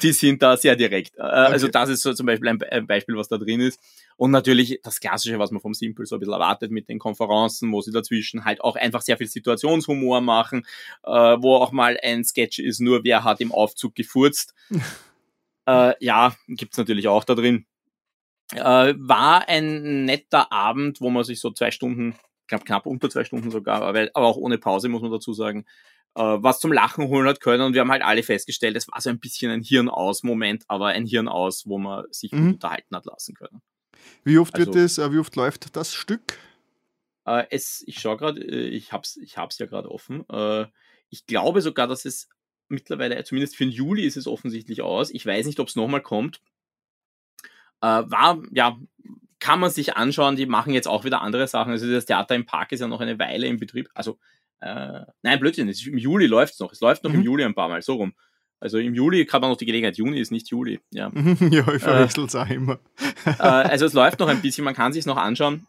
die 0.03 0.13
sind 0.13 0.43
da 0.43 0.57
sehr 0.57 0.77
direkt. 0.77 1.17
Äh, 1.19 1.23
also 1.23 1.67
okay. 1.67 1.73
das 1.73 1.89
ist 1.91 2.03
so 2.03 2.13
zum 2.13 2.27
Beispiel 2.27 2.49
ein, 2.49 2.87
Beispiel, 2.87 3.17
was 3.17 3.29
da 3.29 3.39
drin 3.39 3.61
ist. 3.61 3.81
Und 4.17 4.31
natürlich 4.31 4.81
das 4.83 5.01
Klassische, 5.01 5.39
was 5.39 5.51
man 5.51 5.61
vom 5.61 5.75
Simple 5.75 6.07
so 6.07 6.17
ein 6.17 6.21
bisschen 6.21 6.35
erwartet 6.35 6.71
mit 6.71 6.89
den 6.89 6.99
Konferenzen, 6.99 7.73
wo 7.73 7.81
sie 7.81 7.93
dazwischen 7.93 8.45
halt 8.45 8.61
auch 8.61 8.77
einfach 8.77 9.03
sehr 9.03 9.17
viel 9.17 9.27
Situationshumor 9.27 10.21
machen, 10.21 10.67
äh, 11.05 11.11
wo 11.11 11.57
auch 11.57 11.73
mal 11.73 11.99
ein 12.03 12.25
Sketch 12.25 12.59
ist, 12.59 12.81
nur 12.81 13.05
wer 13.05 13.25
hat 13.25 13.41
im 13.41 13.53
Aufzug 13.53 13.95
gefurzt. 13.95 14.55
äh, 15.67 15.95
ja, 16.05 16.35
gibt's 16.49 16.79
natürlich 16.79 17.09
auch 17.09 17.25
da 17.25 17.35
drin. 17.35 17.67
Äh, 18.55 18.95
war 18.97 19.49
ein 19.49 20.05
netter 20.05 20.53
Abend, 20.53 21.01
wo 21.01 21.11
man 21.11 21.25
sich 21.25 21.41
so 21.41 21.51
zwei 21.51 21.71
Stunden, 21.71 22.15
knapp, 22.49 22.65
knapp 22.65 22.87
unter 22.87 23.09
zwei 23.09 23.25
Stunden 23.25 23.51
sogar, 23.51 23.83
aber, 23.83 24.09
aber 24.13 24.27
auch 24.27 24.37
ohne 24.37 24.59
Pause, 24.59 24.89
muss 24.89 25.03
man 25.03 25.11
dazu 25.11 25.33
sagen, 25.33 25.65
äh, 26.15 26.23
was 26.23 26.61
zum 26.61 26.73
Lachen 26.73 27.09
holen 27.09 27.27
hat 27.27 27.41
können. 27.41 27.63
Und 27.63 27.75
wir 27.75 27.81
haben 27.81 27.91
halt 27.91 28.03
alle 28.03 28.23
festgestellt, 28.23 28.77
es 28.77 28.89
war 28.89 29.01
so 29.01 29.11
ein 29.11 29.21
bisschen 29.21 29.51
ein 29.51 29.63
Hirn-aus-Moment, 29.63 30.65
aber 30.69 30.89
ein 30.89 31.07
Hirn-aus, 31.07 31.67
wo 31.67 31.79
man 31.79 32.05
sich 32.11 32.33
mhm. 32.33 32.53
unterhalten 32.53 32.95
hat 32.95 33.07
lassen 33.07 33.35
können. 33.35 33.63
Wie 34.25 34.39
oft 34.39 34.55
also, 34.55 34.67
wird 34.67 34.77
es, 34.77 34.99
äh, 34.99 35.13
wie 35.13 35.19
oft 35.19 35.35
läuft 35.37 35.75
das 35.77 35.95
Stück? 35.95 36.39
Äh, 37.27 37.47
es, 37.51 37.83
ich 37.87 38.01
schaue 38.01 38.17
gerade, 38.17 38.41
äh, 38.41 38.69
ich 38.69 38.93
hab's, 38.93 39.17
ich 39.17 39.37
hab's 39.37 39.59
ja 39.59 39.67
gerade 39.67 39.91
offen. 39.91 40.29
Äh, 40.29 40.67
ich 41.09 41.27
glaube 41.27 41.61
sogar, 41.61 41.87
dass 41.87 42.05
es 42.05 42.29
mittlerweile, 42.69 43.23
zumindest 43.25 43.57
für 43.57 43.65
den 43.65 43.73
Juli 43.73 44.05
ist 44.05 44.17
es 44.17 44.27
offensichtlich 44.27 44.83
aus. 44.83 45.11
Ich 45.11 45.27
weiß 45.27 45.47
nicht, 45.47 45.61
ob 45.61 45.69
es 45.69 45.77
nochmal 45.77 46.03
kommt. 46.03 46.41
Äh, 47.81 47.87
war, 47.87 48.43
ja, 48.53 48.79
kann 49.39 49.61
man 49.61 49.71
sich 49.71 49.97
anschauen, 49.97 50.37
die 50.37 50.47
machen 50.47 50.73
jetzt 50.73 50.89
auch 50.89 51.05
wieder 51.05 51.21
andere 51.21 51.49
Sachen. 51.49 51.73
Also 51.73 51.91
das 51.91 52.07
Theater 52.07 52.35
im 52.35 52.47
Park 52.47 52.73
ist 52.73 52.81
ja 52.81 52.87
noch 52.87 53.01
eine 53.01 53.19
Weile 53.19 53.47
in 53.47 53.59
Betrieb. 53.59 53.91
Also 53.93 54.19
äh, 54.61 55.05
nein, 55.23 55.41
Blödsinn, 55.41 55.69
ist, 55.69 55.85
im 55.87 55.99
Juli 55.99 56.27
läuft 56.27 56.55
es 56.55 56.61
noch. 56.61 56.73
Es 56.73 56.81
läuft 56.81 57.03
noch 57.03 57.11
mhm. 57.11 57.19
im 57.19 57.23
Juli 57.23 57.45
ein 57.45 57.55
paar 57.55 57.69
Mal, 57.69 57.83
so 57.83 57.95
rum. 57.95 58.15
Also 58.63 58.79
im 58.79 58.95
Juli 58.95 59.27
hat 59.27 59.41
man 59.41 59.51
noch 59.51 59.57
die 59.57 59.67
Gelegenheit. 59.67 59.97
Juni 59.97 60.21
ist 60.21 60.31
nicht 60.31 60.49
Juli. 60.49 60.79
Ja, 60.93 61.11
ja 61.51 61.75
ich 61.75 61.83
verwechsel 61.83 62.27
es 62.27 62.35
äh, 62.35 62.39
auch 62.39 62.49
immer. 62.49 62.79
äh, 63.27 63.43
also 63.43 63.87
es 63.87 63.93
läuft 63.93 64.21
noch 64.21 64.29
ein 64.29 64.41
bisschen, 64.41 64.65
man 64.65 64.75
kann 64.75 64.93
sich 64.93 65.05
noch 65.05 65.17
anschauen. 65.17 65.67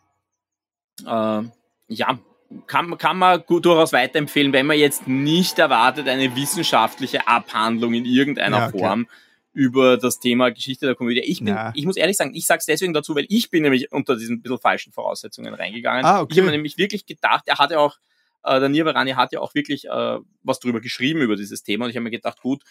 Äh, 1.02 1.42
ja, 1.88 2.20
kann, 2.68 2.96
kann 3.00 3.18
man 3.18 3.42
gut, 3.48 3.66
durchaus 3.66 3.94
weiterempfehlen, 3.94 4.54
wenn 4.54 4.68
man 4.68 4.78
jetzt 4.78 5.08
nicht 5.08 5.58
erwartet, 5.58 6.08
eine 6.08 6.36
wissenschaftliche 6.36 7.28
Abhandlung 7.28 7.96
in 7.96 8.06
irgendeiner 8.06 8.60
ja, 8.60 8.68
okay. 8.68 8.78
Form 8.78 9.08
über 9.54 9.98
das 9.98 10.20
Thema 10.20 10.52
Geschichte 10.52 10.86
der 10.86 10.94
Komödie. 10.94 11.22
Ich 11.22 11.40
bin, 11.40 11.48
ja. 11.48 11.72
ich 11.74 11.88
muss 11.88 11.98
ehrlich 11.98 12.16
sagen, 12.18 12.36
ich 12.36 12.46
sage 12.46 12.60
es 12.60 12.68
deswegen 12.68 12.94
dazu, 12.94 13.16
weil 13.16 13.26
ich 13.28 13.50
bin 13.50 13.64
nämlich 13.64 13.92
unter 13.92 14.16
diesen 14.16 14.44
bisschen 14.44 14.60
falschen 14.60 14.94
Voraussetzungen 14.94 15.56
reingegangen. 15.56 16.06
Ah, 16.06 16.22
okay. 16.22 16.34
Ich 16.34 16.40
habe 16.40 16.52
nämlich 16.52 16.78
wirklich 16.78 17.08
gedacht, 17.08 17.46
er 17.48 17.58
hatte 17.58 17.80
auch 17.80 17.98
äh, 18.44 18.60
der 18.60 18.70
Nirvarani 18.70 19.12
hat 19.12 19.32
ja 19.32 19.40
auch 19.40 19.56
wirklich 19.56 19.86
äh, 19.86 20.20
was 20.44 20.60
drüber 20.60 20.82
geschrieben 20.82 21.22
über 21.22 21.36
dieses 21.36 21.64
Thema 21.64 21.86
und 21.86 21.92
ich 21.92 21.96
habe 21.96 22.04
mir 22.04 22.12
gedacht, 22.12 22.42
gut, 22.42 22.64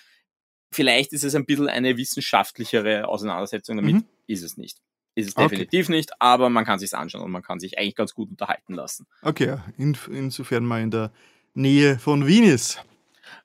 vielleicht 0.71 1.13
ist 1.13 1.25
es 1.25 1.35
ein 1.35 1.45
bisschen 1.45 1.69
eine 1.69 1.97
wissenschaftlichere 1.97 3.09
Auseinandersetzung 3.09 3.77
damit. 3.77 3.95
Mhm. 3.97 4.05
Ist 4.27 4.43
es 4.43 4.57
nicht. 4.57 4.79
Ist 5.15 5.29
es 5.29 5.35
definitiv 5.35 5.87
okay. 5.87 5.97
nicht, 5.97 6.11
aber 6.21 6.49
man 6.49 6.65
kann 6.65 6.79
sich 6.79 6.95
anschauen 6.95 7.23
und 7.23 7.31
man 7.31 7.43
kann 7.43 7.61
sich 7.61 7.79
eigentlich 7.79 7.95
ganz 7.95 8.15
gut 8.15 8.31
unterhalten 8.31 8.73
lassen. 8.73 9.07
Okay, 9.21 9.59
in, 9.77 9.97
insofern 10.11 10.65
mal 10.65 10.81
in 10.81 10.91
der 10.91 11.13
Nähe 11.53 11.99
von 11.99 12.27
Wien 12.27 12.45
ist. 12.45 12.83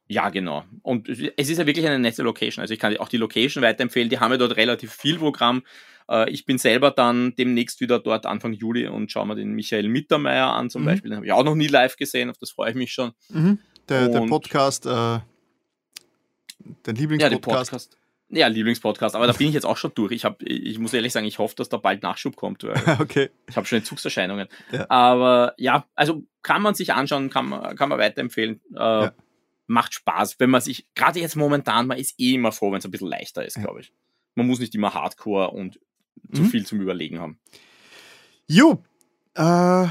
Ja, 0.07 0.29
genau. 0.29 0.63
Und 0.83 1.09
es 1.09 1.49
ist 1.49 1.57
ja 1.57 1.65
wirklich 1.65 1.85
eine 1.85 1.99
nette 1.99 2.23
Location. 2.23 2.61
Also 2.61 2.73
ich 2.73 2.79
kann 2.79 2.95
auch 2.97 3.09
die 3.09 3.17
Location 3.17 3.61
weiterempfehlen. 3.61 4.09
Die 4.09 4.19
haben 4.19 4.31
ja 4.31 4.37
dort 4.37 4.55
relativ 4.55 4.93
viel 4.93 5.17
Programm. 5.17 5.63
Äh, 6.09 6.29
ich 6.29 6.45
bin 6.45 6.57
selber 6.57 6.91
dann 6.91 7.35
demnächst 7.35 7.79
wieder 7.79 7.99
dort 7.99 8.25
Anfang 8.25 8.53
Juli 8.53 8.87
und 8.87 9.11
schaue 9.11 9.27
mir 9.27 9.35
den 9.35 9.53
Michael 9.53 9.87
Mittermeier 9.89 10.47
an 10.47 10.69
zum 10.69 10.83
mhm. 10.83 10.85
Beispiel. 10.87 11.09
Den 11.09 11.17
habe 11.17 11.25
ich 11.25 11.33
auch 11.33 11.43
noch 11.43 11.55
nie 11.55 11.67
live 11.67 11.95
gesehen, 11.97 12.29
auf 12.29 12.37
das 12.37 12.51
freue 12.51 12.71
ich 12.71 12.75
mich 12.75 12.93
schon. 12.93 13.11
Mhm. 13.29 13.59
Der, 13.89 14.09
der, 14.09 14.21
Podcast, 14.21 14.85
äh, 14.85 15.19
dein 16.83 16.95
Lieblingspodcast. 16.95 17.97
Ja, 18.29 18.39
ja, 18.39 18.47
Lieblingspodcast, 18.47 19.15
aber 19.15 19.27
da 19.27 19.31
bin 19.31 19.47
ich 19.47 19.53
jetzt 19.53 19.65
auch 19.65 19.77
schon 19.77 19.93
durch. 19.95 20.11
Ich, 20.11 20.25
hab, 20.25 20.43
ich 20.43 20.77
muss 20.79 20.93
ehrlich 20.93 21.13
sagen, 21.13 21.25
ich 21.25 21.39
hoffe, 21.39 21.55
dass 21.55 21.69
da 21.69 21.77
bald 21.77 22.03
Nachschub 22.03 22.35
kommt. 22.35 22.63
okay. 22.99 23.29
Ich 23.47 23.55
habe 23.55 23.65
schon 23.65 23.79
Entzugserscheinungen. 23.79 24.49
Ja. 24.73 24.85
Aber 24.89 25.53
ja, 25.57 25.85
also 25.95 26.23
kann 26.41 26.61
man 26.61 26.75
sich 26.75 26.93
anschauen, 26.93 27.29
kann 27.29 27.47
man, 27.47 27.77
kann 27.77 27.87
man 27.87 27.99
weiterempfehlen. 27.99 28.59
Äh, 28.73 28.79
ja. 28.79 29.13
Macht 29.69 29.93
Spaß, 29.93 30.39
wenn 30.39 30.49
man 30.49 30.61
sich, 30.61 30.87
gerade 30.95 31.19
jetzt 31.19 31.35
momentan, 31.35 31.87
man 31.87 31.97
ist 31.97 32.17
eh 32.19 32.33
immer 32.33 32.53
froh, 32.53 32.71
wenn 32.71 32.79
es 32.79 32.85
ein 32.85 32.91
bisschen 32.91 33.09
leichter 33.09 33.45
ist, 33.45 33.59
glaube 33.59 33.81
ich. 33.81 33.91
Man 34.35 34.47
muss 34.47 34.59
nicht 34.59 34.73
immer 34.75 34.93
Hardcore 34.93 35.51
und 35.51 35.79
zu 36.33 36.43
mhm. 36.43 36.49
viel 36.49 36.65
zum 36.65 36.81
Überlegen 36.81 37.19
haben. 37.19 37.37
Jo, 38.47 38.83
äh, 39.35 39.87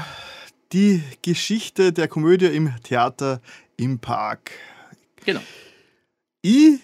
die 0.73 1.01
Geschichte 1.21 1.93
der 1.93 2.07
Komödie 2.07 2.47
im 2.47 2.73
Theater 2.83 3.41
im 3.77 3.99
Park. 3.99 4.51
Genau. 5.25 5.41
Ich 6.41 6.79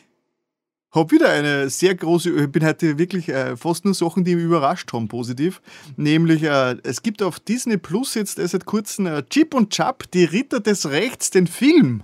habe 0.92 1.12
wieder 1.12 1.30
eine 1.30 1.70
sehr 1.70 1.96
große, 1.96 2.30
ich 2.30 2.52
bin 2.52 2.66
heute 2.66 2.98
wirklich 3.00 3.28
äh, 3.30 3.58
fast 3.58 3.84
nur 3.84 3.94
Sachen, 3.94 4.24
die 4.24 4.36
mich 4.36 4.46
überrascht 4.46 4.94
haben, 4.94 5.08
positiv. 5.08 5.62
Nämlich, 5.98 6.44
äh, 6.44 6.76
es 6.84 7.02
gibt 7.02 7.24
auf 7.24 7.40
Disney 7.40 7.78
Plus 7.78 8.14
jetzt 8.14 8.38
äh, 8.38 8.48
seit 8.48 8.66
kurzem 8.66 9.08
äh, 9.08 9.24
Chip 9.30 9.54
und 9.54 9.72
Chap, 9.72 10.10
die 10.12 10.26
Ritter 10.26 10.60
des 10.60 10.90
Rechts, 10.90 11.32
den 11.32 11.48
Film. 11.48 12.04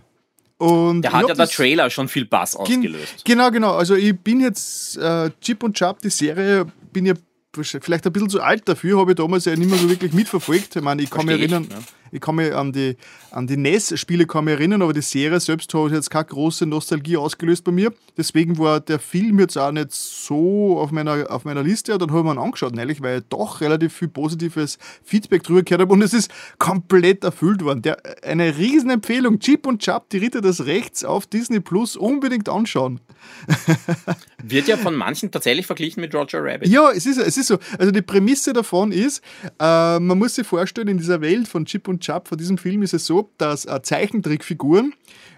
Und 0.58 1.04
der 1.04 1.14
hat 1.14 1.30
ja 1.30 1.36
der 1.36 1.48
Trailer 1.48 1.90
schon 1.90 2.10
viel 2.10 2.26
Bass 2.26 2.56
ausgelöst. 2.56 3.24
Genau, 3.24 3.50
genau. 3.52 3.76
Also 3.76 3.96
ich 3.96 4.18
bin 4.20 4.42
jetzt 4.42 4.98
äh, 4.98 5.30
Chip 5.40 5.64
und 5.64 5.78
Chap, 5.78 6.00
die 6.02 6.10
Serie, 6.10 6.66
bin 6.92 7.06
ja 7.06 7.14
vielleicht 7.56 8.06
ein 8.06 8.14
bisschen 8.14 8.30
zu 8.30 8.42
alt 8.42 8.68
dafür, 8.68 9.00
habe 9.00 9.12
ich 9.12 9.18
damals 9.18 9.46
ja 9.46 9.56
nicht 9.56 9.70
mehr 9.70 9.80
so 9.80 9.90
wirklich 9.90 10.14
mitverfolgt. 10.14 10.76
Ich 10.76 10.82
meine, 10.82 11.02
ich 11.02 11.10
kann 11.10 11.26
Versteh 11.26 11.42
mich 11.42 11.52
erinnern, 11.52 11.64
ich, 11.64 11.76
ja. 11.76 11.80
ich 12.12 12.22
kann 12.22 12.36
mich 12.36 12.54
an 12.54 12.72
die, 12.72 12.96
an 13.32 13.48
die 13.48 13.58
NES-Spiele 13.58 14.28
erinnern, 14.28 14.82
aber 14.84 14.94
die 14.94 15.02
Serie 15.02 15.40
selbst 15.40 15.74
hat 15.74 15.92
jetzt 15.92 16.12
keine 16.12 16.26
große 16.26 16.68
Nostalgie 16.68 17.18
ausgelöst 17.18 17.64
bei 17.64 17.72
mir. 17.72 17.92
Deswegen 18.18 18.60
war 18.60 18.80
der 18.80 19.00
Film 19.00 19.40
jetzt 19.40 19.58
auch 19.58 19.72
nicht 19.72 19.92
so 19.92 20.78
auf 20.78 20.92
meiner, 20.92 21.32
auf 21.32 21.44
meiner 21.44 21.64
Liste. 21.64 21.94
Und 21.94 22.02
dann 22.04 22.12
habe 22.12 22.20
ich 22.20 22.26
mir 22.26 22.34
ihn 22.34 22.38
angeschaut, 22.38 22.76
neulich, 22.76 23.02
weil 23.02 23.20
ich 23.20 23.26
doch 23.30 23.62
relativ 23.62 23.94
viel 23.94 24.10
positives 24.10 24.78
Feedback 25.04 25.44
drüber 25.44 25.64
gehört 25.64 25.82
habe 25.82 25.94
und 25.94 26.04
es 26.04 26.14
ist 26.14 26.32
komplett 26.60 27.24
erfüllt 27.24 27.64
worden. 27.64 27.82
Der, 27.82 27.98
eine 28.24 28.58
riesen 28.58 28.92
Empfehlung, 28.92 29.40
Chip 29.40 29.66
und 29.66 29.82
Chap, 29.82 30.10
die 30.10 30.20
Ritter 30.20 30.42
des 30.42 30.66
Rechts 30.66 31.04
auf 31.04 31.26
Disney 31.26 31.60
Plus, 31.60 31.96
unbedingt 31.96 32.48
anschauen. 32.48 33.00
Wird 34.44 34.68
ja 34.68 34.78
von 34.78 34.96
manchen 34.96 35.32
tatsächlich 35.32 35.66
verglichen 35.66 36.02
mit 36.02 36.14
Roger 36.14 36.44
Rabbit. 36.44 36.68
Ja, 36.68 36.92
es 36.92 37.06
ist, 37.06 37.18
es 37.18 37.38
ist 37.38 37.48
so. 37.48 37.58
Also 37.78 37.92
die 37.92 38.02
Prämisse 38.02 38.54
davon 38.54 38.92
ist, 38.92 39.24
äh, 39.60 40.00
man 40.00 40.18
muss 40.18 40.36
sich 40.36 40.48
vorstellen, 40.48 40.88
in 40.88 40.98
dieser 40.98 41.22
Welt 41.22 41.48
von 41.48 41.66
Chip 41.66 41.88
und 41.88 42.02
Chap, 42.02 42.28
von 42.28 42.38
diesem 42.38 42.58
Film 42.58 42.82
ist 42.82 42.94
es 42.94 43.06
so, 43.06 43.32
dass 43.38 43.66
äh, 43.66 43.82
Zeichentrickfiguren 43.82 44.94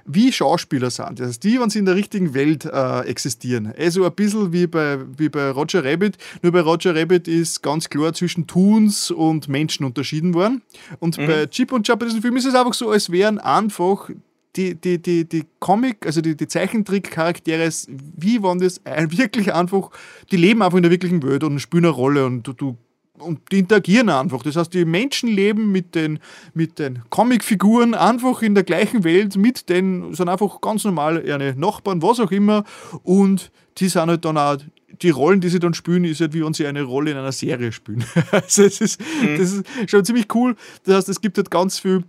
wie 0.06 0.32
Schauspieler 0.32 0.90
sind. 0.90 1.20
Das 1.20 1.30
heißt, 1.30 1.44
die, 1.44 1.60
wenn 1.60 1.70
sie 1.70 1.80
in 1.80 1.86
der 1.86 1.96
richtigen 1.96 2.34
Welt 2.34 2.66
äh, 2.66 3.02
existieren. 3.02 3.74
Also 3.78 4.06
ein 4.06 4.14
bisschen 4.14 4.52
wie 4.52 4.68
bei, 4.68 5.00
wie 5.18 5.30
bei 5.30 5.52
Roger 5.52 5.84
Rabbit. 5.84 6.18
Nur 6.42 6.52
bei 6.52 6.62
Roger 6.62 6.96
Rabbit 6.96 7.28
ist 7.28 7.62
ganz 7.62 7.90
klar 7.90 8.14
zwischen 8.14 8.48
Toons 8.48 9.12
und 9.12 9.48
Menschen 9.48 9.86
unterschieden 9.86 10.34
worden. 10.34 10.62
Und 11.00 11.18
mhm. 11.18 11.28
bei 11.28 11.46
Chip 11.48 11.72
und 11.72 11.86
Chap, 11.86 12.00
bei 12.00 12.06
diesem 12.06 12.22
Film, 12.22 12.36
ist 12.38 12.46
es 12.46 12.56
einfach 12.56 12.74
so, 12.74 12.90
als 12.90 13.12
wären 13.12 13.38
einfach 13.38 14.10
die, 14.56 14.76
die, 14.76 15.02
die, 15.02 15.28
die 15.28 15.45
Comic, 15.60 16.06
also 16.06 16.22
die, 16.22 16.36
die 16.36 16.48
Zeichentrick-Charaktere, 16.48 17.69
wie 17.88 18.44
waren 18.44 18.60
das 18.60 18.82
wirklich 18.86 19.53
einfach, 19.53 19.90
die 20.32 20.38
leben 20.38 20.61
einfach 20.61 20.78
in 20.78 20.84
der 20.84 20.91
wirklichen 20.91 21.23
Welt 21.23 21.44
und 21.44 21.60
spielen 21.60 21.86
eine 21.86 21.94
Rolle 21.94 22.26
und 22.26 22.44
du, 22.44 22.53
du 22.53 22.78
und 23.22 23.40
die 23.52 23.60
interagieren 23.60 24.10
einfach. 24.10 24.44
Das 24.44 24.56
heißt, 24.56 24.73
die 24.73 24.86
Menschen 24.86 25.30
leben 25.30 25.72
mit 25.72 25.95
den, 25.95 26.19
mit 26.53 26.80
den 26.80 27.03
Comicfiguren 27.10 27.94
einfach 27.94 28.41
in 28.41 28.56
der 28.56 28.64
gleichen 28.64 29.03
Welt, 29.03 29.38
mit 29.38 29.69
den, 29.69 30.14
sind 30.14 30.28
einfach 30.28 30.60
ganz 30.60 30.84
normal 30.84 31.23
ihre 31.26 31.53
Nachbarn, 31.56 32.02
was 32.02 32.19
auch 32.19 32.32
immer. 32.32 32.64
Und 33.03 33.52
die 33.78 33.88
sind 33.88 34.10
halt 34.10 34.26
dann 34.26 34.38
auch, 34.38 34.57
die 35.02 35.10
Rollen, 35.10 35.41
die 35.41 35.49
sie 35.49 35.60
dann 35.60 35.73
spielen, 35.73 36.03
ist 36.03 36.22
halt 36.22 36.34
wie 36.34 36.44
wenn 36.44 36.53
sie 36.53 36.68
eine 36.68 36.84
Rolle 36.84 37.11
in 37.11 37.18
einer 37.18 37.32
Serie 37.32 37.72
spielen. 37.72 38.03
also 38.32 38.64
es 38.64 38.82
ist, 38.82 38.99
mhm. 38.99 39.38
das 39.38 39.52
ist 39.53 39.65
schon 39.88 40.06
ziemlich 40.06 40.28
cool. 40.36 40.56
Das 40.84 40.95
heißt, 40.95 41.10
es 41.10 41.22
gibt 41.22 41.38
halt 41.38 41.49
ganz 41.49 41.80
viel 41.80 42.03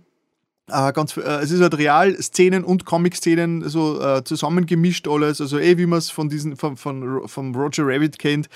äh, 0.69 0.93
ganz, 0.93 1.17
äh, 1.17 1.21
es 1.21 1.51
ist 1.51 1.61
halt 1.61 1.77
Real-Szenen 1.77 2.63
und 2.63 2.85
Comic-Szenen 2.85 3.67
so 3.67 4.01
äh, 4.01 4.23
zusammengemischt 4.23 5.07
alles, 5.07 5.41
also 5.41 5.59
eh 5.59 5.77
wie 5.77 5.85
man 5.85 5.99
es 5.99 6.09
von 6.09 6.29
diesen, 6.29 6.55
von, 6.55 6.77
von, 6.77 7.27
von 7.27 7.55
Roger 7.55 7.83
Rabbit 7.85 8.17
kennt. 8.19 8.47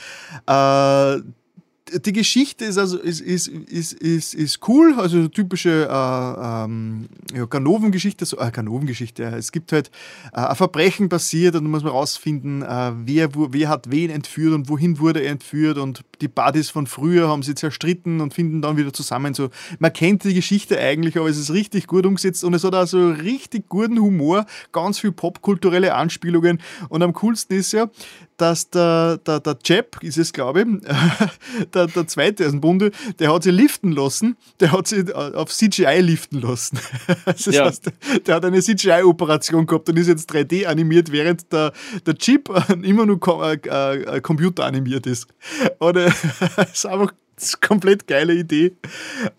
Die 1.93 2.13
Geschichte 2.13 2.65
ist 2.65 2.77
also 2.77 2.97
ist, 2.97 3.21
ist, 3.21 3.47
ist, 3.47 3.93
ist, 3.93 4.33
ist 4.33 4.67
cool, 4.67 4.95
also 4.97 5.27
typische 5.27 5.87
äh, 5.89 6.65
ähm, 6.65 7.07
ja, 7.33 7.45
Ganoven-Geschichte, 7.45 8.25
so, 8.25 8.37
äh, 8.39 8.51
Ganoven-Geschichte. 8.51 9.23
Es 9.23 9.51
gibt 9.51 9.71
halt 9.71 9.89
äh, 10.33 10.39
ein 10.39 10.55
Verbrechen 10.55 11.07
passiert 11.07 11.55
und 11.55 11.63
da 11.63 11.69
muss 11.69 11.83
man 11.83 11.93
rausfinden, 11.93 12.61
äh, 12.61 12.91
wer, 13.05 13.29
wer 13.33 13.69
hat 13.69 13.89
wen 13.89 14.09
entführt 14.09 14.53
und 14.53 14.69
wohin 14.69 14.99
wurde 14.99 15.21
er 15.21 15.31
entführt 15.31 15.77
und 15.77 16.03
die 16.21 16.27
Buddies 16.27 16.69
von 16.69 16.87
früher 16.87 17.29
haben 17.29 17.43
sie 17.43 17.55
zerstritten 17.55 18.19
und 18.21 18.33
finden 18.33 18.61
dann 18.61 18.77
wieder 18.77 18.91
zusammen. 18.91 19.33
So, 19.33 19.49
man 19.79 19.93
kennt 19.93 20.23
die 20.23 20.33
Geschichte 20.33 20.79
eigentlich, 20.79 21.17
aber 21.17 21.29
es 21.29 21.37
ist 21.37 21.51
richtig 21.51 21.87
gut 21.87 22.05
umgesetzt 22.05 22.43
und 22.43 22.53
es 22.53 22.63
hat 22.63 22.75
also 22.75 23.09
richtig 23.09 23.69
guten 23.69 23.99
Humor, 23.99 24.45
ganz 24.71 24.99
viel 24.99 25.11
popkulturelle 25.11 25.95
Anspielungen 25.95 26.59
und 26.89 27.01
am 27.01 27.13
coolsten 27.13 27.53
ist 27.57 27.71
ja, 27.71 27.89
dass 28.37 28.69
der, 28.69 29.17
der, 29.17 29.39
der 29.39 29.57
Jeb, 29.63 29.97
ist 30.01 30.17
es 30.17 30.31
glaube 30.31 30.61
ich, 30.61 30.67
der, 31.73 31.87
der 31.87 32.07
zweite 32.07 32.45
aus 32.45 32.51
dem 32.51 32.61
Bunde, 32.61 32.91
der 33.19 33.33
hat 33.33 33.43
sie 33.43 33.51
liften 33.51 33.91
lassen, 33.91 34.37
der 34.59 34.71
hat 34.71 34.87
sie 34.87 35.13
auf 35.13 35.51
CGI 35.51 36.01
liften 36.01 36.41
lassen. 36.41 36.79
das 37.25 37.45
ja. 37.45 37.65
heißt, 37.65 37.91
der 38.25 38.35
hat 38.35 38.45
eine 38.45 38.61
CGI-Operation 38.61 39.65
gehabt 39.65 39.89
und 39.89 39.97
ist 39.97 40.07
jetzt 40.07 40.31
3D 40.31 40.65
animiert, 40.65 41.11
während 41.11 41.51
der, 41.51 41.73
der 42.05 42.15
Chip 42.15 42.49
immer 42.83 43.05
nur 43.05 43.19
äh, 43.43 43.55
äh, 43.55 44.21
Computer 44.21 44.65
animiert 44.65 45.07
ist. 45.07 45.27
Oder 45.79 46.07
ist 46.71 46.85
einfach 46.85 47.13
komplett 47.61 48.07
geile 48.07 48.33
Idee. 48.33 48.73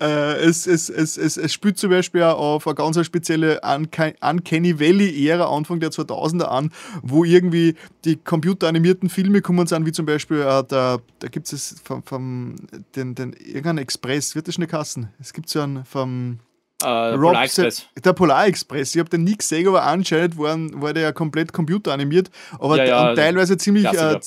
Äh, 0.01 0.37
es, 0.37 0.67
es, 0.67 0.89
es, 0.89 1.17
es, 1.17 1.37
es 1.37 1.53
spielt 1.53 1.77
zum 1.77 1.89
Beispiel 1.89 2.23
auf 2.23 2.65
eine 2.67 2.75
ganz 2.75 3.03
spezielle 3.05 3.61
Uncanny 3.61 4.79
Valley-Ära, 4.79 5.55
Anfang 5.55 5.79
der 5.79 5.91
2000er 5.91 6.45
an, 6.45 6.71
wo 7.01 7.23
irgendwie 7.23 7.75
die 8.05 8.15
computeranimierten 8.15 9.09
Filme 9.09 9.41
kommen 9.41 9.67
sind, 9.67 9.85
wie 9.85 9.91
zum 9.91 10.05
Beispiel, 10.05 10.39
äh, 10.39 10.63
da, 10.67 10.99
da 11.19 11.27
gibt 11.27 11.51
es 11.51 11.75
vom, 11.83 12.03
vom 12.03 12.55
den, 12.95 13.15
den 13.15 13.33
irgendein 13.33 13.79
Express, 13.79 14.35
wird 14.35 14.47
das 14.47 14.55
schon 14.55 14.67
Kassen? 14.67 15.09
Es 15.19 15.33
gibt 15.33 15.49
so 15.49 15.61
einen 15.61 15.85
vom 15.85 16.39
Uh, 16.81 17.17
Polar 17.17 17.43
Express. 17.43 17.85
Der 18.05 18.13
Polar 18.13 18.47
Express. 18.47 18.95
Ich 18.95 18.99
habe 18.99 19.09
den 19.09 19.25
nie 19.25 19.35
gesehen, 19.35 19.67
aber 19.67 19.83
anscheinend 19.83 20.37
waren, 20.37 20.81
war 20.81 20.93
der 20.93 21.03
ja 21.03 21.11
komplett 21.11 21.51
computeranimiert, 21.51 22.31
aber 22.57 22.77
ja, 22.77 22.85
ja, 23.09 23.15
teilweise 23.15 23.57
ziemlich, 23.57 23.85
äh, 23.85 24.17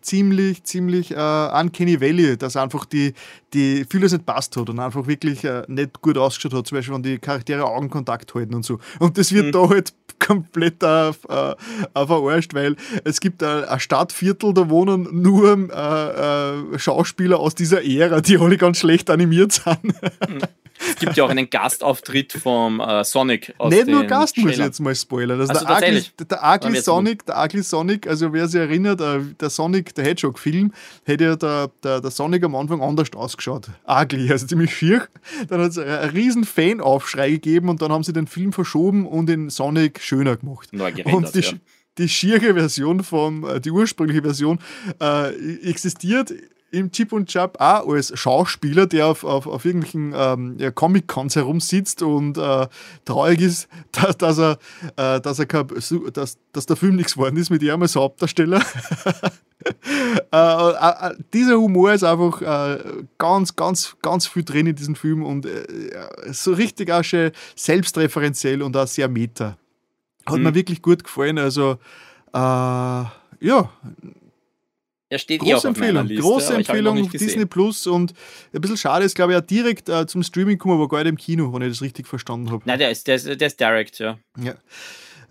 ziemlich, 0.00 0.64
ziemlich 0.64 1.10
äh, 1.10 1.14
uncanny 1.14 2.00
Valley, 2.00 2.38
dass 2.38 2.56
einfach 2.56 2.86
die, 2.86 3.12
die 3.52 3.84
vieles 3.88 4.12
nicht 4.12 4.24
passt 4.24 4.56
hat 4.56 4.70
und 4.70 4.78
einfach 4.80 5.06
wirklich 5.06 5.44
äh, 5.44 5.64
nicht 5.66 6.00
gut 6.00 6.16
ausgeschaut 6.16 6.54
hat, 6.54 6.66
zum 6.66 6.78
Beispiel 6.78 6.94
wenn 6.94 7.02
die 7.02 7.18
Charaktere 7.18 7.66
Augenkontakt 7.66 8.34
halten 8.34 8.54
und 8.54 8.64
so. 8.64 8.78
Und 8.98 9.18
das 9.18 9.32
wird 9.32 9.46
mhm. 9.46 9.52
da 9.52 9.68
halt 9.68 9.92
komplett 10.18 10.82
äh, 10.82 11.12
verarscht, 11.12 12.54
weil 12.54 12.76
es 13.04 13.20
gibt 13.20 13.42
ein, 13.42 13.64
ein 13.64 13.78
Stadtviertel, 13.80 14.54
da 14.54 14.70
wohnen 14.70 15.06
nur 15.12 15.68
äh, 15.70 16.74
äh, 16.74 16.78
Schauspieler 16.78 17.40
aus 17.40 17.54
dieser 17.54 17.84
Ära, 17.84 18.22
die 18.22 18.38
alle 18.38 18.56
ganz 18.56 18.78
schlecht 18.78 19.10
animiert 19.10 19.52
sind. 19.52 19.84
Mhm. 19.84 20.40
Es 20.88 20.96
gibt 20.96 21.16
ja 21.16 21.24
auch 21.24 21.30
einen 21.30 21.50
Gastauftritt 21.90 22.32
vom 22.32 22.80
äh, 22.80 23.04
Sonic. 23.04 23.54
Nicht 23.68 23.86
nur 23.86 24.04
Gast, 24.04 24.36
muss 24.38 24.52
ich 24.52 24.58
jetzt 24.58 24.80
mal 24.80 24.94
spoilern. 24.94 25.40
Also, 25.40 25.52
also 25.52 25.66
der, 25.66 25.76
Ugly, 25.76 26.04
der 26.30 26.42
Ugly 26.42 26.80
Sonic, 26.80 27.26
der 27.26 27.44
Ugly 27.44 27.62
Sonic, 27.62 28.06
also 28.06 28.32
wer 28.32 28.48
sich 28.48 28.60
erinnert, 28.60 29.00
äh, 29.00 29.20
der 29.40 29.50
Sonic, 29.50 29.94
der 29.94 30.04
Hedgehog-Film, 30.04 30.72
hätte 31.04 31.24
ja 31.24 31.36
der, 31.36 31.70
der, 31.82 32.00
der 32.00 32.10
Sonic 32.10 32.44
am 32.44 32.54
Anfang 32.54 32.80
anders 32.82 33.12
ausgeschaut. 33.14 33.68
Ugly, 33.86 34.30
also 34.30 34.46
ziemlich 34.46 34.74
schier. 34.74 35.08
Dann 35.48 35.60
hat 35.60 35.70
es 35.70 35.78
einen 35.78 36.10
riesen 36.10 36.44
Fan-Aufschrei 36.44 37.30
gegeben 37.30 37.68
und 37.68 37.82
dann 37.82 37.92
haben 37.92 38.04
sie 38.04 38.12
den 38.12 38.26
Film 38.26 38.52
verschoben 38.52 39.06
und 39.06 39.26
den 39.26 39.50
Sonic 39.50 40.00
schöner 40.00 40.36
gemacht. 40.36 40.70
und 40.72 41.34
die, 41.34 41.40
ja. 41.40 41.52
die 41.98 42.08
schiere 42.08 42.54
Version 42.54 43.02
von, 43.02 43.44
äh, 43.44 43.60
die 43.60 43.70
ursprüngliche 43.70 44.22
Version 44.22 44.58
äh, 45.00 45.34
existiert 45.68 46.32
im 46.70 46.92
Chip 46.92 47.12
und 47.12 47.28
Chap 47.28 47.60
auch 47.60 47.88
als 47.88 48.16
Schauspieler, 48.18 48.86
der 48.86 49.06
auf, 49.06 49.24
auf, 49.24 49.46
auf 49.46 49.64
irgendwelchen 49.64 50.12
ähm, 50.14 50.56
ja, 50.58 50.70
Comic-Cons 50.70 51.36
herumsitzt 51.36 52.02
und 52.02 52.38
äh, 52.38 52.68
traurig 53.04 53.40
ist, 53.40 53.68
dass, 53.92 54.16
dass, 54.18 54.38
er, 54.38 54.58
äh, 54.96 55.20
dass, 55.20 55.38
er 55.38 55.46
kein, 55.46 55.66
dass, 56.12 56.38
dass 56.52 56.66
der 56.66 56.76
Film 56.76 56.96
nichts 56.96 57.14
geworden 57.14 57.36
ist 57.36 57.50
mit 57.50 57.62
ihm 57.62 57.82
als 57.82 57.96
Hauptdarsteller. 57.96 58.62
Äh, 59.62 60.36
äh, 60.36 61.10
äh, 61.10 61.14
dieser 61.34 61.58
Humor 61.58 61.92
ist 61.92 62.02
einfach 62.02 62.40
äh, 62.40 62.78
ganz, 63.18 63.54
ganz, 63.56 63.94
ganz 64.00 64.26
viel 64.26 64.42
drin 64.42 64.66
in 64.66 64.74
diesem 64.74 64.94
Film 64.94 65.22
und 65.22 65.46
so 66.30 66.54
richtig 66.54 66.90
auch 66.90 67.04
schon 67.04 67.30
selbstreferenziell 67.56 68.62
und 68.62 68.74
auch 68.74 68.86
sehr 68.86 69.08
meta. 69.08 69.58
Hat 70.24 70.38
mhm. 70.38 70.44
mir 70.44 70.54
wirklich 70.54 70.80
gut 70.80 71.04
gefallen. 71.04 71.36
Also, 71.36 71.76
ja, 72.32 73.70
er 75.10 75.18
steht 75.18 75.40
große 75.40 75.66
eh 75.66 75.70
Empfehlung, 75.70 76.06
Liste, 76.06 76.22
große 76.22 76.54
Empfehlung 76.54 77.02
auf 77.02 77.10
Disney 77.10 77.44
Plus 77.44 77.88
und 77.88 78.14
ein 78.54 78.60
bisschen 78.60 78.76
schade 78.76 79.04
ist, 79.04 79.16
glaube 79.16 79.32
ich, 79.32 79.34
ja 79.34 79.40
direkt 79.40 79.88
äh, 79.88 80.06
zum 80.06 80.22
Streaming 80.22 80.56
kommen, 80.56 80.74
aber 80.74 80.88
gar 80.88 80.98
nicht 80.98 81.08
im 81.08 81.16
Kino, 81.16 81.52
wenn 81.52 81.62
ich 81.62 81.68
das 81.70 81.82
richtig 81.82 82.06
verstanden 82.06 82.50
habe. 82.52 82.62
Nein, 82.64 82.78
der 82.78 82.90
ist, 82.92 83.08
der 83.08 83.16
ist, 83.16 83.26
der 83.26 83.46
ist 83.46 83.58
direct, 83.58 83.98
ja. 83.98 84.18
ja. 84.38 84.54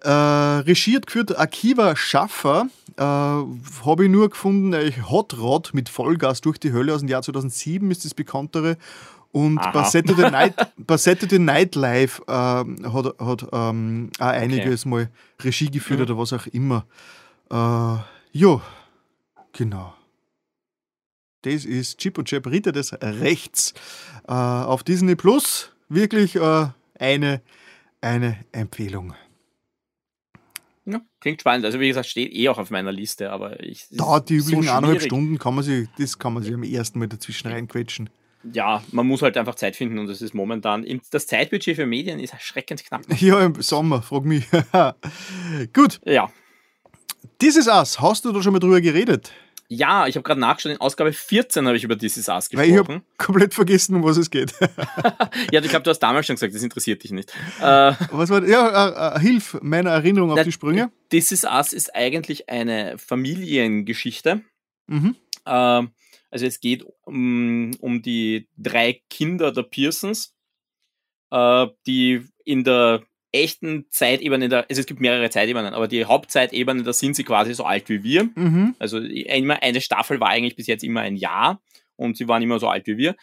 Äh, 0.02 0.60
regiert 0.62 1.08
geführt 1.08 1.40
Akiva 1.40 1.96
Schaffer, 1.96 2.68
äh, 2.98 3.02
habe 3.02 4.04
ich 4.04 4.10
nur 4.10 4.30
gefunden, 4.30 4.74
äh, 4.74 4.92
Hot 5.10 5.38
Rod 5.38 5.74
mit 5.74 5.88
Vollgas 5.88 6.42
durch 6.42 6.58
die 6.58 6.74
Hölle 6.74 6.94
aus 6.94 7.00
dem 7.00 7.08
Jahr 7.08 7.22
2007 7.22 7.90
ist 7.90 8.04
das 8.04 8.14
bekanntere. 8.14 8.78
Und 9.32 9.62
bei 9.74 9.84
Saturday, 9.84 10.30
Night, 10.32 10.56
bei 10.76 10.98
Saturday 10.98 11.40
Night 11.40 11.76
Live 11.76 12.22
äh, 12.28 12.32
hat, 12.32 13.16
hat 13.20 13.48
ähm, 13.54 14.10
auch 14.20 14.26
einiges 14.26 14.82
okay. 14.82 14.90
mal 14.90 15.10
Regie 15.42 15.70
geführt 15.72 16.00
mhm. 16.00 16.06
oder 16.06 16.18
was 16.18 16.34
auch 16.34 16.48
immer. 16.48 16.86
Äh, 17.50 18.02
ja, 18.32 18.62
Genau. 19.54 19.94
Das 21.44 21.64
ist 21.66 22.00
Chip 22.00 22.18
und 22.18 22.28
Chap 22.28 22.48
Ritter 22.48 22.72
des 22.72 22.94
Rechts 23.02 23.74
äh, 24.28 24.34
auf 24.34 24.84
Disney 24.84 25.16
Plus. 25.16 25.72
Wirklich 25.88 26.36
äh, 26.36 26.68
eine, 27.00 27.42
eine 28.02 28.38
Empfehlung. 28.52 29.16
Ja, 30.86 31.02
klingt 31.22 31.42
spannend. 31.42 31.66
Also 31.66 31.80
wie 31.80 31.88
gesagt, 31.88 32.08
steht 32.08 32.34
eh 32.34 32.50
auch 32.50 32.58
auf 32.58 32.72
meiner 32.72 32.92
Liste, 32.92 33.32
aber 33.32 33.62
ich. 33.64 33.88
Dauert 33.92 34.30
die 34.30 34.36
üblichen 34.36 34.64
so 34.64 34.72
eineinhalb 34.72 35.02
Stunden, 35.02 35.38
kann 35.38 35.56
man 35.56 35.64
sich, 35.64 35.88
das 35.98 36.18
kann 36.18 36.34
man 36.34 36.44
sich 36.44 36.54
am 36.54 36.64
ersten 36.64 37.00
Mal 37.00 37.08
dazwischen 37.08 37.48
reinquetschen. 37.48 38.10
Ja, 38.54 38.84
man 38.92 39.06
muss 39.06 39.22
halt 39.22 39.38
einfach 39.38 39.56
Zeit 39.56 39.76
finden 39.76 40.00
und 40.00 40.08
das 40.08 40.22
ist 40.22 40.34
momentan. 40.34 40.86
Das 41.12 41.28
Zeitbudget 41.28 41.76
für 41.76 41.86
Medien 41.86 42.20
ist 42.20 42.34
erschreckend 42.34 42.86
knapp. 42.86 43.02
Ja, 43.20 43.44
im 43.44 43.62
Sommer, 43.62 44.02
frag 44.02 44.24
mich. 44.24 44.46
Gut. 45.74 46.00
Ja. 46.06 46.32
This 47.40 47.56
Is 47.56 47.68
Us, 47.68 48.00
hast 48.00 48.26
du 48.26 48.32
da 48.32 48.42
schon 48.42 48.54
mal 48.54 48.60
drüber 48.60 48.82
geredet? 48.82 49.32
Ja, 49.72 50.08
ich 50.08 50.16
habe 50.16 50.24
gerade 50.24 50.40
nachgeschaut, 50.40 50.72
in 50.72 50.82
Ausgabe 50.82 51.14
14 51.14 51.68
habe 51.68 51.78
ich 51.78 51.84
über 51.84 51.96
This 51.96 52.18
Is 52.18 52.28
Us 52.28 52.50
gesprochen. 52.50 52.58
Weil 52.58 52.70
ich 52.74 52.78
habe 52.78 53.02
komplett 53.18 53.54
vergessen, 53.54 53.96
um 53.96 54.04
was 54.04 54.18
es 54.18 54.32
geht. 54.32 54.52
ja, 55.52 55.62
ich 55.62 55.70
glaube, 55.70 55.84
du 55.84 55.92
hast 55.92 56.00
damals 56.00 56.26
schon 56.26 56.36
gesagt, 56.36 56.56
das 56.56 56.64
interessiert 56.64 57.04
dich 57.04 57.12
nicht. 57.12 57.32
Äh, 57.60 57.94
was 58.12 58.30
war 58.32 58.44
Ja, 58.48 59.14
äh, 59.14 59.18
äh, 59.18 59.20
hilf 59.20 59.60
meiner 59.62 59.92
Erinnerung 59.92 60.32
auf 60.32 60.42
die 60.42 60.52
Sprünge. 60.52 60.92
This 61.12 61.32
Is 61.32 61.44
Us 61.44 61.72
ist 61.72 61.94
eigentlich 61.96 62.50
eine 62.50 62.98
Familiengeschichte. 62.98 64.42
Mhm. 64.88 65.16
Äh, 65.46 65.84
also 66.32 66.46
es 66.46 66.60
geht 66.60 66.84
um, 67.06 67.72
um 67.80 68.02
die 68.02 68.48
drei 68.58 69.02
Kinder 69.10 69.52
der 69.52 69.64
Pearsons, 69.64 70.34
äh, 71.30 71.68
die 71.86 72.26
in 72.44 72.64
der 72.64 73.04
echten 73.32 73.86
Zeitebene, 73.90 74.50
der, 74.50 74.70
also 74.70 74.80
es 74.80 74.86
gibt 74.86 75.00
mehrere 75.00 75.30
Zeitebenen, 75.30 75.74
aber 75.74 75.88
die 75.88 76.06
Hauptzeitebene, 76.06 76.84
da 76.84 76.94
sind 76.94 77.16
sie 77.16 77.24
quasi 77.24 77.54
so 77.54 77.64
alt 77.64 77.90
wie 77.90 78.04
wir. 78.04 78.30
Mhm. 78.36 78.76
Also 78.80 79.00
immer 79.00 79.62
eine 79.62 79.82
Staffel 79.82 80.20
war 80.20 80.30
eigentlich 80.30 80.56
bis 80.56 80.68
jetzt 80.68 80.84
immer 80.84 81.02
ein 81.02 81.16
Jahr 81.16 81.62
und 81.96 82.18
sie 82.18 82.28
waren 82.28 82.42
immer 82.42 82.60
so 82.60 82.68
alt 82.68 82.88
wie 82.88 82.98
wir. 82.98 83.16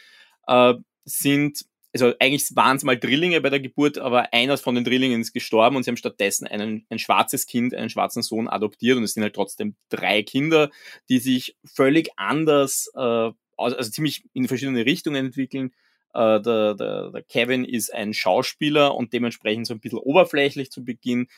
Äh, 0.47 0.75
sind, 1.05 1.65
also 1.93 2.13
eigentlich 2.21 2.55
waren 2.55 2.77
es 2.77 2.85
mal 2.85 2.99
Drillinge 2.99 3.41
bei 3.41 3.51
der 3.51 3.61
Geburt, 3.61 3.99
aber 3.99 4.33
einer 4.33 4.57
von 4.59 4.75
den 4.75 4.85
Drillingen 4.85 5.21
ist 5.21 5.33
gestorben 5.33 5.77
und 5.77 5.83
sie 5.83 5.91
haben 5.91 5.97
stattdessen 5.97 6.47
einen, 6.47 6.87
ein 6.89 6.99
schwarzes 6.99 7.47
Kind, 7.47 7.75
einen 7.75 7.91
schwarzen 7.91 8.23
Sohn 8.23 8.49
adoptiert 8.49 8.97
und 8.97 9.05
es 9.05 9.15
sind 9.15 9.23
halt 9.23 9.35
trotzdem 9.35 9.75
drei 9.89 10.23
Kinder, 10.23 10.71
die 11.09 11.19
sich 11.19 11.57
völlig 11.65 12.11
anders, 12.17 12.91
äh, 12.95 13.31
also 13.57 13.91
ziemlich 13.91 14.25
in 14.35 14.47
verschiedene 14.47 14.85
Richtungen 14.85 15.27
entwickeln 15.27 15.73
äh, 16.17 16.41
der, 16.41 16.75
der, 16.75 17.11
der 17.11 17.23
Kevin 17.23 17.65
ist 17.65 17.93
ein 17.93 18.15
Schauspieler 18.15 18.95
und 18.95 19.13
dementsprechend 19.13 19.67
so 19.67 19.75
ein 19.75 19.81
bisschen 19.81 19.99
oberflächlich 19.99 20.71
zu 20.71 20.85
Beginn. 20.85 21.29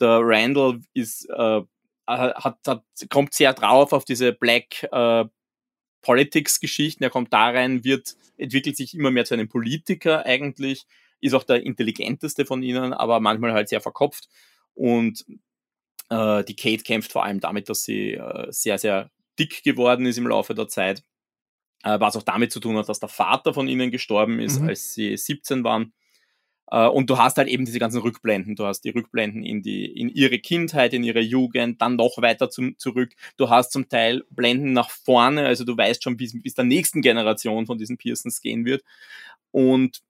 Der 0.00 0.20
Randall 0.22 0.80
ist, 0.94 1.28
äh, 1.28 1.60
hat, 2.06 2.58
hat, 2.66 2.84
kommt 3.10 3.34
sehr 3.34 3.52
drauf 3.52 3.92
auf 3.92 4.04
diese 4.04 4.32
Black 4.32 4.84
äh, 4.92 5.24
Politics-Geschichten. 6.02 7.02
Er 7.02 7.10
kommt 7.10 7.32
da 7.32 7.50
rein, 7.50 7.82
wird, 7.82 8.14
entwickelt 8.36 8.76
sich 8.76 8.94
immer 8.94 9.10
mehr 9.10 9.24
zu 9.24 9.34
einem 9.34 9.48
Politiker 9.48 10.24
eigentlich, 10.24 10.86
ist 11.20 11.34
auch 11.34 11.44
der 11.44 11.64
intelligenteste 11.64 12.46
von 12.46 12.62
ihnen, 12.62 12.92
aber 12.92 13.18
manchmal 13.18 13.52
halt 13.52 13.68
sehr 13.68 13.80
verkopft. 13.80 14.28
Und 14.74 15.24
äh, 16.10 16.44
die 16.44 16.54
Kate 16.54 16.84
kämpft 16.84 17.10
vor 17.10 17.24
allem 17.24 17.40
damit, 17.40 17.68
dass 17.68 17.82
sie 17.82 18.12
äh, 18.12 18.46
sehr, 18.50 18.78
sehr 18.78 19.10
dick 19.36 19.64
geworden 19.64 20.06
ist 20.06 20.18
im 20.18 20.28
Laufe 20.28 20.54
der 20.54 20.68
Zeit 20.68 21.02
was 21.82 22.16
auch 22.16 22.22
damit 22.22 22.52
zu 22.52 22.60
tun 22.60 22.76
hat, 22.76 22.88
dass 22.88 23.00
der 23.00 23.08
Vater 23.08 23.54
von 23.54 23.68
ihnen 23.68 23.90
gestorben 23.90 24.40
ist, 24.40 24.60
mhm. 24.60 24.68
als 24.68 24.94
sie 24.94 25.16
17 25.16 25.64
waren. 25.64 25.92
Äh, 26.70 26.86
und 26.86 27.08
du 27.10 27.18
hast 27.18 27.38
halt 27.38 27.48
eben 27.48 27.64
diese 27.64 27.78
ganzen 27.78 28.00
Rückblenden. 28.00 28.56
Du 28.56 28.64
hast 28.64 28.82
die 28.82 28.90
Rückblenden 28.90 29.42
in 29.42 29.62
die, 29.62 29.86
in 29.86 30.08
ihre 30.08 30.38
Kindheit, 30.38 30.92
in 30.92 31.04
ihre 31.04 31.20
Jugend, 31.20 31.80
dann 31.80 31.96
noch 31.96 32.18
weiter 32.18 32.50
zum, 32.50 32.78
zurück. 32.78 33.12
Du 33.36 33.50
hast 33.50 33.72
zum 33.72 33.88
Teil 33.88 34.24
Blenden 34.30 34.72
nach 34.72 34.90
vorne, 34.90 35.46
also 35.46 35.64
du 35.64 35.76
weißt 35.76 36.02
schon, 36.02 36.16
bis, 36.16 36.40
bis 36.40 36.54
der 36.54 36.64
nächsten 36.64 37.02
Generation 37.02 37.66
von 37.66 37.78
diesen 37.78 37.96
Pearsons 37.96 38.40
gehen 38.40 38.64
wird. 38.64 38.82
Und 39.50 40.02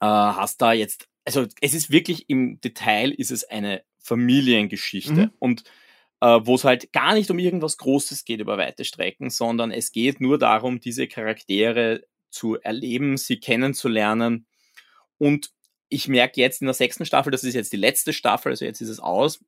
äh, 0.00 0.06
hast 0.06 0.60
da 0.60 0.72
jetzt, 0.72 1.08
also 1.24 1.46
es 1.60 1.74
ist 1.74 1.90
wirklich 1.90 2.28
im 2.28 2.60
Detail 2.60 3.10
ist 3.10 3.30
es 3.30 3.44
eine 3.44 3.82
Familiengeschichte. 3.98 5.26
Mhm. 5.26 5.30
Und 5.38 5.64
äh, 6.20 6.40
wo 6.42 6.56
es 6.56 6.64
halt 6.64 6.92
gar 6.92 7.14
nicht 7.14 7.30
um 7.30 7.38
irgendwas 7.38 7.78
Großes 7.78 8.24
geht 8.24 8.40
über 8.40 8.58
weite 8.58 8.84
Strecken, 8.84 9.30
sondern 9.30 9.70
es 9.70 9.92
geht 9.92 10.20
nur 10.20 10.38
darum, 10.38 10.80
diese 10.80 11.06
Charaktere 11.06 12.04
zu 12.30 12.56
erleben, 12.56 13.16
sie 13.16 13.38
kennenzulernen. 13.38 14.46
Und 15.18 15.50
ich 15.88 16.08
merke 16.08 16.40
jetzt 16.40 16.60
in 16.60 16.66
der 16.66 16.74
sechsten 16.74 17.06
Staffel, 17.06 17.30
das 17.30 17.44
ist 17.44 17.54
jetzt 17.54 17.72
die 17.72 17.78
letzte 17.78 18.12
Staffel, 18.12 18.52
also 18.52 18.64
jetzt 18.64 18.80
ist 18.80 18.88
es 18.88 19.00
aus, 19.00 19.44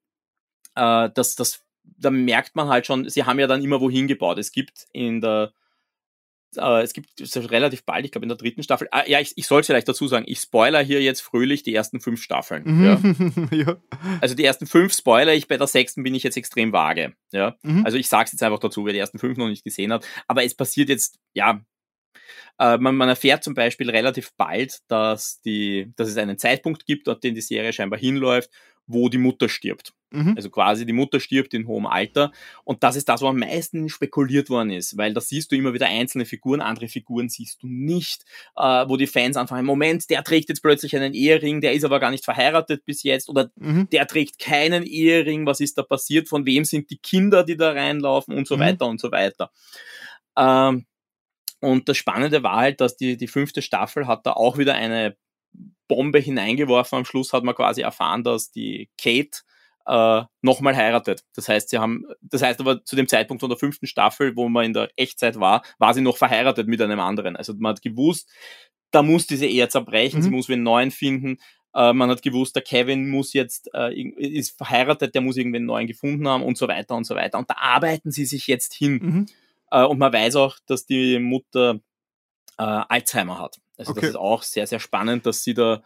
äh, 0.77 1.11
dass 1.11 1.35
das, 1.35 1.65
da 1.85 2.11
merkt 2.11 2.57
man 2.57 2.69
halt 2.69 2.87
schon, 2.87 3.09
sie 3.09 3.25
haben 3.25 3.39
ja 3.39 3.47
dann 3.47 3.63
immer 3.63 3.81
wohin 3.81 4.07
gebaut. 4.07 4.39
Es 4.39 4.53
gibt 4.53 4.87
in 4.93 5.21
der 5.21 5.53
äh, 6.57 6.83
es 6.83 6.93
gibt 6.93 7.11
relativ 7.37 7.85
bald, 7.85 8.05
ich 8.05 8.13
glaube 8.13 8.25
in 8.25 8.29
der 8.29 8.39
dritten 8.39 8.63
Staffel. 8.63 8.89
Ah, 8.91 9.05
ja, 9.07 9.21
ich, 9.21 9.33
ich 9.37 9.47
soll 9.47 9.61
es 9.61 9.67
vielleicht 9.67 9.89
dazu 9.89 10.09
sagen, 10.09 10.25
ich 10.29 10.41
spoiler 10.41 10.83
hier 10.83 11.03
jetzt 11.03 11.21
fröhlich 11.21 11.63
die 11.63 11.75
ersten 11.75 12.01
fünf 12.01 12.23
Staffeln. 12.23 12.65
Mhm. 12.65 12.85
Ja. 12.85 13.57
ja. 13.57 13.77
Also 14.21 14.35
die 14.35 14.45
ersten 14.45 14.67
fünf 14.67 14.95
spoiler 14.95 15.35
ich, 15.35 15.49
bei 15.49 15.57
der 15.57 15.67
sechsten 15.67 16.03
bin 16.03 16.15
ich 16.15 16.23
jetzt 16.23 16.37
extrem 16.37 16.73
vage. 16.73 17.15
Ja. 17.33 17.57
Mhm. 17.63 17.85
Also 17.85 17.99
ich 17.99 18.09
sage 18.09 18.27
es 18.27 18.33
jetzt 18.33 18.43
einfach 18.43 18.59
dazu, 18.59 18.85
wer 18.85 18.93
die 18.93 18.99
ersten 18.99 19.19
fünf 19.19 19.39
noch 19.39 19.49
nicht 19.49 19.65
gesehen 19.65 19.93
hat. 19.93 20.07
Aber 20.27 20.45
es 20.45 20.55
passiert 20.55 20.89
jetzt, 20.89 21.19
ja, 21.35 21.61
äh, 22.59 22.79
man, 22.79 22.97
man, 22.97 23.09
erfährt 23.09 23.45
zum 23.45 23.55
Beispiel 23.55 23.91
relativ 23.91 24.33
bald, 24.37 24.81
dass, 24.89 25.41
die, 25.43 25.93
dass 25.97 26.09
es 26.09 26.17
einen 26.17 26.39
Zeitpunkt 26.39 26.85
gibt, 26.87 27.09
an 27.09 27.19
den 27.21 27.35
die 27.35 27.41
Serie 27.41 27.73
scheinbar 27.73 27.99
hinläuft, 27.99 28.51
wo 28.87 29.09
die 29.09 29.19
Mutter 29.19 29.49
stirbt. 29.49 29.95
Mhm. 30.13 30.35
Also 30.37 30.51
quasi 30.51 30.85
die 30.85 30.93
Mutter 30.93 31.21
stirbt 31.21 31.55
in 31.55 31.67
hohem 31.67 31.87
Alter. 31.87 32.33
Und 32.65 32.83
das 32.83 32.97
ist 32.97 33.09
das, 33.09 33.23
wo 33.23 33.29
am 33.29 33.39
meisten 33.39 33.89
spekuliert 33.89 34.51
worden 34.51 34.71
ist, 34.71 34.97
weil 34.97 35.15
da 35.15 35.21
siehst 35.21 35.53
du 35.53 35.57
immer 35.57 35.73
wieder 35.73 35.87
einzelne 35.87 36.25
Figuren, 36.25 36.61
andere 36.61 36.89
Figuren 36.89 37.29
siehst 37.29 37.63
du 37.63 37.69
nicht, 37.69 38.25
äh, 38.57 38.85
wo 38.89 38.97
die 38.97 39.07
Fans 39.07 39.37
anfangen, 39.37 39.65
Moment, 39.65 40.11
der 40.11 40.25
trägt 40.25 40.49
jetzt 40.49 40.63
plötzlich 40.63 40.97
einen 40.97 41.15
Ehering, 41.15 41.61
der 41.61 41.73
ist 41.73 41.85
aber 41.85 42.01
gar 42.01 42.11
nicht 42.11 42.25
verheiratet 42.25 42.85
bis 42.85 43.03
jetzt 43.03 43.29
oder 43.29 43.51
mhm. 43.57 43.89
der 43.91 44.07
trägt 44.07 44.39
keinen 44.39 44.83
Ehering, 44.83 45.47
was 45.47 45.61
ist 45.61 45.79
da 45.79 45.83
passiert, 45.83 46.29
von 46.29 46.47
wem 46.47 46.65
sind 46.65 46.91
die 46.91 46.99
Kinder, 46.99 47.45
die 47.45 47.57
da 47.57 47.73
reinlaufen 47.73 48.37
und 48.37 48.49
so 48.49 48.57
mhm. 48.57 48.61
weiter 48.61 48.87
und 48.87 49.01
so 49.01 49.13
weiter. 49.13 49.51
Ähm, 50.37 50.87
und 51.61 51.89
das 51.89 51.97
Spannende 51.97 52.43
war 52.43 52.57
halt, 52.57 52.81
dass 52.81 52.97
die, 52.97 53.17
die 53.17 53.29
fünfte 53.29 53.63
Staffel 53.63 54.07
hat 54.07 54.27
da 54.27 54.33
auch 54.33 54.57
wieder 54.57 54.75
eine 54.75 55.17
Bombe 55.89 56.19
hineingeworfen. 56.19 56.99
Am 56.99 57.05
Schluss 57.05 57.33
hat 57.33 57.45
man 57.45 57.55
quasi 57.55 57.83
erfahren, 57.83 58.25
dass 58.25 58.51
die 58.51 58.89
Kate 58.97 59.41
äh, 59.91 60.23
nochmal 60.41 60.77
heiratet. 60.77 61.25
Das 61.35 61.49
heißt, 61.49 61.71
sie 61.71 61.79
haben, 61.79 62.05
das 62.23 62.43
heißt 62.43 62.61
aber 62.61 62.85
zu 62.85 62.95
dem 62.95 63.09
Zeitpunkt 63.09 63.41
von 63.41 63.51
der 63.51 63.59
fünften 63.59 63.89
Staffel, 63.89 64.37
wo 64.37 64.49
man 64.49 64.67
in 64.67 64.73
der 64.73 64.89
Echtzeit 64.97 65.41
war, 65.41 65.63
war 65.79 65.95
sie 65.95 66.01
noch 66.01 66.17
verheiratet 66.17 66.69
mit 66.69 66.81
einem 66.81 67.01
anderen. 67.01 67.35
Also 67.35 67.55
man 67.59 67.73
hat 67.73 67.83
gewusst, 67.83 68.31
da 68.93 69.03
muss 69.03 69.27
diese 69.27 69.47
Ehe 69.47 69.69
zerbrechen, 69.69 70.21
mhm. 70.21 70.23
sie 70.23 70.31
muss 70.31 70.49
einen 70.49 70.63
neuen 70.63 70.93
finden. 70.93 71.39
Äh, 71.75 71.93
man 71.93 72.09
hat 72.09 72.23
gewusst, 72.23 72.55
der 72.55 72.63
Kevin 72.63 73.11
muss 73.11 73.33
jetzt, 73.33 73.69
äh, 73.75 73.93
ist 73.93 74.57
verheiratet, 74.57 75.15
der 75.15 75.23
muss 75.23 75.37
irgendwie 75.37 75.59
einen 75.59 75.67
neuen 75.67 75.89
gefunden 75.89 76.29
haben 76.29 76.45
und 76.45 76.57
so 76.57 76.69
weiter 76.69 76.95
und 76.95 77.05
so 77.05 77.17
weiter. 77.17 77.39
Und 77.39 77.51
da 77.51 77.57
arbeiten 77.59 78.13
sie 78.13 78.27
sich 78.27 78.47
jetzt 78.47 78.75
hin. 78.75 78.93
Mhm. 79.03 79.27
Äh, 79.73 79.85
und 79.85 79.99
man 79.99 80.13
weiß 80.13 80.37
auch, 80.37 80.57
dass 80.67 80.87
die 80.87 81.19
Mutter 81.19 81.81
äh, 82.59 82.63
Alzheimer 82.63 83.41
hat. 83.41 83.57
Also 83.77 83.91
okay. 83.91 84.03
das 84.03 84.11
ist 84.11 84.17
auch 84.17 84.43
sehr, 84.45 84.69
sehr 84.69 84.79
spannend, 84.79 85.27
dass 85.27 85.43
sie 85.43 85.55
da, 85.55 85.83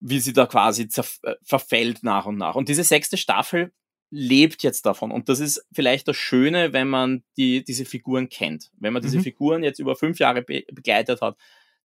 wie 0.00 0.20
sie 0.20 0.32
da 0.32 0.46
quasi 0.46 0.88
äh, 1.22 1.34
verfällt 1.42 2.02
nach 2.02 2.26
und 2.26 2.36
nach. 2.36 2.54
Und 2.54 2.68
diese 2.68 2.84
sechste 2.84 3.16
Staffel 3.16 3.72
lebt 4.10 4.62
jetzt 4.62 4.86
davon. 4.86 5.12
Und 5.12 5.28
das 5.28 5.40
ist 5.40 5.64
vielleicht 5.72 6.08
das 6.08 6.16
Schöne, 6.16 6.72
wenn 6.72 6.88
man 6.88 7.22
die, 7.36 7.62
diese 7.62 7.84
Figuren 7.84 8.28
kennt. 8.28 8.70
Wenn 8.78 8.92
man 8.92 9.02
diese 9.02 9.18
mhm. 9.18 9.22
Figuren 9.22 9.62
jetzt 9.62 9.78
über 9.78 9.94
fünf 9.94 10.18
Jahre 10.18 10.42
be 10.42 10.64
begleitet 10.72 11.20
hat, 11.20 11.38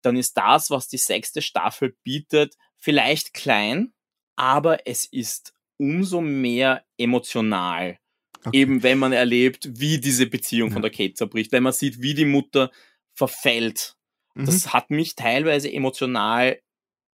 dann 0.02 0.16
ist 0.16 0.38
das, 0.38 0.70
was 0.70 0.88
die 0.88 0.98
sechste 0.98 1.42
Staffel 1.42 1.96
bietet, 2.04 2.56
vielleicht 2.78 3.34
klein, 3.34 3.94
aber 4.36 4.88
es 4.88 5.06
ist 5.06 5.54
umso 5.78 6.22
mehr 6.22 6.86
emotional 6.98 7.98
Okay. 8.46 8.58
Eben 8.58 8.84
wenn 8.84 9.00
man 9.00 9.14
erlebt, 9.14 9.70
wie 9.80 10.00
diese 10.00 10.28
Beziehung 10.28 10.70
ja. 10.70 10.74
von 10.74 10.82
der 10.82 10.92
Kate 10.92 11.14
zerbricht, 11.14 11.52
wenn 11.52 11.64
man 11.64 11.74
sieht, 11.74 12.02
wie 12.02 12.14
die 12.14 12.26
Mutter 12.26 12.72
verfällt. 13.14 13.96
Mhm. 14.36 14.46
Das 14.46 14.74
hat 14.74 14.90
mich 14.90 15.16
teilweise 15.16 15.72
emotional 15.72 16.60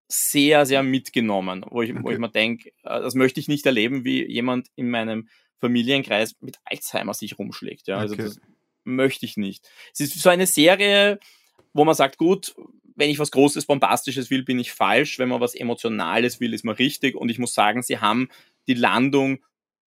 sehr, 0.08 0.64
sehr 0.66 0.82
mitgenommen, 0.82 1.64
wo 1.68 1.82
ich, 1.82 1.90
okay. 1.90 2.00
wo 2.02 2.10
ich 2.10 2.18
mir 2.18 2.30
denke, 2.30 2.70
äh, 2.82 3.00
das 3.00 3.14
möchte 3.14 3.40
ich 3.40 3.48
nicht 3.48 3.66
erleben, 3.66 4.04
wie 4.04 4.26
jemand 4.26 4.68
in 4.74 4.90
meinem 4.90 5.28
Familienkreis 5.60 6.36
mit 6.40 6.58
Alzheimer 6.64 7.14
sich 7.14 7.38
rumschlägt. 7.38 7.88
Ja, 7.88 7.98
also 7.98 8.14
okay. 8.14 8.24
das 8.24 8.40
möchte 8.84 9.26
ich 9.26 9.36
nicht. 9.36 9.68
Es 9.92 10.00
ist 10.00 10.18
so 10.18 10.30
eine 10.30 10.46
Serie, 10.46 11.18
wo 11.72 11.84
man 11.84 11.94
sagt, 11.94 12.16
gut, 12.16 12.54
wenn 12.96 13.10
ich 13.10 13.18
was 13.18 13.30
Großes, 13.30 13.66
Bombastisches 13.66 14.30
will, 14.30 14.42
bin 14.42 14.58
ich 14.58 14.72
falsch. 14.72 15.18
Wenn 15.18 15.28
man 15.28 15.40
was 15.40 15.54
Emotionales 15.54 16.40
will, 16.40 16.54
ist 16.54 16.64
man 16.64 16.74
richtig. 16.74 17.14
Und 17.14 17.28
ich 17.28 17.38
muss 17.38 17.54
sagen, 17.54 17.82
sie 17.82 17.98
haben 17.98 18.28
die 18.66 18.74
Landung 18.74 19.38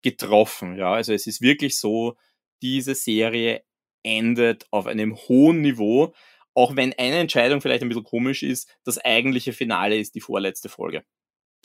getroffen. 0.01 0.75
Ja, 0.77 0.93
also 0.93 1.13
es 1.13 1.27
ist 1.27 1.41
wirklich 1.41 1.77
so, 1.77 2.15
diese 2.61 2.95
Serie 2.95 3.63
endet 4.01 4.65
auf 4.71 4.87
einem 4.87 5.15
hohen 5.15 5.61
Niveau, 5.61 6.13
auch 6.55 6.75
wenn 6.75 6.93
eine 6.93 7.17
Entscheidung 7.17 7.61
vielleicht 7.61 7.83
ein 7.83 7.89
bisschen 7.89 8.03
komisch 8.03 8.41
ist, 8.41 8.67
das 8.83 8.97
eigentliche 8.97 9.53
Finale 9.53 9.97
ist 9.97 10.15
die 10.15 10.21
vorletzte 10.21 10.69
Folge. 10.69 11.03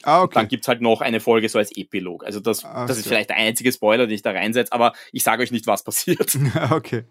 Ah, 0.03 0.23
okay. 0.23 0.25
Und 0.25 0.37
dann 0.37 0.49
gibt's 0.49 0.69
halt 0.69 0.81
noch 0.81 1.01
eine 1.01 1.21
Folge 1.21 1.49
so 1.49 1.59
als 1.59 1.77
Epilog. 1.77 2.25
Also 2.25 2.41
das, 2.41 2.63
das 2.63 2.99
ist 2.99 3.07
vielleicht 3.07 3.31
der 3.31 3.37
einzige 3.37 3.71
Spoiler, 3.71 4.07
den 4.07 4.15
ich 4.15 4.23
da 4.23 4.33
reinsetze, 4.33 4.73
aber 4.73 4.93
ich 5.13 5.23
sage 5.23 5.43
euch 5.43 5.51
nicht, 5.51 5.67
was 5.67 5.85
passiert. 5.85 6.37
okay. 6.71 7.05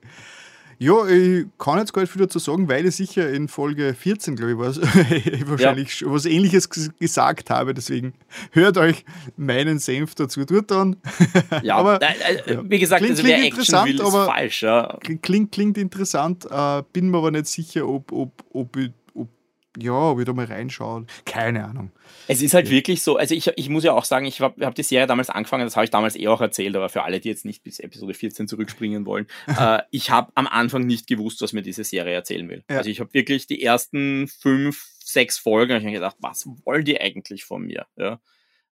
Ja, 0.81 1.05
ich 1.07 1.45
kann 1.57 1.77
jetzt 1.77 1.91
gar 1.91 2.03
nicht 2.03 2.11
viel 2.11 2.21
dazu 2.21 2.39
sagen, 2.39 2.69
weil 2.69 2.85
ich 2.85 2.95
sicher 2.95 3.29
in 3.29 3.49
Folge 3.49 3.93
14, 3.93 4.37
glaube 4.37 4.53
ich, 4.53 4.57
was, 4.57 4.79
wahrscheinlich 5.45 5.99
ja. 5.99 6.09
was 6.09 6.25
ähnliches 6.25 6.69
gesagt 6.69 7.49
habe. 7.49 7.73
Deswegen 7.73 8.13
hört 8.51 8.77
euch 8.77 9.03
meinen 9.35 9.79
Senf 9.79 10.15
dazu 10.15 10.45
dort 10.45 10.71
dann. 10.71 10.95
Ja, 11.63 11.75
aber 11.75 12.01
äh, 12.01 12.57
wie 12.63 12.79
gesagt, 12.79 13.01
klingt, 13.01 13.17
also 13.17 13.23
klingt 13.23 13.45
interessant, 13.45 13.89
will, 13.89 14.01
aber 14.01 14.25
falsch. 14.25 14.61
Ja. 14.61 14.97
Klingt, 15.21 15.51
klingt 15.51 15.77
interessant, 15.77 16.45
äh, 16.49 16.83
bin 16.93 17.09
mir 17.09 17.17
aber 17.17 17.31
nicht 17.31 17.47
sicher, 17.47 17.85
ob, 17.85 18.11
ob, 18.13 18.31
ob 18.53 18.77
ich 18.77 18.91
ja, 19.77 20.17
wieder 20.17 20.33
mal 20.33 20.45
reinschauen. 20.45 21.07
Keine 21.25 21.65
Ahnung. 21.65 21.91
Es 22.27 22.41
ist 22.41 22.53
halt 22.53 22.67
ja. 22.67 22.71
wirklich 22.71 23.03
so, 23.03 23.17
also 23.17 23.35
ich, 23.35 23.51
ich 23.55 23.69
muss 23.69 23.83
ja 23.83 23.93
auch 23.93 24.05
sagen, 24.05 24.25
ich 24.25 24.41
habe 24.41 24.65
hab 24.65 24.75
die 24.75 24.83
Serie 24.83 25.07
damals 25.07 25.29
angefangen, 25.29 25.65
das 25.65 25.75
habe 25.75 25.85
ich 25.85 25.91
damals 25.91 26.15
eh 26.15 26.27
auch 26.27 26.41
erzählt, 26.41 26.75
aber 26.75 26.89
für 26.89 27.03
alle, 27.03 27.19
die 27.19 27.29
jetzt 27.29 27.45
nicht 27.45 27.63
bis 27.63 27.79
Episode 27.79 28.13
14 28.13 28.47
zurückspringen 28.47 29.05
wollen, 29.05 29.27
äh, 29.47 29.81
ich 29.91 30.09
habe 30.09 30.31
am 30.35 30.47
Anfang 30.47 30.85
nicht 30.85 31.07
gewusst, 31.07 31.41
was 31.41 31.53
mir 31.53 31.61
diese 31.61 31.83
Serie 31.83 32.15
erzählen 32.15 32.49
will. 32.49 32.63
Ja. 32.69 32.77
Also 32.77 32.89
ich 32.89 32.99
habe 32.99 33.13
wirklich 33.13 33.45
die 33.45 33.61
ersten 33.61 34.27
fünf, 34.27 34.87
sechs 35.03 35.37
Folgen, 35.37 35.77
ich 35.77 35.83
mir 35.83 35.91
gedacht, 35.91 36.17
was 36.19 36.47
wollen 36.65 36.85
die 36.85 36.99
eigentlich 36.99 37.45
von 37.45 37.63
mir? 37.63 37.85
Ja. 37.95 38.19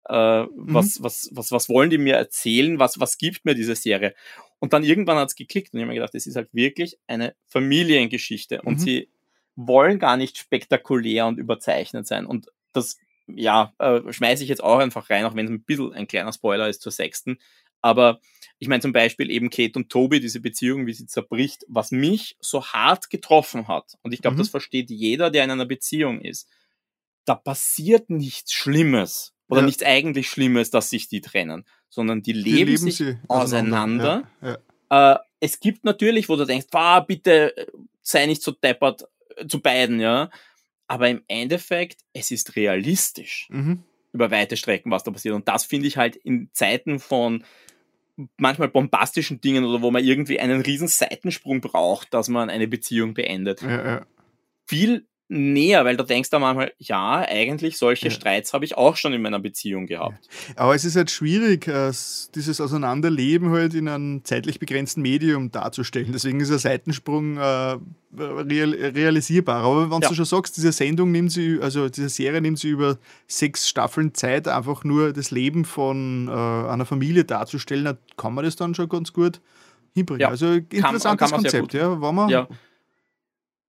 Äh, 0.09 0.43
mhm. 0.43 0.73
was, 0.73 1.03
was, 1.03 1.29
was, 1.33 1.51
was 1.51 1.69
wollen 1.69 1.89
die 1.89 1.97
mir 1.97 2.15
erzählen? 2.15 2.79
Was, 2.79 2.99
was 2.99 3.17
gibt 3.17 3.45
mir 3.45 3.55
diese 3.55 3.75
Serie? 3.75 4.15
Und 4.59 4.73
dann 4.73 4.83
irgendwann 4.83 5.17
hat 5.17 5.29
es 5.29 5.35
geklickt 5.35 5.73
und 5.73 5.79
ich 5.79 5.83
habe 5.83 5.93
mir 5.93 5.99
gedacht, 5.99 6.15
es 6.15 6.25
ist 6.25 6.35
halt 6.35 6.49
wirklich 6.53 6.97
eine 7.07 7.35
Familiengeschichte 7.47 8.61
und 8.61 8.75
mhm. 8.75 8.79
sie 8.79 9.09
wollen 9.57 9.99
gar 9.99 10.15
nicht 10.15 10.37
spektakulär 10.37 11.25
und 11.25 11.39
überzeichnet 11.39 12.07
sein. 12.07 12.25
Und 12.25 12.47
das, 12.71 12.97
ja, 13.25 13.73
äh, 13.79 14.01
schmeiße 14.09 14.43
ich 14.43 14.49
jetzt 14.49 14.63
auch 14.63 14.77
einfach 14.77 15.09
rein, 15.09 15.25
auch 15.25 15.35
wenn 15.35 15.45
es 15.45 15.51
ein 15.51 15.63
bisschen 15.63 15.93
ein 15.93 16.07
kleiner 16.07 16.31
Spoiler 16.31 16.69
ist 16.69 16.81
zur 16.81 16.91
sechsten. 16.91 17.39
Aber 17.81 18.21
ich 18.59 18.67
meine 18.67 18.81
zum 18.81 18.93
Beispiel 18.93 19.29
eben 19.29 19.49
Kate 19.49 19.77
und 19.77 19.89
Toby, 19.89 20.19
diese 20.19 20.39
Beziehung, 20.39 20.85
wie 20.85 20.93
sie 20.93 21.07
zerbricht, 21.07 21.65
was 21.67 21.91
mich 21.91 22.37
so 22.39 22.65
hart 22.65 23.09
getroffen 23.09 23.67
hat. 23.67 23.97
Und 24.03 24.13
ich 24.13 24.21
glaube, 24.21 24.35
mhm. 24.35 24.39
das 24.39 24.49
versteht 24.49 24.89
jeder, 24.89 25.31
der 25.31 25.43
in 25.43 25.51
einer 25.51 25.65
Beziehung 25.65 26.21
ist. 26.21 26.47
Da 27.25 27.35
passiert 27.35 28.09
nichts 28.09 28.53
Schlimmes 28.53 29.33
oder 29.49 29.61
ja. 29.61 29.65
nichts 29.65 29.83
eigentlich 29.83 30.29
Schlimmes, 30.29 30.69
dass 30.69 30.89
sich 30.89 31.09
die 31.09 31.21
trennen, 31.21 31.65
sondern 31.89 32.21
die 32.21 32.33
leben, 32.33 32.45
die 32.45 32.63
leben 32.63 32.77
sich 32.91 33.15
auseinander. 33.27 34.23
auseinander. 34.23 34.29
Ja. 34.41 34.57
Ja. 34.91 35.13
Äh, 35.13 35.19
es 35.39 35.59
gibt 35.59 35.83
natürlich, 35.83 36.29
wo 36.29 36.35
du 36.35 36.45
denkst, 36.45 36.67
ah, 36.71 36.99
bitte 36.99 37.55
äh, 37.57 37.67
sei 38.01 38.25
nicht 38.25 38.41
so 38.41 38.51
deppert, 38.51 39.07
zu 39.47 39.61
beiden, 39.61 39.99
ja. 39.99 40.29
Aber 40.87 41.09
im 41.09 41.21
Endeffekt, 41.27 42.01
es 42.13 42.31
ist 42.31 42.55
realistisch 42.55 43.47
mhm. 43.49 43.83
über 44.13 44.31
weite 44.31 44.57
Strecken, 44.57 44.91
was 44.91 45.03
da 45.03 45.11
passiert. 45.11 45.35
Und 45.35 45.47
das 45.47 45.65
finde 45.65 45.87
ich 45.87 45.97
halt 45.97 46.15
in 46.15 46.49
Zeiten 46.53 46.99
von 46.99 47.43
manchmal 48.37 48.69
bombastischen 48.69 49.41
Dingen 49.41 49.65
oder 49.65 49.81
wo 49.81 49.91
man 49.91 50.03
irgendwie 50.03 50.39
einen 50.39 50.61
riesen 50.61 50.87
Seitensprung 50.87 51.61
braucht, 51.61 52.13
dass 52.13 52.29
man 52.29 52.49
eine 52.49 52.67
Beziehung 52.67 53.13
beendet. 53.13 53.61
Ja, 53.61 53.85
ja. 53.85 54.05
Viel 54.65 55.07
näher, 55.29 55.83
weil 55.83 55.97
du 55.97 56.03
denkst 56.03 56.29
da 56.29 56.39
manchmal, 56.39 56.71
ja, 56.77 57.25
eigentlich 57.27 57.77
solche 57.77 58.05
ja. 58.05 58.11
Streits 58.11 58.53
habe 58.53 58.63
ich 58.63 58.77
auch 58.77 58.95
schon 58.95 59.11
in 59.11 59.21
meiner 59.21 59.39
Beziehung 59.39 59.85
gehabt. 59.85 60.25
Ja. 60.25 60.53
Aber 60.55 60.75
es 60.75 60.85
ist 60.85 60.95
halt 60.95 61.11
schwierig, 61.11 61.67
äh, 61.67 61.91
dieses 62.33 62.61
Auseinanderleben 62.61 63.51
halt 63.51 63.73
in 63.73 63.89
einem 63.89 64.23
zeitlich 64.23 64.59
begrenzten 64.59 65.01
Medium 65.01 65.51
darzustellen. 65.51 66.11
Deswegen 66.13 66.39
ist 66.39 66.51
ein 66.51 66.59
Seitensprung 66.59 67.37
äh, 67.37 67.77
real, 68.17 68.73
realisierbar. 68.73 69.63
Aber 69.63 69.91
wenn 69.91 70.01
ja. 70.01 70.07
du 70.07 70.15
schon 70.15 70.25
sagst, 70.25 70.55
diese 70.55 70.71
Sendung 70.71 71.11
nimmt 71.11 71.31
sie, 71.31 71.59
also 71.61 71.89
diese 71.89 72.09
Serie 72.09 72.41
nimmt 72.41 72.59
sie 72.59 72.69
über 72.69 72.97
sechs 73.27 73.67
Staffeln 73.67 74.13
Zeit, 74.13 74.47
einfach 74.47 74.85
nur 74.85 75.11
das 75.11 75.31
Leben 75.31 75.65
von 75.65 76.29
äh, 76.29 76.31
einer 76.31 76.85
Familie 76.85 77.25
darzustellen, 77.25 77.83
dann 77.83 77.97
kann 78.15 78.33
man 78.33 78.45
das 78.45 78.55
dann 78.55 78.75
schon 78.75 78.87
ganz 78.87 79.11
gut 79.11 79.41
hinbringen. 79.93 80.25
Also 80.25 80.53
interessantes 80.53 81.03
kann, 81.03 81.17
kann 81.17 81.31
Konzept, 81.31 81.73
ja. 81.73 82.01
Wenn 82.01 82.15
man. 82.15 82.47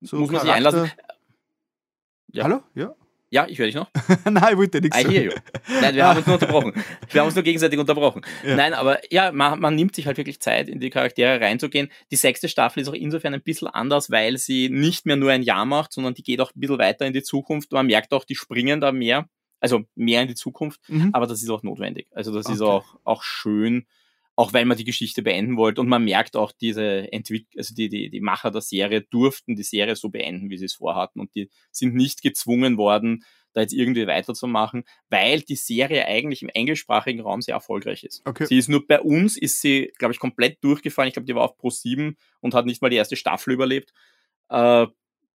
So 0.01 0.19
Muss 0.19 0.31
man 0.31 0.43
sich 0.43 0.51
einlassen. 0.53 0.93
Ja. 2.33 2.45
Hallo? 2.45 2.63
Ja? 2.75 2.95
Ja, 3.31 3.47
ich 3.47 3.59
höre 3.59 3.67
dich 3.67 3.75
noch. 3.75 3.91
Nein, 4.25 4.53
ich 4.53 4.57
wollte 4.57 4.81
nichts 4.81 4.97
sagen. 4.97 5.13
I 5.13 5.31
Nein, 5.81 5.95
wir 5.95 6.07
haben 6.07 6.17
uns 6.17 6.27
nur 6.27 6.35
unterbrochen. 6.41 6.73
Wir 7.11 7.21
haben 7.21 7.27
uns 7.27 7.35
nur 7.35 7.45
gegenseitig 7.45 7.79
unterbrochen. 7.79 8.23
Ja. 8.45 8.57
Nein, 8.57 8.73
aber 8.73 9.01
ja, 9.13 9.33
man, 9.33 9.61
man, 9.61 9.75
nimmt 9.75 9.95
sich 9.95 10.07
halt 10.07 10.17
wirklich 10.17 10.41
Zeit, 10.41 10.69
in 10.69 10.81
die 10.81 10.89
Charaktere 10.89 11.41
reinzugehen. 11.41 11.91
Die 12.11 12.17
sechste 12.17 12.49
Staffel 12.49 12.81
ist 12.81 12.89
auch 12.89 12.95
insofern 12.95 13.35
ein 13.35 13.43
bisschen 13.43 13.69
anders, 13.69 14.11
weil 14.11 14.39
sie 14.39 14.71
nicht 14.71 15.05
mehr 15.05 15.17
nur 15.17 15.31
ein 15.31 15.43
Jahr 15.43 15.67
macht, 15.67 15.93
sondern 15.93 16.15
die 16.15 16.23
geht 16.23 16.41
auch 16.41 16.55
ein 16.55 16.61
bisschen 16.61 16.79
weiter 16.79 17.07
in 17.07 17.13
die 17.13 17.23
Zukunft. 17.23 17.71
Man 17.73 17.87
merkt 17.87 18.15
auch, 18.15 18.25
die 18.25 18.35
springen 18.35 18.81
da 18.81 18.93
mehr, 18.93 19.29
also 19.61 19.83
mehr 19.95 20.23
in 20.23 20.29
die 20.29 20.35
Zukunft, 20.35 20.81
mhm. 20.89 21.11
aber 21.13 21.27
das 21.27 21.43
ist 21.43 21.51
auch 21.51 21.63
notwendig. 21.63 22.09
Also 22.13 22.33
das 22.33 22.47
okay. 22.47 22.55
ist 22.55 22.63
auch, 22.63 22.99
auch 23.05 23.23
schön, 23.23 23.87
auch 24.39 24.53
weil 24.53 24.67
man 24.67 24.77
die 24.77 24.85
Geschichte 24.85 25.23
beenden 25.23 25.57
wollte. 25.57 25.81
Und 25.81 25.89
man 25.89 26.05
merkt 26.05 26.37
auch, 26.37 26.53
diese 26.53 27.13
Entwick 27.13 27.49
also 27.57 27.75
die, 27.75 27.89
die, 27.89 28.09
die 28.09 28.21
Macher 28.21 28.53
der 28.53 28.61
Serie 28.61 29.01
durften 29.01 29.57
die 29.57 29.65
Serie 29.65 29.97
so 29.97 30.11
beenden, 30.11 30.49
wie 30.49 30.57
sie 30.57 30.67
es 30.67 30.75
vorhatten. 30.75 31.19
Und 31.19 31.35
die 31.35 31.51
sind 31.73 31.97
nicht 31.97 32.23
gezwungen 32.23 32.77
worden, 32.77 33.25
da 33.53 33.63
jetzt 33.63 33.73
irgendwie 33.73 34.07
weiterzumachen, 34.07 34.85
weil 35.09 35.41
die 35.41 35.57
Serie 35.57 36.07
eigentlich 36.07 36.43
im 36.43 36.51
englischsprachigen 36.51 37.21
Raum 37.21 37.43
sehr 37.43 37.57
erfolgreich 37.57 38.05
ist. 38.05 38.23
Okay. 38.27 38.47
Sie 38.47 38.59
ist 38.59 38.69
nur 38.69 38.87
bei 38.87 39.01
uns, 39.01 39.37
ist 39.37 39.61
sie, 39.61 39.91
glaube 39.99 40.13
ich, 40.13 40.21
komplett 40.21 40.63
durchgefallen. 40.63 41.09
Ich 41.09 41.15
glaube, 41.15 41.27
die 41.27 41.35
war 41.35 41.43
auf 41.43 41.57
Pro 41.57 41.71
7 41.71 42.17
und 42.39 42.55
hat 42.55 42.65
nicht 42.65 42.81
mal 42.81 42.91
die 42.91 42.97
erste 42.97 43.17
Staffel 43.17 43.55
überlebt. 43.55 43.93
Äh, 44.51 44.87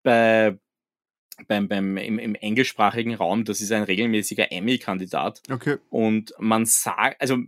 bei 0.03 0.59
beim, 1.47 1.69
beim, 1.69 1.97
im, 1.97 2.19
im 2.19 2.35
englischsprachigen 2.35 3.15
Raum, 3.15 3.45
das 3.45 3.61
ist 3.61 3.71
ein 3.71 3.85
regelmäßiger 3.85 4.51
Emmy-Kandidat. 4.51 5.43
Okay. 5.49 5.77
Und 5.89 6.35
man 6.39 6.67
sagt, 6.67 7.21
also 7.21 7.39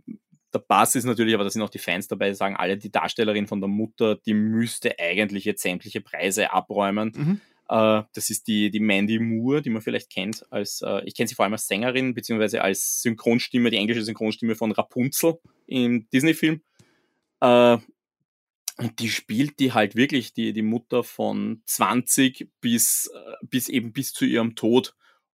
der 0.53 0.59
Bass 0.59 0.95
ist 0.95 1.05
natürlich, 1.05 1.33
aber 1.33 1.43
da 1.43 1.49
sind 1.49 1.61
auch 1.61 1.69
die 1.69 1.79
Fans 1.79 2.07
dabei, 2.07 2.29
die 2.29 2.35
sagen 2.35 2.55
alle, 2.55 2.77
die 2.77 2.91
Darstellerin 2.91 3.47
von 3.47 3.61
der 3.61 3.69
Mutter, 3.69 4.15
die 4.15 4.33
müsste 4.33 4.99
eigentlich 4.99 5.45
jetzt 5.45 5.61
sämtliche 5.61 6.01
Preise 6.01 6.51
abräumen. 6.51 7.11
Mhm. 7.15 7.41
Äh, 7.69 8.03
das 8.13 8.29
ist 8.29 8.47
die, 8.47 8.69
die 8.69 8.79
Mandy 8.79 9.19
Moore, 9.19 9.61
die 9.61 9.69
man 9.69 9.81
vielleicht 9.81 10.09
kennt 10.09 10.45
als, 10.51 10.81
äh, 10.81 11.01
ich 11.05 11.15
kenne 11.15 11.27
sie 11.27 11.35
vor 11.35 11.45
allem 11.45 11.53
als 11.53 11.67
Sängerin, 11.67 12.13
beziehungsweise 12.13 12.61
als 12.61 13.01
Synchronstimme, 13.01 13.69
die 13.69 13.77
englische 13.77 14.03
Synchronstimme 14.03 14.55
von 14.55 14.71
Rapunzel 14.71 15.39
im 15.67 16.09
Disney-Film. 16.09 16.61
Äh, 17.39 17.77
und 18.77 18.99
die 18.99 19.09
spielt 19.09 19.59
die 19.59 19.73
halt 19.73 19.95
wirklich, 19.95 20.33
die, 20.33 20.53
die 20.53 20.61
Mutter 20.63 21.03
von 21.03 21.61
20 21.65 22.49
bis, 22.59 23.11
äh, 23.13 23.45
bis 23.45 23.69
eben 23.69 23.93
bis 23.93 24.11
zu 24.11 24.25
ihrem 24.25 24.55
Tod. 24.55 24.95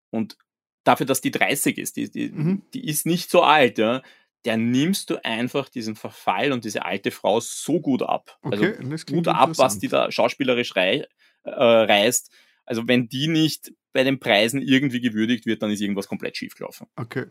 Und 0.09 0.37
dafür, 0.83 1.05
dass 1.05 1.21
die 1.21 1.31
30 1.31 1.77
ist, 1.77 1.97
die, 1.97 2.09
die, 2.09 2.29
mhm. 2.29 2.61
die 2.73 2.87
ist 2.87 3.05
nicht 3.05 3.29
so 3.29 3.41
alt, 3.41 3.77
ja 3.77 4.01
der 4.45 4.57
nimmst 4.57 5.09
du 5.09 5.23
einfach 5.23 5.69
diesen 5.69 5.95
Verfall 5.95 6.51
und 6.51 6.65
diese 6.65 6.83
alte 6.85 7.11
Frau 7.11 7.39
so 7.39 7.79
gut 7.79 8.01
ab. 8.01 8.37
Okay, 8.41 8.75
also 8.77 9.05
gut 9.05 9.27
ab, 9.27 9.51
was 9.57 9.79
die 9.79 9.87
da 9.87 10.11
schauspielerisch 10.11 10.75
rei 10.75 11.05
äh, 11.43 11.51
reißt. 11.51 12.31
Also 12.65 12.87
wenn 12.87 13.07
die 13.07 13.27
nicht 13.27 13.73
bei 13.93 14.03
den 14.03 14.19
Preisen 14.19 14.61
irgendwie 14.61 15.01
gewürdigt 15.01 15.45
wird, 15.45 15.61
dann 15.61 15.71
ist 15.71 15.81
irgendwas 15.81 16.07
komplett 16.07 16.37
schief 16.37 16.55
gelaufen. 16.55 16.87
Okay. 16.95 17.25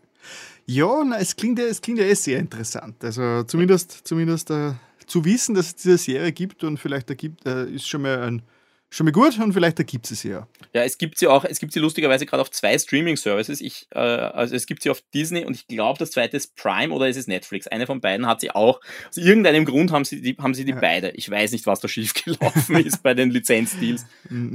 Ja, 0.67 1.03
na, 1.05 1.19
es 1.19 1.35
klingt 1.35 1.59
ja, 1.59 1.65
es 1.65 1.81
klingt 1.81 1.99
ja 1.99 2.05
eh 2.05 2.15
sehr 2.15 2.39
interessant. 2.39 3.03
Also 3.03 3.43
zumindest, 3.45 4.07
zumindest 4.07 4.51
äh, 4.51 4.73
zu 5.07 5.25
wissen, 5.25 5.55
dass 5.55 5.69
es 5.69 5.77
diese 5.77 5.99
Serie 5.99 6.33
gibt 6.33 6.63
und 6.65 6.79
vielleicht 6.79 7.09
ergibt, 7.09 7.47
äh, 7.47 7.71
ist 7.71 7.89
schon 7.89 8.03
mal 8.03 8.23
ein 8.23 8.43
schon 8.91 9.05
mal 9.05 9.13
gut 9.13 9.39
und 9.39 9.53
vielleicht 9.53 9.79
ergibt 9.79 10.11
es 10.11 10.21
sie 10.21 10.31
ja. 10.31 10.49
Ja, 10.73 10.83
es 10.83 10.99
gibt 10.99 11.19
sie 11.19 11.29
auch, 11.29 11.45
es 11.45 11.61
gibt 11.61 11.73
sie 11.73 11.79
lustigerweise 11.79 12.27
gerade 12.27 12.41
auf 12.41 12.51
zwei 12.51 12.77
Streaming-Services. 12.77 13.61
Ich, 13.61 13.87
äh, 13.91 13.99
also 13.99 14.55
es 14.55 14.67
gibt 14.67 14.83
sie 14.83 14.91
auf 14.91 15.03
Disney 15.15 15.45
und 15.45 15.55
ich 15.55 15.69
glaube, 15.69 15.99
das 15.99 16.11
zweite 16.11 16.37
ist 16.37 16.57
Prime 16.57 16.93
oder 16.93 17.09
ist 17.09 17.17
es 17.17 17.29
Netflix. 17.29 17.69
Eine 17.69 17.87
von 17.87 18.01
beiden 18.01 18.27
hat 18.27 18.41
sie 18.41 18.51
auch. 18.51 18.81
Aus 19.09 19.17
irgendeinem 19.17 19.65
Grund 19.65 19.93
haben 19.93 20.05
sie 20.05 20.21
die, 20.21 20.37
haben 20.39 20.55
sie 20.55 20.65
die 20.65 20.73
ja. 20.73 20.81
beide. 20.81 21.11
Ich 21.11 21.31
weiß 21.31 21.53
nicht, 21.53 21.67
was 21.67 21.81
da 21.81 21.89
schiefgelaufen 21.89 22.85
ist 22.85 23.03
bei 23.03 23.15
den 23.15 23.31
Lizenzdeals. 23.31 24.07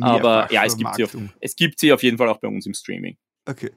Aber 0.02 0.52
ja, 0.52 0.66
es 0.66 0.78
gibt, 0.78 0.96
sie 0.96 1.06
auf, 1.06 1.18
es 1.40 1.56
gibt 1.56 1.80
sie 1.80 1.94
auf 1.94 2.04
jeden 2.04 2.18
Fall 2.18 2.30
auch 2.30 2.38
bei 2.38 2.48
uns 2.48 2.66
im 2.66 2.74
Streaming. 2.74 3.18
Okay. 3.46 3.72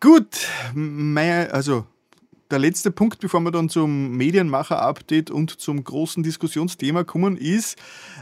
Gut, 0.00 0.46
mein, 0.74 1.50
also 1.50 1.86
der 2.50 2.58
letzte 2.58 2.90
Punkt, 2.90 3.20
bevor 3.20 3.40
wir 3.40 3.50
dann 3.50 3.68
zum 3.68 4.16
Medienmacher-Update 4.16 5.30
und 5.30 5.60
zum 5.60 5.84
großen 5.84 6.22
Diskussionsthema 6.22 7.04
kommen, 7.04 7.36
ist, 7.36 7.76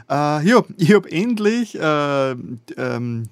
äh, 0.09 0.47
ja, 0.47 0.63
ich 0.77 0.93
habe 0.93 1.11
endlich 1.11 1.79
äh, 1.79 2.31
ähm, 2.31 3.23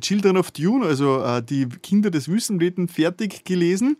Children 0.00 0.36
of 0.36 0.50
Dune, 0.50 0.84
also 0.86 1.22
äh, 1.22 1.42
die 1.42 1.68
Kinder 1.82 2.10
des 2.10 2.28
Wüstenbleten, 2.28 2.88
fertig 2.88 3.44
gelesen 3.44 3.96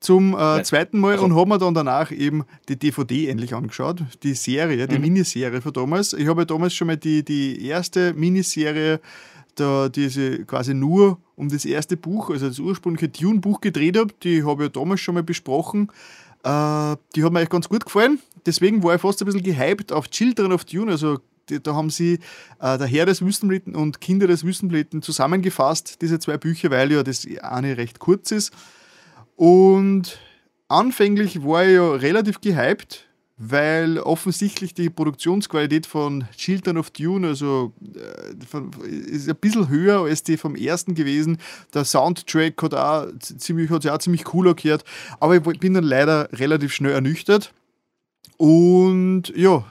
zum 0.00 0.36
äh, 0.38 0.62
zweiten 0.62 1.00
Mal 1.00 1.12
also. 1.12 1.24
und 1.24 1.34
habe 1.34 1.48
mir 1.48 1.58
dann 1.58 1.74
danach 1.74 2.12
eben 2.12 2.44
die 2.68 2.76
DVD 2.76 3.28
endlich 3.28 3.54
angeschaut, 3.54 4.02
die 4.22 4.34
Serie, 4.34 4.86
die 4.86 4.96
mhm. 4.96 5.02
Miniserie 5.02 5.60
von 5.60 5.72
damals. 5.72 6.12
Ich 6.12 6.28
habe 6.28 6.42
ja 6.42 6.44
damals 6.44 6.74
schon 6.74 6.86
mal 6.86 6.96
die, 6.96 7.24
die 7.24 7.66
erste 7.66 8.14
Miniserie 8.14 9.00
da 9.60 9.88
diese 9.88 10.44
quasi 10.44 10.74
nur 10.74 11.18
um 11.36 11.48
das 11.48 11.64
erste 11.64 11.96
Buch, 11.96 12.30
also 12.30 12.48
das 12.48 12.58
ursprüngliche 12.58 13.08
Dune-Buch 13.08 13.60
gedreht 13.60 13.96
habe. 13.96 14.12
Die 14.22 14.44
habe 14.44 14.64
ich 14.64 14.68
ja 14.68 14.80
damals 14.80 15.00
schon 15.00 15.14
mal 15.14 15.22
besprochen. 15.22 15.90
Äh, 16.44 16.96
die 17.14 17.24
hat 17.24 17.32
mir 17.32 17.40
echt 17.40 17.50
ganz 17.50 17.68
gut 17.68 17.84
gefallen. 17.84 18.18
Deswegen 18.46 18.82
war 18.82 18.94
ich 18.94 19.00
fast 19.00 19.20
ein 19.22 19.26
bisschen 19.26 19.42
gehypt 19.42 19.92
auf 19.92 20.08
Children 20.08 20.52
of 20.52 20.64
Dune. 20.64 20.90
Also 20.90 21.18
die, 21.48 21.62
da 21.62 21.74
haben 21.74 21.90
sie 21.90 22.20
äh, 22.60 22.78
Der 22.78 22.86
Herr 22.86 23.06
des 23.06 23.22
Wüstenblüten 23.22 23.74
und 23.74 24.00
Kinder 24.00 24.26
des 24.26 24.44
Wüstenblüten 24.44 25.02
zusammengefasst, 25.02 26.00
diese 26.02 26.18
zwei 26.18 26.36
Bücher, 26.36 26.70
weil 26.70 26.92
ja 26.92 27.02
das 27.02 27.26
eine 27.42 27.76
recht 27.76 27.98
kurz 27.98 28.30
ist. 28.30 28.52
Und 29.36 30.18
anfänglich 30.68 31.42
war 31.44 31.64
ich 31.64 31.74
ja 31.74 31.92
relativ 31.92 32.40
gehypt 32.40 33.07
weil 33.38 33.98
offensichtlich 33.98 34.74
die 34.74 34.90
Produktionsqualität 34.90 35.86
von 35.86 36.24
Children 36.36 36.76
of 36.76 36.90
Dune 36.90 37.28
also, 37.28 37.72
äh, 37.94 38.90
ist 39.06 39.28
ein 39.28 39.36
bisschen 39.36 39.68
höher 39.68 40.00
als 40.00 40.24
die 40.24 40.36
vom 40.36 40.56
ersten 40.56 40.94
gewesen. 40.94 41.38
Der 41.72 41.84
Soundtrack 41.84 42.60
hat 42.62 42.74
auch 42.74 43.06
ziemlich, 43.20 43.70
hat 43.70 43.82
sich 43.82 43.90
auch 43.92 43.98
ziemlich 43.98 44.24
cooler 44.24 44.54
gehört, 44.54 44.84
aber 45.20 45.36
ich 45.36 45.60
bin 45.60 45.74
dann 45.74 45.84
leider 45.84 46.28
relativ 46.32 46.72
schnell 46.72 46.92
ernüchtert. 46.92 47.52
Und 48.36 49.32
ja, 49.36 49.64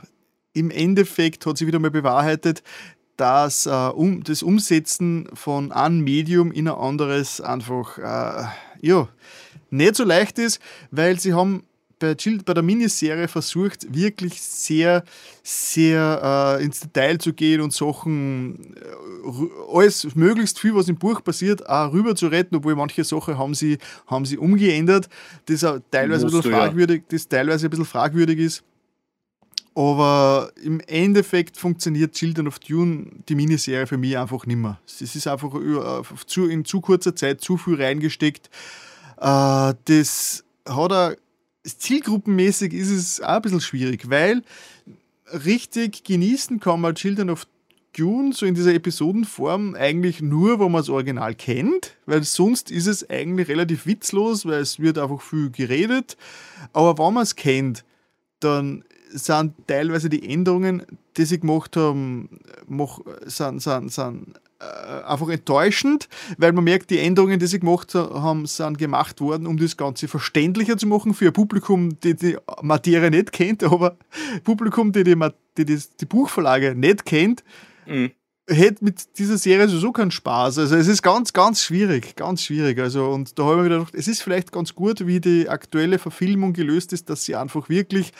im 0.53 0.71
Endeffekt 0.71 1.45
hat 1.45 1.57
sich 1.57 1.67
wieder 1.67 1.79
mal 1.79 1.91
bewahrheitet, 1.91 2.63
dass 3.17 3.65
äh, 3.65 3.69
um, 3.69 4.23
das 4.23 4.43
Umsetzen 4.43 5.27
von 5.33 5.73
einem 5.73 6.01
Medium 6.01 6.51
in 6.53 6.69
ein 6.69 6.75
anderes 6.75 7.41
einfach 7.41 7.97
äh, 7.97 8.47
ja, 8.81 9.09
nicht 9.69 9.95
so 9.95 10.05
leicht 10.05 10.39
ist, 10.39 10.61
weil 10.91 11.19
sie 11.19 11.33
haben 11.33 11.63
bei, 11.99 12.15
Jill, 12.17 12.41
bei 12.43 12.53
der 12.53 12.63
Miniserie 12.63 13.27
versucht, 13.27 13.93
wirklich 13.93 14.41
sehr, 14.41 15.03
sehr 15.43 16.57
äh, 16.59 16.63
ins 16.63 16.79
Detail 16.79 17.17
zu 17.17 17.33
gehen 17.33 17.61
und 17.61 17.73
Sachen, 17.73 18.75
äh, 18.75 19.75
alles, 19.75 20.15
möglichst 20.15 20.59
viel, 20.59 20.75
was 20.75 20.89
im 20.89 20.97
Buch 20.97 21.23
passiert, 21.23 21.67
auch 21.67 21.91
rüber 21.91 22.15
zu 22.15 22.27
retten, 22.27 22.55
obwohl 22.55 22.75
manche 22.75 23.03
Sachen 23.03 23.37
haben 23.37 23.53
sie, 23.53 23.77
haben 24.07 24.25
sie 24.25 24.37
umgeändert, 24.37 25.09
das 25.45 25.61
teilweise 25.91 26.27
ein 26.27 26.31
bisschen 26.31 26.51
fragwürdig, 26.51 27.01
ja. 27.01 27.07
das 27.09 27.27
teilweise 27.27 27.67
ein 27.67 27.69
bisschen 27.69 27.85
fragwürdig 27.85 28.39
ist. 28.39 28.63
Aber 29.77 30.49
im 30.63 30.79
Endeffekt 30.87 31.55
funktioniert 31.55 32.15
Children 32.15 32.47
of 32.47 32.57
Dune, 32.57 33.11
die 33.29 33.35
Miniserie, 33.35 33.85
für 33.85 33.97
mich 33.97 34.17
einfach 34.17 34.47
nicht 34.47 34.57
mehr. 34.57 34.79
Es 34.87 35.15
ist 35.15 35.27
einfach 35.27 35.53
in 35.53 36.65
zu 36.65 36.81
kurzer 36.81 37.15
Zeit 37.15 37.41
zu 37.41 37.57
viel 37.57 37.75
reingesteckt. 37.75 38.49
Äh, 39.17 39.73
das 39.85 40.43
hat 40.67 40.91
er 40.91 41.17
zielgruppenmäßig 41.67 42.73
ist 42.73 42.91
es 42.91 43.21
auch 43.21 43.35
ein 43.35 43.41
bisschen 43.41 43.61
schwierig, 43.61 44.09
weil 44.09 44.43
richtig 45.45 46.03
genießen 46.03 46.59
kann 46.59 46.81
man 46.81 46.95
Children 46.95 47.29
of 47.29 47.45
Dune 47.97 48.31
so 48.33 48.45
in 48.45 48.53
dieser 48.53 48.73
Episodenform 48.73 49.75
eigentlich 49.75 50.21
nur, 50.21 50.59
wo 50.59 50.69
man 50.69 50.81
das 50.81 50.89
Original 50.89 51.33
kennt, 51.33 51.95
weil 52.05 52.23
sonst 52.23 52.69
ist 52.69 52.85
es 52.85 53.09
eigentlich 53.09 53.47
relativ 53.47 53.87
witzlos, 53.87 54.45
weil 54.45 54.61
es 54.61 54.79
wird 54.79 54.99
einfach 54.99 55.21
viel 55.21 55.49
geredet. 55.49 56.15
Aber 56.73 57.03
wenn 57.03 57.15
man 57.15 57.23
es 57.23 57.35
kennt, 57.35 57.83
dann 58.39 58.83
sind 59.09 59.53
teilweise 59.67 60.09
die 60.09 60.29
Änderungen, 60.29 60.83
die 61.17 61.25
sie 61.25 61.39
gemacht 61.39 61.75
haben, 61.75 62.39
sind, 63.25 63.61
sind, 63.61 63.91
sind 63.91 64.35
äh, 64.35 64.46
einfach 64.59 65.29
enttäuschend, 65.29 66.09
weil 66.37 66.51
man 66.51 66.63
merkt, 66.63 66.89
die 66.89 66.99
Änderungen, 66.99 67.39
die 67.39 67.47
sie 67.47 67.59
gemacht 67.59 67.93
haben, 67.93 68.45
sind 68.45 68.77
gemacht 68.77 69.21
worden, 69.21 69.45
um 69.45 69.57
das 69.57 69.77
Ganze 69.77 70.07
verständlicher 70.07 70.77
zu 70.77 70.87
machen 70.87 71.13
für 71.13 71.27
ein 71.27 71.33
Publikum, 71.33 71.99
die 71.99 72.15
die 72.15 72.37
Materie 72.61 73.11
nicht 73.11 73.31
kennt, 73.31 73.63
aber 73.63 73.97
Publikum, 74.43 74.91
die 74.91 75.03
die, 75.03 75.15
die, 75.57 75.65
die, 75.65 75.79
die 75.99 76.05
Buchverlage 76.05 76.75
nicht 76.75 77.05
kennt, 77.05 77.43
mhm. 77.85 78.11
Hätte 78.47 78.83
mit 78.83 79.17
dieser 79.17 79.37
Serie 79.37 79.67
sowieso 79.67 79.91
keinen 79.91 80.11
Spaß. 80.11 80.57
Also 80.59 80.75
es 80.75 80.87
ist 80.87 81.01
ganz, 81.01 81.33
ganz 81.33 81.61
schwierig, 81.61 82.15
ganz 82.15 82.43
schwierig. 82.43 82.79
Also 82.79 83.09
und 83.09 83.37
da 83.37 83.43
habe 83.43 83.55
ich 83.55 83.63
mir 83.63 83.69
gedacht, 83.69 83.93
es 83.93 84.07
ist 84.07 84.21
vielleicht 84.21 84.51
ganz 84.51 84.73
gut, 84.73 85.05
wie 85.05 85.19
die 85.19 85.49
aktuelle 85.49 85.99
Verfilmung 85.99 86.53
gelöst 86.53 86.93
ist, 86.93 87.09
dass 87.09 87.25
sie 87.25 87.35
einfach 87.35 87.67
wirklich 87.69 88.13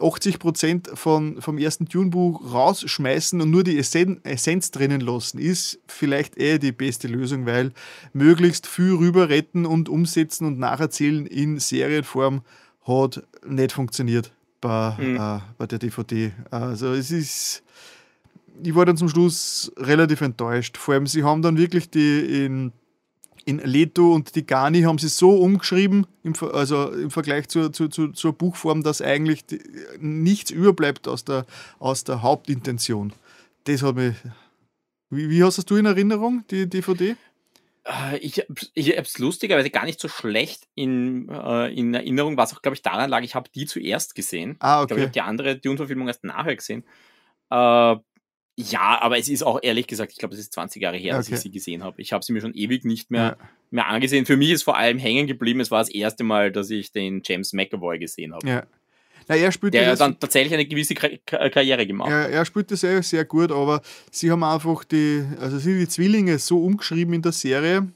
80 0.00 0.38
Prozent 0.38 0.90
von 0.94 1.40
vom 1.40 1.58
ersten 1.58 1.86
Dune-Buch 1.86 2.52
rausschmeißen 2.52 3.40
und 3.40 3.50
nur 3.50 3.64
die 3.64 3.78
Essen 3.78 4.24
Essenz 4.24 4.70
drinnen 4.70 5.00
lassen, 5.00 5.38
ist 5.38 5.80
vielleicht 5.88 6.38
eh 6.38 6.58
die 6.58 6.72
beste 6.72 7.08
Lösung, 7.08 7.46
weil 7.46 7.72
möglichst 8.12 8.68
viel 8.68 8.94
rüber 8.94 9.28
retten 9.28 9.66
und 9.66 9.88
umsetzen 9.88 10.46
und 10.46 10.58
nacherzählen 10.58 11.26
in 11.26 11.58
Serienform 11.58 12.42
hat 12.86 13.22
nicht 13.46 13.72
funktioniert 13.72 14.32
bei, 14.60 14.96
mhm. 14.98 15.16
äh, 15.16 15.40
bei 15.58 15.66
der 15.66 15.78
DVD. 15.78 16.32
Also 16.50 16.92
es 16.92 17.10
ist 17.10 17.62
ich 18.62 18.74
war 18.74 18.86
dann 18.86 18.96
zum 18.96 19.08
Schluss 19.08 19.72
relativ 19.76 20.20
enttäuscht. 20.20 20.76
Vor 20.76 20.94
allem, 20.94 21.06
sie 21.06 21.24
haben 21.24 21.42
dann 21.42 21.56
wirklich 21.56 21.90
die 21.90 22.44
in, 22.44 22.72
in 23.44 23.58
Leto 23.58 24.12
und 24.12 24.34
die 24.34 24.46
Gani 24.46 24.82
haben 24.82 24.98
sie 24.98 25.08
so 25.08 25.30
umgeschrieben, 25.30 26.06
im, 26.22 26.34
also 26.52 26.90
im 26.90 27.10
Vergleich 27.10 27.48
zur, 27.48 27.72
zur, 27.72 27.90
zur, 27.90 28.32
Buchform, 28.32 28.82
dass 28.82 29.02
eigentlich 29.02 29.46
die, 29.46 29.60
nichts 29.98 30.50
überbleibt 30.50 31.08
aus 31.08 31.24
der, 31.24 31.46
aus 31.78 32.04
der 32.04 32.22
Hauptintention. 32.22 33.12
Das 33.64 33.82
hat 33.82 33.96
mich. 33.96 34.16
Wie, 35.10 35.28
wie 35.28 35.44
hast 35.44 35.68
du 35.70 35.76
in 35.76 35.86
Erinnerung, 35.86 36.44
die 36.50 36.68
DVD? 36.68 37.16
Äh, 37.84 38.18
ich, 38.18 38.44
ich 38.74 38.90
habe 38.90 39.02
es 39.02 39.18
lustigerweise 39.18 39.70
gar 39.70 39.84
nicht 39.84 40.00
so 40.00 40.08
schlecht 40.08 40.68
in, 40.74 41.28
äh, 41.28 41.72
in 41.72 41.92
Erinnerung, 41.92 42.36
was 42.36 42.54
auch, 42.54 42.62
glaube 42.62 42.76
ich, 42.76 42.82
daran 42.82 43.10
lag, 43.10 43.22
ich 43.22 43.34
habe 43.34 43.50
die 43.54 43.66
zuerst 43.66 44.14
gesehen. 44.14 44.56
Ah, 44.60 44.82
okay. 44.82 44.82
Ich 44.82 44.88
glaube, 44.88 45.00
ich 45.00 45.04
habe 45.04 45.12
die 45.12 45.20
andere 45.20 45.56
Dune-Verfilmung 45.56 46.08
erst 46.08 46.24
nachher 46.24 46.56
gesehen. 46.56 46.84
Äh, 47.50 47.96
ja, 48.70 49.00
aber 49.00 49.18
es 49.18 49.28
ist 49.28 49.42
auch 49.42 49.58
ehrlich 49.62 49.86
gesagt, 49.86 50.12
ich 50.12 50.18
glaube, 50.18 50.34
es 50.34 50.40
ist 50.40 50.52
20 50.52 50.82
Jahre 50.82 50.96
her, 50.96 51.16
dass 51.16 51.28
ich 51.28 51.38
sie 51.38 51.50
gesehen 51.50 51.82
habe. 51.82 52.00
Ich 52.00 52.12
habe 52.12 52.24
sie 52.24 52.32
mir 52.32 52.40
schon 52.40 52.54
ewig 52.54 52.84
nicht 52.84 53.10
mehr, 53.10 53.36
ja. 53.38 53.48
mehr 53.70 53.86
angesehen. 53.88 54.26
Für 54.26 54.36
mich 54.36 54.50
ist 54.50 54.62
vor 54.62 54.76
allem 54.76 54.98
hängen 54.98 55.26
geblieben, 55.26 55.60
es 55.60 55.70
war 55.70 55.80
das 55.80 55.90
erste 55.90 56.24
Mal, 56.24 56.52
dass 56.52 56.70
ich 56.70 56.92
den 56.92 57.22
James 57.24 57.52
McAvoy 57.52 57.98
gesehen 57.98 58.34
habe. 58.34 58.48
Ja. 58.48 58.66
Na, 59.28 59.36
er 59.36 59.52
spielt 59.52 59.74
der 59.74 59.82
ja 59.82 59.96
dann 59.96 60.18
tatsächlich 60.18 60.52
eine 60.52 60.66
gewisse 60.66 60.94
Karriere 60.94 61.86
gemacht. 61.86 62.10
Ja, 62.10 62.22
er 62.24 62.44
spielt 62.44 62.70
das 62.70 62.80
sehr, 62.80 63.02
sehr 63.02 63.24
gut, 63.24 63.52
aber 63.52 63.82
sie 64.10 64.30
haben 64.30 64.42
einfach 64.42 64.84
die, 64.84 65.24
also 65.38 65.58
sie 65.58 65.78
die 65.78 65.88
Zwillinge 65.88 66.38
so 66.38 66.58
umgeschrieben 66.64 67.14
in 67.14 67.22
der 67.22 67.32
Serie, 67.32 67.88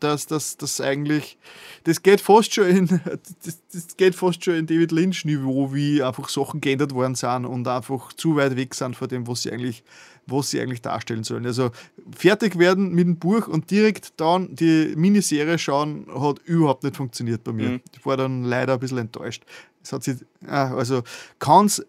dass 0.00 0.26
das, 0.26 0.56
das 0.56 0.80
eigentlich, 0.80 1.38
das 1.84 2.02
geht 2.02 2.20
fast 2.20 2.54
schon 2.54 2.68
in, 2.68 2.86
das, 3.44 3.58
das 3.72 3.96
geht 3.96 4.14
fast 4.14 4.44
schon 4.44 4.54
in 4.54 4.66
David 4.66 4.92
Lynch 4.92 5.24
Niveau, 5.24 5.72
wie 5.74 6.02
einfach 6.02 6.28
Sachen 6.28 6.60
geändert 6.60 6.94
worden 6.94 7.14
sind 7.14 7.44
und 7.44 7.68
einfach 7.68 8.12
zu 8.12 8.36
weit 8.36 8.56
weg 8.56 8.74
sind 8.74 8.96
von 8.96 9.08
dem, 9.08 9.26
was 9.26 9.42
sie 9.42 9.52
eigentlich, 9.52 9.84
was 10.26 10.50
sie 10.50 10.60
eigentlich 10.60 10.82
darstellen 10.82 11.24
sollen. 11.24 11.46
Also 11.46 11.70
fertig 12.16 12.58
werden 12.58 12.94
mit 12.94 13.06
dem 13.06 13.18
Buch 13.18 13.46
und 13.46 13.70
direkt 13.70 14.14
dann 14.20 14.54
die 14.54 14.94
Miniserie 14.96 15.58
schauen, 15.58 16.06
hat 16.18 16.38
überhaupt 16.44 16.84
nicht 16.84 16.96
funktioniert 16.96 17.44
bei 17.44 17.52
mir. 17.52 17.70
Mhm. 17.70 17.80
Ich 17.96 18.06
war 18.06 18.16
dann 18.16 18.44
leider 18.44 18.74
ein 18.74 18.80
bisschen 18.80 18.98
enttäuscht. 18.98 19.44
Es 19.82 19.92
hat 19.92 20.02
sich, 20.02 20.16
ah, 20.46 20.74
also 20.74 21.02
kann 21.38 21.66
es 21.66 21.84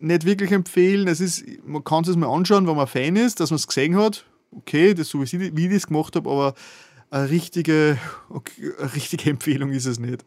nicht 0.00 0.24
wirklich 0.24 0.52
empfehlen. 0.52 1.08
Es 1.08 1.20
ist, 1.20 1.44
man 1.64 1.82
kann 1.82 2.04
es 2.04 2.14
mal 2.14 2.32
anschauen, 2.32 2.66
wenn 2.66 2.76
man 2.76 2.86
Fan 2.86 3.16
ist, 3.16 3.40
dass 3.40 3.50
man 3.50 3.56
es 3.56 3.66
gesehen 3.66 3.96
hat. 3.96 4.24
Okay, 4.50 4.94
das 4.94 5.08
so 5.08 5.20
wie 5.20 5.64
ich 5.66 5.72
das 5.72 5.86
gemacht 5.86 6.16
habe, 6.16 6.30
aber 6.30 6.54
eine 7.10 7.30
richtige, 7.30 7.98
okay, 8.28 8.72
eine 8.78 8.94
richtige 8.94 9.30
Empfehlung 9.30 9.70
ist 9.70 9.86
es 9.86 9.98
nicht. 9.98 10.24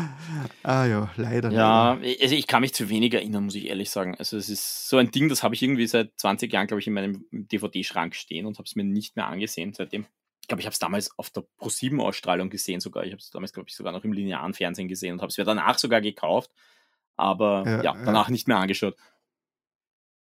ah 0.62 0.84
ja, 0.84 1.10
leider. 1.16 1.50
Ja, 1.50 1.94
leider. 1.94 2.22
also 2.22 2.34
ich 2.34 2.46
kann 2.46 2.60
mich 2.60 2.74
zu 2.74 2.88
wenig 2.88 3.14
erinnern, 3.14 3.44
muss 3.44 3.54
ich 3.54 3.66
ehrlich 3.68 3.90
sagen. 3.90 4.14
Also 4.16 4.36
es 4.36 4.48
ist 4.48 4.88
so 4.88 4.96
ein 4.98 5.10
Ding, 5.10 5.28
das 5.28 5.42
habe 5.42 5.54
ich 5.54 5.62
irgendwie 5.62 5.86
seit 5.86 6.12
20 6.16 6.52
Jahren, 6.52 6.66
glaube 6.66 6.80
ich, 6.80 6.86
in 6.86 6.92
meinem 6.92 7.24
DVD-Schrank 7.30 8.14
stehen 8.14 8.46
und 8.46 8.58
habe 8.58 8.66
es 8.66 8.76
mir 8.76 8.84
nicht 8.84 9.16
mehr 9.16 9.26
angesehen 9.26 9.72
seitdem. 9.72 10.06
Ich 10.40 10.48
glaube, 10.48 10.60
ich 10.60 10.66
habe 10.66 10.72
es 10.72 10.78
damals 10.78 11.16
auf 11.18 11.30
der 11.30 11.44
Pro7-Ausstrahlung 11.60 12.50
gesehen 12.50 12.80
sogar. 12.80 13.04
Ich 13.04 13.12
habe 13.12 13.20
es 13.20 13.30
damals, 13.30 13.52
glaube 13.52 13.68
ich, 13.68 13.76
sogar 13.76 13.92
noch 13.92 14.04
im 14.04 14.12
linearen 14.12 14.54
Fernsehen 14.54 14.88
gesehen 14.88 15.14
und 15.14 15.20
habe 15.20 15.30
es 15.30 15.38
mir 15.38 15.44
danach 15.44 15.78
sogar 15.78 16.00
gekauft. 16.00 16.50
Aber 17.16 17.64
ja, 17.66 17.82
ja 17.82 18.04
danach 18.04 18.28
ja. 18.28 18.32
nicht 18.32 18.48
mehr 18.48 18.56
angeschaut. 18.56 18.96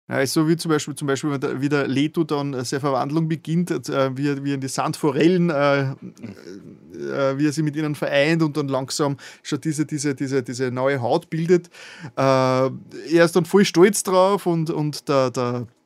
Ja, 0.08 0.20
ist 0.20 0.34
so 0.34 0.48
wie 0.48 0.56
zum 0.56 0.70
Beispiel, 0.70 0.94
zum 0.94 1.08
Beispiel, 1.08 1.32
wie 1.60 1.70
der 1.70 1.88
Leto 1.88 2.24
dann 2.24 2.54
äh, 2.54 2.64
seine 2.64 2.80
Verwandlung 2.80 3.28
beginnt, 3.28 3.72
äh, 3.72 4.16
wie, 4.16 4.28
er, 4.28 4.44
wie 4.44 4.54
in 4.54 4.62
die 4.62 4.68
Sandforellen, 4.68 5.50
äh, 5.50 5.82
äh, 5.82 7.38
wie 7.38 7.48
er 7.48 7.52
sich 7.52 7.64
mit 7.64 7.76
ihnen 7.76 7.96
vereint 7.96 8.44
und 8.44 8.56
dann 8.56 8.68
langsam 8.68 9.18
schon 9.42 9.62
diese, 9.62 9.88
diese, 9.88 10.14
diese, 10.14 10.44
diese 10.44 10.70
neue 10.70 11.02
Haut 11.02 11.32
bildet. 11.32 11.72
Äh, 12.16 12.22
er 12.22 13.26
ist 13.26 13.36
dann 13.36 13.46
voll 13.46 13.66
stolz 13.66 14.04
drauf 14.04 14.46
und, 14.46 14.70
und 14.70 15.10
der, 15.10 15.32
der 15.32 15.66
äh, 15.68 15.85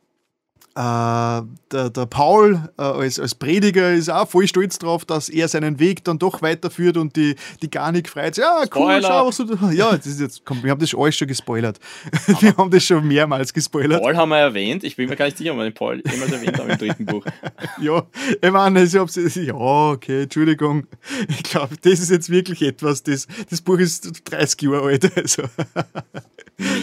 der, 0.75 1.89
der, 1.89 2.05
Paul 2.05 2.69
äh, 2.77 2.81
als, 2.81 3.19
als 3.19 3.35
Prediger 3.35 3.91
ist 3.91 4.09
auch 4.09 4.29
voll 4.29 4.47
stolz 4.47 4.77
drauf, 4.77 5.03
dass 5.03 5.27
er 5.27 5.47
seinen 5.47 5.79
Weg 5.79 6.03
dann 6.03 6.19
doch 6.19 6.41
weiterführt 6.41 6.95
und 6.95 7.15
die, 7.15 7.35
die 7.61 7.69
Garnik 7.69 8.07
freut 8.07 8.35
sich. 8.35 8.43
Ja, 8.43 8.63
cool, 8.75 9.01
schau, 9.01 9.27
was 9.27 9.37
du 9.37 9.45
Ja, 9.71 9.95
das 9.95 10.05
ist 10.05 10.21
jetzt, 10.21 10.45
komm, 10.45 10.63
wir 10.63 10.71
haben 10.71 10.79
das 10.79 10.93
alles 10.95 11.17
schon 11.17 11.27
gespoilert. 11.27 11.79
wir 12.39 12.55
haben 12.55 12.71
das 12.71 12.83
schon 12.85 13.07
mehrmals 13.07 13.53
gespoilert. 13.53 14.01
Paul 14.01 14.15
haben 14.15 14.29
wir 14.29 14.37
erwähnt. 14.37 14.83
Ich 14.83 14.95
bin 14.95 15.09
mir 15.09 15.15
gar 15.15 15.25
nicht 15.25 15.37
sicher, 15.37 15.51
ob 15.51 15.57
wir 15.57 15.65
den 15.65 15.73
Paul 15.73 16.01
jemals 16.09 16.31
erwähnt 16.31 16.59
haben 16.59 16.69
im 16.69 16.77
dritten 16.77 17.05
Buch. 17.05 17.25
ja, 17.81 18.03
ich 18.41 18.51
meine, 18.51 18.83
ich 18.83 18.95
hab's, 18.95 19.15
ja, 19.35 19.53
okay, 19.53 20.23
Entschuldigung. 20.23 20.87
Ich 21.27 21.43
glaube, 21.43 21.75
das 21.81 21.99
ist 21.99 22.11
jetzt 22.11 22.29
wirklich 22.29 22.61
etwas, 22.61 23.03
das, 23.03 23.27
das 23.49 23.61
Buch 23.61 23.79
ist 23.79 24.21
30 24.25 24.61
Jahre 24.61 24.87
alt. 24.87 25.17
Also. 25.17 25.43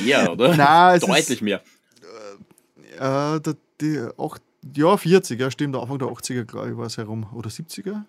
Mehr, 0.05 0.33
oder? 0.33 0.57
Nein, 0.57 1.01
Deutlich 1.01 1.31
ist, 1.31 1.43
mehr. 1.43 1.63
Äh, 2.99 3.41
der, 3.41 3.57
die 3.81 4.07
8, 4.19 4.43
ja, 4.75 4.97
40, 4.97 5.41
ja, 5.41 5.51
stimmt, 5.51 5.77
Anfang 5.77 5.99
der 5.99 6.09
80er, 6.09 6.45
glaube 6.45 6.71
ich, 6.71 6.77
war 6.77 6.87
es 6.87 6.97
herum. 6.97 7.27
Oder 7.35 7.51
70er? 7.51 8.05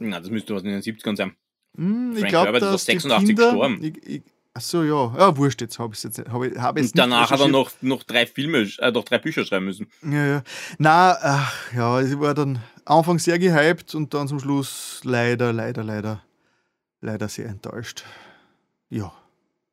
Na, 0.00 0.20
das 0.20 0.30
müsste 0.30 0.54
was 0.54 0.62
in 0.62 0.70
den 0.70 0.80
70ern 0.80 1.16
sein. 1.16 1.36
Hm, 1.76 2.16
ich 2.16 2.26
glaube, 2.26 2.58
dass 2.58 2.84
86 2.84 3.28
Kinder, 3.28 3.50
gestorben. 3.50 3.82
Ich, 3.82 4.06
ich, 4.06 4.22
Achso, 4.54 4.82
ja. 4.82 5.14
Ja, 5.16 5.36
wurscht, 5.36 5.62
jetzt 5.62 5.78
habe 5.78 5.94
ich 5.94 5.98
es 5.98 6.02
jetzt, 6.02 6.30
hab 6.30 6.42
ich, 6.42 6.58
hab 6.58 6.76
jetzt 6.76 6.96
Danach 6.98 7.30
hat 7.30 7.40
er 7.40 7.48
noch, 7.48 7.70
noch 7.80 8.02
drei 8.02 8.26
Filme, 8.26 8.68
äh, 8.78 8.90
noch 8.90 9.04
drei 9.04 9.18
Bücher 9.18 9.46
schreiben 9.46 9.64
müssen. 9.64 9.86
Ja, 10.02 10.26
ja. 10.26 10.42
Na, 10.76 11.16
ach, 11.22 11.72
ja, 11.72 12.02
ich 12.02 12.18
war 12.20 12.34
dann 12.34 12.58
Anfang 12.84 13.18
sehr 13.18 13.38
gehypt 13.38 13.94
und 13.94 14.12
dann 14.12 14.28
zum 14.28 14.40
Schluss 14.40 15.00
leider, 15.04 15.54
leider, 15.54 15.82
leider, 15.82 16.22
leider 17.00 17.28
sehr 17.28 17.46
enttäuscht. 17.46 18.04
Ja. 18.90 19.12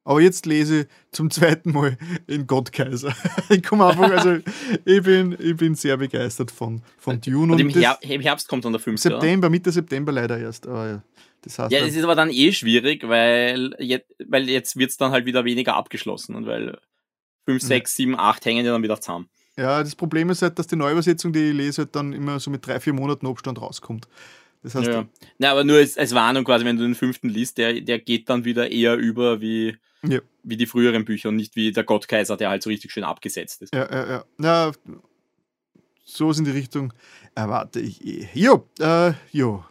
Aber 0.09 0.21
jetzt 0.21 0.47
lese 0.47 0.81
ich 0.81 0.87
zum 1.11 1.29
zweiten 1.29 1.71
Mal 1.71 1.95
in 2.25 2.47
Gottkaiser. 2.47 3.15
Ich 3.49 3.61
komme 3.61 3.85
einfach, 3.85 4.09
also 4.09 4.39
ich 4.83 5.03
bin, 5.03 5.37
ich 5.39 5.55
bin 5.55 5.75
sehr 5.75 5.97
begeistert 5.97 6.49
von, 6.49 6.81
von 6.97 7.21
Dune. 7.21 7.43
Und, 7.43 7.51
und 7.51 7.59
im, 7.59 7.69
Her 7.69 7.95
im, 8.01 8.19
Herbst 8.19 8.47
kommt 8.47 8.65
dann 8.65 8.73
der 8.73 8.79
5. 8.79 8.99
September, 8.99 9.45
oder? 9.45 9.51
Mitte 9.51 9.71
September 9.71 10.11
leider 10.11 10.39
erst. 10.39 10.65
Aber 10.65 10.87
ja. 10.87 11.03
Das 11.43 11.59
heißt 11.59 11.71
ja, 11.71 11.85
es 11.85 11.95
ist 11.95 12.03
aber 12.03 12.15
dann 12.15 12.31
eh 12.31 12.51
schwierig, 12.51 13.07
weil 13.07 13.75
jetzt, 13.77 14.07
weil 14.25 14.49
jetzt 14.49 14.77
wird 14.77 14.89
es 14.89 14.97
dann 14.97 15.11
halt 15.11 15.27
wieder 15.27 15.45
weniger 15.45 15.75
abgeschlossen 15.75 16.33
und 16.33 16.47
weil 16.47 16.79
5, 17.45 17.61
6, 17.61 17.95
7, 17.95 18.19
8 18.19 18.45
hängen 18.45 18.65
ja 18.65 18.71
dann 18.71 18.81
wieder 18.81 18.99
zusammen. 18.99 19.29
Ja, 19.57 19.83
das 19.83 19.95
Problem 19.95 20.31
ist 20.31 20.41
halt, 20.41 20.57
dass 20.57 20.65
die 20.65 20.75
Neuübersetzung, 20.75 21.33
die 21.33 21.49
ich 21.49 21.53
lese, 21.53 21.83
halt 21.83 21.95
dann 21.95 22.13
immer 22.13 22.39
so 22.39 22.49
mit 22.49 22.65
drei, 22.65 22.79
vier 22.79 22.93
Monaten 22.93 23.27
Abstand 23.27 23.61
rauskommt. 23.61 24.07
Das 24.63 24.73
heißt, 24.73 24.87
ja. 24.87 25.07
ja, 25.37 25.51
aber 25.51 25.63
nur 25.63 25.77
als, 25.77 25.99
als 25.99 26.15
Warnung 26.15 26.45
quasi, 26.45 26.65
wenn 26.65 26.77
du 26.77 26.83
den 26.83 26.95
fünften 26.95 27.29
liest, 27.29 27.59
der, 27.59 27.79
der 27.79 27.99
geht 27.99 28.27
dann 28.27 28.43
wieder 28.43 28.71
eher 28.71 28.97
über 28.97 29.39
wie, 29.39 29.77
ja. 30.03 30.19
wie 30.43 30.57
die 30.57 30.65
früheren 30.65 31.05
Bücher 31.05 31.29
und 31.29 31.35
nicht 31.35 31.55
wie 31.55 31.71
der 31.71 31.83
Gottkaiser, 31.83 32.37
der 32.37 32.49
halt 32.49 32.63
so 32.63 32.69
richtig 32.69 32.91
schön 32.91 33.03
abgesetzt 33.03 33.61
ist. 33.61 33.73
Ja, 33.73 33.89
ja, 33.91 34.09
ja. 34.09 34.23
ja 34.39 34.71
so 36.05 36.31
ist 36.31 36.39
in 36.39 36.45
die 36.45 36.51
Richtung 36.51 36.93
erwarte 37.35 37.79
ich 37.79 38.05
eh. 38.05 38.27
Jo, 38.33 38.65
äh, 38.79 39.13
jo. 39.31 39.63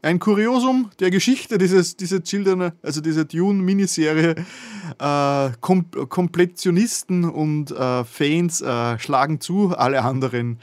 Ein 0.00 0.20
Kuriosum 0.20 0.90
der 1.00 1.10
Geschichte 1.10 1.58
dieses, 1.58 1.96
dieser 1.96 2.22
Children, 2.22 2.72
also 2.82 3.00
dieser 3.00 3.24
Dune-Miniserie. 3.24 4.36
Äh, 4.98 5.50
Kom 5.60 5.90
Komplettionisten 5.90 7.24
und 7.24 7.72
äh, 7.72 8.04
Fans 8.04 8.60
äh, 8.60 8.98
schlagen 8.98 9.40
zu, 9.40 9.76
alle 9.76 10.02
anderen, 10.02 10.60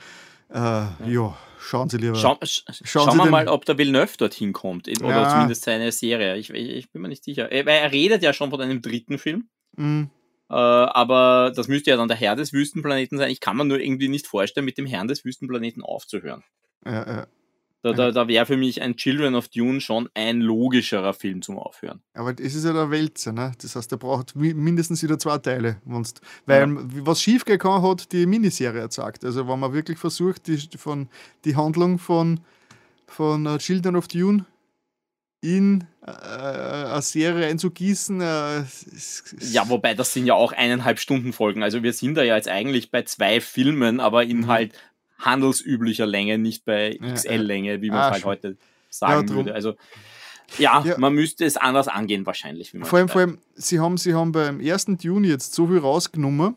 äh, 0.49 0.57
ja. 0.57 0.95
ja 1.05 1.37
Schauen 1.65 1.89
Sie 1.89 1.97
lieber. 1.97 2.15
Schau, 2.15 2.37
sch 2.43 2.63
schauen, 2.83 3.05
schauen 3.05 3.17
wir 3.17 3.25
mal, 3.25 3.47
ob 3.47 3.65
der 3.65 3.79
Villeneuve 3.79 4.17
dorthin 4.17 4.53
kommt. 4.53 4.87
Oder 4.87 5.09
ja. 5.09 5.29
zumindest 5.29 5.63
seine 5.63 5.91
Serie. 5.91 6.37
Ich, 6.37 6.51
ich, 6.51 6.69
ich, 6.69 6.91
bin 6.91 7.01
mir 7.01 7.07
nicht 7.07 7.23
sicher. 7.23 7.51
Er, 7.51 7.65
er, 7.65 7.91
redet 7.91 8.21
ja 8.21 8.33
schon 8.33 8.51
von 8.51 8.61
einem 8.61 8.83
dritten 8.83 9.17
Film. 9.17 9.49
Mhm. 9.75 10.11
Äh, 10.47 10.53
aber 10.53 11.51
das 11.55 11.67
müsste 11.67 11.89
ja 11.89 11.97
dann 11.97 12.07
der 12.07 12.17
Herr 12.17 12.35
des 12.35 12.53
Wüstenplaneten 12.53 13.17
sein. 13.17 13.31
Ich 13.31 13.39
kann 13.39 13.57
mir 13.57 13.65
nur 13.65 13.79
irgendwie 13.79 14.09
nicht 14.09 14.27
vorstellen, 14.27 14.65
mit 14.65 14.77
dem 14.77 14.85
Herrn 14.85 15.07
des 15.07 15.25
Wüstenplaneten 15.25 15.81
aufzuhören. 15.81 16.43
Ja, 16.85 17.07
ja. 17.07 17.27
Da, 17.85 17.93
da, 17.93 18.11
da 18.11 18.27
wäre 18.27 18.47
für 18.47 18.57
mich 18.57 18.81
ein 18.81 18.95
Children 18.95 19.35
of 19.35 19.47
Dune 19.49 19.79
schon 19.79 20.09
ein 20.15 20.41
logischerer 20.41 21.13
Film 21.13 21.43
zum 21.43 21.59
Aufhören. 21.59 22.01
Aber 22.15 22.33
es 22.39 22.55
ist 22.55 22.65
ja 22.65 22.73
der 22.73 22.89
Wälzer, 22.89 23.31
ne? 23.31 23.51
Das 23.61 23.75
heißt, 23.75 23.91
der 23.91 23.97
braucht 23.97 24.35
mindestens 24.35 25.03
wieder 25.03 25.19
zwei 25.19 25.37
Teile. 25.37 25.77
Wenn's, 25.85 26.15
weil 26.47 26.61
ja. 26.67 26.77
was 27.01 27.21
schiefgegangen 27.21 27.83
hat, 27.83 28.11
die 28.11 28.25
Miniserie 28.25 28.81
erzeugt. 28.81 29.23
Also 29.23 29.47
wenn 29.47 29.59
man 29.59 29.71
wirklich 29.71 29.99
versucht, 29.99 30.47
die, 30.47 30.57
von, 30.75 31.09
die 31.43 31.55
Handlung 31.55 31.99
von, 31.99 32.39
von 33.05 33.45
uh, 33.45 33.59
Children 33.59 33.97
of 33.97 34.07
Dune 34.07 34.45
in 35.41 35.83
äh, 36.01 36.09
eine 36.09 37.03
Serie 37.03 37.45
einzugießen. 37.45 38.19
Äh, 38.19 38.63
ja, 39.51 39.69
wobei 39.69 39.93
das 39.93 40.11
sind 40.11 40.25
ja 40.25 40.33
auch 40.33 40.53
eineinhalb 40.53 40.97
Stunden 40.97 41.33
Folgen. 41.33 41.61
Also 41.61 41.83
wir 41.83 41.93
sind 41.93 42.15
da 42.15 42.23
ja 42.23 42.35
jetzt 42.35 42.49
eigentlich 42.49 42.89
bei 42.89 43.03
zwei 43.03 43.41
Filmen, 43.41 43.99
aber 43.99 44.23
in 44.23 44.39
mhm. 44.39 44.47
halt 44.47 44.73
handelsüblicher 45.19 46.05
Länge, 46.05 46.37
nicht 46.37 46.65
bei 46.65 46.97
XL-Länge, 47.13 47.81
wie 47.81 47.89
man 47.89 47.99
ah, 47.99 48.11
halt 48.11 48.21
schon. 48.21 48.31
heute 48.31 48.57
sagen 48.89 49.27
ja, 49.27 49.33
würde. 49.35 49.53
Also 49.53 49.75
ja, 50.57 50.83
ja, 50.85 50.97
man 50.97 51.13
müsste 51.13 51.45
es 51.45 51.57
anders 51.57 51.87
angehen 51.87 52.25
wahrscheinlich. 52.25 52.71
vor, 52.83 52.99
allem, 52.99 53.09
vor 53.09 53.21
allem, 53.21 53.39
sie 53.55 53.79
haben, 53.79 53.97
sie 53.97 54.13
haben 54.13 54.31
beim 54.31 54.59
1. 54.59 54.87
Juni 55.01 55.27
jetzt 55.27 55.53
so 55.53 55.67
viel 55.67 55.79
rausgenommen, 55.79 56.55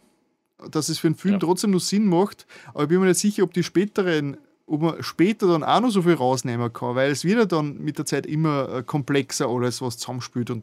dass 0.71 0.89
es 0.89 0.99
für 0.99 1.09
einen 1.09 1.17
Film 1.17 1.35
ja. 1.35 1.41
trotzdem 1.41 1.71
noch 1.71 1.81
Sinn 1.81 2.07
macht, 2.07 2.47
aber 2.75 2.83
ich 2.83 2.89
bin 2.89 3.01
mir 3.01 3.07
nicht 3.07 3.21
sicher, 3.21 3.43
ob 3.45 3.53
die 3.55 3.63
späteren 3.63 4.37
ob 4.71 4.83
man 4.83 5.03
später 5.03 5.47
dann 5.47 5.65
auch 5.65 5.81
noch 5.81 5.91
so 5.91 6.03
viel 6.03 6.15
rausnehmen 6.15 6.73
kann, 6.73 6.95
weil 6.95 7.11
es 7.11 7.25
wieder 7.25 7.47
dann 7.47 7.79
mit 7.79 7.97
der 7.97 8.05
Zeit 8.05 8.27
immer 8.27 8.69
äh, 8.69 8.83
komplexer 8.83 9.49
alles, 9.49 9.81
was 9.81 9.97
zusammenspielt 9.97 10.51
und 10.51 10.63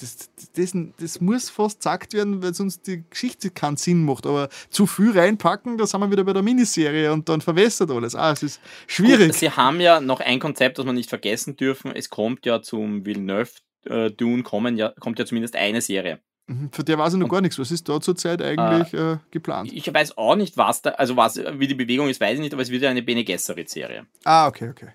das, 0.00 0.30
das, 0.54 0.72
das, 0.98 1.20
muss 1.20 1.50
fast 1.50 1.78
gesagt 1.78 2.14
werden, 2.14 2.42
weil 2.42 2.54
sonst 2.54 2.86
die 2.86 3.04
Geschichte 3.08 3.50
keinen 3.50 3.76
Sinn 3.76 4.04
macht. 4.04 4.26
Aber 4.26 4.48
zu 4.70 4.86
viel 4.86 5.16
reinpacken, 5.18 5.78
da 5.78 5.86
sind 5.86 6.00
wir 6.00 6.10
wieder 6.10 6.24
bei 6.24 6.32
der 6.32 6.42
Miniserie 6.42 7.12
und 7.12 7.28
dann 7.28 7.40
verwässert 7.40 7.90
alles. 7.90 8.14
Ah, 8.14 8.32
es 8.32 8.42
ist 8.42 8.60
schwierig. 8.86 9.28
Gut, 9.28 9.36
Sie 9.36 9.50
haben 9.50 9.80
ja 9.80 10.00
noch 10.00 10.20
ein 10.20 10.38
Konzept, 10.38 10.78
das 10.78 10.86
wir 10.86 10.92
nicht 10.92 11.08
vergessen 11.08 11.56
dürfen. 11.56 11.92
Es 11.94 12.10
kommt 12.10 12.46
ja 12.46 12.62
zum 12.62 13.04
Villeneuve 13.04 13.50
äh, 13.84 14.10
kommen 14.42 14.76
ja, 14.76 14.92
kommt 15.00 15.18
ja 15.18 15.26
zumindest 15.26 15.56
eine 15.56 15.80
Serie. 15.80 16.20
Mhm, 16.46 16.70
für 16.72 16.82
der 16.82 16.98
weiß 16.98 17.14
ich 17.14 17.18
noch 17.20 17.28
gar 17.28 17.40
nichts. 17.40 17.58
Was 17.58 17.70
ist 17.70 17.88
da 17.88 18.00
zurzeit 18.00 18.42
eigentlich 18.42 18.92
äh, 18.94 19.12
äh, 19.12 19.16
geplant? 19.30 19.72
Ich 19.72 19.92
weiß 19.92 20.18
auch 20.18 20.36
nicht, 20.36 20.56
was 20.56 20.82
da, 20.82 20.90
also 20.90 21.16
was, 21.16 21.36
wie 21.36 21.66
die 21.66 21.74
Bewegung 21.74 22.08
ist, 22.08 22.20
weiß 22.20 22.34
ich 22.34 22.40
nicht, 22.40 22.52
aber 22.52 22.62
es 22.62 22.70
wird 22.70 22.82
ja 22.82 22.90
eine 22.90 23.02
Bene 23.02 23.24
Gesserit-Serie. 23.24 24.06
Ah, 24.24 24.48
okay, 24.48 24.68
okay. 24.70 24.88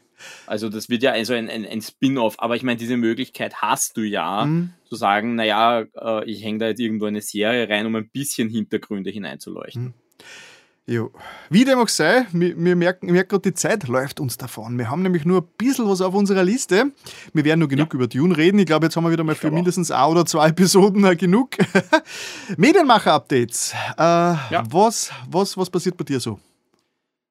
Also 0.45 0.69
das 0.69 0.89
wird 0.89 1.03
ja 1.03 1.11
also 1.11 1.33
ein, 1.33 1.49
ein, 1.49 1.65
ein 1.65 1.81
Spin-off, 1.81 2.35
aber 2.39 2.55
ich 2.55 2.63
meine, 2.63 2.77
diese 2.77 2.97
Möglichkeit 2.97 3.61
hast 3.61 3.97
du 3.97 4.01
ja, 4.01 4.45
mhm. 4.45 4.71
zu 4.85 4.95
sagen, 4.95 5.35
naja, 5.35 5.85
äh, 5.95 6.25
ich 6.25 6.43
hänge 6.43 6.59
da 6.59 6.67
jetzt 6.67 6.79
irgendwo 6.79 7.05
eine 7.05 7.21
Serie 7.21 7.69
rein, 7.69 7.85
um 7.85 7.95
ein 7.95 8.09
bisschen 8.09 8.49
Hintergründe 8.49 9.09
hineinzuleuchten. 9.09 9.83
Mhm. 9.83 9.93
Jo. 10.89 11.11
Wie 11.49 11.65
dem 11.65 11.79
auch 11.79 11.89
sei, 11.89 12.27
wir, 12.31 12.55
wir 12.57 12.75
merken, 12.77 13.11
merken 13.11 13.27
gerade, 13.27 13.51
die 13.51 13.53
Zeit 13.53 13.89
läuft 13.89 14.21
uns 14.21 14.37
davon. 14.37 14.77
Wir 14.77 14.89
haben 14.89 15.01
nämlich 15.01 15.25
nur 15.25 15.41
ein 15.41 15.47
bisschen 15.57 15.85
was 15.89 15.99
auf 15.99 16.13
unserer 16.13 16.45
Liste. 16.45 16.93
Wir 17.33 17.43
werden 17.43 17.59
nur 17.59 17.67
genug 17.67 17.89
ja. 17.91 17.95
über 17.95 18.07
Dune 18.07 18.37
reden. 18.37 18.57
Ich 18.57 18.67
glaube, 18.67 18.85
jetzt 18.85 18.95
haben 18.95 19.03
wir 19.03 19.11
wieder 19.11 19.25
mal 19.25 19.35
für 19.35 19.51
mindestens 19.51 19.91
ein 19.91 20.09
oder 20.09 20.25
zwei 20.25 20.47
Episoden 20.47 21.03
genug. 21.17 21.57
Medienmacher-Updates. 22.57 23.73
Äh, 23.97 24.01
ja. 24.01 24.63
was, 24.69 25.11
was, 25.29 25.57
was 25.57 25.69
passiert 25.69 25.97
bei 25.97 26.05
dir 26.05 26.21
so? 26.21 26.39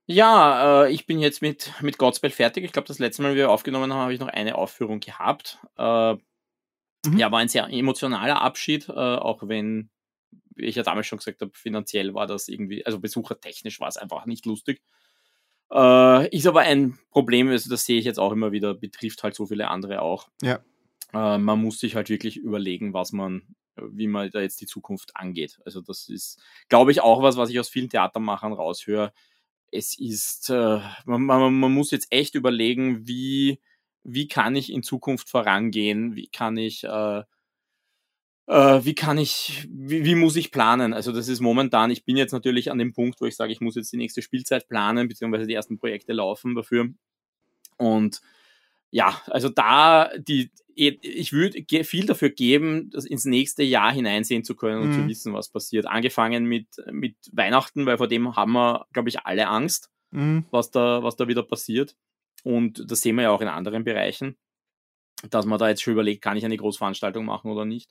Ja, 0.06 0.84
äh, 0.84 0.92
ich 0.92 1.06
bin 1.06 1.18
jetzt 1.18 1.42
mit, 1.42 1.72
mit 1.80 1.98
Godspell 1.98 2.30
fertig. 2.30 2.64
Ich 2.64 2.72
glaube, 2.72 2.88
das 2.88 2.98
letzte 2.98 3.22
Mal, 3.22 3.32
wie 3.32 3.38
wir 3.38 3.50
aufgenommen 3.50 3.92
haben, 3.92 4.00
habe 4.00 4.14
ich 4.14 4.20
noch 4.20 4.28
eine 4.28 4.56
Aufführung 4.56 5.00
gehabt. 5.00 5.58
Äh, 5.76 6.14
mhm. 6.14 7.16
Ja, 7.16 7.32
war 7.32 7.40
ein 7.40 7.48
sehr 7.48 7.68
emotionaler 7.68 8.40
Abschied, 8.40 8.88
äh, 8.88 8.92
auch 8.92 9.42
wenn 9.48 9.90
wie 10.56 10.64
ich 10.66 10.74
ja 10.74 10.82
damals 10.82 11.06
schon 11.06 11.18
gesagt 11.18 11.42
habe, 11.42 11.52
finanziell 11.54 12.14
war 12.14 12.26
das 12.26 12.48
irgendwie, 12.48 12.84
also 12.84 12.98
besuchertechnisch 12.98 13.78
war 13.78 13.88
es 13.88 13.96
einfach 13.96 14.26
nicht 14.26 14.46
lustig. 14.46 14.82
Äh, 15.70 16.34
ist 16.34 16.46
aber 16.46 16.60
ein 16.60 16.98
Problem, 17.10 17.48
also 17.48 17.68
das 17.68 17.84
sehe 17.84 17.98
ich 17.98 18.04
jetzt 18.04 18.18
auch 18.18 18.32
immer 18.32 18.52
wieder, 18.52 18.74
betrifft 18.74 19.22
halt 19.22 19.34
so 19.34 19.46
viele 19.46 19.68
andere 19.68 20.02
auch. 20.02 20.28
Ja. 20.42 20.60
Äh, 21.12 21.38
man 21.38 21.60
muss 21.60 21.78
sich 21.78 21.94
halt 21.94 22.08
wirklich 22.08 22.38
überlegen, 22.38 22.94
was 22.94 23.12
man, 23.12 23.42
wie 23.76 24.06
man 24.06 24.30
da 24.30 24.40
jetzt 24.40 24.60
die 24.60 24.66
Zukunft 24.66 25.10
angeht. 25.14 25.58
Also 25.64 25.80
das 25.80 26.08
ist, 26.08 26.40
glaube 26.68 26.90
ich, 26.90 27.00
auch 27.02 27.22
was, 27.22 27.36
was 27.36 27.50
ich 27.50 27.60
aus 27.60 27.68
vielen 27.68 27.90
Theatermachern 27.90 28.52
raushöre. 28.52 29.12
Es 29.70 29.98
ist, 29.98 30.50
äh, 30.50 30.80
man, 31.04 31.22
man, 31.22 31.54
man 31.54 31.72
muss 31.72 31.90
jetzt 31.90 32.08
echt 32.10 32.34
überlegen, 32.34 33.06
wie, 33.06 33.60
wie 34.04 34.28
kann 34.28 34.56
ich 34.56 34.72
in 34.72 34.82
Zukunft 34.82 35.28
vorangehen, 35.28 36.16
wie 36.16 36.28
kann 36.28 36.56
ich 36.56 36.84
äh, 36.84 37.22
äh, 38.46 38.84
wie 38.84 38.94
kann 38.94 39.18
ich, 39.18 39.66
wie, 39.70 40.04
wie 40.04 40.14
muss 40.14 40.36
ich 40.36 40.52
planen? 40.52 40.94
Also 40.94 41.12
das 41.12 41.28
ist 41.28 41.40
momentan, 41.40 41.90
ich 41.90 42.04
bin 42.04 42.16
jetzt 42.16 42.32
natürlich 42.32 42.70
an 42.70 42.78
dem 42.78 42.92
Punkt, 42.92 43.20
wo 43.20 43.26
ich 43.26 43.36
sage, 43.36 43.52
ich 43.52 43.60
muss 43.60 43.74
jetzt 43.74 43.92
die 43.92 43.96
nächste 43.96 44.22
Spielzeit 44.22 44.68
planen, 44.68 45.08
beziehungsweise 45.08 45.46
die 45.46 45.54
ersten 45.54 45.78
Projekte 45.78 46.12
laufen 46.12 46.54
dafür. 46.54 46.88
Und 47.76 48.20
ja, 48.90 49.20
also 49.26 49.48
da 49.48 50.10
die, 50.18 50.50
ich 50.76 51.32
würde 51.32 51.64
viel 51.84 52.04
dafür 52.04 52.28
geben, 52.28 52.90
das 52.90 53.06
ins 53.06 53.24
nächste 53.24 53.62
Jahr 53.62 53.92
hineinsehen 53.92 54.44
zu 54.44 54.54
können 54.54 54.82
und 54.82 54.90
mhm. 54.90 54.92
zu 54.94 55.08
wissen, 55.08 55.32
was 55.32 55.48
passiert. 55.48 55.86
Angefangen 55.86 56.44
mit, 56.44 56.68
mit 56.90 57.16
Weihnachten, 57.32 57.86
weil 57.86 57.96
vor 57.96 58.08
dem 58.08 58.36
haben 58.36 58.52
wir, 58.52 58.86
glaube 58.92 59.08
ich, 59.08 59.20
alle 59.20 59.48
Angst, 59.48 59.90
mhm. 60.10 60.44
was, 60.50 60.70
da, 60.70 61.02
was 61.02 61.16
da 61.16 61.28
wieder 61.28 61.42
passiert. 61.42 61.96
Und 62.44 62.90
das 62.90 63.00
sehen 63.00 63.16
wir 63.16 63.22
ja 63.22 63.30
auch 63.30 63.40
in 63.40 63.48
anderen 63.48 63.84
Bereichen, 63.84 64.36
dass 65.30 65.46
man 65.46 65.58
da 65.58 65.70
jetzt 65.70 65.82
schon 65.82 65.94
überlegt, 65.94 66.22
kann 66.22 66.36
ich 66.36 66.44
eine 66.44 66.58
Großveranstaltung 66.58 67.24
machen 67.24 67.50
oder 67.50 67.64
nicht. 67.64 67.90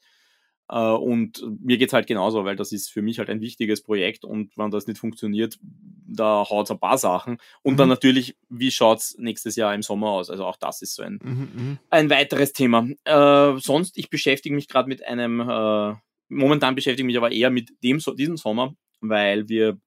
Äh, 0.69 0.77
und 0.77 1.44
mir 1.61 1.77
geht's 1.77 1.94
halt 1.94 2.08
genauso, 2.08 2.45
weil 2.45 2.56
das 2.56 2.72
ist 2.72 2.90
für 2.92 3.02
mich 3.02 3.19
halt 3.19 3.30
ein 3.30 3.42
wichtiges 3.42 3.82
Projekt 3.82 4.26
und 4.26 4.58
wenn 4.58 4.72
das 4.72 4.88
nicht 4.88 5.00
funktioniert, 5.00 5.58
da 5.61 6.45
haut's 6.50 6.72
ein 6.72 6.80
paar 6.80 6.98
Sachen. 6.98 7.38
Und 7.61 7.74
mhm. 7.74 7.77
dann 7.77 7.90
natürlich, 7.90 8.38
wie 8.50 8.72
schaut's 8.72 9.16
nächstes 9.18 9.56
Jahr 9.56 9.74
im 9.74 9.82
Sommer 9.84 10.10
aus? 10.10 10.30
Also 10.30 10.45
auch 10.45 10.58
das 10.58 10.82
ist 10.82 10.95
so 10.95 11.03
ein, 11.03 11.19
mhm, 11.24 11.50
mhm. 11.53 11.80
ein 11.90 12.10
weiteres 12.10 12.53
Thema. 12.53 12.88
Äh, 13.03 13.60
sonst, 13.60 13.98
ich 13.98 14.10
beschäftige 14.10 14.56
mich 14.56 14.68
gerade 14.68 14.90
mit 14.90 15.06
einem, 15.06 15.40
äh, 15.40 15.94
momentan 16.30 16.76
beschäftige 16.76 17.03
ich 17.03 17.14
mich 17.14 17.18
aber 17.18 17.32
eher 17.32 17.50
mit 17.50 17.72
dem, 17.84 18.00
diesem 18.18 18.38
Sommer, 18.38 18.76
weil 19.02 19.50
wir 19.50 19.80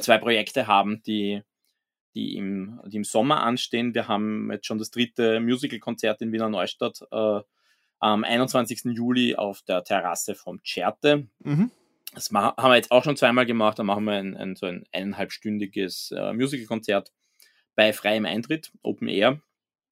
zwei 0.00 0.18
Projekte 0.18 0.68
haben, 0.68 1.02
die 1.02 1.42
die 2.14 2.36
im, 2.36 2.80
die 2.86 2.98
im 2.98 3.04
Sommer 3.04 3.42
anstehen. 3.42 3.94
Wir 3.94 4.08
haben 4.08 4.50
jetzt 4.52 4.66
schon 4.66 4.78
das 4.78 4.90
dritte 4.90 5.40
Musical-Konzert 5.40 6.22
in 6.22 6.32
Wiener 6.32 6.48
Neustadt 6.48 7.02
äh, 7.10 7.40
am 7.98 8.24
21. 8.24 8.84
Juli 8.84 9.36
auf 9.36 9.62
der 9.62 9.84
Terrasse 9.84 10.34
vom 10.34 10.60
Certe. 10.64 11.26
Mhm. 11.40 11.70
Das 12.14 12.30
haben 12.30 12.70
wir 12.70 12.76
jetzt 12.76 12.90
auch 12.90 13.02
schon 13.02 13.16
zweimal 13.16 13.46
gemacht. 13.46 13.78
Da 13.78 13.82
machen 13.82 14.04
wir 14.04 14.12
ein, 14.12 14.36
ein 14.36 14.56
so 14.56 14.66
ein 14.66 14.84
eineinhalbstündiges 14.92 16.12
äh, 16.16 16.32
Musical-Konzert 16.32 17.12
bei 17.74 17.92
freiem 17.92 18.24
Eintritt, 18.24 18.72
Open 18.82 19.08
Air. 19.08 19.40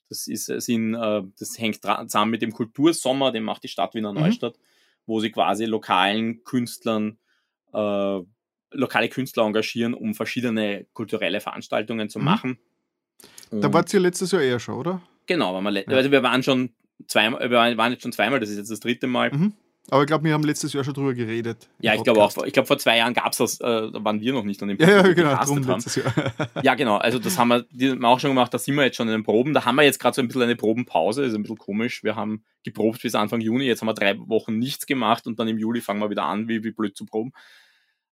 Das, 0.09 0.27
ist, 0.27 0.49
äh, 0.49 0.61
sind, 0.61 0.95
äh, 0.95 1.23
das 1.39 1.59
hängt 1.59 1.81
zusammen 1.83 2.31
mit 2.31 2.43
dem 2.43 2.53
Kultursommer, 2.53 3.33
den 3.33 3.43
macht 3.43 3.65
die 3.65 3.69
Stadt 3.69 3.95
Wiener 3.95 4.13
mhm. 4.13 4.21
Neustadt, 4.21 4.59
wo 5.07 5.21
sie 5.21 5.31
quasi 5.31 5.65
lokalen 5.65 6.45
Künstlern, 6.45 7.19
äh, 7.73 8.21
lokale 8.71 9.09
Künstler 9.09 9.45
engagieren, 9.45 9.95
um 9.95 10.15
verschiedene 10.15 10.87
kulturelle 10.93 11.41
Veranstaltungen 11.41 12.09
zu 12.09 12.19
mhm. 12.19 12.25
machen. 12.25 12.59
Und 13.51 13.63
da 13.63 13.73
wart 13.73 13.93
ihr 13.93 14.01
letztes 14.01 14.33
Jahr 14.33 14.43
eher 14.43 14.61
schon, 14.61 14.77
oder? 14.77 15.03
Genau, 15.27 15.61
wir 15.61 15.73
ja. 15.73 15.97
also 15.97 16.11
wir 16.11 16.23
waren 16.23 16.43
schon 16.43 16.75
zweimal, 17.07 17.51
wir 17.51 17.77
waren 17.77 17.93
jetzt 17.93 18.03
schon 18.03 18.13
zweimal, 18.13 18.41
das 18.41 18.51
ist 18.51 18.59
jetzt 18.59 18.71
das 18.71 18.81
dritte 18.81 19.07
Mal. 19.07 19.31
Mhm. 19.31 19.53
Aber 19.91 20.03
ich 20.03 20.07
glaube, 20.07 20.25
wir 20.25 20.33
haben 20.33 20.45
letztes 20.45 20.73
Jahr 20.73 20.85
schon 20.85 20.95
drüber 20.95 21.13
geredet. 21.13 21.69
Ja, 21.81 21.95
ich 21.95 22.05
glaube 22.05 22.23
auch. 22.23 22.37
Ich 22.45 22.53
glaube, 22.53 22.67
vor 22.67 22.79
zwei 22.79 22.99
Jahren 22.99 23.15
gab 23.15 23.33
es 23.33 23.39
das, 23.39 23.61
äh, 23.61 23.91
da 23.91 24.05
waren 24.05 24.21
wir 24.21 24.33
noch 24.33 24.45
nicht 24.45 24.63
an 24.63 24.69
dem 24.69 24.79
Punkt, 24.79 24.91
ja, 24.91 25.05
ja, 25.05 25.13
genau, 25.13 25.45
drum 25.45 25.59
letztes 25.59 25.97
Jahr. 25.97 26.13
ja, 26.63 26.75
genau. 26.77 26.99
Also 26.99 27.19
das 27.19 27.37
haben 27.37 27.49
wir, 27.49 27.67
die 27.71 27.91
haben 27.91 28.05
auch 28.05 28.21
schon 28.21 28.31
gemacht, 28.31 28.55
da 28.55 28.59
sind 28.59 28.77
wir 28.77 28.85
jetzt 28.85 28.97
schon 28.97 29.09
in 29.09 29.13
den 29.13 29.25
Proben. 29.25 29.55
Da 29.55 29.65
haben 29.65 29.75
wir 29.75 29.83
jetzt 29.83 29.99
gerade 29.99 30.15
so 30.15 30.23
ein 30.23 30.29
bisschen 30.29 30.43
eine 30.43 30.55
Probenpause, 30.55 31.25
ist 31.25 31.35
ein 31.35 31.43
bisschen 31.43 31.59
komisch. 31.59 32.05
Wir 32.05 32.15
haben 32.15 32.45
geprobt 32.63 33.03
bis 33.03 33.17
Anfang 33.17 33.41
Juni, 33.41 33.65
jetzt 33.65 33.81
haben 33.81 33.89
wir 33.89 33.95
drei 33.95 34.17
Wochen 34.19 34.57
nichts 34.57 34.87
gemacht 34.87 35.27
und 35.27 35.41
dann 35.41 35.49
im 35.49 35.59
Juli 35.59 35.81
fangen 35.81 36.01
wir 36.01 36.11
wieder 36.11 36.25
an, 36.25 36.47
wie, 36.47 36.63
wie 36.63 36.71
blöd 36.71 36.97
zu 36.97 37.05
proben. 37.05 37.33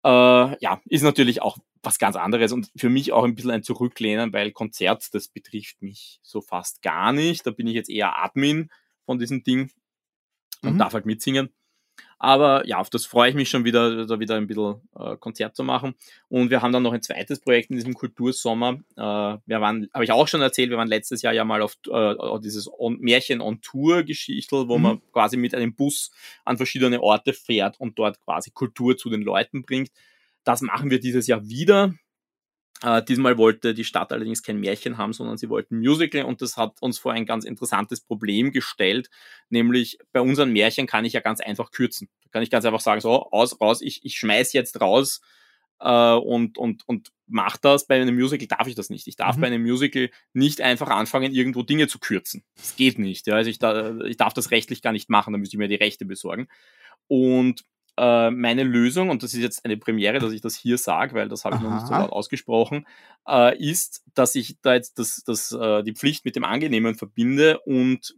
Äh, 0.05 0.57
ja, 0.63 0.79
ist 0.85 1.01
natürlich 1.01 1.41
auch 1.41 1.57
was 1.81 1.97
ganz 1.97 2.15
anderes 2.15 2.51
und 2.51 2.71
für 2.75 2.89
mich 2.89 3.11
auch 3.11 3.23
ein 3.23 3.33
bisschen 3.33 3.49
ein 3.49 3.63
Zurücklehnen, 3.63 4.31
weil 4.33 4.51
Konzert, 4.51 5.13
das 5.15 5.27
betrifft 5.27 5.81
mich 5.81 6.19
so 6.21 6.41
fast 6.41 6.83
gar 6.83 7.11
nicht. 7.11 7.47
Da 7.47 7.51
bin 7.51 7.65
ich 7.65 7.73
jetzt 7.73 7.89
eher 7.89 8.21
Admin 8.23 8.69
von 9.05 9.17
diesem 9.17 9.43
Ding 9.43 9.71
und 10.61 10.73
mhm. 10.73 10.77
darf 10.77 10.93
halt 10.93 11.07
mitsingen. 11.07 11.49
Aber 12.25 12.65
ja, 12.65 12.79
auf 12.79 12.89
das 12.89 13.05
freue 13.05 13.29
ich 13.29 13.35
mich 13.35 13.49
schon 13.49 13.65
wieder, 13.65 14.07
da 14.07 14.19
wieder 14.19 14.33
ein 14.33 14.47
bisschen 14.47 14.81
äh, 14.97 15.15
Konzert 15.15 15.55
zu 15.55 15.63
machen. 15.63 15.93
Und 16.27 16.49
wir 16.49 16.63
haben 16.63 16.73
dann 16.73 16.81
noch 16.81 16.91
ein 16.91 17.03
zweites 17.03 17.39
Projekt 17.39 17.69
in 17.69 17.75
diesem 17.75 17.93
Kultursommer. 17.93 18.79
Äh, 18.97 19.37
wir 19.45 19.61
waren, 19.61 19.87
habe 19.93 20.05
ich 20.05 20.11
auch 20.11 20.27
schon 20.27 20.41
erzählt, 20.41 20.71
wir 20.71 20.77
waren 20.77 20.87
letztes 20.87 21.21
Jahr 21.21 21.33
ja 21.33 21.45
mal 21.45 21.61
auf, 21.61 21.77
äh, 21.85 21.91
auf 21.91 22.41
dieses 22.41 22.67
on, 22.67 22.97
Märchen 22.99 23.41
on 23.41 23.61
Tour 23.61 24.01
Geschichtel, 24.01 24.67
wo 24.67 24.77
mhm. 24.77 24.83
man 24.83 25.01
quasi 25.11 25.37
mit 25.37 25.53
einem 25.53 25.75
Bus 25.75 26.09
an 26.45 26.57
verschiedene 26.57 26.99
Orte 26.99 27.31
fährt 27.31 27.79
und 27.79 27.99
dort 27.99 28.19
quasi 28.21 28.49
Kultur 28.49 28.97
zu 28.97 29.11
den 29.11 29.21
Leuten 29.21 29.61
bringt. 29.61 29.91
Das 30.43 30.61
machen 30.61 30.89
wir 30.89 30.99
dieses 30.99 31.27
Jahr 31.27 31.47
wieder. 31.47 31.93
Äh, 32.85 33.03
diesmal 33.03 33.39
wollte 33.39 33.73
die 33.73 33.83
Stadt 33.83 34.11
allerdings 34.11 34.43
kein 34.43 34.59
Märchen 34.59 34.99
haben, 34.99 35.11
sondern 35.11 35.37
sie 35.37 35.49
wollten 35.49 35.79
Musical 35.79 36.23
und 36.23 36.43
das 36.43 36.55
hat 36.55 36.79
uns 36.81 36.99
vor 36.99 37.13
ein 37.13 37.25
ganz 37.25 37.43
interessantes 37.43 37.99
Problem 37.99 38.51
gestellt, 38.51 39.09
nämlich 39.49 39.97
bei 40.11 40.21
unseren 40.21 40.51
Märchen 40.51 40.85
kann 40.85 41.03
ich 41.03 41.13
ja 41.13 41.19
ganz 41.19 41.41
einfach 41.41 41.71
kürzen. 41.71 42.09
Da 42.21 42.29
kann 42.29 42.43
ich 42.43 42.51
ganz 42.51 42.63
einfach 42.63 42.81
sagen, 42.81 43.01
so, 43.01 43.31
aus, 43.31 43.59
raus, 43.59 43.81
ich, 43.81 44.05
ich 44.05 44.19
schmeiß 44.19 44.53
jetzt 44.53 44.81
raus 44.81 45.21
äh, 45.79 46.13
und, 46.13 46.59
und, 46.59 46.87
und 46.87 47.11
mach 47.25 47.57
das. 47.57 47.87
Bei 47.87 47.99
einem 47.99 48.13
Musical 48.13 48.47
darf 48.47 48.67
ich 48.67 48.75
das 48.75 48.91
nicht. 48.91 49.07
Ich 49.07 49.15
darf 49.15 49.35
mhm. 49.37 49.41
bei 49.41 49.47
einem 49.47 49.63
Musical 49.63 50.11
nicht 50.33 50.61
einfach 50.61 50.89
anfangen, 50.89 51.33
irgendwo 51.33 51.63
Dinge 51.63 51.87
zu 51.87 51.97
kürzen. 51.97 52.43
Das 52.55 52.75
geht 52.75 52.99
nicht. 52.99 53.25
Ja? 53.25 53.33
Also 53.33 53.49
ich, 53.49 53.57
da, 53.57 53.97
ich 54.01 54.17
darf 54.17 54.33
das 54.33 54.51
rechtlich 54.51 54.83
gar 54.83 54.91
nicht 54.91 55.09
machen, 55.09 55.33
da 55.33 55.39
müsste 55.39 55.55
ich 55.55 55.59
mir 55.59 55.67
die 55.67 55.73
Rechte 55.73 56.05
besorgen. 56.05 56.49
Und 57.07 57.63
äh, 57.97 58.31
meine 58.31 58.63
Lösung, 58.63 59.09
und 59.09 59.23
das 59.23 59.33
ist 59.33 59.41
jetzt 59.41 59.65
eine 59.65 59.77
Premiere, 59.77 60.19
dass 60.19 60.33
ich 60.33 60.41
das 60.41 60.55
hier 60.55 60.77
sage, 60.77 61.15
weil 61.15 61.29
das 61.29 61.45
habe 61.45 61.55
ich 61.55 61.61
noch 61.61 61.73
nicht 61.73 61.87
so 61.87 61.93
laut 61.93 62.11
ausgesprochen, 62.11 62.85
äh, 63.27 63.57
ist, 63.57 64.03
dass 64.13 64.35
ich 64.35 64.59
da 64.61 64.73
jetzt 64.73 64.99
das, 64.99 65.23
das, 65.25 65.51
äh, 65.51 65.83
die 65.83 65.93
Pflicht 65.93 66.25
mit 66.25 66.35
dem 66.35 66.43
Angenehmen 66.43 66.95
verbinde 66.95 67.59
und 67.59 68.15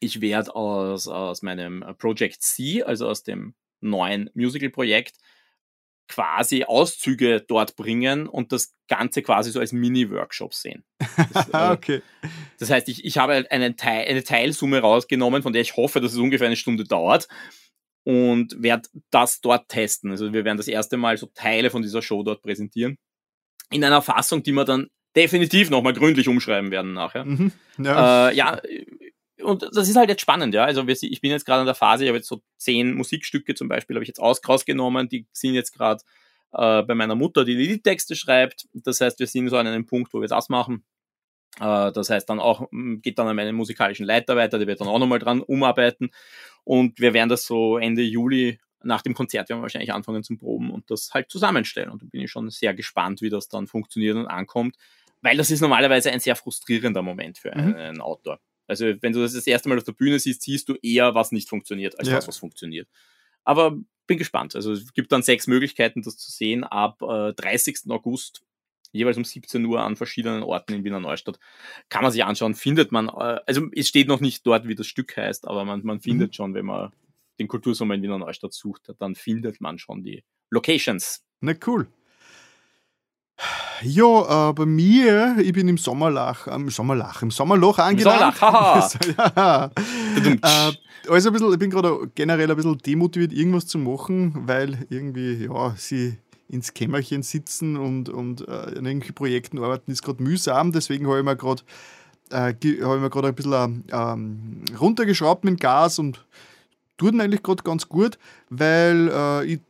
ich 0.00 0.20
werde 0.20 0.54
aus, 0.54 1.08
aus 1.08 1.42
meinem 1.42 1.84
Project 1.98 2.42
C, 2.42 2.82
also 2.82 3.08
aus 3.08 3.22
dem 3.22 3.54
neuen 3.80 4.30
Musical-Projekt, 4.34 5.16
quasi 6.08 6.64
Auszüge 6.64 7.40
dort 7.40 7.76
bringen 7.76 8.26
und 8.26 8.50
das 8.50 8.74
Ganze 8.88 9.22
quasi 9.22 9.52
so 9.52 9.60
als 9.60 9.72
Mini-Workshop 9.72 10.52
sehen. 10.52 10.84
Das, 11.32 11.48
äh, 11.52 11.72
okay. 11.72 12.02
Das 12.58 12.68
heißt, 12.68 12.88
ich, 12.88 13.04
ich 13.04 13.16
habe 13.16 13.46
eine, 13.48 13.76
Teil, 13.76 14.08
eine 14.08 14.24
Teilsumme 14.24 14.80
rausgenommen, 14.80 15.42
von 15.42 15.52
der 15.52 15.62
ich 15.62 15.76
hoffe, 15.76 16.00
dass 16.00 16.12
es 16.12 16.18
ungefähr 16.18 16.48
eine 16.48 16.56
Stunde 16.56 16.84
dauert 16.84 17.28
und 18.04 18.62
werde 18.62 18.88
das 19.10 19.40
dort 19.40 19.68
testen. 19.68 20.10
Also 20.10 20.32
wir 20.32 20.44
werden 20.44 20.56
das 20.56 20.68
erste 20.68 20.96
Mal 20.96 21.16
so 21.16 21.26
Teile 21.34 21.70
von 21.70 21.82
dieser 21.82 22.02
Show 22.02 22.22
dort 22.22 22.42
präsentieren. 22.42 22.96
In 23.70 23.84
einer 23.84 24.02
Fassung, 24.02 24.42
die 24.42 24.52
wir 24.52 24.64
dann 24.64 24.88
definitiv 25.14 25.70
nochmal 25.70 25.92
gründlich 25.92 26.28
umschreiben 26.28 26.70
werden 26.70 26.92
nachher. 26.92 27.24
Mhm. 27.24 27.52
Ja. 27.78 28.28
Äh, 28.28 28.36
ja, 28.36 28.60
und 29.42 29.62
das 29.62 29.88
ist 29.88 29.96
halt 29.96 30.08
jetzt 30.08 30.20
spannend, 30.20 30.54
ja. 30.54 30.64
Also 30.64 30.86
ich 30.86 31.20
bin 31.20 31.30
jetzt 31.30 31.46
gerade 31.46 31.60
in 31.60 31.66
der 31.66 31.74
Phase, 31.74 32.04
ich 32.04 32.08
habe 32.08 32.18
jetzt 32.18 32.28
so 32.28 32.42
zehn 32.56 32.94
Musikstücke 32.94 33.54
zum 33.54 33.68
Beispiel, 33.68 33.96
habe 33.96 34.04
ich 34.04 34.08
jetzt 34.08 34.20
aus, 34.20 34.40
rausgenommen, 34.46 35.08
die 35.08 35.26
sind 35.32 35.54
jetzt 35.54 35.72
gerade 35.72 36.02
äh, 36.52 36.82
bei 36.82 36.94
meiner 36.94 37.14
Mutter, 37.14 37.44
die 37.44 37.56
die 37.56 37.80
Texte 37.80 38.16
schreibt. 38.16 38.66
Das 38.72 39.00
heißt, 39.00 39.18
wir 39.18 39.26
sind 39.26 39.48
so 39.48 39.56
an 39.56 39.66
einem 39.66 39.86
Punkt, 39.86 40.12
wo 40.12 40.20
wir 40.20 40.28
das 40.28 40.48
machen. 40.48 40.84
Äh, 41.58 41.92
das 41.92 42.10
heißt, 42.10 42.28
dann 42.28 42.40
auch 42.40 42.68
geht 43.02 43.18
dann 43.18 43.26
an 43.26 43.36
meinen 43.36 43.56
musikalischen 43.56 44.06
Leiter 44.06 44.36
weiter, 44.36 44.58
der 44.58 44.66
wird 44.66 44.80
dann 44.80 44.88
auch 44.88 44.98
nochmal 44.98 45.18
dran 45.18 45.40
umarbeiten. 45.40 46.10
Und 46.64 47.00
wir 47.00 47.14
werden 47.14 47.28
das 47.28 47.44
so 47.44 47.78
Ende 47.78 48.02
Juli 48.02 48.60
nach 48.82 49.02
dem 49.02 49.14
Konzert 49.14 49.48
werden 49.48 49.58
wir 49.58 49.62
wahrscheinlich 49.62 49.92
anfangen 49.92 50.22
zum 50.22 50.38
Proben 50.38 50.70
und 50.70 50.90
das 50.90 51.12
halt 51.12 51.30
zusammenstellen. 51.30 51.90
Und 51.90 52.02
da 52.02 52.06
bin 52.06 52.22
ich 52.22 52.30
schon 52.30 52.48
sehr 52.50 52.74
gespannt, 52.74 53.20
wie 53.20 53.30
das 53.30 53.48
dann 53.48 53.66
funktioniert 53.66 54.16
und 54.16 54.26
ankommt, 54.26 54.76
weil 55.22 55.36
das 55.36 55.50
ist 55.50 55.60
normalerweise 55.60 56.10
ein 56.10 56.20
sehr 56.20 56.36
frustrierender 56.36 57.02
Moment 57.02 57.38
für 57.38 57.50
mhm. 57.50 57.74
einen 57.74 58.00
Autor. 58.00 58.40
Also 58.66 58.86
wenn 59.00 59.12
du 59.12 59.20
das 59.20 59.34
das 59.34 59.46
erste 59.46 59.68
Mal 59.68 59.78
auf 59.78 59.84
der 59.84 59.92
Bühne 59.92 60.18
siehst, 60.18 60.42
siehst 60.42 60.68
du 60.68 60.76
eher, 60.80 61.14
was 61.14 61.32
nicht 61.32 61.48
funktioniert, 61.48 61.98
als 61.98 62.08
ja. 62.08 62.14
das, 62.14 62.28
was 62.28 62.38
funktioniert. 62.38 62.88
Aber 63.44 63.76
bin 64.06 64.18
gespannt. 64.18 64.54
Also 64.56 64.72
es 64.72 64.92
gibt 64.92 65.12
dann 65.12 65.22
sechs 65.22 65.46
Möglichkeiten, 65.46 66.02
das 66.02 66.16
zu 66.16 66.30
sehen 66.30 66.64
ab 66.64 67.02
äh, 67.02 67.32
30. 67.32 67.80
August, 67.88 68.42
jeweils 68.92 69.16
um 69.16 69.24
17 69.24 69.64
Uhr 69.64 69.80
an 69.80 69.96
verschiedenen 69.96 70.42
Orten 70.42 70.74
in 70.74 70.84
Wiener 70.84 71.00
Neustadt. 71.00 71.38
Kann 71.88 72.02
man 72.02 72.12
sich 72.12 72.24
anschauen, 72.24 72.54
findet 72.54 72.92
man, 72.92 73.08
äh, 73.08 73.40
also 73.46 73.68
es 73.74 73.88
steht 73.88 74.08
noch 74.08 74.20
nicht 74.20 74.46
dort, 74.46 74.66
wie 74.66 74.74
das 74.74 74.86
Stück 74.86 75.16
heißt, 75.16 75.46
aber 75.46 75.64
man, 75.64 75.84
man 75.84 76.00
findet 76.00 76.30
mhm. 76.30 76.34
schon, 76.34 76.54
wenn 76.54 76.66
man 76.66 76.92
den 77.38 77.48
Kultursommer 77.48 77.94
in 77.94 78.02
Wiener 78.02 78.18
Neustadt 78.18 78.52
sucht, 78.52 78.92
dann 78.98 79.14
findet 79.14 79.60
man 79.60 79.78
schon 79.78 80.02
die 80.02 80.24
Locations. 80.50 81.22
Na 81.40 81.54
cool. 81.66 81.88
Ja, 83.82 84.50
äh, 84.50 84.52
bei 84.52 84.66
mir, 84.66 85.36
ich 85.38 85.52
bin 85.52 85.66
im 85.66 85.78
Sommerlach, 85.78 86.46
im 86.46 86.62
ähm, 86.62 86.68
Sommerlach, 86.68 87.22
im 87.22 87.30
Sommerloch 87.30 87.78
angelangt. 87.78 88.36
Sommerlach, 88.36 88.90
haha. 89.34 89.70
ja. 90.44 90.68
äh, 90.68 90.72
also 91.08 91.30
ein 91.30 91.32
bisschen, 91.32 91.52
ich 91.52 91.58
bin 91.58 91.70
gerade 91.70 92.10
generell 92.14 92.50
ein 92.50 92.56
bisschen 92.56 92.76
demotiviert, 92.76 93.32
irgendwas 93.32 93.66
zu 93.66 93.78
machen, 93.78 94.46
weil 94.46 94.86
irgendwie, 94.90 95.46
ja, 95.46 95.74
sie 95.78 96.18
ins 96.50 96.74
Kämmerchen 96.74 97.22
sitzen 97.22 97.76
und, 97.76 98.08
und 98.08 98.46
äh, 98.48 98.50
an 98.50 98.84
irgendwelchen 98.86 99.14
Projekten 99.14 99.58
arbeiten, 99.58 99.90
ist 99.90 100.02
gerade 100.02 100.22
mühsam. 100.22 100.72
Deswegen 100.72 101.06
habe 101.06 101.18
ich 101.18 101.24
mir 101.24 101.36
gerade 101.36 101.62
äh, 102.30 102.54
mir 103.00 103.10
ein 103.28 103.34
bisschen 103.34 103.84
ähm, 103.92 104.62
runtergeschraubt 104.78 105.44
mit 105.44 105.54
dem 105.54 105.56
Gas 105.58 105.98
und 105.98 106.24
tut 106.96 107.18
eigentlich 107.20 107.42
gerade 107.42 107.62
ganz 107.62 107.88
gut, 107.88 108.18
weil 108.50 109.10
äh, 109.12 109.44
ich 109.44 109.60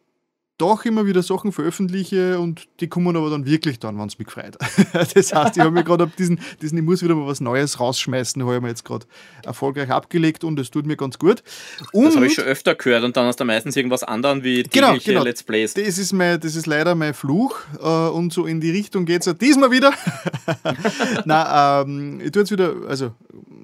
doch 0.60 0.84
immer 0.84 1.06
wieder 1.06 1.22
Sachen 1.22 1.52
veröffentliche 1.52 2.38
und 2.38 2.68
die 2.80 2.88
kommen 2.88 3.16
aber 3.16 3.30
dann 3.30 3.46
wirklich 3.46 3.78
dann, 3.78 3.98
wenn 3.98 4.06
es 4.06 4.18
mich 4.18 4.30
freut. 4.30 4.56
das 4.92 5.32
heißt, 5.32 5.56
ich 5.56 5.60
habe 5.62 5.70
mir 5.70 5.84
gerade 5.84 6.10
diesen, 6.18 6.40
diesen, 6.60 6.78
ich 6.78 6.84
muss 6.84 7.02
wieder 7.02 7.14
mal 7.14 7.26
was 7.26 7.40
Neues 7.40 7.80
rausschmeißen, 7.80 8.42
habe 8.42 8.56
ich 8.56 8.62
mir 8.62 8.68
jetzt 8.68 8.84
gerade 8.84 9.06
erfolgreich 9.44 9.90
abgelegt 9.90 10.44
und 10.44 10.58
es 10.58 10.70
tut 10.70 10.86
mir 10.86 10.96
ganz 10.96 11.18
gut. 11.18 11.42
Und 11.92 12.04
das 12.04 12.16
habe 12.16 12.26
ich 12.26 12.34
schon 12.34 12.44
öfter 12.44 12.74
gehört 12.74 13.04
und 13.04 13.16
dann 13.16 13.26
hast 13.26 13.40
du 13.40 13.44
meistens 13.44 13.76
irgendwas 13.76 14.02
anderes 14.02 14.42
wie 14.42 14.62
genau, 14.64 14.96
genau. 15.02 15.22
Let's 15.22 15.42
Plays. 15.42 15.74
Das 15.74 15.98
ist, 15.98 16.12
mein, 16.12 16.38
das 16.40 16.54
ist 16.54 16.66
leider 16.66 16.94
mein 16.94 17.14
Fluch 17.14 17.58
äh, 17.80 17.86
und 17.86 18.32
so 18.32 18.46
in 18.46 18.60
die 18.60 18.70
Richtung 18.70 19.06
geht 19.06 19.20
es 19.20 19.26
ja 19.26 19.32
diesmal 19.32 19.70
wieder. 19.70 19.92
Nein, 21.24 21.88
ähm, 21.88 22.20
ich 22.20 22.32
tue 22.32 22.42
jetzt 22.42 22.52
wieder, 22.52 22.74
also 22.86 23.12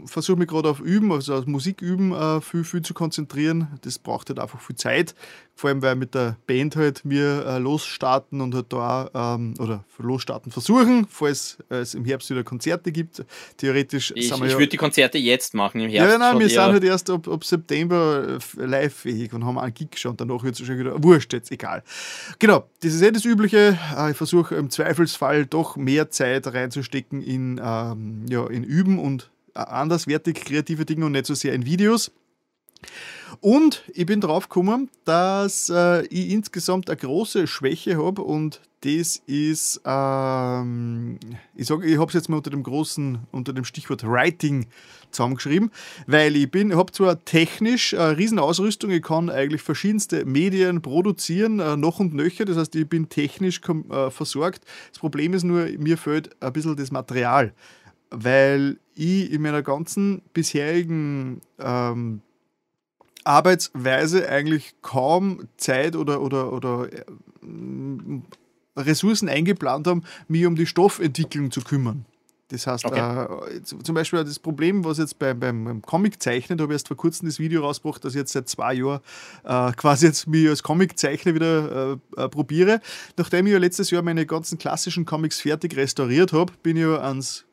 versuche 0.06 0.38
mich 0.38 0.48
gerade 0.48 0.68
auf 0.68 0.80
Üben, 0.80 1.12
also 1.12 1.34
auf 1.34 1.46
Musik 1.46 1.82
üben, 1.82 2.12
äh, 2.12 2.40
viel, 2.40 2.64
viel 2.64 2.82
zu 2.82 2.94
konzentrieren. 2.94 3.68
Das 3.82 3.98
braucht 3.98 4.28
halt 4.28 4.38
einfach 4.38 4.60
viel 4.60 4.76
Zeit. 4.76 5.14
Vor 5.58 5.68
allem, 5.70 5.80
weil 5.80 5.96
mit 5.96 6.14
der 6.14 6.36
Band 6.46 6.76
halt 6.76 7.00
wir 7.04 7.46
äh, 7.46 7.58
losstarten 7.58 8.42
und 8.42 8.54
halt 8.54 8.66
da 8.68 9.10
ähm, 9.14 9.54
oder 9.58 9.84
losstarten 9.96 10.52
versuchen, 10.52 11.06
falls 11.08 11.56
es 11.70 11.94
im 11.94 12.04
Herbst 12.04 12.28
wieder 12.28 12.44
Konzerte 12.44 12.92
gibt. 12.92 13.24
Theoretisch 13.56 14.12
ich, 14.14 14.28
sind 14.28 14.38
wir 14.40 14.46
Ich 14.46 14.52
ja, 14.52 14.58
würde 14.58 14.68
die 14.68 14.76
Konzerte 14.76 15.16
jetzt 15.16 15.54
machen 15.54 15.80
im 15.80 15.90
Herbst. 15.90 16.12
Ja, 16.12 16.18
nein, 16.18 16.38
wir 16.38 16.48
sind 16.50 16.58
halt 16.60 16.84
erst 16.84 17.08
ab, 17.08 17.26
ab 17.26 17.42
September 17.42 18.38
äh, 18.38 18.64
live-fähig 18.64 19.32
und 19.32 19.46
haben 19.46 19.58
einen 19.58 19.72
Gig 19.72 19.96
schon. 19.96 20.14
Danach 20.18 20.42
wird 20.42 20.60
es 20.60 20.66
schon 20.66 20.78
wieder 20.78 21.02
wurscht, 21.02 21.32
jetzt 21.32 21.50
egal. 21.50 21.82
Genau, 22.38 22.68
das 22.82 22.92
ist 22.92 23.00
eh 23.00 23.10
das 23.10 23.24
Übliche. 23.24 23.78
Äh, 23.96 24.10
ich 24.10 24.16
versuche 24.18 24.56
im 24.56 24.68
Zweifelsfall 24.68 25.46
doch 25.46 25.76
mehr 25.76 26.10
Zeit 26.10 26.46
reinzustecken 26.46 27.22
in, 27.22 27.58
ähm, 27.64 28.26
ja, 28.28 28.46
in 28.46 28.62
Üben 28.62 28.98
und 28.98 29.30
anderswertig 29.56 30.36
kreative 30.36 30.84
Dinge 30.84 31.06
und 31.06 31.12
nicht 31.12 31.26
so 31.26 31.34
sehr 31.34 31.54
in 31.54 31.66
Videos. 31.66 32.10
Und 33.40 33.82
ich 33.92 34.06
bin 34.06 34.20
drauf 34.20 34.48
gekommen, 34.48 34.88
dass 35.04 35.70
äh, 35.70 36.06
ich 36.06 36.30
insgesamt 36.30 36.88
eine 36.88 36.96
große 36.96 37.46
Schwäche 37.46 38.02
habe 38.02 38.22
und 38.22 38.60
das 38.82 39.20
ist, 39.26 39.80
ähm, 39.84 41.18
ich 41.54 41.66
sage, 41.66 41.86
ich 41.86 41.98
habe 41.98 42.08
es 42.08 42.14
jetzt 42.14 42.28
mal 42.28 42.36
unter 42.36 42.50
dem 42.50 42.62
großen, 42.62 43.18
unter 43.32 43.52
dem 43.52 43.64
Stichwort 43.64 44.06
Writing 44.06 44.66
zusammengeschrieben, 45.10 45.70
weil 46.06 46.36
ich 46.36 46.50
bin, 46.50 46.76
habe 46.76 46.92
zwar 46.92 47.24
technisch 47.24 47.94
eine 47.94 48.16
Riesenausrüstung, 48.16 48.90
ich 48.90 49.02
kann 49.02 49.28
eigentlich 49.28 49.62
verschiedenste 49.62 50.24
Medien 50.24 50.82
produzieren, 50.82 51.58
äh, 51.58 51.76
noch 51.76 51.98
und 51.98 52.14
nöcher, 52.14 52.44
das 52.44 52.56
heißt, 52.56 52.76
ich 52.76 52.88
bin 52.88 53.08
technisch 53.08 53.60
äh, 53.90 54.10
versorgt. 54.10 54.64
Das 54.90 54.98
Problem 55.00 55.34
ist 55.34 55.42
nur, 55.42 55.66
mir 55.78 55.98
fehlt 55.98 56.40
ein 56.40 56.52
bisschen 56.52 56.76
das 56.76 56.90
Material 56.90 57.52
weil 58.10 58.78
ich 58.96 59.30
in 59.30 59.42
meiner 59.42 59.62
ganzen 59.62 60.22
bisherigen 60.32 61.40
ähm, 61.58 62.22
Arbeitsweise 63.24 64.28
eigentlich 64.28 64.74
kaum 64.82 65.48
Zeit 65.56 65.96
oder, 65.96 66.20
oder, 66.20 66.52
oder 66.52 66.88
äh, 66.92 67.04
Ressourcen 68.76 69.28
eingeplant 69.28 69.86
habe, 69.86 70.02
mich 70.28 70.46
um 70.46 70.56
die 70.56 70.66
Stoffentwicklung 70.66 71.50
zu 71.50 71.60
kümmern. 71.62 72.04
Das 72.48 72.68
heißt, 72.68 72.84
okay. 72.84 73.26
äh, 73.56 73.62
zum 73.62 73.94
Beispiel 73.94 74.22
das 74.22 74.38
Problem, 74.38 74.84
was 74.84 74.98
jetzt 74.98 75.18
beim, 75.18 75.40
beim 75.40 75.82
Comic 75.82 76.22
zeichnet, 76.22 76.60
habe 76.60 76.72
ich 76.72 76.76
erst 76.76 76.88
vor 76.88 76.96
kurzem 76.96 77.26
das 77.26 77.40
Video 77.40 77.62
rausgebracht, 77.62 78.04
dass 78.04 78.14
ich 78.14 78.20
jetzt 78.20 78.32
seit 78.32 78.48
zwei 78.48 78.74
Jahren 78.74 79.00
äh, 79.42 79.72
quasi 79.72 80.06
jetzt 80.06 80.28
mich 80.28 80.48
als 80.48 80.62
Comiczeichner 80.62 81.34
wieder 81.34 81.98
äh, 82.16 82.22
äh, 82.22 82.28
probiere. 82.28 82.80
Nachdem 83.16 83.46
ich 83.46 83.52
ja 83.52 83.58
letztes 83.58 83.90
Jahr 83.90 84.02
meine 84.02 84.26
ganzen 84.26 84.58
klassischen 84.58 85.04
Comics 85.04 85.40
fertig 85.40 85.76
restauriert 85.76 86.32
habe, 86.32 86.52
bin 86.62 86.76
ich 86.76 86.82
ja 86.84 86.98
ans 86.98 87.45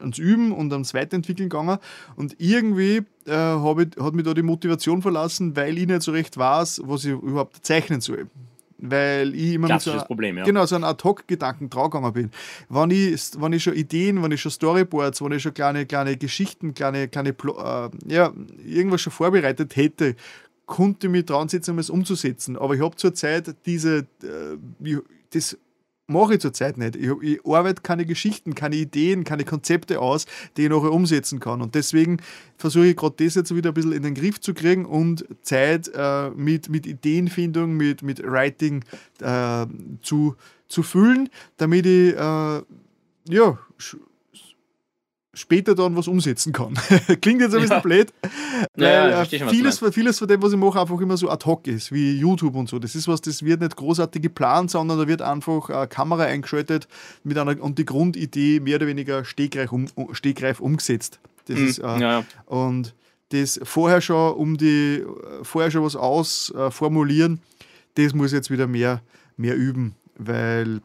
ans 0.00 0.18
Üben 0.18 0.52
und 0.52 0.72
ans 0.72 0.94
Weiterentwickeln 0.94 1.48
gegangen. 1.48 1.78
Und 2.16 2.36
irgendwie 2.38 3.02
äh, 3.26 3.56
ich, 3.56 3.88
hat 4.00 4.14
mich 4.14 4.24
da 4.24 4.34
die 4.34 4.42
Motivation 4.42 5.02
verlassen, 5.02 5.56
weil 5.56 5.78
ich 5.78 5.86
nicht 5.86 6.02
so 6.02 6.12
recht 6.12 6.36
weiß, 6.36 6.82
was 6.84 7.04
ich 7.04 7.12
überhaupt 7.12 7.64
zeichnen 7.64 8.00
soll. 8.00 8.28
Weil 8.78 9.34
ich 9.34 9.54
immer 9.54 9.68
mit 9.68 9.80
so, 9.80 9.96
Problem, 10.00 10.36
ja. 10.36 10.44
genau, 10.44 10.66
so 10.66 10.74
einem 10.74 10.84
Ad-Hoc-Gedanken 10.84 11.70
draufgegangen 11.70 12.12
bin. 12.12 12.30
Wenn 12.68 12.90
ich, 12.90 13.30
wenn 13.40 13.54
ich 13.54 13.62
schon 13.62 13.74
Ideen, 13.74 14.22
wenn 14.22 14.32
ich 14.32 14.40
schon 14.42 14.52
Storyboards, 14.52 15.22
wenn 15.22 15.32
ich 15.32 15.42
schon 15.42 15.54
kleine, 15.54 15.86
kleine 15.86 16.16
Geschichten, 16.18 16.74
kleine, 16.74 17.08
kleine 17.08 17.30
äh, 17.30 17.88
ja, 18.06 18.32
irgendwas 18.66 19.00
schon 19.00 19.14
vorbereitet 19.14 19.76
hätte, 19.76 20.14
konnte 20.66 21.06
ich 21.06 21.10
mich 21.10 21.24
dran 21.24 21.48
setzen, 21.48 21.70
um 21.70 21.78
es 21.78 21.88
umzusetzen. 21.88 22.58
Aber 22.58 22.74
ich 22.74 22.82
habe 22.82 22.96
zurzeit 22.96 23.54
diese, 23.64 24.06
äh, 24.22 24.98
das 25.30 25.56
mache 26.06 26.34
ich 26.34 26.40
zurzeit 26.40 26.78
nicht. 26.78 26.96
Ich, 26.96 27.10
ich, 27.22 27.46
arbeite 27.46 27.82
keine 27.82 28.06
Geschichten, 28.06 28.54
keine 28.54 28.76
Ideen, 28.76 29.24
keine 29.24 29.44
Konzepte 29.44 30.00
aus, 30.00 30.26
die 30.56 30.64
ich 30.64 30.68
nachher 30.68 30.92
umsetzen 30.92 31.40
kann. 31.40 31.62
Und 31.62 31.74
deswegen 31.74 32.18
versuche 32.56 32.86
ich 32.86 32.96
gerade 32.96 33.24
das 33.24 33.34
jetzt 33.34 33.54
wieder 33.54 33.70
ein 33.70 33.74
bisschen 33.74 33.92
in 33.92 34.02
den 34.02 34.14
Griff 34.14 34.40
zu 34.40 34.54
kriegen 34.54 34.84
und 34.84 35.26
Zeit 35.42 35.90
äh, 35.94 36.30
mit, 36.30 36.68
mit 36.68 36.86
Ideenfindung, 36.86 37.76
mit, 37.76 38.02
mit 38.02 38.22
Writing 38.22 38.84
äh, 39.20 39.66
zu, 40.02 40.36
zu 40.68 40.82
füllen, 40.82 41.28
damit 41.56 41.86
ich 41.86 42.14
äh, 42.14 42.62
ja, 43.28 43.58
später 45.36 45.74
dann 45.74 45.96
was 45.96 46.08
umsetzen 46.08 46.52
kann. 46.52 46.74
Klingt 47.20 47.40
jetzt 47.40 47.54
ein 47.54 47.60
bisschen 47.60 47.76
ja. 47.76 47.80
blöd, 47.80 48.12
weil 48.74 48.84
ja, 48.84 49.22
ja, 49.22 49.24
vieles, 49.24 49.80
vieles 49.92 50.18
von 50.18 50.26
dem, 50.26 50.42
was 50.42 50.52
ich 50.52 50.58
mache, 50.58 50.80
einfach 50.80 51.00
immer 51.00 51.16
so 51.16 51.30
ad 51.30 51.44
hoc 51.44 51.66
ist, 51.66 51.92
wie 51.92 52.18
YouTube 52.18 52.56
und 52.56 52.68
so. 52.68 52.78
Das 52.78 52.94
ist 52.94 53.06
was, 53.06 53.20
das 53.20 53.42
wird 53.42 53.60
nicht 53.60 53.76
großartig 53.76 54.22
geplant, 54.22 54.70
sondern 54.70 54.98
da 54.98 55.06
wird 55.06 55.22
einfach 55.22 55.68
eine 55.68 55.86
Kamera 55.86 56.24
eingeschaltet 56.24 56.88
mit 57.22 57.36
einer, 57.38 57.60
und 57.62 57.78
die 57.78 57.84
Grundidee 57.84 58.60
mehr 58.60 58.76
oder 58.76 58.86
weniger 58.86 59.24
stegreif, 59.24 59.70
um, 59.72 59.86
stegreif 60.12 60.58
umgesetzt. 60.60 61.20
Das 61.46 61.58
mhm. 61.58 61.66
ist, 61.66 61.78
äh, 61.78 62.22
Und 62.46 62.94
das 63.28 63.60
vorher 63.62 64.00
schon 64.00 64.34
um 64.34 64.56
die, 64.56 65.04
vorher 65.42 65.70
schon 65.70 65.84
was 65.84 65.96
ausformulieren, 65.96 67.34
äh, 67.34 68.02
das 68.04 68.14
muss 68.14 68.32
jetzt 68.32 68.50
wieder 68.50 68.66
mehr, 68.66 69.02
mehr 69.36 69.56
üben, 69.56 69.94
weil 70.16 70.80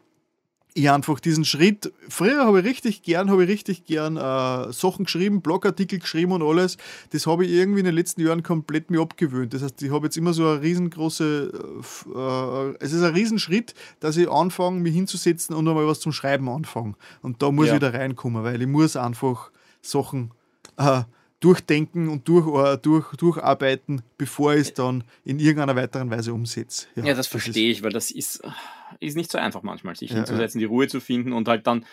ich 0.74 0.90
einfach 0.90 1.20
diesen 1.20 1.44
Schritt, 1.44 1.92
früher 2.08 2.46
habe 2.46 2.60
ich 2.60 2.66
richtig 2.66 3.02
gern, 3.02 3.30
habe 3.30 3.44
ich 3.44 3.50
richtig 3.50 3.84
gern 3.84 4.16
äh, 4.16 4.72
Sachen 4.72 5.04
geschrieben, 5.04 5.42
Blogartikel 5.42 5.98
geschrieben 5.98 6.32
und 6.32 6.42
alles. 6.42 6.78
Das 7.10 7.26
habe 7.26 7.44
ich 7.44 7.52
irgendwie 7.52 7.80
in 7.80 7.86
den 7.86 7.94
letzten 7.94 8.22
Jahren 8.22 8.42
komplett 8.42 8.90
mir 8.90 9.00
abgewöhnt. 9.00 9.52
Das 9.52 9.62
heißt, 9.62 9.82
ich 9.82 9.90
habe 9.90 10.06
jetzt 10.06 10.16
immer 10.16 10.32
so 10.32 10.48
eine 10.48 10.62
riesengroße, 10.62 11.52
äh, 12.14 12.84
es 12.84 12.92
ist 12.92 13.02
ein 13.02 13.12
Riesenschritt, 13.12 13.74
dass 14.00 14.16
ich 14.16 14.30
anfange, 14.30 14.80
mich 14.80 14.94
hinzusetzen 14.94 15.54
und 15.54 15.68
einmal 15.68 15.86
was 15.86 16.00
zum 16.00 16.12
Schreiben 16.12 16.48
anfange. 16.48 16.94
Und 17.20 17.42
da 17.42 17.50
muss 17.50 17.68
ja. 17.68 17.74
ich 17.74 17.80
da 17.80 17.90
reinkommen, 17.90 18.42
weil 18.42 18.60
ich 18.60 18.68
muss 18.68 18.96
einfach 18.96 19.50
Sachen 19.82 20.30
äh, 20.78 21.02
durchdenken 21.40 22.08
und 22.08 22.28
durch, 22.28 22.46
uh, 22.46 22.76
durch, 22.76 23.14
durcharbeiten, 23.16 24.02
bevor 24.16 24.54
ich 24.54 24.60
es 24.60 24.74
dann 24.74 25.04
in 25.24 25.38
irgendeiner 25.40 25.76
weiteren 25.76 26.08
Weise 26.10 26.32
umsetze. 26.32 26.86
Ja, 26.94 27.02
ja 27.02 27.08
das, 27.10 27.18
das 27.18 27.26
verstehe 27.26 27.70
ich, 27.70 27.82
weil 27.82 27.90
das 27.90 28.10
ist, 28.10 28.42
ist 29.00 29.16
nicht 29.16 29.30
so 29.30 29.38
einfach 29.38 29.62
manchmal, 29.62 29.96
sich 29.96 30.10
ja, 30.10 30.16
hinzusetzen, 30.16 30.60
ja. 30.60 30.66
die 30.66 30.72
Ruhe 30.72 30.88
zu 30.88 31.00
finden 31.00 31.32
und 31.32 31.48
halt 31.48 31.66
dann 31.66 31.84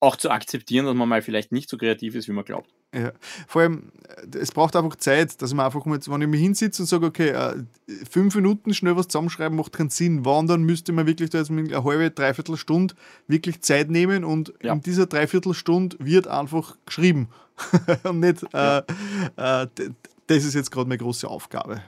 auch 0.00 0.16
zu 0.16 0.30
akzeptieren, 0.30 0.86
dass 0.86 0.94
man 0.94 1.08
mal 1.08 1.22
vielleicht 1.22 1.50
nicht 1.52 1.68
so 1.68 1.76
kreativ 1.76 2.14
ist, 2.14 2.28
wie 2.28 2.32
man 2.32 2.44
glaubt. 2.44 2.70
Ja, 2.94 3.12
vor 3.46 3.62
allem, 3.62 3.92
äh, 4.32 4.38
es 4.38 4.52
braucht 4.52 4.74
einfach 4.76 4.96
Zeit, 4.96 5.42
dass 5.42 5.52
man 5.52 5.66
einfach 5.66 5.84
mal, 5.84 5.98
wenn 6.06 6.22
ich 6.22 6.28
mich 6.28 6.40
hinsitze 6.40 6.82
und 6.82 6.86
sage, 6.86 7.06
okay, 7.06 7.30
äh, 7.30 7.64
fünf 8.08 8.34
Minuten 8.34 8.72
schnell 8.72 8.96
was 8.96 9.08
zusammenschreiben 9.08 9.56
macht 9.56 9.72
keinen 9.72 9.90
Sinn. 9.90 10.24
Wann 10.24 10.46
dann 10.46 10.62
müsste 10.62 10.92
man 10.92 11.06
wirklich 11.06 11.30
da 11.30 11.38
jetzt 11.38 11.50
eine 11.50 11.84
halbe, 11.84 12.10
dreiviertel 12.10 12.56
Stunde 12.56 12.94
wirklich 13.26 13.60
Zeit 13.60 13.90
nehmen 13.90 14.24
und 14.24 14.54
ja. 14.62 14.72
in 14.72 14.80
dieser 14.80 15.06
Dreiviertelstunde 15.06 15.96
wird 16.00 16.28
einfach 16.28 16.76
geschrieben. 16.86 17.28
und 18.04 18.20
nicht, 18.20 18.44
ja. 18.52 18.78
äh, 19.36 19.62
äh, 19.62 19.66
das 20.28 20.44
ist 20.44 20.54
jetzt 20.54 20.70
gerade 20.70 20.88
meine 20.88 20.98
große 20.98 21.28
Aufgabe. 21.28 21.82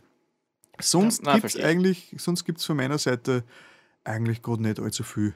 Sonst 0.81 1.25
ja, 1.25 1.35
gibt 1.35 1.47
es 1.47 1.57
eigentlich, 1.57 2.15
sonst 2.19 2.45
gibt 2.45 2.59
es 2.59 2.65
von 2.65 2.77
meiner 2.77 2.99
Seite 2.99 3.45
eigentlich 4.05 4.43
gerade 4.43 4.63
nicht 4.63 4.81
allzu 4.81 5.03
viel 5.03 5.35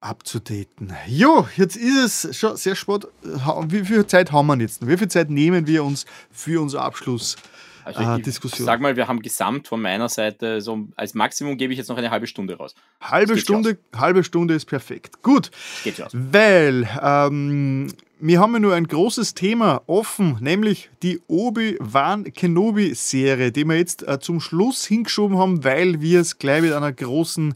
abzudaten. 0.00 0.92
Jo, 1.08 1.48
jetzt 1.56 1.76
ist 1.76 2.24
es 2.24 2.36
schon 2.36 2.56
sehr 2.56 2.76
spät. 2.76 3.06
Wie 3.22 3.84
viel 3.84 4.06
Zeit 4.06 4.30
haben 4.30 4.46
wir 4.46 4.56
jetzt? 4.58 4.86
Wie 4.86 4.96
viel 4.96 5.08
Zeit 5.08 5.28
nehmen 5.30 5.66
wir 5.66 5.82
uns 5.82 6.06
für 6.30 6.62
unsere 6.62 6.82
Abschlussdiskussion? 6.82 7.57
Also 7.96 8.02
äh, 8.02 8.48
sag 8.48 8.80
mal, 8.80 8.96
wir 8.96 9.08
haben 9.08 9.22
gesamt 9.22 9.68
von 9.68 9.80
meiner 9.80 10.08
Seite, 10.08 10.60
so 10.60 10.88
als 10.96 11.14
Maximum 11.14 11.56
gebe 11.56 11.72
ich 11.72 11.78
jetzt 11.78 11.88
noch 11.88 11.96
eine 11.96 12.10
halbe 12.10 12.26
Stunde 12.26 12.56
raus. 12.56 12.74
Halbe 13.00 13.38
Stunde, 13.38 13.78
halbe 13.96 14.24
Stunde 14.24 14.54
ist 14.54 14.66
perfekt. 14.66 15.22
Gut. 15.22 15.50
Geht 15.84 16.02
aus. 16.02 16.12
Weil 16.14 16.88
ähm, 17.02 17.88
wir 18.20 18.40
haben 18.40 18.52
ja 18.52 18.58
nur 18.58 18.74
ein 18.74 18.86
großes 18.86 19.34
Thema 19.34 19.82
offen, 19.86 20.36
nämlich 20.40 20.90
die 21.02 21.20
Obi-Wan 21.28 22.24
Kenobi-Serie, 22.24 23.52
die 23.52 23.64
wir 23.64 23.76
jetzt 23.76 24.06
äh, 24.06 24.18
zum 24.20 24.40
Schluss 24.40 24.84
hingeschoben 24.84 25.38
haben, 25.38 25.64
weil 25.64 26.00
wir 26.00 26.20
es 26.20 26.38
gleich 26.38 26.62
mit 26.62 26.72
einer 26.72 26.92
großen 26.92 27.54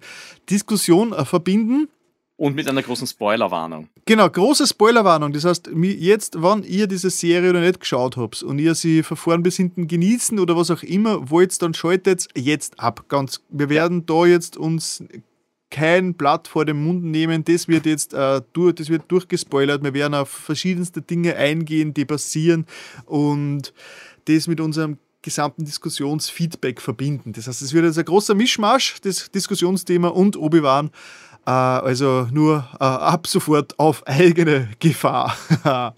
Diskussion 0.49 1.13
äh, 1.13 1.25
verbinden. 1.25 1.89
Und 2.43 2.57
mit 2.57 2.67
einer 2.67 2.83
großen 2.83 3.07
Spoilerwarnung. 3.07 3.87
Genau, 4.05 4.29
große 4.29 4.67
Spoilerwarnung. 4.67 5.33
Das 5.33 5.45
heißt, 5.45 5.71
jetzt, 5.77 6.43
wenn 6.43 6.65
ihr 6.65 6.89
diese 6.89 7.09
Serie 7.09 7.53
noch 7.53 7.61
nicht 7.61 7.79
geschaut 7.79 8.17
habt 8.17 8.43
und 8.43 8.59
ihr 8.59 8.75
sie 8.75 9.05
vorn 9.05 9.45
bis 9.45 9.59
hinten 9.59 9.87
genießen 9.87 10.41
oder 10.41 10.57
was 10.57 10.73
auch 10.73 10.83
immer 10.83 11.31
wollt, 11.31 11.63
dann 11.63 11.73
schaltet 11.73 12.27
jetzt 12.35 12.81
ab. 12.81 13.05
Ganz, 13.07 13.45
wir 13.49 13.69
werden 13.69 14.07
da 14.07 14.27
jetzt 14.27 14.57
uns 14.57 15.05
kein 15.71 16.15
Blatt 16.15 16.49
vor 16.49 16.65
den 16.65 16.83
Mund 16.83 17.05
nehmen. 17.05 17.45
Das 17.45 17.69
wird 17.69 17.87
jetzt 17.87 18.13
äh, 18.13 18.43
durch, 18.53 18.75
das 18.75 18.89
wird 18.89 19.05
durchgespoilert. 19.07 19.85
Wir 19.85 19.95
werden 19.95 20.15
auf 20.15 20.29
verschiedenste 20.29 21.01
Dinge 21.01 21.37
eingehen, 21.37 21.95
die 21.95 22.05
passieren 22.05 22.67
und 23.07 23.73
das 24.25 24.49
mit 24.49 24.61
unserem 24.61 24.99
gesamten 25.23 25.65
Diskussionsfeedback 25.65 26.81
verbinden. 26.81 27.33
Das 27.35 27.47
heißt, 27.47 27.63
es 27.63 27.73
wird 27.73 27.85
jetzt 27.85 27.99
ein 27.99 28.05
großer 28.05 28.35
Mischmasch, 28.35 28.97
das 29.03 29.31
Diskussionsthema 29.31 30.09
und 30.09 30.37
Obi-Wan. 30.37 30.91
Äh, 31.47 31.51
also 31.51 32.29
nur 32.31 32.69
äh, 32.75 32.85
ab 32.85 33.27
sofort 33.27 33.79
auf 33.79 34.07
eigene 34.07 34.69
Gefahr. 34.79 35.37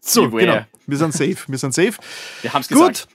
so, 0.00 0.30
genau. 0.30 0.66
Wir 0.86 0.98
sind 0.98 1.12
safe. 1.12 1.36
Wir 1.46 1.58
sind 1.58 1.74
safe. 1.74 1.94
Wir 2.42 2.52
haben 2.52 2.62
es 2.62 2.68
gesagt. 2.68 3.08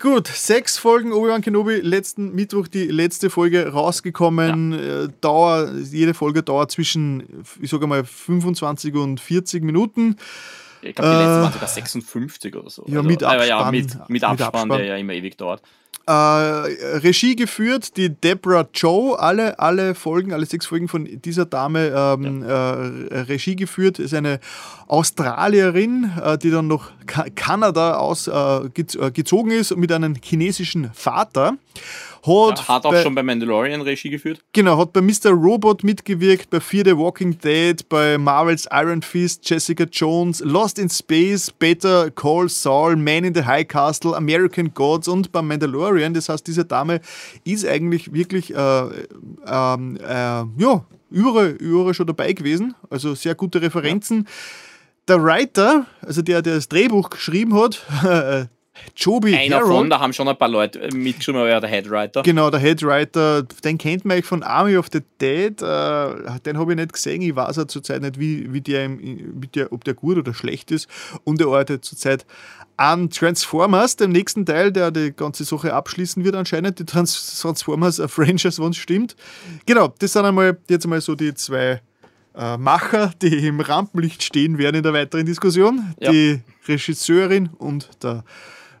Gut, 0.00 0.28
sechs 0.28 0.78
Folgen 0.78 1.12
Obi-Wan 1.12 1.42
Kenobi, 1.42 1.80
letzten 1.80 2.32
Mittwoch 2.32 2.68
die 2.68 2.84
letzte 2.84 3.30
Folge 3.30 3.66
rausgekommen. 3.66 4.72
Ja. 4.72 5.04
Äh, 5.04 5.08
Dauer, 5.20 5.72
jede 5.90 6.14
Folge 6.14 6.44
dauert 6.44 6.70
zwischen, 6.70 7.44
ich 7.60 7.70
sage 7.70 7.88
mal, 7.88 8.04
25 8.04 8.94
und 8.94 9.18
40 9.18 9.64
Minuten. 9.64 10.16
Ich 10.82 10.94
glaube, 10.94 11.10
die 11.10 11.16
letzte 11.16 11.38
äh, 11.38 11.42
waren 11.42 11.52
sogar 11.52 11.68
56 11.68 12.56
oder 12.56 12.70
so. 12.70 12.84
Ja, 12.86 12.98
also, 12.98 13.08
mit 13.08 13.22
Abspann. 13.22 13.48
Ja, 13.48 13.70
mit, 13.70 14.08
mit, 14.08 14.24
Abspann, 14.24 14.32
mit 14.32 14.42
Abspann, 14.42 14.68
der 14.68 14.84
ja 14.84 14.96
immer 14.96 15.12
ewig 15.12 15.36
dauert. 15.36 15.62
Äh, 16.08 16.10
Regie 16.10 17.36
geführt, 17.36 17.98
die 17.98 18.08
Deborah 18.08 18.66
Joe, 18.72 19.18
alle, 19.18 19.58
alle 19.58 19.94
Folgen, 19.94 20.32
alle 20.32 20.46
sechs 20.46 20.64
Folgen 20.64 20.88
von 20.88 21.04
dieser 21.04 21.44
Dame 21.44 21.88
ähm, 21.88 22.42
ja. 22.48 22.76
äh, 22.76 23.20
Regie 23.20 23.56
geführt, 23.56 23.98
ist 23.98 24.14
eine 24.14 24.40
Australierin, 24.86 26.10
äh, 26.22 26.38
die 26.38 26.50
dann 26.50 26.66
noch 26.66 26.92
Kanada 27.06 27.98
aus, 27.98 28.26
äh, 28.26 28.32
äh, 28.32 29.10
gezogen 29.10 29.50
ist 29.50 29.76
mit 29.76 29.92
einem 29.92 30.14
chinesischen 30.14 30.90
Vater. 30.94 31.58
Hat, 32.22 32.58
ja, 32.58 32.68
hat 32.68 32.84
auch 32.84 32.90
bei, 32.90 33.02
schon 33.02 33.14
bei 33.14 33.22
Mandalorian 33.22 33.80
Regie 33.80 34.10
geführt. 34.10 34.40
Genau, 34.52 34.78
hat 34.78 34.92
bei 34.92 35.00
Mr. 35.00 35.30
Robot 35.30 35.84
mitgewirkt, 35.84 36.50
bei 36.50 36.60
Fear 36.60 36.84
the 36.86 36.96
Walking 36.96 37.38
Dead, 37.38 37.88
bei 37.88 38.18
Marvel's 38.18 38.68
Iron 38.72 39.02
Fist, 39.02 39.48
Jessica 39.48 39.84
Jones, 39.84 40.40
Lost 40.40 40.78
in 40.78 40.88
Space, 40.88 41.50
Better 41.50 42.10
Call 42.10 42.48
Saul, 42.48 42.96
Man 42.96 43.24
in 43.24 43.34
the 43.34 43.44
High 43.44 43.66
Castle, 43.66 44.16
American 44.16 44.72
Gods 44.74 45.08
und 45.08 45.32
bei 45.32 45.42
Mandalorian. 45.42 46.14
Das 46.14 46.28
heißt, 46.28 46.46
diese 46.46 46.64
Dame 46.64 47.00
ist 47.44 47.66
eigentlich 47.66 48.12
wirklich 48.12 48.54
äh, 48.54 48.82
ähm, 49.46 49.96
äh, 49.96 50.44
ja, 50.62 50.84
überall, 51.10 51.50
überall 51.60 51.94
schon 51.94 52.06
dabei 52.06 52.32
gewesen. 52.32 52.74
Also 52.90 53.14
sehr 53.14 53.34
gute 53.34 53.62
Referenzen. 53.62 54.24
Ja. 54.26 54.32
Der 55.08 55.24
Writer, 55.24 55.86
also 56.02 56.20
der, 56.20 56.42
der 56.42 56.56
das 56.56 56.68
Drehbuch 56.68 57.08
geschrieben 57.08 57.54
hat, 57.54 57.82
Joby 58.96 59.34
Einer 59.34 59.56
Harold. 59.56 59.72
von, 59.72 59.90
da 59.90 60.00
haben 60.00 60.12
schon 60.12 60.28
ein 60.28 60.36
paar 60.36 60.48
Leute 60.48 60.80
äh, 60.80 60.94
mitgeschrieben, 60.94 61.40
aber 61.40 61.50
ja, 61.50 61.60
der 61.60 61.70
Headwriter. 61.70 62.22
Genau, 62.22 62.50
der 62.50 62.60
Headwriter, 62.60 63.42
den 63.42 63.78
kennt 63.78 64.04
man 64.04 64.14
eigentlich 64.14 64.26
von 64.26 64.42
Army 64.42 64.76
of 64.76 64.86
the 64.92 65.00
Dead. 65.20 65.60
Äh, 65.60 66.40
den 66.44 66.58
habe 66.58 66.72
ich 66.72 66.76
nicht 66.76 66.92
gesehen. 66.92 67.22
Ich 67.22 67.34
weiß 67.34 67.58
auch 67.58 67.66
zurzeit 67.66 68.02
nicht, 68.02 68.18
wie, 68.18 68.52
wie 68.52 68.60
der, 68.60 68.90
wie 68.90 69.48
der, 69.48 69.72
ob 69.72 69.84
der 69.84 69.94
gut 69.94 70.18
oder 70.18 70.34
schlecht 70.34 70.70
ist. 70.70 70.88
Und 71.24 71.40
er 71.40 71.46
arbeitet 71.48 71.84
zurzeit 71.84 72.26
an 72.76 73.10
Transformers, 73.10 73.96
dem 73.96 74.12
nächsten 74.12 74.46
Teil, 74.46 74.70
der 74.70 74.90
die 74.90 75.12
ganze 75.12 75.44
Sache 75.44 75.74
abschließen 75.74 76.24
wird, 76.24 76.36
anscheinend. 76.36 76.78
Die 76.78 76.84
Trans 76.84 77.40
Transformers 77.40 77.98
äh, 77.98 78.08
Franchise, 78.08 78.62
wenn 78.62 78.70
es 78.70 78.76
stimmt. 78.76 79.16
Genau, 79.66 79.92
das 79.98 80.12
sind 80.12 80.24
einmal 80.24 80.58
jetzt 80.68 80.84
einmal 80.84 81.00
so 81.00 81.14
die 81.14 81.34
zwei 81.34 81.80
äh, 82.36 82.56
Macher, 82.56 83.12
die 83.20 83.46
im 83.46 83.60
Rampenlicht 83.60 84.22
stehen 84.22 84.58
werden 84.58 84.76
in 84.76 84.82
der 84.84 84.92
weiteren 84.92 85.26
Diskussion. 85.26 85.94
Ja. 85.98 86.12
Die 86.12 86.40
Regisseurin 86.66 87.48
und 87.58 87.90
der 88.02 88.24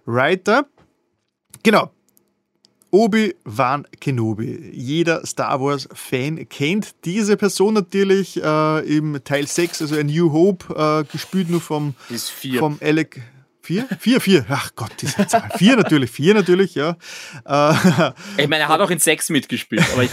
Writer. 0.08 0.66
Genau. 1.62 1.90
Obi-Wan 2.90 3.86
Kenobi. 4.00 4.70
Jeder 4.72 5.26
Star 5.26 5.60
Wars-Fan 5.60 6.48
kennt 6.48 6.94
diese 7.04 7.36
Person 7.36 7.74
natürlich 7.74 8.42
äh, 8.42 8.96
im 8.96 9.22
Teil 9.22 9.46
6, 9.46 9.82
also 9.82 9.96
A 9.96 10.02
New 10.02 10.32
Hope, 10.32 10.74
äh, 10.74 11.04
gespielt 11.12 11.50
nur 11.50 11.60
vom, 11.60 11.94
vom 12.58 12.78
Alec. 12.80 13.20
Vier? 13.60 13.86
Vier, 14.00 14.22
vier. 14.22 14.46
Ach 14.48 14.70
Gott, 14.74 14.92
diese 15.02 15.26
Zahl. 15.26 15.50
Vier 15.58 15.76
natürlich, 15.76 16.10
vier 16.10 16.32
natürlich, 16.32 16.74
ja. 16.74 16.96
Äh, 17.44 18.12
ich 18.38 18.48
meine, 18.48 18.62
er 18.62 18.68
hat 18.68 18.80
auch 18.80 18.90
in 18.90 18.98
sechs 18.98 19.28
mitgespielt, 19.28 19.84
aber 19.92 20.04
ich. 20.04 20.10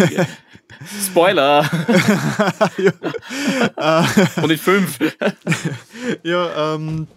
Spoiler! 1.06 1.64
ja. 3.78 4.06
Und 4.42 4.52
in 4.52 4.58
fünf. 4.58 5.00
ja, 6.24 6.76
ähm, 6.76 7.08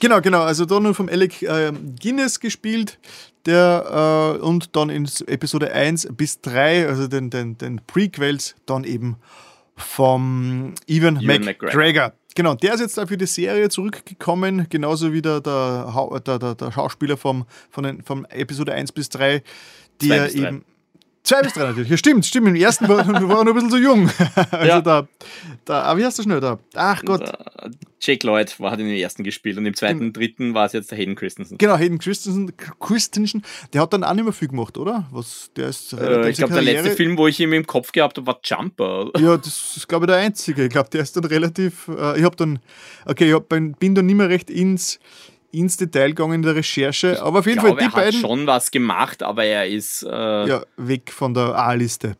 Genau, 0.00 0.20
genau. 0.20 0.42
Also 0.42 0.64
nur 0.64 0.94
vom 0.94 1.08
Alec 1.08 1.42
äh, 1.42 1.72
Guinness 2.00 2.40
gespielt, 2.40 2.98
der 3.46 4.38
äh, 4.40 4.42
und 4.42 4.76
dann 4.76 4.90
in 4.90 5.08
Episode 5.26 5.72
1 5.72 6.08
bis 6.12 6.40
3, 6.40 6.88
also 6.88 7.06
den, 7.06 7.30
den, 7.30 7.58
den 7.58 7.80
Prequels, 7.86 8.54
dann 8.66 8.84
eben 8.84 9.16
vom 9.76 10.74
Evan, 10.86 11.16
Evan 11.16 11.44
McGregor. 11.44 11.68
McGregor. 11.68 12.12
Genau, 12.36 12.54
der 12.54 12.74
ist 12.74 12.80
jetzt 12.80 12.98
da 12.98 13.06
für 13.06 13.16
die 13.16 13.26
Serie 13.26 13.68
zurückgekommen, 13.68 14.66
genauso 14.68 15.12
wie 15.12 15.22
der, 15.22 15.40
der, 15.40 16.20
der, 16.26 16.54
der 16.56 16.72
Schauspieler 16.72 17.16
vom, 17.16 17.44
von 17.70 17.84
den, 17.84 18.02
vom 18.02 18.24
Episode 18.24 18.72
1 18.72 18.90
bis 18.90 19.08
3, 19.10 19.42
der 20.02 20.34
eben 20.34 20.64
Zwei 21.24 21.40
bis 21.40 21.54
drei 21.54 21.64
natürlich. 21.64 21.88
Ja, 21.88 21.96
stimmt, 21.96 22.26
stimmt. 22.26 22.48
Im 22.48 22.54
ersten 22.54 22.86
war, 22.86 22.98
war 23.08 23.38
er 23.38 23.44
noch 23.44 23.46
ein 23.46 23.54
bisschen 23.54 23.70
zu 23.70 23.78
jung. 23.78 24.10
Also 24.50 24.66
ja. 24.66 24.80
da, 24.80 25.08
da, 25.64 25.82
aber 25.82 26.00
wie 26.00 26.04
heißt 26.04 26.18
das 26.18 26.24
schnell 26.24 26.40
da? 26.40 26.58
Ach 26.74 27.02
Gott. 27.02 27.32
Jake 28.00 28.26
Lloyd 28.26 28.60
war, 28.60 28.70
hat 28.70 28.80
in 28.80 28.86
den 28.86 28.96
ersten 28.96 29.24
gespielt 29.24 29.56
und 29.56 29.64
im 29.64 29.74
zweiten, 29.74 30.00
und 30.00 30.16
dritten 30.16 30.52
war 30.52 30.66
es 30.66 30.74
jetzt 30.74 30.90
der 30.90 30.98
Hayden 30.98 31.14
Christensen. 31.14 31.56
Genau, 31.56 31.76
Hayden 31.78 31.98
Christensen, 31.98 32.52
Christensen, 32.78 33.42
der 33.72 33.80
hat 33.80 33.92
dann 33.94 34.04
auch 34.04 34.12
nicht 34.12 34.24
mehr 34.24 34.32
viel 34.34 34.48
gemacht, 34.48 34.76
oder? 34.76 35.06
Was, 35.10 35.50
der 35.56 35.68
ist 35.68 35.94
äh, 35.94 36.28
ich 36.28 36.36
glaube, 36.36 36.52
der 36.52 36.62
letzte 36.62 36.90
Film, 36.90 37.16
wo 37.16 37.26
ich 37.26 37.40
ihn 37.40 37.52
im 37.52 37.66
Kopf 37.66 37.92
gehabt 37.92 38.18
habe, 38.18 38.26
war 38.26 38.40
Jumper. 38.44 39.10
Ja, 39.18 39.38
das 39.38 39.76
ist, 39.76 39.88
glaube 39.88 40.04
ich, 40.04 40.08
der 40.08 40.18
einzige. 40.18 40.64
Ich 40.64 40.70
glaube, 40.70 40.90
der 40.90 41.00
ist 41.00 41.16
dann 41.16 41.24
relativ, 41.24 41.88
äh, 41.88 42.18
ich 42.18 42.24
habe 42.24 42.36
dann, 42.36 42.58
okay, 43.06 43.28
ich 43.28 43.34
hab, 43.34 43.48
bin 43.48 43.94
dann 43.94 44.04
nicht 44.04 44.16
mehr 44.16 44.28
recht 44.28 44.50
ins, 44.50 45.00
ins 45.54 45.76
Detail 45.76 46.08
gegangen 46.08 46.34
in 46.34 46.42
der 46.42 46.56
Recherche. 46.56 47.22
Aber 47.22 47.40
auf 47.40 47.46
jeden 47.46 47.60
glaube, 47.60 47.78
Fall 47.80 47.88
die 47.88 47.94
er 47.94 48.02
beiden. 48.02 48.20
hat 48.22 48.28
schon 48.28 48.46
was 48.46 48.70
gemacht, 48.70 49.22
aber 49.22 49.44
er 49.44 49.66
ist. 49.66 50.02
Äh 50.02 50.48
ja, 50.48 50.64
weg 50.76 51.10
von 51.10 51.34
der 51.34 51.54
A-Liste. 51.54 52.16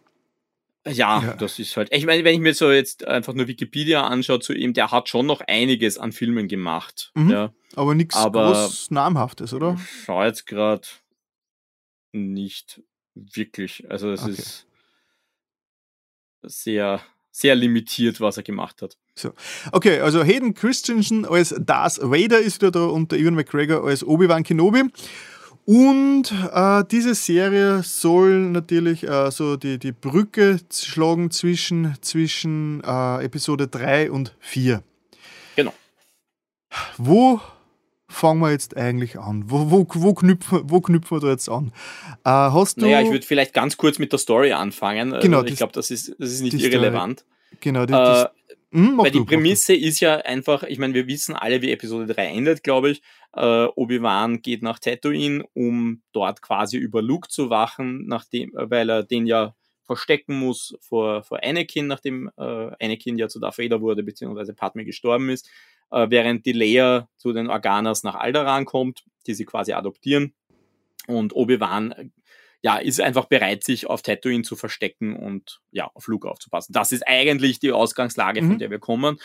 Ja, 0.87 1.23
ja, 1.23 1.35
das 1.35 1.59
ist 1.59 1.77
halt. 1.77 1.89
Ich 1.93 2.05
meine, 2.05 2.25
wenn 2.25 2.35
ich 2.35 2.41
mir 2.41 2.53
so 2.53 2.71
jetzt 2.71 3.07
einfach 3.07 3.33
nur 3.33 3.49
Wikipedia 3.49 4.07
anschaue 4.07 4.41
zu 4.41 4.53
ihm, 4.53 4.75
der 4.75 4.91
hat 4.91 5.09
schon 5.09 5.25
noch 5.25 5.41
einiges 5.41 5.97
an 5.97 6.13
Filmen 6.13 6.47
gemacht. 6.47 7.11
Mhm. 7.15 7.31
Ja. 7.31 7.53
Aber 7.75 7.95
nichts 7.95 8.17
groß 8.17 8.91
namhaftes, 8.91 9.55
oder? 9.55 9.79
Schau 10.05 10.23
jetzt 10.23 10.47
gerade 10.47 10.87
nicht 12.13 12.83
wirklich. 13.15 13.91
Also 13.91 14.11
es 14.11 14.23
okay. 14.23 14.33
ist 14.33 14.67
sehr, 16.43 17.01
sehr 17.35 17.57
limitiert, 17.57 18.21
was 18.21 18.37
er 18.37 18.45
gemacht 18.45 18.81
hat. 18.81 18.97
So. 19.17 19.33
Okay, 19.73 19.99
also 19.99 20.23
Hayden 20.23 20.55
Christensen 20.55 21.27
als 21.27 21.53
Darth 21.59 21.99
Vader 22.01 22.39
ist 22.39 22.63
wieder 22.63 22.71
da 22.71 22.85
und 22.85 23.11
der 23.11 23.19
Ewan 23.19 23.35
McGregor 23.35 23.85
als 23.85 24.05
Obi-Wan 24.05 24.45
Kenobi. 24.45 24.85
Und 25.65 26.33
äh, 26.53 26.85
diese 26.89 27.15
Serie 27.17 27.83
soll 27.83 28.51
natürlich 28.51 29.03
äh, 29.03 29.33
so 29.33 29.57
die, 29.57 29.79
die 29.79 29.91
Brücke 29.91 30.61
schlagen 30.73 31.33
zwischen, 31.33 31.97
zwischen 32.03 32.83
äh, 32.85 33.25
Episode 33.25 33.67
3 33.67 34.13
und 34.13 34.37
4. 34.39 34.85
Genau. 35.57 35.75
Wo 36.99 37.41
fangen 38.15 38.41
wir 38.41 38.51
jetzt 38.51 38.77
eigentlich 38.77 39.19
an? 39.19 39.45
Wo, 39.47 39.71
wo, 39.71 39.87
wo, 39.93 40.15
knüpfen, 40.15 40.63
wo 40.65 40.81
knüpfen 40.81 41.17
wir 41.17 41.21
da 41.21 41.31
jetzt 41.31 41.49
an? 41.49 41.73
Äh, 42.25 42.31
hast 42.31 42.77
du 42.77 42.83
naja, 42.83 43.03
ich 43.03 43.11
würde 43.11 43.27
vielleicht 43.27 43.53
ganz 43.53 43.77
kurz 43.77 43.99
mit 43.99 44.13
der 44.13 44.19
Story 44.19 44.53
anfangen. 44.53 45.17
Genau, 45.21 45.39
also 45.39 45.53
ich 45.53 45.57
glaube, 45.57 45.73
das 45.73 45.91
ist, 45.91 46.15
das 46.19 46.31
ist 46.31 46.43
nicht 46.43 46.55
irrelevant. 46.55 47.21
Story. 47.21 47.59
Genau, 47.61 47.87
die, 47.87 47.93
die, 47.93 47.99
äh, 47.99 48.27
hm, 48.75 48.99
Weil 48.99 49.13
die 49.13 49.21
Prämisse 49.21 49.73
ist 49.73 50.01
ja 50.01 50.17
einfach, 50.17 50.65
ich 50.65 50.79
meine, 50.79 50.95
wir 50.95 51.07
wissen 51.07 51.37
alle, 51.37 51.63
wie 51.63 51.71
Episode 51.71 52.13
3 52.13 52.27
endet, 52.27 52.65
glaube 52.65 52.91
ich. 52.91 53.03
Äh, 53.33 53.67
Obi-Wan 53.67 54.43
geht 54.43 54.63
nach 54.63 54.81
Tatooine, 54.81 55.45
um 55.55 56.03
dort 56.13 56.43
quasi 56.43 56.77
über 56.77 57.01
Luke 57.01 57.29
zu 57.29 57.51
wachen, 57.51 58.07
nachdem, 58.07 58.51
äh, 58.57 58.69
weil 58.69 58.91
er 58.91 59.05
den 59.05 59.27
ja 59.27 59.55
verstecken 59.85 60.39
muss 60.39 60.77
vor, 60.81 61.23
vor 61.23 61.43
Anakin, 61.43 61.87
nachdem 61.87 62.31
äh, 62.37 62.43
Anakin 62.43 63.19
ja 63.19 63.29
zu 63.29 63.41
Darth 63.41 63.59
Vader 63.59 63.81
wurde, 63.81 64.03
beziehungsweise 64.03 64.55
Padme 64.55 64.85
gestorben 64.85 65.29
ist, 65.31 65.49
äh, 65.91 66.07
während 66.09 66.47
die 66.47 66.53
Leia 66.53 67.09
zu 67.17 67.33
den 67.33 67.49
Organas 67.49 68.03
nach 68.03 68.15
Alderaan 68.15 68.65
kommt, 68.65 69.05
die 69.27 69.35
sie 69.35 69.45
quasi 69.45 69.73
adoptieren. 69.73 70.35
Und 71.07 71.35
Obi-Wan 71.35 72.13
ja, 72.63 72.79
ist 72.79 73.01
einfach 73.01 73.27
bereit, 73.27 73.63
sich 73.63 73.87
auf 73.89 74.01
Tatooine 74.01 74.43
zu 74.43 74.57
verstecken 74.57 75.15
und 75.15 75.61
ja, 75.71 75.91
auf 75.93 76.07
Luke 76.07 76.31
aufzupassen. 76.31 76.73
Das 76.73 76.93
ist 76.93 77.07
eigentlich 77.07 77.59
die 77.59 77.73
Ausgangslage, 77.73 78.41
mhm. 78.41 78.49
von 78.49 78.59
der 78.59 78.71
wir 78.71 78.79
kommen. 78.79 79.19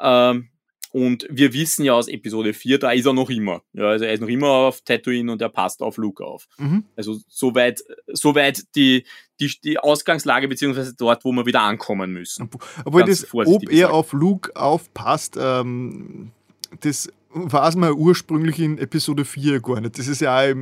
Ähm, 0.00 0.48
und 0.98 1.26
wir 1.30 1.52
wissen 1.52 1.84
ja 1.84 1.94
aus 1.94 2.08
Episode 2.08 2.52
4, 2.52 2.78
da 2.78 2.90
ist 2.90 3.06
er 3.06 3.12
noch 3.12 3.30
immer. 3.30 3.62
Ja, 3.72 3.88
also 3.88 4.04
er 4.04 4.12
ist 4.12 4.20
noch 4.20 4.28
immer 4.28 4.48
auf 4.48 4.80
Tatooine 4.80 5.30
und 5.30 5.40
er 5.40 5.48
passt 5.48 5.80
auf 5.80 5.96
Luke 5.96 6.24
auf. 6.24 6.48
Mhm. 6.58 6.84
Also 6.96 7.18
soweit, 7.28 7.82
soweit 8.08 8.62
die, 8.74 9.04
die, 9.38 9.52
die 9.62 9.78
Ausgangslage, 9.78 10.48
beziehungsweise 10.48 10.94
dort, 10.94 11.24
wo 11.24 11.32
wir 11.32 11.46
wieder 11.46 11.62
ankommen 11.62 12.12
müssen. 12.12 12.50
Obwohl 12.84 13.04
das, 13.04 13.32
ob 13.32 13.62
er 13.62 13.68
gesagt. 13.68 13.92
auf 13.92 14.12
Luke 14.12 14.56
aufpasst, 14.56 15.36
ähm, 15.40 16.32
das 16.80 17.08
weiß 17.30 17.76
man 17.76 17.92
ursprünglich 17.92 18.58
in 18.58 18.78
Episode 18.78 19.24
4 19.24 19.60
gar 19.60 19.80
nicht. 19.80 19.98
Das 19.98 20.08
ist 20.08 20.20
ja 20.20 20.36
auch, 20.36 20.54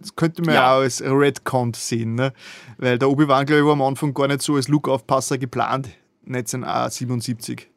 das 0.00 0.16
könnte 0.16 0.42
man 0.42 0.54
ja, 0.54 0.74
auch 0.74 0.80
als 0.80 1.02
Redcount 1.02 1.76
sehen, 1.76 2.14
ne? 2.14 2.32
Weil 2.78 2.98
der 2.98 3.10
Obi-Wan, 3.10 3.44
glaube 3.44 3.60
ich, 3.60 3.66
war 3.66 3.72
am 3.72 3.82
Anfang 3.82 4.14
gar 4.14 4.28
nicht 4.28 4.42
so 4.42 4.54
als 4.54 4.68
Luke-Aufpasser 4.68 5.38
geplant, 5.38 5.90
1977. 6.26 7.71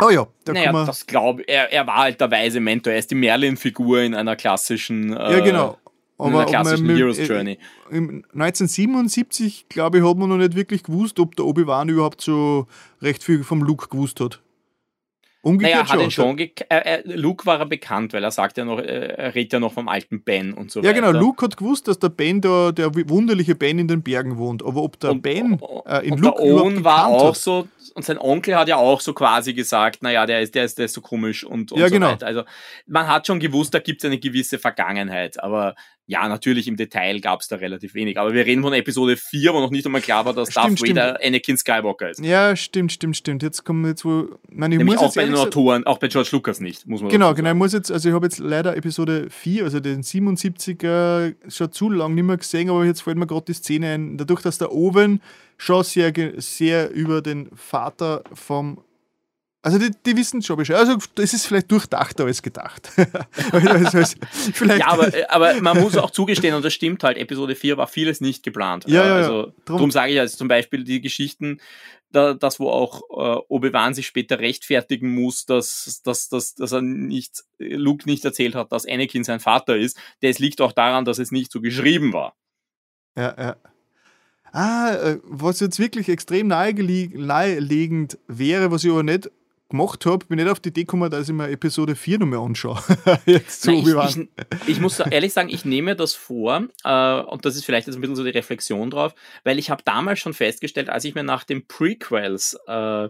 Oh 0.00 0.10
ja, 0.10 0.26
da 0.44 0.52
naja, 0.52 0.84
das 0.84 1.06
glaube 1.06 1.42
er, 1.46 1.72
er 1.72 1.86
war 1.86 1.98
halt 1.98 2.20
der 2.20 2.30
weise 2.30 2.60
Mentor. 2.60 2.92
Er 2.92 2.98
ist 2.98 3.10
die 3.10 3.14
Merlin-Figur 3.14 4.00
in 4.00 4.14
einer 4.14 4.36
klassischen, 4.36 5.12
äh, 5.12 5.32
ja, 5.32 5.40
genau. 5.40 5.78
Aber, 6.18 6.28
in 6.28 6.34
einer 6.36 6.46
klassischen 6.46 6.88
aber, 6.88 6.98
Heroes 6.98 7.28
Journey. 7.28 7.58
1977, 7.90 9.66
glaube 9.68 9.98
ich, 9.98 10.04
hat 10.04 10.16
man 10.16 10.28
noch 10.28 10.38
nicht 10.38 10.54
wirklich 10.54 10.82
gewusst, 10.82 11.18
ob 11.18 11.36
der 11.36 11.44
Obi-Wan 11.44 11.88
überhaupt 11.88 12.20
so 12.20 12.66
recht 13.00 13.22
viel 13.22 13.44
vom 13.44 13.62
Luke 13.62 13.88
gewusst 13.88 14.20
hat. 14.20 14.40
Umgekehrt 15.44 15.88
naja, 15.88 15.92
hat 15.92 16.00
ihn 16.00 16.10
schon 16.12 16.38
äh, 16.38 16.50
äh, 16.68 17.02
Luke 17.04 17.44
war 17.46 17.58
er 17.58 17.66
bekannt, 17.66 18.12
weil 18.12 18.22
er 18.22 18.30
sagt 18.30 18.58
ja 18.58 18.64
noch, 18.64 18.78
äh, 18.78 19.08
er 19.08 19.34
redet 19.34 19.52
ja 19.52 19.58
noch 19.58 19.72
vom 19.72 19.88
alten 19.88 20.22
Ben 20.22 20.54
und 20.54 20.70
so 20.70 20.80
ja, 20.80 20.92
genau, 20.92 21.08
weiter. 21.08 21.16
Ja, 21.16 21.20
genau, 21.20 21.26
Luke 21.26 21.44
hat 21.44 21.56
gewusst, 21.56 21.88
dass 21.88 21.98
der 21.98 22.10
Ben 22.10 22.40
da, 22.40 22.70
der 22.70 22.94
wunderliche 22.94 23.56
Ben 23.56 23.80
in 23.80 23.88
den 23.88 24.04
Bergen 24.04 24.38
wohnt. 24.38 24.64
Aber 24.64 24.82
ob 24.84 25.00
der 25.00 25.10
und, 25.10 25.22
Ben 25.22 25.58
äh, 25.84 26.06
in 26.06 26.12
und 26.12 26.20
Luke 26.20 26.40
der 26.40 26.54
Owen 26.54 26.84
war 26.84 27.08
auch 27.08 27.30
hat. 27.30 27.36
so, 27.36 27.66
und 27.94 28.04
sein 28.04 28.18
Onkel 28.18 28.54
hat 28.54 28.68
ja 28.68 28.76
auch 28.76 29.00
so 29.00 29.14
quasi 29.14 29.52
gesagt, 29.52 30.04
naja, 30.04 30.26
der 30.26 30.42
ist, 30.42 30.54
der 30.54 30.64
ist, 30.64 30.78
der 30.78 30.84
ist 30.84 30.94
so 30.94 31.00
komisch 31.00 31.42
und, 31.42 31.72
und 31.72 31.80
ja, 31.80 31.88
so 31.88 31.94
genau. 31.94 32.12
weiter. 32.12 32.26
Also 32.26 32.44
man 32.86 33.08
hat 33.08 33.26
schon 33.26 33.40
gewusst, 33.40 33.74
da 33.74 33.80
gibt 33.80 34.00
es 34.00 34.04
eine 34.04 34.18
gewisse 34.18 34.60
Vergangenheit, 34.60 35.42
aber 35.42 35.74
ja, 36.12 36.28
natürlich 36.28 36.68
im 36.68 36.76
Detail 36.76 37.20
gab 37.20 37.40
es 37.40 37.48
da 37.48 37.56
relativ 37.56 37.94
wenig. 37.94 38.18
Aber 38.18 38.34
wir 38.34 38.44
reden 38.44 38.60
von 38.60 38.74
Episode 38.74 39.16
4, 39.16 39.54
wo 39.54 39.60
noch 39.60 39.70
nicht 39.70 39.86
einmal 39.86 40.02
klar 40.02 40.26
war, 40.26 40.34
dass 40.34 40.50
stimmt, 40.50 40.80
Darth 40.80 40.90
Vader 40.90 41.14
stimmt. 41.14 41.24
Anakin 41.24 41.56
Skywalker 41.56 42.10
ist. 42.10 42.20
Ja, 42.20 42.54
stimmt, 42.54 42.92
stimmt, 42.92 43.16
stimmt. 43.16 43.42
Jetzt 43.42 43.64
kommen 43.64 43.82
wir 43.82 43.90
jetzt 43.90 44.04
wo. 44.04 44.28
Nein, 44.50 44.72
ich 44.72 44.78
Nämlich 44.78 44.96
muss 44.96 45.08
auch 45.10 45.14
bei 45.14 45.24
den 45.24 45.34
Autoren, 45.34 45.86
auch 45.86 45.96
bei 45.96 46.08
George 46.08 46.28
Lucas 46.32 46.60
nicht, 46.60 46.86
muss 46.86 47.00
man 47.00 47.10
Genau, 47.10 47.32
genau. 47.32 47.48
Ich 47.48 47.56
muss 47.56 47.72
jetzt, 47.72 47.90
also 47.90 48.10
ich 48.10 48.14
habe 48.14 48.26
jetzt 48.26 48.40
leider 48.40 48.76
Episode 48.76 49.28
4, 49.30 49.64
also 49.64 49.80
den 49.80 50.02
77er, 50.02 51.34
schon 51.48 51.72
zu 51.72 51.88
lang 51.88 52.14
nicht 52.14 52.24
mehr 52.24 52.36
gesehen, 52.36 52.68
aber 52.68 52.84
jetzt 52.84 53.00
fällt 53.00 53.16
mir 53.16 53.26
gerade 53.26 53.46
die 53.46 53.54
Szene 53.54 53.94
ein. 53.94 54.18
Dadurch, 54.18 54.42
dass 54.42 54.58
der 54.58 54.70
Owen 54.70 55.22
schon 55.56 55.82
sehr, 55.82 56.12
sehr 56.36 56.90
über 56.90 57.22
den 57.22 57.48
Vater 57.54 58.22
vom 58.34 58.82
also 59.64 59.78
die, 59.78 59.92
die 60.04 60.16
wissen 60.16 60.42
schon 60.42 60.56
Bescheid. 60.56 60.76
Also 60.76 60.96
das 61.14 61.32
ist 61.32 61.46
vielleicht 61.46 61.70
durchdachter 61.70 62.24
als 62.24 62.42
gedacht. 62.42 62.90
also, 63.52 64.16
vielleicht 64.52 64.80
ja, 64.80 64.88
aber, 64.88 65.12
aber 65.28 65.60
man 65.60 65.80
muss 65.80 65.96
auch 65.96 66.10
zugestehen, 66.10 66.54
und 66.56 66.64
das 66.64 66.74
stimmt 66.74 67.04
halt, 67.04 67.16
Episode 67.16 67.54
4 67.54 67.76
war 67.76 67.86
vieles 67.86 68.20
nicht 68.20 68.42
geplant. 68.42 68.84
Ja, 68.88 69.06
ja, 69.06 69.16
also 69.16 69.52
drum, 69.64 69.78
drum 69.78 69.90
sage 69.92 70.12
ich 70.12 70.20
also 70.20 70.36
zum 70.36 70.48
Beispiel 70.48 70.82
die 70.82 71.00
Geschichten, 71.00 71.60
da, 72.10 72.34
das, 72.34 72.58
wo 72.58 72.70
auch 72.70 73.02
äh, 73.10 73.40
Obi-Wan 73.48 73.94
sich 73.94 74.08
später 74.08 74.40
rechtfertigen 74.40 75.14
muss, 75.14 75.46
dass, 75.46 76.02
dass, 76.04 76.28
dass, 76.28 76.56
dass 76.56 76.72
er 76.72 76.82
nicht, 76.82 77.44
Luke 77.58 78.08
nicht 78.08 78.24
erzählt 78.24 78.56
hat, 78.56 78.72
dass 78.72 78.84
Anakin 78.84 79.22
sein 79.22 79.40
Vater 79.40 79.76
ist, 79.76 79.96
das 80.22 80.40
liegt 80.40 80.60
auch 80.60 80.72
daran, 80.72 81.04
dass 81.04 81.18
es 81.18 81.30
nicht 81.30 81.52
so 81.52 81.60
geschrieben 81.60 82.12
war. 82.12 82.34
Ja, 83.16 83.34
ja. 83.38 83.56
Ah, 84.52 84.92
äh, 84.92 85.18
was 85.22 85.60
jetzt 85.60 85.78
wirklich 85.78 86.08
extrem 86.08 86.48
nahelegend 86.48 88.18
wäre, 88.26 88.70
was 88.70 88.84
ich 88.84 88.90
aber 88.90 89.02
nicht 89.02 89.30
gemacht 89.72 90.06
habe, 90.06 90.24
bin 90.26 90.38
ich 90.38 90.44
nicht 90.44 90.52
auf 90.52 90.60
die 90.60 90.68
Idee 90.68 90.82
gekommen, 90.82 91.10
dass 91.10 91.28
ich 91.28 91.34
mir 91.34 91.50
Episode 91.50 91.96
4 91.96 92.20
nochmal 92.20 92.38
anschaue. 92.38 92.80
jetzt 93.26 93.66
Nein, 93.66 93.78
ich, 93.78 94.16
ich, 94.16 94.68
ich, 94.68 94.80
muss 94.80 95.00
ehrlich 95.00 95.32
sagen, 95.32 95.48
ich 95.48 95.64
nehme 95.64 95.96
das 95.96 96.14
vor, 96.14 96.68
äh, 96.84 97.20
und 97.20 97.44
das 97.44 97.56
ist 97.56 97.64
vielleicht 97.64 97.88
jetzt 97.88 97.96
ein 97.96 98.00
bisschen 98.00 98.16
so 98.16 98.24
die 98.24 98.30
Reflexion 98.30 98.90
drauf, 98.90 99.14
weil 99.42 99.58
ich 99.58 99.70
habe 99.70 99.82
damals 99.84 100.20
schon 100.20 100.34
festgestellt, 100.34 100.88
als 100.88 101.04
ich 101.04 101.14
mir 101.14 101.24
nach 101.24 101.44
den 101.44 101.66
Prequels 101.66 102.56
äh, 102.66 103.08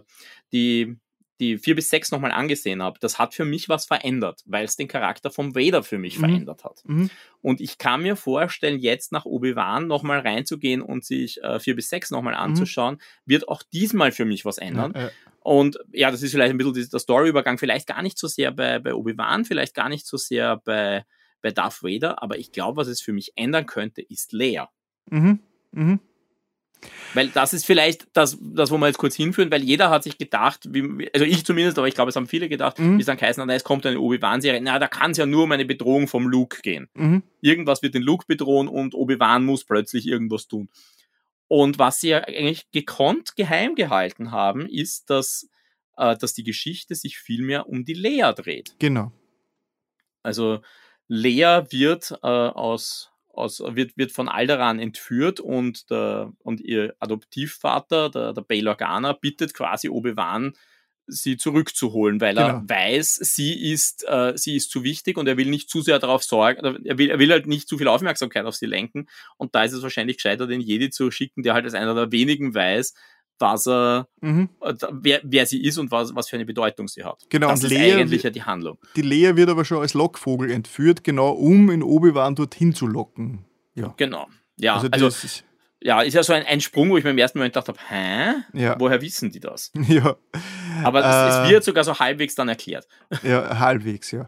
die 0.51 0.97
die 1.39 1.57
vier 1.57 1.75
bis 1.75 1.89
sechs 1.89 2.11
nochmal 2.11 2.31
angesehen 2.31 2.81
habe, 2.81 2.99
das 2.99 3.19
hat 3.19 3.33
für 3.33 3.43
mich 3.43 3.67
was 3.67 3.85
verändert, 3.85 4.41
weil 4.45 4.65
es 4.65 4.75
den 4.75 4.87
Charakter 4.87 5.31
vom 5.31 5.55
Vader 5.55 5.83
für 5.83 5.97
mich 5.97 6.17
mhm. 6.17 6.25
verändert 6.25 6.63
hat. 6.63 6.81
Mhm. 6.85 7.09
Und 7.41 7.59
ich 7.59 7.77
kann 7.77 8.01
mir 8.03 8.15
vorstellen, 8.15 8.79
jetzt 8.79 9.11
nach 9.11 9.25
Obi-Wan 9.25 9.87
nochmal 9.87 10.19
reinzugehen 10.19 10.81
und 10.81 11.03
sich 11.03 11.43
äh, 11.43 11.59
vier 11.59 11.75
bis 11.75 11.89
sechs 11.89 12.11
nochmal 12.11 12.35
mhm. 12.35 12.39
anzuschauen, 12.39 12.95
mhm. 12.95 12.99
wird 13.25 13.47
auch 13.47 13.63
diesmal 13.63 14.11
für 14.11 14.25
mich 14.25 14.45
was 14.45 14.57
ändern. 14.57 14.93
Ja, 14.95 15.01
ja. 15.01 15.09
Und 15.43 15.77
ja, 15.91 16.09
das 16.09 16.23
ist 16.23 16.31
vielleicht 16.31 16.51
ein 16.51 16.57
bisschen 16.57 16.89
der 16.89 16.99
Storyübergang, 16.99 17.57
vielleicht 17.57 17.87
gar 17.87 18.01
nicht 18.01 18.17
so 18.17 18.27
sehr 18.27 18.51
bei, 18.51 18.79
bei 18.79 18.93
Obi-Wan, 18.93 19.45
vielleicht 19.45 19.73
gar 19.73 19.89
nicht 19.89 20.05
so 20.07 20.17
sehr 20.17 20.57
bei, 20.57 21.05
bei 21.41 21.51
Darth 21.51 21.83
Vader, 21.83 22.23
aber 22.23 22.37
ich 22.37 22.51
glaube, 22.51 22.77
was 22.77 22.87
es 22.87 23.01
für 23.01 23.13
mich 23.13 23.33
ändern 23.35 23.65
könnte, 23.65 24.01
ist 24.01 24.31
Leia. 24.31 24.69
Mhm. 25.09 25.39
Mhm. 25.71 25.99
Weil 27.13 27.29
das 27.29 27.53
ist 27.53 27.65
vielleicht 27.65 28.07
das, 28.13 28.37
das, 28.41 28.71
wo 28.71 28.77
wir 28.77 28.87
jetzt 28.87 28.97
kurz 28.97 29.15
hinführen, 29.15 29.51
weil 29.51 29.63
jeder 29.63 29.89
hat 29.89 30.03
sich 30.03 30.17
gedacht, 30.17 30.67
wie, 30.69 31.09
also 31.13 31.25
ich 31.25 31.45
zumindest, 31.45 31.77
aber 31.77 31.87
ich 31.87 31.95
glaube, 31.95 32.09
es 32.09 32.15
haben 32.15 32.27
viele 32.27 32.49
gedacht, 32.49 32.79
mhm. 32.79 32.97
wie 32.97 33.01
es 33.01 33.05
dann 33.05 33.17
geheißen 33.17 33.41
hat, 33.41 33.49
es 33.49 33.63
kommt 33.63 33.85
eine 33.85 33.99
Obi-Wan-Serie, 33.99 34.61
na, 34.61 34.79
da 34.79 34.87
kann 34.87 35.11
es 35.11 35.17
ja 35.17 35.25
nur 35.25 35.43
um 35.43 35.51
eine 35.51 35.65
Bedrohung 35.65 36.07
vom 36.07 36.27
Luke 36.27 36.61
gehen. 36.61 36.89
Mhm. 36.93 37.23
Irgendwas 37.41 37.81
wird 37.81 37.93
den 37.93 38.03
Luke 38.03 38.25
bedrohen 38.27 38.67
und 38.67 38.95
Obi-Wan 38.95 39.45
muss 39.45 39.63
plötzlich 39.63 40.07
irgendwas 40.07 40.47
tun. 40.47 40.69
Und 41.55 41.77
was 41.77 41.99
sie 41.99 42.09
ja 42.09 42.23
eigentlich 42.23 42.71
gekonnt 42.71 43.35
geheim 43.35 43.75
gehalten 43.75 44.31
haben, 44.31 44.67
ist, 44.67 45.11
dass, 45.11 45.47
äh, 45.97 46.17
dass 46.17 46.33
die 46.33 46.43
Geschichte 46.43 46.95
sich 46.95 47.19
vielmehr 47.19 47.69
um 47.69 47.85
die 47.85 47.93
Lea 47.93 48.33
dreht. 48.35 48.75
Genau. 48.79 49.11
Also 50.23 50.63
Lea 51.07 51.61
wird 51.69 52.09
äh, 52.23 52.27
aus 52.27 53.11
aus, 53.33 53.59
wird, 53.59 53.95
wird 53.97 54.11
von 54.11 54.29
Alderan 54.29 54.79
entführt 54.79 55.39
und, 55.39 55.91
der, 55.91 56.33
und 56.39 56.59
ihr 56.59 56.95
Adoptivvater, 56.99 58.09
der, 58.09 58.33
der 58.33 58.41
Bail 58.41 58.67
Organa, 58.67 59.13
bittet 59.13 59.53
quasi 59.53 59.89
Obi-Wan, 59.89 60.53
sie 61.07 61.37
zurückzuholen, 61.37 62.21
weil 62.21 62.35
genau. 62.35 62.47
er 62.47 62.63
weiß, 62.67 63.15
sie 63.15 63.71
ist, 63.71 64.05
äh, 64.07 64.33
sie 64.35 64.55
ist 64.55 64.71
zu 64.71 64.83
wichtig 64.83 65.17
und 65.17 65.27
er 65.27 65.37
will 65.37 65.49
nicht 65.49 65.69
zu 65.69 65.81
sehr 65.81 65.99
darauf 65.99 66.23
sorgen, 66.23 66.63
er 66.85 66.97
will, 66.97 67.09
er 67.09 67.19
will 67.19 67.31
halt 67.31 67.47
nicht 67.47 67.67
zu 67.67 67.77
viel 67.77 67.87
Aufmerksamkeit 67.87 68.45
auf 68.45 68.55
sie 68.55 68.65
lenken 68.65 69.07
und 69.37 69.55
da 69.55 69.63
ist 69.63 69.73
es 69.73 69.83
wahrscheinlich 69.83 70.17
gescheiter, 70.17 70.47
den 70.47 70.61
Jedi 70.61 70.89
zu 70.89 71.11
schicken, 71.11 71.43
der 71.43 71.53
halt 71.53 71.65
als 71.65 71.73
einer 71.73 71.93
der 71.93 72.11
wenigen 72.11 72.53
weiß, 72.53 72.93
was 73.39 73.67
er, 73.67 74.07
mhm. 74.21 74.49
Äh, 74.61 74.73
wer, 74.91 75.21
wer 75.23 75.45
sie 75.45 75.63
ist 75.63 75.77
und 75.77 75.91
was, 75.91 76.15
was 76.15 76.29
für 76.29 76.37
eine 76.37 76.45
Bedeutung 76.45 76.87
sie 76.87 77.03
hat. 77.03 77.25
Genau, 77.29 77.49
das 77.49 77.63
und 77.63 77.71
ist 77.71 77.77
Lea, 77.77 77.93
eigentlich 77.93 78.23
ja 78.23 78.29
die 78.29 78.43
Handlung. 78.43 78.77
Die 78.95 79.01
Lea 79.01 79.35
wird 79.35 79.49
aber 79.49 79.65
schon 79.65 79.79
als 79.79 79.93
Lockvogel 79.93 80.51
entführt, 80.51 81.03
genau 81.03 81.31
um 81.31 81.69
in 81.69 81.83
Obi-Wan 81.83 82.35
dorthin 82.35 82.73
zu 82.73 82.87
locken. 82.87 83.45
Ja. 83.75 83.93
Genau. 83.97 84.27
Ja, 84.57 84.75
also, 84.75 84.87
also 84.91 85.27
ja, 85.83 86.01
ist 86.01 86.13
ja 86.13 86.23
so 86.23 86.31
ein, 86.31 86.45
ein 86.45 86.61
Sprung, 86.61 86.89
wo 86.89 86.97
ich 86.97 87.03
mir 87.03 87.09
im 87.09 87.17
ersten 87.17 87.37
Moment 87.37 87.53
gedacht 87.53 87.67
habe, 87.67 87.77
hä? 87.89 88.35
Ja. 88.53 88.77
Woher 88.79 89.01
wissen 89.01 89.31
die 89.31 89.39
das? 89.39 89.71
Ja. 89.87 90.15
Aber 90.83 91.01
das, 91.01 91.35
äh, 91.35 91.43
es 91.43 91.49
wird 91.51 91.63
sogar 91.65 91.83
so 91.83 91.99
halbwegs 91.99 92.35
dann 92.35 92.49
erklärt. 92.49 92.87
Ja, 93.23 93.59
halbwegs, 93.59 94.11
ja. 94.11 94.27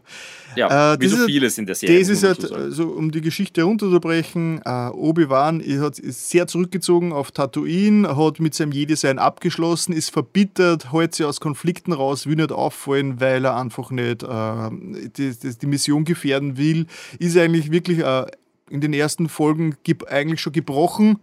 Ja, 0.54 0.94
äh, 0.94 1.00
wie 1.00 1.08
so 1.08 1.24
vieles 1.24 1.58
in 1.58 1.66
der 1.66 1.74
Serie. 1.74 1.98
Das 1.98 2.08
ist 2.08 2.22
halt, 2.22 2.52
also, 2.52 2.88
um 2.88 3.10
die 3.10 3.20
Geschichte 3.20 3.62
herunterzubrechen, 3.62 4.60
äh, 4.64 4.88
Obi-Wan 4.88 5.60
ist 5.60 6.30
sehr 6.30 6.46
zurückgezogen 6.46 7.12
auf 7.12 7.32
Tatooine, 7.32 8.16
hat 8.16 8.38
mit 8.38 8.54
seinem 8.54 8.72
Jedi-Sein 8.72 9.18
abgeschlossen, 9.18 9.92
ist 9.92 10.10
verbittert, 10.10 10.92
hält 10.92 11.14
sich 11.14 11.26
aus 11.26 11.40
Konflikten 11.40 11.92
raus, 11.92 12.26
will 12.26 12.36
nicht 12.36 12.52
auffallen, 12.52 13.20
weil 13.20 13.44
er 13.44 13.56
einfach 13.56 13.90
nicht 13.90 14.22
äh, 14.22 14.70
die, 15.16 15.34
die, 15.36 15.58
die, 15.58 15.66
Mission 15.66 16.04
gefährden 16.04 16.58
will. 16.58 16.86
Ist 17.18 17.36
eigentlich 17.36 17.70
wirklich 17.70 17.98
äh, 17.98 18.26
in 18.70 18.80
den 18.80 18.92
ersten 18.92 19.28
Folgen 19.28 19.76
eigentlich 20.08 20.40
schon 20.40 20.52
gebrochen 20.52 21.18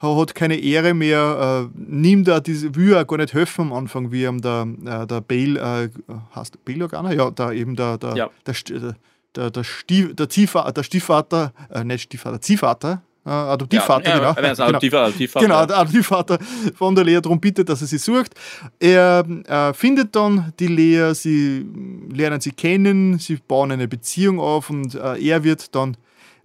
hat 0.00 0.34
keine 0.34 0.56
Ehre 0.56 0.94
mehr, 0.94 1.68
äh, 1.74 1.78
nimmt 1.90 2.28
da 2.28 2.40
diese, 2.40 2.74
will 2.74 2.92
er 2.92 3.04
gar 3.04 3.16
nicht 3.18 3.34
helfen 3.34 3.62
am 3.62 3.72
Anfang, 3.72 4.12
wie 4.12 4.24
ihm 4.24 4.40
der, 4.40 4.66
äh, 4.84 5.06
der 5.06 5.20
Bale, 5.20 5.90
äh, 6.08 6.14
heißt 6.34 6.64
Bale 6.64 6.84
Organa? 6.84 7.12
Ja, 7.12 7.30
da 7.30 7.52
eben 7.52 7.74
der, 7.74 7.98
der, 7.98 8.16
ja. 8.16 8.30
der, 8.46 8.54
der, 8.54 8.94
der, 9.34 9.50
der, 9.50 9.64
Stief, 9.64 10.14
der, 10.14 10.28
Ziehvater, 10.28 10.72
der 10.72 10.82
Stiefvater, 10.84 11.52
äh, 11.70 11.84
nicht 11.84 12.02
Stiefvater, 12.02 12.40
Ziehvater, 12.40 13.02
äh, 13.26 13.30
Adoptivvater, 13.30 14.08
ja, 14.08 14.16
genau. 14.16 14.28
Ja, 14.28 14.54
genau. 14.54 14.64
Adoptivvater. 14.64 15.40
Genau, 15.40 15.66
der 15.66 15.78
Adoptivvater 15.78 16.38
von 16.76 16.94
der 16.94 17.04
Lea 17.04 17.20
darum 17.20 17.40
bittet, 17.40 17.68
dass 17.68 17.82
er 17.82 17.88
sie 17.88 17.98
sucht. 17.98 18.32
Er 18.78 19.24
äh, 19.46 19.74
findet 19.74 20.14
dann 20.14 20.52
die 20.58 20.68
Lea, 20.68 21.12
sie 21.12 21.66
lernen 22.10 22.40
sie 22.40 22.52
kennen, 22.52 23.18
sie 23.18 23.36
bauen 23.36 23.72
eine 23.72 23.88
Beziehung 23.88 24.38
auf 24.40 24.70
und 24.70 24.94
äh, 24.94 25.20
er 25.20 25.44
wird 25.44 25.74
dann, 25.74 25.96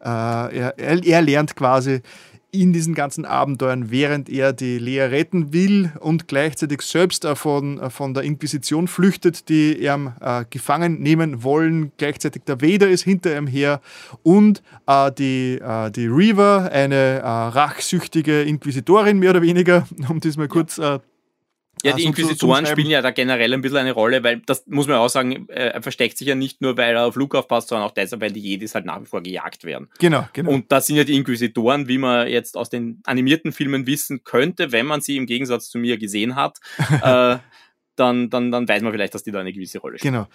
äh, 0.01 0.07
er, 0.09 0.73
er 0.77 1.22
lernt 1.22 1.56
quasi 1.56 2.01
in 2.53 2.72
diesen 2.72 2.93
ganzen 2.93 3.25
Abenteuern, 3.25 3.90
während 3.90 4.30
er 4.30 4.53
die 4.53 4.77
Lea 4.77 5.01
retten 5.01 5.53
will 5.53 5.91
und 5.99 6.27
gleichzeitig 6.27 6.82
selbst 6.82 7.25
von, 7.25 7.90
von 7.90 8.14
der 8.14 8.23
Inquisition 8.23 8.88
flüchtet, 8.88 9.49
die 9.49 9.82
er 9.82 10.15
äh, 10.22 10.45
gefangen 10.49 11.01
nehmen 11.01 11.43
wollen. 11.43 11.91
Gleichzeitig 11.98 12.43
der 12.43 12.61
Vader 12.61 12.90
ist 12.90 13.03
hinter 13.03 13.35
ihm 13.35 13.48
her 13.48 13.82
und 14.22 14.61
äh, 14.85 15.11
die, 15.11 15.59
äh, 15.59 15.90
die 15.90 16.06
Reaver, 16.06 16.69
eine 16.72 17.19
äh, 17.19 17.27
rachsüchtige 17.27 18.43
Inquisitorin 18.43 19.17
mehr 19.17 19.32
oder 19.32 19.41
weniger, 19.41 19.88
um 20.09 20.19
das 20.19 20.38
mal 20.38 20.48
kurz 20.48 20.77
äh, 20.77 20.99
ja, 21.83 21.95
die 21.95 22.03
Inquisitoren 22.03 22.65
spielen 22.65 22.89
ja 22.89 23.01
da 23.01 23.11
generell 23.11 23.53
ein 23.53 23.61
bisschen 23.61 23.79
eine 23.79 23.91
Rolle, 23.91 24.23
weil 24.23 24.41
das 24.45 24.65
muss 24.67 24.87
man 24.87 24.97
auch 24.97 25.09
sagen, 25.09 25.47
äh, 25.49 25.69
er 25.69 25.81
versteckt 25.81 26.17
sich 26.17 26.27
ja 26.27 26.35
nicht 26.35 26.61
nur, 26.61 26.77
weil 26.77 26.95
er 26.95 27.05
auf 27.05 27.15
Luke 27.15 27.37
aufpasst, 27.37 27.67
sondern 27.67 27.87
auch 27.87 27.93
deshalb, 27.93 28.21
weil 28.21 28.31
die 28.31 28.39
Jedis 28.39 28.73
halt 28.73 28.85
nach 28.85 29.01
wie 29.01 29.05
vor 29.05 29.21
gejagt 29.21 29.65
werden. 29.65 29.89
Genau, 29.99 30.27
genau. 30.31 30.51
Und 30.51 30.71
das 30.71 30.87
sind 30.87 30.95
ja 30.95 31.03
die 31.03 31.15
Inquisitoren, 31.15 31.87
wie 31.87 31.97
man 31.97 32.27
jetzt 32.27 32.55
aus 32.55 32.69
den 32.69 33.01
animierten 33.05 33.51
Filmen 33.51 33.85
wissen 33.85 34.23
könnte, 34.23 34.71
wenn 34.71 34.85
man 34.85 35.01
sie 35.01 35.17
im 35.17 35.25
Gegensatz 35.25 35.69
zu 35.69 35.77
mir 35.77 35.97
gesehen 35.97 36.35
hat, 36.35 36.59
äh, 37.03 37.37
dann, 37.95 38.29
dann, 38.29 38.51
dann 38.51 38.67
weiß 38.67 38.81
man 38.81 38.91
vielleicht, 38.91 39.13
dass 39.13 39.23
die 39.23 39.31
da 39.31 39.39
eine 39.39 39.53
gewisse 39.53 39.79
Rolle 39.79 39.99
spielen. 39.99 40.13
Genau. 40.13 40.27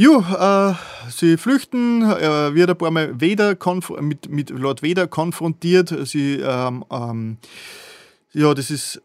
Jo, 0.00 0.20
äh, 0.20 0.74
sie 1.10 1.36
flüchten, 1.36 2.02
äh, 2.02 2.54
wird 2.54 2.70
ein 2.70 2.78
paar 2.78 2.92
Mal 2.92 3.20
Vader 3.20 3.56
mit, 4.00 4.28
mit 4.30 4.50
Lord 4.50 4.82
Vader 4.82 5.08
konfrontiert. 5.08 5.92
Sie, 6.06 6.36
ähm, 6.36 6.84
ähm, 6.90 7.38
ja, 8.32 8.54
das 8.54 8.70
ist 8.70 9.02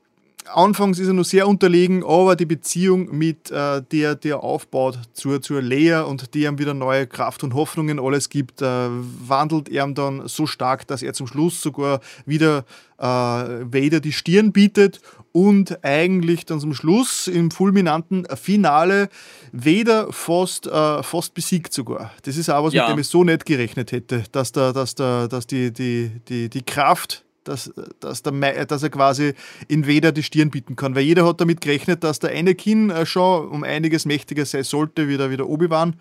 anfangs 0.52 1.00
ist 1.00 1.08
er 1.08 1.14
noch 1.14 1.26
sehr 1.26 1.48
unterlegen, 1.48 2.04
aber 2.04 2.36
die 2.36 2.46
Beziehung 2.46 3.16
mit 3.18 3.52
äh, 3.52 3.82
der, 3.92 4.16
der 4.16 4.44
aufbaut 4.44 5.00
zur, 5.14 5.42
zur 5.42 5.62
Lea 5.62 6.04
und 6.08 6.34
die 6.34 6.44
ihm 6.44 6.60
wieder 6.60 6.74
neue 6.74 7.08
Kraft 7.08 7.44
und 7.44 7.54
Hoffnungen 7.54 8.00
alles 8.00 8.30
gibt, 8.30 8.62
äh, 8.62 8.66
wandelt 8.66 9.70
er 9.70 9.88
dann 9.88 10.28
so 10.28 10.46
stark, 10.46 10.88
dass 10.88 11.02
er 11.02 11.14
zum 11.14 11.28
Schluss 11.28 11.62
sogar 11.62 12.00
wieder 12.26 12.66
äh, 12.98 13.04
Vader 13.04 14.00
die 14.00 14.14
Stirn 14.14 14.52
bietet 14.52 15.02
und 15.32 15.84
eigentlich 15.84 16.46
dann 16.46 16.60
zum 16.60 16.74
Schluss 16.74 17.28
im 17.28 17.52
fulminanten 17.52 18.26
Finale 18.36 19.10
Vader 19.52 20.12
fast, 20.12 20.68
äh, 20.68 21.04
fast 21.04 21.34
besiegt 21.34 21.74
sogar. 21.74 22.12
Das 22.24 22.38
ist 22.38 22.50
auch 22.50 22.64
was, 22.64 22.74
ja. 22.74 22.88
mit 22.88 22.98
dem 22.98 23.00
ich 23.02 23.08
so 23.08 23.24
nicht 23.24 23.46
gerechnet 23.46 23.92
hätte, 23.92 24.24
dass, 24.32 24.52
der, 24.52 24.74
dass, 24.74 24.96
der, 24.96 25.28
dass 25.28 25.48
die, 25.48 25.74
die, 25.74 26.12
die, 26.28 26.50
die 26.50 26.64
Kraft 26.64 27.26
dass, 27.44 27.74
dass, 28.00 28.24
der, 28.24 28.66
dass 28.66 28.84
er 28.84 28.90
quasi 28.90 29.34
in 29.68 29.86
Weder 29.86 30.12
die 30.12 30.24
Stirn 30.24 30.50
bieten 30.52 30.76
kann. 30.76 30.96
Weil 30.96 31.04
jeder 31.04 31.26
hat 31.26 31.42
damit 31.42 31.62
gerechnet, 31.62 32.04
dass 32.04 32.20
der 32.20 32.38
Anakin 32.38 32.90
äh, 32.90 33.06
schon 33.06 33.48
um 33.50 33.64
einiges 33.64 34.06
mächtiger 34.06 34.46
sein 34.46 34.64
sollte, 34.64 35.08
wie 35.08 35.18
der, 35.18 35.30
wie 35.30 35.38
der 35.38 35.48
Obi-Wan. 35.50 35.96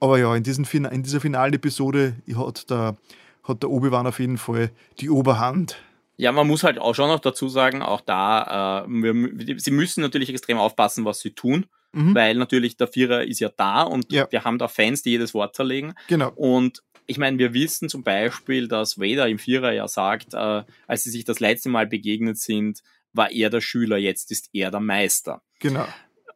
Aber 0.00 0.18
ja, 0.18 0.34
in, 0.34 0.42
diesen, 0.42 0.64
in 0.64 1.02
dieser 1.02 1.20
finalen 1.20 1.54
Episode 1.54 2.14
hat 2.36 2.70
der, 2.70 2.96
hat 3.42 3.62
der 3.62 3.70
Obi-Wan 3.70 4.06
auf 4.06 4.18
jeden 4.18 4.38
Fall 4.38 4.70
die 5.00 5.10
Oberhand. 5.10 5.76
Ja, 6.16 6.30
man 6.30 6.46
muss 6.46 6.62
halt 6.62 6.78
auch 6.78 6.94
schon 6.94 7.08
noch 7.08 7.20
dazu 7.20 7.48
sagen, 7.48 7.82
auch 7.82 8.00
da, 8.00 8.84
äh, 8.84 8.88
wir, 8.88 9.58
sie 9.58 9.70
müssen 9.72 10.00
natürlich 10.00 10.30
extrem 10.30 10.58
aufpassen, 10.58 11.04
was 11.04 11.20
sie 11.20 11.30
tun. 11.30 11.66
Mhm. 11.94 12.14
Weil 12.14 12.34
natürlich 12.34 12.76
der 12.76 12.88
Vierer 12.88 13.24
ist 13.24 13.38
ja 13.40 13.50
da 13.56 13.82
und 13.82 14.12
ja. 14.12 14.26
wir 14.30 14.44
haben 14.44 14.58
da 14.58 14.66
Fans, 14.68 15.02
die 15.02 15.10
jedes 15.10 15.32
Wort 15.32 15.54
zerlegen. 15.54 15.94
Genau. 16.08 16.32
Und 16.34 16.82
ich 17.06 17.18
meine, 17.18 17.38
wir 17.38 17.54
wissen 17.54 17.88
zum 17.88 18.02
Beispiel, 18.02 18.68
dass 18.68 18.98
Vader 18.98 19.28
im 19.28 19.38
Vierer 19.38 19.72
ja 19.72 19.88
sagt, 19.88 20.34
äh, 20.34 20.62
als 20.86 21.04
sie 21.04 21.10
sich 21.10 21.24
das 21.24 21.40
letzte 21.40 21.68
Mal 21.68 21.86
begegnet 21.86 22.38
sind, 22.38 22.82
war 23.12 23.30
er 23.30 23.50
der 23.50 23.60
Schüler, 23.60 23.96
jetzt 23.96 24.30
ist 24.30 24.50
er 24.52 24.70
der 24.70 24.80
Meister. 24.80 25.42
Genau. 25.60 25.86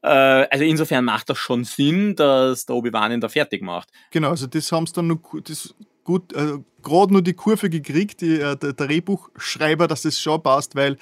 Äh, 0.02 0.08
also 0.08 0.64
insofern 0.64 1.04
macht 1.04 1.28
das 1.30 1.38
schon 1.38 1.64
Sinn, 1.64 2.14
dass 2.14 2.66
der 2.66 2.76
Obi-Wan 2.76 3.12
ihn 3.12 3.20
da 3.20 3.28
fertig 3.28 3.62
macht. 3.62 3.88
Genau, 4.10 4.30
also 4.30 4.46
das 4.46 4.70
haben 4.70 4.86
sie 4.86 4.92
dann 4.92 5.08
noch 5.08 5.20
das 5.42 5.74
gut, 6.04 6.32
äh, 6.32 6.58
gerade 6.82 7.12
nur 7.12 7.22
die 7.22 7.34
Kurve 7.34 7.68
gekriegt, 7.68 8.20
die, 8.20 8.36
äh, 8.36 8.56
der, 8.56 8.72
der 8.72 8.72
Drehbuchschreiber, 8.72 9.88
dass 9.88 10.02
das 10.02 10.20
schon 10.20 10.42
passt, 10.42 10.74
weil 10.74 10.96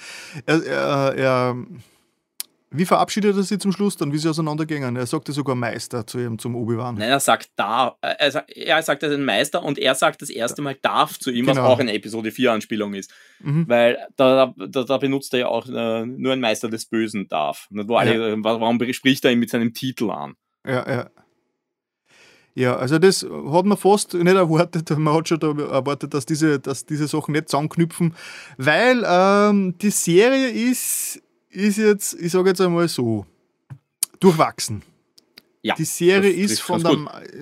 er, 0.45 0.63
er, 0.65 1.15
er 1.15 1.65
wie 2.69 2.85
verabschiedet 2.85 3.35
er 3.37 3.43
sich 3.43 3.59
zum 3.59 3.71
Schluss 3.71 3.95
dann, 3.95 4.11
wie 4.11 4.17
sie 4.17 4.29
auseinandergehen? 4.29 4.95
Er 4.95 5.05
sagte 5.05 5.31
sogar 5.31 5.55
Meister 5.55 6.05
zu 6.05 6.19
ihm, 6.19 6.37
zum 6.37 6.55
Obi-Wan. 6.55 6.95
Nein, 6.95 7.09
er 7.09 7.19
sagt 7.21 7.49
da, 7.55 7.95
er 8.01 8.31
sagt, 8.31 8.51
er 8.51 8.83
sagt, 8.83 9.03
er 9.03 9.09
ist 9.09 9.15
ein 9.15 9.23
Meister 9.23 9.63
und 9.63 9.79
er 9.79 9.95
sagt 9.95 10.21
das 10.21 10.29
erste 10.29 10.61
Mal 10.61 10.75
darf 10.81 11.17
zu 11.17 11.31
ihm, 11.31 11.45
genau. 11.45 11.61
was 11.61 11.69
auch 11.69 11.79
eine 11.79 11.93
Episode 11.93 12.31
4 12.31 12.51
Anspielung 12.51 12.93
ist. 12.93 13.13
Mhm. 13.39 13.69
Weil 13.69 13.97
da, 14.17 14.53
da, 14.57 14.83
da, 14.83 14.97
benutzt 14.97 15.33
er 15.33 15.39
ja 15.39 15.47
auch 15.47 15.65
äh, 15.67 16.05
nur 16.05 16.33
ein 16.33 16.41
Meister 16.41 16.69
des 16.69 16.85
Bösen 16.85 17.29
darf. 17.29 17.67
Wo 17.69 17.95
alle, 17.95 18.31
ja. 18.31 18.35
Warum 18.43 18.81
spricht 18.91 19.23
er 19.23 19.31
ihn 19.31 19.39
mit 19.39 19.49
seinem 19.49 19.73
Titel 19.73 20.11
an? 20.11 20.35
Ja, 20.65 20.89
ja. 20.89 21.09
Ja, 22.53 22.75
also 22.75 22.97
das 22.97 23.21
hat 23.23 23.65
man 23.65 23.77
fast 23.77 24.15
nicht 24.15 24.35
erwartet. 24.35 24.89
Man 24.97 25.13
hat 25.13 25.27
schon 25.27 25.39
erwartet, 25.39 26.15
dass 26.15 26.25
diese, 26.25 26.59
dass 26.59 26.87
diese 26.87 27.07
Sachen 27.07 27.33
nicht 27.33 27.49
zusammenknüpfen, 27.49 28.15
weil 28.57 29.05
ähm, 29.07 29.77
die 29.77 29.91
Serie 29.91 30.49
ist 30.49 31.21
ist 31.57 31.77
jetzt, 31.77 32.13
ich 32.19 32.31
sage 32.31 32.49
jetzt 32.49 32.61
einmal 32.61 32.87
so, 32.87 33.25
durchwachsen. 34.19 34.83
Ja, 35.63 35.75
die 35.75 35.85
Serie 35.85 36.31
ist 36.31 36.61
von 36.61 36.81
der, 36.81 36.95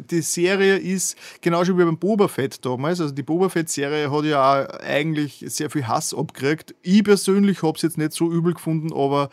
die 0.09 0.21
Serie 0.21 0.77
ist 0.77 1.15
genauso 1.41 1.77
wie 1.77 1.83
beim 1.83 1.99
Boba 1.99 2.27
Fett 2.27 2.65
damals. 2.65 2.99
Also 3.01 3.13
die 3.13 3.21
Boba 3.21 3.49
Fett 3.49 3.69
Serie 3.69 4.09
hat 4.09 4.25
ja 4.25 4.63
auch 4.63 4.79
eigentlich 4.79 5.43
sehr 5.47 5.69
viel 5.69 5.87
Hass 5.87 6.13
abgekriegt. 6.13 6.73
Ich 6.81 7.03
persönlich 7.03 7.61
habe 7.61 7.75
es 7.75 7.83
jetzt 7.83 7.97
nicht 7.97 8.13
so 8.13 8.31
übel 8.31 8.53
gefunden, 8.53 8.93
aber 8.93 9.29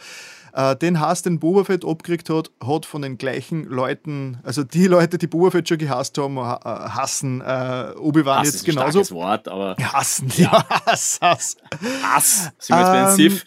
äh, 0.53 0.77
den 0.77 1.01
Hass, 1.01 1.23
den 1.23 1.39
Boba 1.39 1.65
Fett 1.65 1.85
abgekriegt 1.85 2.29
hat, 2.29 2.51
hat 2.63 2.85
von 2.85 3.03
den 3.03 3.17
gleichen 3.17 3.65
Leuten, 3.65 4.39
also 4.43 4.63
die 4.63 4.87
Leute, 4.87 5.17
die 5.17 5.27
Boba 5.27 5.51
Fett 5.51 5.69
schon 5.69 5.79
gehasst 5.79 6.19
haben, 6.19 6.37
äh, 6.37 6.41
hassen 6.41 7.41
äh, 7.41 7.95
Obi-Wan 7.99 8.45
jetzt 8.45 8.65
genauso. 8.65 9.01
Ein 9.01 9.11
Wort, 9.11 9.49
aber 9.49 9.77
hassen, 9.81 10.31
ja, 10.37 10.65
Hass, 10.87 11.19
Hass. 11.23 11.57
Hass. 12.03 12.51
Sind 12.59 12.77
wir 12.77 12.81
jetzt 12.81 13.19
ähm, 13.21 13.29
bei 13.29 13.35
Sith? 13.37 13.45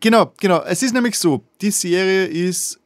Genau, 0.00 0.32
genau. 0.40 0.62
Es 0.62 0.82
ist 0.82 0.92
nämlich 0.92 1.18
so, 1.18 1.42
die 1.60 1.70
Serie 1.70 2.26
ist, 2.26 2.78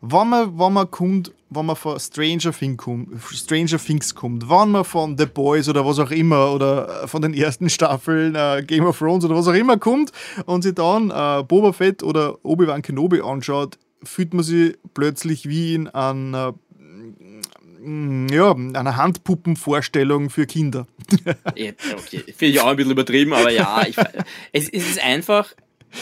wenn 0.00 0.28
man, 0.28 0.58
wenn 0.58 0.72
man 0.72 0.90
kommt, 0.90 1.32
wenn 1.50 1.66
man 1.66 1.76
von 1.76 2.00
Stranger, 2.00 2.52
Thing 2.52 2.76
kommt, 2.76 3.08
Stranger 3.22 3.78
Things 3.78 4.14
kommt, 4.14 4.48
wenn 4.48 4.70
man 4.70 4.84
von 4.84 5.18
The 5.18 5.26
Boys 5.26 5.68
oder 5.68 5.84
was 5.84 5.98
auch 5.98 6.10
immer 6.10 6.52
oder 6.52 7.06
von 7.06 7.20
den 7.20 7.34
ersten 7.34 7.68
Staffeln 7.68 8.34
äh, 8.34 8.64
Game 8.66 8.86
of 8.86 8.98
Thrones 8.98 9.24
oder 9.24 9.36
was 9.36 9.48
auch 9.48 9.52
immer 9.52 9.76
kommt 9.76 10.10
und 10.46 10.62
sich 10.62 10.74
dann 10.74 11.10
äh, 11.10 11.42
Boba 11.42 11.72
Fett 11.72 12.02
oder 12.02 12.42
Obi-Wan 12.42 12.82
Kenobi 12.82 13.20
anschaut, 13.20 13.78
fühlt 14.02 14.32
man 14.32 14.42
sich 14.42 14.78
plötzlich 14.94 15.48
wie 15.48 15.74
in 15.74 15.88
einer 15.88 16.54
Mm, 16.54 16.61
ja, 17.84 18.52
eine 18.52 18.96
Handpuppenvorstellung 18.96 20.30
für 20.30 20.46
Kinder. 20.46 20.86
okay, 21.46 21.74
finde 22.36 22.46
ich 22.46 22.60
auch 22.60 22.68
ein 22.68 22.76
bisschen 22.76 22.92
übertrieben, 22.92 23.32
aber 23.32 23.50
ja, 23.50 23.86
ich, 23.86 23.96
es, 24.52 24.68
es, 24.68 24.90
ist 24.90 25.04
einfach, 25.04 25.52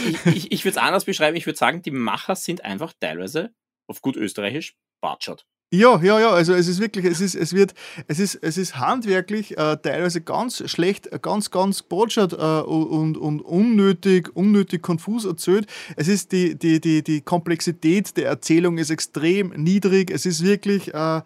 ich, 0.06 0.26
ich, 0.26 0.52
ich 0.52 0.64
würde 0.64 0.78
es 0.78 0.82
anders 0.82 1.04
beschreiben, 1.04 1.36
ich 1.36 1.46
würde 1.46 1.58
sagen, 1.58 1.82
die 1.82 1.90
Macher 1.90 2.36
sind 2.36 2.64
einfach 2.64 2.92
teilweise, 3.00 3.52
auf 3.86 4.02
gut 4.02 4.16
österreichisch, 4.16 4.76
batschert. 5.00 5.46
Ja, 5.72 6.02
ja, 6.02 6.18
ja, 6.18 6.30
also 6.30 6.52
es 6.52 6.66
ist 6.66 6.80
wirklich, 6.80 7.04
es 7.04 7.20
ist, 7.20 7.36
es 7.36 7.54
wird, 7.54 7.74
es 8.08 8.18
ist, 8.18 8.34
es 8.34 8.58
ist 8.58 8.76
handwerklich 8.76 9.56
äh, 9.56 9.76
teilweise 9.76 10.20
ganz 10.20 10.68
schlecht, 10.68 11.08
ganz, 11.22 11.52
ganz 11.52 11.84
botschert 11.84 12.32
äh, 12.32 12.36
und, 12.36 13.16
und 13.16 13.40
unnötig, 13.40 14.34
unnötig 14.34 14.82
konfus 14.82 15.24
erzählt. 15.24 15.68
Es 15.94 16.08
ist 16.08 16.32
die, 16.32 16.58
die, 16.58 16.80
die, 16.80 17.04
die 17.04 17.20
Komplexität 17.20 18.16
der 18.16 18.26
Erzählung 18.26 18.78
ist 18.78 18.90
extrem 18.90 19.50
niedrig. 19.50 20.10
Es 20.10 20.26
ist 20.26 20.42
wirklich 20.42 20.92
äh, 20.92 21.22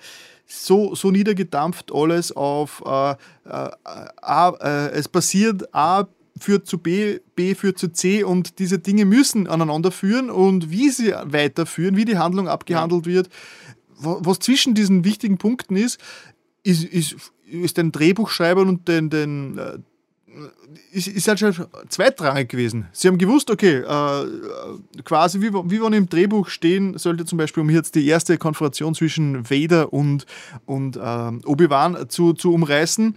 so, 0.46 0.94
so 0.94 1.10
niedergedampft 1.10 1.92
alles 1.92 2.32
auf 2.32 2.82
äh, 2.86 3.12
äh, 3.12 3.16
A, 3.44 4.50
äh, 4.60 4.90
es 4.92 5.08
passiert 5.08 5.74
A, 5.74 6.06
führt 6.38 6.66
zu 6.66 6.78
B, 6.78 7.20
B 7.36 7.54
führt 7.54 7.78
zu 7.78 7.92
C 7.92 8.24
und 8.24 8.58
diese 8.58 8.78
Dinge 8.78 9.04
müssen 9.04 9.46
aneinander 9.46 9.90
führen 9.90 10.30
und 10.30 10.70
wie 10.70 10.90
sie 10.90 11.12
weiterführen, 11.24 11.96
wie 11.96 12.04
die 12.04 12.18
Handlung 12.18 12.48
abgehandelt 12.48 13.06
wird, 13.06 13.28
was 13.96 14.40
zwischen 14.40 14.74
diesen 14.74 15.04
wichtigen 15.04 15.38
Punkten 15.38 15.76
ist, 15.76 16.00
ist, 16.62 16.84
ist, 16.84 17.16
ist 17.46 17.76
den 17.76 17.92
Drehbuchschreibern 17.92 18.68
und 18.68 18.88
den, 18.88 19.10
den 19.10 19.58
äh, 19.58 19.78
ist, 20.92 21.08
ist 21.08 21.28
halt 21.28 21.38
schon 21.38 21.54
zweitrangig 21.88 22.48
gewesen. 22.48 22.86
Sie 22.92 23.08
haben 23.08 23.18
gewusst, 23.18 23.50
okay, 23.50 23.78
äh, 23.78 25.02
quasi 25.04 25.40
wie, 25.40 25.52
wie 25.52 25.80
wenn 25.80 25.92
im 25.92 26.08
Drehbuch 26.08 26.48
stehen 26.48 26.98
sollte, 26.98 27.24
zum 27.24 27.38
Beispiel, 27.38 27.62
um 27.62 27.70
jetzt 27.70 27.94
die 27.94 28.06
erste 28.06 28.38
Konfrontation 28.38 28.94
zwischen 28.94 29.48
Vader 29.50 29.92
und, 29.92 30.26
und 30.66 30.96
äh, 30.96 31.00
Obi-Wan 31.00 32.08
zu, 32.08 32.32
zu 32.32 32.52
umreißen. 32.52 33.14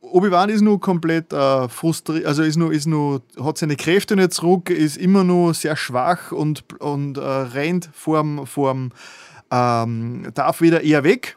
Obi-Wan 0.00 0.50
ist 0.50 0.60
nur 0.60 0.80
komplett 0.80 1.32
äh, 1.32 1.68
frustriert, 1.68 2.26
also 2.26 2.42
ist 2.42 2.56
nur, 2.56 2.72
ist 2.72 2.86
nur, 2.86 3.22
hat 3.42 3.58
seine 3.58 3.76
Kräfte 3.76 4.14
nicht 4.16 4.34
zurück, 4.34 4.70
ist 4.70 4.96
immer 4.96 5.24
nur 5.24 5.52
sehr 5.54 5.76
schwach 5.76 6.32
und, 6.32 6.64
und 6.80 7.18
äh, 7.18 7.20
rennt 7.20 7.90
vorm, 7.92 8.46
vorm 8.46 8.92
ähm, 9.50 10.28
darf 10.34 10.60
wieder 10.60 10.82
eher 10.82 11.04
weg. 11.04 11.36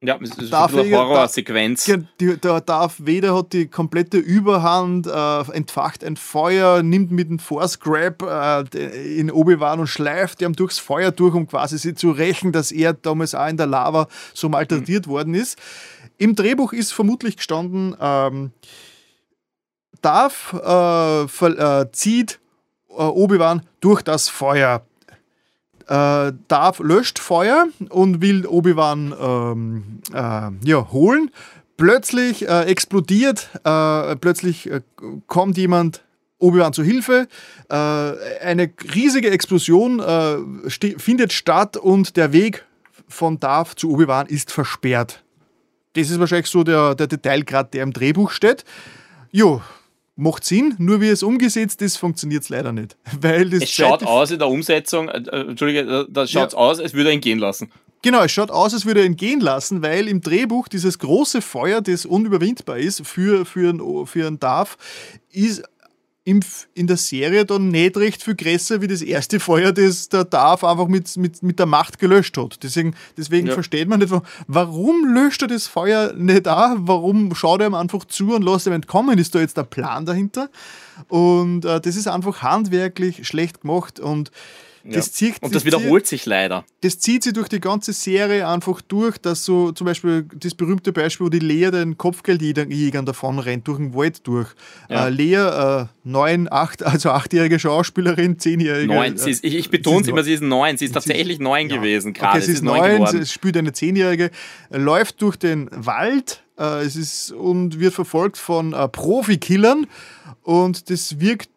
Ja, 0.00 0.16
das 0.16 0.38
ist 0.38 0.52
darf 0.52 0.72
eine 0.76 0.96
Horrorsequenz. 0.96 1.90
Der 2.20 2.60
Darth 2.60 3.04
Vader 3.04 3.34
hat 3.34 3.52
die 3.52 3.66
komplette 3.66 4.18
Überhand, 4.18 5.08
äh, 5.08 5.52
entfacht 5.52 6.04
ein 6.04 6.16
Feuer, 6.16 6.84
nimmt 6.84 7.10
mit 7.10 7.28
dem 7.28 7.40
Force 7.40 7.80
Grab 7.80 8.22
äh, 8.22 9.18
in 9.18 9.28
Obi-Wan 9.28 9.80
und 9.80 9.88
schleift 9.88 10.40
ihm 10.40 10.52
durchs 10.52 10.78
Feuer 10.78 11.10
durch, 11.10 11.34
um 11.34 11.48
quasi 11.48 11.78
sie 11.78 11.94
zu 11.94 12.12
rächen, 12.12 12.52
dass 12.52 12.70
er 12.70 12.92
damals 12.92 13.34
auch 13.34 13.48
in 13.48 13.56
der 13.56 13.66
Lava 13.66 14.06
so 14.34 14.48
malträtiert 14.48 15.08
mhm. 15.08 15.10
worden 15.10 15.34
ist. 15.34 15.58
Im 16.16 16.36
Drehbuch 16.36 16.72
ist 16.72 16.92
vermutlich 16.92 17.36
gestanden, 17.36 17.96
ähm, 18.00 18.52
Darth 20.00 20.54
äh, 20.54 21.24
äh 21.24 21.90
zieht 21.90 22.38
äh, 22.90 23.02
Obi-Wan 23.02 23.62
durch 23.80 24.02
das 24.02 24.28
Feuer 24.28 24.84
äh, 25.88 26.32
Darth 26.48 26.78
löscht 26.80 27.18
Feuer 27.18 27.66
und 27.88 28.20
will 28.20 28.46
Obi-Wan 28.46 29.14
ähm, 29.20 30.00
äh, 30.12 30.68
ja, 30.68 30.92
holen. 30.92 31.30
Plötzlich 31.76 32.48
äh, 32.48 32.62
explodiert, 32.64 33.48
äh, 33.64 34.16
plötzlich 34.16 34.70
äh, 34.70 34.80
kommt 35.26 35.56
jemand 35.56 36.02
Obi-Wan 36.38 36.72
zu 36.72 36.82
Hilfe. 36.82 37.28
Äh, 37.70 37.74
eine 37.74 38.70
riesige 38.94 39.30
Explosion 39.30 40.02
findet 40.68 41.32
statt 41.32 41.76
und 41.76 42.16
der 42.16 42.32
Weg 42.32 42.64
von 43.08 43.40
Darth 43.40 43.78
zu 43.78 43.90
Obi-Wan 43.90 44.26
ist 44.26 44.52
versperrt. 44.52 45.22
Das 45.94 46.10
ist 46.10 46.20
wahrscheinlich 46.20 46.48
so 46.48 46.64
der, 46.64 46.94
der 46.94 47.06
Detailgrad, 47.06 47.74
der 47.74 47.82
im 47.82 47.92
Drehbuch 47.92 48.30
steht. 48.30 48.64
Jo, 49.30 49.62
macht 50.18 50.44
Sinn, 50.44 50.74
nur 50.78 51.00
wie 51.00 51.08
es 51.08 51.22
umgesetzt 51.22 51.80
ist, 51.80 51.96
funktioniert 51.96 52.42
es 52.42 52.48
leider 52.48 52.72
nicht. 52.72 52.96
Weil 53.20 53.50
das 53.50 53.62
es 53.62 53.70
schaut 53.70 54.02
aus 54.02 54.30
in 54.30 54.38
der 54.38 54.48
Umsetzung, 54.48 55.08
äh, 55.08 55.22
äh 55.30 55.48
Entschuldige, 55.48 56.06
da 56.10 56.26
schaut 56.26 56.52
ja. 56.52 56.58
aus, 56.58 56.80
als 56.80 56.92
würde 56.92 57.10
er 57.10 57.14
ihn 57.14 57.20
gehen 57.20 57.38
lassen. 57.38 57.70
Genau, 58.02 58.22
es 58.22 58.32
schaut 58.32 58.50
aus, 58.50 58.74
als 58.74 58.84
würde 58.84 59.00
er 59.00 59.06
ihn 59.06 59.16
gehen 59.16 59.40
lassen, 59.40 59.82
weil 59.82 60.06
im 60.08 60.20
Drehbuch 60.20 60.68
dieses 60.68 60.98
große 60.98 61.40
Feuer, 61.40 61.80
das 61.80 62.04
unüberwindbar 62.04 62.78
ist 62.78 63.06
für, 63.06 63.44
für, 63.44 63.70
einen, 63.70 64.06
für 64.06 64.26
einen 64.26 64.38
Darf, 64.38 64.76
ist 65.30 65.64
im, 66.28 66.40
in 66.74 66.86
der 66.86 66.98
Serie 66.98 67.46
dann 67.46 67.68
nicht 67.68 67.96
recht 67.96 68.22
viel 68.22 68.34
größer 68.34 68.82
wie 68.82 68.86
das 68.86 69.00
erste 69.00 69.40
Feuer, 69.40 69.72
das 69.72 70.10
der 70.10 70.24
Darf 70.24 70.62
einfach 70.62 70.86
mit, 70.86 71.16
mit, 71.16 71.42
mit 71.42 71.58
der 71.58 71.64
Macht 71.64 71.98
gelöscht 71.98 72.36
hat. 72.36 72.62
Deswegen, 72.62 72.94
deswegen 73.16 73.46
ja. 73.46 73.54
versteht 73.54 73.88
man 73.88 74.00
nicht, 74.00 74.12
warum 74.46 75.14
löscht 75.14 75.40
er 75.40 75.48
das 75.48 75.66
Feuer 75.66 76.12
nicht 76.12 76.46
auch? 76.46 76.76
Warum 76.80 77.34
schaut 77.34 77.62
er 77.62 77.68
ihm 77.68 77.74
einfach 77.74 78.04
zu 78.04 78.34
und 78.34 78.44
lässt 78.44 78.66
ihm 78.66 78.74
entkommen? 78.74 79.18
Ist 79.18 79.34
da 79.34 79.38
jetzt 79.38 79.56
der 79.56 79.62
Plan 79.62 80.04
dahinter? 80.04 80.50
Und 81.08 81.64
äh, 81.64 81.80
das 81.80 81.96
ist 81.96 82.08
einfach 82.08 82.42
handwerklich 82.42 83.26
schlecht 83.26 83.62
gemacht 83.62 83.98
und 83.98 84.30
das 84.94 85.12
zieht, 85.12 85.42
und 85.42 85.54
das, 85.54 85.62
das 85.62 85.64
wiederholt 85.64 86.06
zieht, 86.06 86.20
sich 86.20 86.26
leider. 86.26 86.64
Das 86.80 86.98
zieht 86.98 87.22
sich 87.22 87.32
durch 87.32 87.48
die 87.48 87.60
ganze 87.60 87.92
Serie 87.92 88.46
einfach 88.48 88.80
durch, 88.80 89.18
dass 89.18 89.44
so 89.44 89.72
zum 89.72 89.86
Beispiel 89.86 90.26
das 90.34 90.54
berühmte 90.54 90.92
Beispiel, 90.92 91.26
wo 91.26 91.30
die 91.30 91.38
Lea 91.38 91.70
den 91.70 91.98
Kopfgeldjägern 91.98 93.04
davon 93.04 93.38
rennt, 93.38 93.68
durch 93.68 93.78
den 93.78 93.94
Wald 93.94 94.26
durch. 94.26 94.48
Ja. 94.88 95.06
Äh, 95.06 95.10
Lea, 95.10 95.34
äh, 95.34 95.86
neun, 96.04 96.48
acht, 96.50 96.82
also 96.82 97.10
achtjährige 97.10 97.58
Schauspielerin, 97.58 98.38
zehnjährige. 98.38 98.86
Neun, 98.86 99.16
äh, 99.16 99.30
ist, 99.30 99.44
ich, 99.44 99.54
ich 99.54 99.70
betone 99.70 100.02
es 100.02 100.08
immer, 100.08 100.22
sie 100.22 100.32
ist 100.32 100.42
neun, 100.42 100.76
sie 100.76 100.86
ist 100.86 100.92
tatsächlich 100.92 101.38
neun 101.38 101.68
ja. 101.68 101.76
gewesen 101.76 102.12
gerade. 102.12 102.38
Okay, 102.38 102.46
sie 102.46 102.52
ist 102.52 102.62
neun, 102.62 103.06
sie 103.06 103.26
spielt 103.26 103.56
eine 103.56 103.72
zehnjährige, 103.72 104.30
läuft 104.70 105.20
durch 105.22 105.36
den 105.36 105.68
Wald, 105.72 106.42
äh, 106.58 106.84
es 106.84 106.96
ist, 106.96 107.32
und 107.32 107.80
wird 107.80 107.94
verfolgt 107.94 108.36
von 108.36 108.72
äh, 108.72 108.88
Profikillern 108.88 109.86
und 110.42 110.90
das 110.90 111.20
wirkt 111.20 111.50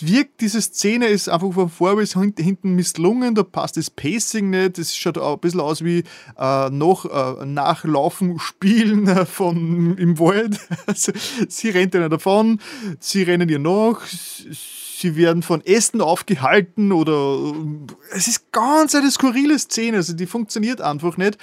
wirkt, 0.00 0.40
diese 0.40 0.60
Szene 0.60 1.06
ist 1.06 1.28
einfach 1.28 1.52
von 1.52 1.70
vor 1.70 1.96
bis 1.96 2.14
hinten 2.14 2.74
misslungen, 2.74 3.34
da 3.34 3.42
passt 3.42 3.76
das 3.76 3.90
Pacing 3.90 4.50
nicht, 4.50 4.78
es 4.78 4.96
schaut 4.96 5.18
auch 5.18 5.34
ein 5.34 5.40
bisschen 5.40 5.60
aus 5.60 5.82
wie 5.82 6.04
äh, 6.38 6.70
noch 6.70 7.04
äh, 7.06 7.44
Nachlaufen, 7.46 8.38
Spielen 8.38 9.08
äh, 9.08 9.24
von, 9.24 9.96
im 9.96 10.18
Wald. 10.18 10.60
Sie 11.48 11.70
rennt 11.70 11.94
ihnen 11.94 12.10
davon, 12.10 12.60
sie 13.00 13.22
rennen 13.22 13.48
ihr 13.48 13.58
nach, 13.58 14.02
sie 14.06 15.16
werden 15.16 15.42
von 15.42 15.64
Ästen 15.64 16.00
aufgehalten 16.00 16.92
oder 16.92 17.54
es 18.10 18.28
ist 18.28 18.52
ganz 18.52 18.94
eine 18.94 19.10
skurrile 19.10 19.58
Szene, 19.58 19.98
also 19.98 20.12
die 20.12 20.26
funktioniert 20.26 20.80
einfach 20.80 21.16
nicht. 21.16 21.38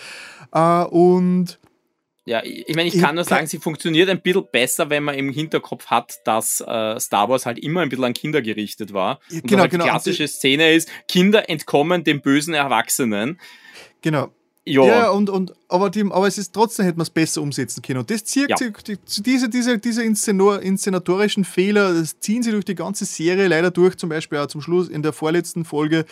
Äh, 0.51 0.83
und 0.83 1.59
ja, 2.25 2.41
ich 2.43 2.75
meine, 2.75 2.89
ich 2.89 2.99
kann 2.99 3.15
nur 3.15 3.23
sagen, 3.23 3.45
sie 3.45 3.59
funktioniert 3.59 4.09
ein 4.09 4.19
bisschen 4.19 4.47
besser, 4.51 4.89
wenn 4.89 5.03
man 5.03 5.13
im 5.13 5.31
Hinterkopf 5.31 5.85
hat, 5.87 6.15
dass 6.25 6.59
äh, 6.59 6.99
Star 6.99 7.29
Wars 7.29 7.45
halt 7.45 7.59
immer 7.59 7.81
ein 7.81 7.89
bisschen 7.89 8.05
an 8.05 8.13
Kinder 8.13 8.41
gerichtet 8.41 8.93
war. 8.93 9.19
Und 9.31 9.47
genau, 9.47 9.61
halt 9.61 9.71
genau. 9.71 9.85
klassische 9.85 10.27
Szene 10.27 10.73
ist, 10.73 10.89
Kinder 11.07 11.49
entkommen 11.49 12.03
dem 12.03 12.21
bösen 12.21 12.55
Erwachsenen. 12.55 13.39
Genau. 14.01 14.31
Ja, 14.67 14.85
ja 14.85 15.09
und, 15.11 15.29
und, 15.29 15.53
aber, 15.67 15.91
die, 15.91 16.01
aber 16.01 16.27
es 16.27 16.39
ist 16.39 16.51
trotzdem 16.51 16.85
hätte 16.85 16.97
man 16.97 17.03
es 17.03 17.11
besser 17.11 17.43
umsetzen 17.43 17.83
können. 17.83 17.99
Und 17.99 18.09
das 18.09 18.23
zieht 18.23 18.49
ja. 18.49 18.55
die, 18.55 18.97
diese, 19.21 19.47
diese, 19.47 19.77
diese 19.77 20.03
Inszenor, 20.03 20.59
inszenatorischen 20.61 21.45
Fehler, 21.45 21.93
das 21.93 22.19
ziehen 22.19 22.41
sie 22.41 22.49
durch 22.49 22.65
die 22.65 22.73
ganze 22.73 23.05
Serie 23.05 23.47
leider 23.47 23.69
durch. 23.69 23.95
Zum 23.95 24.09
Beispiel 24.09 24.39
auch 24.39 24.47
zum 24.47 24.61
Schluss 24.61 24.89
in 24.89 25.03
der 25.03 25.13
vorletzten 25.13 25.65
Folge 25.65 26.05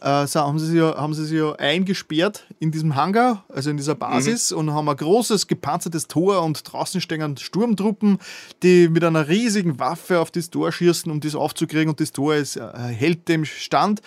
äh, 0.00 0.06
haben, 0.06 0.58
sie 0.58 0.66
sich 0.66 0.78
ja, 0.78 0.96
haben 0.96 1.12
sie 1.12 1.26
sich 1.26 1.38
ja 1.38 1.52
eingesperrt 1.56 2.46
in 2.58 2.70
diesem 2.70 2.96
Hangar, 2.96 3.44
also 3.48 3.68
in 3.68 3.76
dieser 3.76 3.96
Basis, 3.96 4.50
mhm. 4.50 4.58
und 4.58 4.74
haben 4.74 4.88
ein 4.88 4.96
großes 4.96 5.46
gepanzertes 5.46 6.08
Tor 6.08 6.42
und 6.42 6.72
draußen 6.72 7.02
stehen 7.02 7.36
Sturmtruppen, 7.36 8.18
die 8.62 8.88
mit 8.88 9.04
einer 9.04 9.28
riesigen 9.28 9.78
Waffe 9.78 10.20
auf 10.20 10.30
das 10.30 10.48
Tor 10.48 10.72
schießen, 10.72 11.12
um 11.12 11.20
das 11.20 11.34
aufzukriegen. 11.34 11.90
Und 11.90 12.00
das 12.00 12.12
Tor 12.12 12.34
ist, 12.34 12.56
äh, 12.56 12.62
hält 12.62 13.28
dem 13.28 13.44
Stand. 13.44 14.00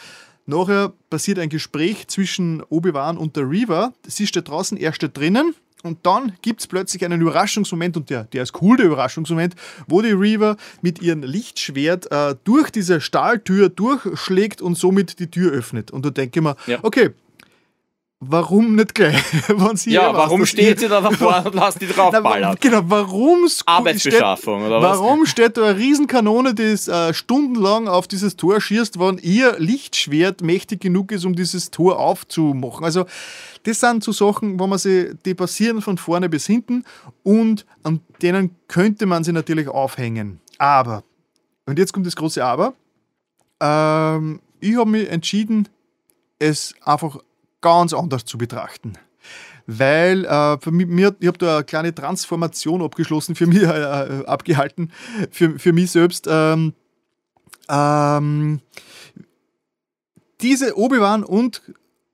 Nachher 0.45 0.93
passiert 1.09 1.39
ein 1.39 1.49
Gespräch 1.49 2.07
zwischen 2.07 2.61
Obi-Wan 2.63 3.17
und 3.17 3.35
der 3.35 3.49
Reaver. 3.49 3.93
Sie 4.05 4.27
steht 4.27 4.49
draußen, 4.49 4.77
er 4.77 4.93
steht 4.93 5.17
drinnen. 5.17 5.55
Und 5.83 6.05
dann 6.05 6.31
gibt 6.41 6.61
es 6.61 6.67
plötzlich 6.67 7.03
einen 7.03 7.19
Überraschungsmoment, 7.22 7.97
und 7.97 8.09
der, 8.09 8.23
der 8.23 8.43
ist 8.43 8.61
cool, 8.61 8.77
der 8.77 8.85
Überraschungsmoment, 8.85 9.53
wo 9.85 10.01
die 10.01 10.11
Reaver 10.11 10.55
mit 10.81 11.01
ihrem 11.01 11.23
Lichtschwert 11.23 12.09
äh, 12.09 12.35
durch 12.45 12.69
diese 12.72 13.01
Stahltür 13.01 13.67
durchschlägt 13.67 14.61
und 14.61 14.77
somit 14.77 15.19
die 15.19 15.30
Tür 15.30 15.51
öffnet. 15.51 15.91
Und 15.91 16.05
da 16.05 16.09
denke 16.09 16.39
ich 16.39 16.43
mir, 16.43 16.55
ja. 16.67 16.80
okay, 16.83 17.09
warum 18.30 18.76
nicht 18.76 18.95
gleich? 18.95 19.22
sie 19.76 19.92
ja, 19.92 20.14
warum 20.14 20.45
steht 20.45 20.80
sie 20.80 20.88
da 20.88 21.02
davor 21.02 21.43
und 21.45 21.56
lasst 21.56 21.82
die 21.82 21.88
draufballern? 21.88 22.58
Genau, 22.60 22.82
warum 22.85 23.48
Arbeitsbeschaffung 23.66 24.60
steht, 24.60 24.68
oder 24.68 24.82
was? 24.82 25.00
Warum 25.00 25.26
steht 25.26 25.58
da 25.58 25.66
eine 25.66 25.77
Riesenkanone, 25.77 26.53
die 26.53 26.64
äh, 26.64 27.14
stundenlang 27.14 27.88
auf 27.88 28.08
dieses 28.08 28.35
Tor 28.35 28.61
schießt, 28.61 29.00
wenn 29.00 29.18
ihr 29.19 29.60
Lichtschwert 29.60 30.42
mächtig 30.42 30.82
genug 30.82 31.11
ist, 31.11 31.26
um 31.26 31.35
dieses 31.35 31.72
Tor 31.72 32.00
aufzumachen? 32.00 32.84
Also, 32.84 33.06
das 33.64 33.80
sind 33.80 34.03
so 34.03 34.11
Sachen, 34.11 34.60
wo 34.60 34.68
man 34.68 34.77
sie, 34.80 35.14
die 35.26 35.34
passieren 35.34 35.82
von 35.82 35.98
vorne 35.98 36.30
bis 36.30 36.45
hinten 36.45 36.84
und 37.24 37.66
an 37.84 38.02
denen 38.22 38.56
könnte 38.68 39.06
man 39.06 39.24
sie 39.24 39.32
natürlich 39.32 39.68
aufhängen. 39.68 40.40
Aber, 40.58 41.03
und 41.66 41.80
jetzt 41.80 41.93
kommt 41.93 42.06
das 42.06 42.16
große 42.16 42.43
Aber, 42.43 42.74
ähm, 43.60 44.42
ich 44.60 44.77
habe 44.77 44.90
mich 44.90 45.10
entschieden, 45.10 45.68
es 46.40 46.76
einfach 46.82 47.18
ganz 47.64 47.93
anders 47.93 48.25
zu 48.25 48.38
betrachten. 48.38 48.93
Weil 49.66 50.25
äh, 50.25 50.58
für 50.59 50.72
mich, 50.72 50.88
ich 51.19 51.27
habe 51.27 51.38
da 51.38 51.56
eine 51.56 51.64
kleine 51.64 51.95
Transformation 51.95 52.83
abgeschlossen, 52.83 53.33
für 53.33 53.48
mich 53.48 53.64
äh, 53.64 53.66
äh, 54.22 54.25
abgehalten, 54.25 54.92
für, 55.32 55.58
für 55.58 55.74
mich 55.74 55.90
selbst. 55.90 56.27
Ähm, 56.30 56.74
ähm, 57.69 58.59
diese 60.42 60.77
Obi-Wan 60.77 61.24
und 61.24 61.61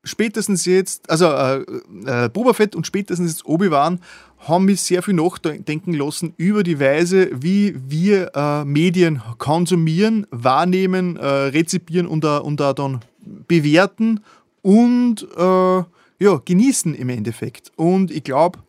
spätestens 0.03 0.65
jetzt, 0.65 1.09
also 1.09 1.25
äh, 1.25 1.65
äh, 2.05 2.29
Boba 2.29 2.53
Fett 2.53 2.75
und 2.75 2.85
spätestens 2.85 3.31
jetzt 3.31 3.45
Obi-Wan 3.45 3.99
haben 4.39 4.65
mich 4.65 4.81
sehr 4.81 5.03
viel 5.03 5.15
nachdenken 5.15 5.93
lassen 5.93 6.33
über 6.37 6.63
die 6.63 6.79
Weise, 6.79 7.29
wie 7.33 7.75
wir 7.75 8.31
äh, 8.35 8.63
Medien 8.63 9.21
konsumieren, 9.37 10.27
wahrnehmen, 10.31 11.17
äh, 11.17 11.25
rezipieren 11.25 12.07
und, 12.07 12.23
uh, 12.23 12.39
und 12.39 12.59
dann 12.59 13.01
bewerten 13.47 14.21
und 14.61 15.27
äh, 15.37 15.83
ja, 16.21 16.41
genießen 16.43 16.93
im 16.95 17.09
Endeffekt. 17.09 17.71
Und 17.75 18.11
ich 18.11 18.23
glaube, 18.23 18.59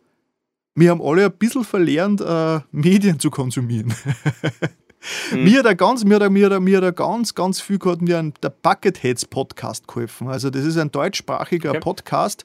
wir 0.74 0.90
haben 0.90 1.02
alle 1.02 1.26
ein 1.26 1.32
bisschen 1.32 1.64
verlernt, 1.64 2.20
äh, 2.20 2.60
Medien 2.70 3.18
zu 3.18 3.30
konsumieren. 3.30 3.94
Mhm. 5.32 5.44
Mir 5.44 5.58
hat 5.60 5.66
er 5.66 5.74
ganz, 5.74 6.04
mir 6.04 6.20
hat 6.20 6.30
mir 6.30 6.60
mir 6.60 6.82
hat 6.82 6.96
ganz, 6.96 7.34
ganz 7.34 7.60
viel 7.60 7.78
gehabt, 7.78 8.02
mir 8.02 8.32
der 8.42 8.50
Bucketheads 8.50 9.24
Podcast 9.26 9.88
geholfen. 9.88 10.28
Also 10.28 10.50
das 10.50 10.64
ist 10.64 10.76
ein 10.76 10.90
deutschsprachiger 10.90 11.70
okay. 11.70 11.80
Podcast. 11.80 12.44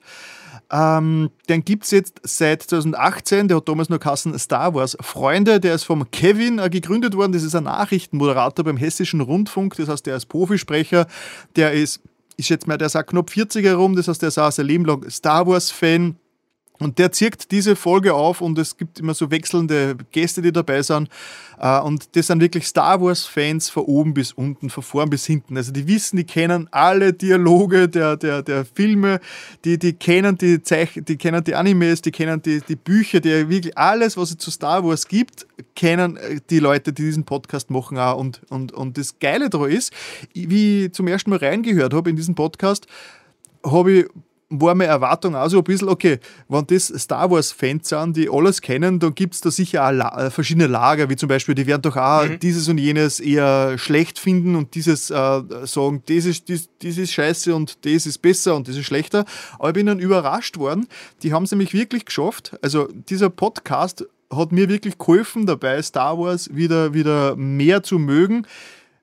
Ähm, 0.71 1.29
den 1.47 1.63
gibt 1.63 1.83
es 1.83 1.91
jetzt 1.91 2.21
seit 2.23 2.63
2018, 2.63 3.49
der 3.49 3.57
hat 3.57 3.69
damals 3.69 3.89
noch 3.89 3.99
Kassen 3.99 4.37
Star 4.39 4.73
Wars 4.73 4.97
Freunde, 4.99 5.59
der 5.59 5.75
ist 5.75 5.83
vom 5.83 6.09
Kevin 6.09 6.57
äh, 6.57 6.71
gegründet 6.71 7.15
worden, 7.15 7.33
das 7.33 7.43
ist 7.43 7.53
ein 7.53 7.65
Nachrichtenmoderator 7.65 8.65
beim 8.65 8.77
Hessischen 8.77 9.21
Rundfunk, 9.21 9.75
das 9.75 9.89
heißt, 9.89 10.07
der 10.07 10.15
ist 10.15 10.25
Profisprecher, 10.25 11.05
der 11.55 11.73
ist, 11.73 12.01
ich 12.37 12.47
schätze 12.47 12.67
mal, 12.67 12.77
der 12.77 12.89
sagt 12.89 13.11
knapp 13.11 13.29
40 13.29 13.65
herum, 13.65 13.95
das 13.95 14.07
heißt, 14.07 14.21
der 14.21 14.29
auch 14.37 14.51
sein 14.51 14.65
Leben 14.65 14.85
lang 14.85 15.09
Star 15.09 15.47
Wars 15.47 15.71
Fan, 15.71 16.17
und 16.79 16.99
der 16.99 17.11
zirkt 17.11 17.51
diese 17.51 17.75
Folge 17.75 18.13
auf 18.13 18.41
und 18.41 18.57
es 18.59 18.75
gibt 18.75 18.99
immer 18.99 19.13
so 19.13 19.31
wechselnde 19.31 19.95
Gäste, 20.11 20.41
die 20.41 20.51
dabei 20.51 20.81
sind. 20.81 21.09
Äh, 21.59 21.79
und 21.79 22.15
das 22.15 22.27
sind 22.27 22.41
wirklich 22.41 22.67
Star 22.67 23.01
Wars-Fans 23.01 23.69
von 23.69 23.83
oben 23.83 24.13
bis 24.13 24.33
unten, 24.33 24.69
von 24.69 24.83
vorn 24.83 25.09
bis 25.09 25.25
hinten. 25.25 25.55
Also 25.55 25.71
die 25.71 25.87
wissen, 25.87 26.17
die 26.17 26.25
kennen 26.25 26.67
alle 26.71 27.13
Dialoge 27.13 27.87
der, 27.87 28.17
der, 28.17 28.41
der 28.41 28.65
Filme, 28.65 29.19
die, 29.63 29.79
die 29.79 29.93
kennen 29.93 30.37
die 30.37 30.61
Zeichen, 30.63 31.05
die 31.05 31.15
kennen 31.17 31.43
die 31.43 31.55
Animes, 31.55 32.01
die 32.01 32.11
kennen 32.11 32.41
die, 32.41 32.61
die 32.61 32.75
Bücher, 32.75 33.21
die 33.21 33.49
wirklich 33.49 33.77
alles, 33.77 34.17
was 34.17 34.31
es 34.31 34.37
zu 34.37 34.51
Star 34.51 34.83
Wars 34.83 35.07
gibt, 35.07 35.47
kennen 35.75 36.17
äh, 36.17 36.39
die 36.49 36.59
Leute, 36.59 36.91
die 36.91 37.03
diesen 37.03 37.23
Podcast 37.23 37.69
machen 37.69 37.97
auch. 37.97 38.17
Und, 38.17 38.41
und, 38.49 38.73
und 38.73 38.97
das 38.97 39.19
Geile 39.19 39.49
daran 39.49 39.71
ist, 39.71 39.93
wie 40.33 40.85
ich 40.85 40.93
zum 40.93 41.07
ersten 41.07 41.29
Mal 41.29 41.39
reingehört 41.39 41.93
habe 41.93 42.09
in 42.09 42.17
diesen 42.17 42.35
Podcast, 42.35 42.87
habe 43.63 43.91
ich 43.91 44.05
war 44.61 44.75
meine 44.75 44.89
Erwartung 44.89 45.35
auch 45.35 45.49
so 45.49 45.57
ein 45.57 45.63
bisschen, 45.63 45.89
okay, 45.89 46.19
wenn 46.47 46.65
das 46.67 46.87
Star 46.87 47.29
Wars-Fans 47.29 47.89
sind, 47.89 48.17
die 48.17 48.29
alles 48.29 48.61
kennen, 48.61 48.99
dann 48.99 49.15
gibt 49.15 49.35
es 49.35 49.41
da 49.41 49.51
sicher 49.51 49.87
auch 49.87 49.91
La 49.91 50.25
äh, 50.25 50.29
verschiedene 50.29 50.67
Lager, 50.67 51.09
wie 51.09 51.15
zum 51.15 51.29
Beispiel, 51.29 51.55
die 51.55 51.67
werden 51.67 51.81
doch 51.81 51.97
auch 51.97 52.27
mhm. 52.27 52.39
dieses 52.39 52.67
und 52.67 52.77
jenes 52.77 53.19
eher 53.19 53.77
schlecht 53.77 54.19
finden 54.19 54.55
und 54.55 54.75
dieses 54.75 55.09
äh, 55.09 55.41
sagen, 55.63 56.03
das 56.07 56.25
ist, 56.25 56.49
das, 56.49 56.69
das 56.81 56.97
ist 56.97 57.13
scheiße 57.13 57.53
und 57.53 57.85
das 57.85 58.05
ist 58.05 58.21
besser 58.21 58.55
und 58.55 58.67
das 58.67 58.75
ist 58.75 58.85
schlechter. 58.85 59.25
Aber 59.59 59.69
ich 59.69 59.75
bin 59.75 59.85
dann 59.85 59.99
überrascht 59.99 60.57
worden, 60.57 60.87
die 61.23 61.33
haben 61.33 61.43
es 61.43 61.51
nämlich 61.51 61.73
wirklich 61.73 62.05
geschafft. 62.05 62.57
Also 62.61 62.87
dieser 62.87 63.29
Podcast 63.29 64.05
hat 64.31 64.51
mir 64.51 64.69
wirklich 64.69 64.97
geholfen 64.97 65.45
dabei, 65.45 65.81
Star 65.81 66.17
Wars 66.17 66.53
wieder, 66.53 66.93
wieder 66.93 67.35
mehr 67.35 67.83
zu 67.83 67.99
mögen, 67.99 68.47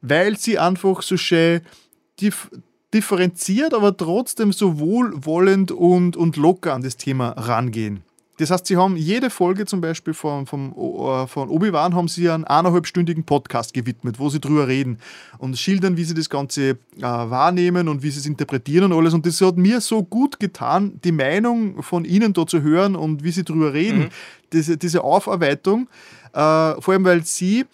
weil 0.00 0.36
sie 0.36 0.58
einfach 0.58 1.02
so 1.02 1.16
schön 1.16 1.62
die 2.20 2.30
differenziert, 2.94 3.74
aber 3.74 3.96
trotzdem 3.96 4.52
so 4.52 4.78
wohlwollend 4.78 5.72
und, 5.72 6.16
und 6.16 6.36
locker 6.36 6.74
an 6.74 6.82
das 6.82 6.96
Thema 6.96 7.30
rangehen. 7.30 8.02
Das 8.38 8.50
heißt, 8.50 8.66
sie 8.66 8.76
haben 8.76 8.96
jede 8.96 9.30
Folge 9.30 9.66
zum 9.66 9.80
Beispiel 9.80 10.14
von, 10.14 10.46
von, 10.46 10.72
äh, 10.72 11.26
von 11.26 11.48
Obi-Wan 11.48 11.94
haben 11.94 12.08
sie 12.08 12.28
einen 12.30 12.44
eineinhalbstündigen 12.44 13.24
Podcast 13.24 13.74
gewidmet, 13.74 14.18
wo 14.18 14.30
sie 14.30 14.40
drüber 14.40 14.66
reden 14.66 14.98
und 15.38 15.58
schildern, 15.58 15.96
wie 15.96 16.04
sie 16.04 16.14
das 16.14 16.30
Ganze 16.30 16.70
äh, 16.70 16.76
wahrnehmen 17.02 17.88
und 17.88 18.02
wie 18.02 18.10
sie 18.10 18.20
es 18.20 18.26
interpretieren 18.26 18.90
und 18.90 18.98
alles. 18.98 19.12
Und 19.12 19.26
das 19.26 19.40
hat 19.42 19.58
mir 19.58 19.80
so 19.80 20.02
gut 20.02 20.40
getan, 20.40 20.98
die 21.04 21.12
Meinung 21.12 21.82
von 21.82 22.04
ihnen 22.04 22.32
da 22.32 22.46
zu 22.46 22.62
hören 22.62 22.96
und 22.96 23.22
wie 23.22 23.32
sie 23.32 23.44
drüber 23.44 23.74
reden. 23.74 24.00
Mhm. 24.00 24.08
Diese, 24.52 24.76
diese 24.76 25.04
Aufarbeitung, 25.04 25.88
äh, 26.32 26.80
vor 26.80 26.88
allem 26.88 27.04
weil 27.04 27.24
sie 27.24 27.66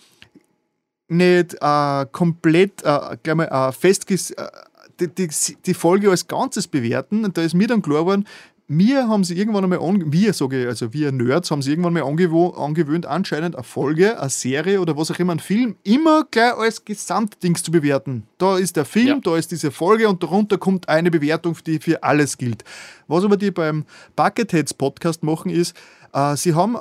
nicht 1.08 1.56
äh, 1.60 2.06
komplett 2.12 2.82
äh, 2.82 3.34
mal, 3.34 3.46
äh, 3.46 3.72
festges 3.72 4.32
äh, 4.32 4.46
die, 5.00 5.08
die, 5.08 5.28
die 5.64 5.74
Folge 5.74 6.10
als 6.10 6.28
Ganzes 6.28 6.66
bewerten. 6.66 7.24
Und 7.24 7.36
da 7.36 7.42
ist 7.42 7.54
mir 7.54 7.66
dann 7.66 7.82
klar 7.82 8.00
geworden, 8.00 8.26
mir 8.70 9.08
haben 9.08 9.24
sie 9.24 9.34
irgendwann 9.34 9.64
einmal, 9.64 9.80
wir 9.80 10.34
sage 10.34 10.62
ich, 10.62 10.68
also 10.68 10.92
wir 10.92 11.10
Nerds, 11.10 11.50
haben 11.50 11.62
sie 11.62 11.70
irgendwann 11.70 11.94
mal 11.94 12.02
angewöhnt, 12.02 13.06
anscheinend 13.06 13.56
eine 13.56 13.64
Folge, 13.64 14.20
eine 14.20 14.28
Serie 14.28 14.82
oder 14.82 14.94
was 14.94 15.10
auch 15.10 15.18
immer, 15.18 15.32
ein 15.32 15.38
Film, 15.38 15.76
immer 15.84 16.26
gleich 16.30 16.52
als 16.52 16.84
Gesamtdings 16.84 17.62
zu 17.62 17.70
bewerten. 17.70 18.24
Da 18.36 18.58
ist 18.58 18.76
der 18.76 18.84
Film, 18.84 19.06
ja. 19.06 19.20
da 19.22 19.36
ist 19.38 19.50
diese 19.50 19.70
Folge 19.70 20.06
und 20.06 20.22
darunter 20.22 20.58
kommt 20.58 20.86
eine 20.86 21.10
Bewertung, 21.10 21.56
die 21.66 21.78
für 21.78 22.02
alles 22.02 22.36
gilt. 22.36 22.62
Was 23.06 23.24
aber 23.24 23.38
die 23.38 23.50
beim 23.50 23.86
Bucketheads 24.16 24.74
Podcast 24.74 25.22
machen, 25.22 25.50
ist, 25.50 25.74
äh, 26.12 26.36
sie 26.36 26.54
haben 26.54 26.76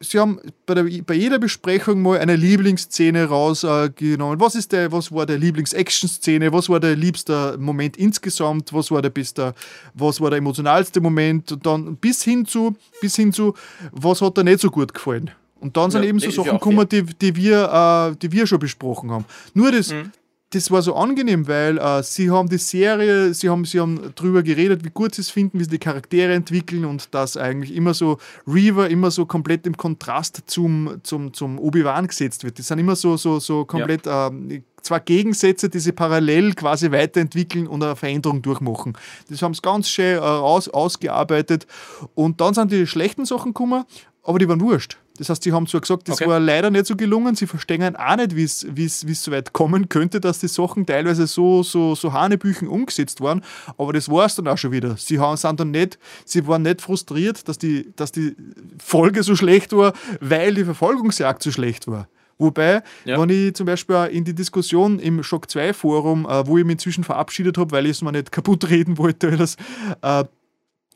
Sie 0.00 0.20
haben 0.20 0.38
bei, 0.64 0.74
der, 0.74 0.84
bei, 1.04 1.14
jeder 1.14 1.40
Besprechung 1.40 2.02
mal 2.02 2.18
eine 2.18 2.36
Lieblingsszene 2.36 3.24
rausgenommen. 3.24 4.38
was, 4.38 4.54
ist 4.54 4.70
der, 4.70 4.92
was 4.92 5.10
war 5.10 5.26
der 5.26 5.38
Lieblings-Action-Szene? 5.38 6.52
Was 6.52 6.68
war 6.68 6.78
der 6.78 6.94
liebste 6.94 7.56
Moment 7.58 7.96
insgesamt? 7.96 8.72
Was 8.72 8.92
war 8.92 9.02
der 9.02 9.10
beste, 9.10 9.54
was 9.94 10.20
war 10.20 10.30
der 10.30 10.38
emotionalste 10.38 11.00
Moment? 11.00 11.50
Und 11.50 11.66
dann 11.66 11.96
bis 11.96 12.22
hin 12.22 12.46
zu, 12.46 12.76
bis 13.00 13.16
hin 13.16 13.32
zu, 13.32 13.54
was 13.90 14.22
hat 14.22 14.36
dir 14.36 14.44
nicht 14.44 14.60
so 14.60 14.70
gut 14.70 14.94
gefallen? 14.94 15.32
Und 15.60 15.76
dann 15.76 15.90
sind 15.90 16.04
ja, 16.04 16.10
eben 16.10 16.20
so 16.20 16.30
Sachen 16.30 16.52
gekommen, 16.52 16.88
die, 16.88 17.02
die, 17.02 17.34
wir, 17.34 18.12
äh, 18.12 18.16
die 18.16 18.30
wir 18.30 18.46
schon 18.46 18.60
besprochen 18.60 19.10
haben. 19.10 19.24
Nur 19.52 19.72
das, 19.72 19.92
mhm 19.92 20.12
das 20.50 20.70
war 20.70 20.80
so 20.80 20.94
angenehm, 20.94 21.46
weil 21.46 21.76
äh, 21.76 22.02
sie 22.02 22.30
haben 22.30 22.48
die 22.48 22.56
Serie, 22.56 23.34
sie 23.34 23.50
haben, 23.50 23.66
sie 23.66 23.80
haben 23.80 24.14
drüber 24.14 24.42
geredet, 24.42 24.82
wie 24.82 24.90
gut 24.90 25.14
sie 25.14 25.20
es 25.20 25.30
finden, 25.30 25.58
wie 25.58 25.64
sie 25.64 25.70
die 25.70 25.78
Charaktere 25.78 26.32
entwickeln 26.32 26.86
und 26.86 27.14
dass 27.14 27.36
eigentlich 27.36 27.74
immer 27.74 27.92
so 27.92 28.18
Reaver 28.46 28.88
immer 28.88 29.10
so 29.10 29.26
komplett 29.26 29.66
im 29.66 29.76
Kontrast 29.76 30.42
zum, 30.46 31.00
zum, 31.02 31.34
zum 31.34 31.58
Obi-Wan 31.58 32.06
gesetzt 32.06 32.44
wird. 32.44 32.58
Das 32.58 32.68
sind 32.68 32.78
immer 32.78 32.96
so, 32.96 33.18
so, 33.18 33.40
so 33.40 33.66
komplett 33.66 34.06
ja. 34.06 34.28
äh, 34.28 34.62
zwei 34.80 35.00
Gegensätze, 35.00 35.68
die 35.68 35.80
sie 35.80 35.92
parallel 35.92 36.54
quasi 36.54 36.90
weiterentwickeln 36.90 37.66
und 37.66 37.82
eine 37.82 37.94
Veränderung 37.94 38.40
durchmachen. 38.40 38.96
Das 39.28 39.42
haben 39.42 39.52
sie 39.52 39.60
ganz 39.60 39.90
schön 39.90 40.16
äh, 40.16 40.20
aus, 40.20 40.68
ausgearbeitet 40.70 41.66
und 42.14 42.40
dann 42.40 42.54
sind 42.54 42.72
die 42.72 42.86
schlechten 42.86 43.26
Sachen 43.26 43.52
gekommen, 43.52 43.84
aber 44.22 44.38
die 44.38 44.48
waren 44.48 44.62
wurscht. 44.62 44.96
Das 45.18 45.28
heißt, 45.28 45.42
sie 45.42 45.52
haben 45.52 45.66
zwar 45.66 45.80
gesagt, 45.80 46.08
das 46.08 46.20
okay. 46.20 46.30
war 46.30 46.40
leider 46.40 46.70
nicht 46.70 46.86
so 46.86 46.96
gelungen, 46.96 47.34
sie 47.34 47.46
verstehen 47.46 47.96
auch 47.96 48.16
nicht, 48.16 48.36
wie 48.36 48.44
es 48.44 49.22
so 49.22 49.32
weit 49.32 49.52
kommen 49.52 49.88
könnte, 49.88 50.20
dass 50.20 50.38
die 50.38 50.48
Sachen 50.48 50.86
teilweise 50.86 51.26
so, 51.26 51.62
so, 51.62 51.94
so 51.94 52.12
Hanebüchen 52.12 52.68
umgesetzt 52.68 53.20
waren, 53.20 53.42
aber 53.76 53.92
das 53.92 54.08
war 54.08 54.26
es 54.26 54.36
dann 54.36 54.48
auch 54.48 54.58
schon 54.58 54.72
wieder. 54.72 54.96
Sie 54.96 55.18
haben, 55.18 55.36
sind 55.36 55.58
dann 55.60 55.72
nicht, 55.72 55.98
sie 56.24 56.46
waren 56.46 56.62
nicht 56.62 56.80
frustriert, 56.80 57.48
dass 57.48 57.58
die, 57.58 57.92
dass 57.96 58.12
die 58.12 58.36
Folge 58.82 59.22
so 59.22 59.34
schlecht 59.36 59.72
war, 59.72 59.92
weil 60.20 60.54
die 60.54 60.64
Verfolgungsjagd 60.64 61.42
so 61.42 61.50
schlecht 61.50 61.88
war. 61.88 62.08
Wobei, 62.38 62.82
ja. 63.04 63.20
wenn 63.20 63.30
ich 63.30 63.54
zum 63.54 63.66
Beispiel 63.66 64.08
in 64.12 64.24
die 64.24 64.34
Diskussion 64.34 65.00
im 65.00 65.24
Shock 65.24 65.50
2 65.50 65.72
Forum, 65.72 66.24
äh, 66.24 66.46
wo 66.46 66.56
ich 66.56 66.64
mich 66.64 66.74
inzwischen 66.74 67.02
verabschiedet 67.02 67.58
habe, 67.58 67.72
weil 67.72 67.86
ich 67.86 67.92
es 67.92 68.02
mir 68.02 68.12
nicht 68.12 68.30
kaputt 68.32 68.68
reden 68.70 68.96
wollte, 68.96 69.36
das, 69.36 69.56
äh, 70.02 70.24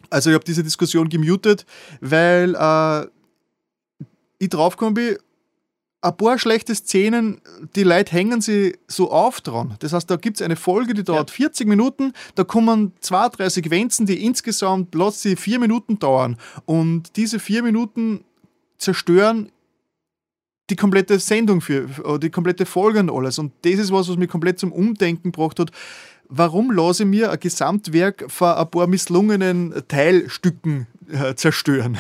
also 0.09 0.31
ich 0.31 0.35
habe 0.35 0.45
diese 0.45 0.63
Diskussion 0.63 1.09
gemutet, 1.09 1.67
weil 2.01 2.55
äh, 2.55 3.07
ich 4.43 4.49
draufgekommen 4.49 4.95
bin, 4.95 5.17
ein 6.05 6.17
paar 6.17 6.37
schlechte 6.37 6.75
Szenen, 6.75 7.41
die 7.77 7.85
Leute 7.85 8.11
hängen 8.11 8.41
sie 8.41 8.77
so 8.89 9.13
auf 9.13 9.41
dran. 9.41 9.77
Das 9.79 9.93
heißt, 9.93 10.11
da 10.11 10.17
gibt 10.17 10.39
es 10.39 10.43
eine 10.43 10.57
Folge, 10.57 10.95
die 10.95 11.05
dauert 11.05 11.31
ja. 11.31 11.37
40 11.37 11.69
Minuten, 11.69 12.13
da 12.35 12.43
kommen 12.43 12.93
zwei, 13.01 13.29
drei 13.29 13.49
Sequenzen, 13.49 14.05
die 14.05 14.25
insgesamt 14.25 14.91
plötzlich 14.91 15.39
vier 15.39 15.61
Minuten 15.61 16.01
dauern. 16.01 16.39
Und 16.65 17.17
diese 17.17 17.39
vier 17.39 17.63
Minuten 17.63 18.25
zerstören 18.79 19.53
die 20.71 20.77
komplette 20.77 21.21
Sendung 21.21 21.61
für, 21.61 21.87
die 22.19 22.31
komplette 22.31 22.67
Folge 22.67 22.99
und 22.99 23.11
alles. 23.11 23.39
Und 23.39 23.53
das 23.63 23.75
ist 23.75 23.93
was, 23.93 24.09
was 24.09 24.17
mich 24.17 24.29
komplett 24.29 24.59
zum 24.59 24.73
Umdenken 24.73 25.31
gebracht 25.31 25.61
hat. 25.61 25.71
Warum 26.29 26.73
lasse 26.73 27.05
ich 27.05 27.09
mir 27.09 27.31
ein 27.31 27.39
Gesamtwerk 27.39 28.25
von 28.29 28.49
ein 28.49 28.71
paar 28.71 28.89
misslungenen 28.89 29.85
Teilstücken 29.87 30.89
äh, 31.11 31.35
zerstören. 31.35 31.99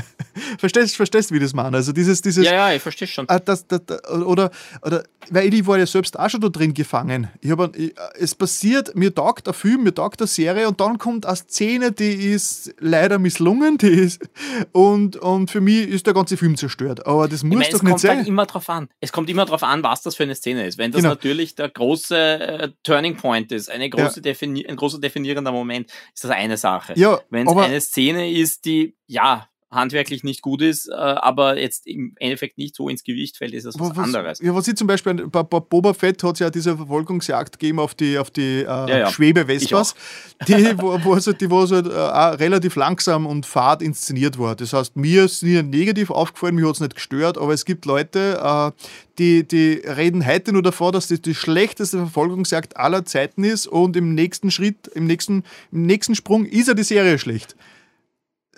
verstehst, 0.58 0.96
verstehst, 0.96 1.32
wie 1.32 1.38
das 1.38 1.54
meine? 1.54 1.76
Also 1.76 1.92
dieses, 1.92 2.22
dieses, 2.22 2.44
ja, 2.44 2.52
ja, 2.52 2.72
ich 2.72 2.82
verstehe 2.82 3.08
schon. 3.08 3.28
Äh, 3.28 3.40
das, 3.44 3.66
das, 3.66 3.80
oder, 4.10 4.50
oder, 4.82 5.04
weil 5.30 5.52
ich 5.52 5.66
war 5.66 5.78
ja 5.78 5.86
selbst 5.86 6.18
auch 6.18 6.28
schon 6.28 6.40
da 6.40 6.48
drin 6.48 6.74
gefangen. 6.74 7.28
Ich 7.40 7.50
hab, 7.50 7.76
ich, 7.76 7.94
es 8.18 8.34
passiert, 8.34 8.94
mir 8.94 9.14
taugt 9.14 9.46
der 9.46 9.54
Film, 9.54 9.84
mir 9.84 9.94
taugt 9.94 10.20
der 10.20 10.26
Serie 10.26 10.68
und 10.68 10.80
dann 10.80 10.98
kommt 10.98 11.26
eine 11.26 11.36
Szene, 11.36 11.92
die 11.92 12.12
ist 12.12 12.74
leider 12.80 13.18
misslungen, 13.18 13.78
die 13.78 13.88
ist, 13.88 14.22
und, 14.72 15.16
und 15.16 15.50
für 15.50 15.60
mich 15.60 15.88
ist 15.88 16.06
der 16.06 16.14
ganze 16.14 16.36
Film 16.36 16.56
zerstört. 16.56 17.06
Aber 17.06 17.28
das 17.28 17.42
muss 17.42 17.58
meine, 17.58 17.70
doch 17.70 17.82
nicht 17.82 17.98
sein. 17.98 18.10
Es 18.10 18.16
kommt 18.18 18.28
immer 18.28 18.46
drauf 18.46 18.68
an. 18.68 18.88
Es 19.00 19.12
kommt 19.12 19.30
immer 19.30 19.44
drauf 19.46 19.62
an, 19.62 19.82
was 19.82 20.02
das 20.02 20.16
für 20.16 20.24
eine 20.24 20.34
Szene 20.34 20.66
ist. 20.66 20.78
Wenn 20.78 20.92
das 20.92 21.00
genau. 21.02 21.10
natürlich 21.10 21.54
der 21.54 21.68
große 21.68 22.16
äh, 22.16 22.68
Turning 22.82 23.16
Point 23.16 23.52
ist, 23.52 23.70
eine 23.70 23.88
große 23.90 24.22
ja. 24.24 24.34
ein 24.68 24.76
großer 24.76 24.98
definierender 25.00 25.52
Moment, 25.52 25.90
ist 26.14 26.24
das 26.24 26.30
eine 26.30 26.56
Sache. 26.56 26.94
Ja, 26.96 27.20
Wenn 27.30 27.46
es 27.46 27.56
eine 27.56 27.80
Szene 27.80 28.30
ist, 28.30 28.39
ist, 28.40 28.64
die, 28.64 28.96
ja, 29.06 29.50
handwerklich 29.70 30.24
nicht 30.24 30.42
gut 30.42 30.62
ist, 30.62 30.88
äh, 30.88 30.94
aber 30.94 31.58
jetzt 31.58 31.86
im 31.86 32.14
Endeffekt 32.18 32.58
nicht 32.58 32.74
so 32.74 32.88
ins 32.88 33.04
Gewicht 33.04 33.36
fällt, 33.36 33.54
ist 33.54 33.66
das 33.66 33.78
was, 33.78 33.90
was 33.90 33.98
anderes. 33.98 34.40
Ja, 34.40 34.54
was 34.54 34.66
ich 34.66 34.74
zum 34.74 34.88
Beispiel 34.88 35.14
bei, 35.28 35.44
bei 35.44 35.60
Boba 35.60 35.94
Fett 35.94 36.22
hat 36.24 36.34
es 36.34 36.40
ja 36.40 36.50
diese 36.50 36.76
Verfolgungsjagd 36.76 37.58
gegeben 37.58 37.78
auf 37.78 37.94
die, 37.94 38.18
auf 38.18 38.30
die 38.32 38.62
äh, 38.62 38.64
ja, 38.64 38.88
ja. 38.88 39.10
Schwebe-Vespas, 39.10 39.94
die, 40.48 40.74
wo, 40.76 40.98
wo, 41.04 41.14
also, 41.14 41.32
die, 41.32 41.48
wo 41.48 41.60
also, 41.60 41.76
äh, 41.76 42.00
relativ 42.34 42.74
langsam 42.74 43.26
und 43.26 43.46
fad 43.46 43.80
inszeniert 43.80 44.38
war. 44.38 44.56
Das 44.56 44.72
heißt, 44.72 44.96
mir 44.96 45.26
ist 45.26 45.44
nie 45.44 45.62
negativ 45.62 46.10
aufgefallen, 46.10 46.56
mir 46.56 46.66
hat 46.66 46.74
es 46.74 46.80
nicht 46.80 46.96
gestört, 46.96 47.38
aber 47.38 47.52
es 47.54 47.64
gibt 47.64 47.84
Leute, 47.84 48.40
äh, 48.42 48.84
die, 49.18 49.46
die 49.46 49.82
reden 49.84 50.26
heute 50.26 50.52
nur 50.52 50.62
davor, 50.62 50.90
dass 50.90 51.06
das 51.06 51.20
die 51.20 51.34
schlechteste 51.34 51.98
Verfolgungsjagd 51.98 52.76
aller 52.76 53.04
Zeiten 53.04 53.44
ist 53.44 53.68
und 53.68 53.96
im 53.96 54.16
nächsten 54.16 54.50
Schritt, 54.50 54.88
im 54.88 55.06
nächsten, 55.06 55.44
im 55.70 55.86
nächsten 55.86 56.16
Sprung 56.16 56.44
ist 56.44 56.66
ja 56.66 56.74
die 56.74 56.82
Serie 56.82 57.18
schlecht. 57.20 57.54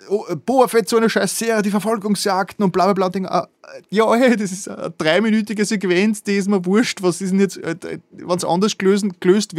Oh, 0.09 0.25
Boa 0.45 0.67
Fett 0.67 0.89
so 0.89 0.97
eine 0.97 1.09
scheiß 1.09 1.37
Serie, 1.37 1.61
die 1.61 1.71
Verfolgungsjagden 1.71 2.63
und 2.63 2.71
bla 2.71 2.85
bla 2.85 2.93
bla. 2.93 3.09
Denk, 3.09 3.27
ah, 3.27 3.47
ja, 3.89 4.13
hey, 4.15 4.35
das 4.35 4.51
ist 4.51 4.67
eine 4.67 4.91
dreiminütige 4.91 5.65
Sequenz, 5.65 6.23
die 6.23 6.37
ist 6.37 6.47
mir 6.47 6.65
wurscht. 6.65 7.01
Was 7.01 7.21
ist 7.21 7.31
denn 7.31 7.39
jetzt, 7.39 7.57
äh, 7.57 7.99
wenn 8.11 8.37
es 8.37 8.45
anders 8.45 8.77
gelöst, 8.77 9.05
gelöst 9.19 9.55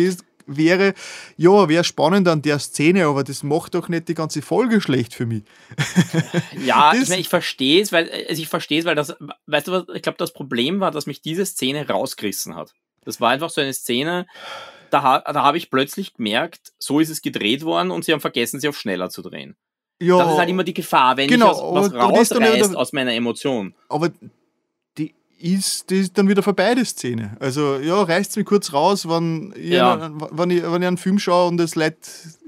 wäre, 0.46 0.94
ja, 1.36 1.68
wäre 1.68 1.84
spannend 1.84 2.28
an 2.28 2.42
der 2.42 2.58
Szene, 2.58 3.06
aber 3.06 3.24
das 3.24 3.42
macht 3.42 3.74
doch 3.74 3.88
nicht 3.88 4.08
die 4.08 4.14
ganze 4.14 4.42
Folge 4.42 4.80
schlecht 4.80 5.14
für 5.14 5.26
mich. 5.26 5.42
Ja, 6.64 6.92
ich, 6.94 7.08
mein, 7.08 7.18
ich 7.18 7.28
verstehe 7.28 7.82
es, 7.82 7.92
weil, 7.92 8.10
also 8.28 8.40
ich 8.40 8.48
verstehe 8.48 8.80
es, 8.80 8.84
weil 8.84 8.94
das, 8.94 9.14
weißt 9.46 9.68
du 9.68 9.72
was, 9.72 9.84
ich 9.94 10.02
glaube, 10.02 10.18
das 10.18 10.32
Problem 10.32 10.80
war, 10.80 10.90
dass 10.90 11.06
mich 11.06 11.20
diese 11.20 11.44
Szene 11.44 11.88
rausgerissen 11.88 12.54
hat. 12.54 12.74
Das 13.04 13.20
war 13.20 13.30
einfach 13.30 13.50
so 13.50 13.60
eine 13.60 13.72
Szene, 13.72 14.26
da, 14.90 15.20
da 15.20 15.42
habe 15.42 15.58
ich 15.58 15.70
plötzlich 15.70 16.14
gemerkt, 16.14 16.72
so 16.78 17.00
ist 17.00 17.10
es 17.10 17.22
gedreht 17.22 17.64
worden 17.64 17.90
und 17.90 18.04
sie 18.04 18.12
haben 18.12 18.20
vergessen, 18.20 18.60
sie 18.60 18.68
auf 18.68 18.78
schneller 18.78 19.10
zu 19.10 19.22
drehen. 19.22 19.56
Ja, 20.00 20.18
das 20.18 20.32
ist 20.32 20.38
halt 20.38 20.50
immer 20.50 20.64
die 20.64 20.74
Gefahr, 20.74 21.16
wenn 21.16 21.28
genau, 21.28 21.52
ich 21.52 21.92
was, 21.92 21.92
was 21.92 22.40
rausreißt 22.40 22.76
aus 22.76 22.92
meiner 22.92 23.12
Emotion. 23.12 23.74
Aber 23.88 24.10
die 24.98 25.14
ist, 25.38 25.88
die 25.90 26.00
ist 26.00 26.18
dann 26.18 26.28
wieder 26.28 26.42
vorbei, 26.42 26.74
die 26.74 26.84
Szene. 26.84 27.36
Also, 27.40 27.78
ja, 27.78 28.02
reißt 28.02 28.30
es 28.32 28.36
mir 28.36 28.44
kurz 28.44 28.72
raus, 28.72 29.08
wenn, 29.08 29.54
ja. 29.56 30.06
ich, 30.06 30.12
wenn, 30.32 30.50
ich, 30.50 30.62
wenn 30.62 30.82
ich 30.82 30.88
einen 30.88 30.98
Film 30.98 31.18
schaue 31.18 31.48
und 31.48 31.60
es 31.60 31.74
leid 31.74 31.96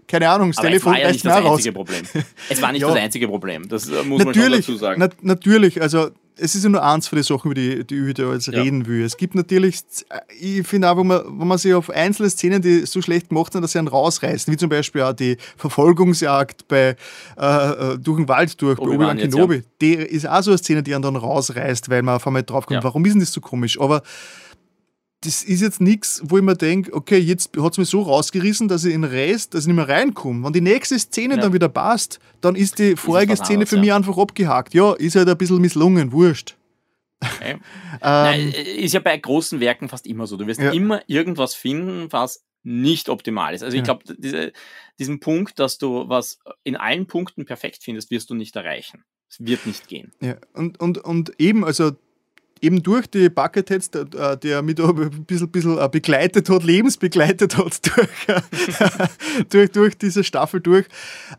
keine 0.09 0.29
Ahnung, 0.31 0.51
das 0.51 0.59
Aber 0.59 0.69
Telefon 0.69 0.93
es 0.93 0.99
war 0.99 1.07
ja 1.07 1.13
nicht 1.13 1.25
das 1.25 1.45
einzige 1.45 1.73
Problem. 1.73 2.03
Es 2.49 2.63
war 2.63 2.73
nicht 2.73 2.83
ja. 2.83 2.89
das 2.89 2.97
einzige 2.97 3.29
Problem. 3.29 3.69
Das 3.69 3.87
muss 4.05 4.25
natürlich, 4.25 4.25
man 4.25 4.35
schon 4.35 4.53
dazu 4.53 4.77
sagen. 4.77 5.01
Na, 5.01 5.09
natürlich, 5.23 5.83
also 5.83 6.11
es 6.39 6.55
ist 6.55 6.65
ja 6.65 6.71
nur 6.71 6.83
eins 6.83 7.09
von 7.09 7.17
den 7.17 7.23
Sachen, 7.23 7.51
über 7.51 7.55
die, 7.55 7.85
die 7.85 8.09
ich 8.09 8.15
da 8.15 8.33
jetzt 8.33 8.47
ja. 8.49 8.61
reden 8.61 8.87
will. 8.87 9.05
Es 9.05 9.17
gibt 9.17 9.35
natürlich, 9.35 9.81
ich 10.39 10.67
finde 10.67 10.91
auch, 10.91 10.97
wenn 10.99 11.07
man, 11.07 11.23
wenn 11.27 11.49
man 11.49 11.59
sich 11.59 11.73
auf 11.73 11.89
einzelne 11.91 12.29
Szenen, 12.29 12.61
die 12.61 12.85
so 12.85 13.01
schlecht 13.01 13.31
gemacht 13.31 13.53
sind, 13.53 13.63
dass 13.63 13.73
sie 13.73 13.79
einen 13.79 13.89
rausreißen, 13.89 14.53
wie 14.53 14.57
zum 14.57 14.69
Beispiel 14.69 15.03
auch 15.03 15.15
die 15.15 15.39
Verfolgungsjagd 15.57 16.69
bei, 16.69 16.97
äh, 17.39 17.71
äh 17.93 17.99
durch 17.99 18.19
den 18.19 18.29
Wald 18.29 18.61
durch, 18.61 18.79
Obi 18.79 18.91
bei 18.91 18.95
Obi-Wan 18.97 19.19
Kenobi, 19.19 19.57
ja. 19.57 19.63
die 19.81 19.95
ist 19.95 20.29
auch 20.29 20.43
so 20.43 20.51
eine 20.51 20.59
Szene, 20.59 20.83
die 20.83 20.95
einen 20.95 21.03
dann 21.03 21.17
rausreißt, 21.17 21.89
weil 21.89 22.03
man 22.03 22.17
auf 22.17 22.27
einmal 22.27 22.43
draufkommt, 22.43 22.77
ja. 22.77 22.85
warum 22.85 23.05
ist 23.07 23.15
denn 23.15 23.21
das 23.21 23.33
so 23.33 23.41
komisch? 23.41 23.81
Aber 23.81 24.03
das 25.23 25.43
ist 25.43 25.61
jetzt 25.61 25.81
nichts, 25.81 26.23
wo 26.25 26.37
ich 26.37 26.43
mir 26.43 26.57
denke, 26.57 26.93
okay, 26.93 27.19
jetzt 27.19 27.57
hat 27.57 27.73
es 27.73 27.79
mich 27.79 27.89
so 27.89 28.03
rausgerissen, 28.03 28.69
dass 28.69 28.85
ich 28.85 28.95
in 28.95 29.05
Rest, 29.05 29.55
dass 29.55 29.63
ich 29.63 29.67
nicht 29.69 29.77
mehr 29.77 29.89
reinkomme. 29.89 30.45
Wenn 30.45 30.53
die 30.53 30.61
nächste 30.61 30.99
Szene 30.99 31.37
ja. 31.37 31.41
dann 31.41 31.53
wieder 31.53 31.69
passt, 31.69 32.21
dann 32.41 32.55
ist 32.55 32.79
die 32.79 32.97
vorige 32.97 33.33
ist 33.33 33.45
Szene 33.45 33.67
für 33.67 33.77
ja. 33.77 33.81
mich 33.81 33.93
einfach 33.93 34.19
abgehakt. 34.19 34.75
Ja, 34.75 34.93
ist 34.93 35.17
halt 35.17 35.29
ein 35.29 35.39
bisschen 35.39 35.61
misslungen, 35.61 36.13
wurscht. 36.13 36.57
Okay. 37.21 37.53
ähm, 37.53 37.61
Nein, 38.03 38.49
ist 38.51 38.93
ja 38.93 39.01
bei 39.01 39.17
großen 39.17 39.59
Werken 39.59 39.89
fast 39.89 40.07
immer 40.07 40.27
so. 40.27 40.37
Du 40.37 40.47
wirst 40.47 40.61
ja. 40.61 40.71
immer 40.71 41.03
irgendwas 41.07 41.55
finden, 41.55 42.13
was 42.13 42.45
nicht 42.63 43.09
optimal 43.09 43.55
ist. 43.55 43.63
Also 43.63 43.77
ich 43.77 43.85
glaube, 43.85 44.03
diese, 44.19 44.53
diesen 44.99 45.21
Punkt, 45.21 45.59
dass 45.59 45.79
du 45.79 46.09
was 46.09 46.41
in 46.65 46.77
allen 46.77 47.07
Punkten 47.07 47.47
perfekt 47.47 47.79
findest, 47.83 48.11
wirst 48.11 48.29
du 48.29 48.35
nicht 48.35 48.55
erreichen. 48.57 49.05
Es 49.31 49.39
wird 49.41 49.67
nicht 49.67 49.89
gehen. 49.89 50.13
Ja, 50.21 50.37
und, 50.53 50.79
und, 50.81 50.99
und 50.99 51.33
eben, 51.39 51.65
also 51.65 51.93
eben 52.61 52.83
durch 52.83 53.07
die 53.07 53.29
Bucketheads, 53.29 53.91
der, 53.91 54.07
äh, 54.15 54.37
der 54.37 54.63
mich 54.63 54.77
da 54.77 54.89
ein 54.89 55.25
bisschen, 55.25 55.51
bisschen 55.51 55.79
äh, 55.79 55.89
begleitet 55.91 56.49
hat, 56.49 56.65
lebensbegleitet 56.65 57.57
hat 57.57 57.81
durch, 57.87 59.49
durch, 59.49 59.71
durch 59.71 59.99
diese 59.99 60.25
Staffel 60.25 60.61
durch, 60.61 60.87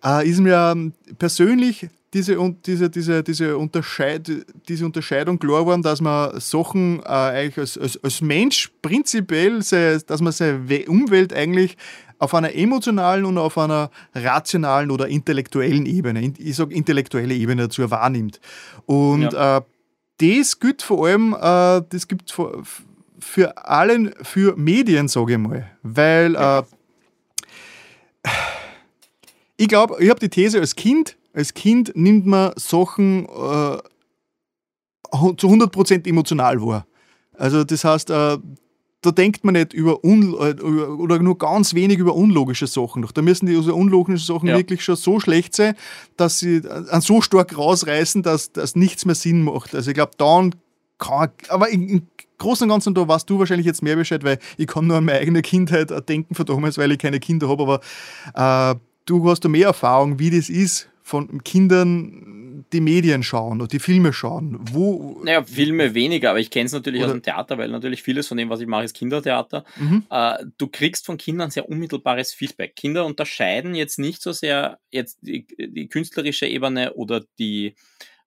äh, 0.03 0.27
ist 0.27 0.39
mir 0.39 0.71
ähm, 0.71 0.93
persönlich 1.17 1.87
diese, 2.13 2.37
diese, 2.65 2.89
diese, 2.89 3.23
diese, 3.23 3.57
Unterscheid, 3.57 4.31
diese 4.67 4.85
Unterscheidung 4.85 5.39
klar 5.39 5.61
geworden, 5.61 5.83
dass 5.83 6.01
man 6.01 6.39
Sachen 6.39 6.99
äh, 6.99 7.07
eigentlich 7.07 7.57
als, 7.57 7.77
als, 7.77 8.03
als 8.03 8.21
Mensch 8.21 8.71
prinzipiell, 8.81 9.59
dass 9.59 10.21
man 10.21 10.31
seine 10.31 10.85
Umwelt 10.87 11.33
eigentlich 11.33 11.75
auf 12.19 12.33
einer 12.33 12.55
emotionalen 12.55 13.25
und 13.25 13.37
auf 13.37 13.57
einer 13.57 13.91
rationalen 14.15 14.89
oder 14.89 15.07
intellektuellen 15.07 15.85
Ebene, 15.85 16.33
ich 16.37 16.55
sage 16.55 16.73
intellektuelle 16.73 17.35
Ebene 17.35 17.63
dazu 17.63 17.89
wahrnimmt. 17.91 18.39
Und 18.85 19.33
ja. 19.33 19.57
äh, 19.57 19.61
das 20.17 20.59
gilt 20.59 20.81
vor 20.81 21.07
allem, 21.07 21.33
äh, 21.33 21.81
das 21.89 22.07
gibt 22.07 22.31
für, 22.31 22.63
für 23.19 23.57
allen, 23.67 24.13
für 24.21 24.55
Medien, 24.55 25.07
sage 25.07 25.33
ich 25.33 25.39
mal. 25.39 25.69
Weil 25.83 26.35
äh, 26.35 26.63
ich 29.57 29.67
glaube, 29.67 29.97
ich 29.99 30.09
habe 30.09 30.19
die 30.19 30.29
These 30.29 30.59
als 30.59 30.75
Kind, 30.75 31.17
als 31.33 31.53
Kind 31.53 31.91
nimmt 31.95 32.25
man 32.25 32.53
Sachen 32.55 33.25
äh, 33.25 33.77
zu 35.37 35.47
100% 35.47 36.07
emotional 36.07 36.61
wahr. 36.61 36.85
Also 37.33 37.63
das 37.63 37.83
heißt, 37.83 38.09
äh, 38.09 38.37
da 39.01 39.11
denkt 39.11 39.43
man 39.43 39.53
nicht 39.53 39.73
über, 39.73 40.03
un, 40.03 40.33
äh, 40.33 40.61
oder 40.61 41.19
nur 41.19 41.37
ganz 41.37 41.73
wenig 41.73 41.99
über 41.99 42.15
unlogische 42.15 42.67
Sachen 42.67 43.01
noch. 43.01 43.11
Da 43.11 43.21
müssen 43.21 43.45
die 43.45 43.55
also 43.55 43.75
unlogischen 43.75 44.25
Sachen 44.25 44.49
ja. 44.49 44.57
wirklich 44.57 44.83
schon 44.83 44.95
so 44.95 45.19
schlecht 45.19 45.55
sein, 45.55 45.75
dass 46.15 46.39
sie 46.39 46.61
an 46.67 47.01
so 47.01 47.21
stark 47.21 47.57
rausreißen, 47.57 48.23
dass 48.23 48.51
das 48.51 48.75
nichts 48.75 49.05
mehr 49.05 49.15
Sinn 49.15 49.43
macht. 49.43 49.75
Also 49.75 49.91
ich 49.91 49.95
glaube, 49.95 50.13
dann 50.17 50.55
kann, 50.97 51.29
aber 51.49 51.69
im 51.69 52.07
Großen 52.39 52.65
und 52.65 52.69
Ganzen, 52.69 52.93
da 52.93 53.07
weißt 53.07 53.29
du 53.29 53.39
wahrscheinlich 53.39 53.65
jetzt 53.65 53.83
mehr 53.83 53.95
Bescheid, 53.95 54.23
weil 54.23 54.39
ich 54.57 54.67
kann 54.67 54.87
nur 54.87 54.97
an 54.97 55.05
meine 55.05 55.19
eigene 55.19 55.41
Kindheit 55.41 55.91
denken 56.09 56.35
von 56.35 56.45
damals, 56.45 56.77
weil 56.77 56.91
ich 56.91 56.99
keine 56.99 57.19
Kinder 57.19 57.49
habe, 57.49 57.79
aber 58.33 58.73
äh, 58.73 58.79
du 59.05 59.29
hast 59.29 59.41
da 59.41 59.49
mehr 59.49 59.67
Erfahrung, 59.67 60.19
wie 60.19 60.29
das 60.29 60.49
ist, 60.49 60.89
von 61.01 61.43
Kindern 61.43 62.46
die 62.73 62.81
Medien 62.81 63.23
schauen 63.23 63.61
oder 63.61 63.67
die 63.67 63.79
Filme 63.79 64.13
schauen? 64.13 64.59
Wo 64.71 65.21
naja, 65.23 65.43
Filme 65.43 65.93
weniger, 65.93 66.31
aber 66.31 66.39
ich 66.39 66.49
kenne 66.49 66.65
es 66.65 66.73
natürlich 66.73 67.01
oder 67.01 67.09
aus 67.09 67.15
dem 67.15 67.23
Theater, 67.23 67.57
weil 67.57 67.69
natürlich 67.69 68.03
vieles 68.03 68.27
von 68.27 68.37
dem, 68.37 68.49
was 68.49 68.61
ich 68.61 68.67
mache, 68.67 68.83
ist 68.83 68.95
Kindertheater. 68.95 69.65
Mhm. 69.77 70.03
Äh, 70.09 70.45
du 70.57 70.67
kriegst 70.67 71.05
von 71.05 71.17
Kindern 71.17 71.51
sehr 71.51 71.69
unmittelbares 71.69 72.33
Feedback. 72.33 72.75
Kinder 72.75 73.05
unterscheiden 73.05 73.75
jetzt 73.75 73.99
nicht 73.99 74.21
so 74.21 74.31
sehr 74.31 74.79
jetzt 74.91 75.19
die, 75.21 75.45
die 75.57 75.87
künstlerische 75.87 76.47
Ebene 76.47 76.93
oder 76.93 77.23
die 77.39 77.75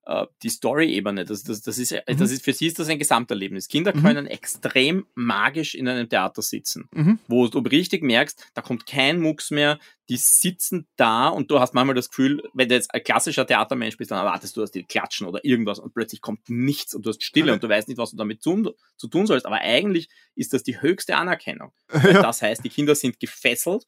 äh, 0.06 0.26
die 0.42 0.48
Story-Ebene, 0.48 1.24
das, 1.24 1.42
das, 1.42 1.62
das, 1.62 1.78
ist, 1.78 1.92
mhm. 1.92 2.16
das 2.18 2.30
ist, 2.30 2.44
für 2.44 2.52
sie 2.52 2.66
ist 2.66 2.78
das 2.78 2.88
ein 2.88 2.98
Gesamterlebnis. 2.98 3.68
Kinder 3.68 3.94
mhm. 3.94 4.02
können 4.02 4.26
extrem 4.26 5.06
magisch 5.14 5.74
in 5.74 5.88
einem 5.88 6.08
Theater 6.08 6.42
sitzen, 6.42 6.88
mhm. 6.92 7.18
wo 7.28 7.48
du 7.48 7.58
richtig 7.58 8.02
merkst, 8.02 8.50
da 8.54 8.62
kommt 8.62 8.86
kein 8.86 9.20
Mucks 9.20 9.50
mehr, 9.50 9.78
die 10.08 10.16
sitzen 10.16 10.88
da 10.96 11.28
und 11.28 11.50
du 11.50 11.60
hast 11.60 11.74
manchmal 11.74 11.94
das 11.94 12.08
Gefühl, 12.08 12.42
wenn 12.52 12.68
du 12.68 12.74
jetzt 12.74 12.92
ein 12.92 13.02
klassischer 13.02 13.46
Theatermensch 13.46 13.96
bist, 13.96 14.10
dann 14.10 14.18
erwartest 14.18 14.56
du, 14.56 14.60
dass 14.60 14.72
die 14.72 14.82
klatschen 14.82 15.26
oder 15.26 15.44
irgendwas 15.44 15.78
und 15.78 15.94
plötzlich 15.94 16.20
kommt 16.20 16.48
nichts 16.48 16.94
und 16.94 17.06
du 17.06 17.10
hast 17.10 17.22
Stille 17.22 17.52
und 17.52 17.62
du 17.62 17.68
weißt 17.68 17.86
nicht, 17.86 17.98
was 17.98 18.10
du 18.10 18.16
damit 18.16 18.42
zu, 18.42 18.74
zu 18.96 19.08
tun 19.08 19.26
sollst. 19.26 19.46
Aber 19.46 19.60
eigentlich 19.60 20.08
ist 20.34 20.52
das 20.52 20.62
die 20.62 20.80
höchste 20.80 21.16
Anerkennung. 21.16 21.72
Ja. 22.10 22.22
Das 22.22 22.42
heißt, 22.42 22.64
die 22.64 22.70
Kinder 22.70 22.94
sind 22.94 23.20
gefesselt 23.20 23.86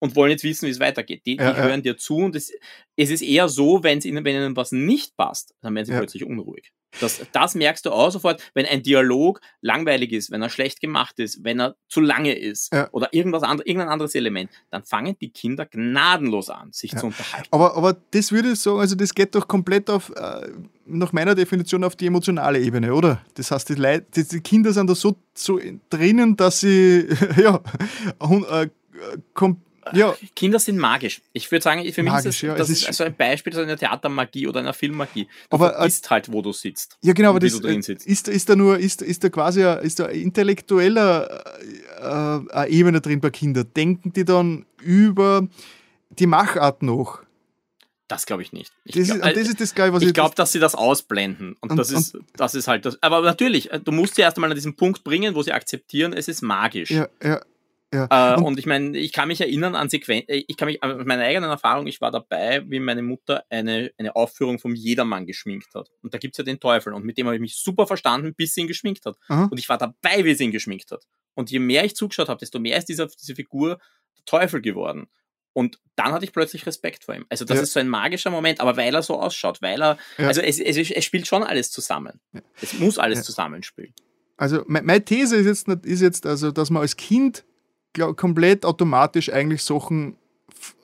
und 0.00 0.16
wollen 0.16 0.32
jetzt 0.32 0.44
wissen, 0.44 0.66
wie 0.66 0.70
es 0.70 0.80
weitergeht. 0.80 1.22
Die, 1.24 1.36
die 1.36 1.42
ja, 1.42 1.54
hören 1.54 1.82
dir 1.82 1.96
zu 1.96 2.16
und 2.16 2.34
es, 2.34 2.52
es 2.96 3.10
ist 3.10 3.22
eher 3.22 3.48
so, 3.48 3.82
wenn 3.84 4.00
ihnen, 4.00 4.24
wenn 4.24 4.34
ihnen 4.34 4.56
was 4.56 4.72
nicht 4.72 5.16
passt, 5.16 5.54
dann 5.60 5.74
werden 5.74 5.86
sie 5.86 5.92
ja. 5.92 5.98
plötzlich 5.98 6.24
unruhig. 6.24 6.72
Das, 6.98 7.20
das 7.30 7.54
merkst 7.54 7.86
du 7.86 7.92
auch 7.92 8.10
sofort, 8.10 8.42
wenn 8.52 8.66
ein 8.66 8.82
Dialog 8.82 9.40
langweilig 9.60 10.12
ist, 10.12 10.32
wenn 10.32 10.42
er 10.42 10.50
schlecht 10.50 10.80
gemacht 10.80 11.20
ist, 11.20 11.44
wenn 11.44 11.60
er 11.60 11.76
zu 11.88 12.00
lange 12.00 12.34
ist 12.34 12.72
ja. 12.72 12.88
oder 12.90 13.14
irgendwas 13.14 13.44
anderes, 13.44 13.66
irgendein 13.66 13.90
anderes 13.90 14.14
Element, 14.16 14.50
dann 14.70 14.82
fangen 14.82 15.16
die 15.20 15.30
Kinder 15.30 15.66
gnadenlos 15.66 16.50
an, 16.50 16.72
sich 16.72 16.96
zu 16.96 17.06
unterhalten. 17.06 17.46
Aber, 17.52 17.76
aber 17.76 17.96
das 18.10 18.32
würde 18.32 18.52
ich 18.52 18.58
sagen, 18.58 18.80
also 18.80 18.96
das 18.96 19.14
geht 19.14 19.34
doch 19.36 19.46
komplett 19.46 19.88
auf, 19.88 20.10
äh, 20.16 20.48
nach 20.84 21.12
meiner 21.12 21.36
Definition, 21.36 21.84
auf 21.84 21.94
die 21.94 22.06
emotionale 22.06 22.58
Ebene, 22.58 22.92
oder? 22.92 23.24
Das 23.34 23.52
heißt, 23.52 23.68
die, 23.68 23.74
Leute, 23.74 24.06
die, 24.16 24.24
die 24.24 24.40
Kinder 24.40 24.72
sind 24.72 24.90
da 24.90 24.94
so, 24.96 25.16
so 25.32 25.60
drinnen, 25.90 26.36
dass 26.36 26.60
sie 26.60 27.06
ja, 27.36 27.60
äh, 28.18 28.68
komplett 29.32 29.69
ja. 29.92 30.14
Kinder 30.36 30.58
sind 30.58 30.78
magisch. 30.78 31.20
Ich 31.32 31.50
würde 31.50 31.62
sagen, 31.62 31.80
für 31.92 32.02
mich 32.02 32.12
magisch, 32.12 32.26
ist 32.26 32.42
das, 32.42 32.48
ja. 32.48 32.54
das 32.54 32.70
ist 32.70 32.86
also 32.86 33.04
ein 33.04 33.14
Beispiel 33.14 33.52
so 33.52 33.60
einer 33.60 33.76
Theatermagie 33.76 34.46
oder 34.46 34.60
einer 34.60 34.72
Filmmagie. 34.72 35.24
Du 35.24 35.56
aber 35.56 35.84
ist 35.86 36.06
äh, 36.06 36.08
halt, 36.10 36.32
wo 36.32 36.42
du 36.42 36.52
sitzt. 36.52 36.96
Ja, 37.02 37.12
genau, 37.12 37.30
aber 37.30 37.40
das 37.40 37.54
ist, 37.54 38.28
ist 38.28 38.48
da 38.48 38.56
nur, 38.56 38.78
ist, 38.78 39.02
ist 39.02 39.24
da 39.24 39.28
quasi 39.28 39.62
ist 39.82 40.00
da 40.00 40.06
intellektueller 40.06 41.44
äh, 42.52 42.64
äh, 42.64 42.70
Ebene 42.70 43.00
drin 43.00 43.20
bei 43.20 43.30
Kindern. 43.30 43.66
Denken 43.74 44.12
die 44.12 44.24
dann 44.24 44.66
über 44.82 45.48
die 46.10 46.26
Machart 46.26 46.82
noch? 46.82 47.22
Das 48.10 48.26
glaube 48.26 48.42
ich 48.42 48.52
nicht. 48.52 48.72
Ich 48.84 48.96
das, 48.96 49.06
glaub, 49.06 49.18
ist, 49.18 49.36
das 49.36 49.48
ist 49.48 49.60
das 49.60 49.74
geil, 49.74 49.92
was 49.92 50.02
ich, 50.02 50.08
ich 50.08 50.14
glaube, 50.14 50.34
dass 50.34 50.50
sie 50.50 50.58
das 50.58 50.74
ausblenden. 50.74 51.56
Und, 51.60 51.70
und 51.70 51.76
das, 51.76 51.92
ist, 51.92 52.16
und, 52.16 52.24
das 52.36 52.56
ist 52.56 52.66
halt 52.66 52.84
das. 52.84 53.00
Aber 53.02 53.20
natürlich, 53.20 53.70
du 53.84 53.92
musst 53.92 54.16
sie 54.16 54.22
erst 54.22 54.36
einmal 54.36 54.50
an 54.50 54.56
diesen 54.56 54.74
Punkt 54.74 55.04
bringen, 55.04 55.36
wo 55.36 55.42
sie 55.42 55.52
akzeptieren, 55.52 56.12
es 56.12 56.26
ist 56.26 56.42
magisch. 56.42 56.90
Ja, 56.90 57.08
ja. 57.22 57.40
Ja. 57.92 58.34
Äh, 58.34 58.36
und, 58.38 58.44
und, 58.44 58.58
ich 58.58 58.66
meine, 58.66 58.96
ich 58.96 59.12
kann 59.12 59.28
mich 59.28 59.40
erinnern 59.40 59.74
an 59.74 59.88
Sequenzen, 59.88 60.28
äh, 60.28 60.44
ich 60.46 60.56
kann 60.56 60.66
mich 60.66 60.82
an 60.82 61.04
meine 61.06 61.24
eigenen 61.24 61.50
Erfahrungen, 61.50 61.88
ich 61.88 62.00
war 62.00 62.10
dabei, 62.10 62.62
wie 62.68 62.78
meine 62.78 63.02
Mutter 63.02 63.44
eine, 63.50 63.90
eine 63.98 64.14
Aufführung 64.14 64.60
vom 64.60 64.74
Jedermann 64.74 65.26
geschminkt 65.26 65.74
hat. 65.74 65.90
Und 66.02 66.14
da 66.14 66.18
gibt's 66.18 66.38
ja 66.38 66.44
den 66.44 66.60
Teufel 66.60 66.92
und 66.92 67.04
mit 67.04 67.18
dem 67.18 67.26
habe 67.26 67.34
ich 67.34 67.40
mich 67.40 67.56
super 67.56 67.86
verstanden, 67.86 68.34
bis 68.34 68.54
sie 68.54 68.62
ihn 68.62 68.68
geschminkt 68.68 69.06
hat. 69.06 69.16
Aha. 69.28 69.48
Und 69.50 69.58
ich 69.58 69.68
war 69.68 69.78
dabei, 69.78 70.24
wie 70.24 70.34
sie 70.34 70.44
ihn 70.44 70.52
geschminkt 70.52 70.92
hat. 70.92 71.04
Und 71.34 71.50
je 71.50 71.58
mehr 71.58 71.84
ich 71.84 71.96
zugeschaut 71.96 72.28
habe, 72.28 72.38
desto 72.38 72.60
mehr 72.60 72.78
ist 72.78 72.88
dieser, 72.88 73.08
diese 73.08 73.34
Figur 73.34 73.78
der 74.16 74.24
Teufel 74.24 74.60
geworden. 74.60 75.08
Und 75.52 75.80
dann 75.96 76.12
hatte 76.12 76.24
ich 76.24 76.32
plötzlich 76.32 76.64
Respekt 76.66 77.02
vor 77.04 77.16
ihm. 77.16 77.26
Also 77.28 77.44
das 77.44 77.56
ja. 77.56 77.62
ist 77.64 77.72
so 77.72 77.80
ein 77.80 77.88
magischer 77.88 78.30
Moment, 78.30 78.60
aber 78.60 78.76
weil 78.76 78.94
er 78.94 79.02
so 79.02 79.18
ausschaut, 79.18 79.60
weil 79.62 79.82
er, 79.82 79.98
ja. 80.16 80.28
also 80.28 80.40
es, 80.40 80.60
es, 80.60 80.76
es, 80.76 81.04
spielt 81.04 81.26
schon 81.26 81.42
alles 81.42 81.72
zusammen. 81.72 82.20
Ja. 82.32 82.40
Es 82.62 82.74
muss 82.74 82.98
alles 82.98 83.24
zusammenspielen. 83.24 83.92
Also 84.36 84.64
meine 84.68 85.04
These 85.04 85.36
ist 85.36 85.46
jetzt, 85.46 85.84
ist 85.84 86.00
jetzt 86.00 86.24
also, 86.24 86.52
dass 86.52 86.70
man 86.70 86.82
als 86.82 86.96
Kind 86.96 87.44
glaub, 87.92 88.16
komplett 88.16 88.64
automatisch 88.64 89.32
eigentlich 89.32 89.62
Sachen 89.62 90.16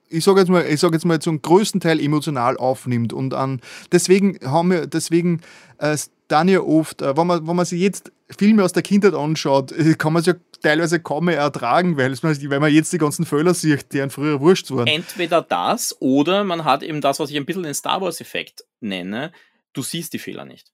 ich 0.08 0.24
sage 0.24 0.40
jetzt 0.40 0.48
mal, 0.48 0.64
ich 0.64 0.80
sage 0.80 0.94
jetzt 0.94 1.04
mal 1.04 1.20
zum 1.20 1.42
größten 1.42 1.80
Teil 1.80 2.00
emotional 2.00 2.56
aufnimmt 2.56 3.12
und 3.12 3.34
an 3.34 3.60
deswegen 3.92 4.38
haben 4.44 4.70
wir 4.70 4.86
deswegen 4.86 5.40
äh, 5.78 5.96
dann 6.28 6.48
ja 6.48 6.60
oft, 6.60 7.02
äh, 7.02 7.16
wenn 7.16 7.26
man 7.26 7.46
wenn 7.46 7.56
man 7.56 7.66
sich 7.66 7.80
jetzt 7.80 8.12
Filme 8.36 8.64
aus 8.64 8.72
der 8.72 8.82
Kindheit 8.82 9.14
anschaut, 9.14 9.72
äh, 9.72 9.94
kann 9.94 10.12
man 10.12 10.20
es 10.20 10.26
ja 10.26 10.34
teilweise 10.62 11.00
kaum 11.00 11.26
mehr 11.26 11.38
ertragen, 11.38 11.96
weil, 11.96 12.12
weil 12.12 12.60
man 12.60 12.72
jetzt 12.72 12.92
die 12.92 12.98
ganzen 12.98 13.26
Fehler 13.26 13.54
sieht, 13.54 13.92
die 13.92 14.00
ein 14.00 14.10
früher 14.10 14.40
wurscht 14.40 14.70
waren. 14.70 14.86
Entweder 14.86 15.42
das 15.42 15.96
oder 16.00 16.44
man 16.44 16.64
hat 16.64 16.82
eben 16.82 17.00
das, 17.00 17.20
was 17.20 17.30
ich 17.30 17.36
ein 17.36 17.46
bisschen 17.46 17.64
den 17.64 17.74
Star 17.74 18.00
Wars 18.00 18.20
Effekt 18.20 18.64
nenne. 18.80 19.32
Du 19.72 19.82
siehst 19.82 20.12
die 20.12 20.18
Fehler 20.18 20.44
nicht 20.44 20.72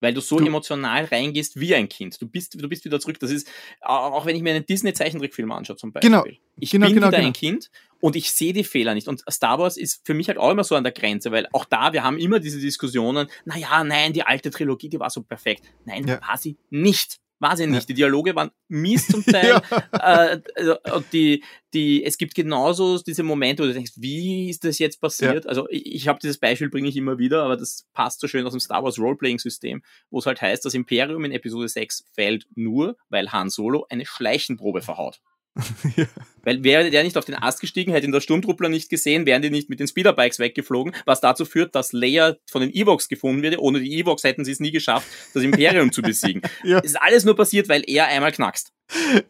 weil 0.00 0.14
du 0.14 0.20
so 0.20 0.38
du, 0.38 0.46
emotional 0.46 1.04
reingehst 1.04 1.60
wie 1.60 1.74
ein 1.74 1.88
Kind. 1.88 2.20
Du 2.20 2.26
bist, 2.26 2.60
du 2.60 2.68
bist 2.68 2.84
wieder 2.84 3.00
zurück. 3.00 3.18
Das 3.20 3.30
ist, 3.30 3.48
auch 3.80 4.26
wenn 4.26 4.36
ich 4.36 4.42
mir 4.42 4.54
einen 4.54 4.66
Disney-Zeichentrickfilm 4.66 5.52
anschaue 5.52 5.76
zum 5.76 5.92
Beispiel. 5.92 6.10
Genau. 6.10 6.24
Ich 6.58 6.70
genau, 6.70 6.86
bin 6.86 6.96
genau, 6.96 7.08
wieder 7.08 7.18
genau. 7.18 7.28
ein 7.28 7.32
Kind 7.32 7.70
und 8.00 8.16
ich 8.16 8.32
sehe 8.32 8.52
die 8.52 8.64
Fehler 8.64 8.94
nicht. 8.94 9.08
Und 9.08 9.22
Star 9.30 9.58
Wars 9.58 9.76
ist 9.76 10.00
für 10.04 10.14
mich 10.14 10.28
halt 10.28 10.38
auch 10.38 10.50
immer 10.50 10.64
so 10.64 10.74
an 10.74 10.84
der 10.84 10.92
Grenze, 10.92 11.30
weil 11.30 11.46
auch 11.52 11.64
da, 11.64 11.92
wir 11.92 12.02
haben 12.02 12.18
immer 12.18 12.40
diese 12.40 12.58
Diskussionen, 12.58 13.28
naja, 13.44 13.84
nein, 13.84 14.12
die 14.12 14.22
alte 14.22 14.50
Trilogie, 14.50 14.88
die 14.88 15.00
war 15.00 15.10
so 15.10 15.22
perfekt. 15.22 15.64
Nein, 15.84 16.06
ja. 16.06 16.20
war 16.26 16.36
sie 16.36 16.56
nicht. 16.70 17.20
War 17.40 17.56
sie 17.56 17.66
nicht. 17.66 17.88
Die 17.88 17.94
Dialoge 17.94 18.36
waren 18.36 18.50
mies 18.68 19.08
zum 19.08 19.24
Teil. 19.26 19.62
ja. 19.92 20.32
äh, 20.34 20.40
also, 20.54 21.04
die, 21.12 21.42
die, 21.72 22.04
es 22.04 22.18
gibt 22.18 22.34
genauso 22.34 22.98
diese 22.98 23.22
Momente, 23.22 23.62
wo 23.62 23.66
du 23.66 23.72
denkst, 23.72 23.92
wie 23.96 24.50
ist 24.50 24.64
das 24.64 24.78
jetzt 24.78 25.00
passiert? 25.00 25.44
Ja. 25.44 25.48
Also 25.48 25.66
ich, 25.70 25.86
ich 25.86 26.08
habe 26.08 26.18
dieses 26.20 26.38
Beispiel, 26.38 26.68
bringe 26.68 26.88
ich 26.88 26.96
immer 26.96 27.18
wieder, 27.18 27.42
aber 27.42 27.56
das 27.56 27.86
passt 27.94 28.20
so 28.20 28.28
schön 28.28 28.46
aus 28.46 28.52
dem 28.52 28.60
Star 28.60 28.84
Wars 28.84 28.98
Roleplaying-System, 28.98 29.82
wo 30.10 30.18
es 30.18 30.26
halt 30.26 30.42
heißt, 30.42 30.64
das 30.64 30.74
Imperium 30.74 31.24
in 31.24 31.32
Episode 31.32 31.68
6 31.68 32.04
fällt 32.12 32.46
nur, 32.54 32.96
weil 33.08 33.32
Han 33.32 33.48
Solo 33.48 33.86
eine 33.88 34.04
Schleichenprobe 34.04 34.82
verhaut. 34.82 35.20
ja. 35.96 36.06
Weil 36.42 36.64
wäre 36.64 36.90
der 36.90 37.02
nicht 37.04 37.18
auf 37.18 37.24
den 37.24 37.34
Ast 37.34 37.60
gestiegen, 37.60 37.92
hätte 37.92 38.06
ihn 38.06 38.12
der 38.12 38.20
Sturmtruppler 38.20 38.68
nicht 38.68 38.88
gesehen, 38.88 39.26
wären 39.26 39.42
die 39.42 39.50
nicht 39.50 39.68
mit 39.68 39.80
den 39.80 39.88
Speederbikes 39.88 40.38
weggeflogen, 40.38 40.94
was 41.04 41.20
dazu 41.20 41.44
führt, 41.44 41.74
dass 41.74 41.92
Leia 41.92 42.36
von 42.50 42.62
den 42.62 42.72
Evox 42.72 43.08
gefunden 43.08 43.42
wird. 43.42 43.58
Ohne 43.58 43.80
die 43.80 44.00
Evox 44.00 44.24
hätten 44.24 44.44
sie 44.44 44.52
es 44.52 44.60
nie 44.60 44.70
geschafft, 44.70 45.06
das 45.34 45.42
Imperium 45.42 45.92
zu 45.92 46.02
besiegen. 46.02 46.42
Ja. 46.62 46.78
Es 46.78 46.90
ist 46.90 47.00
alles 47.00 47.24
nur 47.24 47.36
passiert, 47.36 47.68
weil 47.68 47.82
er 47.86 48.06
einmal 48.06 48.32
knackst. 48.32 48.72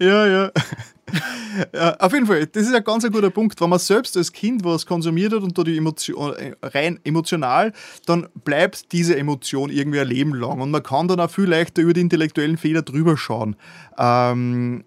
Ja, 0.01 0.27
ja. 0.27 0.53
ja. 1.75 1.97
Auf 1.97 2.13
jeden 2.13 2.27
Fall, 2.27 2.47
das 2.47 2.65
ist 2.65 2.75
ein 2.75 2.83
ganz 2.83 3.05
ein 3.05 3.13
guter 3.13 3.31
Punkt. 3.31 3.61
Wenn 3.61 3.71
man 3.71 3.79
selbst 3.79 4.17
als 4.17 4.33
Kind 4.33 4.65
was 4.65 4.87
konsumiert 4.87 5.33
hat 5.33 5.43
und 5.43 5.57
da 5.57 5.63
die 5.63 5.77
Emotion, 5.77 6.35
äh, 6.37 6.55
rein 6.63 6.99
emotional, 7.05 7.73
dann 8.07 8.29
bleibt 8.45 8.93
diese 8.93 9.17
Emotion 9.17 9.71
irgendwie 9.71 10.01
ein 10.01 10.09
Leben 10.09 10.35
lang 10.35 10.61
und 10.61 10.71
man 10.71 10.83
kann 10.83 11.09
dann 11.09 11.21
auch 11.21 11.31
viel 11.31 11.45
leichter 11.45 11.83
über 11.83 11.93
die 11.93 12.01
intellektuellen 12.01 12.57
Fehler 12.57 12.83
drüber 12.83 13.17
schauen. 13.17 13.57
Ähm, 13.99 14.85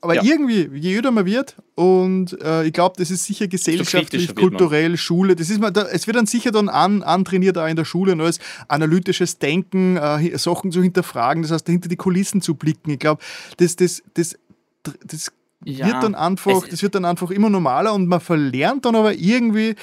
aber 0.00 0.14
ja. 0.16 0.22
irgendwie, 0.22 0.70
je 0.78 0.98
öder 0.98 1.10
man 1.10 1.26
wird, 1.26 1.56
und 1.74 2.40
äh, 2.42 2.66
ich 2.66 2.72
glaube, 2.72 2.96
das 2.98 3.10
ist 3.10 3.24
sicher 3.24 3.48
gesellschaftlich, 3.48 4.34
kulturell, 4.34 4.96
Schule, 4.96 5.36
das 5.36 5.50
ist 5.50 5.60
man, 5.60 5.72
da, 5.72 5.82
es 5.82 6.06
wird 6.06 6.16
dann 6.16 6.26
sicher 6.26 6.50
dann 6.50 6.68
an, 6.68 7.02
antrainiert 7.02 7.58
auch 7.58 7.66
in 7.66 7.76
der 7.76 7.84
Schule, 7.84 8.16
neues 8.16 8.38
analytisches 8.68 9.38
Denken, 9.38 9.96
äh, 9.96 10.36
Sachen 10.38 10.72
zu 10.72 10.82
hinterfragen, 10.82 11.42
das 11.42 11.52
heißt, 11.52 11.66
hinter 11.66 11.88
die 11.88 11.96
Kulissen 11.96 12.40
zu 12.42 12.54
blicken. 12.54 12.90
Ich 12.90 12.98
glaube, 12.98 13.22
das, 13.58 13.76
das, 13.76 14.02
das, 14.14 14.38
das 15.04 15.32
ja. 15.64 15.86
wird 15.86 16.02
dann 16.02 16.14
einfach, 16.14 16.66
das 16.68 16.82
wird 16.82 16.94
dann 16.94 17.04
einfach 17.04 17.30
immer 17.30 17.50
normaler 17.50 17.92
und 17.94 18.06
man 18.06 18.20
verlernt 18.20 18.84
dann 18.84 18.96
aber 18.96 19.14
irgendwie, 19.14 19.74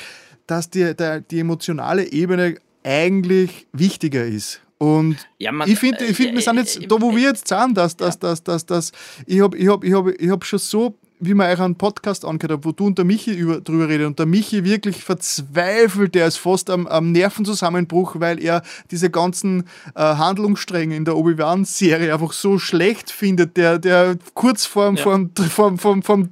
dass 0.47 0.69
die, 0.69 0.95
der, 0.95 1.21
die 1.21 1.39
emotionale 1.39 2.11
Ebene 2.11 2.55
eigentlich 2.83 3.67
wichtiger 3.73 4.25
ist. 4.25 4.61
Und 4.79 5.17
ja, 5.39 5.51
man, 5.51 5.69
ich 5.69 5.79
finde, 5.79 6.05
ich 6.05 6.15
find, 6.15 6.33
wir 6.33 6.41
sind 6.41 6.57
jetzt, 6.57 6.79
da 6.87 7.01
wo 7.01 7.15
wir 7.15 7.23
jetzt 7.23 7.47
sind, 7.47 7.75
dass, 7.75 7.97
dass, 7.97 8.19
dass, 8.19 8.43
dass, 8.43 8.65
dass 8.65 8.91
ich 9.25 9.41
habe 9.41 9.57
ich 9.57 9.67
hab, 9.67 9.83
ich 9.83 9.93
hab, 9.93 10.07
ich 10.07 10.29
hab 10.29 10.45
schon 10.45 10.59
so, 10.59 10.95
wie 11.19 11.33
man 11.33 11.49
euch 11.51 11.59
einen 11.59 11.75
Podcast 11.75 12.25
angehört 12.25 12.59
hat, 12.59 12.65
wo 12.65 12.71
du 12.71 12.85
und 12.85 12.97
der 12.97 13.05
Michi 13.05 13.33
über, 13.33 13.59
drüber 13.59 13.89
redet 13.89 14.05
und 14.05 14.19
der 14.19 14.27
Michi 14.27 14.63
wirklich 14.63 15.03
verzweifelt, 15.03 16.13
der 16.13 16.27
ist 16.27 16.37
fast 16.37 16.69
am, 16.69 16.85
am 16.85 17.11
Nervenzusammenbruch, 17.11 18.15
weil 18.19 18.39
er 18.43 18.61
diese 18.91 19.09
ganzen 19.09 19.63
äh, 19.95 20.01
Handlungsstränge 20.01 20.95
in 20.95 21.05
der 21.05 21.17
Obi-Wan-Serie 21.17 22.13
einfach 22.13 22.33
so 22.33 22.59
schlecht 22.59 23.09
findet, 23.09 23.57
der, 23.57 23.79
der 23.79 24.17
kurz 24.35 24.65
vorm, 24.65 24.95
ja. 24.95 25.03
vorm, 25.03 25.31
vorm, 25.49 25.79
vorm, 25.79 26.03
vorm 26.03 26.29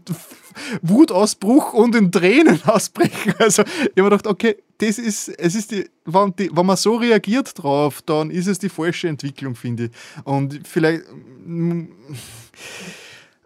Wutausbruch 0.81 1.73
und 1.73 1.95
in 1.95 2.11
Tränen 2.11 2.59
ausbrechen. 2.65 3.33
Also 3.39 3.63
ich 3.63 3.69
habe 3.69 4.03
mir 4.03 4.03
gedacht, 4.09 4.27
okay, 4.27 4.57
das 4.77 4.97
ist, 4.97 5.29
es 5.29 5.55
ist 5.55 5.71
die 5.71 5.85
wenn, 6.05 6.35
die, 6.35 6.49
wenn 6.53 6.65
man 6.65 6.77
so 6.77 6.95
reagiert 6.95 7.51
drauf, 7.61 8.01
dann 8.05 8.29
ist 8.29 8.47
es 8.47 8.59
die 8.59 8.69
falsche 8.69 9.07
Entwicklung, 9.07 9.55
finde 9.55 9.85
ich. 9.85 9.91
Und 10.23 10.61
vielleicht 10.67 11.03
mm, 11.45 11.85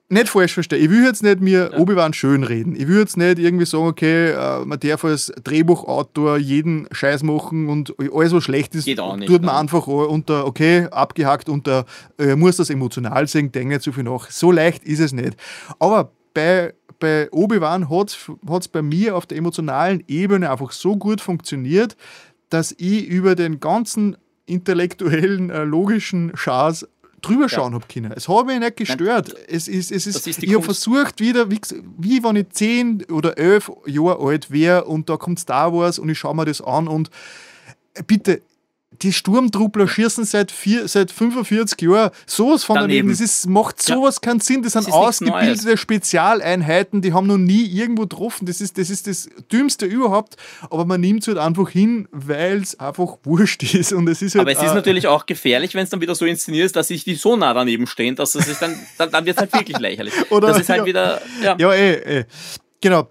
nicht 0.10 0.30
falsch 0.30 0.54
verstehen. 0.54 0.84
Ich 0.84 0.90
will 0.90 1.04
jetzt 1.04 1.24
nicht 1.24 1.40
mir 1.40 1.70
ja. 1.72 1.78
Obi-Wan 1.78 2.14
schön 2.14 2.44
reden. 2.44 2.76
Ich 2.76 2.88
will 2.88 3.00
jetzt 3.00 3.16
nicht 3.16 3.40
irgendwie 3.40 3.66
sagen, 3.66 3.88
okay, 3.88 4.32
äh, 4.32 4.66
man 4.66 4.80
darf 4.80 5.06
als 5.06 5.32
Drehbuchautor 5.44 6.38
jeden 6.38 6.88
Scheiß 6.92 7.24
machen 7.24 7.70
und 7.70 7.94
alles, 8.12 8.34
was 8.34 8.44
schlecht 8.44 8.76
ist, 8.76 8.88
nicht, 8.88 8.98
tut 8.98 9.42
man 9.42 9.56
ne? 9.56 9.60
einfach 9.60 9.88
unter, 9.88 10.46
okay, 10.46 10.88
abgehackt 10.92 11.48
unter, 11.48 11.86
äh, 12.18 12.36
muss 12.36 12.58
das 12.58 12.70
emotional 12.70 13.28
sehen, 13.28 13.52
denke 13.52 13.76
nicht 13.76 13.84
so 13.84 13.92
viel 13.92 14.04
nach. 14.04 14.30
So 14.30 14.52
leicht 14.52 14.84
ist 14.84 15.00
es 15.00 15.14
nicht. 15.14 15.38
Aber 15.78 16.12
bei 16.34 16.74
bei 17.00 17.32
Obi-Wan 17.32 17.90
hat 17.90 18.18
es 18.60 18.68
bei 18.68 18.82
mir 18.82 19.16
auf 19.16 19.26
der 19.26 19.38
emotionalen 19.38 20.04
Ebene 20.08 20.52
einfach 20.52 20.72
so 20.72 20.98
gut 20.98 21.22
funktioniert, 21.22 21.96
dass 22.50 22.74
ich 22.78 23.08
über 23.08 23.36
den 23.36 23.60
ganzen 23.60 24.18
intellektuellen, 24.46 25.50
äh, 25.50 25.64
logischen 25.64 26.32
Schatz 26.36 26.86
drüber 27.22 27.50
schauen 27.50 27.74
ja. 27.74 27.80
habe 27.80 27.86
können. 27.92 28.12
Es 28.16 28.28
hat 28.28 28.46
mich 28.46 28.60
nicht 28.60 28.78
gestört. 28.78 29.30
Nein, 29.34 29.44
es 29.48 29.68
ist, 29.68 29.92
es 29.92 30.08
ist, 30.08 30.28
ist 30.28 30.44
ich 30.44 30.54
habe 30.54 30.64
versucht, 30.64 31.20
wieder, 31.20 31.52
wie, 31.52 31.60
wie 31.98 32.24
wenn 32.24 32.36
ich 32.38 32.50
zehn 32.50 33.04
oder 33.12 33.38
elf 33.38 33.72
Jahre 33.86 34.20
alt 34.20 34.52
wäre 34.52 34.86
und 34.86 35.10
da 35.10 35.18
kommt 35.18 35.40
Star 35.40 35.74
Wars 35.74 36.00
und 36.00 36.10
ich 36.10 36.18
schaue 36.18 36.36
mir 36.36 36.46
das 36.46 36.62
an 36.62 36.88
und 36.88 37.10
äh, 37.94 38.04
bitte, 38.04 38.42
die 39.02 39.14
Sturmtruppler 39.14 39.88
schießen 39.88 40.26
seit, 40.26 40.52
vier, 40.52 40.88
seit 40.88 41.12
45 41.12 41.82
Jahren 41.82 42.12
sowas 42.26 42.64
von 42.64 42.76
daneben. 42.76 43.08
daneben. 43.08 43.10
Das 43.10 43.22
ist, 43.22 43.48
macht 43.48 43.82
sowas 43.82 44.20
ja. 44.22 44.30
keinen 44.30 44.40
Sinn. 44.40 44.62
Das 44.62 44.74
sind 44.74 44.88
das 44.88 44.94
ausgebildete 44.94 45.78
Spezialeinheiten, 45.78 47.02
die 47.02 47.14
haben 47.14 47.28
noch 47.28 47.38
nie 47.38 47.66
irgendwo 47.66 48.04
getroffen. 48.04 48.46
Das 48.46 48.62
ist, 48.62 48.78
das 48.78 48.90
ist 48.90 49.08
das 49.08 49.30
Dümmste 49.52 49.86
überhaupt. 49.86 50.36
Aber 50.70 50.86
man 50.86 51.02
nimmt 51.02 51.22
es 51.22 51.28
halt 51.28 51.38
einfach 51.38 51.70
hin, 51.70 52.08
weil 52.12 52.62
es 52.62 52.80
einfach 52.80 53.18
wurscht 53.24 53.64
ist. 53.64 53.94
Und 53.94 54.08
es 54.08 54.22
ist 54.22 54.36
halt, 54.36 54.42
Aber 54.42 54.52
es 54.52 54.62
ist 54.62 54.74
natürlich 54.74 55.08
auch 55.08 55.26
gefährlich, 55.26 55.74
wenn 55.76 55.84
es 55.84 55.90
dann 55.90 56.02
wieder 56.02 56.16
so 56.16 56.26
inszeniert 56.26 56.66
ist, 56.66 56.76
dass 56.76 56.90
sich 56.90 57.04
die 57.04 57.16
so 57.16 57.36
nah 57.36 57.54
daneben 57.54 57.88
stehen, 57.88 58.16
dass 58.16 58.36
es 58.36 58.60
dann, 58.60 58.78
dann, 58.98 59.12
dann 59.12 59.26
wird 59.26 59.38
es 59.38 59.42
halt 59.42 59.54
wirklich 59.54 59.78
lächerlich. 59.80 60.14
Oder, 60.32 60.50
das 60.50 60.60
ist 60.60 60.70
halt 60.70 60.80
ja, 60.80 60.86
wieder. 60.86 61.22
Ja, 61.42 61.56
ja 61.58 61.74
eh, 61.74 62.20
eh. 62.20 62.26
Genau 62.82 63.10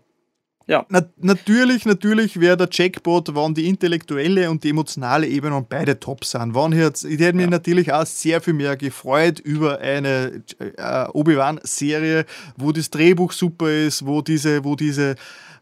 ja. 0.69 0.85
Na, 0.91 1.03
natürlich, 1.17 1.87
natürlich 1.87 2.39
wäre 2.39 2.57
der 2.59 2.69
Jackpot, 2.71 3.35
wann 3.35 3.55
die 3.55 3.67
intellektuelle 3.67 4.51
und 4.51 4.63
die 4.63 4.69
emotionale 4.69 5.27
Ebene 5.27 5.57
und 5.57 5.71
beide 5.71 5.99
top 5.99 6.27
sind. 6.27 6.55
Wann 6.55 6.73
jetzt, 6.73 7.05
ich 7.05 7.19
hätte 7.19 7.37
mich 7.37 7.47
ja. 7.47 7.51
natürlich 7.51 7.91
auch 7.91 8.05
sehr 8.05 8.43
viel 8.43 8.53
mehr 8.53 8.77
gefreut 8.77 9.41
über 9.41 9.79
eine 9.81 10.43
äh, 10.59 11.07
Obi-Wan-Serie, 11.11 12.27
wo 12.59 12.71
das 12.73 12.91
Drehbuch 12.91 13.33
super 13.33 13.71
ist, 13.71 14.05
wo 14.05 14.21
diese, 14.21 14.63
wo 14.63 14.77
diese 14.77 15.15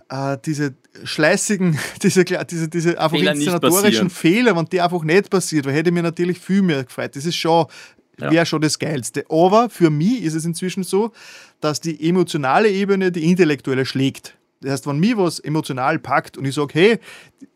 äh, 0.09 0.39
diese 0.44 0.75
schleißigen, 1.05 1.78
diese, 2.02 2.25
diese, 2.25 2.68
diese 2.68 2.99
einfach 2.99 3.17
Fehler 3.17 3.33
inszenatorischen 3.33 4.10
Fehler, 4.10 4.57
wenn 4.57 4.65
die 4.67 4.81
einfach 4.81 5.05
nicht 5.05 5.31
passiert, 5.31 5.67
weil 5.67 5.75
hätte 5.75 5.93
mir 5.93 6.02
natürlich 6.02 6.41
viel 6.41 6.62
mehr 6.62 6.83
gefreut. 6.83 7.15
Das 7.15 7.25
ist 7.25 7.36
schon, 7.36 7.67
wäre 8.17 8.35
ja. 8.35 8.44
schon 8.44 8.60
das 8.60 8.76
Geilste. 8.76 9.25
Aber 9.28 9.70
für 9.70 9.91
mich 9.91 10.23
ist 10.23 10.35
es 10.35 10.44
inzwischen 10.44 10.83
so, 10.83 11.12
dass 11.60 11.81
die 11.81 12.09
emotionale 12.09 12.68
Ebene 12.68 13.12
die 13.12 13.25
intellektuelle 13.25 13.86
schlägt. 13.86 14.36
Das 14.60 14.73
heißt, 14.73 14.86
wenn 14.86 14.99
mich 14.99 15.17
was 15.17 15.39
emotional 15.41 15.99
packt 15.99 16.39
und 16.39 16.44
ich 16.44 16.55
sage, 16.55 16.75
hey, 16.75 16.99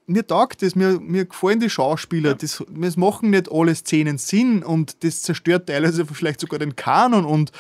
mir 0.07 0.27
taugt 0.27 0.63
das, 0.63 0.75
mir, 0.75 1.01
mir 1.01 1.25
gefallen 1.25 1.61
die 1.61 1.71
Schauspieler, 1.71 2.31
ja. 2.31 2.35
das, 2.35 2.63
das 2.69 2.97
machen 2.97 3.31
nicht 3.31 3.51
alle 3.51 3.75
Szenen 3.75 4.19
Sinn 4.19 4.63
und 4.63 5.03
das 5.05 5.23
zerstört 5.23 5.69
teilweise 5.69 6.05
vielleicht 6.07 6.41
sogar 6.41 6.59
den 6.59 6.77
Kanon 6.77 7.25
und 7.25 7.53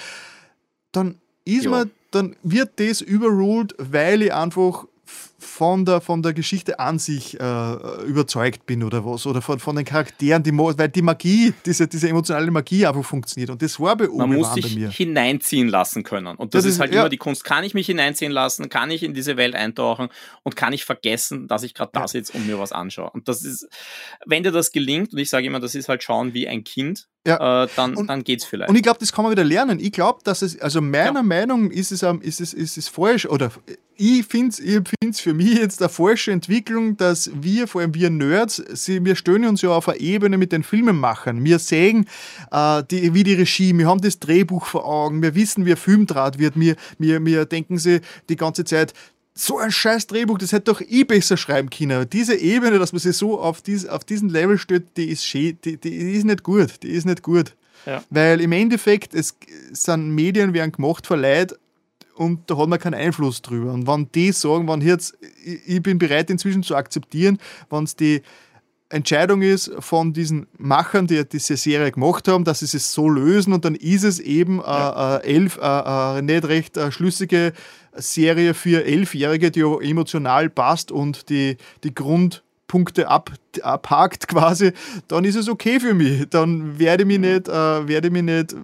dann 0.92 1.16
ist 1.44 1.64
ja. 1.64 1.70
man, 1.70 1.90
dann 2.10 2.36
wird 2.42 2.80
das 2.80 3.00
überruled, 3.00 3.74
weil 3.78 4.22
ich 4.22 4.34
einfach 4.34 4.86
von 5.40 5.84
der, 5.84 6.00
von 6.00 6.22
der 6.22 6.34
Geschichte 6.34 6.78
an 6.78 6.98
sich 6.98 7.38
äh, 7.40 7.72
überzeugt 8.04 8.66
bin 8.66 8.84
oder 8.84 9.04
was. 9.04 9.26
Oder 9.26 9.40
von, 9.40 9.58
von 9.58 9.74
den 9.74 9.84
Charakteren, 9.84 10.42
die, 10.42 10.56
weil 10.56 10.88
die 10.88 11.02
Magie, 11.02 11.54
diese, 11.64 11.88
diese 11.88 12.08
emotionale 12.08 12.50
Magie 12.50 12.86
einfach 12.86 13.04
funktioniert. 13.04 13.50
Und 13.50 13.62
das 13.62 13.80
war 13.80 13.96
bei 13.96 14.06
Man 14.06 14.34
muss 14.34 14.52
sich 14.54 14.66
hineinziehen 14.94 15.68
lassen 15.68 16.02
können. 16.02 16.36
Und 16.36 16.54
das, 16.54 16.64
das 16.64 16.74
ist 16.74 16.80
halt 16.80 16.92
ja. 16.92 17.00
immer 17.00 17.08
die 17.08 17.16
Kunst. 17.16 17.44
Kann 17.44 17.64
ich 17.64 17.72
mich 17.72 17.86
hineinziehen 17.86 18.32
lassen? 18.32 18.68
Kann 18.68 18.90
ich 18.90 19.02
in 19.02 19.14
diese 19.14 19.36
Welt 19.36 19.54
eintauchen? 19.54 20.08
Und 20.42 20.56
kann 20.56 20.74
ich 20.74 20.84
vergessen, 20.84 21.48
dass 21.48 21.62
ich 21.62 21.72
gerade 21.72 21.90
da 21.94 22.06
sitze 22.06 22.34
und 22.34 22.46
mir 22.46 22.58
was 22.58 22.72
anschaue? 22.72 23.10
Und 23.10 23.26
das 23.26 23.42
ist, 23.42 23.66
wenn 24.26 24.42
dir 24.42 24.52
das 24.52 24.72
gelingt, 24.72 25.14
und 25.14 25.18
ich 25.18 25.30
sage 25.30 25.46
immer, 25.46 25.60
das 25.60 25.74
ist 25.74 25.88
halt 25.88 26.02
schauen 26.02 26.34
wie 26.34 26.48
ein 26.48 26.64
Kind, 26.64 27.08
ja. 27.26 27.64
äh, 27.64 27.68
dann, 27.76 27.96
und, 27.96 28.08
dann 28.08 28.24
geht's 28.24 28.44
vielleicht. 28.44 28.68
Und 28.68 28.76
ich 28.76 28.82
glaube, 28.82 28.98
das 28.98 29.12
kann 29.12 29.24
man 29.24 29.32
wieder 29.32 29.44
lernen. 29.44 29.78
Ich 29.80 29.92
glaube, 29.92 30.20
dass 30.24 30.42
es, 30.42 30.60
also 30.60 30.82
meiner 30.82 31.20
ja. 31.20 31.22
Meinung 31.22 31.70
ist 31.70 31.92
es, 31.92 32.02
ist 32.02 32.40
es, 32.40 32.52
ist 32.52 32.76
es 32.76 32.88
falsch, 32.88 33.26
oder 33.26 33.50
ich 34.00 34.24
finde 34.24 34.48
es 34.48 34.58
ich 34.58 34.80
find's 35.02 35.20
für 35.20 35.34
mich 35.34 35.58
jetzt 35.58 35.82
eine 35.82 35.90
falsche 35.90 36.32
Entwicklung, 36.32 36.96
dass 36.96 37.30
wir, 37.34 37.68
vor 37.68 37.82
allem 37.82 37.94
wir 37.94 38.08
Nerds, 38.08 38.62
sie, 38.72 39.04
wir 39.04 39.14
stöhnen 39.14 39.50
uns 39.50 39.60
ja 39.60 39.70
auf 39.70 39.88
einer 39.88 40.00
Ebene 40.00 40.38
mit 40.38 40.52
den 40.52 40.62
Filmemachern. 40.62 41.44
Wir 41.44 41.58
sehen, 41.58 42.06
äh, 42.50 42.82
die, 42.90 43.12
wie 43.12 43.24
die 43.24 43.34
Regie, 43.34 43.76
wir 43.76 43.86
haben 43.86 44.00
das 44.00 44.18
Drehbuch 44.18 44.64
vor 44.64 44.86
Augen, 44.86 45.20
wir 45.20 45.34
wissen, 45.34 45.66
wie 45.66 45.72
ein 45.72 45.76
Film 45.76 46.06
draht 46.06 46.38
wird, 46.38 46.58
wir, 46.58 46.76
wir, 46.98 47.24
wir 47.24 47.44
denken 47.44 47.76
sie 47.76 48.00
die 48.30 48.36
ganze 48.36 48.64
Zeit, 48.64 48.94
so 49.34 49.58
ein 49.58 49.70
scheiß 49.70 50.06
Drehbuch, 50.06 50.38
das 50.38 50.52
hätte 50.52 50.72
doch 50.72 50.80
ich 50.80 51.06
besser 51.06 51.36
schreiben 51.36 51.68
können. 51.68 52.08
Diese 52.08 52.34
Ebene, 52.34 52.78
dass 52.78 52.92
man 52.92 53.00
sich 53.00 53.16
so 53.16 53.38
auf, 53.38 53.60
dies, 53.60 53.86
auf 53.86 54.04
diesen 54.04 54.30
Level 54.30 54.56
stellt, 54.56 54.96
die 54.96 55.10
ist, 55.10 55.26
schön, 55.26 55.58
die, 55.64 55.76
die 55.76 56.12
ist 56.12 56.24
nicht 56.24 56.42
gut. 56.42 56.82
Die 56.82 56.88
ist 56.88 57.06
nicht 57.06 57.22
gut. 57.22 57.54
Ja. 57.86 58.02
Weil 58.10 58.40
im 58.40 58.52
Endeffekt, 58.52 59.14
es 59.14 59.36
sind 59.72 60.14
Medien 60.14 60.52
werden 60.52 60.72
gemacht 60.72 61.06
von 61.06 61.20
Leuten 61.20 61.56
und 62.20 62.50
da 62.50 62.58
hat 62.58 62.68
man 62.68 62.78
keinen 62.78 62.92
Einfluss 62.92 63.40
drüber. 63.40 63.72
Und 63.72 63.86
wenn 63.86 64.12
die 64.12 64.30
sagen, 64.32 64.68
wenn 64.68 64.82
jetzt, 64.82 65.16
ich 65.42 65.82
bin 65.82 65.98
bereit 65.98 66.28
inzwischen 66.28 66.62
zu 66.62 66.76
akzeptieren, 66.76 67.38
wenn 67.70 67.84
es 67.84 67.96
die 67.96 68.20
Entscheidung 68.90 69.40
ist 69.40 69.70
von 69.78 70.12
diesen 70.12 70.46
Machern, 70.58 71.06
die 71.06 71.26
diese 71.26 71.56
Serie 71.56 71.90
gemacht 71.90 72.28
haben, 72.28 72.44
dass 72.44 72.58
sie 72.60 72.76
es 72.76 72.92
so 72.92 73.08
lösen 73.08 73.54
und 73.54 73.64
dann 73.64 73.74
ist 73.74 74.04
es 74.04 74.18
eben 74.18 74.58
ja. 74.58 75.16
äh, 75.16 75.34
elf, 75.34 75.58
äh, 75.62 76.18
äh, 76.18 76.20
nicht 76.20 76.44
recht 76.44 76.76
äh, 76.76 76.92
schlüssige 76.92 77.54
Serie 77.94 78.52
für 78.52 78.84
Elfjährige, 78.84 79.50
die 79.50 79.62
emotional 79.62 80.50
passt 80.50 80.92
und 80.92 81.30
die, 81.30 81.56
die 81.84 81.94
Grundpunkte 81.94 83.08
ab, 83.08 83.32
abhakt 83.62 84.28
quasi, 84.28 84.72
dann 85.08 85.24
ist 85.24 85.36
es 85.36 85.48
okay 85.48 85.80
für 85.80 85.94
mich. 85.94 86.28
Dann 86.28 86.78
werde 86.78 87.04
ich 87.04 87.06
mich 87.06 87.20
nicht, 87.20 87.48
äh, 87.48 87.88
werde 87.88 88.10
mich 88.10 88.24
nicht 88.24 88.56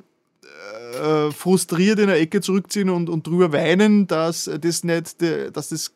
äh, 0.97 1.33
frustriert 1.33 1.99
in 1.99 2.09
der 2.09 2.21
Ecke 2.21 2.41
zurückziehen 2.41 2.91
und, 2.91 3.09
und 3.09 3.27
drüber 3.27 3.53
weinen, 3.53 4.07
dass 4.07 4.51
das 4.61 4.85
nicht, 4.85 5.23
dass 5.53 5.69
das 5.69 5.93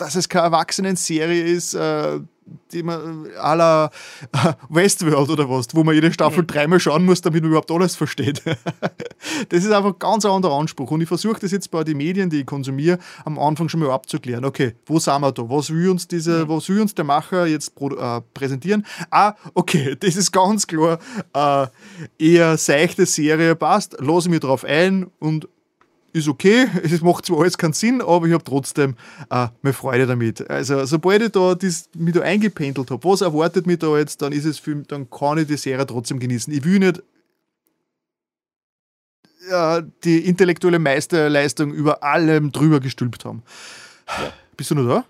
dass 0.00 0.14
es 0.14 0.30
keine 0.30 0.46
Erwachsenen-Serie 0.46 1.44
ist, 1.44 1.74
äh, 1.74 2.20
die 2.72 2.82
man 2.82 3.26
à 3.40 3.54
la 3.54 3.90
Westworld 4.68 5.30
oder 5.30 5.48
was, 5.48 5.68
wo 5.74 5.84
man 5.84 5.94
jede 5.94 6.12
Staffel 6.12 6.42
mhm. 6.42 6.46
dreimal 6.46 6.80
schauen 6.80 7.04
muss, 7.04 7.20
damit 7.20 7.42
man 7.42 7.50
überhaupt 7.50 7.70
alles 7.70 7.96
versteht. 7.96 8.42
das 9.48 9.64
ist 9.64 9.70
einfach 9.70 9.92
ein 9.92 9.98
ganz 9.98 10.24
anderer 10.24 10.58
Anspruch. 10.58 10.90
Und 10.90 11.00
ich 11.00 11.08
versuche 11.08 11.40
das 11.40 11.50
jetzt 11.50 11.70
bei 11.70 11.84
den 11.84 11.96
Medien, 11.96 12.30
die 12.30 12.40
ich 12.40 12.46
konsumiere, 12.46 12.98
am 13.24 13.38
Anfang 13.38 13.68
schon 13.68 13.80
mal 13.80 13.90
abzuklären. 13.90 14.44
Okay, 14.44 14.74
wo 14.86 14.98
sind 14.98 15.20
wir 15.20 15.32
da? 15.32 15.48
Was 15.48 15.70
will 15.70 15.90
uns, 15.90 16.08
diese, 16.08 16.44
mhm. 16.44 16.48
was 16.48 16.68
will 16.68 16.80
uns 16.80 16.94
der 16.94 17.04
Macher 17.04 17.46
jetzt 17.46 17.72
äh, 17.80 18.20
präsentieren? 18.34 18.86
Ah, 19.10 19.34
okay, 19.54 19.96
das 20.00 20.16
ist 20.16 20.32
ganz 20.32 20.66
klar. 20.66 20.98
Äh, 21.34 21.66
eher 22.18 22.56
seichte 22.56 23.06
Serie 23.06 23.54
passt, 23.54 23.96
lasse 24.00 24.28
ich 24.28 24.30
mich 24.30 24.40
drauf 24.40 24.64
ein 24.64 25.06
und 25.18 25.48
ist 26.12 26.28
okay, 26.28 26.68
es 26.82 27.00
macht 27.00 27.26
zwar 27.26 27.40
alles 27.40 27.58
keinen 27.58 27.72
Sinn, 27.72 28.02
aber 28.02 28.26
ich 28.26 28.32
habe 28.32 28.44
trotzdem 28.44 28.96
äh, 29.30 29.48
meine 29.62 29.72
Freude 29.72 30.06
damit. 30.06 30.48
Also 30.50 30.84
sobald 30.86 31.22
ich 31.22 31.32
da 31.32 31.54
das, 31.54 31.88
mich 31.96 32.14
da 32.14 32.20
eingependelt 32.20 32.90
habe, 32.90 33.04
was 33.08 33.20
erwartet 33.20 33.66
mich 33.66 33.78
da 33.78 33.96
jetzt, 33.98 34.22
dann 34.22 34.32
ist 34.32 34.44
es 34.44 34.58
für, 34.58 34.76
dann 34.76 35.10
kann 35.10 35.38
ich 35.38 35.46
die 35.46 35.56
Serie 35.56 35.86
trotzdem 35.86 36.18
genießen. 36.18 36.52
Ich 36.52 36.64
will 36.64 36.78
nicht 36.78 37.02
äh, 39.48 39.82
die 40.04 40.26
intellektuelle 40.26 40.78
Meisterleistung 40.78 41.72
über 41.72 42.02
allem 42.02 42.52
drüber 42.52 42.80
gestülpt 42.80 43.24
haben. 43.24 43.42
Ja. 44.06 44.32
Bist 44.56 44.70
du 44.70 44.74
noch 44.74 44.88
da? 44.88 45.04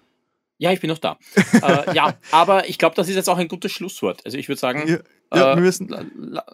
Ja, 0.59 0.73
ich 0.73 0.81
bin 0.81 0.91
noch 0.91 0.99
da. 0.99 1.19
äh, 1.63 1.95
ja, 1.95 2.19
aber 2.31 2.69
ich 2.69 2.79
glaube, 2.79 2.95
das 2.95 3.09
ist 3.09 3.17
jetzt 3.17 3.29
auch 3.29 3.39
ein 3.39 3.49
gutes 3.49 3.73
Schlusswort. 3.73 4.25
Also 4.27 4.37
ich 4.37 4.49
würde 4.49 4.61
sagen, 4.61 4.87
ja, 4.87 4.99
ja, 5.35 5.57
wir 5.57 5.63
müssen 5.63 5.89
la 5.89 6.45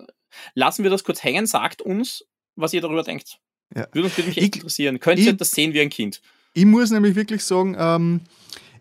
lassen 0.55 0.83
wir 0.83 0.91
das 0.91 1.03
kurz 1.03 1.25
hängen. 1.25 1.47
Sagt 1.47 1.83
uns, 1.83 2.25
was 2.55 2.73
ihr 2.73 2.81
darüber 2.81 3.03
denkt. 3.03 3.41
Ja. 3.75 3.87
Würde, 3.93 4.09
mich 4.09 4.29
echt 4.29 4.39
ich, 4.39 4.57
interessieren. 4.57 5.01
Könnt 5.01 5.19
ihr 5.19 5.33
das 5.33 5.51
sehen 5.51 5.73
wie 5.73 5.81
ein 5.81 5.91
Kind? 5.91 6.21
Ich 6.53 6.65
muss 6.65 6.91
nämlich 6.91 7.15
wirklich 7.15 7.45
sagen, 7.45 7.77
ähm, 7.79 8.21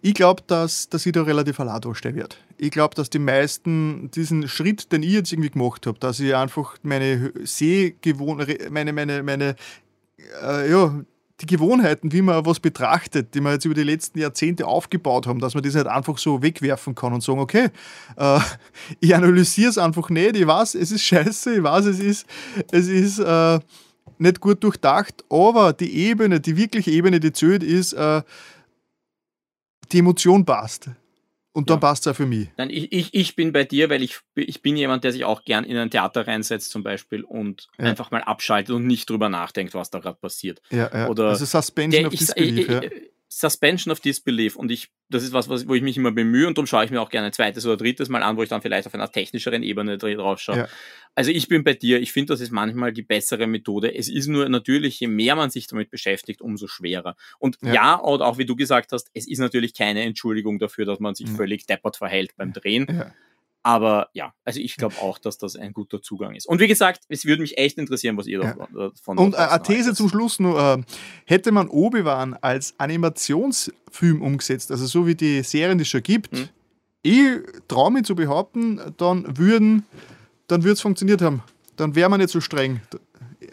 ich 0.01 0.13
glaube, 0.13 0.43
dass, 0.45 0.87
dass 0.87 1.05
ich 1.05 1.11
da 1.13 1.23
relativ 1.23 1.59
allein 1.59 1.81
dastehen 1.81 2.15
wird. 2.15 2.37
Ich 2.57 2.71
glaube, 2.71 2.95
dass 2.95 3.09
die 3.09 3.19
meisten 3.19 4.11
diesen 4.11 4.47
Schritt, 4.47 4.91
den 4.91 5.03
ich 5.03 5.11
jetzt 5.11 5.33
irgendwie 5.33 5.49
gemacht 5.49 5.87
habe, 5.87 5.97
dass 5.99 6.19
ich 6.19 6.35
einfach 6.35 6.77
meine 6.83 7.33
Sehgewohnheiten, 7.43 8.71
meine, 8.71 8.93
meine, 8.93 9.23
meine, 9.23 9.55
äh, 10.43 10.69
ja, 10.69 11.03
die 11.41 11.47
Gewohnheiten, 11.47 12.11
wie 12.13 12.21
man 12.21 12.45
was 12.45 12.59
betrachtet, 12.59 13.35
die 13.35 13.41
wir 13.41 13.51
jetzt 13.51 13.65
über 13.65 13.73
die 13.73 13.83
letzten 13.83 14.19
Jahrzehnte 14.19 14.67
aufgebaut 14.67 15.27
haben, 15.27 15.39
dass 15.39 15.53
man 15.53 15.63
das 15.63 15.73
nicht 15.73 15.87
einfach 15.87 16.17
so 16.17 16.41
wegwerfen 16.41 16.95
kann 16.95 17.11
und 17.11 17.21
sagen, 17.21 17.39
okay, 17.39 17.69
äh, 18.15 18.39
ich 18.99 19.15
analysiere 19.15 19.69
es 19.69 19.77
einfach 19.77 20.09
nicht, 20.09 20.35
ich 20.37 20.47
weiß, 20.47 20.75
es 20.75 20.91
ist 20.91 21.03
scheiße, 21.03 21.55
ich 21.55 21.63
weiß, 21.63 21.85
es 21.85 21.99
ist, 21.99 22.25
es 22.71 22.87
ist 22.87 23.19
äh, 23.19 23.59
nicht 24.17 24.39
gut 24.39 24.63
durchdacht, 24.63 25.23
aber 25.29 25.73
die 25.73 25.93
Ebene, 26.07 26.39
die 26.39 26.57
wirkliche 26.57 26.91
Ebene, 26.91 27.19
die 27.19 27.31
zählt, 27.31 27.63
ist, 27.63 27.93
äh, 27.93 28.21
die 29.91 29.99
Emotion 29.99 30.45
passt. 30.45 30.89
Und 31.53 31.69
dann 31.69 31.77
ja. 31.77 31.79
passt 31.79 32.05
es 32.05 32.11
auch 32.11 32.17
für 32.17 32.25
mich. 32.25 32.49
Nein, 32.57 32.69
ich, 32.69 32.91
ich, 32.91 33.13
ich 33.13 33.35
bin 33.37 33.53
bei 33.53 33.63
dir, 33.63 33.89
weil 33.89 34.03
ich, 34.03 34.19
ich 34.35 34.61
bin 34.61 34.75
jemand, 34.75 35.05
der 35.05 35.13
sich 35.13 35.23
auch 35.23 35.45
gern 35.45 35.63
in 35.63 35.77
ein 35.77 35.89
Theater 35.89 36.27
reinsetzt 36.27 36.69
zum 36.69 36.83
Beispiel 36.83 37.23
und 37.23 37.69
ja. 37.77 37.85
einfach 37.85 38.11
mal 38.11 38.21
abschaltet 38.23 38.75
und 38.75 38.85
nicht 38.85 39.09
drüber 39.09 39.29
nachdenkt, 39.29 39.73
was 39.73 39.89
da 39.89 39.99
gerade 39.99 40.17
passiert. 40.19 40.61
Ja, 40.69 40.91
ja. 40.93 41.07
Oder 41.07 41.29
also 41.29 41.45
Suspension 41.45 42.03
der, 42.03 42.07
of 42.07 42.13
Disbelief. 42.13 42.69
Ich, 42.69 42.91
ich, 42.91 42.91
Suspension 43.27 43.91
of 43.91 43.99
Disbelief 43.99 44.55
und 44.55 44.71
ich, 44.71 44.91
das 45.09 45.23
ist 45.23 45.33
was, 45.33 45.49
was, 45.49 45.67
wo 45.67 45.73
ich 45.73 45.81
mich 45.81 45.97
immer 45.97 46.11
bemühe 46.11 46.47
und 46.47 46.57
darum 46.57 46.67
schaue 46.67 46.85
ich 46.85 46.91
mir 46.91 47.01
auch 47.01 47.09
gerne 47.09 47.27
ein 47.27 47.33
zweites 47.33 47.65
oder 47.65 47.75
drittes 47.75 48.07
Mal 48.07 48.23
an, 48.23 48.37
wo 48.37 48.43
ich 48.43 48.49
dann 48.49 48.61
vielleicht 48.61 48.87
auf 48.87 48.93
einer 48.93 49.11
technischeren 49.11 49.63
Ebene 49.63 49.97
drauf 49.97 50.39
schaue. 50.39 50.57
Ja. 50.57 50.67
Also 51.15 51.31
ich 51.31 51.47
bin 51.47 51.63
bei 51.63 51.73
dir, 51.73 51.99
ich 51.99 52.11
finde, 52.11 52.33
das 52.33 52.41
ist 52.41 52.51
manchmal 52.51 52.93
die 52.93 53.01
bessere 53.01 53.47
Methode. 53.47 53.95
Es 53.95 54.09
ist 54.09 54.27
nur 54.27 54.47
natürlich, 54.49 54.99
je 54.99 55.07
mehr 55.07 55.35
man 55.35 55.49
sich 55.49 55.67
damit 55.67 55.89
beschäftigt, 55.89 56.41
umso 56.41 56.67
schwerer. 56.67 57.15
Und 57.39 57.57
ja, 57.61 57.73
ja 57.73 57.95
und 57.95 58.21
auch 58.21 58.37
wie 58.37 58.45
du 58.45 58.55
gesagt 58.55 58.91
hast, 58.91 59.09
es 59.13 59.27
ist 59.27 59.39
natürlich 59.39 59.73
keine 59.73 60.03
Entschuldigung 60.03 60.59
dafür, 60.59 60.85
dass 60.85 60.99
man 60.99 61.15
sich 61.15 61.27
mhm. 61.27 61.35
völlig 61.35 61.65
deppert 61.65 61.97
verhält 61.97 62.35
beim 62.37 62.53
Drehen. 62.53 62.87
Ja. 62.89 63.13
Aber 63.65 64.09
ja, 64.13 64.31
also 64.43 64.59
ich 64.59 64.77
glaube 64.77 64.93
auch, 65.01 65.17
dass 65.17 65.39
das 65.39 65.55
ein 65.55 65.73
guter 65.73 65.99
Zugang 65.99 66.35
ist. 66.35 66.45
Und 66.45 66.59
wie 66.59 66.67
gesagt, 66.67 67.01
es 67.09 67.25
würde 67.25 67.41
mich 67.41 67.57
echt 67.57 67.79
interessieren, 67.79 68.15
was 68.15 68.27
ihr 68.27 68.39
ja. 68.39 68.53
davon 68.53 69.17
Und 69.17 69.33
äh, 69.33 69.37
eine 69.37 69.63
These 69.63 69.95
zum 69.95 70.07
Schluss 70.07 70.39
nur: 70.39 70.59
äh, 70.59 70.83
Hätte 71.25 71.51
man 71.51 71.67
Obi-Wan 71.67 72.35
als 72.35 72.75
Animationsfilm 72.77 74.21
umgesetzt, 74.21 74.69
also 74.69 74.85
so 74.85 75.07
wie 75.07 75.15
die 75.15 75.41
Serien, 75.41 75.79
die 75.79 75.81
es 75.81 75.87
schon 75.87 76.03
gibt, 76.03 76.37
hm. 76.37 76.49
ich 77.01 77.39
traue 77.67 77.89
mich 77.91 78.03
zu 78.03 78.13
behaupten, 78.13 78.79
dann 78.97 79.35
würden, 79.35 79.83
dann 80.45 80.61
würde 80.61 80.73
es 80.73 80.81
funktioniert 80.81 81.23
haben. 81.23 81.41
Dann 81.75 81.95
wäre 81.95 82.07
man 82.07 82.19
nicht 82.19 82.29
so 82.29 82.41
streng 82.41 82.81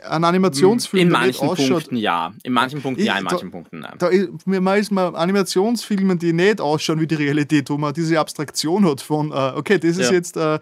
ein 0.09 0.25
Animationsfilm, 0.25 1.07
in 1.07 1.13
manchen 1.13 1.49
Punkten 1.49 1.97
ja, 1.97 2.33
in 2.43 2.53
manchen 2.53 2.83
Punkten 2.83 3.01
ich, 3.01 3.07
ja, 3.07 3.19
in 3.19 3.25
manchen 3.25 3.51
da, 3.51 3.57
Punkten 3.57 3.79
nein. 3.81 3.95
Da 3.99 4.09
ist, 4.09 4.47
man 4.47 4.79
ist 4.79 4.91
mal 4.91 5.15
Animationsfilmen, 5.15 6.19
die 6.19 6.33
nicht 6.33 6.61
ausschauen 6.61 7.01
wie 7.01 7.07
die 7.07 7.15
Realität, 7.15 7.71
wo 7.71 7.79
man 7.79 7.93
diese 7.95 8.19
Abstraktion 8.19 8.85
hat 8.87 9.01
von, 9.01 9.31
äh, 9.31 9.53
okay, 9.55 9.79
das 9.79 9.99
ist 9.99 10.11
ja. 10.11 10.13
jetzt 10.13 10.37
äh, 10.37 10.59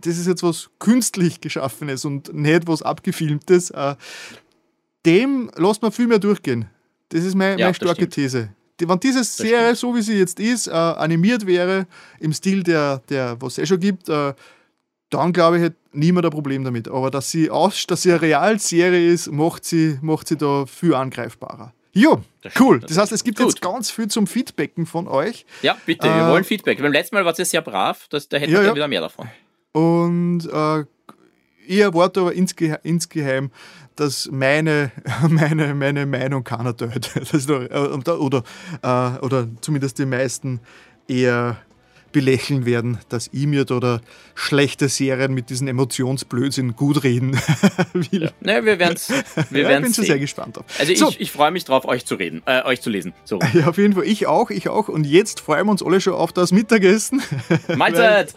das 0.00 0.16
ist 0.16 0.26
jetzt 0.26 0.42
was 0.42 0.70
künstlich 0.78 1.40
geschaffenes 1.40 2.04
und 2.04 2.32
nicht 2.32 2.68
was 2.68 2.82
abgefilmtes. 2.82 3.70
Äh, 3.70 3.96
dem 5.04 5.50
lässt 5.56 5.82
man 5.82 5.90
viel 5.90 6.06
mehr 6.06 6.20
durchgehen. 6.20 6.66
Das 7.08 7.24
ist 7.24 7.34
meine, 7.34 7.58
ja, 7.58 7.66
meine 7.66 7.74
starke 7.74 8.08
These. 8.08 8.50
Wenn 8.80 9.00
diese 9.00 9.24
Serie, 9.24 9.74
so 9.74 9.92
wie 9.96 10.02
sie 10.02 10.16
jetzt 10.16 10.38
ist, 10.38 10.68
animiert 10.68 11.46
wäre, 11.46 11.88
im 12.20 12.32
Stil 12.32 12.62
der, 12.62 13.02
der 13.08 13.36
was 13.40 13.54
es 13.54 13.64
eh 13.64 13.66
schon 13.66 13.80
gibt, 13.80 14.08
dann 15.10 15.32
glaube 15.32 15.56
ich, 15.56 15.62
hätte 15.62 15.76
niemand 15.92 16.26
ein 16.26 16.30
Problem 16.30 16.64
damit. 16.64 16.88
Aber 16.88 17.10
dass 17.10 17.30
sie, 17.30 17.50
aus, 17.50 17.86
dass 17.86 18.02
sie 18.02 18.12
eine 18.12 18.22
Realserie 18.22 19.12
ist, 19.12 19.30
macht 19.30 19.64
sie, 19.64 19.98
macht 20.02 20.28
sie 20.28 20.36
da 20.36 20.66
viel 20.66 20.94
angreifbarer. 20.94 21.72
Jo, 21.92 22.20
das 22.42 22.52
cool. 22.60 22.80
Das 22.80 22.96
heißt, 22.96 23.12
es 23.12 23.24
gibt 23.24 23.38
Gut. 23.38 23.48
jetzt 23.48 23.60
ganz 23.60 23.90
viel 23.90 24.08
zum 24.08 24.26
Feedbacken 24.26 24.86
von 24.86 25.08
euch. 25.08 25.46
Ja, 25.62 25.76
bitte, 25.84 26.06
äh, 26.06 26.14
wir 26.14 26.28
wollen 26.28 26.44
Feedback. 26.44 26.80
Beim 26.80 26.92
letzten 26.92 27.16
Mal 27.16 27.24
war 27.24 27.36
es 27.36 27.50
sehr 27.50 27.62
brav, 27.62 28.06
das, 28.10 28.28
da 28.28 28.36
hätten 28.36 28.52
ja, 28.52 28.60
wir 28.60 28.66
ja. 28.68 28.74
wieder 28.74 28.88
mehr 28.88 29.00
davon. 29.00 29.28
Und 29.72 30.46
äh, 30.52 30.84
ich 31.66 31.78
erwarte 31.80 32.20
aber 32.20 32.34
insge 32.34 32.78
insgeheim, 32.82 33.50
dass 33.96 34.28
meine, 34.30 34.92
meine, 35.28 35.74
meine 35.74 36.06
Meinung 36.06 36.44
keiner 36.44 36.76
teilt. 36.76 37.10
Oder, 37.48 38.20
oder, 38.20 38.42
äh, 38.82 39.18
oder 39.24 39.48
zumindest 39.60 39.98
die 39.98 40.06
meisten 40.06 40.60
eher 41.08 41.56
belächeln 42.12 42.64
werden, 42.64 42.98
dass 43.08 43.28
ich 43.32 43.46
mir 43.46 43.70
oder 43.70 44.00
schlechte 44.34 44.88
Serien 44.88 45.34
mit 45.34 45.50
diesen 45.50 45.68
Emotionsblödsinn 45.68 46.74
gut 46.74 47.04
reden 47.04 47.34
will. 47.92 48.24
Ja. 48.24 48.30
Naja, 48.40 48.64
wir 48.64 48.78
werden 48.78 48.94
es 48.94 49.10
wir 49.50 49.62
ja, 49.62 49.80
bin 49.80 49.92
schon 49.92 50.04
sehr 50.04 50.18
gespannt 50.18 50.56
drauf. 50.56 50.64
Also 50.78 50.94
so. 50.94 51.08
ich, 51.10 51.20
ich 51.20 51.32
freue 51.32 51.50
mich 51.50 51.64
drauf, 51.64 51.84
euch 51.84 52.06
zu 52.06 52.14
reden, 52.14 52.42
äh, 52.46 52.62
euch 52.64 52.80
zu 52.80 52.90
lesen. 52.90 53.12
So. 53.24 53.38
Ja, 53.54 53.66
auf 53.68 53.78
jeden 53.78 53.94
Fall. 53.94 54.04
Ich 54.04 54.26
auch, 54.26 54.50
ich 54.50 54.68
auch. 54.68 54.88
Und 54.88 55.04
jetzt 55.04 55.40
freuen 55.40 55.66
wir 55.66 55.72
uns 55.72 55.82
alle 55.82 56.00
schon 56.00 56.12
auf 56.12 56.32
das 56.32 56.52
Mittagessen. 56.52 57.22
Mahlzeit! 57.76 58.34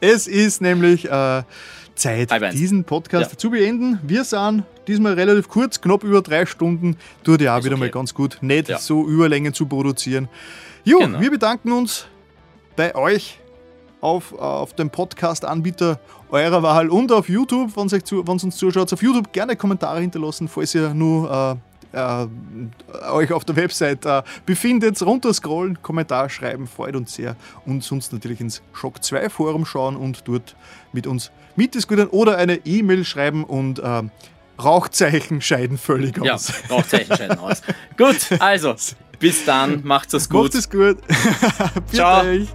es 0.00 0.26
ist 0.26 0.60
nämlich 0.60 1.10
äh, 1.10 1.42
Zeit, 1.94 2.30
diesen 2.52 2.84
Podcast 2.84 3.32
ja. 3.32 3.38
zu 3.38 3.50
beenden. 3.50 3.98
Wir 4.02 4.24
sind 4.24 4.64
diesmal 4.86 5.14
relativ 5.14 5.48
kurz, 5.48 5.80
knapp 5.80 6.04
über 6.04 6.22
drei 6.22 6.46
Stunden. 6.46 6.96
Tut 7.24 7.40
ja 7.40 7.54
auch 7.54 7.58
ist 7.58 7.64
wieder 7.64 7.76
okay. 7.76 7.84
mal 7.84 7.90
ganz 7.90 8.14
gut, 8.14 8.38
nicht 8.42 8.68
ja. 8.68 8.78
so 8.78 9.06
Überlängen 9.06 9.54
zu 9.54 9.66
produzieren. 9.66 10.28
Jo, 10.84 10.98
genau. 10.98 11.20
wir 11.20 11.30
bedanken 11.30 11.72
uns 11.72 12.06
bei 12.76 12.94
euch 12.94 13.38
auf, 14.00 14.32
auf 14.34 14.74
dem 14.74 14.90
Podcast-Anbieter 14.90 15.98
eurer 16.30 16.62
Wahl 16.62 16.90
und 16.90 17.10
auf 17.10 17.28
YouTube, 17.28 17.76
wenn 17.76 17.88
ihr 17.88 18.44
uns 18.44 18.56
zuschaut. 18.56 18.92
Auf 18.92 19.02
YouTube 19.02 19.32
gerne 19.32 19.56
Kommentare 19.56 20.00
hinterlassen, 20.00 20.48
falls 20.48 20.74
ihr 20.74 20.92
nur 20.92 21.58
äh, 21.92 21.96
äh, 21.96 22.26
euch 23.10 23.32
auf 23.32 23.44
der 23.44 23.56
Website 23.56 24.04
äh, 24.04 24.22
befindet. 24.44 25.00
Runterscrollen, 25.00 25.80
Kommentar 25.80 26.28
schreiben, 26.28 26.66
freut 26.66 26.96
uns 26.96 27.14
sehr. 27.14 27.36
Und 27.66 27.82
sonst 27.82 28.12
natürlich 28.12 28.40
ins 28.40 28.62
Shock 28.72 29.02
2 29.02 29.30
Forum 29.30 29.64
schauen 29.64 29.96
und 29.96 30.26
dort 30.26 30.56
mit 30.92 31.06
uns 31.06 31.30
mitdiskutieren 31.56 32.10
oder 32.10 32.36
eine 32.36 32.56
E-Mail 32.66 33.04
schreiben 33.04 33.44
und 33.44 33.78
äh, 33.78 34.02
Rauchzeichen 34.62 35.40
scheiden 35.40 35.78
völlig 35.78 36.20
aus. 36.20 36.48
Ja, 36.48 36.74
Rauchzeichen 36.76 37.16
scheiden 37.16 37.38
aus. 37.38 37.62
gut, 37.96 38.40
also 38.40 38.74
bis 39.18 39.44
dann, 39.44 39.82
macht's 39.84 40.12
es 40.14 40.28
gut. 40.28 40.42
Macht 40.42 40.54
es 40.54 40.70
gut. 40.70 40.98
Ciao. 41.92 42.24
Euch. 42.24 42.48